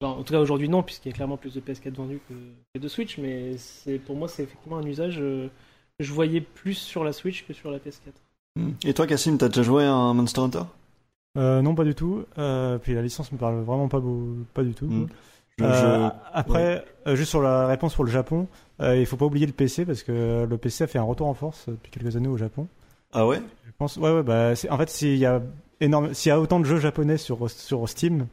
Enfin, 0.00 0.12
en 0.20 0.22
tout 0.22 0.32
cas, 0.32 0.40
aujourd'hui, 0.40 0.68
non, 0.68 0.82
puisqu'il 0.82 1.08
y 1.08 1.12
a 1.12 1.14
clairement 1.14 1.36
plus 1.36 1.54
de 1.54 1.60
PS4 1.60 1.94
vendus 1.94 2.20
que, 2.28 2.34
que 2.74 2.78
de 2.80 2.88
Switch, 2.88 3.18
mais 3.18 3.56
pour 4.06 4.14
moi, 4.16 4.28
c'est 4.28 4.44
effectivement 4.44 4.78
un 4.78 4.86
usage 4.86 5.18
euh, 5.20 5.48
que 5.98 6.04
je 6.04 6.12
voyais 6.12 6.40
plus 6.40 6.74
sur 6.74 7.02
la 7.02 7.12
Switch 7.12 7.44
que 7.46 7.52
sur 7.52 7.70
la 7.70 7.78
PS4. 7.78 8.12
Hmm. 8.56 8.72
Et 8.84 8.94
toi, 8.94 9.06
Cassim, 9.06 9.38
t'as 9.38 9.48
déjà 9.48 9.62
joué 9.62 9.84
à 9.84 9.92
un 9.92 10.14
Monster 10.14 10.40
Hunter? 10.42 10.62
Euh, 11.36 11.62
non, 11.62 11.74
pas 11.74 11.84
du 11.84 11.94
tout. 11.94 12.24
Euh, 12.38 12.78
puis 12.78 12.94
la 12.94 13.02
licence 13.02 13.30
me 13.32 13.38
parle 13.38 13.60
vraiment 13.62 13.88
pas, 13.88 14.00
beau- 14.00 14.36
pas 14.54 14.62
du 14.64 14.74
tout. 14.74 14.86
Hmm. 14.86 15.06
Je- 15.58 15.64
Euh, 15.64 16.08
je- 16.08 16.12
Après, 16.32 16.84
euh, 17.06 17.16
juste 17.16 17.30
sur 17.30 17.42
la 17.42 17.66
réponse 17.66 17.94
pour 17.94 18.04
le 18.04 18.10
Japon, 18.10 18.46
euh, 18.80 18.96
il 18.96 19.06
faut 19.06 19.16
pas 19.16 19.24
oublier 19.26 19.46
le 19.46 19.52
PC 19.52 19.84
parce 19.84 20.02
que 20.04 20.46
le 20.48 20.56
PC 20.56 20.84
a 20.84 20.86
fait 20.86 20.98
un 20.98 21.02
retour 21.02 21.26
en 21.26 21.34
force 21.34 21.66
depuis 21.68 21.90
quelques 21.90 22.16
années 22.16 22.28
au 22.28 22.36
Japon. 22.36 22.66
Ah 23.12 23.26
ouais? 23.26 23.40
Je 23.66 23.72
pense, 23.76 23.96
ouais, 23.96 24.12
ouais, 24.12 24.22
bah, 24.22 24.52
en 24.70 24.76
fait, 24.78 24.88
s'il 24.90 25.16
y 25.16 25.26
a 25.26 25.42
énorme, 25.80 26.14
s'il 26.14 26.30
y 26.30 26.32
a 26.32 26.40
autant 26.40 26.60
de 26.60 26.64
jeux 26.64 26.78
japonais 26.78 27.16
sur 27.16 27.50
sur 27.50 27.88
Steam, 27.88 28.26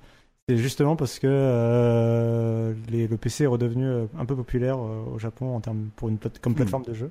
c'est 0.48 0.58
justement 0.58 0.96
parce 0.96 1.18
que 1.18 2.76
les- 2.92 3.08
le 3.08 3.18
PC 3.18 3.46
est 3.46 3.48
redevenu 3.48 3.88
un 4.18 4.26
peu 4.26 4.36
populaire 4.36 4.78
au 4.80 5.18
Japon 5.18 5.56
en 5.56 5.60
termes 5.62 5.90
pour 5.96 6.10
une 6.10 6.18
plate- 6.18 6.40
comme 6.40 6.54
Hmm. 6.54 6.58
plateforme 6.58 6.84
de 6.84 6.94
jeu. 6.94 7.10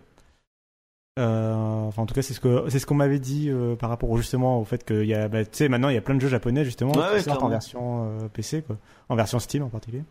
Euh, 1.19 1.55
enfin, 1.87 2.03
en 2.03 2.07
tout 2.07 2.15
cas, 2.15 2.23
c'est 2.23 2.35
ce 2.35 2.41
que 2.41 2.65
c'est 2.69 2.81
ce 2.81 2.87
qu'on 2.87 2.97
m'avait 2.97 3.21
dit 3.21 3.49
euh, 3.49 3.77
par 3.77 3.89
rapport 3.89 4.17
justement 4.17 4.61
au 4.61 4.65
fait 4.65 4.85
qu'il 4.85 5.05
y 5.07 5.15
a, 5.15 5.29
bah, 5.29 5.45
tu 5.45 5.51
sais, 5.53 5.69
maintenant 5.69 5.89
il 5.89 5.95
y 5.95 5.99
a 5.99 6.01
plein 6.01 6.17
de 6.17 6.21
jeux 6.21 6.29
japonais 6.29 6.65
justement 6.65 6.91
Ouais, 6.93 7.07
qui 7.09 7.13
ouais, 7.15 7.23
sortent 7.23 7.43
en 7.43 7.49
version 7.49 8.07
euh, 8.21 8.29
PC, 8.33 8.63
quoi, 8.63 8.77
en 9.09 9.15
version 9.15 9.39
Steam 9.39 9.63
en 9.63 9.69
particulier. 9.69 10.03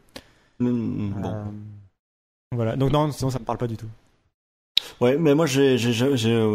Mm, 0.59 1.09
Bon. 1.21 1.29
Euh, 1.33 1.43
Voilà. 2.55 2.75
Donc 2.77 2.91
non, 2.93 3.11
sinon 3.11 3.29
ça 3.31 3.39
me 3.39 3.43
parle 3.43 3.57
pas 3.57 3.67
du 3.67 3.75
tout. 3.75 3.87
Ouais, 5.01 5.17
mais 5.17 5.35
moi 5.35 5.45
j'ai 5.45 5.75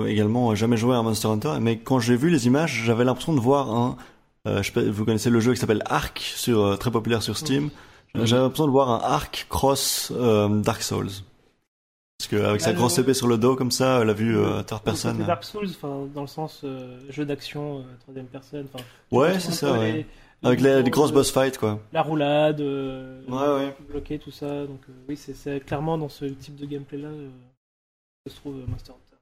également 0.07 0.55
jamais 0.55 0.77
joué 0.79 0.97
à 0.97 1.03
Monster 1.03 1.29
Hunter, 1.29 1.59
mais 1.61 1.79
quand 1.79 1.99
j'ai 1.99 2.17
vu 2.17 2.31
les 2.31 2.47
images, 2.47 2.83
j'avais 2.85 3.05
l'impression 3.05 3.35
de 3.35 3.41
voir 3.41 3.71
un. 3.71 3.97
euh, 4.47 4.63
je 4.63 4.69
sais 4.69 4.73
pas, 4.73 4.83
vous 4.91 5.05
connaissez 5.05 5.29
le 5.29 5.41
jeu 5.41 5.53
qui 5.53 5.61
s'appelle 5.61 5.83
Ark, 5.87 6.21
sur 6.21 6.61
euh, 6.65 6.77
très 6.77 6.91
populaire 6.91 7.23
sur 7.23 7.37
Steam. 7.37 7.69
J'avais 8.15 8.41
l'impression 8.43 8.67
de 8.67 8.71
voir 8.73 8.89
un 8.91 9.01
Ark 9.13 9.47
cross 9.51 10.11
euh, 10.17 10.49
Dark 10.63 10.81
Souls. 10.83 11.11
Parce 12.19 12.29
que 12.29 12.37
avec 12.37 12.61
sa 12.61 12.73
grosse 12.73 12.99
épée 12.99 13.15
sur 13.15 13.29
le 13.29 13.39
dos 13.39 13.55
comme 13.55 13.71
ça, 13.71 14.05
la 14.05 14.13
vue 14.13 14.37
euh, 14.37 14.61
third 14.65 14.81
C'est 14.81 14.85
person. 14.85 15.15
Dark 15.25 15.45
Souls, 15.45 15.69
dans 16.13 16.23
le 16.23 16.27
sens 16.27 16.63
euh, 16.65 16.99
jeu 17.11 17.25
d'action, 17.25 17.79
euh, 17.79 17.83
troisième 18.01 18.27
personne. 18.27 18.67
Ouais, 19.13 19.39
c'est 19.39 19.53
ça, 19.53 19.73
ouais. 19.79 19.93
les- 19.93 20.07
Avec 20.43 20.61
les, 20.61 20.83
grosses 20.91 21.11
de- 21.11 21.15
boss 21.15 21.31
fights 21.31 21.59
quoi. 21.59 21.81
La 21.93 22.03
roulade, 22.03 22.61
euh, 22.61 23.23
Ouais, 23.29 23.67
ouais. 23.67 23.77
bloquer, 23.89 24.19
tout 24.19 24.33
ça. 24.33 24.67
Donc 24.67 24.81
euh, 24.89 24.93
oui, 25.09 25.17
c'est- 25.17 25.65
clairement 25.65 25.97
dans 25.97 26.09
ce 26.09 26.25
type 26.25 26.57
de 26.57 26.67
gameplay 26.67 26.99
là 26.99 27.09
que 28.27 28.31
se 28.33 28.37
trouve 28.37 28.57
euh, 28.57 28.67
Monster 28.67 28.91
Hunter. 28.93 29.17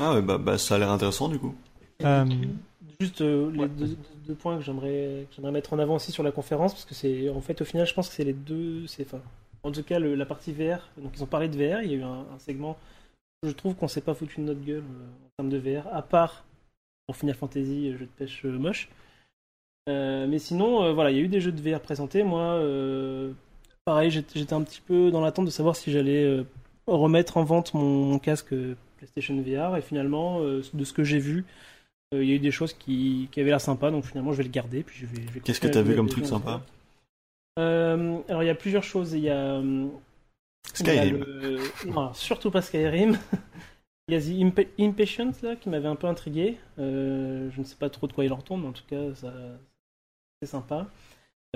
Ah 0.00 0.14
ouais, 0.14 0.22
bah, 0.22 0.38
bah 0.38 0.56
ça 0.56 0.76
a 0.76 0.78
l'air 0.78 0.90
intéressant 0.90 1.28
du 1.28 1.38
coup. 1.38 1.54
Euh, 2.02 2.24
Juste 2.98 3.20
euh, 3.20 3.50
les 3.52 3.68
deux, 3.68 3.86
deux- 3.88 3.96
deux 4.28 4.34
points 4.34 4.56
que 4.56 4.62
j'aimerais 4.64 5.26
que 5.28 5.36
j'aimerais 5.36 5.52
mettre 5.52 5.74
en 5.74 5.78
avant 5.78 5.96
aussi 5.96 6.12
sur 6.12 6.22
la 6.22 6.32
conférence 6.32 6.72
parce 6.72 6.86
que 6.86 6.94
c'est 6.94 7.28
en 7.28 7.40
fait 7.42 7.60
au 7.60 7.64
final 7.66 7.86
je 7.86 7.92
pense 7.92 8.08
que 8.08 8.14
c'est 8.14 8.24
les 8.24 8.32
deux 8.32 8.86
c'est 8.86 9.04
enfin 9.06 9.20
en 9.64 9.72
tout 9.72 9.82
cas 9.82 9.98
le- 9.98 10.14
la 10.14 10.26
partie 10.26 10.52
VR 10.52 10.88
donc 10.96 11.12
ils 11.16 11.22
ont 11.22 11.26
parlé 11.26 11.48
de 11.48 11.56
VR 11.56 11.82
il 11.82 11.90
y 11.90 11.94
a 11.94 11.98
eu 11.98 12.02
un, 12.02 12.24
un 12.34 12.38
segment 12.38 12.76
je 13.44 13.50
trouve 13.52 13.74
qu'on 13.74 13.88
s'est 13.88 14.00
pas 14.00 14.14
foutu 14.14 14.40
de 14.40 14.46
notre 14.46 14.64
gueule 14.64 14.78
euh, 14.84 15.06
en 15.26 15.28
termes 15.48 15.50
de 15.50 15.58
VR 15.58 15.86
à 15.92 16.02
part 16.02 16.44
pour 17.06 17.16
Final 17.16 17.34
Fantasy 17.34 17.88
euh, 17.88 17.98
jeu 17.98 18.06
de 18.06 18.10
pêche 18.16 18.44
euh, 18.44 18.58
moche. 18.58 18.88
Euh, 19.88 20.26
mais 20.28 20.38
sinon 20.38 20.82
euh, 20.84 20.92
voilà 20.92 21.10
il 21.10 21.16
y 21.16 21.20
a 21.20 21.22
eu 21.24 21.28
des 21.28 21.40
jeux 21.40 21.52
de 21.52 21.60
VR 21.60 21.80
présentés. 21.80 22.22
Moi 22.22 22.40
euh, 22.42 23.32
pareil 23.84 24.10
j'étais 24.10 24.52
un 24.52 24.62
petit 24.62 24.80
peu 24.80 25.10
dans 25.10 25.20
l'attente 25.20 25.46
de 25.46 25.50
savoir 25.50 25.74
si 25.74 25.90
j'allais 25.90 26.44
remettre 26.86 27.36
en 27.36 27.44
vente 27.44 27.74
mon, 27.74 28.04
mon 28.06 28.18
casque 28.18 28.54
PlayStation 28.98 29.40
VR 29.42 29.76
et 29.76 29.82
finalement 29.82 30.40
de 30.40 30.84
ce 30.84 30.92
que 30.92 31.02
j'ai 31.02 31.18
vu 31.18 31.44
il 32.14 32.24
y 32.24 32.32
a 32.32 32.34
eu 32.34 32.38
des 32.38 32.50
choses 32.50 32.74
qui, 32.74 33.28
qui 33.32 33.40
avaient 33.40 33.48
l'air 33.48 33.60
sympa, 33.60 33.90
donc 33.90 34.04
finalement 34.04 34.32
je 34.32 34.36
vais 34.36 34.42
le 34.44 34.50
garder. 34.50 34.82
Puis 34.82 34.98
je 35.00 35.06
vais, 35.06 35.22
vais 35.22 35.40
Qu'est-ce 35.40 35.60
que 35.60 35.66
t'as 35.66 35.80
vu 35.80 35.96
comme 35.96 36.08
truc 36.08 36.26
sympa 36.26 36.60
Alors 37.56 38.42
il 38.42 38.46
y 38.46 38.50
a 38.50 38.54
plusieurs 38.54 38.82
choses. 38.84 39.12
Il 39.12 39.20
y 39.20 39.28
a, 39.30 39.56
euh, 39.56 39.88
Skyrim. 40.74 41.18
le- 41.18 41.58
non, 41.90 42.12
surtout 42.14 42.50
pas 42.50 42.62
Skyrim. 42.62 43.18
il 44.08 44.14
y 44.14 44.16
a 44.16 44.20
The 44.20 44.24
Impa- 44.54 44.68
Impatient 44.80 45.32
là 45.42 45.56
qui 45.56 45.68
m'avait 45.68 45.88
un 45.88 45.96
peu 45.96 46.06
intrigué. 46.06 46.56
Euh, 46.78 47.50
je 47.50 47.60
ne 47.60 47.64
sais 47.64 47.76
pas 47.76 47.90
trop 47.90 48.06
de 48.06 48.12
quoi 48.12 48.24
il 48.24 48.32
en 48.32 48.36
retourne, 48.36 48.62
mais 48.62 48.68
en 48.68 48.72
tout 48.72 48.86
cas 48.88 49.14
ça 49.14 49.32
c'est 50.40 50.48
sympa. 50.48 50.88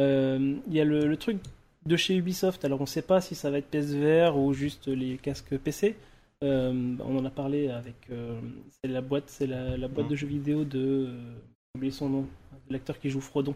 Euh, 0.00 0.56
il 0.68 0.74
y 0.74 0.80
a 0.80 0.84
le, 0.84 1.06
le 1.06 1.16
truc 1.16 1.38
de 1.86 1.96
chez 1.96 2.16
Ubisoft. 2.16 2.64
Alors 2.64 2.80
on 2.80 2.84
ne 2.84 2.88
sait 2.88 3.02
pas 3.02 3.20
si 3.20 3.34
ça 3.34 3.50
va 3.50 3.58
être 3.58 3.68
PSVR 3.70 4.36
ou 4.36 4.52
juste 4.52 4.88
les 4.88 5.16
casques 5.18 5.56
PC. 5.58 5.96
Euh, 6.44 6.96
on 7.00 7.16
en 7.18 7.24
a 7.24 7.30
parlé 7.30 7.70
avec 7.70 7.94
euh, 8.10 8.38
c'est 8.70 8.88
la 8.90 9.00
boîte 9.00 9.24
c'est 9.28 9.46
la, 9.46 9.78
la 9.78 9.88
boîte 9.88 10.08
de 10.08 10.16
jeux 10.16 10.26
vidéo 10.26 10.64
de 10.64 11.06
euh, 11.08 11.34
j'ai 11.74 11.78
oublié 11.78 11.92
son 11.92 12.10
nom 12.10 12.22
de 12.68 12.72
l'acteur 12.74 12.98
qui 13.00 13.08
joue 13.08 13.22
Frodon 13.22 13.54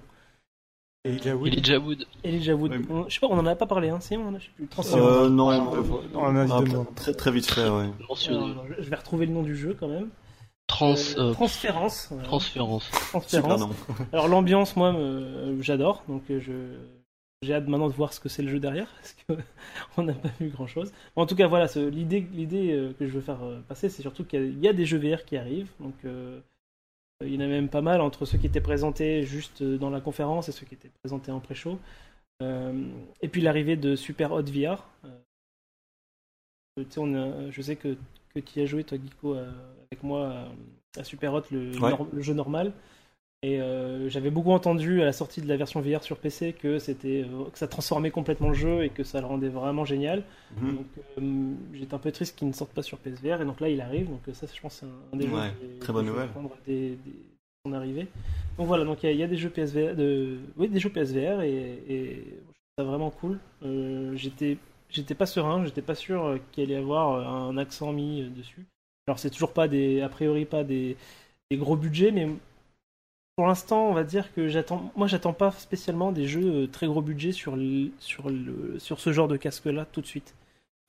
Elijah 1.05 1.35
Wood. 1.35 1.52
Elijah 1.55 1.78
Wood. 1.78 2.06
Elijah 2.24 2.55
Wood 2.55 2.72
Ouais. 2.72 2.81
On- 2.90 3.09
je 3.09 3.14
sais 3.14 3.20
pas 3.20 3.28
on 3.28 3.39
en 3.39 3.47
a 3.47 3.56
pas 3.56 3.66
parlé 3.66 3.89
hein 3.89 4.01
si 4.01 4.16
on 4.16 4.35
a 4.35 4.39
je 4.39 4.44
sais 4.44 4.51
plus. 4.55 4.68
Euh, 4.94 5.28
non, 5.31 5.47
on 6.14 6.36
a 6.36 6.44
dit 6.44 6.72
ah, 6.74 6.85
très 6.94 7.14
très 7.14 7.31
vite 7.31 7.47
fait, 7.51 7.68
ouais. 7.68 7.89
mentionné. 8.09 8.36
Alors, 8.52 8.66
je 8.78 8.89
vais 8.90 8.97
retrouver 8.97 9.27
le 9.27 9.32
nom 9.32 9.43
du 9.43 9.56
jeu 9.56 9.74
quand 9.78 9.89
même 9.89 10.10
Trans, 10.66 10.93
Euh, 10.94 11.31
euh, 11.31 11.32
Transférence 11.32 12.09
voilà. 12.10 12.24
transférence. 12.28 12.89
Transférence. 12.90 13.62
Alors 14.12 14.28
l'ambiance, 14.28 14.77
moi, 14.77 14.94
j'adore. 15.60 16.02
Donc 16.09 16.22
euh, 16.31 16.39
je 16.40 16.52
j'ai 17.43 17.55
hâte 17.55 17.66
maintenant 17.68 17.89
de 17.89 17.94
voir 17.94 18.12
ce 18.12 18.20
que 18.20 18.28
c'est 18.28 18.43
le 18.43 18.51
jeu 18.51 18.60
derrière 18.60 18.86
parce 19.01 19.16
que 19.27 19.43
on 19.97 20.02
n'a 20.02 20.12
pas 20.12 20.28
vu 20.39 20.48
grand 20.51 20.66
chose. 20.66 20.93
En 21.16 21.24
tout 21.24 21.35
cas, 21.35 21.47
voilà, 21.48 21.66
l'idée 21.90 22.27
l'idée 22.35 22.93
que 22.98 23.06
je 23.06 23.10
veux 23.12 23.22
faire 23.22 23.39
passer, 23.68 23.89
c'est 23.89 24.02
surtout 24.02 24.24
qu'il 24.24 24.39
y, 24.39 24.43
a- 24.43 24.47
il 24.47 24.60
y 24.60 24.68
a 24.68 24.74
des 24.74 24.85
jeux 24.85 24.98
VR 24.98 25.24
qui 25.24 25.39
arrivent. 25.39 25.70
Donc 25.81 25.94
euh, 26.05 26.39
il 27.23 27.35
y 27.35 27.37
en 27.37 27.41
a 27.41 27.47
même 27.47 27.69
pas 27.69 27.83
mal 27.83 28.01
entre 28.01 28.25
ceux 28.25 28.39
qui 28.39 28.47
étaient 28.47 28.61
présentés 28.61 29.25
juste 29.25 29.63
euh, 29.63 29.77
dans 29.77 29.91
la 29.91 30.01
conférence 30.01 30.49
et 30.49 30.53
ceux 30.53 30.65
qui 30.67 30.75
étaient 30.75 30.91
présentés 31.03 31.31
en 31.33 31.41
pré-show. 31.41 31.79
Euh, 32.43 32.89
et 33.21 33.29
puis 33.29 33.43
l'arrivée 33.43 33.77
de 33.77 33.95
Super 33.97 34.33
Hot 34.33 34.43
VR. 34.43 34.87
Euh, 35.05 35.09
on 36.97 37.15
a- 37.15 37.51
je 37.51 37.61
sais 37.63 37.77
que, 37.77 37.97
que 38.35 38.41
tu 38.41 38.61
as 38.63 38.67
joué, 38.67 38.85
toi, 38.85 38.97
euh, 39.27 39.51
avec 39.91 40.03
moi 40.03 40.47
à, 40.99 41.05
Super 41.05 41.35
Hot, 41.35 41.43
le, 41.51 41.79
Ouais. 41.79 41.91
nor- 41.91 42.09
le 42.13 42.23
jeu 42.23 42.33
normal. 42.33 42.73
Et 43.43 43.59
euh, 43.62 44.11
j'avais 44.11 44.31
beaucoup 44.31 44.51
entendu 44.53 45.01
à 45.01 45.07
la 45.07 45.15
sortie 45.15 45.41
de 45.41 45.49
la 45.49 45.57
version 45.57 45.81
VR 45.81 46.03
sur 46.03 46.19
PC 46.19 46.53
que 46.53 46.79
c'était 46.79 47.25
euh, 47.25 47.45
que 47.51 47.59
ça 47.59 47.67
transformait 47.69 48.11
complètement 48.11 48.49
le 48.49 48.55
jeu 48.55 48.85
et 48.85 48.91
que 48.91 49.03
ça 49.03 49.19
le 49.21 49.27
rendait 49.27 49.49
vraiment 49.49 49.87
génial. 49.87 50.25
Mhm. 50.61 50.77
Donc 50.77 50.87
euh, 51.19 51.53
j'étais 51.73 51.95
un 51.95 51.99
peu 51.99 52.12
triste 52.12 52.37
qu'il 52.39 52.49
ne 52.49 52.53
sorte 52.53 52.73
pas 52.73 52.83
sur 52.83 52.99
PSVR 52.99 53.41
et 53.41 53.47
donc 53.47 53.61
là 53.61 53.71
il 53.71 53.81
arrive. 53.81 54.11
Donc 54.11 54.21
ça 54.35 54.47
je 54.55 54.61
pense 54.61 54.75
c'est 54.75 54.87
un, 54.87 55.17
des 55.17 55.27
jeux 55.27 55.35
Ouais, 55.35 55.51
très 55.81 55.91
bonne 55.93 56.05
nouvelle. 56.07 56.29
son 57.65 57.73
arrivée. 57.73 58.09
Donc 58.59 58.67
voilà 58.67 58.85
donc 58.85 59.03
il 59.03 59.07
y, 59.07 59.09
a- 59.09 59.12
il 59.12 59.19
y 59.19 59.23
a 59.23 59.27
des 59.27 59.37
jeux 59.39 59.51
PSVR 59.51 59.95
de 59.97 60.39
oui 60.59 60.69
des 60.69 60.79
jeux 60.79 60.91
PSVR 60.91 61.41
et, 61.41 61.83
et 61.89 62.15
je 62.17 62.31
trouve 62.35 62.77
ça 62.79 62.85
vraiment 62.85 63.11
cool. 63.11 63.39
J'étais 64.17 64.59
j'étais 64.91 65.15
pas 65.15 65.25
serein, 65.27 65.65
j'étais 65.65 65.83
pas 65.83 65.95
sûr 65.95 66.39
qu'il 66.53 66.65
allait 66.65 66.75
y 66.75 66.77
avoir 66.77 67.27
un 67.27 67.57
accent 67.57 67.91
mis 67.95 68.23
dessus. 68.37 68.67
Alors 69.07 69.19
c'est 69.19 69.31
toujours 69.31 69.53
pas 69.55 69.67
des 69.67 70.03
a 70.03 70.11
priori 70.11 70.45
pas 70.45 70.62
des, 70.62 70.97
des 71.51 71.57
gros 71.57 71.77
budgets 71.77 72.12
mais 72.12 72.29
pour 73.41 73.47
l'instant, 73.47 73.89
on 73.89 73.95
va 73.95 74.05
dire 74.05 74.35
que 74.35 74.49
j'attends. 74.49 74.93
Moi, 74.97 75.07
j'attends 75.07 75.33
pas 75.33 75.51
spécialement 75.53 76.12
des 76.12 76.27
jeux 76.27 76.65
euh, 76.65 76.67
très 76.67 76.87
gros 76.87 77.01
budget 77.01 77.33
sur 77.33 77.57
le, 77.57 77.89
sur 77.99 78.29
le, 78.29 78.79
sur 78.79 79.01
ce 79.01 79.15
genre 79.15 79.29
de 79.29 79.39
casque-là 79.39 79.87
tout 79.91 80.03
de 80.03 80.07
suite. 80.07 80.35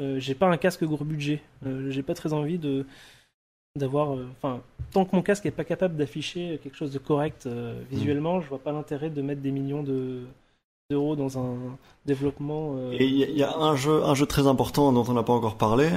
Euh, 0.01 0.19
j'ai 0.19 0.35
pas 0.35 0.47
un 0.47 0.57
casque 0.57 0.83
gros 0.83 1.05
budget. 1.05 1.41
Euh, 1.65 1.89
j'ai 1.91 2.03
pas 2.03 2.13
très 2.13 2.33
envie 2.33 2.57
de 2.57 2.85
d'avoir. 3.77 4.15
euh, 4.15 4.27
Enfin, 4.35 4.59
tant 4.91 5.05
que 5.05 5.15
mon 5.15 5.21
casque 5.21 5.45
est 5.45 5.51
pas 5.51 5.63
capable 5.63 5.95
d'afficher 5.95 6.59
quelque 6.61 6.75
chose 6.75 6.91
de 6.91 6.99
correct 6.99 7.45
euh, 7.45 7.79
visuellement, 7.89 8.41
je 8.41 8.49
vois 8.49 8.59
pas 8.59 8.73
l'intérêt 8.73 9.09
de 9.09 9.21
mettre 9.21 9.39
des 9.41 9.51
millions 9.51 9.81
de 9.83 10.19
d'euros 10.89 11.15
dans 11.15 11.39
un 11.39 11.55
développement. 12.05 12.75
Et 12.91 13.05
il 13.05 13.13
y, 13.13 13.39
y 13.39 13.43
a 13.43 13.55
un 13.55 13.77
jeu, 13.77 14.03
un 14.03 14.13
jeu 14.13 14.25
très 14.25 14.45
important 14.45 14.91
dont 14.91 15.05
on 15.07 15.13
n'a 15.13 15.23
pas 15.23 15.31
encore 15.31 15.55
parlé. 15.55 15.87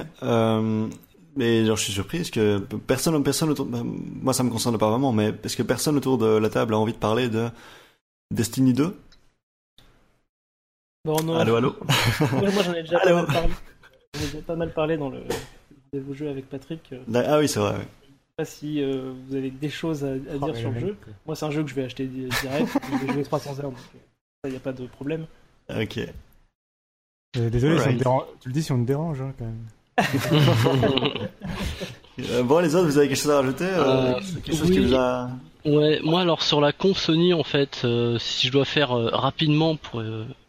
Mais 1.37 1.65
genre, 1.65 1.77
je 1.77 1.83
suis 1.85 1.93
surpris 1.93 2.19
parce 2.19 2.31
que 2.31 2.59
personne, 2.87 3.23
personne 3.25 3.51
autour, 3.51 3.67
bah, 3.67 3.83
moi 3.85 4.33
ça 4.33 4.43
me 4.45 4.51
concerne 4.51 4.79
pas 4.79 4.89
vraiment, 4.89 5.13
mais 5.13 5.33
est-ce 5.43 5.57
que 5.57 5.63
personne 5.65 5.97
autour 5.97 6.17
de 6.19 6.27
la 6.27 6.49
table 6.49 6.75
a 6.75 6.79
envie 6.79 6.93
de 6.93 6.99
parler 6.99 7.29
de 7.29 7.49
Destiny 8.33 8.73
2 8.73 8.97
bon, 11.05 11.23
non, 11.23 11.35
Allô, 11.37 11.57
allô? 11.57 11.77
Moi, 12.33 12.51
moi, 12.53 12.63
j'en 12.63 12.73
ai 12.75 12.83
déjà 12.83 12.99
pas 13.05 13.13
mal 13.13 13.27
parlé. 13.27 13.49
J'en 14.15 14.21
ai 14.21 14.25
déjà 14.27 14.43
pas 14.43 14.57
mal 14.57 14.73
parlé 14.73 14.97
dans 14.97 15.11
le 15.11 15.23
de 15.93 16.01
vos 16.01 16.15
jeux 16.15 16.29
avec 16.29 16.49
Patrick. 16.49 16.93
euh, 16.93 17.25
Ah 17.29 17.39
oui, 17.39 17.49
c'est 17.49 17.61
vrai. 17.61 17.73
ouais. 17.75 17.79
sais 17.79 18.37
pas 18.37 18.45
si 18.45 18.83
euh, 18.83 19.13
vous 19.29 19.35
avez 19.37 19.51
des 19.51 19.71
choses 19.71 20.05
à, 20.05 20.09
à 20.09 20.17
Oh, 20.35 20.39
dire 20.39 20.55
mais 20.55 20.61
sur 20.61 20.71
le 20.73 20.81
jeu. 20.81 20.97
Moi, 21.27 21.37
c'est 21.37 21.47
un 21.47 21.51
jeu 21.51 21.63
que 21.63 21.71
je 21.71 21.75
vais 21.75 21.85
acheter 21.85 22.07
di- 22.07 22.27
direct. 22.29 22.69
je 23.01 23.07
vais 23.07 23.13
jouer 23.13 23.23
300 23.25 23.59
heures, 23.61 23.71
donc 23.71 23.79
euh, 23.95 23.99
ça, 24.45 24.51
y 24.51 24.57
a 24.57 24.61
pas 24.61 24.73
de 24.73 24.87
problème. 24.87 25.27
Ok. 25.71 25.99
Euh, 27.37 27.51
désolé, 27.51 27.79
si 27.79 27.89
on 27.89 27.93
dérange- 27.93 28.25
tu 28.41 28.49
le 28.49 28.55
dis 28.55 28.63
si 28.63 28.73
on 28.73 28.81
te 28.83 28.87
dérange 28.87 29.21
hein, 29.21 29.33
quand 29.39 29.45
même. 29.45 29.67
Euh, 32.31 32.43
bon, 32.45 32.61
les 32.61 32.75
autres, 32.77 32.87
vous 32.87 32.99
avez 32.99 33.09
quelque 33.09 33.19
chose 33.21 33.31
à 33.33 33.37
rajouter 33.41 33.65
euh, 33.65 34.13
Euh, 34.15 34.21
Quelque 34.45 34.57
chose 34.57 34.71
qui 34.71 34.79
oui. 34.81 34.87
vous 34.87 34.95
a. 34.95 35.31
Ouais, 35.65 35.99
moi 36.05 36.21
alors 36.21 36.43
sur 36.43 36.61
la 36.61 36.73
conf 36.73 36.99
Sony 36.99 37.33
en 37.33 37.43
fait, 37.43 37.81
euh, 37.85 38.19
si 38.21 38.47
je 38.49 38.53
dois 38.53 38.67
faire 38.67 38.91
rapidement 38.91 39.77
pour 39.77 40.03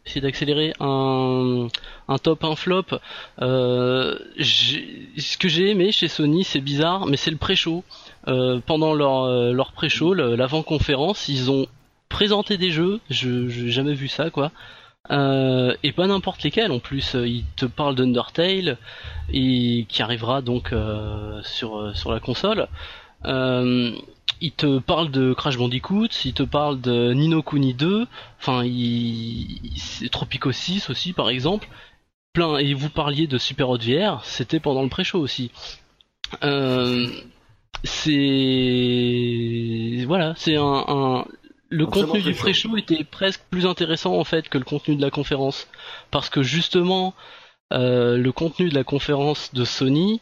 essayer 0.06 0.20
d'accélérer 0.22 0.74
un, 0.82 1.68
un 2.10 2.18
top, 2.18 2.44
un 2.44 2.56
flop, 2.58 2.84
ce 3.40 5.38
que 5.38 5.48
j'ai 5.48 5.70
aimé 5.72 5.92
chez 5.94 6.08
Sony, 6.10 6.44
c'est 6.44 6.60
bizarre, 6.60 7.06
mais 7.08 7.16
c'est 7.18 7.32
le 7.32 7.38
pré-show. 7.38 7.84
Pendant 8.26 8.94
leur, 8.94 9.28
leur 9.54 9.72
pré-show, 9.72 10.14
l'avant-conférence, 10.14 11.30
ils 11.30 11.50
ont 11.50 11.66
présenté 12.10 12.58
des 12.58 12.72
jeux, 12.72 13.00
je 13.10 13.48
j'ai 13.50 13.72
jamais 13.72 13.94
vu 13.94 14.08
ça 14.10 14.30
quoi. 14.30 14.52
Euh, 15.12 15.76
et 15.84 15.92
pas 15.92 16.08
n'importe 16.08 16.42
lesquels 16.44 16.72
en 16.72 16.80
plus. 16.80 17.14
Ils 17.16 17.44
te 17.56 17.66
parlent 17.66 17.96
d'Undertale 17.96 18.78
et 19.32 19.86
qui 19.88 20.02
arrivera 20.02 20.42
donc 20.42 20.74
euh, 20.74 21.42
sur 21.44 21.78
euh, 21.78 21.94
sur 21.94 22.12
la 22.12 22.20
console. 22.20 22.68
Euh, 23.26 23.92
il 24.42 24.52
te 24.52 24.80
parle 24.80 25.12
de 25.12 25.34
Crash 25.34 25.58
Bandicoot, 25.58 26.08
il 26.26 26.34
te 26.34 26.44
parle 26.44 26.82
de 26.82 27.14
Nino 27.14 27.42
Kuni 27.42 27.74
2, 27.74 28.06
enfin 28.40 28.64
il, 28.64 29.60
il- 30.02 30.10
Tropico 30.10 30.52
6 30.52 30.90
aussi 30.90 31.14
par 31.14 31.30
exemple. 31.30 31.68
Plein 32.34 32.58
et 32.58 32.74
vous 32.74 32.90
parliez 32.90 33.28
de 33.28 33.38
Super 33.38 33.70
Hot 33.70 33.78
VR, 33.78 34.24
c'était 34.26 34.60
pendant 34.60 34.84
le 34.84 34.90
pré-show 34.90 35.20
aussi. 35.20 35.52
Euh, 36.44 37.08
c'est 39.06 40.04
voilà, 40.06 40.34
c'est 40.38 40.56
un- 40.58 41.26
le 41.70 41.86
contenu 41.86 42.22
du 42.22 42.34
pré-show. 42.34 42.78
était 42.78 43.04
presque 43.04 43.42
plus 43.50 43.66
intéressant 43.66 44.18
en 44.18 44.24
fait 44.24 44.50
que 44.50 44.58
le 44.58 44.64
contenu 44.64 44.96
de 44.96 45.02
la 45.02 45.12
conférence 45.12 45.68
parce 46.12 46.30
que 46.30 46.44
justement 46.44 47.14
euh, 47.74 48.18
le 48.18 48.32
contenu 48.32 48.70
de 48.70 48.76
la 48.76 48.84
conférence 48.84 49.54
de 49.54 49.66
Sony 49.66 50.22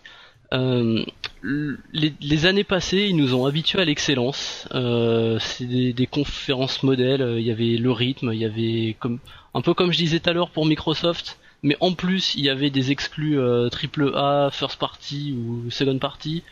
euh, 0.54 1.04
les, 1.42 2.14
les 2.22 2.46
années 2.46 2.64
passées, 2.64 3.08
ils 3.10 3.16
nous 3.16 3.34
ont 3.34 3.46
habitués 3.46 3.82
à 3.82 3.86
l'excellence. 3.86 4.68
Euh, 4.74 5.40
c'est 5.40 5.66
des, 5.66 5.94
des 5.94 6.06
conférences 6.06 6.84
modèles. 6.84 7.38
Il 7.40 7.44
y 7.46 7.52
avait 7.52 7.78
le 7.78 7.92
rythme, 7.92 8.32
il 8.34 8.40
y 8.40 8.46
avait 8.46 8.96
comme 9.00 9.20
un 9.54 9.62
peu 9.62 9.74
comme 9.74 9.92
je 9.92 9.98
disais 9.98 10.20
tout 10.20 10.30
à 10.30 10.34
l'heure 10.34 10.50
pour 10.52 10.66
Microsoft, 10.66 11.40
mais 11.64 11.76
en 11.80 11.94
plus 11.94 12.36
il 12.36 12.44
y 12.46 12.50
avait 12.50 12.70
des 12.70 12.92
exclus 12.92 13.40
euh, 13.40 13.70
triple 13.70 14.12
A, 14.16 14.50
first 14.52 14.80
party 14.80 15.34
ou 15.38 15.70
second 15.72 15.98
party. 15.98 16.44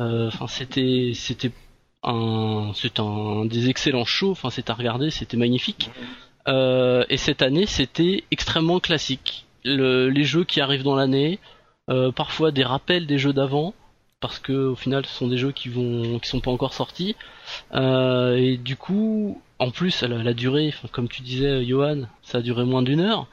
Euh, 0.00 0.28
Enfin, 0.28 0.46
c'était 0.46 1.12
c'était 1.14 1.50
c'est 2.04 3.00
un 3.00 3.44
des 3.44 3.68
excellents 3.68 4.04
shows. 4.04 4.30
Enfin, 4.32 4.50
c'est 4.50 4.70
à 4.70 4.74
regarder, 4.74 5.10
c'était 5.10 5.36
magnifique. 5.36 5.90
Euh, 6.46 7.04
et 7.08 7.16
cette 7.16 7.42
année, 7.42 7.66
c'était 7.66 8.24
extrêmement 8.30 8.80
classique. 8.80 9.44
Le- 9.64 10.08
les 10.08 10.24
jeux 10.24 10.44
qui 10.44 10.60
arrivent 10.60 10.82
dans 10.84 10.96
l'année, 10.96 11.38
euh, 11.90 12.10
parfois 12.12 12.50
des 12.52 12.64
rappels 12.64 13.06
des 13.06 13.18
jeux 13.18 13.32
d'avant, 13.32 13.74
parce 14.20 14.38
que 14.38 14.52
au 14.52 14.74
final, 14.76 15.04
ce 15.06 15.12
sont 15.14 15.28
des 15.28 15.36
jeux 15.38 15.52
qui 15.52 15.68
vont 15.68 16.18
qui 16.18 16.28
sont 16.28 16.40
pas 16.40 16.50
encore 16.50 16.72
sortis. 16.74 17.16
Euh, 17.74 18.36
et 18.36 18.56
du 18.56 18.76
coup, 18.76 19.40
en 19.58 19.70
plus, 19.70 20.02
la, 20.02 20.22
la 20.22 20.32
durée, 20.34 20.72
comme 20.92 21.08
tu 21.08 21.22
disais, 21.22 21.64
Johan, 21.66 22.02
ça 22.22 22.38
a 22.38 22.40
duré 22.40 22.64
moins 22.64 22.82
d'une 22.82 23.00
heure. 23.00 23.26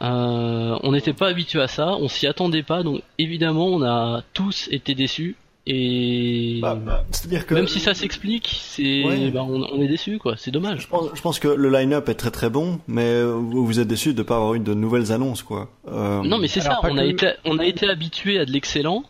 On 0.00 0.92
n'était 0.92 1.12
pas 1.12 1.28
habitué 1.28 1.60
à 1.60 1.68
ça, 1.68 1.88
on 1.96 2.08
s'y 2.08 2.26
attendait 2.26 2.62
pas, 2.62 2.82
donc 2.82 3.02
évidemment, 3.18 3.66
on 3.66 3.82
a 3.82 4.22
tous 4.32 4.68
été 4.70 4.94
déçus. 4.94 5.36
Et 5.66 6.58
Bah, 6.62 6.74
bah, 6.74 7.04
C'est-à-dire 7.10 7.46
que 7.46 7.54
même 7.54 7.68
si 7.68 7.80
ça 7.80 7.94
s'explique, 7.94 8.58
c'est 8.62 9.04
Ouais. 9.04 9.30
bah, 9.30 9.42
on, 9.44 9.62
on 9.62 9.80
est 9.82 9.88
déçus, 9.88 10.18
quoi. 10.18 10.36
C'est 10.36 10.50
dommage. 10.50 10.82
je 10.82 10.86
pense, 10.88 11.10
je 11.14 11.20
pense 11.20 11.38
que 11.38 11.48
le 11.48 11.68
line-up 11.70 12.08
est 12.08 12.14
très 12.14 12.30
très 12.30 12.50
bon, 12.50 12.80
mais 12.88 13.22
vous, 13.22 13.64
vous 13.66 13.78
êtes 13.80 13.88
déçu 13.88 14.14
de 14.14 14.22
pas 14.22 14.36
avoir 14.36 14.54
eu 14.54 14.60
de 14.60 14.74
nouvelles 14.74 15.12
annonces, 15.12 15.42
quoi. 15.42 15.68
Euh, 15.88 16.22
Non, 16.22 16.38
mais 16.38 16.48
c'est 16.48 16.60
ça. 16.60 16.80
On 16.82 16.96
a 16.96 17.04
été, 17.04 17.32
on 17.44 17.58
a 17.58 17.64
été 17.66 17.88
habitué 17.88 18.38
à 18.38 18.44
de 18.46 18.50
l'excellent, 18.52 19.04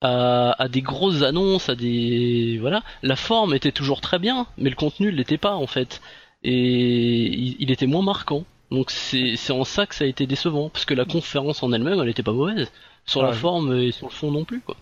à, 0.00 0.52
à 0.62 0.68
des 0.68 0.80
grosses 0.82 1.22
annonces, 1.22 1.68
à 1.68 1.74
des 1.74 2.56
voilà. 2.60 2.82
La 3.02 3.16
forme 3.16 3.54
était 3.54 3.72
toujours 3.72 4.00
très 4.00 4.18
bien, 4.18 4.46
mais 4.56 4.70
le 4.70 4.76
contenu 4.76 5.06
ne 5.12 5.16
l'était 5.16 5.38
pas 5.38 5.54
en 5.54 5.66
fait, 5.66 6.00
et 6.42 6.54
il, 6.56 7.56
il 7.60 7.70
était 7.70 7.86
moins 7.86 8.02
marquant. 8.02 8.44
Donc 8.70 8.90
c'est 8.90 9.34
c'est 9.36 9.52
en 9.52 9.64
ça 9.64 9.84
que 9.86 9.94
ça 9.94 10.04
a 10.04 10.06
été 10.06 10.26
décevant, 10.26 10.70
parce 10.70 10.86
que 10.86 10.94
la 10.94 11.04
conférence 11.04 11.62
en 11.62 11.72
elle-même, 11.72 12.00
elle 12.00 12.08
était 12.08 12.22
pas 12.22 12.32
mauvaise 12.32 12.70
sur 13.04 13.22
la 13.22 13.32
forme 13.32 13.76
et 13.76 13.92
sur 13.92 14.06
le 14.06 14.12
fond 14.12 14.30
non 14.30 14.44
plus 14.44 14.60
quoi. 14.60 14.76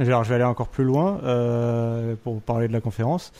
Alors, 0.00 0.24
je 0.24 0.28
vais 0.28 0.34
aller 0.34 0.44
encore 0.44 0.68
plus 0.68 0.84
loin 0.84 1.20
euh, 1.24 2.16
pour 2.22 2.40
parler 2.42 2.68
de 2.68 2.72
la 2.72 2.80
conférence. 2.80 3.32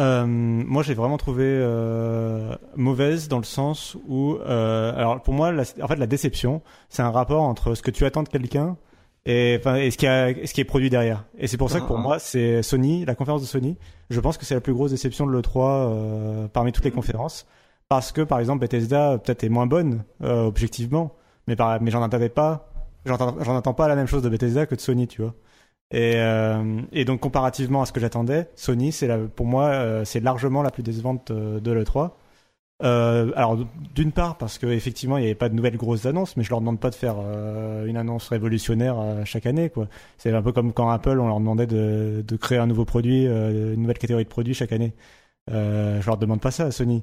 Euh, 0.00 0.26
moi, 0.26 0.82
j'ai 0.82 0.94
vraiment 0.94 1.18
trouvé 1.18 1.44
euh, 1.46 2.54
mauvaise 2.76 3.28
dans 3.28 3.38
le 3.38 3.44
sens 3.44 3.96
où, 4.06 4.36
euh, 4.36 4.92
alors 4.96 5.20
pour 5.22 5.34
moi, 5.34 5.50
la, 5.52 5.62
en 5.82 5.88
fait, 5.88 5.96
la 5.96 6.06
déception, 6.06 6.62
c'est 6.88 7.02
un 7.02 7.10
rapport 7.10 7.42
entre 7.42 7.74
ce 7.74 7.82
que 7.82 7.90
tu 7.90 8.04
attends 8.04 8.22
de 8.22 8.28
quelqu'un 8.28 8.76
et, 9.26 9.56
enfin, 9.58 9.74
et 9.76 9.90
ce 9.90 9.98
qui 9.98 10.06
a, 10.06 10.32
ce 10.46 10.52
qui 10.52 10.60
est 10.60 10.64
produit 10.64 10.88
derrière. 10.90 11.24
Et 11.36 11.48
c'est 11.48 11.56
pour 11.56 11.70
ça 11.70 11.80
que 11.80 11.86
pour 11.86 11.98
Ah. 11.98 12.02
moi, 12.02 12.18
c'est 12.20 12.62
Sony, 12.62 13.04
la 13.04 13.14
conférence 13.16 13.40
de 13.42 13.46
Sony. 13.46 13.76
Je 14.10 14.20
pense 14.20 14.38
que 14.38 14.44
c'est 14.44 14.54
la 14.54 14.60
plus 14.60 14.72
grosse 14.72 14.92
déception 14.92 15.26
de 15.26 15.32
l'E3 15.32 15.58
euh, 15.58 16.48
parmi 16.48 16.70
toutes 16.72 16.84
les 16.84 16.92
conférences, 16.92 17.46
parce 17.88 18.12
que 18.12 18.20
par 18.22 18.38
exemple 18.38 18.60
Bethesda 18.60 19.18
peut-être 19.18 19.42
est 19.44 19.48
moins 19.48 19.66
bonne 19.66 20.04
euh, 20.22 20.44
objectivement, 20.46 21.14
mais 21.48 21.56
par, 21.56 21.80
mais 21.82 21.90
j'en 21.90 22.02
attendais 22.02 22.28
pas, 22.28 22.70
j'en 23.04 23.16
attends 23.56 23.74
pas 23.74 23.88
la 23.88 23.96
même 23.96 24.06
chose 24.06 24.22
de 24.22 24.28
Bethesda 24.28 24.66
que 24.66 24.76
de 24.76 24.80
Sony, 24.80 25.08
tu 25.08 25.22
vois. 25.22 25.34
Et, 25.90 26.16
euh, 26.16 26.82
et 26.92 27.04
donc 27.04 27.20
comparativement 27.20 27.82
à 27.82 27.86
ce 27.86 27.92
que 27.92 28.00
j'attendais, 28.00 28.50
Sony, 28.56 28.92
c'est 28.92 29.08
pour 29.28 29.46
moi, 29.46 29.66
euh, 29.68 30.04
c'est 30.04 30.20
largement 30.20 30.62
la 30.62 30.70
plus 30.70 30.82
décevante 30.82 31.30
euh, 31.30 31.60
de 31.60 31.72
l'E3. 31.72 32.10
Euh, 32.84 33.32
alors 33.34 33.58
d'une 33.96 34.12
part 34.12 34.38
parce 34.38 34.56
qu'effectivement 34.56 35.16
il 35.16 35.22
n'y 35.22 35.26
avait 35.26 35.34
pas 35.34 35.48
de 35.48 35.54
nouvelles 35.54 35.76
grosses 35.76 36.06
annonces, 36.06 36.36
mais 36.36 36.44
je 36.44 36.50
leur 36.50 36.60
demande 36.60 36.78
pas 36.78 36.90
de 36.90 36.94
faire 36.94 37.16
une 37.86 37.96
annonce 37.96 38.28
révolutionnaire 38.28 38.96
chaque 39.24 39.46
année. 39.46 39.72
C'est 40.16 40.32
un 40.32 40.42
peu 40.42 40.52
comme 40.52 40.72
quand 40.72 40.88
Apple 40.88 41.18
on 41.18 41.26
leur 41.26 41.40
demandait 41.40 41.66
de, 41.66 42.36
créer 42.40 42.58
un 42.58 42.68
nouveau 42.68 42.84
produit, 42.84 43.24
une 43.24 43.80
nouvelle 43.80 43.98
catégorie 43.98 44.22
de 44.22 44.28
produits 44.28 44.54
chaque 44.54 44.70
année. 44.72 44.92
Je 45.48 46.06
leur 46.06 46.18
demande 46.18 46.40
pas 46.40 46.52
ça 46.52 46.66
à 46.66 46.70
Sony. 46.70 47.02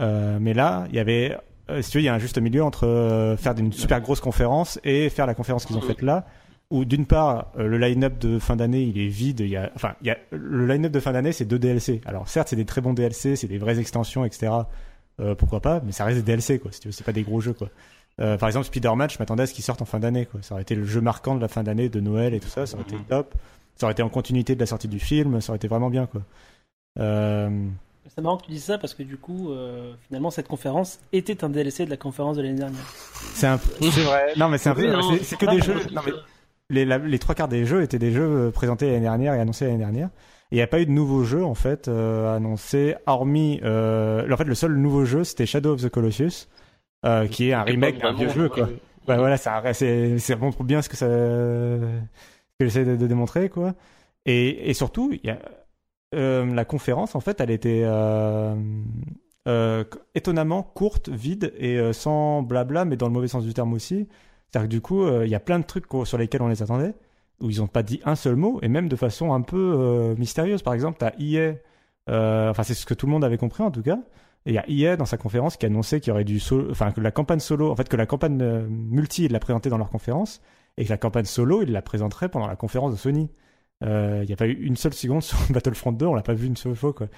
Mais 0.00 0.54
là 0.54 0.86
il 0.88 0.96
y 0.96 0.98
avait, 0.98 1.36
tu 1.68 1.98
veux, 1.98 2.00
il 2.00 2.04
y 2.04 2.08
a 2.08 2.14
un 2.14 2.18
juste 2.18 2.38
milieu 2.38 2.64
entre 2.64 3.36
faire 3.38 3.54
une 3.58 3.74
super 3.74 4.00
grosse 4.00 4.20
conférence 4.20 4.80
et 4.82 5.10
faire 5.10 5.26
la 5.26 5.34
conférence 5.34 5.66
qu'ils 5.66 5.76
ont 5.76 5.82
faite 5.82 6.00
là 6.00 6.24
où 6.70 6.84
d'une 6.84 7.06
part 7.06 7.52
euh, 7.58 7.66
le 7.68 7.78
line-up 7.78 8.18
de 8.18 8.38
fin 8.38 8.56
d'année 8.56 8.82
il 8.82 8.98
est 8.98 9.06
vide, 9.08 9.40
il 9.40 9.48
y 9.48 9.56
a, 9.56 9.70
enfin 9.74 9.94
il 10.02 10.08
y 10.08 10.10
a, 10.10 10.18
le 10.32 10.66
line-up 10.66 10.90
de 10.92 11.00
fin 11.00 11.12
d'année 11.12 11.32
c'est 11.32 11.44
deux 11.44 11.58
DLC. 11.58 12.00
Alors 12.06 12.28
certes 12.28 12.48
c'est 12.48 12.56
des 12.56 12.64
très 12.64 12.80
bons 12.80 12.92
DLC, 12.92 13.36
c'est 13.36 13.46
des 13.48 13.58
vraies 13.58 13.78
extensions 13.78 14.24
etc. 14.24 14.52
Euh, 15.20 15.34
pourquoi 15.34 15.60
pas, 15.60 15.80
mais 15.84 15.92
ça 15.92 16.04
reste 16.04 16.18
des 16.18 16.22
DLC 16.24 16.58
quoi. 16.58 16.72
Si 16.72 16.80
tu 16.80 16.88
veux, 16.88 16.92
c'est 16.92 17.04
pas 17.04 17.12
des 17.12 17.22
gros 17.22 17.40
jeux 17.40 17.52
quoi. 17.54 17.68
Euh, 18.20 18.36
par 18.38 18.48
exemple 18.48 18.66
Spider-Man, 18.66 19.10
je 19.10 19.16
m'attendais 19.18 19.42
à 19.44 19.46
ce 19.46 19.54
qu'il 19.54 19.64
sorte 19.64 19.80
en 19.82 19.84
fin 19.84 19.98
d'année 20.00 20.26
quoi. 20.26 20.40
Ça 20.42 20.54
aurait 20.54 20.62
été 20.62 20.74
le 20.74 20.84
jeu 20.86 21.00
marquant 21.00 21.34
de 21.36 21.40
la 21.40 21.48
fin 21.48 21.62
d'année 21.62 21.88
de 21.88 22.00
Noël 22.00 22.34
et 22.34 22.40
tout 22.40 22.48
ça, 22.48 22.66
ça 22.66 22.76
aurait 22.76 22.84
été 22.84 22.96
top. 23.08 23.34
Ça 23.76 23.86
aurait 23.86 23.92
été 23.92 24.02
en 24.02 24.08
continuité 24.08 24.54
de 24.54 24.60
la 24.60 24.66
sortie 24.66 24.88
du 24.88 24.98
film, 24.98 25.40
ça 25.40 25.50
aurait 25.52 25.56
été 25.58 25.68
vraiment 25.68 25.90
bien 25.90 26.06
quoi. 26.06 26.22
Euh, 26.98 27.50
C'est 28.14 28.22
marrant 28.22 28.38
que 28.38 28.44
tu 28.46 28.50
dises 28.52 28.64
ça 28.64 28.78
parce 28.78 28.94
que 28.94 29.02
du 29.02 29.16
coup, 29.18 29.50
euh, 29.52 29.92
finalement, 30.06 30.30
cette 30.30 30.48
conférence 30.48 30.98
était 31.12 31.44
un 31.44 31.50
DLC 31.50 31.84
de 31.84 31.90
la 31.90 31.96
conférence 31.96 32.36
de 32.36 32.42
l'année 32.42 32.58
dernière. 32.58 32.80
c'est 33.34 33.46
un, 33.46 33.58
c'est 33.58 34.02
vrai. 34.02 34.32
Non 34.36 34.48
mais 34.48 34.58
c'est 34.58 34.70
un 34.70 34.74
peu, 34.74 34.90
c'est- 35.18 35.24
c'est 35.24 35.36
que 35.36 35.46
des 35.50 35.60
jeux. 35.60 35.80
Non, 35.92 36.00
mais 36.06 36.12
les, 36.70 36.84
la- 36.84 36.98
les 36.98 37.18
trois 37.18 37.34
quarts 37.34 37.48
des 37.48 37.64
jeux 37.64 37.82
étaient 37.82 37.98
des 37.98 38.12
jeux 38.12 38.48
euh, 38.48 38.50
présentés 38.50 38.86
l'année 38.86 39.00
dernière 39.00 39.34
et 39.34 39.40
annoncés 39.40 39.66
l'année 39.66 39.78
dernière. 39.78 40.08
Et 40.50 40.56
il 40.56 40.56
n'y 40.56 40.62
a 40.62 40.66
pas 40.66 40.80
eu 40.80 40.86
de 40.86 40.92
nouveaux 40.92 41.24
jeux 41.24 41.44
en 41.44 41.54
fait 41.54 41.88
euh, 41.88 42.36
annoncés, 42.36 42.94
hormis 43.06 43.60
euh, 43.64 44.30
en 44.32 44.36
fait 44.36 44.44
le 44.44 44.54
seul 44.54 44.76
nouveau 44.76 45.04
jeu 45.04 45.24
c'était 45.24 45.46
Shadow 45.46 45.72
of 45.74 45.82
the 45.82 45.88
Colossus, 45.88 46.48
euh, 47.04 47.26
qui 47.26 47.48
est 47.50 47.52
un 47.52 47.62
remake 47.62 47.98
d'un 47.98 48.12
vieux 48.12 48.28
jeu 48.28 48.48
quoi. 48.48 48.68
Ouais, 49.08 49.18
voilà, 49.18 49.36
ça, 49.36 49.62
c'est, 49.72 50.18
ça 50.18 50.34
montre 50.34 50.64
bien 50.64 50.82
ce 50.82 50.88
que 50.88 50.96
ça, 50.96 51.06
ce 51.06 51.78
que 52.58 52.64
j'essaie 52.64 52.84
de, 52.84 52.96
de 52.96 53.06
démontrer, 53.06 53.48
quoi. 53.48 53.74
Et, 54.24 54.68
et 54.68 54.74
surtout, 54.74 55.12
il 55.12 55.20
y 55.24 55.30
a, 55.30 55.38
la 56.12 56.64
conférence, 56.64 57.14
en 57.14 57.20
fait, 57.20 57.40
elle 57.40 57.52
était 57.52 57.84
étonnamment 60.16 60.64
courte, 60.64 61.08
vide 61.08 61.52
et 61.56 61.92
sans 61.92 62.42
blabla, 62.42 62.84
mais 62.84 62.96
dans 62.96 63.06
le 63.06 63.12
mauvais 63.12 63.28
sens 63.28 63.44
du 63.44 63.54
terme 63.54 63.74
aussi. 63.74 64.08
C'est-à-dire 64.50 64.68
que 64.68 64.74
du 64.74 64.80
coup, 64.80 65.02
euh, 65.02 65.26
il 65.26 65.30
y 65.30 65.34
a 65.34 65.40
plein 65.40 65.58
de 65.58 65.64
trucs 65.64 65.86
sur 66.04 66.18
lesquels 66.18 66.42
on 66.42 66.48
les 66.48 66.62
attendait, 66.62 66.94
où 67.40 67.50
ils 67.50 67.58
n'ont 67.58 67.66
pas 67.66 67.82
dit 67.82 68.00
un 68.04 68.16
seul 68.16 68.36
mot, 68.36 68.58
et 68.62 68.68
même 68.68 68.88
de 68.88 68.96
façon 68.96 69.32
un 69.32 69.42
peu 69.42 69.74
euh, 69.76 70.14
mystérieuse. 70.16 70.62
Par 70.62 70.74
exemple, 70.74 70.98
t'as 70.98 71.12
EA, 71.18 71.54
euh, 72.08 72.50
enfin 72.50 72.62
c'est 72.62 72.74
ce 72.74 72.86
que 72.86 72.94
tout 72.94 73.06
le 73.06 73.12
monde 73.12 73.24
avait 73.24 73.38
compris 73.38 73.62
en 73.62 73.70
tout 73.70 73.82
cas. 73.82 73.98
Et 74.46 74.50
il 74.50 74.54
y 74.54 74.58
a 74.58 74.92
EA 74.92 74.96
dans 74.96 75.06
sa 75.06 75.16
conférence 75.16 75.56
qui 75.56 75.66
annonçait 75.66 76.00
qu'il 76.00 76.10
y 76.10 76.12
aurait 76.12 76.24
du 76.24 76.38
solo, 76.38 76.70
enfin 76.70 76.92
que 76.92 77.00
la 77.00 77.10
campagne 77.10 77.40
solo, 77.40 77.70
en 77.70 77.76
fait 77.76 77.88
que 77.88 77.96
la 77.96 78.06
campagne 78.06 78.38
multi 78.68 79.24
ils 79.24 79.32
l'a 79.32 79.40
présentée 79.40 79.70
dans 79.70 79.78
leur 79.78 79.90
conférence 79.90 80.40
et 80.76 80.84
que 80.84 80.90
la 80.90 80.98
campagne 80.98 81.24
solo 81.24 81.62
ils 81.62 81.72
la 81.72 81.82
présenteraient 81.82 82.28
pendant 82.28 82.46
la 82.46 82.54
conférence 82.56 82.92
de 82.92 82.96
Sony. 82.96 83.28
Il 83.82 84.24
n'y 84.26 84.32
a 84.32 84.36
pas 84.36 84.46
eu 84.46 84.52
une 84.52 84.76
seule 84.76 84.94
seconde 84.94 85.22
sur 85.22 85.36
Battlefront 85.50 85.92
2, 85.92 86.06
on 86.06 86.14
l'a 86.14 86.22
pas 86.22 86.34
vu 86.34 86.46
une 86.46 86.56
seule 86.56 86.76
fois 86.76 86.92
quoi. 86.92 87.08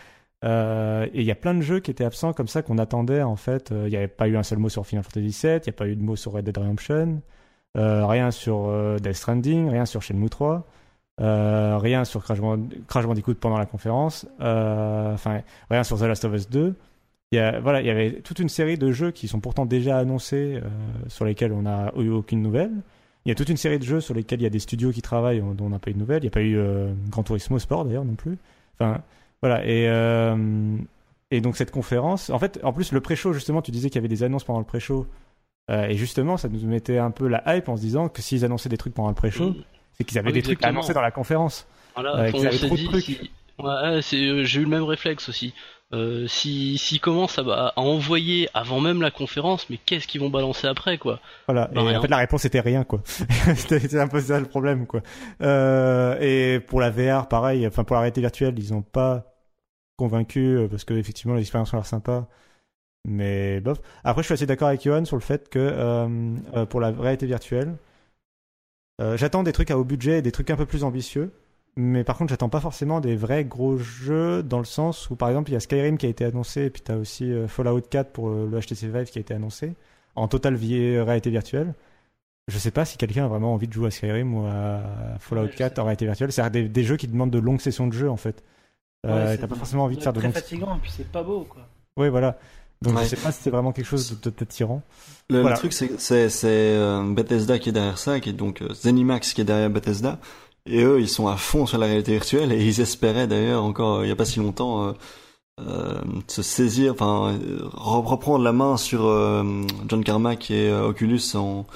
Euh, 0.45 1.07
et 1.13 1.21
il 1.21 1.25
y 1.25 1.31
a 1.33 1.35
plein 1.35 1.55
de 1.55 1.63
jeux 1.63 1.81
qui 1.81 1.91
étaient 1.91 2.05
absents 2.05 2.33
comme 2.33 2.47
ça 2.47 2.63
qu'on 2.63 2.79
attendait 2.79 3.23
en 3.23 3.35
fait. 3.37 3.73
Euh, 3.73 3.85
Il 3.87 3.91
n'y 3.91 3.97
avait 3.97 4.07
pas 4.09 4.29
eu 4.29 4.37
un 4.37 4.43
seul 4.45 4.59
mot 4.59 4.69
sur 4.69 4.87
Final 4.87 5.03
Fantasy 5.05 5.27
VII, 5.47 5.57
il 5.57 5.63
n'y 5.67 5.71
a 5.71 5.73
pas 5.73 5.89
eu 5.89 5.97
de 5.97 6.03
mot 6.03 6.15
sur 6.17 6.33
Red 6.33 6.45
Dead 6.45 6.57
Redemption, 6.57 7.21
euh, 7.77 8.07
rien 8.07 8.31
sur 8.31 8.71
Death 9.01 9.15
Stranding, 9.17 9.69
rien 9.71 9.85
sur 9.87 10.03
Shenmue 10.03 10.31
3. 10.31 10.67
Euh, 11.21 11.77
rien 11.79 12.05
sur 12.05 12.23
Crash, 12.23 12.41
Band- 12.41 12.69
Crash 12.87 13.05
Bandicoot 13.05 13.35
pendant 13.35 13.59
la 13.59 13.67
conférence, 13.67 14.25
enfin 14.39 15.43
rien 15.69 15.83
sur 15.83 15.99
The 15.99 16.03
Last 16.03 16.25
of 16.25 16.33
Us 16.35 16.49
2. 16.49 16.75
Il 17.33 17.39
y 17.39 17.61
voilà, 17.61 17.81
il 17.81 17.87
y 17.87 17.91
avait 17.91 18.21
toute 18.23 18.39
une 18.39 18.49
série 18.49 18.79
de 18.79 18.93
jeux 18.93 19.11
qui 19.11 19.27
sont 19.27 19.41
pourtant 19.41 19.67
déjà 19.67 19.99
annoncés, 19.99 20.61
sur 21.09 21.25
lesquels 21.25 21.53
on 21.53 21.63
n'a 21.63 21.93
eu 21.99 22.09
aucune 22.11 22.41
nouvelle. 22.41 22.71
Il 23.25 23.31
y 23.31 23.33
a 23.33 23.35
toute 23.35 23.49
une 23.49 23.57
série 23.57 23.81
de 23.81 23.85
jeux 23.85 24.01
sur 24.01 24.15
lesquels 24.15 24.41
il 24.41 24.45
y 24.45 24.47
a 24.47 24.51
des 24.51 24.61
studios 24.61 24.93
qui 24.93 25.03
travaillent 25.03 25.41
dont 25.41 25.67
on 25.67 25.71
n'a 25.71 25.81
pas 25.81 25.91
eu 25.91 25.95
de 25.95 25.99
nouvelles. 25.99 26.21
Il 26.23 26.27
n'y 26.27 26.29
a 26.29 26.31
pas 26.31 26.41
eu 26.43 26.57
Gran 27.11 27.25
Turismo 27.25 27.59
Sport 27.59 27.85
d'ailleurs 27.85 28.05
non 28.05 28.15
plus. 28.15 28.39
Enfin, 28.79 29.03
voilà. 29.43 29.65
Et, 29.67 29.89
euh, 29.89 30.77
et 31.31 31.41
donc 31.41 31.57
cette 31.57 31.71
conférence, 31.71 32.31
en 32.31 32.39
fait, 32.39 32.59
en 32.63 32.73
plus 32.73 32.93
le 32.93 33.01
pré-show 33.01 33.33
justement, 33.33 33.63
tu 33.63 33.71
disais 33.71 33.89
qu'il 33.91 33.97
y 33.97 33.99
avait 33.99 34.09
des 34.09 34.23
annonces 34.23 34.45
pendant 34.45 34.61
le 34.61 34.65
pré-show. 34.65 35.07
Euh, 35.71 35.87
et 35.87 35.97
justement, 35.97 36.37
ça 36.39 36.49
nous 36.49 36.67
mettait 36.67 36.97
un 36.99 37.11
peu 37.11 37.29
la 37.29 37.43
hype 37.57 37.69
en 37.69 37.77
se 37.77 37.83
disant 37.83 38.09
que 38.09 38.23
s'ils 38.23 38.45
annonçaient 38.45 38.71
des 38.71 38.79
trucs 38.79 38.95
pendant 38.95 39.11
le 39.11 39.15
pré-show, 39.15 39.55
c'est 39.93 40.05
qu'ils 40.05 40.19
avaient. 40.19 40.29
Oui, 40.29 40.33
des 40.33 40.43
trucs 40.43 40.65
annoncés 40.65 40.95
dans 40.95 41.03
la 41.03 41.11
conférence. 41.11 41.67
Voilà, 41.95 42.17
Euh, 42.17 42.31
on 42.33 42.67
trop 42.67 42.77
de 42.77 42.85
trucs. 42.85 43.05
si- 43.05 43.31
ouais, 43.59 44.01
c'est, 44.01 44.25
euh, 44.25 44.45
j'ai 44.45 44.61
eu 44.61 44.65
le 44.65 44.71
même 44.71 44.85
réflexe 44.85 45.29
aussi. 45.29 45.53
Euh, 45.95 46.27
si 46.27 46.77
s'ils 46.77 47.01
commencent 47.01 47.39
à, 47.39 47.73
à 47.75 47.81
envoyer 47.81 48.51
avant 48.53 48.79
même 48.79 49.01
la 49.01 49.11
conférence, 49.11 49.71
mais 49.71 49.79
qu'est-ce 49.79 50.07
qu'ils 50.07 50.21
vont 50.21 50.29
balancer 50.29 50.67
après 50.67 50.99
quoi 50.99 51.19
Voilà. 51.47 51.69
Bah, 51.73 51.81
et 51.81 51.89
rien. 51.89 51.99
en 51.99 52.03
fait, 52.03 52.09
la 52.09 52.19
réponse 52.19 52.45
était 52.45 52.61
rien, 52.61 52.85
quoi. 52.85 53.01
c'était 53.57 53.99
un 53.99 54.09
peu 54.09 54.21
ça 54.21 54.39
le 54.39 54.47
problème, 54.47 54.87
quoi. 54.87 55.01
Euh, 55.41 56.19
et 56.21 56.61
pour 56.61 56.81
la 56.81 56.91
VR, 56.91 57.27
pareil. 57.29 57.67
Enfin, 57.67 57.85
pour 57.85 57.95
la 57.95 58.01
réalité 58.01 58.21
virtuelle, 58.21 58.55
ils 58.59 58.75
ont 58.75 58.83
pas 58.83 59.35
convaincu 59.97 60.59
euh, 60.59 60.69
parce 60.69 60.85
que 60.85 60.93
effectivement, 60.93 61.35
les 61.35 61.41
expériences 61.41 61.73
ont 61.73 61.79
l'air 61.79 61.87
sympas. 61.87 62.29
Mais 63.07 63.61
bof. 63.61 63.79
Après, 64.05 64.23
je 64.23 64.27
suis 64.27 64.35
assez 64.35 64.47
d'accord 64.47 64.69
avec 64.69 64.83
Johan 64.83 65.07
sur 65.07 65.17
le 65.17 65.23
fait 65.23 65.49
que 65.49 65.59
euh, 65.59 66.67
pour 66.67 66.81
la 66.81 66.91
réalité 66.91 67.25
virtuelle, 67.25 67.77
j'attends 69.15 69.43
des 69.43 69.53
trucs 69.53 69.71
à 69.71 69.79
haut 69.79 69.85
budget 69.85 70.19
et 70.19 70.23
des 70.23 70.33
trucs 70.33 70.51
un 70.51 70.57
peu 70.57 70.67
plus 70.67 70.85
ambitieux. 70.85 71.33
Mais 71.81 72.03
par 72.03 72.17
contre, 72.19 72.31
j'attends 72.31 72.49
pas 72.49 72.59
forcément 72.61 72.99
des 73.01 73.15
vrais 73.15 73.45
gros 73.45 73.77
jeux 73.77 74.43
dans 74.43 74.59
le 74.59 74.65
sens 74.65 75.09
où, 75.11 75.15
par 75.17 75.29
exemple, 75.29 75.51
il 75.51 75.55
y 75.55 75.57
a 75.57 75.61
Skyrim 75.61 75.97
qui 75.97 76.07
a 76.07 76.09
été 76.09 76.25
annoncé, 76.25 76.63
et 76.65 76.71
puis 76.71 76.83
tu 76.85 76.91
as 76.91 76.97
aussi 76.97 77.31
euh, 77.33 77.47
Fallout 77.47 77.81
4 77.89 78.11
pour 78.11 78.31
euh, 78.31 78.49
le 78.51 78.59
HTC 78.59 78.89
Vive 78.89 79.05
qui 79.05 79.19
a 79.19 79.21
été 79.21 79.33
annoncé 79.33 79.75
en 80.17 80.27
totale 80.27 80.57
réalité 80.57 81.31
virtuelle. 81.31 81.75
Je 82.49 82.59
sais 82.59 82.73
pas 82.73 82.85
si 82.85 82.97
quelqu'un 82.97 83.27
a 83.27 83.29
vraiment 83.29 83.55
envie 83.55 83.69
de 83.69 83.73
jouer 83.73 83.87
à 83.87 83.91
Skyrim 83.93 84.35
ou 84.35 84.47
à 84.47 84.81
Fallout 85.21 85.43
Ouais, 85.45 85.51
je 85.53 85.57
4 85.57 85.75
sais. 85.77 85.81
en 85.81 85.85
réalité 85.85 86.07
virtuelle. 86.07 86.33
C'est 86.33 86.51
des, 86.51 86.69
des 86.69 86.83
jeux 86.83 86.97
qui 86.97 87.07
demandent 87.07 87.31
de 87.31 87.39
longues 87.39 87.61
sessions 87.61 87.87
de 87.87 87.93
jeu 87.93 88.11
en 88.11 88.17
fait. 88.17 88.43
Euh, 89.07 89.11
Ouais, 89.15 89.23
et 89.23 89.37
c'est- 89.37 89.43
t'as 89.43 89.47
pas 89.47 89.55
forcément 89.55 89.85
envie 89.85 89.95
de 89.95 90.01
c'est 90.01 90.05
faire 90.05 90.13
de 90.15 90.21
longues. 90.21 90.33
fatigant 90.33 90.75
et 90.75 90.79
puis 90.81 90.91
c'est 90.91 91.07
pas 91.13 91.23
beau 91.23 91.47
quoi. 91.49 91.63
Oui, 91.97 92.09
voilà. 92.09 92.39
Donc 92.83 92.97
Ouais. 92.97 93.05
je 93.05 93.11
sais 93.11 93.17
pas 93.17 93.31
si 93.31 93.43
c'est 93.43 93.51
vraiment 93.51 93.71
quelque 93.73 93.87
chose 93.87 94.19
de- 94.21 94.31
d'attirant. 94.31 94.83
Le, 95.31 95.37
le 95.37 95.41
Voilà. 95.43 95.57
truc, 95.57 95.73
c'est 95.73 96.01
c'est 96.01 96.29
c'est 96.31 96.49
euh, 96.49 97.05
Bethesda 97.15 97.59
qui 97.61 97.69
est 97.69 97.73
derrière 97.73 97.99
ça, 97.99 98.19
qui 98.19 98.31
est 98.31 98.33
donc 98.33 98.63
euh, 98.63 98.73
Zenimax 98.75 99.35
qui 99.35 99.43
est 99.43 99.45
derrière 99.45 99.71
Bethesda. 99.71 100.19
Et 100.71 100.83
eux, 100.85 101.01
ils 101.01 101.09
sont 101.09 101.29
à 101.29 101.37
fond 101.37 101.67
sur 101.67 101.79
la 101.79 101.87
réalité 101.87 102.13
virtuelle 102.13 102.53
et 102.53 102.65
ils 102.65 102.81
espéraient 102.81 103.27
d'ailleurs 103.27 103.65
encore 103.65 104.05
il 104.05 104.09
y 104.09 104.13
a 104.13 104.17
pas 104.17 104.25
si 104.27 104.39
longtemps 104.39 104.89
euh, 104.89 104.93
euh, 105.61 106.01
se 106.29 106.43
saisir, 106.43 106.93
enfin 106.93 107.33
euh, 107.33 107.61
re- 107.75 108.05
reprendre 108.07 108.45
la 108.45 108.53
main 108.53 108.77
sur 108.77 109.07
euh, 109.07 109.43
John 109.89 110.05
Carmack 110.05 110.51
et 110.51 110.73
Oculus 110.73 111.21
en, 111.35 111.67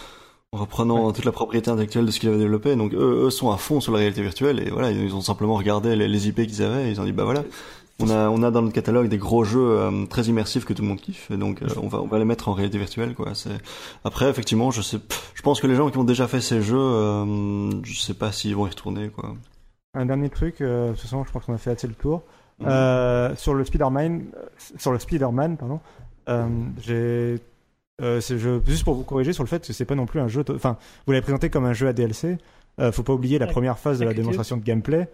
en 0.52 0.58
reprenant 0.58 1.10
toute 1.12 1.24
la 1.24 1.32
propriété 1.32 1.70
intellectuelle 1.70 2.06
de 2.06 2.10
ce 2.10 2.20
qu'il 2.20 2.28
avait 2.28 2.38
développé. 2.38 2.76
Donc 2.76 2.92
eux, 2.94 3.24
eux 3.26 3.30
sont 3.30 3.50
à 3.50 3.56
fond 3.56 3.80
sur 3.80 3.92
la 3.92 3.98
réalité 3.98 4.22
virtuelle 4.22 4.60
et 4.66 4.70
voilà, 4.70 4.90
ils 4.90 5.14
ont 5.14 5.20
simplement 5.22 5.54
regardé 5.56 5.96
les, 5.96 6.06
les 6.06 6.28
IP 6.28 6.46
qu'ils 6.46 6.62
avaient 6.62 6.88
et 6.88 6.90
ils 6.90 7.00
ont 7.00 7.04
dit 7.04 7.12
bah 7.12 7.24
voilà. 7.24 7.44
On 8.00 8.08
a, 8.10 8.28
on 8.30 8.42
a 8.42 8.50
dans 8.50 8.62
notre 8.62 8.74
catalogue 8.74 9.08
des 9.08 9.18
gros 9.18 9.44
jeux 9.44 9.60
euh, 9.78 10.06
très 10.06 10.22
immersifs 10.24 10.64
que 10.64 10.72
tout 10.72 10.82
le 10.82 10.88
monde 10.88 11.00
kiffe, 11.00 11.30
et 11.30 11.36
donc 11.36 11.62
euh, 11.62 11.66
on 11.80 11.86
va, 11.88 12.00
on 12.00 12.06
va 12.06 12.18
les 12.18 12.24
mettre 12.24 12.48
en 12.48 12.52
réalité 12.52 12.78
virtuelle, 12.78 13.14
quoi. 13.14 13.34
C'est 13.34 13.50
après 14.04 14.28
effectivement, 14.28 14.70
je 14.70 14.82
sais, 14.82 14.98
je 15.34 15.42
pense 15.42 15.60
que 15.60 15.66
les 15.66 15.74
gens 15.76 15.88
qui 15.90 15.98
ont 15.98 16.04
déjà 16.04 16.26
fait 16.26 16.40
ces 16.40 16.62
jeux, 16.62 16.76
euh, 16.78 17.70
je 17.84 18.00
sais 18.00 18.14
pas 18.14 18.32
s'ils 18.32 18.56
vont 18.56 18.66
y 18.66 18.70
retourner, 18.70 19.08
quoi. 19.08 19.34
Un 19.94 20.06
dernier 20.06 20.30
truc, 20.30 20.60
euh, 20.62 20.86
de 20.88 20.92
toute 20.92 21.02
façon, 21.02 21.22
je 21.24 21.30
pense 21.32 21.44
qu'on 21.44 21.54
a 21.54 21.58
fait 21.58 21.70
assez 21.70 21.86
le 21.86 21.94
tour. 21.94 22.22
Euh, 22.64 23.34
sur 23.36 23.54
le 23.54 23.64
Spider-Man, 23.64 24.24
euh, 24.36 24.42
sur 24.78 24.92
le 24.92 24.98
Spider-Man, 24.98 25.56
pardon, 25.56 25.80
euh, 26.28 26.46
j'ai, 26.80 27.38
euh, 28.00 28.20
c'est- 28.20 28.38
je, 28.38 28.60
juste 28.66 28.84
pour 28.84 28.94
vous 28.94 29.02
corriger 29.02 29.32
sur 29.32 29.42
le 29.42 29.48
fait 29.48 29.66
que 29.66 29.72
c'est 29.72 29.84
pas 29.84 29.96
non 29.96 30.06
plus 30.06 30.20
un 30.20 30.28
jeu, 30.28 30.44
enfin, 30.54 30.76
vous 31.06 31.12
l'avez 31.12 31.22
présenté 31.22 31.50
comme 31.50 31.64
un 31.64 31.72
jeu 31.72 31.88
à 31.88 31.92
DLC. 31.92 32.38
Euh, 32.80 32.90
faut 32.90 33.02
pas 33.02 33.12
oublier 33.12 33.38
la 33.38 33.46
première 33.48 33.78
phase 33.78 33.98
de 33.98 34.04
la 34.04 34.12
démonstration 34.14 34.56
de 34.56 34.62
gameplay, 34.62 35.08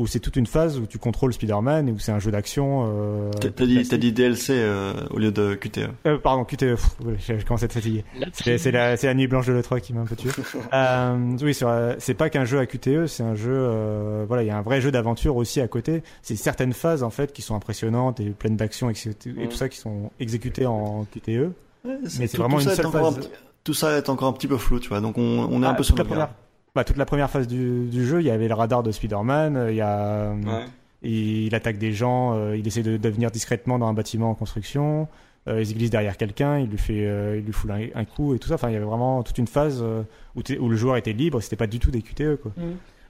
où 0.00 0.06
c'est 0.06 0.18
toute 0.20 0.36
une 0.36 0.46
phase 0.46 0.78
où 0.78 0.86
tu 0.86 0.98
contrôles 0.98 1.32
Spider-Man 1.32 1.88
et 1.88 1.92
où 1.92 1.98
c'est 1.98 2.12
un 2.12 2.18
jeu 2.18 2.30
d'action. 2.30 2.86
Euh, 2.88 3.30
T'as 3.40 3.96
dit, 3.98 4.12
DLC 4.12 4.52
euh, 4.56 4.92
au 5.10 5.18
lieu 5.18 5.30
de 5.30 5.54
QTE. 5.54 5.88
euh, 6.06 6.18
pardon, 6.18 6.44
QTE, 6.44 6.76
j'ai 7.18 7.38
commencé 7.44 7.64
à 7.64 7.66
être 7.66 7.72
fatigué. 7.74 8.04
C'est 8.32 8.70
la, 8.72 9.14
nuit 9.14 9.26
blanche 9.26 9.46
de 9.46 9.52
l'E3 9.52 9.80
qui 9.80 9.92
m'a 9.92 10.00
un 10.00 10.06
peu 10.06 10.16
tué. 10.16 10.30
euh, 10.72 11.36
oui, 11.42 11.54
c'est 11.98 12.14
pas 12.14 12.30
qu'un 12.30 12.44
jeu 12.44 12.58
à 12.58 12.66
QTE, 12.66 13.06
c'est 13.06 13.22
un 13.22 13.34
jeu, 13.34 13.52
euh, 13.54 14.24
voilà, 14.26 14.42
il 14.42 14.46
y 14.46 14.50
a 14.50 14.56
un 14.56 14.62
vrai 14.62 14.80
jeu 14.80 14.90
d'aventure 14.90 15.36
aussi 15.36 15.60
à 15.60 15.68
côté. 15.68 16.02
C'est 16.22 16.36
certaines 16.36 16.72
phases 16.72 17.02
en 17.02 17.10
fait 17.10 17.32
qui 17.32 17.42
sont 17.42 17.54
impressionnantes 17.54 18.20
et 18.20 18.30
pleines 18.30 18.56
d'action 18.56 18.90
et, 18.90 18.94
et 19.38 19.48
tout 19.48 19.56
ça 19.56 19.68
qui 19.68 19.78
sont 19.78 20.10
exécutées 20.18 20.66
en 20.66 21.04
QTE. 21.12 21.28
Ouais, 21.28 21.50
Mais 21.84 21.96
c'est 22.08 22.28
tout- 22.28 22.42
vraiment 22.42 22.58
une 22.58 22.64
ça 22.66 22.72
est 22.72 22.76
seule 22.76 22.86
encore 22.86 23.06
un 23.06 23.12
phase. 23.12 23.26
petit- 23.26 23.30
tout 23.64 23.74
ça 23.74 23.96
est 23.98 24.08
encore 24.08 24.28
un 24.28 24.32
petit 24.32 24.48
peu 24.48 24.56
flou, 24.56 24.80
tu 24.80 24.88
vois. 24.88 25.00
Donc 25.00 25.18
on, 25.18 25.22
on 25.50 25.62
est 25.62 25.66
Ah, 25.66 25.70
un 25.70 25.74
peu 25.74 25.78
toute 25.78 25.86
sur 25.86 25.96
la 25.96 26.02
le 26.04 26.08
première, 26.08 26.28
bah, 26.74 26.84
toute 26.84 26.96
la 26.96 27.04
première 27.06 27.30
phase 27.30 27.46
du, 27.48 27.86
du 27.86 28.06
jeu, 28.06 28.20
il 28.20 28.26
y 28.26 28.30
avait 28.30 28.48
le 28.48 28.54
radar 28.54 28.82
de 28.82 28.90
Spider-Man, 28.92 29.56
euh, 29.56 29.70
il 29.72 29.76
y 29.76 29.80
a, 29.80 30.32
Ouais. 30.32 30.64
il 31.02 31.54
attaque 31.54 31.78
des 31.78 31.92
gens, 31.92 32.34
euh, 32.36 32.56
il 32.56 32.66
essaie 32.66 32.82
de, 32.82 32.96
de 32.96 33.08
venir 33.08 33.30
discrètement 33.30 33.78
dans 33.78 33.86
un 33.88 33.92
bâtiment 33.94 34.30
en 34.30 34.34
construction, 34.34 35.08
euh, 35.48 35.60
il 35.60 35.66
se 35.66 35.74
glisse 35.74 35.90
derrière 35.90 36.16
quelqu'un, 36.16 36.58
il 36.58 36.68
lui 36.68 36.78
fait, 36.78 37.06
euh, 37.06 37.38
il 37.38 37.44
lui 37.44 37.52
fout 37.52 37.70
un, 37.70 37.80
un 37.94 38.04
coup 38.04 38.34
et 38.34 38.38
tout 38.38 38.48
ça. 38.48 38.54
Enfin, 38.54 38.68
il 38.68 38.74
y 38.74 38.76
avait 38.76 38.84
vraiment 38.84 39.22
toute 39.22 39.38
une 39.38 39.46
phase 39.46 39.80
euh, 39.82 40.02
où, 40.36 40.68
le 40.68 40.76
joueur 40.76 40.96
était 40.96 41.12
libre, 41.14 41.40
c'était 41.40 41.56
pas 41.56 41.66
du 41.66 41.78
tout 41.78 41.90
des 41.90 42.02
QTE 42.02 42.36
quoi. 42.36 42.52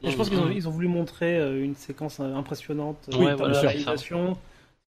Et 0.03 0.11
je 0.11 0.17
pense 0.17 0.31
qu'ils 0.31 0.39
ont, 0.39 0.49
ils 0.49 0.67
ont 0.67 0.71
voulu 0.71 0.89
montrer 0.89 1.37
euh, 1.39 1.63
une 1.63 1.75
séquence 1.75 2.21
euh, 2.21 2.35
impressionnante 2.35 3.11
euh, 3.13 3.19
Oui, 3.19 3.27
termes 3.27 3.39
voilà, 3.39 3.61
réalisation. 3.61 4.33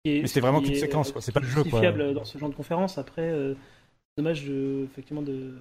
est- 0.05 0.21
Mais 0.23 0.27
c'était 0.29 0.41
vraiment 0.41 0.61
qu'une 0.61 0.77
séquence, 0.77 1.09
euh, 1.09 1.13
quoi. 1.15 1.21
C'est 1.23 1.33
pas 1.33 1.41
le 1.41 1.47
jeu, 1.49 1.65
quoi. 1.65 1.81
dans 2.13 2.25
ce 2.25 2.39
genre 2.39 2.49
de 2.51 2.55
conférence. 2.55 2.97
Après, 2.97 3.23
euh, 3.29 3.55
dommage 4.17 4.45
de, 4.45 4.85
effectivement 4.85 5.23
de 5.23 5.55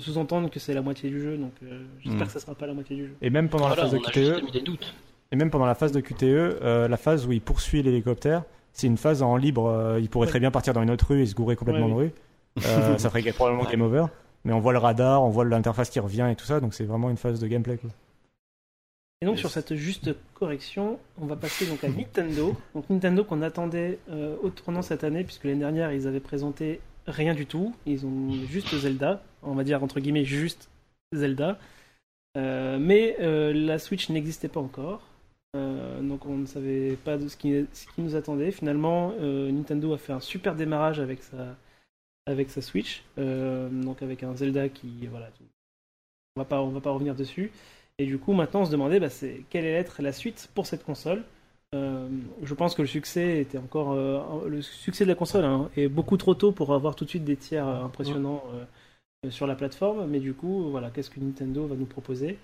sous-entendre 0.00 0.50
que 0.50 0.60
c'est 0.60 0.74
la 0.74 0.82
moitié 0.82 1.08
du 1.10 1.20
jeu. 1.20 1.36
Donc 1.36 1.52
euh, 1.62 1.82
j'espère 2.00 2.20
Mhm. 2.22 2.26
que 2.26 2.32
ça 2.32 2.40
sera 2.40 2.54
pas 2.54 2.66
la 2.66 2.74
moitié 2.74 2.96
du 2.96 3.06
jeu. 3.06 3.14
Et 3.22 3.30
même 3.30 3.48
pendant 3.48 3.66
Voilà, 3.68 3.82
la 3.84 3.88
phase 3.88 3.98
de 3.98 4.04
QTE, 4.04 4.62
doutes. 4.64 4.94
et 5.32 5.36
même 5.36 5.50
pendant 5.50 5.66
la 5.66 5.74
phase 5.74 5.92
de 5.92 6.00
QTE, 6.00 6.24
euh, 6.24 6.88
la 6.88 6.96
phase 6.96 7.26
où 7.26 7.32
il 7.32 7.40
poursuit 7.40 7.82
l'hélicoptère, 7.82 8.44
c'est 8.72 8.86
une 8.86 8.98
phase 8.98 9.22
en 9.22 9.36
libre. 9.36 9.66
euh, 9.66 9.98
il 10.00 10.08
pourrait 10.10 10.26
Ouais. 10.26 10.30
très 10.30 10.40
bien 10.40 10.50
partir 10.50 10.74
dans 10.74 10.82
une 10.82 10.90
autre 10.90 11.06
rue 11.08 11.22
et 11.22 11.26
se 11.26 11.34
gourer 11.34 11.56
complètement 11.56 11.86
Ouais, 11.86 11.92
de 11.92 11.96
rue. 11.98 12.12
Euh, 12.66 12.98
ça 12.98 13.10
ferait 13.10 13.22
probablement 13.32 13.64
game 13.64 13.82
over. 13.82 14.06
Mais 14.44 14.52
on 14.52 14.60
voit 14.60 14.72
le 14.72 14.78
radar, 14.78 15.22
on 15.24 15.30
voit 15.30 15.44
l'interface 15.44 15.90
qui 15.90 15.98
revient 15.98 16.28
et 16.30 16.36
tout 16.36 16.44
ça, 16.44 16.60
donc 16.60 16.72
c'est 16.74 16.84
vraiment 16.84 17.10
une 17.10 17.16
phase 17.16 17.40
de 17.40 17.46
gameplay. 17.48 17.78
Quoi. 17.78 17.90
Et 19.22 19.26
donc 19.26 19.36
Yes. 19.36 19.40
sur 19.40 19.50
cette 19.50 19.74
juste 19.74 20.10
correction, 20.34 20.98
on 21.18 21.24
va 21.26 21.36
passer 21.36 21.66
donc 21.66 21.82
à 21.82 21.88
Nintendo. 21.88 22.54
Donc 22.74 22.88
Nintendo 22.90 23.24
qu'on 23.24 23.40
attendait 23.42 23.98
euh, 24.10 24.36
au 24.42 24.50
tournant 24.50 24.82
cette 24.82 25.04
année, 25.04 25.24
puisque 25.24 25.44
l'année 25.44 25.60
dernière 25.60 25.90
ils 25.92 26.06
avaient 26.06 26.20
présenté 26.20 26.80
rien 27.06 27.34
du 27.34 27.46
tout. 27.46 27.74
Ils 27.86 28.06
ont 28.06 28.32
juste 28.46 28.74
Zelda, 28.76 29.22
on 29.42 29.54
va 29.54 29.64
dire 29.64 29.82
entre 29.82 30.00
guillemets 30.00 30.24
juste 30.24 30.68
Zelda. 31.12 31.58
Euh, 32.36 32.78
mais 32.78 33.16
euh, 33.20 33.52
la 33.52 33.78
Switch 33.78 34.08
n'existait 34.10 34.48
pas 34.48 34.60
encore. 34.60 35.02
Euh, 35.56 36.02
donc 36.02 36.26
on 36.26 36.36
ne 36.36 36.46
savait 36.46 36.96
pas 36.96 37.18
ce 37.18 37.36
qui, 37.36 37.66
nous 37.98 38.16
attendait. 38.16 38.50
Finalement, 38.50 39.12
Nintendo 39.20 39.94
a 39.94 39.98
fait 39.98 40.12
un 40.12 40.20
super 40.20 40.54
démarrage 40.54 41.00
avec 41.00 41.22
sa, 41.22 42.62
Switch. 42.62 43.02
Donc 43.16 44.02
avec 44.02 44.22
un 44.22 44.34
Zelda 44.34 44.68
qui, 44.68 45.06
voilà, 45.10 45.30
on 46.36 46.40
on 46.40 46.68
va 46.68 46.80
pas 46.80 46.90
revenir 46.90 47.14
dessus. 47.14 47.50
Et 47.98 48.04
du 48.04 48.18
coup, 48.18 48.34
maintenant, 48.34 48.60
on 48.60 48.66
se 48.66 48.70
demandait 48.70 49.00
bah, 49.00 49.08
quelle 49.48 49.64
allait 49.64 49.72
être 49.74 50.02
la 50.02 50.12
suite 50.12 50.50
pour 50.54 50.66
cette 50.66 50.84
console. 50.84 51.24
Euh, 51.76 52.08
je 52.42 52.54
pense 52.54 52.74
que 52.74 52.82
le 52.82 52.88
succès 52.88 53.40
était 53.40 53.58
encore 53.58 53.92
euh, 53.92 54.48
le 54.48 54.62
succès 54.62 55.04
de 55.04 55.08
la 55.10 55.14
console 55.14 55.44
hein, 55.44 55.70
est 55.76 55.88
beaucoup 55.88 56.16
trop 56.16 56.34
tôt 56.34 56.52
pour 56.52 56.72
avoir 56.74 56.94
tout 56.96 57.04
de 57.04 57.10
suite 57.10 57.24
des 57.24 57.36
tiers 57.36 57.66
euh, 57.68 57.84
impressionnants 57.84 58.42
euh, 59.26 59.30
sur 59.30 59.46
la 59.46 59.56
plateforme. 59.56 60.06
Mais 60.08 60.20
du 60.20 60.34
coup, 60.34 60.70
voilà, 60.70 60.90
qu'est-ce 60.90 61.10
que 61.10 61.20
Nintendo 61.20 61.66
va 61.66 61.76
nous 61.76 61.86
proposer? 61.86 62.38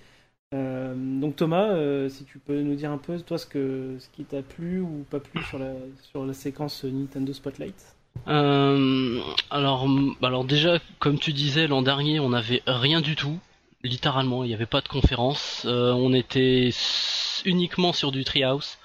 Euh, 0.54 0.94
Donc 1.20 1.36
Thomas, 1.36 1.68
euh, 1.70 2.08
si 2.08 2.24
tu 2.24 2.38
peux 2.38 2.60
nous 2.62 2.74
dire 2.76 2.92
un 2.92 2.98
peu 2.98 3.18
toi 3.20 3.38
ce 3.38 3.46
que 3.46 3.96
ce 4.00 4.08
qui 4.10 4.24
t'a 4.24 4.42
plu 4.42 4.80
ou 4.80 5.06
pas 5.10 5.20
plu 5.20 5.42
sur 5.42 5.58
la 5.58 5.74
sur 6.02 6.26
la 6.26 6.34
séquence 6.34 6.84
Nintendo 6.84 7.32
Spotlight? 7.32 7.96
Euh, 8.28 9.20
alors, 9.50 9.86
alors 10.22 10.44
déjà, 10.44 10.78
comme 10.98 11.18
tu 11.18 11.32
disais, 11.32 11.66
l'an 11.66 11.82
dernier, 11.82 12.20
on 12.20 12.30
n'avait 12.30 12.62
rien 12.66 13.00
du 13.00 13.16
tout. 13.16 13.38
Littéralement, 13.82 14.44
il 14.44 14.48
n'y 14.48 14.54
avait 14.54 14.66
pas 14.66 14.80
de 14.80 14.88
conférence. 14.88 15.64
Euh, 15.66 15.92
on 15.92 16.12
était 16.12 16.68
s- 16.68 17.42
uniquement 17.44 17.92
sur 17.92 18.12
du 18.12 18.24
Treehouse, 18.24 18.78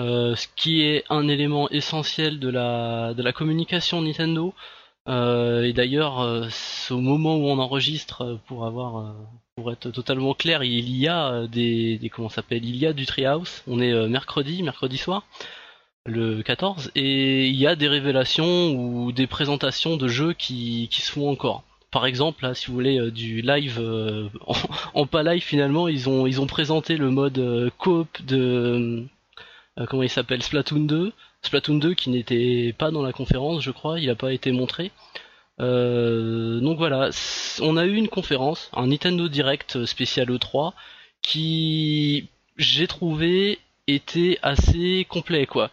euh, 0.00 0.34
ce 0.36 0.46
qui 0.56 0.82
est 0.82 1.04
un 1.10 1.28
élément 1.28 1.68
essentiel 1.70 2.38
de 2.38 2.48
la 2.48 3.12
de 3.14 3.22
la 3.22 3.32
communication 3.32 4.02
Nintendo. 4.02 4.54
Euh, 5.08 5.64
et 5.64 5.72
d'ailleurs, 5.72 6.20
euh, 6.20 6.48
au 6.90 7.00
moment 7.00 7.36
où 7.36 7.46
on 7.48 7.58
enregistre, 7.58 8.38
pour 8.46 8.66
avoir, 8.66 9.14
pour 9.56 9.72
être 9.72 9.90
totalement 9.90 10.34
clair, 10.34 10.62
il 10.64 10.96
y 10.96 11.08
a 11.08 11.46
des, 11.46 11.98
des 11.98 12.08
comment 12.10 12.28
s'appelle, 12.28 12.64
il 12.64 12.76
y 12.76 12.86
a 12.86 12.92
du 12.92 13.06
Treehouse. 13.06 13.62
On 13.66 13.80
est 13.80 14.08
mercredi, 14.08 14.62
mercredi 14.62 14.98
soir 14.98 15.24
le 16.06 16.42
14 16.42 16.92
et 16.94 17.46
il 17.48 17.56
y 17.56 17.66
a 17.66 17.76
des 17.76 17.88
révélations 17.88 18.72
ou 18.72 19.12
des 19.12 19.26
présentations 19.26 19.96
de 19.96 20.08
jeux 20.08 20.32
qui, 20.32 20.88
qui 20.90 21.02
se 21.02 21.12
font 21.12 21.30
encore. 21.30 21.62
Par 21.90 22.06
exemple, 22.06 22.44
là, 22.44 22.54
si 22.54 22.68
vous 22.68 22.74
voulez 22.74 23.10
du 23.10 23.42
live 23.42 23.80
en, 24.46 24.54
en 24.94 25.06
pas 25.06 25.22
live 25.22 25.42
finalement, 25.42 25.88
ils 25.88 26.08
ont 26.08 26.26
ils 26.26 26.40
ont 26.40 26.46
présenté 26.46 26.96
le 26.96 27.10
mode 27.10 27.70
coop 27.78 28.08
de 28.24 29.08
comment 29.86 30.02
il 30.02 30.10
s'appelle? 30.10 30.42
Splatoon 30.42 30.80
2, 30.80 31.12
Splatoon 31.42 31.76
2 31.76 31.94
qui 31.94 32.10
n'était 32.10 32.74
pas 32.76 32.90
dans 32.90 33.02
la 33.02 33.12
conférence, 33.12 33.62
je 33.62 33.70
crois, 33.70 33.98
il 33.98 34.06
n'a 34.06 34.14
pas 34.14 34.32
été 34.32 34.52
montré. 34.52 34.90
Euh, 35.60 36.60
donc 36.60 36.78
voilà, 36.78 37.10
on 37.60 37.76
a 37.76 37.84
eu 37.86 37.94
une 37.94 38.08
conférence, 38.08 38.70
un 38.72 38.86
Nintendo 38.86 39.28
Direct 39.28 39.84
spécial 39.84 40.28
E3 40.30 40.72
qui 41.22 42.28
j'ai 42.56 42.86
trouvé 42.86 43.58
était 43.86 44.38
assez 44.42 45.06
complet 45.08 45.46
quoi. 45.46 45.70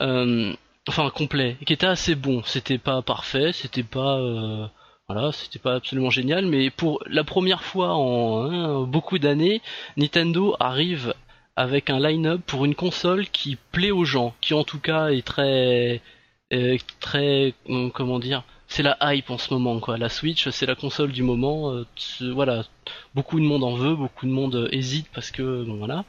Euh, 0.00 0.52
enfin 0.88 1.10
complet, 1.10 1.56
qui 1.66 1.72
était 1.72 1.86
assez 1.86 2.14
bon. 2.14 2.42
C'était 2.44 2.78
pas 2.78 3.02
parfait, 3.02 3.52
c'était 3.52 3.82
pas 3.84 4.18
euh, 4.18 4.66
voilà, 5.08 5.32
c'était 5.32 5.58
pas 5.58 5.74
absolument 5.74 6.10
génial, 6.10 6.46
mais 6.46 6.70
pour 6.70 7.00
la 7.06 7.24
première 7.24 7.62
fois 7.62 7.94
en 7.94 8.50
hein, 8.50 8.82
beaucoup 8.86 9.18
d'années, 9.18 9.62
Nintendo 9.96 10.56
arrive 10.60 11.14
avec 11.58 11.90
un 11.90 11.98
line-up 11.98 12.40
pour 12.46 12.64
une 12.64 12.76
console 12.76 13.26
qui 13.26 13.56
plaît 13.72 13.90
aux 13.90 14.04
gens, 14.04 14.32
qui 14.40 14.54
en 14.54 14.62
tout 14.62 14.78
cas 14.78 15.08
est 15.08 15.26
très 15.26 16.00
euh, 16.52 16.78
très 17.00 17.52
euh, 17.68 17.90
comment 17.90 18.20
dire, 18.20 18.44
c'est 18.68 18.84
la 18.84 18.96
hype 19.02 19.28
en 19.28 19.38
ce 19.38 19.52
moment 19.52 19.80
quoi. 19.80 19.98
La 19.98 20.08
Switch, 20.08 20.48
c'est 20.50 20.66
la 20.66 20.76
console 20.76 21.10
du 21.10 21.24
moment. 21.24 21.72
euh, 21.72 21.84
voilà, 22.32 22.64
beaucoup 23.16 23.40
de 23.40 23.44
monde 23.44 23.64
en 23.64 23.74
veut, 23.74 23.96
beaucoup 23.96 24.26
de 24.26 24.30
monde 24.30 24.68
hésite 24.70 25.08
parce 25.12 25.32
que 25.32 25.64
bon 25.64 25.78
voilà, 25.78 26.04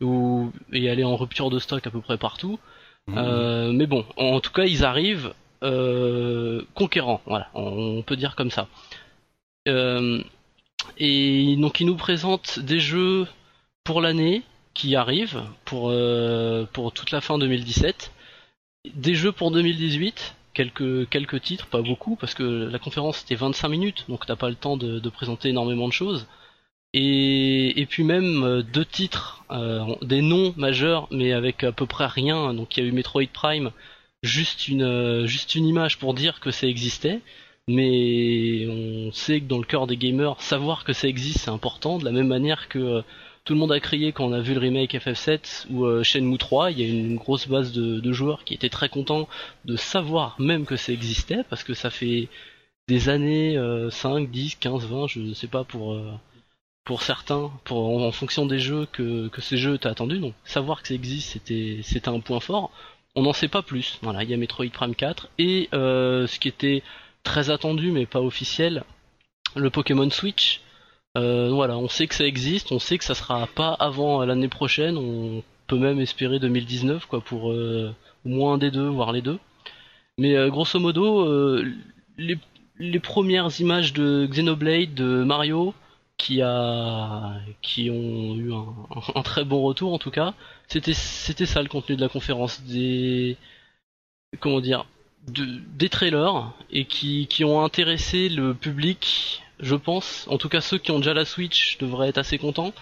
ou 0.00 0.52
et 0.72 0.84
elle 0.84 1.00
est 1.00 1.04
en 1.04 1.16
rupture 1.16 1.50
de 1.50 1.58
stock 1.58 1.84
à 1.84 1.90
peu 1.90 2.00
près 2.00 2.16
partout. 2.16 2.60
Euh, 3.16 3.72
mais 3.72 3.86
bon, 3.86 4.06
en 4.16 4.40
tout 4.40 4.52
cas, 4.52 4.64
ils 4.64 4.84
arrivent 4.84 5.34
euh, 5.64 6.62
conquérants, 6.74 7.20
voilà, 7.26 7.48
on 7.54 8.02
peut 8.02 8.16
dire 8.16 8.36
comme 8.36 8.50
ça. 8.50 8.68
Et 10.98 11.56
donc, 11.58 11.80
ils 11.80 11.86
nous 11.86 11.96
présentent 11.96 12.60
des 12.60 12.78
jeux 12.78 13.26
pour 13.82 14.00
l'année 14.00 14.42
qui 14.74 14.96
arrivent, 14.96 15.42
pour, 15.64 15.90
euh, 15.90 16.66
pour 16.72 16.92
toute 16.92 17.10
la 17.10 17.20
fin 17.20 17.38
2017, 17.38 18.12
des 18.94 19.14
jeux 19.14 19.32
pour 19.32 19.50
2018, 19.50 20.34
quelques, 20.52 21.08
quelques 21.08 21.40
titres, 21.42 21.66
pas 21.66 21.82
beaucoup, 21.82 22.16
parce 22.16 22.34
que 22.34 22.68
la 22.70 22.78
conférence 22.78 23.18
c'était 23.18 23.34
25 23.36 23.68
minutes, 23.68 24.04
donc 24.08 24.26
t'as 24.26 24.36
pas 24.36 24.48
le 24.48 24.56
temps 24.56 24.76
de, 24.76 24.98
de 24.98 25.08
présenter 25.08 25.50
énormément 25.50 25.88
de 25.88 25.92
choses. 25.92 26.26
Et, 26.92 27.80
et 27.80 27.86
puis 27.86 28.04
même 28.04 28.44
euh, 28.44 28.62
deux 28.62 28.84
titres, 28.84 29.44
euh, 29.50 29.96
des 30.02 30.22
noms 30.22 30.54
majeurs, 30.56 31.08
mais 31.10 31.32
avec 31.32 31.64
à 31.64 31.72
peu 31.72 31.86
près 31.86 32.06
rien. 32.06 32.54
Donc 32.54 32.76
il 32.76 32.84
y 32.84 32.86
a 32.86 32.88
eu 32.88 32.92
Metroid 32.92 33.26
Prime, 33.32 33.72
juste 34.22 34.68
une 34.68 34.82
euh, 34.82 35.26
juste 35.26 35.54
une 35.56 35.66
image 35.66 35.98
pour 35.98 36.14
dire 36.14 36.40
que 36.40 36.50
ça 36.52 36.66
existait. 36.68 37.20
Mais 37.66 38.66
on 38.68 39.10
sait 39.12 39.40
que 39.40 39.46
dans 39.46 39.58
le 39.58 39.64
cœur 39.64 39.86
des 39.86 39.96
gamers, 39.96 40.40
savoir 40.40 40.84
que 40.84 40.92
ça 40.92 41.08
existe, 41.08 41.38
c'est 41.40 41.50
important. 41.50 41.98
De 41.98 42.04
la 42.04 42.12
même 42.12 42.28
manière 42.28 42.68
que 42.68 42.78
euh, 42.78 43.02
tout 43.44 43.52
le 43.52 43.58
monde 43.58 43.72
a 43.72 43.80
crié 43.80 44.12
quand 44.12 44.24
on 44.24 44.32
a 44.32 44.40
vu 44.40 44.54
le 44.54 44.60
remake 44.60 44.94
FF7 44.94 45.66
ou 45.70 45.84
euh, 45.84 46.02
Shenmue 46.02 46.38
3, 46.38 46.70
il 46.70 46.80
y 46.80 46.84
a 46.84 46.88
une 46.88 47.16
grosse 47.16 47.46
base 47.46 47.72
de, 47.72 48.12
joueurs 48.12 48.44
qui 48.44 48.54
étaient 48.54 48.70
très 48.70 48.88
contents 48.88 49.28
de 49.66 49.76
savoir 49.76 50.36
même 50.40 50.64
que 50.64 50.76
ça 50.76 50.92
existait, 50.92 51.44
parce 51.50 51.62
que 51.62 51.74
ça 51.74 51.90
fait 51.90 52.28
des 52.88 53.08
années, 53.08 53.56
euh, 53.58 53.90
5, 53.90 54.30
10, 54.30 54.56
15, 54.56 54.86
20, 54.86 55.06
je 55.08 55.32
sais 55.34 55.46
pas 55.46 55.64
pour 55.64 55.92
euh, 55.92 56.10
certains, 57.00 57.50
en, 57.70 58.12
fonction 58.12 58.46
des 58.46 58.58
jeux 58.58 58.86
que, 58.92 59.28
que 59.28 59.40
ces 59.40 59.56
jeux 59.58 59.74
étaient 59.74 59.88
attendus. 59.88 60.18
Donc 60.18 60.34
savoir 60.44 60.82
que 60.82 60.88
ça 60.88 60.94
existe, 60.94 61.32
c'était 61.32 61.80
c'était 61.82 62.08
un 62.08 62.20
point 62.20 62.40
fort. 62.40 62.70
On 63.14 63.22
n'en 63.22 63.32
sait 63.32 63.48
pas 63.48 63.62
plus. 63.62 63.98
Voilà, 64.02 64.22
il 64.24 64.30
y 64.30 64.34
a 64.34 64.36
Metroid 64.36 64.70
Prime 64.72 64.94
4 64.94 65.28
et 65.38 65.68
euh, 65.72 66.26
ce 66.26 66.38
qui 66.38 66.48
était 66.48 66.82
très 67.22 67.50
attendu 67.50 67.92
mais 67.92 68.06
pas 68.06 68.20
officiel, 68.20 68.84
le 69.56 69.70
Pokémon 69.70 70.10
Switch. 70.10 70.60
Euh, 71.16 71.50
voilà, 71.52 71.78
on 71.78 71.88
sait 71.88 72.06
que 72.06 72.14
ça 72.14 72.26
existe, 72.26 72.72
on 72.72 72.78
sait 72.78 72.98
que 72.98 73.04
ça 73.04 73.14
sera 73.14 73.46
pas 73.46 73.72
avant 73.74 74.24
l'année 74.24 74.48
prochaine. 74.48 74.96
On 74.96 75.42
peut 75.66 75.78
même 75.78 76.00
espérer 76.00 76.38
2019 76.38 77.06
quoi 77.06 77.20
pour 77.20 77.52
euh, 77.52 77.94
au 78.24 78.28
moins 78.28 78.54
un 78.54 78.58
des 78.58 78.70
deux, 78.70 78.88
voire 78.88 79.12
les 79.12 79.22
deux. 79.22 79.38
Mais 80.18 80.36
euh, 80.36 80.50
grosso 80.50 80.78
modo, 80.78 81.20
euh, 81.20 81.64
les 82.78 83.00
premières 83.00 83.60
images 83.60 83.92
de 83.92 84.26
Xenoblade, 84.30 84.94
de 84.94 85.24
Mario, 85.24 85.74
qui 86.16 86.42
a, 86.42 87.40
qui 87.62 87.90
ont 87.90 88.36
eu 88.36 88.52
un, 88.52 89.22
très 89.24 89.44
bon 89.44 89.62
retour 89.62 89.92
en 89.92 89.98
tout 89.98 90.10
cas, 90.10 90.34
c'était, 90.68 90.94
ça 90.94 91.62
le 91.62 91.68
contenu 91.68 91.96
de 91.96 92.00
la 92.00 92.08
conférence, 92.08 92.62
des, 92.62 93.36
comment 94.40 94.60
dire, 94.60 94.86
de, 95.28 95.46
des 95.76 95.88
trailers 95.88 96.52
et 96.70 96.84
qui, 96.84 97.26
qui 97.28 97.44
ont 97.44 97.64
intéressé 97.64 98.28
le 98.28 98.54
public, 98.54 99.42
je 99.60 99.74
pense. 99.74 100.26
En 100.28 100.38
tout 100.38 100.48
cas, 100.48 100.60
ceux 100.60 100.78
qui 100.78 100.90
ont 100.90 100.98
déjà 100.98 101.14
la 101.14 101.24
Switch 101.24 101.78
devraient 101.78 102.08
être 102.08 102.18
assez 102.18 102.38
contents. 102.38 102.72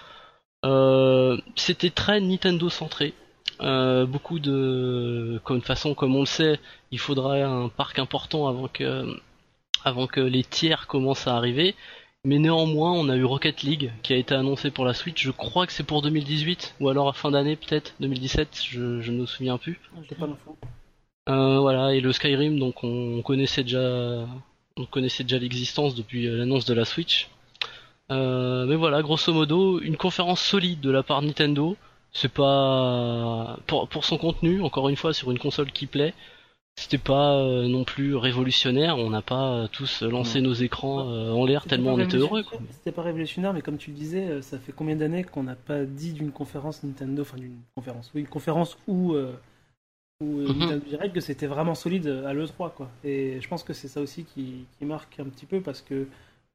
Euh, 0.65 1.39
c'était 1.57 1.91
très 1.91 2.21
Nintendo 2.21 2.69
centré. 2.69 3.15
Euh, 3.61 4.07
beaucoup 4.07 4.39
de, 4.39 5.41
comme 5.45 5.63
façon, 5.63 5.95
comme 5.95 6.17
on 6.17 6.21
le 6.21 6.27
sait, 6.27 6.59
il 6.91 6.99
faudrait 6.99 7.43
un 7.43 7.69
parc 7.69 7.99
important 7.99 8.49
avant 8.49 8.69
que 8.69 9.17
avant 9.85 10.07
que 10.07 10.21
les 10.21 10.45
tiers 10.45 10.87
commencent 10.87 11.27
à 11.27 11.37
arriver. 11.37 11.75
Mais 12.25 12.39
néanmoins, 12.39 12.93
on 12.93 13.09
a 13.09 13.17
eu 13.17 13.25
Rocket 13.25 13.63
League 13.63 13.93
qui 14.03 14.13
a 14.13 14.17
été 14.17 14.35
annoncé 14.35 14.71
pour 14.71 14.85
la 14.85 14.95
Switch. 14.95 15.25
Je 15.25 15.33
crois 15.33 15.67
que 15.67 15.73
c'est 15.73 15.83
pour 15.83 16.03
2018 16.03 16.77
ou 16.81 16.89
alors 16.89 17.09
à 17.09 17.13
fin 17.13 17.33
d'année 17.33 17.57
peut-être 17.57 17.95
2017. 17.99 18.61
Je, 18.63 19.01
je 19.01 19.11
ne 19.11 19.23
me 19.23 19.27
souviens 19.27 19.59
plus. 19.59 19.81
J'ai 20.09 20.15
pas 20.15 20.29
l'info. 20.29 20.57
Euh, 21.29 21.61
voilà 21.61 21.95
et 21.95 22.01
le 22.01 22.13
Skyrim 22.13 22.59
donc 22.59 22.83
on 22.83 23.23
connaissait 23.23 23.63
déjà 23.63 24.27
on 24.77 24.85
connaissait 24.85 25.25
déjà 25.25 25.39
l'existence 25.39 25.95
depuis 25.95 26.27
euh, 26.27 26.37
l'annonce 26.37 26.65
de 26.65 26.75
la 26.75 26.85
Switch. 26.85 27.29
Euh, 28.11 28.67
mais 28.67 28.77
voilà, 28.77 29.03
grosso 29.03 29.33
modo, 29.33 29.81
une 29.81 29.97
conférence 29.97 30.41
solide 30.41 30.81
de 30.81 30.91
la 30.91 31.03
part 31.03 31.23
de 31.23 31.27
Nintendo. 31.29 31.77
C'est 32.13 32.33
pas 32.33 33.59
pour, 33.67 33.89
pour 33.89 34.05
son 34.05 34.19
contenu, 34.19 34.61
encore 34.63 34.89
une 34.89 34.97
fois, 34.97 35.15
sur 35.15 35.31
une 35.31 35.39
console 35.39 35.73
qui 35.73 35.87
plaît. 35.87 36.13
C'était 36.77 36.99
pas 36.99 37.37
euh, 37.37 37.69
non 37.69 37.85
plus 37.85 38.17
révolutionnaire. 38.17 38.99
On 38.99 39.11
n'a 39.11 39.23
pas 39.23 39.69
tous 39.73 40.03
lancé 40.03 40.41
nos 40.41 40.55
écrans 40.55 41.09
euh, 41.09 41.31
en 41.31 41.45
l'air 41.45 41.65
tellement 41.65 41.95
on 41.95 41.99
était 41.99 42.17
heureux. 42.17 42.45
C'était 42.71 42.93
pas 42.93 43.03
révolutionnaire, 43.03 43.53
mais 43.53 43.63
comme 43.63 43.77
tu 43.79 43.91
le 43.91 43.97
disais, 43.97 44.43
ça 44.43 44.59
fait 44.59 44.73
combien 44.73 44.97
d'années 44.97 45.25
qu'on 45.25 45.43
n'a 45.43 45.55
pas 45.55 45.85
dit 45.85 46.13
d'une 46.13 46.33
conférence 46.33 46.83
Nintendo, 46.83 47.23
enfin 47.23 47.37
d'une 47.37 47.61
conférence, 47.75 48.11
oui, 48.15 48.23
une 48.23 48.29
conférence 48.29 48.79
où, 48.87 49.15
où 50.23 50.41
euh, 50.41 50.49
Mhm. 50.53 50.81
Direct 50.81 51.15
que 51.15 51.21
c'était 51.21 51.47
vraiment 51.47 51.75
solide 51.75 52.07
à 52.27 52.33
l'E3, 52.35 52.71
quoi. 52.75 52.91
Et 53.05 53.41
je 53.41 53.49
pense 53.49 53.63
que 53.65 53.73
c'est 53.73 53.89
ça 53.89 54.01
aussi 54.01 54.25
qui, 54.25 54.67
qui 54.79 54.85
marque 54.85 55.19
un 55.21 55.25
petit 55.27 55.47
peu 55.47 55.61
parce 55.61 55.83
que 55.83 56.07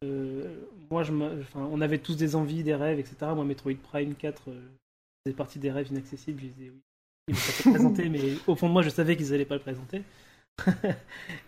euh, 0.03 0.44
moi, 0.91 1.03
je 1.03 1.11
me- 1.11 1.41
enfin, 1.41 1.68
on 1.72 1.81
avait 1.81 1.98
tous 1.99 2.15
des 2.18 2.35
envies, 2.35 2.64
des 2.64 2.76
rêves, 2.76 2.99
etc. 2.99 3.34
Moi, 3.35 3.45
Metroid 3.45 3.73
Prime 3.91 4.14
4 4.15 4.49
euh, 4.49 4.60
faisait 5.26 5.35
partie 5.35 5.60
des 5.60 5.72
rêves 5.72 5.88
inaccessibles. 5.91 6.41
Je 6.41 6.48
disais 6.48 6.69
oui, 6.72 6.81
ils 7.30 7.35
vont 7.35 7.41
pas 7.64 7.72
présenter, 7.72 8.10
mais 8.10 8.22
au 8.48 8.56
fond 8.56 8.68
de 8.68 8.73
moi, 8.73 8.81
je 8.84 8.89
savais 8.89 9.18
qu'ils 9.18 9.34
allaient 9.34 9.45
pas 9.45 9.56
le 9.56 9.61
présenter. 9.61 10.03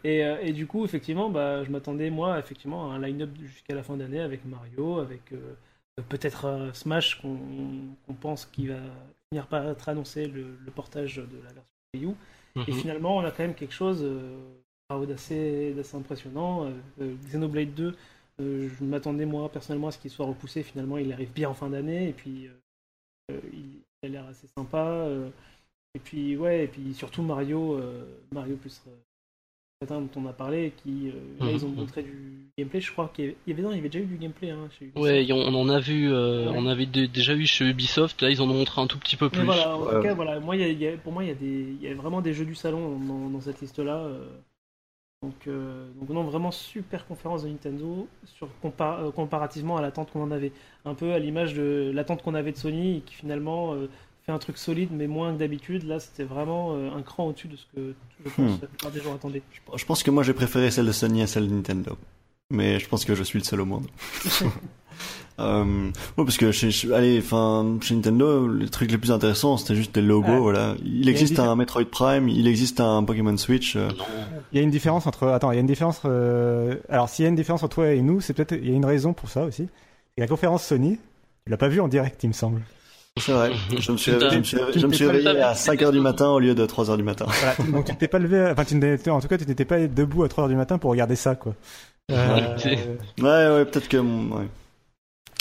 et, 0.04 0.24
euh, 0.26 0.38
et 0.42 0.54
du 0.54 0.68
coup, 0.68 0.86
effectivement, 0.86 1.30
bah, 1.30 1.64
je 1.64 1.72
m'attendais, 1.72 2.10
moi, 2.10 2.40
effectivement, 2.40 2.92
à 2.92 2.96
un 2.96 3.00
line-up 3.02 3.30
jusqu'à 3.42 3.76
la 3.76 3.84
fin 3.84 3.98
d'année 3.98 4.20
avec 4.22 4.46
Mario, 4.46 5.00
avec 5.00 5.32
euh, 5.34 5.56
peut-être 6.10 6.46
euh, 6.46 6.74
Smash 6.74 7.22
qu'on 7.22 7.38
qu'on 8.06 8.14
pense 8.14 8.46
qu'il 8.46 8.70
va 8.70 8.80
finir 9.32 9.48
par 9.48 9.68
être 9.68 9.90
annoncé, 9.90 10.28
le, 10.28 10.58
le 10.64 10.72
portage 10.72 11.18
de 11.18 11.38
la 11.44 11.54
version 11.54 11.64
Et 11.94 12.06
Mhm. 12.56 12.66
finalement, 12.74 13.18
on 13.18 13.22
a 13.22 13.32
quand 13.32 13.44
même 13.44 13.56
quelque 13.56 13.74
chose 13.74 14.02
euh, 14.04 15.06
d'assez 15.06 15.74
impressionnant. 15.94 16.66
Euh, 16.66 16.72
euh, 17.02 17.16
Xenoblade 17.26 17.74
2, 17.74 17.96
euh, 18.42 18.70
je 18.70 18.84
m'attendais, 18.84 19.26
moi, 19.26 19.50
personnellement, 19.52 19.88
à 19.88 19.92
ce 19.92 19.98
qu'il 19.98 20.12
soit 20.12 20.26
repoussé. 20.26 20.62
Finalement, 20.62 20.98
il 20.98 21.12
arrive 21.12 21.32
bien 21.32 21.50
en 21.50 21.54
fin 21.54 21.70
d'année, 21.70 22.10
et 22.10 22.14
puis 22.14 22.50
il, 23.30 23.82
a 24.04 24.08
l'air 24.08 24.28
assez 24.28 24.48
sympa. 24.48 25.08
et 25.96 26.00
puis, 26.00 26.38
ouais, 26.38 26.66
et 26.66 26.68
puis 26.68 26.94
surtout 26.94 27.22
Mario, 27.22 27.82
Mario 28.32 28.56
plus 28.56 28.82
Patin 29.80 30.02
dont 30.02 30.10
on 30.18 30.26
a 30.28 30.34
parlé, 30.34 30.74
qui, 30.84 31.08
euh, 31.08 31.12
là, 31.40 31.46
Mhm. 31.46 31.52
ils 31.56 31.66
ont 31.66 31.70
montré 31.70 32.04
du 32.04 32.50
gameplay. 32.58 32.82
Je 32.82 32.92
crois 32.92 33.10
qu'il 33.16 33.24
y 33.24 33.28
avait, 33.30 33.38
il 33.48 33.50
y 33.52 33.54
avait, 33.54 33.64
non, 33.64 33.72
il 33.72 33.78
y 33.78 33.80
avait 33.80 33.88
déjà 33.88 34.04
eu 34.04 34.08
du 34.08 34.18
gameplay 34.18 34.50
hein, 34.50 34.68
chez 34.78 34.88
Ubisoft. 34.88 35.02
Ouais, 35.06 35.26
on 35.32 35.56
en 35.56 35.70
a 35.70 35.80
vu, 35.80 36.12
euh, 36.12 36.48
Ouais. 36.50 36.56
on 36.58 36.66
avait 36.68 36.86
dé- 36.86 37.08
déjà 37.08 37.34
eu 37.34 37.46
chez 37.46 37.64
Ubisoft. 37.70 38.22
Là, 38.22 38.30
ils 38.30 38.42
en 38.42 38.50
ont 38.50 38.56
montré 38.56 38.82
un 38.82 38.88
tout 38.88 39.00
petit 39.00 39.16
peu 39.16 39.28
Mais 39.32 39.38
plus. 39.38 39.46
voilà, 39.46 39.78
en 39.78 39.86
tout 39.86 40.02
cas, 40.02 40.14
voilà, 40.14 40.42
moi, 40.42 40.58
il 40.58 40.62
y 40.62 40.66
a- 40.66 40.68
il 40.68 40.82
y 40.82 40.86
a- 40.90 40.98
pour 40.98 41.14
moi, 41.14 41.24
il 41.24 41.28
y, 41.28 41.32
a 41.32 41.36
des- 41.36 41.76
il 41.80 41.82
y 41.82 41.88
a 41.88 41.96
vraiment 41.96 42.20
des 42.20 42.34
jeux 42.34 42.44
du 42.44 42.56
salon 42.56 43.00
dans, 43.00 43.30
dans 43.30 43.40
cette 43.42 43.62
liste-là. 43.62 43.96
euh. 44.00 44.26
donc, 45.22 45.48
euh, 45.48 45.86
donc, 46.00 46.08
non, 46.12 46.24
vraiment 46.24 46.50
super 46.50 47.06
conférence 47.06 47.44
de 47.44 47.50
Nintendo 47.50 48.08
sur, 48.26 48.48
comparativement 48.62 49.76
à 49.76 49.82
l'attente 49.82 50.12
qu'on 50.12 50.24
en 50.24 50.32
avait. 50.32 50.54
Un 50.86 50.94
peu 50.94 51.12
à 51.12 51.20
l'image 51.20 51.54
de 51.56 51.92
l'attente 51.94 52.22
qu'on 52.22 52.36
avait 52.36 52.54
de 52.54 52.58
Sony 52.58 52.98
et 52.98 53.02
qui 53.02 53.16
finalement 53.16 53.74
euh, 53.74 53.90
fait 54.30 54.36
un 54.36 54.40
truc 54.40 54.58
solide 54.58 54.90
mais 54.92 55.08
moins 55.08 55.34
que 55.34 55.40
d'habitude. 55.40 55.84
Là, 55.88 56.00
c'était 56.00 56.24
vraiment 56.24 56.74
euh, 56.76 56.90
un 56.96 57.02
cran 57.02 57.28
au-dessus 57.28 57.48
de 57.48 57.56
ce 57.58 57.64
que 57.76 57.94
je 58.26 58.30
pense 58.30 58.38
Hmm. 58.52 58.58
la 58.62 58.68
plupart 58.68 58.92
des 58.92 59.02
gens 59.02 59.16
attendaient. 59.16 59.42
Je 59.76 59.86
pense 59.86 60.04
que 60.04 60.12
moi 60.12 60.24
j'ai 60.24 60.34
préféré 60.34 60.70
celle 60.72 60.86
de 60.86 60.92
Sony 60.92 61.22
à 61.24 61.28
celle 61.28 61.48
de 61.48 61.54
Nintendo. 61.54 61.98
Mais 62.52 62.80
je 62.80 62.88
pense 62.88 63.06
que 63.06 63.16
je 63.16 63.24
suis 63.24 63.38
le 63.40 63.44
seul 63.46 63.62
au 63.62 63.66
monde. 63.66 63.88
euh, 65.40 65.64
ouais, 66.18 66.26
parce 66.26 66.38
que 66.38 66.52
chez, 66.52 66.70
chez- 66.72 66.94
allez, 66.94 67.20
enfin, 67.20 67.78
chez 67.82 67.96
Nintendo, 67.96 68.48
les 68.48 68.68
trucs 68.70 68.92
les 68.92 68.98
plus 68.98 69.12
intéressants, 69.12 69.56
c'était 69.58 69.76
juste 69.76 69.94
des 69.96 70.02
logos, 70.02 70.28
Ouais. 70.32 70.40
voilà. 70.40 70.76
Il 70.84 71.08
existe 71.08 71.40
un 71.40 71.56
Metroid 71.56 71.86
Prime, 71.86 72.28
il 72.28 72.48
existe 72.48 72.80
un 72.82 73.04
Pokémon 73.04 73.38
Switch. 73.38 73.76
euh. 73.76 73.90
Il 74.52 74.58
y 74.58 74.60
a 74.60 74.64
une 74.64 74.72
différence 74.72 75.08
entre. 75.08 75.28
Attends, 75.28 75.52
il 75.52 75.56
y 75.56 75.58
a 75.58 75.62
une 75.62 75.68
différence. 75.68 76.02
euh, 76.06 76.76
Alors, 76.90 77.08
s'il 77.08 77.24
y 77.24 77.26
a 77.28 77.30
une 77.30 77.36
différence 77.36 77.64
entre 77.64 77.76
toi 77.76 77.92
et 77.94 78.02
nous, 78.02 78.20
c'est 78.20 78.34
peut-être. 78.34 78.54
Il 78.54 78.70
y 78.70 78.74
a 78.74 78.76
une 78.76 78.86
raison 78.86 79.14
pour 79.14 79.30
ça 79.30 79.44
aussi. 79.46 79.64
Et 80.18 80.22
la 80.22 80.28
conférence 80.28 80.64
Sony, 80.66 80.98
tu 81.46 81.52
l'as 81.52 81.58
pas 81.58 81.70
vue 81.70 81.80
en 81.80 81.88
direct, 81.88 82.22
il 82.24 82.28
me 82.28 82.34
semble. 82.34 82.62
C'est 83.18 83.32
vrai. 83.34 83.52
Je 83.80 83.92
me 83.92 83.98
suis, 83.98 84.12
je 84.12 84.38
me 84.38 84.44
suis, 84.44 84.58
je 84.76 84.88
me 84.88 84.94
suis 84.94 85.06
réveillé 85.06 85.30
levé. 85.30 85.42
à 85.42 85.54
5h 85.54 85.92
du 85.92 86.00
matin 86.00 86.30
au 86.30 86.40
lieu 86.40 86.56
de 86.56 86.66
3h 86.66 86.96
du 86.98 87.04
matin. 87.04 87.26
Voilà. 87.28 87.72
Donc, 87.72 87.86
tu 87.86 87.96
t'es 87.96 88.08
pas 88.08 88.20
levé. 88.20 88.50
Enfin, 88.52 88.64
tu 88.66 88.76
n'étais- 88.76 89.10
en 89.10 89.20
tout 89.20 89.28
cas, 89.28 89.38
tu 89.38 89.46
n'étais 89.46 89.66
pas 89.66 89.80
debout 89.88 90.24
à 90.24 90.28
3h 90.28 90.48
du 90.48 90.56
matin 90.56 90.78
pour 90.78 90.92
regarder 90.92 91.16
ça, 91.16 91.36
quoi. 91.36 91.54
Euh, 92.12 92.56
Ouais, 93.20 93.24
ouais, 93.56 93.66
peut-être 93.66 93.88
que, 93.88 93.98
ouais. 93.98 94.48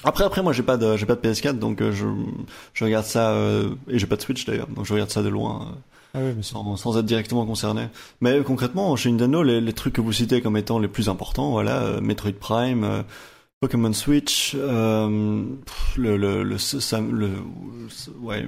Après, 0.04 0.24
après, 0.24 0.42
moi, 0.42 0.52
j'ai 0.52 0.62
pas 0.62 0.76
de, 0.76 0.96
j'ai 0.98 1.06
pas 1.06 1.14
de 1.14 1.20
PS4, 1.20 1.58
donc 1.58 1.80
euh, 1.80 1.92
je, 1.92 2.04
je 2.74 2.84
regarde 2.84 3.06
ça, 3.06 3.30
euh, 3.30 3.70
et 3.88 3.98
j'ai 3.98 4.06
pas 4.06 4.16
de 4.16 4.20
Switch 4.20 4.44
d'ailleurs, 4.44 4.66
donc 4.68 4.84
je 4.84 4.92
regarde 4.92 5.10
ça 5.10 5.22
de 5.22 5.28
loin. 5.28 5.62
euh, 5.62 5.74
ah 6.14 6.18
ouais, 6.18 6.34
mais 6.36 6.42
sans, 6.42 6.76
sans 6.76 6.98
être 6.98 7.06
directement 7.06 7.46
concerné. 7.46 7.88
Mais 8.20 8.42
concrètement, 8.42 8.94
chez 8.96 9.10
Nintendo, 9.10 9.42
les, 9.42 9.60
les 9.62 9.72
trucs 9.72 9.94
que 9.94 10.00
vous 10.02 10.12
citez 10.12 10.40
comme 10.42 10.56
étant 10.58 10.78
les 10.78 10.88
plus 10.88 11.08
importants, 11.08 11.50
voilà, 11.52 11.80
euh, 11.82 12.00
Metroid 12.02 12.32
Prime, 12.38 12.84
euh, 12.84 13.02
Pokémon 13.60 13.92
Switch, 13.92 14.52
euh, 14.54 15.42
le, 15.96 16.16
le, 16.16 16.44
le, 16.44 16.58
Sam- 16.58 17.10
le, 17.12 17.30
ouais, 18.20 18.46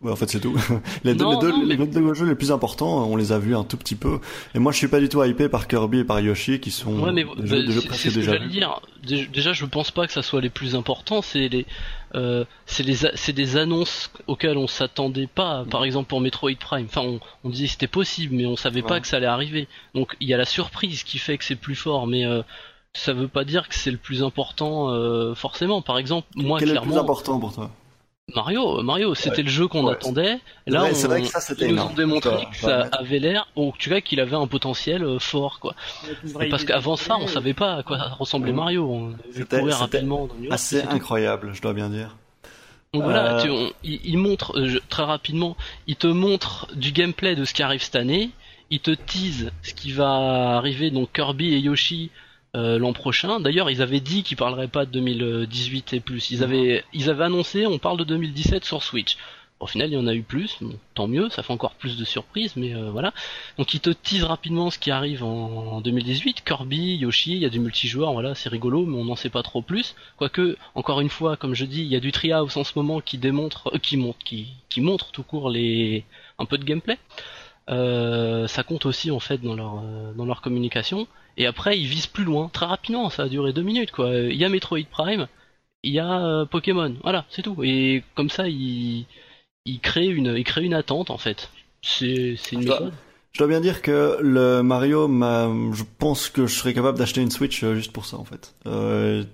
ouais, 0.00 0.10
en 0.10 0.16
fait 0.16 0.30
c'est 0.30 0.40
tout. 0.40 0.56
les 1.04 1.14
deux, 1.14 1.24
Non, 1.24 1.32
les 1.32 1.38
deux, 1.38 1.50
non, 1.52 1.66
mais- 1.66 1.76
les 1.76 1.86
deux 1.86 2.14
jeux 2.14 2.24
les 2.26 2.34
plus 2.34 2.50
importants, 2.50 3.04
on 3.10 3.16
les 3.16 3.32
a 3.32 3.38
vus 3.38 3.54
un 3.54 3.64
tout 3.64 3.76
petit 3.76 3.94
peu. 3.94 4.18
Et 4.54 4.58
moi, 4.58 4.72
je 4.72 4.78
suis 4.78 4.88
pas 4.88 5.00
du 5.00 5.10
tout 5.10 5.22
hypé 5.22 5.50
par 5.50 5.68
Kirby 5.68 5.98
et 5.98 6.04
par 6.04 6.18
Yoshi, 6.20 6.60
qui 6.60 6.70
sont 6.70 6.98
Ouais, 6.98 7.12
mais 7.12 7.24
des 7.24 7.46
jeux, 7.46 7.62
des 7.66 7.72
jeux 7.72 7.80
c'est 7.82 7.88
presque 7.88 8.02
c'est 8.04 8.08
ce 8.08 8.14
que 8.14 8.20
déjà 8.20 8.38
dire. 8.38 8.80
Déjà, 9.04 9.52
je 9.52 9.66
pense 9.66 9.90
pas 9.90 10.06
que 10.06 10.14
ça 10.14 10.22
soit 10.22 10.40
les 10.40 10.48
plus 10.48 10.74
importants. 10.76 11.20
C'est 11.20 11.48
les, 11.50 11.66
euh, 12.14 12.46
c'est 12.64 13.32
des 13.34 13.56
annonces 13.58 14.10
auxquelles 14.28 14.56
on 14.56 14.66
s'attendait 14.66 15.26
pas. 15.28 15.66
Par 15.70 15.84
exemple 15.84 16.08
pour 16.08 16.22
Metroid 16.22 16.52
Prime. 16.58 16.86
Enfin, 16.86 17.02
on, 17.02 17.20
on 17.44 17.50
disait 17.50 17.66
que 17.66 17.72
c'était 17.72 17.86
possible, 17.86 18.34
mais 18.34 18.46
on 18.46 18.56
savait 18.56 18.80
pas 18.80 18.98
que 18.98 19.06
ça 19.08 19.18
allait 19.18 19.26
arriver. 19.26 19.68
Donc, 19.94 20.16
il 20.20 20.28
y 20.28 20.32
a 20.32 20.38
la 20.38 20.46
surprise 20.46 21.02
qui 21.02 21.18
fait 21.18 21.36
que 21.36 21.44
c'est 21.44 21.54
plus 21.54 21.74
fort, 21.76 22.06
mais 22.06 22.24
euh, 22.24 22.40
ça 22.96 23.12
veut 23.12 23.28
pas 23.28 23.44
dire 23.44 23.68
que 23.68 23.74
c'est 23.74 23.90
le 23.90 23.96
plus 23.96 24.22
important 24.22 24.90
euh, 24.90 25.34
forcément. 25.34 25.82
Par 25.82 25.98
exemple, 25.98 26.26
moi 26.34 26.58
Quel 26.58 26.70
est 26.70 26.74
le 26.74 26.80
plus 26.80 26.96
important 26.96 27.38
pour 27.38 27.54
toi? 27.54 27.70
Mario, 28.34 28.82
Mario, 28.82 29.14
c'était 29.14 29.36
Ouais. 29.36 29.42
le 29.44 29.48
jeu 29.48 29.68
qu'on 29.68 29.84
Ouais, 29.86 29.92
attendait. 29.92 30.40
Là, 30.66 30.80
vrai- 30.80 30.90
on, 30.90 30.94
c'est 30.94 31.06
vrai 31.06 31.22
que 31.22 31.28
ça, 31.28 31.38
c'était 31.40 31.68
ils 31.68 31.74
nous 31.76 31.82
ont 31.82 31.94
démontré 31.94 32.30
dois- 32.30 32.44
que 32.46 32.56
ça 32.56 32.88
avait 32.92 33.20
l'air, 33.20 33.46
ou 33.54 33.68
en 33.68 33.70
tout 33.70 33.88
cas 33.88 34.00
qu'il 34.00 34.18
avait 34.18 34.34
un 34.34 34.48
potentiel 34.48 35.04
euh, 35.04 35.20
fort, 35.20 35.60
quoi. 35.60 35.76
Parce 36.50 36.64
qu'avant 36.64 36.96
ça, 36.96 37.18
on 37.20 37.28
savait 37.28 37.54
pas 37.54 37.74
à 37.74 37.82
quoi 37.84 37.98
ressemblait 38.18 38.50
Ouais. 38.50 38.56
Mario. 38.56 38.90
On 38.90 39.14
avait 39.52 39.72
rapidement 39.72 40.26
dans 40.26 40.50
Assez 40.52 40.82
incroyable, 40.82 41.52
je 41.54 41.62
dois 41.62 41.72
bien 41.72 41.88
dire. 41.88 42.16
Donc 42.94 43.04
voilà, 43.04 43.36
Euh, 43.38 43.42
tu- 43.42 43.50
on- 43.50 43.70
il, 43.84 44.00
il 44.04 44.18
montre 44.18 44.58
euh, 44.58 44.68
je- 44.70 44.78
très 44.88 45.04
rapidement, 45.04 45.56
il 45.86 45.94
te 45.96 46.06
montre 46.08 46.66
du 46.74 46.90
gameplay 46.90 47.36
de 47.36 47.44
ce 47.44 47.54
qui 47.54 47.62
arrive 47.62 47.82
cette 47.82 47.96
année. 47.96 48.30
ils 48.68 48.80
te 48.80 48.90
teasent 48.90 49.52
ce 49.62 49.72
qui 49.74 49.92
va 49.92 50.56
arriver, 50.56 50.90
donc 50.90 51.12
Kirby 51.12 51.54
et 51.54 51.60
Yoshi 51.60 52.10
euh, 52.56 52.78
l'an 52.78 52.92
prochain. 52.92 53.38
D'ailleurs, 53.38 53.70
ils 53.70 53.82
avaient 53.82 54.00
dit 54.00 54.22
qu'ils 54.22 54.36
parleraient 54.36 54.68
pas 54.68 54.86
de 54.86 54.90
2018 54.90 55.92
et 55.92 56.00
plus. 56.00 56.30
Ils 56.30 56.42
avaient, 56.42 56.84
annoncé, 57.22 57.66
on 57.66 57.78
parle 57.78 57.98
de 57.98 58.04
2017 58.04 58.64
sur 58.64 58.82
Switch. 58.82 59.18
Au 59.58 59.66
final, 59.66 59.88
il 59.88 59.94
y 59.94 59.96
en 59.96 60.06
a 60.06 60.14
eu 60.14 60.22
plus, 60.22 60.58
tant 60.94 61.08
mieux, 61.08 61.30
ça 61.30 61.42
fait 61.42 61.52
encore 61.52 61.74
plus 61.76 61.96
de 61.96 62.04
surprises, 62.04 62.56
mais 62.56 62.74
euh, 62.74 62.90
voilà. 62.90 63.14
Donc 63.56 63.72
ils 63.72 63.80
te 63.80 63.88
teasent 63.88 64.24
rapidement 64.24 64.70
ce 64.70 64.78
qui 64.78 64.90
arrive 64.90 65.24
en, 65.24 65.76
en 65.76 65.80
2018. 65.80 66.44
Kirby, 66.44 66.96
Yoshi, 66.96 67.32
il 67.32 67.38
y 67.38 67.46
a 67.46 67.48
du 67.48 67.58
multijoueur, 67.58 68.12
voilà, 68.12 68.34
c'est 68.34 68.50
rigolo, 68.50 68.84
mais 68.84 68.98
on 68.98 69.06
n'en 69.06 69.16
sait 69.16 69.30
pas 69.30 69.42
trop 69.42 69.62
plus. 69.62 69.94
Quoique, 70.18 70.58
encore 70.74 71.00
une 71.00 71.08
fois, 71.08 71.38
comme 71.38 71.54
je 71.54 71.64
dis, 71.64 71.80
il 71.80 71.88
y 71.88 71.96
a 71.96 72.00
du 72.00 72.12
Treehouse 72.12 72.58
en 72.58 72.64
ce 72.64 72.72
moment 72.76 73.00
qui 73.00 73.16
démontre, 73.16 73.70
euh, 73.74 74.80
montre 74.82 75.10
tout 75.10 75.22
court 75.22 75.48
les, 75.48 76.04
un 76.38 76.44
peu 76.44 76.58
de 76.58 76.64
gameplay. 76.64 76.98
Euh, 77.68 78.46
ça 78.46 78.62
compte 78.62 78.86
aussi 78.86 79.10
en 79.10 79.18
fait 79.20 79.38
dans 79.38 79.54
leur 79.54 79.80
euh, 79.84 80.12
dans 80.14 80.24
leur 80.24 80.40
communication. 80.40 81.06
Et 81.36 81.46
après, 81.46 81.78
ils 81.78 81.86
visent 81.86 82.06
plus 82.06 82.24
loin, 82.24 82.48
très 82.48 82.66
rapidement. 82.66 83.10
Ça 83.10 83.24
a 83.24 83.28
duré 83.28 83.52
deux 83.52 83.62
minutes 83.62 83.90
quoi. 83.92 84.10
Il 84.14 84.36
y 84.36 84.44
a 84.44 84.48
Metroid 84.48 84.84
Prime, 84.90 85.26
il 85.82 85.92
y 85.92 85.98
a 86.00 86.24
euh, 86.24 86.44
Pokémon, 86.46 86.96
voilà, 87.02 87.24
c'est 87.28 87.42
tout. 87.42 87.62
Et 87.64 88.04
comme 88.14 88.30
ça, 88.30 88.48
ils 88.48 89.06
ils 89.64 89.80
créent 89.80 90.06
une 90.06 90.34
ils 90.36 90.44
créent 90.44 90.64
une 90.64 90.74
attente 90.74 91.10
en 91.10 91.18
fait. 91.18 91.50
C'est 91.82 92.36
c'est 92.36 92.56
une 92.56 92.62
Je 92.62 92.66
dois- 92.66 92.80
méthode. 92.80 92.94
Je 93.32 93.38
dois 93.40 93.48
bien 93.48 93.60
dire 93.60 93.82
que 93.82 94.16
le 94.22 94.62
Mario, 94.62 95.08
m'a, 95.08 95.46
je 95.74 95.82
pense 95.98 96.30
que 96.30 96.46
je 96.46 96.54
serais 96.54 96.72
capable 96.72 96.96
d'acheter 96.98 97.20
une 97.20 97.30
Switch 97.30 97.62
juste 97.74 97.92
pour 97.92 98.06
ça 98.06 98.16
en 98.16 98.24
fait. 98.24 98.54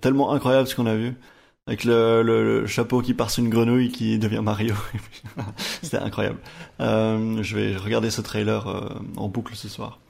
Tellement 0.00 0.32
incroyable 0.32 0.66
ce 0.66 0.74
qu'on 0.74 0.86
a 0.86 0.96
vu. 0.96 1.14
Avec 1.68 1.84
le, 1.84 2.22
le, 2.22 2.60
le 2.62 2.66
chapeau 2.66 3.02
qui 3.02 3.14
part 3.14 3.30
sur 3.30 3.42
une 3.44 3.50
grenouille 3.50 3.90
qui 3.90 4.18
devient 4.18 4.40
Mario. 4.42 4.74
C'était 5.82 5.98
incroyable. 5.98 6.38
Euh, 6.80 7.40
je 7.42 7.56
vais 7.56 7.76
regarder 7.76 8.10
ce 8.10 8.20
trailer 8.20 8.66
euh, 8.66 8.88
en 9.16 9.28
boucle 9.28 9.54
ce 9.54 9.68
soir. 9.68 10.00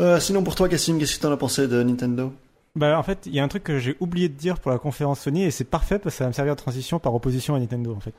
Euh, 0.00 0.18
sinon 0.20 0.42
pour 0.42 0.54
toi 0.54 0.68
Cassim, 0.68 0.98
qu'est-ce 0.98 1.16
que 1.16 1.22
t'en 1.22 1.32
as 1.32 1.36
pensé 1.36 1.68
de 1.68 1.82
Nintendo? 1.82 2.32
Bah, 2.74 2.98
en 2.98 3.02
fait, 3.02 3.26
il 3.26 3.34
y 3.34 3.38
a 3.38 3.44
un 3.44 3.48
truc 3.48 3.62
que 3.64 3.78
j'ai 3.78 3.96
oublié 4.00 4.28
de 4.28 4.34
dire 4.34 4.58
pour 4.58 4.70
la 4.72 4.78
conférence 4.78 5.20
Sony 5.20 5.44
et 5.44 5.50
c'est 5.50 5.64
parfait 5.64 5.98
parce 5.98 6.14
que 6.14 6.18
ça 6.18 6.24
va 6.24 6.28
me 6.28 6.32
servir 6.32 6.56
de 6.56 6.60
transition 6.60 6.98
par 6.98 7.14
opposition 7.14 7.54
à 7.54 7.58
Nintendo 7.60 7.94
en 7.94 8.00
fait. 8.00 8.14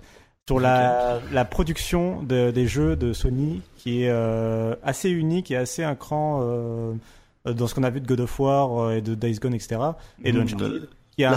Sur 0.48 0.60
la, 0.60 1.20
la 1.34 1.44
production 1.44 2.22
de- 2.22 2.52
des 2.52 2.68
jeux 2.68 2.96
de 2.96 3.14
Sony 3.14 3.62
qui 3.78 4.04
est 4.04 4.12
assez 4.84 5.10
unique 5.10 5.50
et 5.50 5.58
assez 5.58 5.84
un 5.84 5.96
cran 5.96 6.40
dans 7.46 7.68
ce 7.68 7.74
qu'on 7.76 7.84
a 7.84 7.90
vu 7.90 8.00
de 8.00 8.08
God 8.08 8.20
of 8.22 8.40
War 8.40 8.92
et 8.94 9.02
de 9.02 9.16
Days 9.16 9.36
Gone, 9.40 9.56
etc. 9.56 9.78
Et 10.24 10.32
de 10.32 10.40
Uncharted. 10.40 10.88
Il 11.18 11.22
y 11.22 11.26
a 11.26 11.30
un- 11.32 11.34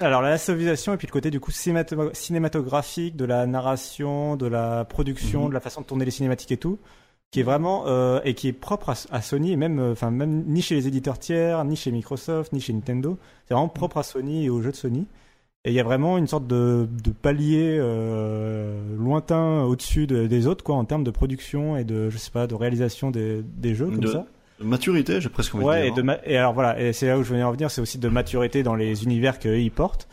alors 0.00 0.22
la 0.22 0.30
lastovisation 0.30 0.94
et 0.94 0.96
puis 0.96 1.06
le 1.08 1.12
côté 1.12 1.30
du 1.30 1.40
coup 1.40 1.50
cinémato- 1.50 2.14
cinématographique 2.14 3.16
de 3.16 3.24
la 3.24 3.46
narration, 3.46 4.36
de 4.36 4.46
la 4.46 4.84
production, 4.84 5.42
Mhm. 5.44 5.48
de 5.48 5.54
la 5.54 5.60
façon 5.60 5.80
de 5.80 5.86
tourner 5.86 6.04
les 6.04 6.10
cinématiques 6.12 6.52
et 6.52 6.56
tout, 6.56 6.78
qui 7.32 7.40
est 7.40 7.44
vraiment 7.44 7.84
euh, 7.86 8.20
et 8.24 8.34
qui 8.34 8.46
est 8.48 8.52
propre 8.52 8.90
à, 8.90 8.94
à 9.10 9.22
Sony 9.22 9.52
et 9.52 9.56
même 9.56 9.78
euh, 9.80 9.92
enfin 9.92 10.10
même 10.10 10.44
ni 10.46 10.62
chez 10.62 10.74
les 10.76 10.86
éditeurs 10.86 11.18
tiers, 11.18 11.64
ni 11.64 11.74
chez 11.76 11.90
Microsoft, 11.90 12.52
ni 12.52 12.60
chez 12.60 12.72
Nintendo, 12.72 13.18
c'est 13.48 13.54
vraiment 13.54 13.68
propre 13.68 13.96
à 13.98 14.02
Sony 14.02 14.44
et 14.44 14.50
aux 14.50 14.60
jeux 14.62 14.70
de 14.72 14.76
Sony. 14.76 15.06
Et 15.64 15.70
il 15.70 15.74
y 15.74 15.80
a 15.80 15.84
vraiment 15.84 16.18
une 16.18 16.26
sorte 16.26 16.46
de, 16.48 16.88
de 17.04 17.10
palier 17.10 17.78
euh, 17.80 18.96
lointain 18.98 19.62
au-dessus 19.62 20.06
de- 20.06 20.26
des 20.26 20.46
autres 20.46 20.64
quoi 20.64 20.74
en 20.76 20.84
termes 20.84 21.04
de 21.04 21.10
production 21.10 21.76
et 21.76 21.84
de 21.84 22.10
je 22.10 22.18
sais 22.18 22.30
pas 22.32 22.46
de 22.46 22.54
réalisation 22.54 23.10
des, 23.10 23.42
des 23.42 23.74
jeux 23.74 23.86
comme 23.86 24.00
De- 24.00 24.08
ça. 24.08 24.26
De 24.62 24.68
maturité, 24.68 25.20
j'ai 25.20 25.28
presque 25.28 25.54
envie 25.54 25.64
de 25.64 25.68
Ouais, 25.68 25.82
dire. 25.82 25.92
et, 25.92 25.96
de 25.96 26.00
hein. 26.00 26.04
ma- 26.04 26.18
et 26.24 26.36
alors 26.36 26.52
voilà, 26.54 26.80
et 26.80 26.92
c'est 26.92 27.06
là 27.06 27.18
où 27.18 27.22
je 27.22 27.30
venais 27.30 27.42
en 27.42 27.52
venir, 27.52 27.70
c'est 27.70 27.80
aussi 27.80 27.98
de 27.98 28.08
maturité 28.08 28.62
dans 28.62 28.74
les 28.74 29.04
univers 29.04 29.38
qu'ils 29.38 29.70
portent. 29.70 30.08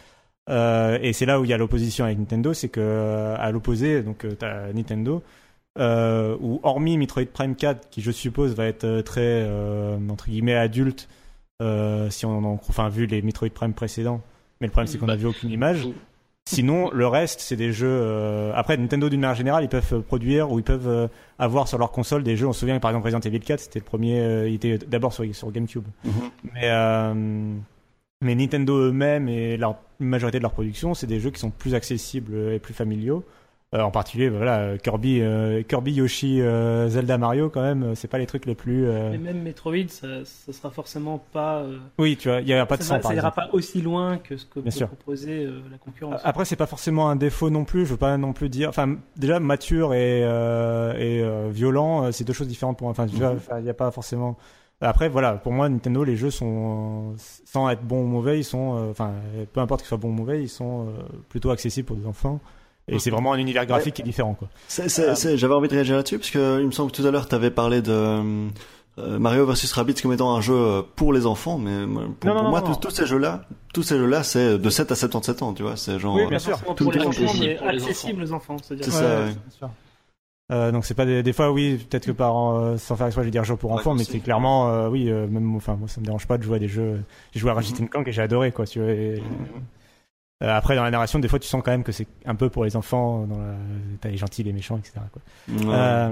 Euh, 0.49 0.97
et 1.01 1.13
c'est 1.13 1.25
là 1.25 1.39
où 1.39 1.43
il 1.45 1.49
y 1.49 1.53
a 1.53 1.57
l'opposition 1.57 2.05
avec 2.05 2.17
Nintendo, 2.17 2.53
c'est 2.53 2.69
que 2.69 2.79
euh, 2.81 3.35
à 3.37 3.51
l'opposé, 3.51 4.01
donc 4.01 4.25
euh, 4.25 4.31
t'as 4.37 4.73
Nintendo, 4.73 5.21
euh, 5.79 6.35
où 6.41 6.59
hormis 6.63 6.97
Metroid 6.97 7.25
Prime 7.31 7.55
4, 7.55 7.89
qui 7.89 8.01
je 8.01 8.11
suppose 8.11 8.55
va 8.55 8.65
être 8.65 9.01
très 9.01 9.21
euh, 9.23 9.97
entre 10.09 10.25
guillemets 10.27 10.55
adulte, 10.55 11.07
euh, 11.61 12.09
si 12.09 12.25
on 12.25 12.31
en, 12.43 12.59
enfin 12.67 12.89
vu 12.89 13.05
les 13.05 13.21
Metroid 13.21 13.49
Prime 13.53 13.73
précédents, 13.73 14.21
mais 14.59 14.67
le 14.67 14.71
problème 14.71 14.87
c'est 14.87 14.97
qu'on 14.97 15.05
Bah, 15.05 15.13
a 15.13 15.17
vu 15.17 15.27
aucune 15.27 15.51
image. 15.51 15.87
Sinon, 16.55 16.89
le 16.91 17.05
reste, 17.07 17.41
c'est 17.41 17.55
des 17.55 17.71
jeux. 17.71 17.87
euh, 17.87 18.51
Après, 18.55 18.75
Nintendo 18.77 19.07
d'une 19.09 19.19
manière 19.21 19.35
générale, 19.35 19.63
ils 19.63 19.69
peuvent 19.69 19.93
euh, 19.93 20.01
produire 20.01 20.51
ou 20.51 20.57
ils 20.59 20.63
peuvent 20.63 20.87
euh, 20.87 21.07
avoir 21.37 21.67
sur 21.67 21.77
leur 21.77 21.91
console 21.91 22.23
des 22.23 22.35
jeux. 22.35 22.47
On 22.47 22.53
se 22.53 22.61
souvient, 22.61 22.79
par 22.79 22.89
exemple, 22.91 23.05
Resident 23.05 23.19
Evil 23.21 23.39
4, 23.39 23.59
c'était 23.59 23.79
le 23.79 23.85
premier. 23.85 24.19
euh, 24.19 24.47
il 24.49 24.55
était 24.55 24.77
d'abord 24.79 25.13
sur, 25.13 25.23
sur 25.35 25.51
GameCube. 25.51 25.85
Mhm. 26.03 26.11
Mais, 26.53 26.69
mais 28.21 28.35
Nintendo 28.35 28.77
eux-mêmes 28.77 29.29
et 29.29 29.57
la 29.57 29.79
majorité 29.99 30.39
de 30.39 30.43
leur 30.43 30.51
production, 30.51 30.93
c'est 30.93 31.07
des 31.07 31.19
jeux 31.19 31.29
qui 31.31 31.39
sont 31.39 31.51
plus 31.51 31.75
accessibles 31.75 32.35
et 32.53 32.59
plus 32.59 32.73
familiaux. 32.73 33.23
Euh, 33.75 33.81
en 33.81 33.91
particulier, 33.91 34.29
voilà, 34.29 34.61
euh, 34.61 34.77
Kirby, 34.77 35.21
euh, 35.21 35.61
Kirby, 35.61 35.93
Yoshi, 35.93 36.41
euh, 36.41 36.87
Zelda, 36.89 37.19
Mario, 37.19 37.51
quand 37.51 37.61
même, 37.61 37.83
euh, 37.83 37.93
c'est 37.95 38.07
pas 38.07 38.17
les 38.17 38.25
trucs 38.25 38.47
les 38.47 38.55
plus. 38.55 38.87
euh, 38.87 39.11
Mais 39.11 39.19
même 39.19 39.43
Metroid, 39.43 39.87
ça, 39.89 40.07
ça 40.25 40.51
sera 40.53 40.71
forcément 40.71 41.23
pas. 41.31 41.59
euh, 41.59 41.77
Oui, 41.99 42.17
tu 42.17 42.29
vois, 42.29 42.41
il 42.41 42.47
y 42.47 42.53
a 42.55 42.65
pas 42.65 42.77
de 42.77 42.81
sang 42.81 42.99
ça 42.99 43.13
ira 43.13 43.29
pas 43.31 43.47
aussi 43.53 43.83
loin 43.83 44.17
que 44.17 44.37
ce 44.37 44.45
que 44.47 44.59
Bien 44.59 44.71
peut 44.71 44.77
sûr. 44.77 44.87
proposer 44.87 45.45
euh, 45.45 45.61
la 45.69 45.77
concurrence. 45.77 46.19
Après, 46.23 46.45
c'est 46.45 46.55
pas 46.55 46.65
forcément 46.65 47.11
un 47.11 47.15
défaut 47.15 47.51
non 47.51 47.63
plus. 47.63 47.85
Je 47.85 47.91
veux 47.91 47.97
pas 47.97 48.17
non 48.17 48.33
plus 48.33 48.49
dire. 48.49 48.69
Enfin, 48.69 48.95
déjà, 49.17 49.39
mature 49.39 49.93
et, 49.93 50.23
euh, 50.23 50.93
et 50.97 51.21
euh, 51.21 51.49
violent, 51.51 52.11
c'est 52.11 52.23
deux 52.23 52.33
choses 52.33 52.47
différentes 52.47 52.79
pour 52.79 52.85
moi. 52.87 52.91
Enfin, 52.91 53.05
enfin, 53.35 53.59
il 53.59 53.63
n'y 53.65 53.69
a 53.69 53.75
pas 53.75 53.91
forcément. 53.91 54.35
Après, 54.81 55.09
voilà, 55.09 55.33
pour 55.33 55.51
moi, 55.51 55.69
Nintendo, 55.69 56.03
les 56.03 56.15
jeux 56.15 56.31
sont, 56.31 57.13
sans 57.17 57.69
être 57.69 57.83
bons 57.83 58.01
ou 58.01 58.07
mauvais, 58.07 58.39
ils 58.39 58.43
sont, 58.45 58.77
euh, 58.77 58.89
enfin, 58.89 59.11
peu 59.53 59.59
importe 59.59 59.81
qu'ils 59.81 59.89
soient 59.89 59.97
bons 59.99 60.07
ou 60.07 60.13
mauvais, 60.13 60.41
ils 60.41 60.49
sont 60.49 60.87
euh, 60.87 60.91
plutôt 61.27 61.51
accessibles 61.51 61.85
pour 61.85 61.97
des 61.97 62.07
enfants. 62.07 62.39
Et 62.91 62.99
c'est 62.99 63.09
vraiment 63.11 63.33
un 63.33 63.37
univers 63.37 63.65
graphique 63.65 63.95
qui 63.95 64.01
est 64.01 64.05
différent, 64.05 64.33
quoi. 64.33 64.47
C'est- 64.67 65.37
J'avais 65.37 65.53
envie 65.53 65.67
de 65.67 65.73
réagir 65.73 65.95
là-dessus 65.95 66.17
parce 66.19 66.31
que 66.31 66.59
il 66.61 66.65
me 66.67 66.71
semble 66.71 66.91
que 66.91 66.97
tout 66.97 67.07
à 67.07 67.11
l'heure 67.11 67.27
tu 67.27 67.35
avais 67.35 67.51
parlé 67.51 67.81
de 67.81 67.91
euh, 68.97 69.17
Mario 69.17 69.45
vs 69.45 69.71
Rabbids 69.73 69.93
comme 70.01 70.11
étant 70.11 70.35
un 70.35 70.41
jeu 70.41 70.53
euh, 70.55 70.81
pour 70.95 71.13
les 71.13 71.25
enfants, 71.25 71.57
mais 71.57 71.85
pour, 71.85 72.29
Non, 72.29 72.33
non, 72.35 72.39
pour 72.41 72.49
moi 72.49 72.61
non, 72.61 72.75
tous, 72.75 72.89
ces 72.89 73.05
jeux-là, 73.05 73.43
tous 73.73 73.83
ces 73.83 73.97
jeux-là, 73.97 74.23
c'est 74.23 74.57
de 74.57 74.69
7 74.69 74.91
à 74.91 74.95
77 74.95 75.41
ans, 75.41 75.53
tu 75.53 75.63
vois, 75.63 75.77
c'est 75.77 75.97
genre. 75.99 76.15
Oui, 76.15 76.23
euh, 76.23 76.27
bien 76.27 76.39
sûr. 76.39 76.59
Tout 76.75 76.83
pour 76.83 76.91
le 76.91 76.99
les 76.99 77.05
enfants, 77.07 77.09
accessible 77.23 77.45
mais 77.47 77.55
pour 77.55 77.67
les 77.67 77.81
accessible 77.83 78.23
aux 78.23 78.33
enfants. 78.33 78.57
c'est-à-dire 78.61 78.85
C'est 78.85 78.91
ça, 78.91 79.19
ouais. 79.21 79.31
sûr. 79.57 79.69
Euh, 80.51 80.71
donc 80.71 80.83
c'est 80.83 80.95
pas 80.95 81.05
des, 81.05 81.21
des 81.21 81.31
fois 81.31 81.51
oui 81.51 81.77
peut-être 81.77 82.07
que 82.07 82.11
par 82.11 82.35
euh, 82.57 82.75
sans 82.77 82.95
faire 82.95 83.05
exprès 83.05 83.21
je 83.21 83.25
vais 83.27 83.31
dire 83.31 83.43
jeu 83.43 83.55
pour 83.55 83.69
Ouais, 83.69 83.77
enfants 83.77 83.93
mais 83.93 84.03
c'est 84.03 84.17
clairement 84.17 84.67
euh, 84.71 84.89
oui 84.89 85.07
euh, 85.11 85.27
même 85.27 85.55
enfin 85.55 85.75
moi 85.75 85.87
ça 85.87 86.01
me 86.01 86.05
dérange 86.07 86.25
pas 86.25 86.39
de 86.39 86.43
jouer 86.43 86.55
à 86.55 86.59
des 86.59 86.67
jeux 86.67 87.03
j'ai 87.31 87.39
joué 87.39 87.51
à 87.51 87.53
Ratchet 87.53 87.75
Clank 87.85 88.07
et 88.07 88.11
j'ai 88.11 88.23
adoré 88.23 88.51
quoi 88.51 88.65
tu 88.65 88.79
vois, 88.79 88.89
et- 88.89 89.21
Euh, 90.41 90.55
après 90.55 90.75
dans 90.75 90.83
la 90.83 90.91
narration 90.91 91.19
des 91.19 91.27
fois 91.27 91.39
tu 91.39 91.47
sens 91.49 91.61
quand 91.63 91.71
même 91.71 91.83
que 91.83 91.91
c'est 91.91 92.07
un 92.25 92.35
peu 92.35 92.49
pour 92.49 92.63
les 92.63 92.77
enfants 92.77 93.27
dans 93.27 93.37
la... 93.39 93.55
t'as 93.99 94.07
les 94.09 94.15
gentils 94.15 94.41
les 94.43 94.53
méchants 94.53 94.77
etc 94.77 94.93
quoi. 95.11 95.21
Ouais. 95.49 95.75
Euh, 95.75 96.09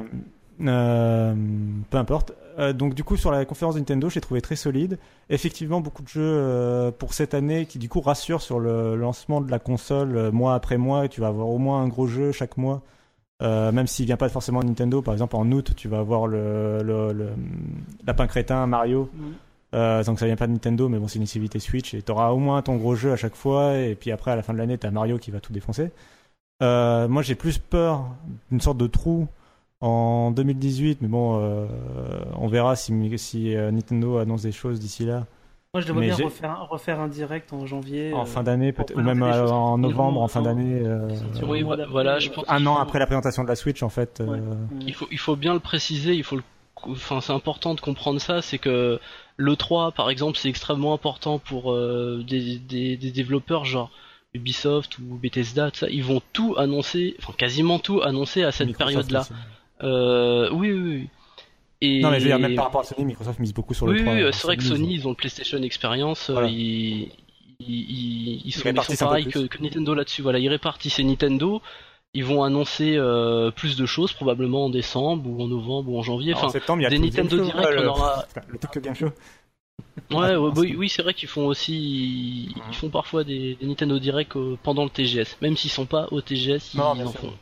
euh, 0.61 1.35
peu 1.89 1.97
importe. 1.97 2.33
Euh, 2.59 2.73
donc 2.73 2.93
du 2.95 3.03
coup 3.03 3.15
sur 3.15 3.31
la 3.31 3.45
conférence 3.45 3.75
Nintendo, 3.75 4.09
j'ai 4.09 4.19
trouvé 4.19 4.41
très 4.41 4.55
solide. 4.55 4.97
Effectivement, 5.29 5.79
beaucoup 5.79 6.01
de 6.01 6.07
jeux 6.07 6.21
euh, 6.23 6.91
pour 6.91 7.13
cette 7.13 7.35
année 7.35 7.67
qui 7.67 7.77
du 7.77 7.87
coup 7.87 8.01
rassurent 8.01 8.41
sur 8.41 8.59
le 8.59 8.95
lancement 8.95 9.39
de 9.41 9.51
la 9.51 9.59
console 9.59 10.17
euh, 10.17 10.31
mois 10.31 10.55
après 10.55 10.77
mois. 10.77 11.05
Et 11.05 11.09
tu 11.09 11.21
vas 11.21 11.27
avoir 11.27 11.47
au 11.47 11.59
moins 11.59 11.81
un 11.83 11.87
gros 11.87 12.07
jeu 12.07 12.31
chaque 12.31 12.57
mois, 12.57 12.81
Euh, 13.43 13.71
même 13.71 13.85
s'il 13.85 14.07
vient 14.07 14.17
pas 14.17 14.29
forcément 14.29 14.61
de 14.61 14.65
Nintendo. 14.65 15.03
Par 15.03 15.13
exemple, 15.13 15.35
en 15.35 15.51
août, 15.51 15.73
tu 15.75 15.87
vas 15.87 15.99
avoir 15.99 16.25
le, 16.25 16.81
le, 16.81 17.13
le 17.13 17.29
lapin 18.07 18.25
crétin 18.25 18.65
Mario. 18.65 19.11
Mhm. 19.13 19.33
Euh, 19.73 20.03
donc 20.03 20.17
ça 20.19 20.25
vient 20.25 20.35
pas 20.37 20.47
de 20.47 20.53
Nintendo, 20.53 20.87
mais 20.89 20.97
bon, 20.97 21.07
c'est 21.07 21.17
une 21.17 21.23
exclusivité 21.23 21.59
Switch 21.59 21.93
et 21.93 22.01
t'auras 22.01 22.29
au 22.29 22.37
moins 22.37 22.61
ton 22.61 22.77
gros 22.77 22.95
jeu 22.95 23.11
à 23.11 23.15
chaque 23.17 23.35
fois. 23.35 23.77
Et 23.77 23.95
puis 23.95 24.11
après, 24.11 24.31
à 24.31 24.35
la 24.35 24.41
fin 24.43 24.53
de 24.53 24.57
l'année, 24.57 24.77
t'as 24.77 24.91
Mario 24.91 25.17
qui 25.17 25.29
va 25.31 25.39
tout 25.39 25.51
défoncer. 25.53 25.91
Euh, 26.63 27.07
moi, 27.07 27.21
j'ai 27.21 27.35
plus 27.35 27.57
peur 27.57 28.05
d'une 28.49 28.61
sorte 28.61 28.77
de 28.77 28.87
trou 28.87 29.27
en 29.81 30.31
2018, 30.31 31.01
mais 31.01 31.07
bon, 31.07 31.39
euh, 31.41 31.65
on 32.39 32.47
verra 32.47 32.75
si, 32.75 32.93
si 33.17 33.55
euh, 33.55 33.69
Nintendo 33.71 34.17
annonce 34.17 34.41
des 34.43 34.51
choses 34.51 34.79
d'ici 34.79 35.05
là. 35.05 35.25
Moi, 35.73 35.81
je 35.81 35.87
devrais 35.87 36.07
Mais 36.07 36.15
bien 36.15 36.25
refaire, 36.25 36.49
un- 36.51 36.63
refaire 36.63 36.99
un 37.01 37.07
direct 37.09 37.51
en 37.53 37.65
janvier. 37.67 38.13
En 38.13 38.21
euh, 38.21 38.25
fin 38.25 38.41
d'année, 38.41 38.71
peut-être, 38.71 38.95
ou 38.97 39.01
même 39.01 39.21
euh, 39.21 39.47
en 39.49 39.77
novembre, 39.77 40.21
en 40.21 40.27
fin 40.29 40.41
d'année. 40.41 40.81
Oui, 41.45 41.61
voilà, 41.91 42.17
je 42.19 42.29
pense 42.29 42.45
un 42.47 42.65
an 42.65 42.75
faut- 42.75 42.81
après 42.81 42.99
la 42.99 43.05
présentation 43.05 43.43
de 43.43 43.49
la 43.49 43.55
Switch, 43.55 43.83
en 43.83 43.89
fait. 43.89 44.23
Ouais. 44.25 44.39
euh, 44.39 44.55
Il 44.81 44.93
faut, 44.95 45.07
il 45.11 45.19
faut 45.19 45.35
bien 45.35 45.53
le 45.53 45.59
préciser, 45.59 46.13
il 46.13 46.23
faut 46.23 46.37
le, 46.37 46.43
enfin, 46.87 47.19
c'est 47.21 47.33
important 47.33 47.75
de 47.75 47.81
comprendre 47.81 48.19
ça, 48.19 48.41
c'est 48.41 48.57
que 48.57 48.99
le 49.37 49.55
3, 49.55 49.91
par 49.91 50.09
exemple, 50.09 50.37
c'est 50.37 50.49
extrêmement 50.49 50.93
important 50.93 51.37
pour 51.39 51.71
euh, 51.71 52.23
des, 52.27 52.57
des, 52.57 52.97
des 52.97 53.11
développeurs 53.11 53.65
genre 53.65 53.91
Ubisoft 54.33 54.97
ou 54.99 55.15
Bethesda, 55.15 55.71
tout 55.71 55.79
ça, 55.79 55.89
ils 55.89 56.03
vont 56.03 56.21
tout 56.33 56.55
annoncer, 56.57 57.15
enfin 57.19 57.33
quasiment 57.37 57.79
tout 57.79 58.01
annoncer 58.01 58.43
à 58.43 58.51
cette 58.51 58.75
période-là. 58.75 59.27
Euh, 59.83 60.49
oui, 60.51 60.71
oui, 60.71 60.79
oui. 60.81 61.09
Et... 61.81 62.01
Non, 62.01 62.09
mais 62.09 62.19
je 62.19 62.23
veux 62.23 62.29
dire, 62.31 62.39
même 62.39 62.55
par 62.55 62.65
rapport 62.65 62.81
à 62.81 62.83
Sony, 62.83 63.05
Microsoft 63.05 63.39
mise 63.39 63.53
beaucoup 63.53 63.75
sur 63.75 63.85
le 63.85 63.93
oui, 63.93 64.01
3. 64.01 64.13
oui, 64.13 64.21
euh, 64.23 64.31
c'est 64.31 64.47
vrai 64.47 64.57
que 64.57 64.63
Sony, 64.63 64.95
ils 64.95 65.05
ont 65.05 65.11
le 65.11 65.15
PlayStation 65.15 65.61
Experience, 65.61 66.29
euh, 66.31 66.33
Voilà. 66.33 66.47
ils, 66.49 67.11
ils, 67.59 67.67
ils, 67.69 68.41
ils 68.45 68.51
sont, 68.51 68.69
ils 68.69 68.95
sont 68.97 69.05
pareils 69.05 69.27
que, 69.27 69.45
que 69.45 69.61
Nintendo 69.61 69.93
là-dessus. 69.93 70.23
Voilà, 70.23 70.39
ils 70.39 70.49
répartissent 70.49 70.97
et 70.97 71.03
Nintendo. 71.03 71.61
Ils 72.17 72.25
vont 72.25 72.41
annoncer 72.43 72.95
euh, 72.97 73.51
plus 73.51 73.77
de 73.77 73.85
choses 73.85 74.11
probablement 74.11 74.65
en 74.65 74.69
décembre 74.71 75.29
ou 75.29 75.39
en 75.43 75.47
novembre 75.47 75.91
ou 75.91 75.99
en 75.99 76.01
janvier. 76.01 76.31
Alors, 76.33 76.45
en 76.45 76.49
septembre, 76.49 76.79
il 76.81 76.83
y 76.83 76.87
a 76.87 76.89
des 76.89 76.97
Nintendo 76.97 77.37
Show. 77.37 77.43
Direct, 77.45 77.67
Ouais, 77.69 77.75
le- 77.75 77.87
on 77.89 77.91
aura- 77.91 78.25
Le 78.47 78.57
Tokyo 78.57 78.81
Game 78.81 78.95
Show. 78.95 79.09
ouais, 80.11 80.35
ouais, 80.35 80.51
oui, 80.57 80.75
oui, 80.79 80.89
c'est 80.89 81.03
vrai 81.03 81.13
qu'ils 81.13 81.29
font 81.29 81.45
aussi, 81.45 82.55
ils 82.69 82.75
font 82.75 82.89
parfois 82.89 83.23
des, 83.23 83.55
des 83.59 83.67
Nintendo 83.67 83.99
Direct 83.99 84.35
euh, 84.35 84.57
pendant 84.63 84.83
le 84.83 84.89
TGS, 84.89 85.37
même 85.43 85.55
s'ils 85.55 85.69
sont 85.69 85.85
pas 85.85 86.07
au 86.11 86.21
TGS, 86.21 86.73
ils 86.73 86.77
Non, 86.79 86.95
bien 86.95 87.05
en 87.05 87.11
font. 87.11 87.33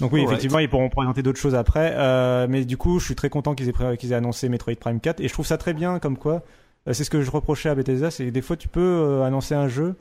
Donc 0.00 0.12
oui, 0.12 0.20
Alright. 0.20 0.32
effectivement, 0.32 0.58
ils 0.58 0.68
pourront 0.68 0.88
présenter 0.88 1.22
d'autres 1.22 1.38
choses 1.38 1.54
après. 1.54 1.92
Euh, 1.96 2.46
mais 2.48 2.64
du 2.64 2.76
coup, 2.76 2.98
je 2.98 3.04
suis 3.04 3.14
très 3.14 3.30
content 3.30 3.54
qu'ils 3.54 3.68
aient, 3.68 3.96
qu'ils 3.96 4.12
aient 4.12 4.16
annoncé 4.16 4.48
Metroid 4.48 4.74
Prime 4.74 5.00
4. 5.00 5.20
Et 5.20 5.28
je 5.28 5.32
trouve 5.32 5.46
ça 5.46 5.58
très 5.58 5.74
bien, 5.74 5.98
comme 6.00 6.16
quoi. 6.18 6.42
euh, 6.88 6.92
c'est 6.92 7.04
ce 7.04 7.10
que 7.10 7.22
je 7.22 7.30
reprochais 7.30 7.68
à 7.68 7.74
Bethesda, 7.74 8.10
c'est 8.10 8.24
que 8.26 8.30
des 8.30 8.42
fois, 8.42 8.56
tu 8.56 8.68
peux 8.68 8.80
euh, 8.80 9.22
annoncer 9.22 9.54
un 9.54 9.68
jeu 9.68 9.94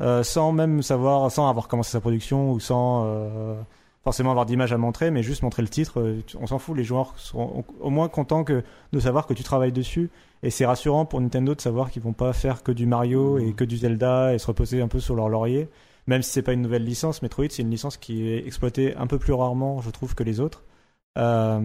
euh, 0.00 0.22
sans 0.22 0.52
même 0.52 0.82
savoir, 0.82 1.30
sans 1.30 1.48
avoir 1.48 1.68
commencé 1.68 1.90
sa 1.90 2.00
production 2.00 2.52
ou 2.52 2.60
sans 2.60 3.04
euh, 3.06 3.60
forcément 4.04 4.30
avoir 4.30 4.46
d'image 4.46 4.72
à 4.72 4.78
montrer, 4.78 5.10
mais 5.10 5.22
juste 5.22 5.42
montrer 5.42 5.62
le 5.62 5.68
titre. 5.68 6.00
euh, 6.00 6.22
on 6.38 6.46
s'en 6.46 6.58
fout, 6.58 6.76
les 6.76 6.84
joueurs 6.84 7.14
seront 7.18 7.64
au 7.80 7.90
moins 7.90 8.08
contents 8.08 8.44
que, 8.44 8.62
de 8.92 9.00
savoir 9.00 9.26
que 9.26 9.34
tu 9.34 9.42
travailles 9.42 9.72
dessus. 9.72 10.10
Et 10.42 10.50
c'est 10.50 10.66
rassurant 10.66 11.06
pour 11.06 11.20
Nintendo 11.20 11.54
de 11.54 11.60
savoir 11.60 11.90
qu'ils 11.90 12.02
vont 12.02 12.12
pas 12.12 12.32
faire 12.32 12.62
que 12.62 12.72
du 12.72 12.86
Mario 12.86 13.38
et 13.38 13.52
que 13.52 13.64
du 13.64 13.78
Zelda 13.78 14.34
et 14.34 14.38
se 14.38 14.46
reposer 14.46 14.82
un 14.82 14.88
peu 14.88 15.00
sur 15.00 15.16
leur 15.16 15.28
laurier. 15.28 15.68
Même 16.06 16.22
si 16.22 16.30
c'est 16.30 16.42
pas 16.42 16.52
une 16.52 16.62
nouvelle 16.62 16.84
licence, 16.84 17.22
Metroid 17.22 17.46
c'est 17.50 17.62
une 17.62 17.70
licence 17.70 17.96
qui 17.96 18.28
est 18.28 18.46
exploitée 18.46 18.94
un 18.96 19.06
peu 19.06 19.18
plus 19.18 19.32
rarement, 19.32 19.80
je 19.80 19.90
trouve, 19.90 20.14
que 20.14 20.22
les 20.22 20.40
autres. 20.40 20.62
Euh, 21.16 21.60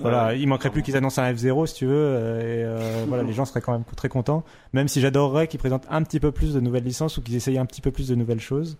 voilà, 0.00 0.34
il 0.34 0.46
manquerait 0.46 0.70
plus 0.70 0.82
qu'ils 0.82 0.96
annoncent 0.96 1.20
un 1.20 1.32
F0 1.32 1.66
si 1.66 1.74
tu 1.74 1.86
veux, 1.86 1.92
euh, 1.94 2.40
et 2.40 2.64
euh, 2.64 3.04
voilà, 3.08 3.22
les 3.24 3.32
gens 3.34 3.44
seraient 3.44 3.60
quand 3.60 3.72
même 3.72 3.84
très 3.96 4.08
contents. 4.08 4.44
Même 4.72 4.88
si 4.88 5.00
j'adorerais 5.00 5.48
qu'ils 5.48 5.58
présentent 5.58 5.86
un 5.90 6.02
petit 6.02 6.20
peu 6.20 6.30
plus 6.32 6.54
de 6.54 6.60
nouvelles 6.60 6.84
licences 6.84 7.16
ou 7.18 7.22
qu'ils 7.22 7.34
essayent 7.36 7.58
un 7.58 7.66
petit 7.66 7.80
peu 7.80 7.90
plus 7.90 8.08
de 8.08 8.14
nouvelles 8.14 8.40
choses. 8.40 8.78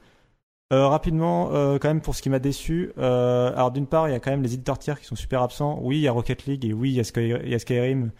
Euh, 0.73 0.87
rapidement, 0.89 1.51
euh, 1.53 1.78
quand 1.78 1.89
même 1.89 2.01
pour 2.01 2.15
ce 2.16 2.23
qui 2.23 2.28
m'a 2.31 2.41
déçu, 2.41 2.91
euh, 2.99 3.53
alors 3.55 3.70
d'une 3.70 3.87
part 3.87 4.09
il 4.09 4.12
y 4.12 4.15
a 4.15 4.19
quand 4.20 4.31
même 4.33 4.43
les 4.43 4.55
éditeurs 4.55 4.78
tiers 4.78 4.99
qui 5.01 5.07
sont 5.07 5.15
super 5.15 5.43
absents. 5.43 5.78
Oui, 5.83 5.97
il 5.99 6.01
y 6.03 6.09
a 6.09 6.12
Rocket 6.12 6.45
League 6.47 6.65
et 6.65 6.73
oui, 6.73 6.91
il 6.91 6.95
y 6.97 7.01
a, 7.01 7.05
Sky- 7.05 7.37
il 7.45 7.49
y 7.51 7.55
a 7.55 7.59
Skyrim, 7.61 8.11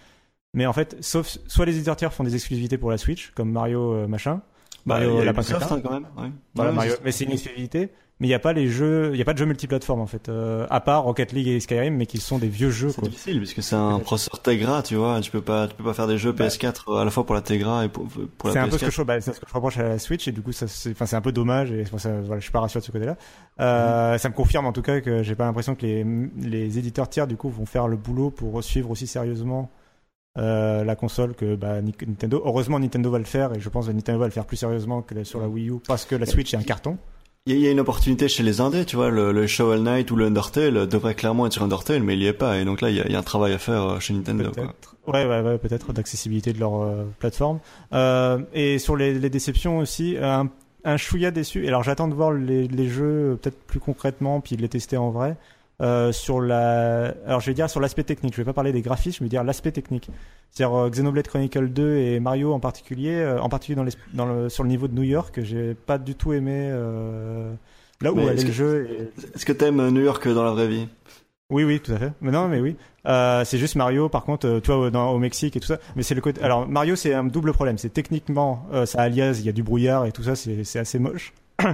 mais 0.55 0.65
en 0.67 0.73
fait, 0.73 0.97
sauf 1.01 1.39
soit 1.49 1.67
les 1.67 1.75
éditeurs 1.75 1.97
tiers 1.97 2.13
font 2.13 2.23
des 2.25 2.35
exclusivités 2.37 2.79
pour 2.79 2.91
la 2.91 2.99
Switch, 2.99 3.33
comme 3.35 3.51
Mario 3.51 4.07
machin, 4.07 4.43
Bah, 4.87 4.95
Mario 5.01 5.19
y 5.19 5.23
a 5.23 5.25
Lapin 5.25 5.43
Ubisoft, 5.43 5.73
hein, 5.73 5.81
quand 5.83 5.91
même. 5.91 6.07
Ouais. 6.17 6.31
Voilà, 6.55 6.71
Ouais, 6.71 6.77
Mario, 6.77 6.93
c'est- 6.93 7.01
mais 7.05 7.11
c'est 7.13 7.25
une 7.25 7.33
exclusivité. 7.33 7.89
Mais 8.19 8.29
il 8.29 8.31
n'y 8.31 8.35
a 8.35 8.39
pas 8.39 8.55
les 8.55 8.67
jeux, 8.69 9.11
il 9.13 9.19
y 9.19 9.21
a 9.21 9.27
pas 9.27 9.35
de 9.35 9.39
jeux 9.39 9.45
multiplateformes 9.45 10.01
en 10.01 10.07
fait, 10.07 10.31
euh, 10.31 10.67
à 10.71 10.81
part 10.81 11.03
Rocket 11.03 11.33
League 11.33 11.49
et 11.49 11.61
Skyrim, 11.61 11.95
mais 11.97 12.07
qui 12.07 12.17
sont 12.17 12.39
des 12.39 12.49
vieux 12.49 12.71
jeux 12.71 12.89
C'est 12.89 13.03
difficile 13.03 13.37
puisque 13.37 13.63
c'est 13.63 13.77
un 13.77 13.99
processeur 13.99 14.41
Tegra, 14.41 14.83
tu 14.83 14.95
vois. 14.95 15.21
Tu 15.21 15.31
peux 15.31 15.43
pas, 15.43 15.69
tu 15.69 15.75
peux 15.75 15.85
pas 15.85 15.93
faire 15.93 16.07
des 16.07 16.17
jeux 16.17 16.33
PS4 16.33 16.99
à 16.99 17.05
la 17.05 17.11
fois 17.11 17.27
pour 17.27 17.35
la 17.35 17.43
Tegra 17.43 17.85
et 17.85 17.91
pour, 17.91 18.07
pour 18.39 18.49
la 18.49 18.53
C'est 18.55 18.59
un 18.61 18.67
PS4. 18.69 18.71
peu 18.71 18.79
ce 18.79 18.85
que 18.87 18.91
je, 18.91 19.03
bah, 19.03 19.21
c'est 19.21 19.35
ce 19.35 19.41
que 19.41 19.47
je 19.47 19.53
reproche 19.53 19.77
à 19.77 19.83
la 19.83 19.99
Switch 19.99 20.27
et 20.29 20.33
du 20.33 20.41
coup 20.41 20.53
ça 20.53 20.67
c'est 20.67 20.93
enfin 20.93 21.05
c'est 21.05 21.17
un 21.17 21.21
peu 21.21 21.31
dommage 21.33 21.71
et 21.73 21.85
ça 21.99 22.21
voilà 22.23 22.39
je 22.39 22.45
suis 22.45 22.53
pas 22.53 22.61
rassuré 22.61 22.81
de 22.81 22.87
ce 22.87 22.93
côté-là. 22.93 23.17
Euh, 23.61 24.17
Ça 24.17 24.31
me 24.31 24.35
confirme 24.35 24.65
en 24.65 24.73
tout 24.73 24.81
cas 24.83 25.03
que 25.03 25.23
j'ai 25.23 25.35
pas 25.35 25.45
l'impression 25.45 25.75
que 25.75 25.85
les 25.85 26.05
les 26.41 26.79
éditeurs 26.79 27.11
tiers 27.11 27.27
du 27.27 27.37
coup 27.37 27.51
vont 27.51 27.67
faire 27.67 27.87
le 27.87 27.99
boulot 27.99 28.31
pour 28.31 28.65
suivre 28.65 28.91
aussi 28.91 29.07
sérieusement 29.07 29.71
euh, 30.39 30.85
la 30.85 30.97
console 30.97 31.35
que 31.35 31.55
bah, 31.55 31.83
Ni- 31.83 31.95
Nintendo. 32.07 32.41
Heureusement 32.47 32.79
Nintendo 32.79 33.11
va 33.11 33.19
le 33.19 33.25
faire 33.25 33.53
et 33.55 33.61
je 33.61 33.69
pense 33.69 33.89
que 33.89 33.93
Nintendo 33.93 34.19
va 34.21 34.25
le 34.27 34.33
faire 34.33 34.47
plus 34.47 34.57
sérieusement 34.57 35.03
que 35.03 35.23
sur 35.25 35.39
la 35.39 35.49
Wii 35.49 35.69
U 35.69 35.75
parce 35.87 36.07
que 36.07 36.15
la 36.17 36.25
Switch 36.25 36.55
est 36.55 36.57
un 36.57 36.63
carton. 36.63 36.97
Il 37.47 37.59
y 37.59 37.67
a- 37.69 37.71
une 37.71 37.81
opportunité 37.81 38.29
chez 38.29 38.43
les 38.43 38.61
indés, 38.61 38.85
tu 38.85 38.97
vois, 38.97 39.11
le, 39.11 39.33
le 39.33 39.47
Shovel 39.47 39.83
Knight 39.83 40.11
ou 40.11 40.17
le 40.17 40.27
Undertale 40.27 40.89
devrait 40.89 41.15
clairement 41.15 41.47
être 41.47 41.53
sur 41.53 41.63
Undertale, 41.63 42.03
mais 42.03 42.15
il 42.15 42.23
y 42.23 42.27
est 42.27 42.33
pas. 42.33 42.59
Et 42.59 42.65
donc 42.65 42.81
là, 42.81 42.91
il 42.91 42.97
y 42.97 43.15
a, 43.15 43.19
un 43.19 43.23
travail 43.23 43.53
à 43.53 43.59
faire 43.59 43.83
euh, 43.83 44.01
chez 44.01 44.15
Nintendo. 44.15 44.51
Quoi. 44.53 44.75
Ouais, 45.07 45.25
ouais, 45.25 45.41
ouais, 45.41 45.59
peut-être 45.59 45.93
d'accessibilité 45.93 46.53
de 46.53 46.59
leur 46.59 46.83
euh, 46.83 47.05
plateforme. 47.21 47.61
Euh, 47.93 48.41
et 48.53 48.79
sur 48.79 48.97
les, 48.97 49.31
déceptions 49.31 49.79
aussi, 49.79 50.17
un, 50.21 50.49
un 50.85 50.97
déçu. 51.31 51.65
Et 51.65 51.69
alors 51.69 51.83
j'attends 51.83 52.09
de 52.09 52.15
voir 52.15 52.33
les, 52.33 52.89
jeux 52.89 53.33
euh, 53.33 53.35
peut-être 53.37 53.59
plus 53.67 53.81
concrètement, 53.81 54.41
puis 54.41 54.57
de 54.57 54.63
les 54.63 54.69
tester 54.69 54.97
en 54.97 55.11
vrai. 55.11 55.37
Euh, 55.83 56.11
sur 56.11 56.41
la, 56.41 57.15
alors 57.27 57.41
je 57.41 57.47
vais 57.51 57.55
dire 57.55 57.69
sur 57.69 57.81
l'aspect 57.81 58.03
technique. 58.05 58.33
Je 58.35 58.41
vais 58.41 58.45
pas 58.47 58.55
parler 58.55 58.73
des 58.73 58.81
graphismes, 58.81 59.19
je 59.19 59.25
vais 59.25 59.29
dire 59.29 59.45
l'aspect 59.45 59.73
technique. 59.73 60.09
C'est-à-dire 60.51 60.75
euh, 60.75 60.89
Xenoblade 60.91 61.27
Chronicle 61.29 61.69
2 61.69 61.97
et 61.97 62.19
Mario 62.21 62.53
en 62.55 62.61
particulier, 62.61 63.17
euh, 63.17 63.39
en 63.41 63.49
particulier 63.51 63.77
dans, 63.77 63.85
les, 63.85 63.93
dans 64.15 64.25
le, 64.27 64.49
sur 64.49 64.63
le 64.63 64.71
niveau 64.71 64.89
de 64.89 64.95
New 64.95 65.03
York, 65.03 65.39
j'ai 65.43 65.75
pas 65.75 65.99
du 65.99 66.15
tout 66.15 66.33
aimé 66.33 66.71
euh, 66.73 67.53
là 68.01 68.11
où 68.11 68.17
Mais 68.17 68.25
est-ce 68.29 68.47
le 68.47 68.53
jeu. 68.53 68.89
et- 68.91 69.35
Est-ce 69.35 69.45
que 69.45 69.53
t'aimes 69.53 69.91
New 69.91 70.01
York 70.03 70.27
dans 70.29 70.45
la 70.45 70.53
vraie 70.53 70.67
vie? 70.69 70.89
Oui, 71.51 71.63
oui, 71.63 71.79
tout 71.79 71.93
à 71.93 71.99
fait. 71.99 72.13
Mais 72.23 72.33
non, 72.33 72.49
mais 72.49 72.59
oui. 72.59 72.75
Euh, 73.07 73.45
c'est 73.45 73.59
juste 73.59 73.77
Mario, 73.77 74.09
par 74.09 74.25
contre, 74.25 74.49
euh, 74.49 74.61
tu 74.61 74.73
vois, 74.73 74.91
dans, 74.91 75.11
au 75.11 75.19
Mexique 75.19 75.57
et 75.57 75.61
tout 75.61 75.69
ça. 75.69 75.79
Mais 75.95 76.03
c'est 76.03 76.15
le 76.17 76.21
côté. 76.21 76.43
Alors, 76.43 76.67
Mario, 76.67 76.97
c'est 76.97 77.13
un 77.15 77.23
double 77.23 77.53
problème. 77.53 77.77
C'est 77.79 77.91
techniquement, 77.93 78.67
euh, 78.73 78.85
ça 78.87 79.03
alias, 79.03 79.37
il 79.41 79.45
y 79.47 79.49
a 79.49 79.53
du 79.53 79.63
brouillard 79.63 80.07
et 80.07 80.13
tout 80.13 80.23
ça, 80.25 80.35
c'est 80.35 80.65
c'est 80.65 80.79
assez 80.81 80.99
moche. 80.99 81.33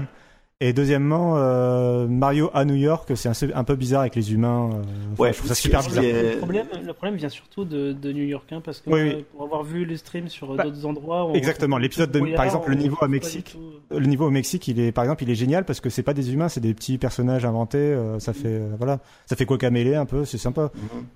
Et 0.65 0.73
deuxièmement, 0.73 1.35
euh, 1.39 2.07
Mario 2.07 2.49
à 2.55 2.65
New 2.65 2.77
York, 2.77 3.11
c'est 3.17 3.29
un, 3.29 3.33
un 3.57 3.65
peu 3.65 3.75
bizarre 3.75 4.03
avec 4.03 4.15
les 4.15 4.33
humains. 4.33 4.71
euh, 4.73 4.77
enfin, 5.13 5.23
Ouais, 5.25 5.33
je 5.33 5.39
trouve 5.39 5.49
ça 5.49 5.55
super 5.57 5.83
bizarre. 5.83 6.05
est- 6.05 6.35
Le 6.35 6.39
problème, 6.39 6.67
le 6.87 6.93
problème 6.93 7.17
vient 7.17 7.29
surtout 7.29 7.65
de, 7.65 7.93
de 7.93 8.13
New 8.13 8.23
York, 8.23 8.45
hein, 8.53 8.63
parce 8.65 8.81
que 8.81 8.89
Oui, 8.91 9.25
pour 9.33 9.43
avoir 9.43 9.65
vu 9.65 9.85
les 9.85 9.97
streams 9.97 10.29
sur 10.29 10.53
euh, 10.53 10.57
Bah, 10.57 10.63
d'autres 10.63 10.87
endroits, 10.87 11.27
on 11.27 11.35
exactement. 11.35 11.79
L'épisode 11.79 12.13
de- 12.13 12.21
par 12.37 12.45
exemple, 12.45 12.71
le 12.71 12.77
niveau 12.77 12.97
à 13.01 13.09
Mexique, 13.09 13.57
tout- 13.91 13.99
Le 13.99 14.07
niveau 14.07 14.27
au 14.27 14.31
Mexique, 14.31 14.69
il 14.69 14.79
est, 14.79 14.93
par 14.93 15.03
exemple, 15.03 15.25
il 15.25 15.31
est 15.31 15.35
génial 15.35 15.65
parce 15.65 15.81
que 15.81 15.91
c'est 15.91 16.05
pas 16.05 16.15
des 16.15 16.33
humains, 16.33 16.49
c'est 16.49 16.61
des 16.61 16.75
petits 16.75 16.97
personnages 16.97 17.45
inventés. 17.45 17.79
euh, 17.79 18.21
ça 18.21 18.33
fait, 18.33 18.47
euh, 18.47 18.69
voilà, 18.79 19.01
ça 19.27 19.35
fait 19.35 19.45
quoi 19.47 19.59
camélé 19.59 19.97
un 19.97 20.07
peu, 20.07 20.25
c'est 20.25 20.39
sympa. 20.39 20.71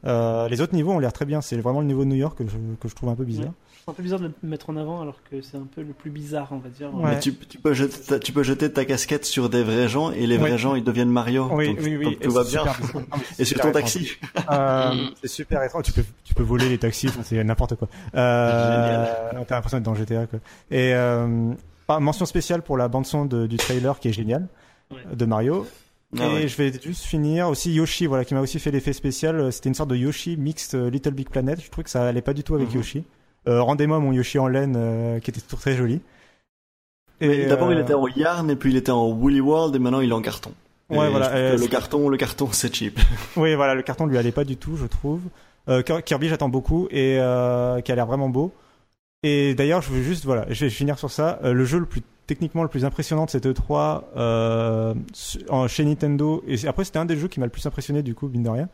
Euh, 0.06 0.48
les 0.48 0.60
autres 0.60 0.74
niveaux 0.74 0.90
ont 0.92 0.98
l'air 0.98 1.12
très 1.12 1.24
bien. 1.24 1.40
C'est 1.40 1.56
vraiment 1.58 1.80
le 1.82 1.86
niveau 1.86 2.02
de 2.04 2.08
New 2.08 2.16
York 2.16 2.36
que 2.36 2.44
je, 2.48 2.56
que 2.80 2.88
je 2.88 2.94
trouve 2.96 3.10
un 3.10 3.14
peu 3.14 3.24
bizarre. 3.24 3.52
C'est 3.88 3.92
un 3.92 3.94
peu 3.94 4.02
bizarre 4.02 4.18
de 4.18 4.24
le 4.24 4.32
mettre 4.48 4.68
en 4.70 4.76
avant 4.76 5.00
alors 5.00 5.20
que 5.30 5.40
c'est 5.42 5.56
un 5.56 5.68
peu 5.72 5.80
le 5.80 5.92
plus 5.92 6.10
bizarre, 6.10 6.48
on 6.50 6.56
va 6.58 6.68
dire. 6.70 6.92
Ouais. 6.92 7.10
Mais 7.10 7.20
tu, 7.20 7.32
tu 7.36 7.56
peux 7.58 7.72
jeter 7.72 8.00
ta, 8.00 8.18
tu 8.18 8.32
peux 8.32 8.42
jeter 8.42 8.72
ta 8.72 8.84
casquette 8.84 9.24
sur 9.24 9.48
des 9.48 9.62
vrais 9.62 9.88
gens 9.88 10.10
et 10.10 10.26
les 10.26 10.38
vrais 10.38 10.58
gens 10.58 10.74
ils 10.74 10.82
deviennent 10.82 11.08
Mario. 11.12 11.48
Oui, 11.52 11.68
donc, 11.68 11.78
oui, 11.84 11.96
oui. 11.96 12.04
donc 12.06 12.12
et 12.14 12.16
tout 12.16 12.32
va 12.32 12.42
bien. 12.42 12.64
Et 13.38 13.44
sur 13.44 13.60
ton 13.60 13.68
étrange. 13.68 13.82
taxi. 13.84 14.10
Euh, 14.50 15.06
c'est 15.22 15.28
super 15.28 15.62
étrange. 15.62 15.84
Tu 15.84 15.92
peux, 15.92 16.02
tu 16.24 16.34
peux 16.34 16.42
voler 16.42 16.68
les 16.68 16.78
taxis, 16.78 17.10
c'est 17.22 17.44
n'importe 17.44 17.76
quoi. 17.76 17.86
Euh, 18.16 19.06
T'as 19.46 19.54
l'impression 19.54 19.78
d'être 19.78 19.84
dans 19.84 19.94
GTA, 19.94 20.26
quoi. 20.26 20.40
Et 20.72 20.92
euh, 20.92 21.52
ah, 21.86 22.00
mention 22.00 22.26
spéciale 22.26 22.62
pour 22.62 22.76
la 22.76 22.88
bande 22.88 23.06
son 23.06 23.24
de- 23.24 23.46
du 23.46 23.56
trailer 23.56 24.00
qui 24.00 24.08
est 24.08 24.12
géniale 24.12 24.48
Ouais. 24.90 24.98
de 25.14 25.24
Mario. 25.26 25.64
Ah 26.18 26.24
et 26.26 26.32
ouais. 26.32 26.48
je 26.48 26.56
vais 26.56 26.72
juste 26.82 27.04
finir 27.04 27.48
aussi 27.48 27.72
Yoshi, 27.72 28.06
voilà, 28.06 28.24
qui 28.24 28.34
m'a 28.34 28.40
aussi 28.40 28.58
fait 28.58 28.72
l'effet 28.72 28.92
spécial. 28.92 29.52
C'était 29.52 29.68
une 29.68 29.74
sorte 29.76 29.90
de 29.90 29.96
Yoshi 29.96 30.36
mixte 30.36 30.74
euh, 30.74 30.90
Little 30.90 31.12
Big 31.14 31.28
Planet. 31.28 31.60
Je 31.62 31.70
trouvais 31.70 31.84
que 31.84 31.90
ça 31.90 32.04
allait 32.04 32.20
pas 32.22 32.34
du 32.34 32.42
tout 32.42 32.56
avec 32.56 32.70
Mhm. 32.70 32.76
Yoshi. 32.78 33.04
Euh, 33.48 33.62
Rendez-moi 33.62 33.98
mon 34.00 34.12
Yoshi 34.12 34.38
en 34.38 34.48
laine, 34.48 34.74
euh, 34.76 35.20
qui 35.20 35.30
était 35.30 35.40
toujours 35.40 35.60
très 35.60 35.76
joli. 35.76 36.00
Et, 37.20 37.46
D'abord 37.46 37.72
il 37.72 37.78
euh, 37.78 37.82
était 37.82 37.94
en 37.94 38.06
yarn 38.08 38.50
et 38.50 38.56
puis 38.56 38.70
il 38.70 38.76
était 38.76 38.92
en 38.92 39.08
Woolly 39.08 39.40
World 39.40 39.74
et 39.74 39.78
maintenant 39.78 40.00
il 40.00 40.10
est 40.10 40.14
en 40.14 40.20
carton. 40.22 40.52
Ouais, 40.90 41.06
Et 41.06 41.10
voilà, 41.10 41.56
le 41.56 41.66
carton, 41.66 42.08
le 42.08 42.16
carton 42.16 42.48
c'est 42.52 42.74
cheap. 42.74 43.00
Oui, 43.36 43.54
voilà, 43.54 43.74
le 43.74 43.82
carton 43.82 44.06
lui 44.06 44.18
allait 44.18 44.32
pas 44.32 44.44
du 44.44 44.56
tout, 44.56 44.76
je 44.76 44.86
trouve. 44.86 45.20
Euh, 45.68 45.82
Kir- 45.82 46.02
Kirby, 46.02 46.28
j'attends 46.28 46.48
beaucoup 46.48 46.86
et 46.90 47.18
euh, 47.18 47.80
qui 47.80 47.90
a 47.90 47.94
l'air 47.96 48.06
vraiment 48.06 48.28
beau. 48.28 48.52
Et 49.22 49.54
d'ailleurs, 49.54 49.82
je 49.82 49.90
veux 49.90 50.02
juste, 50.02 50.24
voilà, 50.24 50.44
je 50.50 50.64
vais 50.66 50.70
finir 50.70 50.98
sur 50.98 51.10
ça. 51.10 51.40
Euh, 51.42 51.52
le 51.54 51.64
jeu 51.64 51.78
le 51.78 51.86
plus 51.86 52.02
techniquement 52.26 52.62
le 52.62 52.68
plus 52.68 52.84
impressionnant 52.84 53.24
de 53.24 53.30
cette 53.30 53.46
E3 53.46 54.02
euh, 54.16 54.94
su- 55.12 55.38
en- 55.48 55.66
chez 55.68 55.84
Nintendo. 55.84 56.44
Et 56.46 56.66
après, 56.68 56.84
c'était 56.84 56.98
un 56.98 57.04
des 57.04 57.16
jeux 57.16 57.28
qui 57.28 57.40
m'a 57.40 57.46
le 57.46 57.52
plus 57.52 57.64
impressionné 57.66 58.02
du 58.02 58.14
coup, 58.14 58.28
mine 58.28 58.42
de 58.42 58.50
rien. 58.50 58.68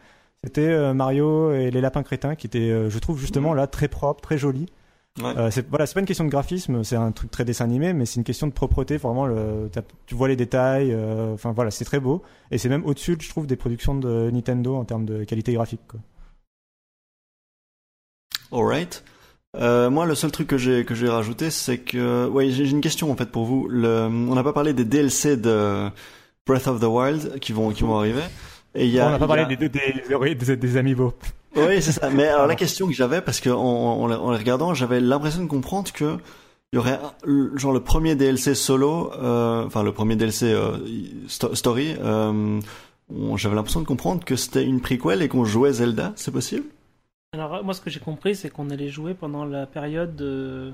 C'était 0.45 0.69
euh, 0.69 0.93
Mario 0.93 1.53
et 1.53 1.71
les 1.71 1.81
lapins 1.81 2.03
crétins, 2.03 2.35
qui 2.35 2.47
était, 2.49 2.59
euh, 2.71 2.91
je 2.91 2.99
trouve 2.99 3.19
justement 3.19 3.55
là 3.55 3.67
très 3.67 3.89
propre, 3.89 4.21
très 4.21 4.39
joli. 4.39 4.67
Ouais. 5.21 5.37
Euh, 5.37 5.51
c'est 5.51 5.69
voilà, 5.69 5.87
c'est 5.87 5.95
pas 5.95 6.01
une 6.01 6.07
question 6.07 6.25
de 6.25 6.31
graphisme, 6.31 6.83
c'est 6.85 6.97
un 6.97 7.12
truc 7.12 7.31
très 7.31 7.45
dessin 7.45 7.65
animé, 7.67 7.93
mais 7.93 8.07
c'est 8.07 8.17
une 8.17 8.25
question 8.25 8.47
de 8.47 8.53
propreté. 8.53 8.97
Vraiment, 8.97 9.27
le, 9.27 9.71
tu 10.07 10.15
vois 10.15 10.27
les 10.29 10.37
détails. 10.37 10.91
euh, 10.93 11.35
Enfin 11.35 11.53
voilà, 11.53 11.71
c'est 11.71 11.85
très 11.85 12.01
beau 12.01 12.23
et 12.51 12.59
c'est 12.59 12.69
même 12.71 12.85
au-dessus, 12.87 13.17
je 13.21 13.29
trouve, 13.29 13.47
des 13.47 13.57
productions 13.57 13.95
de 13.95 14.31
Nintendo 14.31 14.75
en 14.75 14.85
termes 14.85 15.05
de 15.05 15.23
qualité 15.25 15.53
graphique. 15.53 15.83
Quoi. 15.87 16.01
Alright. 18.51 19.05
Euh, 19.57 19.91
moi, 19.91 20.07
le 20.07 20.15
seul 20.15 20.33
truc 20.33 20.49
que 20.49 20.57
j'ai 20.59 20.85
que 20.85 20.95
j'ai 20.95 21.09
rajouté, 21.09 21.51
c'est 21.51 21.79
que, 21.79 22.27
ouais, 22.29 22.49
j'ai 22.51 22.65
j'ai 22.65 22.71
une 22.73 22.81
question 22.81 23.11
en 23.12 23.17
fait 23.17 23.31
pour 23.31 23.45
vous. 23.45 23.69
Le, 23.69 24.07
on 24.07 24.35
n'a 24.35 24.43
pas 24.43 24.55
parlé 24.55 24.73
des 24.73 24.85
DLC 24.87 25.37
de 25.37 25.91
Breath 26.47 26.67
of 26.69 26.81
the 26.81 26.85
Wild 26.85 27.39
qui 27.41 27.53
vont 27.53 27.71
qui 27.71 27.83
vont 27.83 27.99
arriver. 27.99 28.23
Et 28.75 28.86
il 28.86 28.92
y 28.92 28.99
a, 29.01 29.07
on 29.09 29.10
n'a 29.10 29.18
pas 29.18 29.26
parlé 29.26 29.42
a- 29.42 29.47
des, 29.47 29.57
des, 29.57 29.68
des, 29.68 30.34
des, 30.34 30.57
des 30.57 30.76
amiibo. 30.76 31.12
Oui, 31.57 31.83
c'est 31.83 31.92
ça. 31.92 32.09
Mais 32.10 32.26
alors 32.28 32.47
la 32.47 32.55
question 32.55 32.86
que 32.86 32.92
j'avais, 32.94 33.20
parce 33.20 33.41
que 33.41 33.51
en, 33.51 33.59
en, 33.60 34.10
en 34.10 34.31
les 34.31 34.39
regardant, 34.39 34.73
j'avais 34.75 35.01
l'impression 35.01 35.42
de 35.42 35.49
comprendre 35.49 35.92
que 35.92 36.17
il 36.73 36.76
y 36.76 36.78
aurait 36.78 36.99
genre 37.57 37.73
le 37.73 37.81
premier 37.81 38.15
DLC 38.15 38.55
solo, 38.55 39.12
euh, 39.12 39.67
enfin 39.67 39.83
le 39.83 39.92
premier 39.92 40.17
DLC 40.17 40.47
euh, 40.47 40.78
sto- 41.28 41.55
story. 41.55 41.94
Euh, 42.01 42.60
j'avais 43.36 43.55
l'impression 43.55 43.83
de 43.83 43.86
comprendre 43.86 44.25
que 44.25 44.36
c'était 44.36 44.65
une 44.65 44.81
prequel 44.81 45.20
et 45.20 45.28
qu'on 45.28 45.44
jouait 45.44 45.73
Zelda. 45.75 46.15
C'est 46.17 46.31
possible? 46.31 46.65
Alors, 47.34 47.62
moi, 47.62 47.75
ce 47.75 47.83
que 47.83 47.91
j'ai 47.91 48.01
compris, 48.01 48.34
c'est 48.34 48.49
qu'on 48.49 48.70
allait 48.70 48.89
jouer 48.89 49.12
pendant 49.12 49.44
la 49.44 49.67
période 49.67 50.18
euh, 50.23 50.70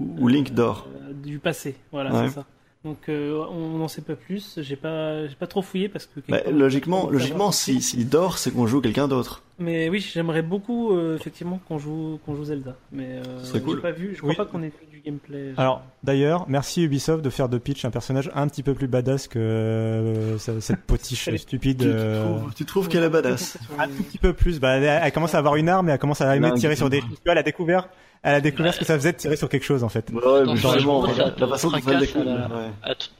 Ou 0.00 0.28
Link 0.28 0.52
dort. 0.54 0.86
euh, 1.02 1.12
du 1.12 1.38
passé. 1.38 1.76
Voilà, 1.92 2.14
Ouais. 2.14 2.28
c'est 2.28 2.34
ça. 2.36 2.46
Donc, 2.86 3.08
euh, 3.08 3.44
on 3.50 3.78
n'en 3.78 3.88
sait 3.88 4.00
pas 4.00 4.14
plus. 4.14 4.60
J'ai 4.62 4.76
pas, 4.76 5.26
j'ai 5.26 5.34
pas 5.34 5.48
trop 5.48 5.60
fouillé 5.60 5.88
parce 5.88 6.06
que. 6.06 6.20
Bah, 6.28 6.42
logiquement, 6.48 7.10
logiquement, 7.10 7.50
si 7.50 7.82
s'il 7.82 8.08
dort, 8.08 8.38
c'est 8.38 8.52
qu'on 8.52 8.68
joue 8.68 8.80
quelqu'un 8.80 9.08
d'autre. 9.08 9.42
Mais 9.58 9.88
oui, 9.88 10.00
j'aimerais 10.00 10.42
beaucoup 10.42 10.92
euh, 10.94 11.16
effectivement 11.16 11.58
qu'on 11.66 11.78
joue, 11.78 12.20
qu'on 12.26 12.34
joue 12.36 12.44
Zelda. 12.44 12.76
Mais 12.92 13.06
euh, 13.26 13.40
Ce 13.40 13.46
serait 13.46 13.60
cool. 13.62 13.80
pas 13.80 13.90
vu. 13.90 14.10
Je 14.12 14.18
crois 14.18 14.30
Oui. 14.30 14.36
pas 14.36 14.44
qu'on 14.44 14.62
ait 14.62 14.66
vu 14.68 14.86
du 14.90 15.00
gameplay. 15.00 15.54
Alors, 15.56 15.82
d'ailleurs, 16.02 16.44
merci 16.46 16.82
Ubisoft 16.82 17.24
de 17.24 17.30
faire 17.30 17.48
de 17.48 17.56
Peach 17.56 17.84
un 17.86 17.90
personnage 17.90 18.30
un 18.34 18.48
petit 18.48 18.62
peu 18.62 18.74
plus 18.74 18.86
badass 18.86 19.28
que 19.28 19.38
euh, 19.38 20.36
ce- 20.38 20.60
cette 20.60 20.82
potiche 20.82 21.30
stupide. 21.36 21.78
Tu, 21.80 21.86
euh, 21.88 22.22
trouves, 22.38 22.54
tu 22.54 22.64
trouves 22.66 22.88
qu'elle 22.88 23.04
est 23.04 23.08
badass 23.08 23.56
Un 23.78 23.88
tout 23.88 24.02
petit 24.02 24.18
peu 24.18 24.34
plus. 24.34 24.60
Bah, 24.60 24.72
elle, 24.76 24.84
elle 24.84 25.12
commence 25.12 25.34
à 25.34 25.38
avoir 25.38 25.56
une 25.56 25.70
arme 25.70 25.88
et 25.88 25.92
elle 25.92 25.98
commence 25.98 26.20
à 26.20 26.36
aimer 26.36 26.50
Non, 26.50 26.54
tirer 26.56 26.76
sur 26.76 26.90
des. 26.90 27.00
Tu 27.00 27.06
vois, 27.24 27.32
elle 27.32 27.38
a 27.38 27.42
découvert. 27.42 27.88
Elle 28.22 28.34
a 28.34 28.40
découvert 28.42 28.66
Bah, 28.66 28.72
ce 28.74 28.78
que 28.80 28.84
ça 28.84 28.94
faisait 28.96 29.12
de 29.12 29.16
tirer 29.18 29.36
sur 29.36 29.48
quelque 29.48 29.64
chose 29.64 29.84
en 29.84 29.88
fait. 29.88 30.10
Ouais, 30.10 30.20
Dans 30.44 30.52
mais 30.52 30.58
Smash 30.60 30.72
justement, 30.74 31.00
Bros, 31.02 31.12
la, 31.38 31.46
façon 31.48 31.70
dont 31.70 31.78
elle 31.88 31.98
découvre. 32.00 32.24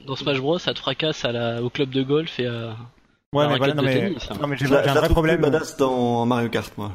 Dans 0.05 0.15
Smash 0.15 0.39
Bros, 0.39 0.59
ça 0.59 0.73
te 0.73 0.79
fracasse 0.79 1.23
à 1.25 1.31
la... 1.31 1.63
au 1.63 1.69
club 1.69 1.89
de 1.89 2.03
golf 2.03 2.39
et 2.39 2.45
à... 2.45 2.75
Ouais, 3.33 3.43
La 3.43 3.49
mais 3.49 3.57
voilà, 3.57 3.73
non, 3.73 3.83
mais, 3.83 3.93
tennis, 3.99 4.27
hein. 4.31 4.35
non, 4.41 4.47
mais 4.47 4.55
j'ai 4.57 4.65
un 4.73 4.93
vrai 4.93 5.09
problème. 5.09 5.41
badass 5.41 5.75
dans 5.77 6.25
Mario 6.25 6.49
Kart, 6.49 6.71
moi. 6.77 6.91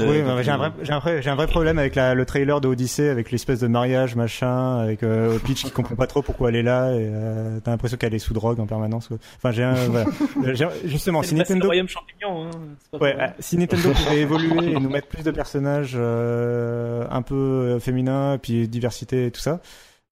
Oui, 0.00 0.22
j'ai 0.42 0.50
un 0.50 0.54
elle- 0.54 0.58
vrai, 0.58 0.72
j'ai 0.82 0.92
un 0.92 0.98
vrai, 0.98 1.22
j'ai 1.22 1.30
un 1.30 1.34
vrai 1.34 1.46
problème 1.46 1.78
avec 1.78 1.94
la, 1.94 2.14
le 2.14 2.26
trailer 2.26 2.60
de 2.60 2.68
Odyssey, 2.68 3.08
avec 3.08 3.30
l'espèce 3.30 3.60
de 3.60 3.68
mariage, 3.68 4.16
machin, 4.16 4.78
avec 4.80 5.02
euh, 5.02 5.38
Peach 5.38 5.64
qui 5.64 5.70
comprend 5.70 5.94
pas 5.96 6.06
trop 6.06 6.20
pourquoi 6.20 6.50
elle 6.50 6.56
est 6.56 6.62
là, 6.62 6.92
et 6.92 7.08
euh, 7.10 7.58
t'as 7.64 7.70
l'impression 7.70 7.96
qu'elle 7.96 8.12
est 8.12 8.18
sous 8.18 8.34
drogue 8.34 8.60
en 8.60 8.66
permanence. 8.66 9.08
quoi. 9.08 9.16
Enfin, 9.38 9.50
j'ai 9.50 9.64
un, 9.64 9.72
voilà. 9.88 10.06
Euh, 10.44 10.54
j'ai- 10.54 10.68
Justement, 10.84 11.22
si 11.22 11.34
Nintendo, 11.34 11.66
royaume 11.66 11.88
champignon. 11.88 12.46
Hein. 12.46 12.50
ouais, 12.92 12.98
pour- 12.98 13.22
euh, 13.22 13.26
si 13.38 13.56
Nintendo 13.56 13.90
pouvait 13.94 14.18
évoluer 14.20 14.72
et 14.72 14.78
nous 14.80 14.90
mettre 14.90 15.08
plus 15.08 15.22
de 15.22 15.30
personnages 15.30 15.94
euh, 15.96 17.06
un 17.10 17.22
peu 17.22 17.34
euh, 17.34 17.78
féminins, 17.80 18.34
et 18.34 18.38
puis 18.38 18.68
diversité 18.68 19.26
et 19.26 19.30
tout 19.30 19.40
ça, 19.40 19.60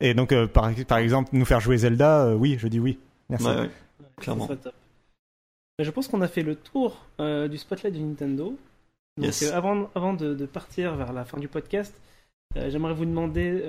et 0.01 0.15
donc 0.15 0.33
euh, 0.33 0.47
par, 0.47 0.70
par 0.89 0.99
exemple 0.99 1.28
nous 1.35 1.44
faire 1.44 1.60
jouer 1.60 1.76
Zelda, 1.78 2.25
euh, 2.25 2.35
oui, 2.35 2.57
je 2.59 2.68
dis 2.68 2.81
oui. 2.81 2.99
Merci. 3.28 3.47
Ouais, 3.47 3.57
ouais, 3.57 3.70
clairement. 4.20 4.49
ça 4.49 4.55
je 5.79 5.91
pense 5.91 6.09
qu'on 6.09 6.21
a 6.23 6.29
fait 6.29 6.43
le 6.43 6.55
tour 6.57 7.05
euh, 7.21 7.49
du 7.49 7.59
spotlight 7.59 7.95
du 7.95 8.01
Nintendo. 8.01 8.57
Donc, 9.19 9.27
Yes. 9.27 9.43
euh, 9.45 9.55
avant, 9.55 9.91
avant 9.95 10.13
de, 10.15 10.35
de 10.35 10.47
partir 10.47 10.95
vers 10.97 11.13
la 11.13 11.25
fin 11.25 11.39
du 11.39 11.49
podcast, 11.49 11.95
euh, 12.57 12.71
j'aimerais 12.71 12.95
vous 12.95 13.05
demander 13.07 13.63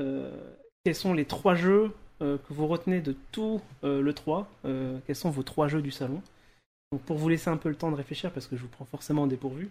quels 0.84 0.96
sont 0.96 1.14
les 1.14 1.26
trois 1.26 1.56
jeux 1.56 1.92
que 2.20 2.40
vous 2.50 2.66
retenez 2.68 3.00
de 3.02 3.16
tout 3.32 3.62
le 3.84 4.12
3. 4.12 4.48
euh, 4.66 4.98
quels 5.06 5.16
sont 5.16 5.30
vos 5.30 5.44
trois 5.44 5.68
jeux 5.68 5.82
du 5.82 5.92
salon? 5.92 6.22
Donc, 6.92 7.02
pour 7.02 7.18
vous 7.18 7.30
laisser 7.30 7.50
un 7.50 7.58
peu 7.58 7.70
le 7.70 7.76
temps 7.76 7.92
de 7.92 7.96
réfléchir, 7.96 8.32
parce 8.32 8.48
que 8.48 8.56
je 8.56 8.62
vous 8.62 8.68
prends 8.70 8.86
forcément 8.86 9.28
dépourvu, 9.28 9.70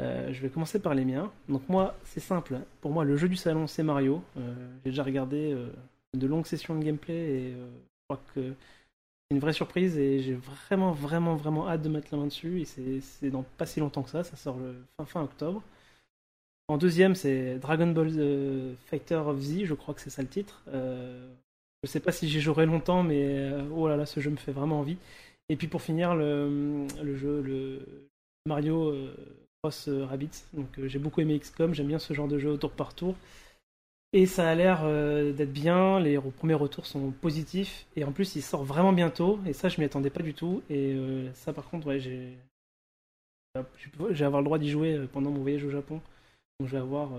je 0.00 0.40
vais 0.40 0.48
commencer 0.48 0.78
par 0.80 0.94
les 0.94 1.04
miens. 1.04 1.30
Donc, 1.48 1.62
moi, 1.68 1.94
c'est 2.04 2.20
simple. 2.20 2.58
Pour 2.80 2.90
moi, 2.90 3.04
le 3.04 3.16
jeu 3.16 3.28
du 3.28 3.36
salon, 3.36 3.66
c'est 3.66 3.82
Mario. 3.82 4.22
J'ai 4.36 4.90
déjà 4.90 5.02
regardé 5.04 5.54
de 6.14 6.26
longues 6.26 6.46
sessions 6.46 6.76
de 6.78 6.82
gameplay 6.84 7.14
et 7.14 7.50
je 7.52 7.56
crois 8.08 8.20
que 8.34 8.52
une 9.30 9.38
vraie 9.40 9.52
surprise 9.52 9.98
et 9.98 10.20
j'ai 10.20 10.34
vraiment, 10.34 10.92
vraiment, 10.92 11.34
vraiment 11.36 11.68
hâte 11.68 11.82
de 11.82 11.88
mettre 11.88 12.08
la 12.12 12.18
main 12.18 12.26
dessus. 12.26 12.60
Et 12.60 12.64
c'est- 12.64 13.00
c'est 13.00 13.30
dans 13.30 13.42
pas 13.42 13.66
si 13.66 13.80
longtemps 13.80 14.02
que 14.02 14.10
ça, 14.10 14.24
ça 14.24 14.36
sort 14.36 14.56
le 14.58 14.74
fin, 14.98 15.06
fin 15.06 15.22
octobre. 15.22 15.62
En 16.68 16.78
deuxième, 16.78 17.14
c'est 17.14 17.58
Dragon 17.58 17.86
Ball 17.86 18.10
euh, 18.16 18.74
Fighter 18.86 19.14
of 19.16 19.38
Z, 19.40 19.64
je 19.64 19.74
crois 19.74 19.94
que 19.94 20.00
c'est 20.00 20.10
ça 20.10 20.22
le 20.22 20.28
titre. 20.28 20.62
Euh, 20.68 21.28
je 21.82 21.88
sais 21.88 22.00
pas 22.00 22.10
si 22.12 22.28
j'y 22.28 22.40
jouerai 22.40 22.66
longtemps, 22.66 23.02
mais 23.04 23.22
euh, 23.24 23.62
oh 23.72 23.86
là 23.88 23.96
là, 23.96 24.04
ce 24.06 24.18
jeu 24.20 24.30
me 24.30 24.36
fait 24.36 24.52
vraiment 24.52 24.80
envie. 24.80 24.96
Et 25.48 25.56
puis 25.56 25.68
pour 25.68 25.80
finir, 25.82 26.16
le, 26.16 26.86
jeu, 27.14 27.40
le 27.40 28.08
Mario 28.46 28.92
Cross 29.62 29.88
euh, 29.88 30.04
Rabbids. 30.06 30.44
Donc 30.54 30.68
j'ai 30.86 30.98
beaucoup 30.98 31.20
aimé 31.20 31.38
XCOM, 31.38 31.72
j'aime 31.72 31.86
bien 31.86 32.00
ce 32.00 32.14
genre 32.14 32.26
de 32.28 32.38
jeu 32.38 32.50
au 32.50 32.56
tour 32.56 32.72
par 32.72 32.94
tour. 32.94 33.14
Et 34.16 34.24
ça 34.24 34.48
a 34.48 34.54
l'air 34.54 34.80
euh, 34.82 35.30
d'être 35.32 35.52
bien, 35.52 36.00
les 36.00 36.16
re- 36.16 36.32
premiers 36.32 36.54
retours 36.54 36.86
sont 36.86 37.10
positifs, 37.10 37.84
et 37.96 38.04
en 38.04 38.12
plus 38.12 38.34
il 38.34 38.40
sort 38.42 38.64
vraiment 38.64 38.94
bientôt, 38.94 39.38
et 39.44 39.52
ça 39.52 39.68
je 39.68 39.78
m'y 39.78 39.84
attendais 39.84 40.08
pas 40.08 40.22
du 40.22 40.32
tout, 40.32 40.62
et 40.70 40.94
euh, 40.94 41.30
ça 41.34 41.52
par 41.52 41.68
contre, 41.68 41.86
ouais, 41.88 42.00
j'ai. 42.00 42.32
Je 43.54 44.14
vais 44.14 44.24
avoir 44.24 44.40
le 44.40 44.46
droit 44.46 44.58
d'y 44.58 44.70
jouer 44.70 44.94
euh, 44.94 45.06
pendant 45.06 45.30
mon 45.30 45.42
voyage 45.42 45.64
au 45.64 45.70
Japon, 45.70 46.00
donc 46.58 46.68
je 46.70 46.72
vais 46.72 46.80
avoir 46.82 47.10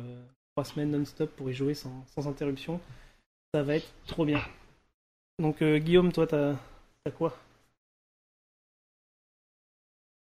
trois 0.56 0.66
semaines 0.66 0.90
non-stop 0.90 1.30
pour 1.36 1.52
y 1.52 1.54
jouer 1.54 1.76
sans, 1.76 2.04
interruption. 2.28 2.80
Ça 3.54 3.62
va 3.62 3.76
être 3.76 3.94
trop 4.08 4.26
bien. 4.26 4.42
Donc 5.40 5.64
Guillaume, 5.64 6.12
toi 6.12 6.26
t'as 6.28 6.56
t'as 7.04 7.12
quoi? 7.12 7.38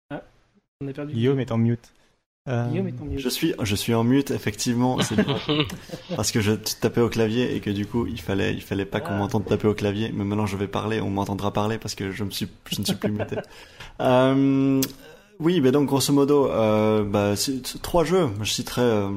Ah, 0.10 0.24
on 0.82 0.88
a 0.88 0.94
perdu. 0.94 1.14
Guillaume 1.14 1.40
est 1.42 1.52
en 1.52 1.58
mute. 1.58 1.92
Euh. 2.50 2.90
Je 3.18 3.30
suis, 3.30 3.54
je 3.62 3.76
suis 3.76 3.94
en 3.94 4.04
mute, 4.04 4.32
effectivement. 4.32 5.00
C'est 5.02 5.16
bien. 5.24 5.38
parce 6.16 6.32
que 6.32 6.42
je 6.42 6.54
tapais 6.54 7.02
au 7.02 7.10
clavier 7.10 7.56
et 7.56 7.60
que 7.60 7.70
du 7.70 7.86
coup, 7.86 8.08
il 8.08 8.20
fallait, 8.20 8.54
il 8.54 8.62
fallait 8.62 8.86
pas 8.86 9.00
qu'on 9.00 9.14
Ah. 9.14 9.18
m'entende 9.18 9.46
taper 9.46 9.68
au 9.68 9.74
clavier. 9.76 10.12
Mais 10.14 10.24
maintenant, 10.24 10.48
je 10.48 10.58
vais 10.58 10.68
parler, 10.68 11.02
on 11.02 11.10
m'entendra 11.12 11.54
parler 11.54 11.78
parce 11.78 11.94
que 11.96 12.12
je 12.12 12.24
me 12.24 12.32
suis, 12.32 12.48
je 12.72 12.80
ne 12.80 12.86
suis 12.86 12.96
plus 12.96 13.12
muté. 13.12 13.36
Euh, 14.00 14.82
oui, 15.40 15.62
mais 15.62 15.72
donc 15.72 15.86
grosso 15.88 16.12
modo, 16.12 16.50
euh, 16.50 17.04
bah, 17.04 17.34
trois 17.84 18.04
jeux. 18.04 18.30
Je 18.42 18.52
citerai, 18.52 18.82
euh, 18.82 19.10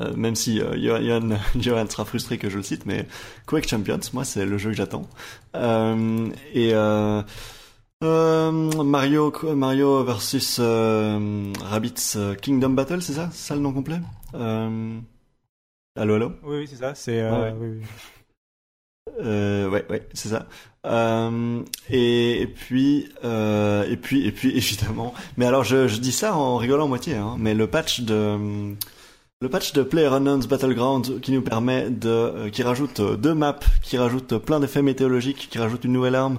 euh, 0.00 0.14
même 0.14 0.36
si 0.36 0.60
euh, 0.60 0.76
Johan, 0.80 1.30
Johan, 1.58 1.86
sera 1.88 2.04
frustré 2.04 2.38
que 2.38 2.48
je 2.48 2.58
le 2.58 2.62
cite, 2.62 2.86
mais 2.86 3.08
Quake 3.46 3.66
Champions, 3.68 3.98
moi, 4.12 4.24
c'est 4.24 4.46
le 4.46 4.58
jeu 4.58 4.70
que 4.70 4.76
j'attends. 4.76 5.08
Euh, 5.56 6.28
et 6.54 6.70
euh, 8.04 8.50
Mario, 8.84 9.32
Mario 9.54 10.04
versus 10.04 10.58
euh, 10.60 11.52
Rabbids 11.60 12.14
euh, 12.16 12.34
Kingdom 12.34 12.70
Battle, 12.70 13.02
c'est 13.02 13.14
ça? 13.14 13.28
C'est 13.32 13.48
ça 13.48 13.54
le 13.54 13.60
nom 13.60 13.72
complet? 13.72 14.00
Euh... 14.34 14.98
Allô, 15.96 16.14
allô? 16.14 16.32
Oui, 16.44 16.58
oui, 16.58 16.68
c'est 16.68 16.76
ça. 16.76 16.94
C'est. 16.94 17.20
euh, 17.20 17.30
Ouais, 17.30 17.52
ouais. 17.52 17.54
oui, 17.60 17.82
oui. 19.18 19.24
ouais, 19.72 19.86
ouais, 19.90 20.08
c'est 20.14 20.28
ça. 20.28 20.46
Et, 21.90 22.42
et 22.42 22.46
puis, 22.46 23.08
et 23.24 23.96
puis, 24.00 24.26
et 24.26 24.32
puis, 24.32 24.50
évidemment. 24.56 25.12
Mais 25.36 25.46
alors, 25.46 25.64
je, 25.64 25.88
je 25.88 25.98
dis 25.98 26.12
ça 26.12 26.36
en 26.36 26.56
rigolant 26.56 26.84
à 26.84 26.88
moitié, 26.88 27.16
hein, 27.16 27.34
mais 27.38 27.54
le 27.54 27.66
patch 27.66 28.00
de, 28.02 28.38
le 29.40 29.48
patch 29.48 29.72
de 29.72 29.82
PlayerUnknown's 29.82 30.46
Battleground 30.46 31.20
qui 31.20 31.32
nous 31.32 31.42
permet 31.42 31.90
de, 31.90 32.48
qui 32.50 32.62
rajoute 32.62 33.00
deux 33.00 33.34
maps, 33.34 33.58
qui 33.82 33.98
rajoute 33.98 34.38
plein 34.38 34.60
d'effets 34.60 34.82
météorologiques, 34.82 35.48
qui 35.50 35.58
rajoute 35.58 35.84
une 35.84 35.92
nouvelle 35.92 36.14
arme, 36.14 36.38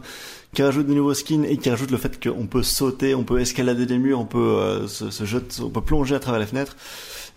qui 0.54 0.64
rajoute 0.64 0.88
de 0.88 0.94
nouveaux 0.94 1.14
skins 1.14 1.46
et 1.46 1.58
qui 1.58 1.70
rajoute 1.70 1.92
le 1.92 1.98
fait 1.98 2.22
qu'on 2.22 2.48
peut 2.48 2.64
sauter, 2.64 3.14
on 3.16 3.24
peut 3.24 3.40
escalader 3.40 3.86
des 3.86 3.98
murs, 3.98 4.20
on 4.20 4.26
peut 4.26 4.38
euh, 4.40 4.88
se, 4.88 5.10
se 5.12 5.24
jeter, 5.26 5.62
on 5.62 5.70
peut 5.70 5.82
plonger 5.82 6.16
à 6.16 6.20
travers 6.20 6.40
les 6.40 6.48
fenêtres. 6.48 6.76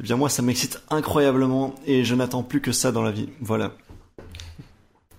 Eh 0.00 0.02
bien, 0.04 0.16
moi, 0.16 0.28
ça 0.28 0.42
m'excite 0.42 0.82
incroyablement 0.90 1.74
et 1.86 2.04
je 2.04 2.14
n'attends 2.14 2.42
plus 2.42 2.60
que 2.60 2.72
ça 2.72 2.90
dans 2.92 3.02
la 3.02 3.10
vie. 3.10 3.28
Voilà. 3.40 3.72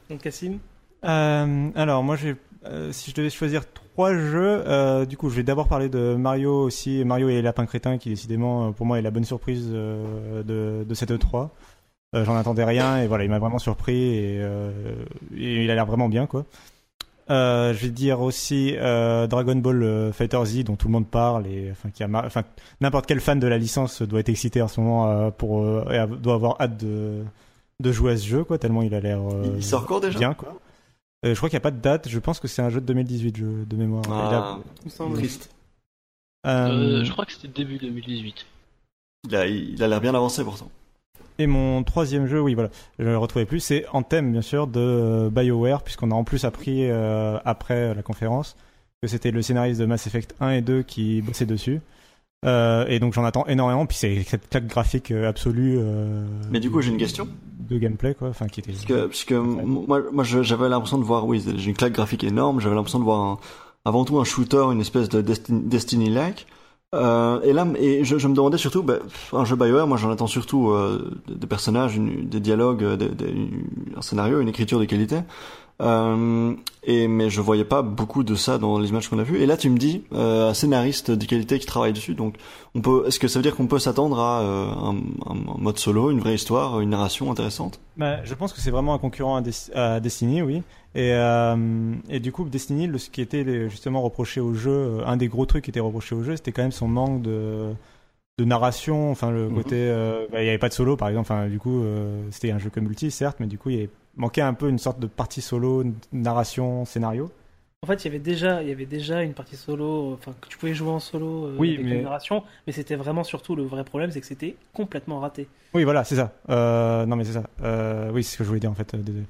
Donc 0.10 0.22
Cassim? 0.22 0.58
Euh, 1.06 1.70
alors 1.76 2.04
moi, 2.04 2.16
j'ai, 2.16 2.36
euh, 2.66 2.92
si 2.92 3.12
je 3.12 3.16
devais 3.16 3.30
choisir 3.30 3.64
trois 3.72 4.14
jeux, 4.14 4.64
euh, 4.68 5.06
du 5.06 5.16
coup, 5.18 5.30
je 5.30 5.36
vais 5.36 5.44
d'abord 5.44 5.68
parler 5.68 5.90
de 5.90 6.16
Mario 6.16 6.64
aussi, 6.64 7.04
Mario 7.06 7.30
et 7.30 7.34
les 7.34 7.42
lapins 7.42 7.66
crétins, 7.66 7.98
qui 7.98 8.10
décidément, 8.10 8.72
pour 8.74 8.86
moi, 8.86 8.98
est 9.00 9.02
la 9.02 9.12
bonne 9.12 9.26
surprise 9.26 9.68
euh, 9.72 10.42
de, 10.44 10.84
de 10.84 10.94
cette 10.96 11.12
E3. 11.12 11.50
Euh, 12.16 12.26
J'en 12.26 12.36
attendais 12.36 12.64
rien 12.64 12.98
et 13.00 13.08
voilà, 13.08 13.24
il 13.24 13.30
m'a 13.30 13.40
vraiment 13.40 13.60
surpris 13.60 14.16
et, 14.16 14.40
euh, 14.42 14.72
et 15.36 15.64
il 15.64 15.72
a 15.72 15.76
l'air 15.76 15.86
vraiment 15.86 16.10
bien 16.10 16.28
quoi. 16.28 16.46
Euh, 17.30 17.74
je 17.74 17.80
vais 17.86 17.90
dire 17.90 18.20
aussi 18.20 18.74
euh, 18.76 19.28
Dragon 19.28 19.56
Ball 19.56 19.82
euh, 19.82 20.12
Fighter 20.12 20.40
Z 20.46 20.64
dont 20.66 20.76
tout 20.76 20.88
le 20.88 20.92
monde 20.92 21.08
parle 21.08 21.48
et 21.48 21.70
enfin 21.72 21.90
qui 21.90 22.04
a 22.04 22.08
mar- 22.10 22.26
enfin 22.26 22.44
n'importe 22.82 23.06
quel 23.06 23.22
fan 23.22 23.40
de 23.40 23.48
la 23.48 23.58
licence 23.58 24.02
doit 24.02 24.20
être 24.20 24.28
excité 24.28 24.62
en 24.62 24.68
ce 24.68 24.82
moment 24.82 25.10
euh, 25.10 25.30
pour 25.32 25.62
euh, 25.64 25.86
et 25.90 25.98
a- 25.98 26.06
doit 26.08 26.34
avoir 26.34 26.60
hâte 26.60 26.76
de 26.84 27.24
de 27.80 27.92
jouer 27.94 28.12
à 28.12 28.18
ce 28.18 28.26
jeu 28.28 28.44
quoi 28.44 28.58
tellement 28.58 28.82
il 28.82 28.94
a 28.94 29.00
l'air 29.00 29.20
euh, 29.22 29.54
Il 29.56 29.64
sort 29.64 29.86
quand 29.86 30.02
déjà? 30.02 30.20
bien 30.20 30.34
quoi. 30.34 30.60
Euh, 31.26 31.30
je 31.34 31.36
crois 31.38 31.48
qu'il 31.50 31.56
n'y 31.56 31.62
a 31.62 31.62
pas 31.62 31.72
de 31.72 31.80
date. 31.80 32.10
Je 32.10 32.20
pense 32.20 32.42
que 32.42 32.50
c'est 32.50 32.62
un 32.62 32.70
jeu 32.70 32.82
de 32.82 32.86
2018 32.86 33.38
jeu 33.38 33.66
de 33.66 33.76
mémoire. 33.78 34.04
Ah, 34.12 34.60
a- 35.00 35.14
triste. 35.16 35.50
euh, 36.46 37.00
Euh, 37.00 37.04
je 37.06 37.12
crois 37.14 37.26
que 37.26 37.32
c'était 37.32 37.48
début 37.48 37.78
2018. 37.78 38.46
Il 39.30 39.36
a, 39.38 39.48
il 39.48 39.82
a 39.82 39.88
l'air 39.88 40.02
bien 40.02 40.14
avancé 40.14 40.44
pourtant. 40.44 40.70
Et 41.40 41.48
mon 41.48 41.84
troisième 41.84 42.28
jeu, 42.28 42.40
oui, 42.42 42.54
voilà, 42.54 42.70
je 43.00 43.04
ne 43.06 43.10
le 43.10 43.18
retrouvais 43.18 43.46
plus, 43.46 43.60
c'est 43.60 43.86
Anthem, 43.94 44.32
bien 44.32 44.42
sûr, 44.42 44.68
de 44.68 44.80
euh, 44.80 45.30
BioWare, 45.30 45.82
puisqu'on 45.84 46.12
a 46.12 46.16
en 46.16 46.24
plus 46.24 46.46
appris 46.46 46.90
euh, 46.90 47.38
après 47.46 47.94
la 47.96 48.02
conférence 48.04 48.56
que 49.02 49.08
c'était 49.08 49.32
le 49.32 49.42
scénariste 49.42 49.80
de 49.82 49.86
Mass 49.86 50.08
Effect 50.08 50.34
1 50.40 50.52
et 50.52 50.62
2 50.62 50.84
qui 50.84 51.22
bossait 51.22 51.46
dessus. 51.46 51.82
Euh, 52.46 52.86
et 52.88 53.00
donc 53.00 53.14
j'en 53.14 53.24
attends 53.24 53.46
énormément, 53.48 53.86
puis 53.86 53.98
c'est 53.98 54.22
cette 54.24 54.50
claque 54.50 54.68
graphique 54.68 55.12
euh, 55.12 55.28
absolue. 55.30 55.78
euh, 55.80 56.26
Mais 56.52 56.60
du 56.60 56.70
coup, 56.70 56.82
j'ai 56.82 56.92
une 56.92 56.98
question. 56.98 57.28
De 57.60 57.78
gameplay, 57.78 58.14
quoi, 58.14 58.30
enfin 58.30 58.48
qui 58.48 58.60
était. 58.60 58.72
Parce 58.74 58.86
que, 58.86 59.06
parce 59.06 59.24
que 59.24 59.36
moi, 59.36 60.02
j'avais 60.24 60.68
l'impression 60.70 60.98
de 60.98 61.04
voir, 61.04 61.26
oui, 61.26 61.44
j'ai 61.58 61.70
une 61.70 61.76
claque 61.78 61.94
graphique 61.94 62.24
énorme, 62.26 62.60
j'avais 62.60 62.76
l'impression 62.76 63.00
de 63.00 63.06
voir 63.06 63.22
un- 63.22 63.38
avant 63.86 64.04
tout 64.06 64.20
un 64.20 64.24
shooter, 64.26 64.64
une 64.72 64.82
espèce 64.82 65.10
de 65.10 65.22
Destiny- 65.22 65.64
Destiny-like. 65.68 66.46
Euh, 66.94 67.42
et 67.42 67.54
là, 67.54 67.66
et 67.80 68.04
je, 68.04 68.18
je 68.20 68.28
me 68.28 68.36
demandais 68.36 68.58
surtout, 68.60 68.84
bah, 68.84 69.00
un 69.34 69.46
jeu 69.46 69.56
BioWare, 69.56 69.88
moi 69.88 69.98
j'en 69.98 70.12
attends 70.12 70.28
surtout 70.28 70.70
euh, 70.70 71.12
des, 71.28 71.48
personnages, 71.48 71.98
des 72.00 72.40
dialogues, 72.40 72.84
euh, 72.84 72.96
des- 72.98 73.10
des- 73.10 73.50
un 73.98 74.02
scénario, 74.02 74.40
une 74.42 74.50
écriture 74.50 74.80
de 74.80 74.86
qualité. 74.86 75.18
Euh, 75.82 76.54
et 76.84 77.08
mais 77.08 77.30
je 77.30 77.42
voyais 77.42 77.66
pas 77.66 77.82
beaucoup 77.82 78.24
de 78.24 78.36
ça 78.36 78.58
dans 78.58 78.78
les 78.78 78.90
images 78.90 79.10
qu'on 79.10 79.20
a 79.20 79.24
vues. 79.24 79.40
Et 79.42 79.46
là, 79.46 79.58
tu 79.58 79.70
me 79.70 79.78
dis 79.78 80.04
euh, 80.14 80.50
un 80.50 80.54
scénariste 80.54 81.12
de 81.12 81.26
qualité 81.26 81.58
qui 81.60 81.66
travaille 81.66 81.94
dessus. 81.94 82.14
Donc, 82.14 82.36
on 82.76 82.82
peut. 82.82 83.04
Est-ce 83.08 83.20
que 83.20 83.28
ça 83.28 83.40
veut 83.40 83.44
dire 83.44 83.56
qu'on 83.56 83.68
peut 83.68 83.80
s'attendre 83.80 84.20
à 84.20 84.42
euh, 84.42 84.68
un, 85.26 85.36
mode 85.58 85.80
solo, 85.80 86.12
une 86.12 86.20
vraie 86.20 86.36
histoire, 86.36 86.80
une 86.80 86.92
narration 86.92 87.32
intéressante? 87.32 87.80
Bah, 87.98 88.24
je 88.24 88.34
pense 88.34 88.54
que 88.54 88.62
c'est 88.62 88.72
vraiment 88.72 88.94
un 88.94 89.00
concurrent 89.00 89.36
à, 89.38 89.42
Des- 89.42 89.52
à 89.74 90.00
Destiny, 90.00 90.42
oui. 90.42 90.62
Et, 90.96 91.10
et 92.10 92.20
du 92.20 92.32
coup, 92.32 92.44
Destiny, 92.46 92.86
le, 92.86 92.98
ce 93.00 93.10
qui 93.10 93.22
était 93.22 93.68
justement 93.70 94.02
reproché 94.04 94.40
au 94.42 94.54
jeu, 94.54 95.00
un 95.08 95.18
des 95.18 95.28
gros 95.28 95.46
trucs 95.48 95.64
qui 95.64 95.72
était 95.72 95.80
reproché 95.80 96.14
au 96.14 96.24
jeu, 96.24 96.36
c'était 96.36 96.52
quand 96.52 96.62
même 96.62 96.72
son 96.72 96.88
manque 96.88 97.24
de, 97.24 97.74
de 98.38 98.46
narration. 98.46 99.10
Enfin, 99.10 99.32
le 99.32 99.50
Mhm. 99.50 99.56
côté, 99.56 99.88
bah, 100.32 100.40
il 100.42 100.44
n'y 100.44 100.50
avait 100.50 100.58
pas 100.60 100.70
de 100.70 100.74
solo, 100.74 100.96
par 100.96 101.08
exemple. 101.10 101.32
Enfin, 101.32 101.48
du 101.48 101.58
coup, 101.58 101.84
c'était 102.30 102.52
un 102.52 102.60
jeu 102.60 102.70
que 102.70 102.80
multi, 102.80 103.10
certes, 103.10 103.38
mais 103.40 103.48
du 103.48 103.58
coup, 103.58 103.70
il 103.72 103.76
y 103.76 103.80
avait- 103.80 103.90
manquait 104.16 104.42
un 104.42 104.54
peu 104.54 104.70
une 104.70 104.80
sorte 104.80 105.00
de 105.00 105.08
partie 105.08 105.42
solo, 105.42 105.84
narration, 106.12 106.86
scénario. 106.86 107.32
En 107.82 107.86
fait, 107.86 108.06
il 108.06 108.08
y 108.08 108.08
avait 108.12 108.20
déjà, 108.20 108.62
il 108.64 108.70
y 108.70 108.72
avait 108.72 108.86
déjà 108.86 109.24
une 109.24 109.34
partie 109.34 109.58
solo, 109.58 110.14
enfin 110.14 110.34
que 110.40 110.48
tu 110.48 110.58
pouvais 110.58 110.74
jouer 110.74 110.90
en 110.92 111.00
solo 111.02 111.48
euh, 111.48 111.56
Oui, 111.60 111.74
avec 111.74 111.86
mais- 111.86 111.96
la 111.98 112.04
narration, 112.04 112.44
mais 112.66 112.72
c'était 112.72 112.96
vraiment 112.96 113.26
surtout 113.26 113.56
le 113.58 113.64
vrai 113.64 113.84
problème, 113.84 114.10
c'est 114.12 114.22
que 114.22 114.26
c'était 114.26 114.56
complètement 114.74 115.20
raté. 115.20 115.50
Oui, 115.74 115.84
voilà, 115.84 116.06
c'est 116.06 116.16
ça. 116.16 116.32
Euh, 116.50 117.06
non, 117.06 117.18
mais 117.18 117.26
c'est 117.26 117.34
ça. 117.34 117.44
Euh, 117.62 118.10
oui, 118.14 118.24
c'est 118.24 118.34
ce 118.34 118.38
que 118.38 118.44
je 118.46 118.48
voulais 118.48 118.62
dire 118.62 118.72
en 118.72 118.76
fait. 118.76 118.96
désolé. 118.96 119.26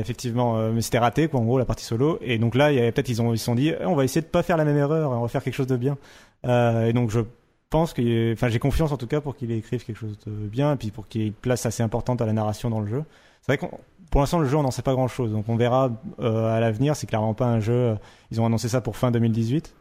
Effectivement, 0.00 0.58
euh, 0.58 0.72
mais 0.72 0.80
c'était 0.80 0.98
raté, 0.98 1.28
quoi, 1.28 1.40
en 1.40 1.44
gros, 1.44 1.58
la 1.58 1.64
partie 1.64 1.84
solo. 1.84 2.18
Et 2.22 2.38
donc 2.38 2.54
là, 2.54 2.72
il 2.72 2.76
y 2.76 2.80
avait 2.80 2.92
peut-être 2.92 3.08
ils 3.08 3.20
ont 3.22 3.32
ils 3.32 3.38
se 3.38 3.44
sont 3.44 3.54
dit, 3.54 3.68
Eh, 3.68 3.84
on 3.84 3.94
va 3.94 4.04
essayer 4.04 4.20
de 4.22 4.26
pas 4.26 4.42
faire 4.42 4.56
la 4.56 4.64
même 4.64 4.76
erreur, 4.76 5.10
on 5.12 5.20
va 5.20 5.28
faire 5.28 5.42
quelque 5.42 5.54
chose 5.54 5.66
de 5.66 5.76
bien. 5.76 5.96
Euh, 6.46 6.86
et 6.86 6.92
donc 6.92 7.10
je 7.10 7.20
pense 7.68 7.92
que, 7.92 8.32
enfin, 8.32 8.48
j'ai 8.48 8.58
confiance 8.58 8.90
en 8.92 8.96
tout 8.96 9.06
cas 9.06 9.20
pour 9.20 9.36
qu'il 9.36 9.50
écrive 9.52 9.84
quelque 9.84 9.96
chose 9.98 10.18
de 10.26 10.32
bien, 10.32 10.72
et 10.72 10.76
puis 10.76 10.90
pour 10.90 11.06
qu'il 11.06 11.20
y 11.20 11.24
ait 11.24 11.28
une 11.28 11.32
place 11.34 11.66
assez 11.66 11.82
importante 11.82 12.20
à 12.20 12.26
la 12.26 12.32
narration 12.32 12.68
dans 12.70 12.80
le 12.80 12.86
jeu. 12.88 13.04
C'est 13.42 13.56
vrai 13.56 13.58
qu'on 13.58 13.78
pour 14.10 14.20
l'instant, 14.20 14.38
le 14.38 14.46
jeu, 14.48 14.56
on 14.56 14.62
n'en 14.62 14.70
sait 14.70 14.82
pas 14.82 14.92
grand-chose, 14.94 15.32
donc 15.32 15.48
on 15.48 15.56
verra 15.56 15.90
euh, 16.20 16.54
à 16.56 16.60
l'avenir. 16.60 16.96
C'est 16.96 17.06
clairement 17.06 17.34
pas 17.34 17.46
un 17.46 17.60
jeu. 17.60 17.72
euh, 17.74 17.94
Ils 18.30 18.40
ont 18.40 18.46
annoncé 18.46 18.68
ça 18.68 18.80
pour 18.80 18.96
fin 18.96 19.10
2018. 19.10 19.74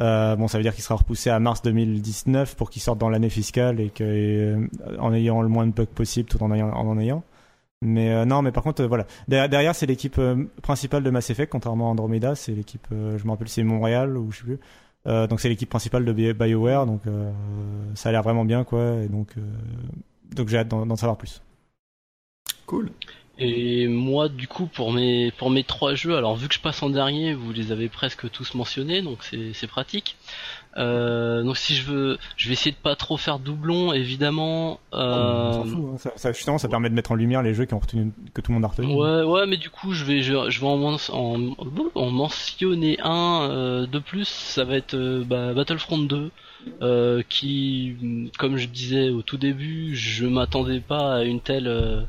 Euh, 0.00 0.36
bon, 0.36 0.46
ça 0.46 0.58
veut 0.58 0.62
dire 0.62 0.74
qu'il 0.74 0.84
sera 0.84 0.94
repoussé 0.94 1.28
à 1.28 1.40
mars 1.40 1.60
2019 1.62 2.54
pour 2.56 2.70
qu'il 2.70 2.80
sorte 2.80 2.98
dans 2.98 3.08
l'année 3.10 3.30
fiscale 3.30 3.80
et 3.80 3.90
que 3.90 4.68
en 5.00 5.12
ayant 5.12 5.42
le 5.42 5.48
moins 5.48 5.66
de 5.66 5.72
bugs 5.72 5.86
possible, 5.86 6.28
tout 6.28 6.40
en 6.42 6.52
ayant. 6.52 6.70
En 6.70 6.86
en 6.86 6.98
ayant. 7.00 7.24
Mais 7.82 8.24
non, 8.26 8.42
mais 8.42 8.50
par 8.52 8.62
contre, 8.62 8.84
voilà. 8.84 9.06
Derrière, 9.28 9.48
derrière, 9.48 9.74
c'est 9.74 9.86
l'équipe 9.86 10.20
principale 10.62 11.02
de 11.02 11.10
Mass 11.10 11.30
Effect, 11.30 11.50
contrairement 11.50 11.88
à 11.88 11.90
Andromeda. 11.92 12.34
C'est 12.36 12.52
l'équipe, 12.52 12.86
je 12.90 13.24
me 13.24 13.30
rappelle, 13.30 13.48
c'est 13.48 13.62
Montréal 13.64 14.16
ou 14.16 14.30
je 14.32 14.38
sais 14.38 14.44
plus. 14.44 14.58
Donc 15.06 15.40
c'est 15.40 15.48
l'équipe 15.48 15.68
principale 15.70 16.04
de 16.04 16.12
Bi- 16.12 16.32
BioWare, 16.32 16.86
donc 16.86 17.02
ça 17.94 18.08
a 18.08 18.12
l'air 18.12 18.22
vraiment 18.22 18.44
bien, 18.44 18.62
quoi. 18.64 18.94
Et 19.02 19.08
donc, 19.08 19.34
donc 20.34 20.48
j'ai 20.48 20.58
hâte 20.58 20.68
d'en 20.68 20.96
savoir 20.96 21.16
plus. 21.16 21.40
Cool. 22.66 22.90
Et 23.40 23.86
moi, 23.86 24.28
du 24.28 24.48
coup, 24.48 24.66
pour 24.66 24.92
mes 24.92 25.30
pour 25.30 25.50
mes 25.50 25.62
trois 25.62 25.94
jeux, 25.94 26.16
alors 26.16 26.34
vu 26.34 26.48
que 26.48 26.54
je 26.54 26.60
passe 26.60 26.82
en 26.82 26.90
dernier, 26.90 27.34
vous 27.34 27.52
les 27.52 27.70
avez 27.70 27.88
presque 27.88 28.28
tous 28.30 28.54
mentionnés, 28.54 29.00
donc 29.00 29.18
c'est 29.22 29.66
pratique. 29.68 30.16
Euh, 30.76 31.42
donc 31.42 31.56
si 31.56 31.74
je 31.74 31.84
veux, 31.84 32.18
je 32.36 32.48
vais 32.48 32.52
essayer 32.52 32.72
de 32.72 32.76
pas 32.76 32.96
trop 32.96 33.16
faire 33.16 33.38
doublon, 33.38 33.92
évidemment. 33.92 34.80
Euh, 34.92 35.62
fout, 35.62 35.84
hein. 35.94 35.98
ça, 35.98 36.12
ça, 36.16 36.32
justement, 36.32 36.58
ça 36.58 36.68
permet 36.68 36.88
de 36.90 36.94
mettre 36.94 37.12
en 37.12 37.14
lumière 37.14 37.42
les 37.42 37.54
jeux 37.54 37.64
qui 37.64 37.74
ont 37.74 37.78
retenu, 37.78 38.12
que 38.34 38.40
tout 38.40 38.50
le 38.50 38.54
monde 38.54 38.64
a 38.64 38.68
retenu. 38.68 38.92
Ouais, 38.92 39.22
ouais, 39.22 39.46
mais 39.46 39.56
du 39.56 39.70
coup, 39.70 39.92
je 39.92 40.04
vais, 40.04 40.20
je, 40.20 40.50
je 40.50 40.60
vais 40.60 40.66
en, 40.66 40.96
en, 41.12 41.54
en 41.94 42.10
mentionner 42.10 42.98
un 43.02 43.48
euh, 43.50 43.86
de 43.86 43.98
plus. 44.00 44.28
Ça 44.28 44.64
va 44.64 44.76
être 44.76 44.96
bah, 45.24 45.54
Battlefront 45.54 45.98
2, 45.98 46.30
euh, 46.82 47.22
qui, 47.28 48.30
comme 48.38 48.56
je 48.56 48.66
disais 48.66 49.10
au 49.10 49.22
tout 49.22 49.36
début, 49.36 49.94
je 49.94 50.26
m'attendais 50.26 50.80
pas 50.80 51.16
à 51.16 51.22
une 51.24 51.40
telle 51.40 51.68
euh, 51.68 52.02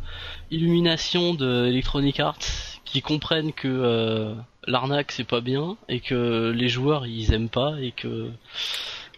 illumination 0.52 1.34
de 1.34 1.66
Electronic 1.68 2.20
Arts, 2.20 2.38
qui 2.86 3.02
comprennent 3.02 3.54
que 3.54 3.68
euh, 3.68 4.34
l'arnaque 4.68 5.12
c'est 5.12 5.24
pas 5.24 5.42
bien 5.42 5.78
et 5.88 6.00
que 6.00 6.52
les 6.56 6.70
joueurs 6.70 7.06
ils 7.06 7.34
aiment 7.34 7.50
pas 7.50 7.76
et 7.82 7.92
que 7.92 8.30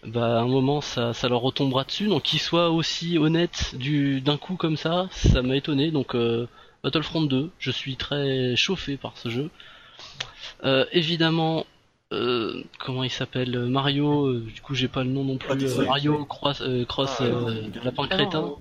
bah 0.06 0.40
à 0.40 0.42
un 0.42 0.48
moment 0.48 0.82
ça, 0.82 1.14
ça 1.14 1.30
leur 1.30 1.42
retombera 1.42 1.84
dessus. 1.84 2.08
Donc 2.08 2.24
qu'ils 2.24 2.40
soient 2.40 2.70
aussi 2.70 3.18
honnêtes 3.18 3.76
du 3.76 4.22
d'un 4.22 4.38
coup 4.38 4.56
comme 4.56 4.78
ça 4.78 5.08
ça 5.11 5.42
m'a 5.42 5.56
étonné. 5.56 5.92
Donc 5.92 6.16
Battlefront 6.84 7.22
2 7.22 7.52
je 7.60 7.72
suis 7.72 7.95
très 7.95 8.56
chauffé 8.56 8.98
par 8.98 9.18
ce 9.18 9.30
jeu. 9.30 9.50
Évidemment 10.92 11.66
euh, 12.12 12.62
comment 12.80 13.04
il 13.04 13.10
s'appelle 13.10 13.58
Mario 13.68 14.26
euh, 14.28 14.46
du 14.54 14.62
coup 14.62 14.76
j'ai 14.76 14.88
pas 14.88 15.04
le 15.04 15.10
nom 15.10 15.24
non 15.24 15.38
plus 15.38 15.52
Odyssey. 15.52 15.80
euh, 15.80 15.86
Mario 15.86 16.26
Cross, 16.26 16.62
euh, 16.62 16.86
Cross 16.86 17.18
Ah, 17.20 17.24
euh. 17.24 17.62
Lapin 17.84 18.04
Ah, 18.10 18.16
Crétin 18.16 18.42
non, 18.42 18.58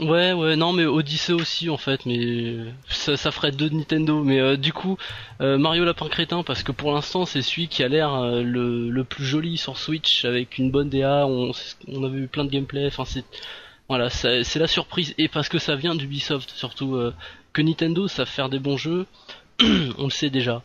Ouais, 0.00 0.32
ouais, 0.32 0.56
non, 0.56 0.72
mais 0.72 0.86
Odyssey 0.86 1.34
aussi 1.34 1.68
en 1.68 1.76
fait, 1.76 2.06
mais 2.06 2.56
ça, 2.88 3.18
ça 3.18 3.30
ferait 3.30 3.52
deux 3.52 3.68
de 3.68 3.74
Nintendo. 3.74 4.24
Mais 4.24 4.40
euh, 4.40 4.56
du 4.56 4.72
coup, 4.72 4.96
euh, 5.42 5.58
Mario 5.58 5.84
Lapin 5.84 6.08
Crétin, 6.08 6.42
parce 6.42 6.62
que 6.62 6.72
pour 6.72 6.92
l'instant 6.92 7.26
c'est 7.26 7.42
celui 7.42 7.68
qui 7.68 7.82
a 7.82 7.88
l'air 7.88 8.14
euh, 8.14 8.42
le, 8.42 8.88
le 8.88 9.04
plus 9.04 9.24
joli 9.26 9.58
sur 9.58 9.76
Switch 9.76 10.24
avec 10.24 10.56
une 10.56 10.70
bonne 10.70 10.88
DA. 10.88 11.26
On, 11.26 11.52
on 11.88 12.04
avait 12.04 12.20
eu 12.20 12.26
plein 12.26 12.44
de 12.46 12.50
gameplay. 12.50 12.86
Enfin, 12.86 13.04
c'est 13.04 13.24
voilà, 13.88 14.08
c'est 14.08 14.56
la 14.56 14.66
surprise 14.66 15.14
et 15.18 15.28
parce 15.28 15.50
que 15.50 15.58
ça 15.58 15.76
vient 15.76 15.94
d'Ubisoft 15.94 16.50
surtout. 16.50 16.94
euh, 16.96 17.12
que 17.52 17.60
Nintendo 17.60 18.08
savent 18.08 18.26
faire 18.28 18.48
des 18.48 18.58
bons 18.60 18.78
jeux, 18.78 19.04
on 19.98 20.04
le 20.04 20.10
sait 20.10 20.30
déjà. 20.30 20.62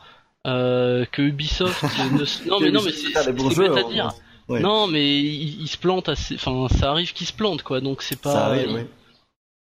Euh, 0.48 1.06
que 1.11 1.22
Ubisoft 1.22 1.84
ne... 2.14 2.50
non 2.50 2.59
mais 2.59 2.72
non 2.72 2.82
mais 2.84 2.92
c'est 2.92 3.17
à 3.17 3.85
on- 3.85 3.90
dire. 3.90 4.09
Ouais. 4.48 4.61
Non 4.61 4.88
mais 4.88 5.17
ils 5.19 5.61
il 5.61 5.67
se 5.67 5.77
plantent 5.77 6.08
assez. 6.09 6.35
Enfin, 6.35 6.67
ça 6.74 6.90
arrive 6.92 7.11
qu'ils 7.14 7.27
se 7.27 7.34
plantent 7.34 7.64
quoi. 7.64 7.82
Donc 7.82 8.01
c'est 8.01 8.19
pas. 8.19 8.32
ça 8.32 8.45
arrive, 8.48 8.72
oui. 8.74 8.82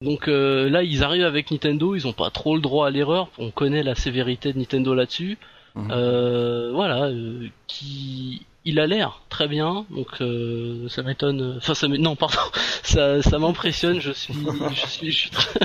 Donc 0.02 0.28
euh, 0.28 0.68
là, 0.68 0.82
ils 0.82 1.02
arrivent 1.02 1.24
avec 1.24 1.50
Nintendo, 1.50 1.94
ils 1.94 2.06
ont 2.06 2.12
pas 2.12 2.30
trop 2.30 2.54
le 2.54 2.60
droit 2.60 2.86
à 2.86 2.90
l'erreur. 2.90 3.28
On 3.38 3.50
connaît 3.50 3.82
la 3.82 3.94
sévérité 3.94 4.52
de 4.52 4.58
Nintendo 4.58 4.94
là-dessus. 4.94 5.38
Mhm. 5.74 5.88
Euh, 5.90 6.70
voilà, 6.72 7.06
euh, 7.06 7.48
qui 7.66 8.46
il 8.66 8.78
a 8.80 8.86
l'air 8.86 9.22
très 9.30 9.48
bien, 9.48 9.86
donc 9.90 10.08
euh, 10.20 10.86
ça 10.90 11.02
m'étonne. 11.02 11.54
Enfin, 11.56 11.72
ça 11.74 11.88
non, 11.88 12.16
pardon, 12.16 12.36
ça, 12.82 13.22
ça 13.22 13.38
m'impressionne. 13.38 14.00
Je 14.00 14.12
suis, 14.12 14.34
je 14.74 14.86
suis, 14.86 15.10
je 15.10 15.16
suis 15.16 15.30
très. 15.30 15.60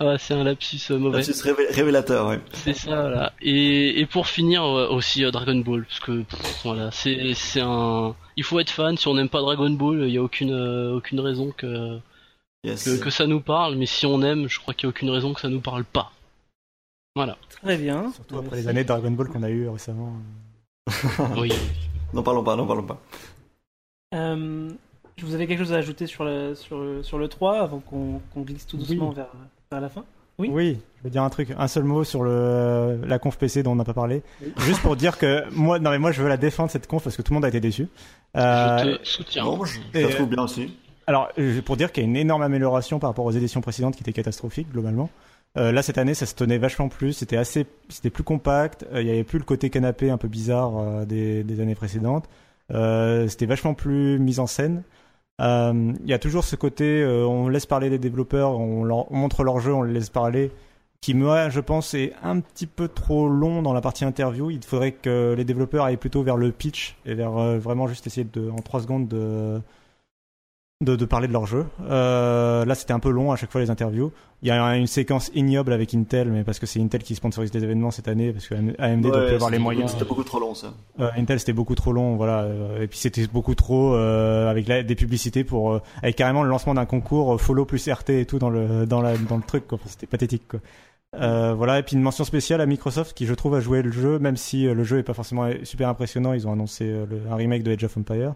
Ah, 0.00 0.16
c'est 0.18 0.34
un 0.34 0.42
lapsus 0.42 0.80
euh, 0.90 0.98
mauvais. 0.98 1.18
Lapsus 1.18 1.32
révé- 1.42 1.72
révélateur, 1.72 2.26
ouais. 2.28 2.40
C'est 2.54 2.72
ça, 2.74 3.00
voilà. 3.02 3.32
Et, 3.40 4.00
et 4.00 4.06
pour 4.06 4.26
finir 4.26 4.64
euh, 4.64 4.88
aussi 4.88 5.24
euh, 5.24 5.30
Dragon 5.30 5.56
Ball, 5.56 5.84
parce 5.84 6.00
que 6.00 6.22
pff, 6.22 6.60
voilà, 6.64 6.90
c'est 6.90 7.34
c'est 7.34 7.60
un. 7.60 8.14
Il 8.36 8.42
faut 8.42 8.58
être 8.58 8.70
fan. 8.70 8.96
Si 8.96 9.06
on 9.06 9.14
n'aime 9.14 9.28
pas 9.28 9.40
Dragon 9.42 9.70
Ball, 9.70 10.02
il 10.08 10.12
y 10.14 10.18
a 10.18 10.22
aucune 10.22 10.52
euh, 10.52 10.96
aucune 10.96 11.20
raison 11.20 11.52
que 11.56 11.98
Yes. 12.64 12.82
que, 12.84 12.96
que 13.04 13.10
ça 13.10 13.28
nous 13.28 13.40
parle, 13.40 13.76
mais 13.76 13.86
si 13.86 14.06
on 14.06 14.20
aime, 14.22 14.48
je 14.48 14.58
crois 14.58 14.74
qu'il 14.74 14.88
n'y 14.88 14.90
a 14.90 14.94
aucune 14.96 15.10
raison 15.10 15.32
que 15.34 15.40
ça 15.40 15.48
nous 15.48 15.60
parle 15.60 15.84
pas. 15.84 16.10
Voilà. 17.14 17.36
Très 17.62 17.76
bien. 17.76 18.10
Surtout 18.12 18.38
après 18.38 18.56
les 18.56 18.66
années 18.66 18.82
de 18.82 18.88
Dragon 18.88 19.10
Ball 19.12 19.28
qu'on 19.28 19.44
a 19.44 19.50
eu 19.50 19.68
récemment. 19.68 20.14
Oui. 21.36 21.52
N'en 22.16 22.22
parlons 22.22 22.42
pas, 22.42 22.56
n'en 22.56 22.66
parlons 22.66 22.82
pas. 22.82 22.98
Euh, 24.14 24.70
vous 25.22 25.34
avez 25.34 25.46
quelque 25.46 25.58
chose 25.60 25.72
à 25.72 25.76
ajouter 25.76 26.06
sur 26.06 26.24
le, 26.24 26.54
sur 26.54 26.78
le, 26.78 27.02
sur 27.02 27.18
le 27.18 27.28
3 27.28 27.58
avant 27.60 27.78
qu'on 27.80 28.20
qu'on 28.32 28.40
glisse 28.42 28.66
tout 28.66 28.76
doucement 28.76 29.10
Oui. 29.10 29.14
vers, 29.14 29.28
vers 29.70 29.80
la 29.80 29.88
fin 29.88 30.04
Oui. 30.38 30.48
Oui, 30.50 30.78
je 30.98 31.04
veux 31.04 31.10
dire 31.10 31.22
un 31.22 31.30
truc, 31.30 31.52
un 31.56 31.68
seul 31.68 31.84
mot 31.84 32.04
sur 32.04 32.22
le 32.22 32.98
la 33.06 33.18
conf 33.18 33.36
PC 33.38 33.62
dont 33.62 33.72
on 33.72 33.76
n'a 33.76 33.84
pas 33.84 33.94
parlé. 33.94 34.22
Juste 34.58 34.80
pour 34.80 34.96
dire 34.96 35.18
que 35.18 35.44
moi, 35.52 35.78
non 35.78 35.90
mais 35.90 35.98
moi 35.98 36.10
je 36.12 36.22
veux 36.22 36.28
la 36.28 36.36
défendre 36.36 36.70
cette 36.70 36.86
conf 36.86 37.04
parce 37.04 37.16
que 37.16 37.22
tout 37.22 37.32
le 37.32 37.36
monde 37.36 37.44
a 37.44 37.48
été 37.48 37.60
déçu. 37.60 37.88
Euh, 38.36 38.78
je 38.78 38.96
te 38.96 39.04
soutiens. 39.06 39.44
Non, 39.44 39.64
je, 39.64 39.78
je 39.94 40.00
la 40.00 40.08
trouve 40.08 40.28
bien 40.28 40.42
aussi. 40.42 40.74
Alors, 41.08 41.28
pour 41.64 41.76
dire 41.76 41.92
qu'il 41.92 42.02
y 42.02 42.06
a 42.06 42.08
une 42.08 42.16
énorme 42.16 42.42
amélioration 42.42 42.98
par 42.98 43.10
rapport 43.10 43.24
aux 43.26 43.30
éditions 43.30 43.60
précédentes 43.60 43.94
qui 43.94 44.02
étaient 44.02 44.12
catastrophiques 44.12 44.72
globalement. 44.72 45.08
Euh, 45.56 45.72
là, 45.72 45.82
cette 45.82 45.98
année, 45.98 46.14
ça 46.14 46.26
se 46.26 46.34
tenait 46.34 46.58
vachement 46.58 46.88
plus. 46.88 47.12
C'était 47.14 47.36
assez, 47.36 47.66
c'était 47.88 48.10
plus 48.10 48.24
compact. 48.24 48.84
Euh, 48.92 49.02
Il 49.02 49.08
y 49.08 49.10
avait 49.10 49.24
plus 49.24 49.38
le 49.38 49.44
côté 49.44 49.70
canapé 49.70 50.10
un 50.10 50.18
peu 50.18 50.28
bizarre 50.28 50.78
euh, 50.78 51.04
des, 51.04 51.60
années 51.60 51.74
précédentes. 51.74 52.28
C'était 52.70 53.46
vachement 53.46 53.74
plus 53.74 54.18
mis 54.18 54.38
en 54.40 54.46
scène. 54.46 54.82
Il 55.38 56.06
y 56.06 56.12
a 56.12 56.18
toujours 56.18 56.44
ce 56.44 56.56
côté, 56.56 57.04
on 57.04 57.48
laisse 57.48 57.66
parler 57.66 57.90
les 57.90 57.98
développeurs, 57.98 58.58
on, 58.58 58.84
leur, 58.84 59.10
on 59.12 59.16
montre 59.16 59.44
leur 59.44 59.60
jeu, 59.60 59.72
on 59.72 59.82
les 59.82 59.92
laisse 59.92 60.10
parler. 60.10 60.50
Qui 61.02 61.14
moi, 61.14 61.50
je 61.50 61.60
pense, 61.60 61.94
est 61.94 62.14
un 62.22 62.40
petit 62.40 62.66
peu 62.66 62.88
trop 62.88 63.28
long 63.28 63.62
dans 63.62 63.72
la 63.72 63.80
partie 63.82 64.04
interview. 64.04 64.50
Il 64.50 64.64
faudrait 64.64 64.92
que 64.92 65.34
les 65.36 65.44
développeurs 65.44 65.84
aillent 65.84 65.98
plutôt 65.98 66.22
vers 66.22 66.36
le 66.36 66.50
pitch 66.52 66.96
et 67.04 67.14
vers 67.14 67.32
vraiment 67.58 67.86
juste 67.86 68.06
essayer 68.06 68.26
de, 68.30 68.50
en 68.50 68.56
trois 68.56 68.80
secondes 68.80 69.06
de 69.08 69.60
de, 70.84 70.94
de 70.94 71.04
parler 71.06 71.26
de 71.26 71.32
leur 71.32 71.46
jeu. 71.46 71.64
Euh, 71.88 72.64
là, 72.66 72.74
c'était 72.74 72.92
un 72.92 72.98
peu 72.98 73.08
long 73.10 73.32
à 73.32 73.36
chaque 73.36 73.50
fois 73.50 73.60
les 73.62 73.70
interviews. 73.70 74.12
Il 74.42 74.48
y 74.48 74.50
a 74.50 74.76
une 74.76 74.86
séquence 74.86 75.30
ignoble 75.34 75.72
avec 75.72 75.94
Intel, 75.94 76.28
mais 76.30 76.44
parce 76.44 76.58
que 76.58 76.66
c'est 76.66 76.80
Intel 76.80 77.02
qui 77.02 77.14
sponsorise 77.14 77.52
les 77.54 77.64
événements 77.64 77.90
cette 77.90 78.08
année, 78.08 78.32
parce 78.32 78.46
que 78.46 78.54
AMD 78.54 79.02
doit 79.06 79.16
Ouais, 79.20 79.26
plus 79.28 79.34
avoir 79.36 79.50
les 79.50 79.58
moyens. 79.58 79.92
C'était 79.92 80.04
beaucoup 80.04 80.24
trop 80.24 80.38
long, 80.38 80.54
ça. 80.54 80.74
Euh, 81.00 81.08
Intel 81.16 81.40
c'était 81.40 81.54
beaucoup 81.54 81.74
trop 81.74 81.92
long, 81.92 82.16
voilà, 82.16 82.42
euh, 82.42 82.82
et 82.82 82.86
puis 82.88 82.98
c'était 82.98 83.26
beaucoup 83.26 83.54
trop 83.54 83.94
euh, 83.94 84.50
avec 84.50 84.68
la, 84.68 84.82
des 84.82 84.94
publicités 84.94 85.44
pour 85.44 85.80
avec 86.02 86.16
carrément 86.16 86.42
le 86.42 86.50
lancement 86.50 86.74
d'un 86.74 86.84
concours 86.84 87.40
follow 87.40 87.64
plus 87.64 87.88
RT 87.88 88.10
et 88.10 88.26
tout 88.26 88.38
dans 88.38 88.50
le 88.50 88.84
dans 88.84 89.00
la 89.00 89.16
dans 89.16 89.38
le 89.38 89.42
truc, 89.42 89.66
quoi. 89.66 89.78
Enfin, 89.80 89.88
c'était 89.88 90.06
pathétique, 90.06 90.46
quoi. 90.46 90.60
Euh, 91.18 91.54
voilà, 91.54 91.78
et 91.78 91.82
puis 91.82 91.96
une 91.96 92.02
mention 92.02 92.24
spéciale 92.24 92.60
à 92.60 92.66
Microsoft 92.66 93.16
qui 93.16 93.24
je 93.24 93.32
trouve 93.32 93.54
a 93.54 93.60
joué 93.60 93.80
le 93.80 93.90
jeu, 93.90 94.18
même 94.18 94.36
si 94.36 94.66
euh, 94.66 94.74
le 94.74 94.84
jeu 94.84 94.98
est 94.98 95.02
pas 95.02 95.14
forcément 95.14 95.48
super 95.62 95.88
impressionnant. 95.88 96.34
Ils 96.34 96.46
ont 96.46 96.52
annoncé 96.52 96.84
euh, 96.84 97.06
le- 97.08 97.22
un 97.32 97.36
remake 97.36 97.62
de 97.62 97.72
Age 97.72 97.84
of 97.84 97.96
Empire. 97.96 98.34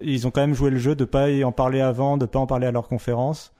Ils 0.00 0.26
ont 0.26 0.30
quand 0.30 0.40
même 0.40 0.54
joué 0.54 0.70
le 0.70 0.78
jeu 0.78 0.94
de 0.94 1.04
pas 1.04 1.30
y 1.30 1.44
en 1.44 1.52
parler 1.52 1.80
avant, 1.80 2.16
de 2.16 2.26
pas 2.26 2.38
en 2.38 2.46
parler 2.46 2.66
à 2.66 2.72
leur 2.72 2.88
conférence. 2.88 3.52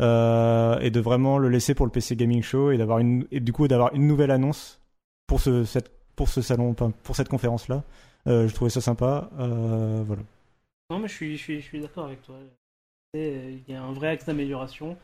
euh, 0.00 0.78
et 0.80 0.90
de 0.90 1.00
vraiment 1.00 1.38
le 1.38 1.48
laisser 1.50 1.74
pour 1.74 1.84
le 1.86 1.92
PC 1.92 2.16
Gaming 2.16 2.42
Show 2.42 2.70
et 2.70 2.78
d'avoir 2.78 2.98
une 2.98 3.26
et 3.30 3.40
du 3.40 3.52
coup 3.52 3.68
d'avoir 3.68 3.94
une 3.94 4.06
nouvelle 4.06 4.30
annonce 4.30 4.80
pour 5.26 5.38
ce 5.40 5.64
cette 5.64 5.90
pour 6.16 6.28
ce 6.30 6.40
salon 6.40 6.74
pour 6.74 7.14
cette 7.14 7.28
conférence 7.28 7.68
là 7.68 7.82
euh, 8.26 8.48
je 8.48 8.54
trouvais 8.54 8.70
ça 8.70 8.80
sympa 8.80 9.28
euh, 9.38 10.02
voilà 10.06 10.22
Non, 10.90 10.98
mais 10.98 11.08
je 11.08 11.12
suis, 11.14 11.36
je 11.36 11.42
suis, 11.42 11.60
je 11.60 11.66
suis 11.66 11.80
d'accord 11.80 12.06
avec 12.06 12.22
toi. 12.22 12.36
Il 13.14 13.60
y 13.68 13.74
a 13.74 13.82
un 13.82 13.92
vrai 13.92 14.08
axe 14.08 14.24
d'amélioration. 14.26 14.96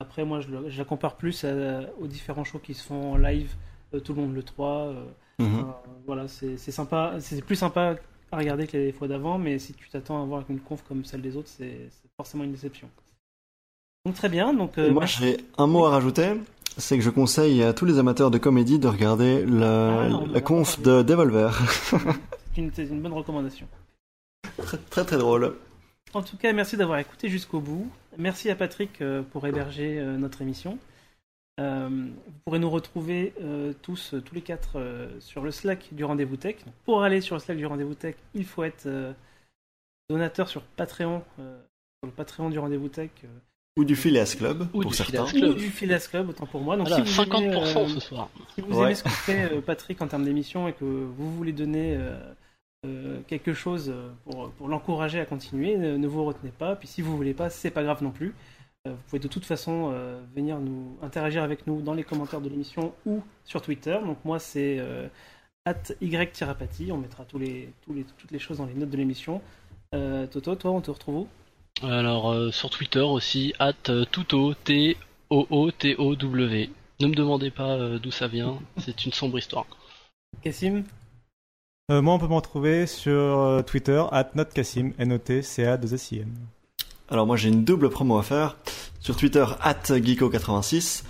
Après, 0.00 0.24
moi, 0.24 0.40
je, 0.40 0.48
le- 0.48 0.70
je 0.70 0.78
la 0.78 0.84
compare 0.84 1.16
plus 1.16 1.44
à- 1.44 1.80
aux 2.00 2.06
différents 2.06 2.44
shows 2.44 2.58
qui 2.60 2.74
se 2.74 2.84
font 2.86 3.12
en 3.14 3.16
live 3.16 3.52
euh, 3.94 4.00
tout 4.00 4.14
le 4.14 4.22
long 4.22 4.28
de 4.28 4.34
l'E3. 4.34 4.88
euh, 4.88 5.04
Mhm. 5.40 5.60
enfin, 5.60 5.76
voilà, 6.06 6.28
c'est 6.28 6.56
sympa. 6.56 7.14
C'est 7.20 7.42
plus 7.44 7.56
sympa 7.56 7.96
à 8.32 8.38
regarder 8.38 8.66
que 8.66 8.76
les 8.76 8.92
fois 8.92 9.08
d'avant, 9.08 9.38
mais 9.38 9.58
si 9.58 9.72
tu 9.72 9.88
t'attends 9.88 10.22
à 10.22 10.26
voir 10.26 10.44
une 10.48 10.60
conf 10.60 10.82
comme 10.86 11.04
celle 11.04 11.22
des 11.22 11.36
autres, 11.36 11.48
c'est 11.48 11.88
forcément 12.16 12.44
une 12.44 12.52
déception. 12.52 12.88
Donc 14.04 14.14
très 14.14 14.28
bien. 14.28 14.54
Donc, 14.54 14.78
euh, 14.78 14.90
moi, 14.90 15.06
j'ai 15.06 15.38
un 15.58 15.66
mot 15.66 15.84
à 15.84 15.90
rajouter. 15.90 16.34
c'est 16.76 16.96
que 16.96 17.02
je 17.02 17.10
conseille 17.10 17.62
à 17.62 17.72
tous 17.72 17.84
les 17.84 17.98
amateurs 17.98 18.30
de 18.30 18.38
comédie 18.38 18.78
de 18.78 18.88
regarder 18.88 19.44
la, 19.44 20.04
Ah, 20.04 20.08
on 20.10 20.14
en 20.14 20.26
la 20.26 20.40
conf 20.40 20.80
de 20.80 21.02
Devolver. 21.02 21.60
C'est 22.54 22.84
une, 22.84 23.02
bonne 23.02 23.12
recommandation. 23.12 23.66
très, 24.56 24.78
très 24.78 25.04
très 25.04 25.18
drôle. 25.18 25.56
En 26.14 26.22
tout 26.22 26.38
cas, 26.38 26.52
merci 26.54 26.78
d'avoir 26.78 26.98
écouté 26.98 27.28
jusqu'au 27.28 27.60
bout. 27.60 27.90
Merci 28.16 28.48
à 28.48 28.54
Patrick 28.56 29.02
euh, 29.02 29.22
pour 29.22 29.46
héberger 29.46 29.98
euh, 29.98 30.16
notre 30.16 30.40
émission. 30.40 30.78
Euh, 31.58 31.88
vous 31.88 32.32
pourrez 32.44 32.58
nous 32.58 32.68
retrouver 32.70 33.32
euh, 33.40 33.72
tous, 33.80 34.12
euh, 34.12 34.20
tous 34.20 34.34
les 34.34 34.42
quatre, 34.42 34.72
euh, 34.78 35.08
sur 35.20 35.42
le 35.42 35.50
Slack 35.50 35.88
du 35.92 36.04
Rendez-vous 36.04 36.36
Tech. 36.36 36.56
Donc, 36.66 36.74
pour 36.84 37.02
aller 37.02 37.20
sur 37.22 37.34
le 37.36 37.40
Slack 37.40 37.56
du 37.56 37.64
Rendez-vous 37.64 37.94
Tech, 37.94 38.14
il 38.34 38.44
faut 38.44 38.62
être 38.62 38.84
euh, 38.86 39.12
donateur 40.10 40.48
sur 40.48 40.60
Patreon, 40.62 41.22
euh, 41.40 41.58
sur 42.02 42.06
le 42.06 42.10
Patreon 42.12 42.50
du 42.50 42.58
Rendez-vous 42.58 42.88
Tech, 42.88 43.08
euh, 43.24 43.28
Ou 43.78 43.84
du 43.84 43.96
Phileas 43.96 44.34
Club, 44.36 44.68
Ou 44.74 44.82
pour 44.82 44.90
du 44.90 44.96
certains. 44.96 45.24
Ou 45.24 45.54
du 45.54 45.70
Phileas 45.70 46.08
Club, 46.10 46.28
autant 46.28 46.44
pour 46.44 46.60
moi. 46.60 46.76
Donc, 46.76 46.88
Voilà, 46.88 47.04
si 47.06 47.10
vous 47.10 47.22
50% 47.22 47.36
aimez, 47.42 47.56
euh, 47.56 47.88
ce 47.88 48.00
soir. 48.00 48.28
Si 48.54 48.60
vous 48.60 48.76
Ouais. 48.78 48.84
aimez 48.84 48.94
ce 48.94 49.04
que 49.04 49.08
fait 49.08 49.50
euh, 49.50 49.60
Patrick 49.62 50.02
en 50.02 50.08
termes 50.08 50.24
d'émission 50.24 50.68
et 50.68 50.74
que 50.74 50.84
vous 50.84 51.34
voulez 51.36 51.52
donner 51.52 51.98
quelque 53.26 53.52
chose 53.52 53.92
pour, 54.24 54.50
pour 54.50 54.68
l'encourager 54.68 55.18
à 55.18 55.24
continuer, 55.24 55.76
ne, 55.76 55.96
ne 55.96 56.06
vous 56.06 56.24
retenez 56.24 56.52
pas. 56.52 56.76
Puis 56.76 56.86
si 56.86 57.02
vous 57.02 57.16
voulez 57.16 57.34
pas, 57.34 57.50
c'est 57.50 57.70
pas 57.72 57.82
grave 57.82 58.00
non 58.02 58.10
plus. 58.12 58.32
Euh, 58.86 58.90
vous 58.90 59.02
pouvez 59.08 59.20
de 59.20 59.28
toute 59.28 59.44
façon 59.44 59.90
euh, 59.92 60.20
venir 60.34 60.58
nous 60.58 60.96
interagir 61.02 61.42
avec 61.42 61.66
nous 61.66 61.82
dans 61.82 61.94
les 61.94 62.04
commentaires 62.04 62.40
de 62.40 62.48
l'émission 62.48 62.94
ou 63.04 63.22
sur 63.44 63.60
Twitter. 63.62 63.98
Donc 64.04 64.18
moi 64.24 64.38
c'est 64.38 64.76
euh, 64.78 65.08
@y-apathy. 66.00 66.92
On 66.92 66.98
mettra 66.98 67.24
tous 67.24 67.38
les, 67.38 67.72
tous 67.82 67.92
les, 67.92 68.04
toutes 68.04 68.30
les 68.30 68.38
choses 68.38 68.58
dans 68.58 68.66
les 68.66 68.74
notes 68.74 68.90
de 68.90 68.96
l'émission. 68.96 69.42
Euh, 69.94 70.26
Toto, 70.26 70.54
toi, 70.56 70.72
on 70.72 70.80
te 70.80 70.90
retrouve 70.90 71.16
où? 71.16 71.28
Alors 71.82 72.32
euh, 72.32 72.50
sur 72.50 72.70
Twitter 72.70 73.00
aussi, 73.00 73.52
at 73.58 73.74
tuto, 74.10 74.54
T-O-O-T-O-W. 74.54 75.10
Ne 77.00 77.06
me 77.06 77.14
demandez 77.14 77.50
pas 77.50 77.76
euh, 77.76 77.98
d'où 77.98 78.10
ça 78.10 78.26
vient, 78.28 78.58
c'est 78.78 79.04
une 79.04 79.12
sombre 79.12 79.38
histoire. 79.38 79.66
Cassim 80.42 80.84
Euh, 81.90 82.02
moi, 82.02 82.14
on 82.14 82.18
peut 82.18 82.26
me 82.26 82.34
retrouver 82.34 82.86
sur 82.86 83.62
Twitter, 83.66 84.02
at 84.10 84.30
notcassim, 84.34 84.92
N-O-T-C-A-2-S-I-M. 84.98 86.32
Alors 87.10 87.26
moi 87.26 87.36
j'ai 87.36 87.48
une 87.48 87.64
double 87.64 87.88
promo 87.90 88.18
à 88.18 88.22
faire 88.22 88.56
sur 89.00 89.16
Twitter 89.16 89.44
@geeko86 89.64 91.02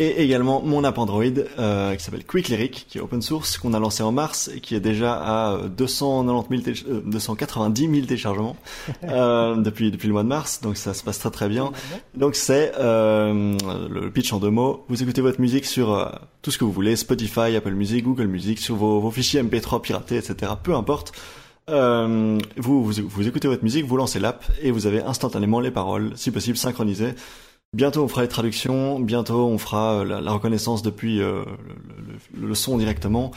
et 0.00 0.24
également 0.24 0.60
mon 0.60 0.82
app 0.82 0.98
Android 0.98 1.22
euh, 1.60 1.94
qui 1.94 2.02
s'appelle 2.02 2.24
Quick 2.24 2.48
Lyric 2.48 2.86
qui 2.88 2.98
est 2.98 3.00
open 3.00 3.22
source 3.22 3.58
qu'on 3.58 3.72
a 3.74 3.78
lancé 3.78 4.02
en 4.02 4.10
mars 4.10 4.50
et 4.52 4.58
qui 4.58 4.74
est 4.74 4.80
déjà 4.80 5.14
à 5.14 5.52
euh, 5.52 5.68
290 5.68 6.48
000 6.50 6.62
téléch- 6.62 6.84
euh, 6.88 7.00
290 7.06 7.88
000 7.94 8.06
téléchargements 8.06 8.56
euh, 9.04 9.54
depuis 9.54 9.92
depuis 9.92 10.08
le 10.08 10.12
mois 10.14 10.24
de 10.24 10.28
mars 10.28 10.60
donc 10.62 10.76
ça 10.76 10.94
se 10.94 11.04
passe 11.04 11.20
très 11.20 11.30
très 11.30 11.48
bien. 11.48 11.70
Donc 12.16 12.34
c'est 12.34 12.72
euh, 12.80 13.56
le 13.88 14.10
pitch 14.10 14.32
en 14.32 14.40
deux 14.40 14.50
mots. 14.50 14.84
Vous 14.88 15.00
écoutez 15.04 15.20
votre 15.20 15.40
musique 15.40 15.64
sur 15.64 15.94
euh, 15.94 16.06
tout 16.42 16.50
ce 16.50 16.58
que 16.58 16.64
vous 16.64 16.72
voulez, 16.72 16.96
Spotify, 16.96 17.54
Apple 17.54 17.74
Music, 17.74 18.02
Google 18.04 18.26
Music, 18.26 18.58
sur 18.58 18.74
vos, 18.74 18.98
vos 18.98 19.12
fichiers 19.12 19.44
MP3 19.44 19.80
piratés, 19.80 20.16
etc. 20.16 20.52
Peu 20.60 20.74
importe. 20.74 21.12
Euh, 21.70 22.38
vous, 22.56 22.84
vous, 22.84 22.92
vous 23.08 23.26
écoutez 23.28 23.48
votre 23.48 23.62
musique, 23.62 23.86
vous 23.86 23.96
lancez 23.96 24.20
l'app 24.20 24.44
et 24.60 24.70
vous 24.70 24.86
avez 24.86 25.00
instantanément 25.02 25.60
les 25.60 25.70
paroles, 25.70 26.12
si 26.14 26.30
possible 26.30 26.56
synchronisées. 26.58 27.14
Bientôt 27.74 28.02
on 28.04 28.08
fera 28.08 28.22
les 28.22 28.28
traductions, 28.28 29.00
bientôt 29.00 29.46
on 29.46 29.58
fera 29.58 30.00
euh, 30.00 30.20
la, 30.20 30.30
reconnaissance 30.32 30.82
depuis 30.82 31.20
euh, 31.22 31.42
le, 31.66 32.40
le- 32.42 32.48
le 32.48 32.54
son 32.54 32.76
directement. 32.78 33.30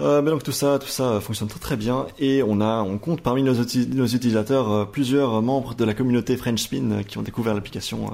Euh, 0.00 0.22
mais 0.22 0.30
donc 0.30 0.42
tout 0.42 0.52
ça, 0.52 0.78
tout 0.78 0.88
ça 0.88 1.20
fonctionne 1.20 1.48
très 1.48 1.58
très 1.60 1.76
bien 1.76 2.06
et 2.18 2.42
on 2.42 2.60
a, 2.60 2.82
on 2.82 2.98
compte 2.98 3.20
parmi 3.20 3.42
nos, 3.42 3.52
nos 3.54 4.06
utilisateurs 4.06 4.90
plusieurs 4.90 5.42
membres 5.42 5.74
de 5.74 5.84
la 5.84 5.92
communauté 5.92 6.36
French 6.36 6.60
Spin 6.62 7.02
qui 7.06 7.18
ont 7.18 7.22
découvert 7.22 7.52
l'application 7.54 8.10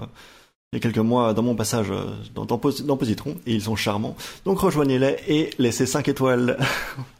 il 0.72 0.76
y 0.76 0.78
a 0.78 0.80
quelques 0.80 0.98
mois 0.98 1.32
dans 1.34 1.42
mon 1.42 1.54
passage 1.54 1.88
dans, 2.34 2.44
dans, 2.44 2.58
dans 2.58 2.96
Positron 2.96 3.36
et 3.46 3.54
ils 3.54 3.62
sont 3.62 3.76
charmants. 3.76 4.16
Donc 4.44 4.58
rejoignez-les 4.58 5.16
et 5.28 5.50
laissez 5.58 5.86
5 5.86 6.08
étoiles. 6.08 6.58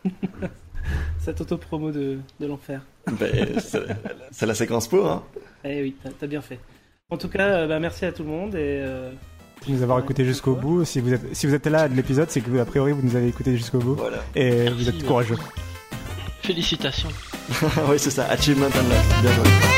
Cette 1.19 1.41
auto-promo 1.41 1.91
de, 1.91 2.19
de 2.41 2.47
l'enfer. 2.47 2.81
Ben, 3.19 3.59
c'est 4.31 4.47
la 4.47 4.55
séquence 4.55 4.89
pour, 4.89 5.11
hein. 5.11 5.23
Eh 5.65 5.83
oui, 5.83 5.97
t'as 6.19 6.27
bien 6.27 6.41
fait. 6.43 6.59
En 7.11 7.17
tout 7.17 7.29
cas, 7.29 7.47
euh, 7.49 7.67
bah, 7.67 7.79
merci 7.81 8.05
à 8.05 8.13
tout 8.13 8.23
le 8.23 8.29
monde 8.29 8.55
et 8.55 8.81
euh, 8.83 9.11
de 9.67 9.73
nous 9.73 9.83
avoir 9.83 9.99
écouté 9.99 10.25
jusqu'au 10.25 10.55
bout. 10.55 10.85
Si 10.85 11.01
vous 11.01 11.13
êtes, 11.15 11.35
si 11.35 11.47
vous 11.47 11.55
êtes 11.55 11.67
là 11.67 11.89
de 11.89 11.95
l'épisode, 11.95 12.31
c'est 12.31 12.41
que 12.41 12.51
vous, 12.51 12.59
a 12.59 12.65
priori 12.67 12.93
vous 12.93 13.03
nous 13.03 13.17
avez 13.17 13.29
écouté 13.29 13.57
jusqu'au 13.57 13.79
bout 13.79 13.95
Voilà. 13.95 14.19
et 14.35 14.69
vous 14.71 14.89
êtes 14.89 15.05
courageux. 15.05 15.37
Félicitations. 16.43 17.09
oui, 17.89 17.99
c'est 17.99 18.11
ça. 18.11 18.27
Achievement 18.27 18.67
unlocked. 18.67 19.23
Bien 19.23 19.33
joué. 19.33 19.78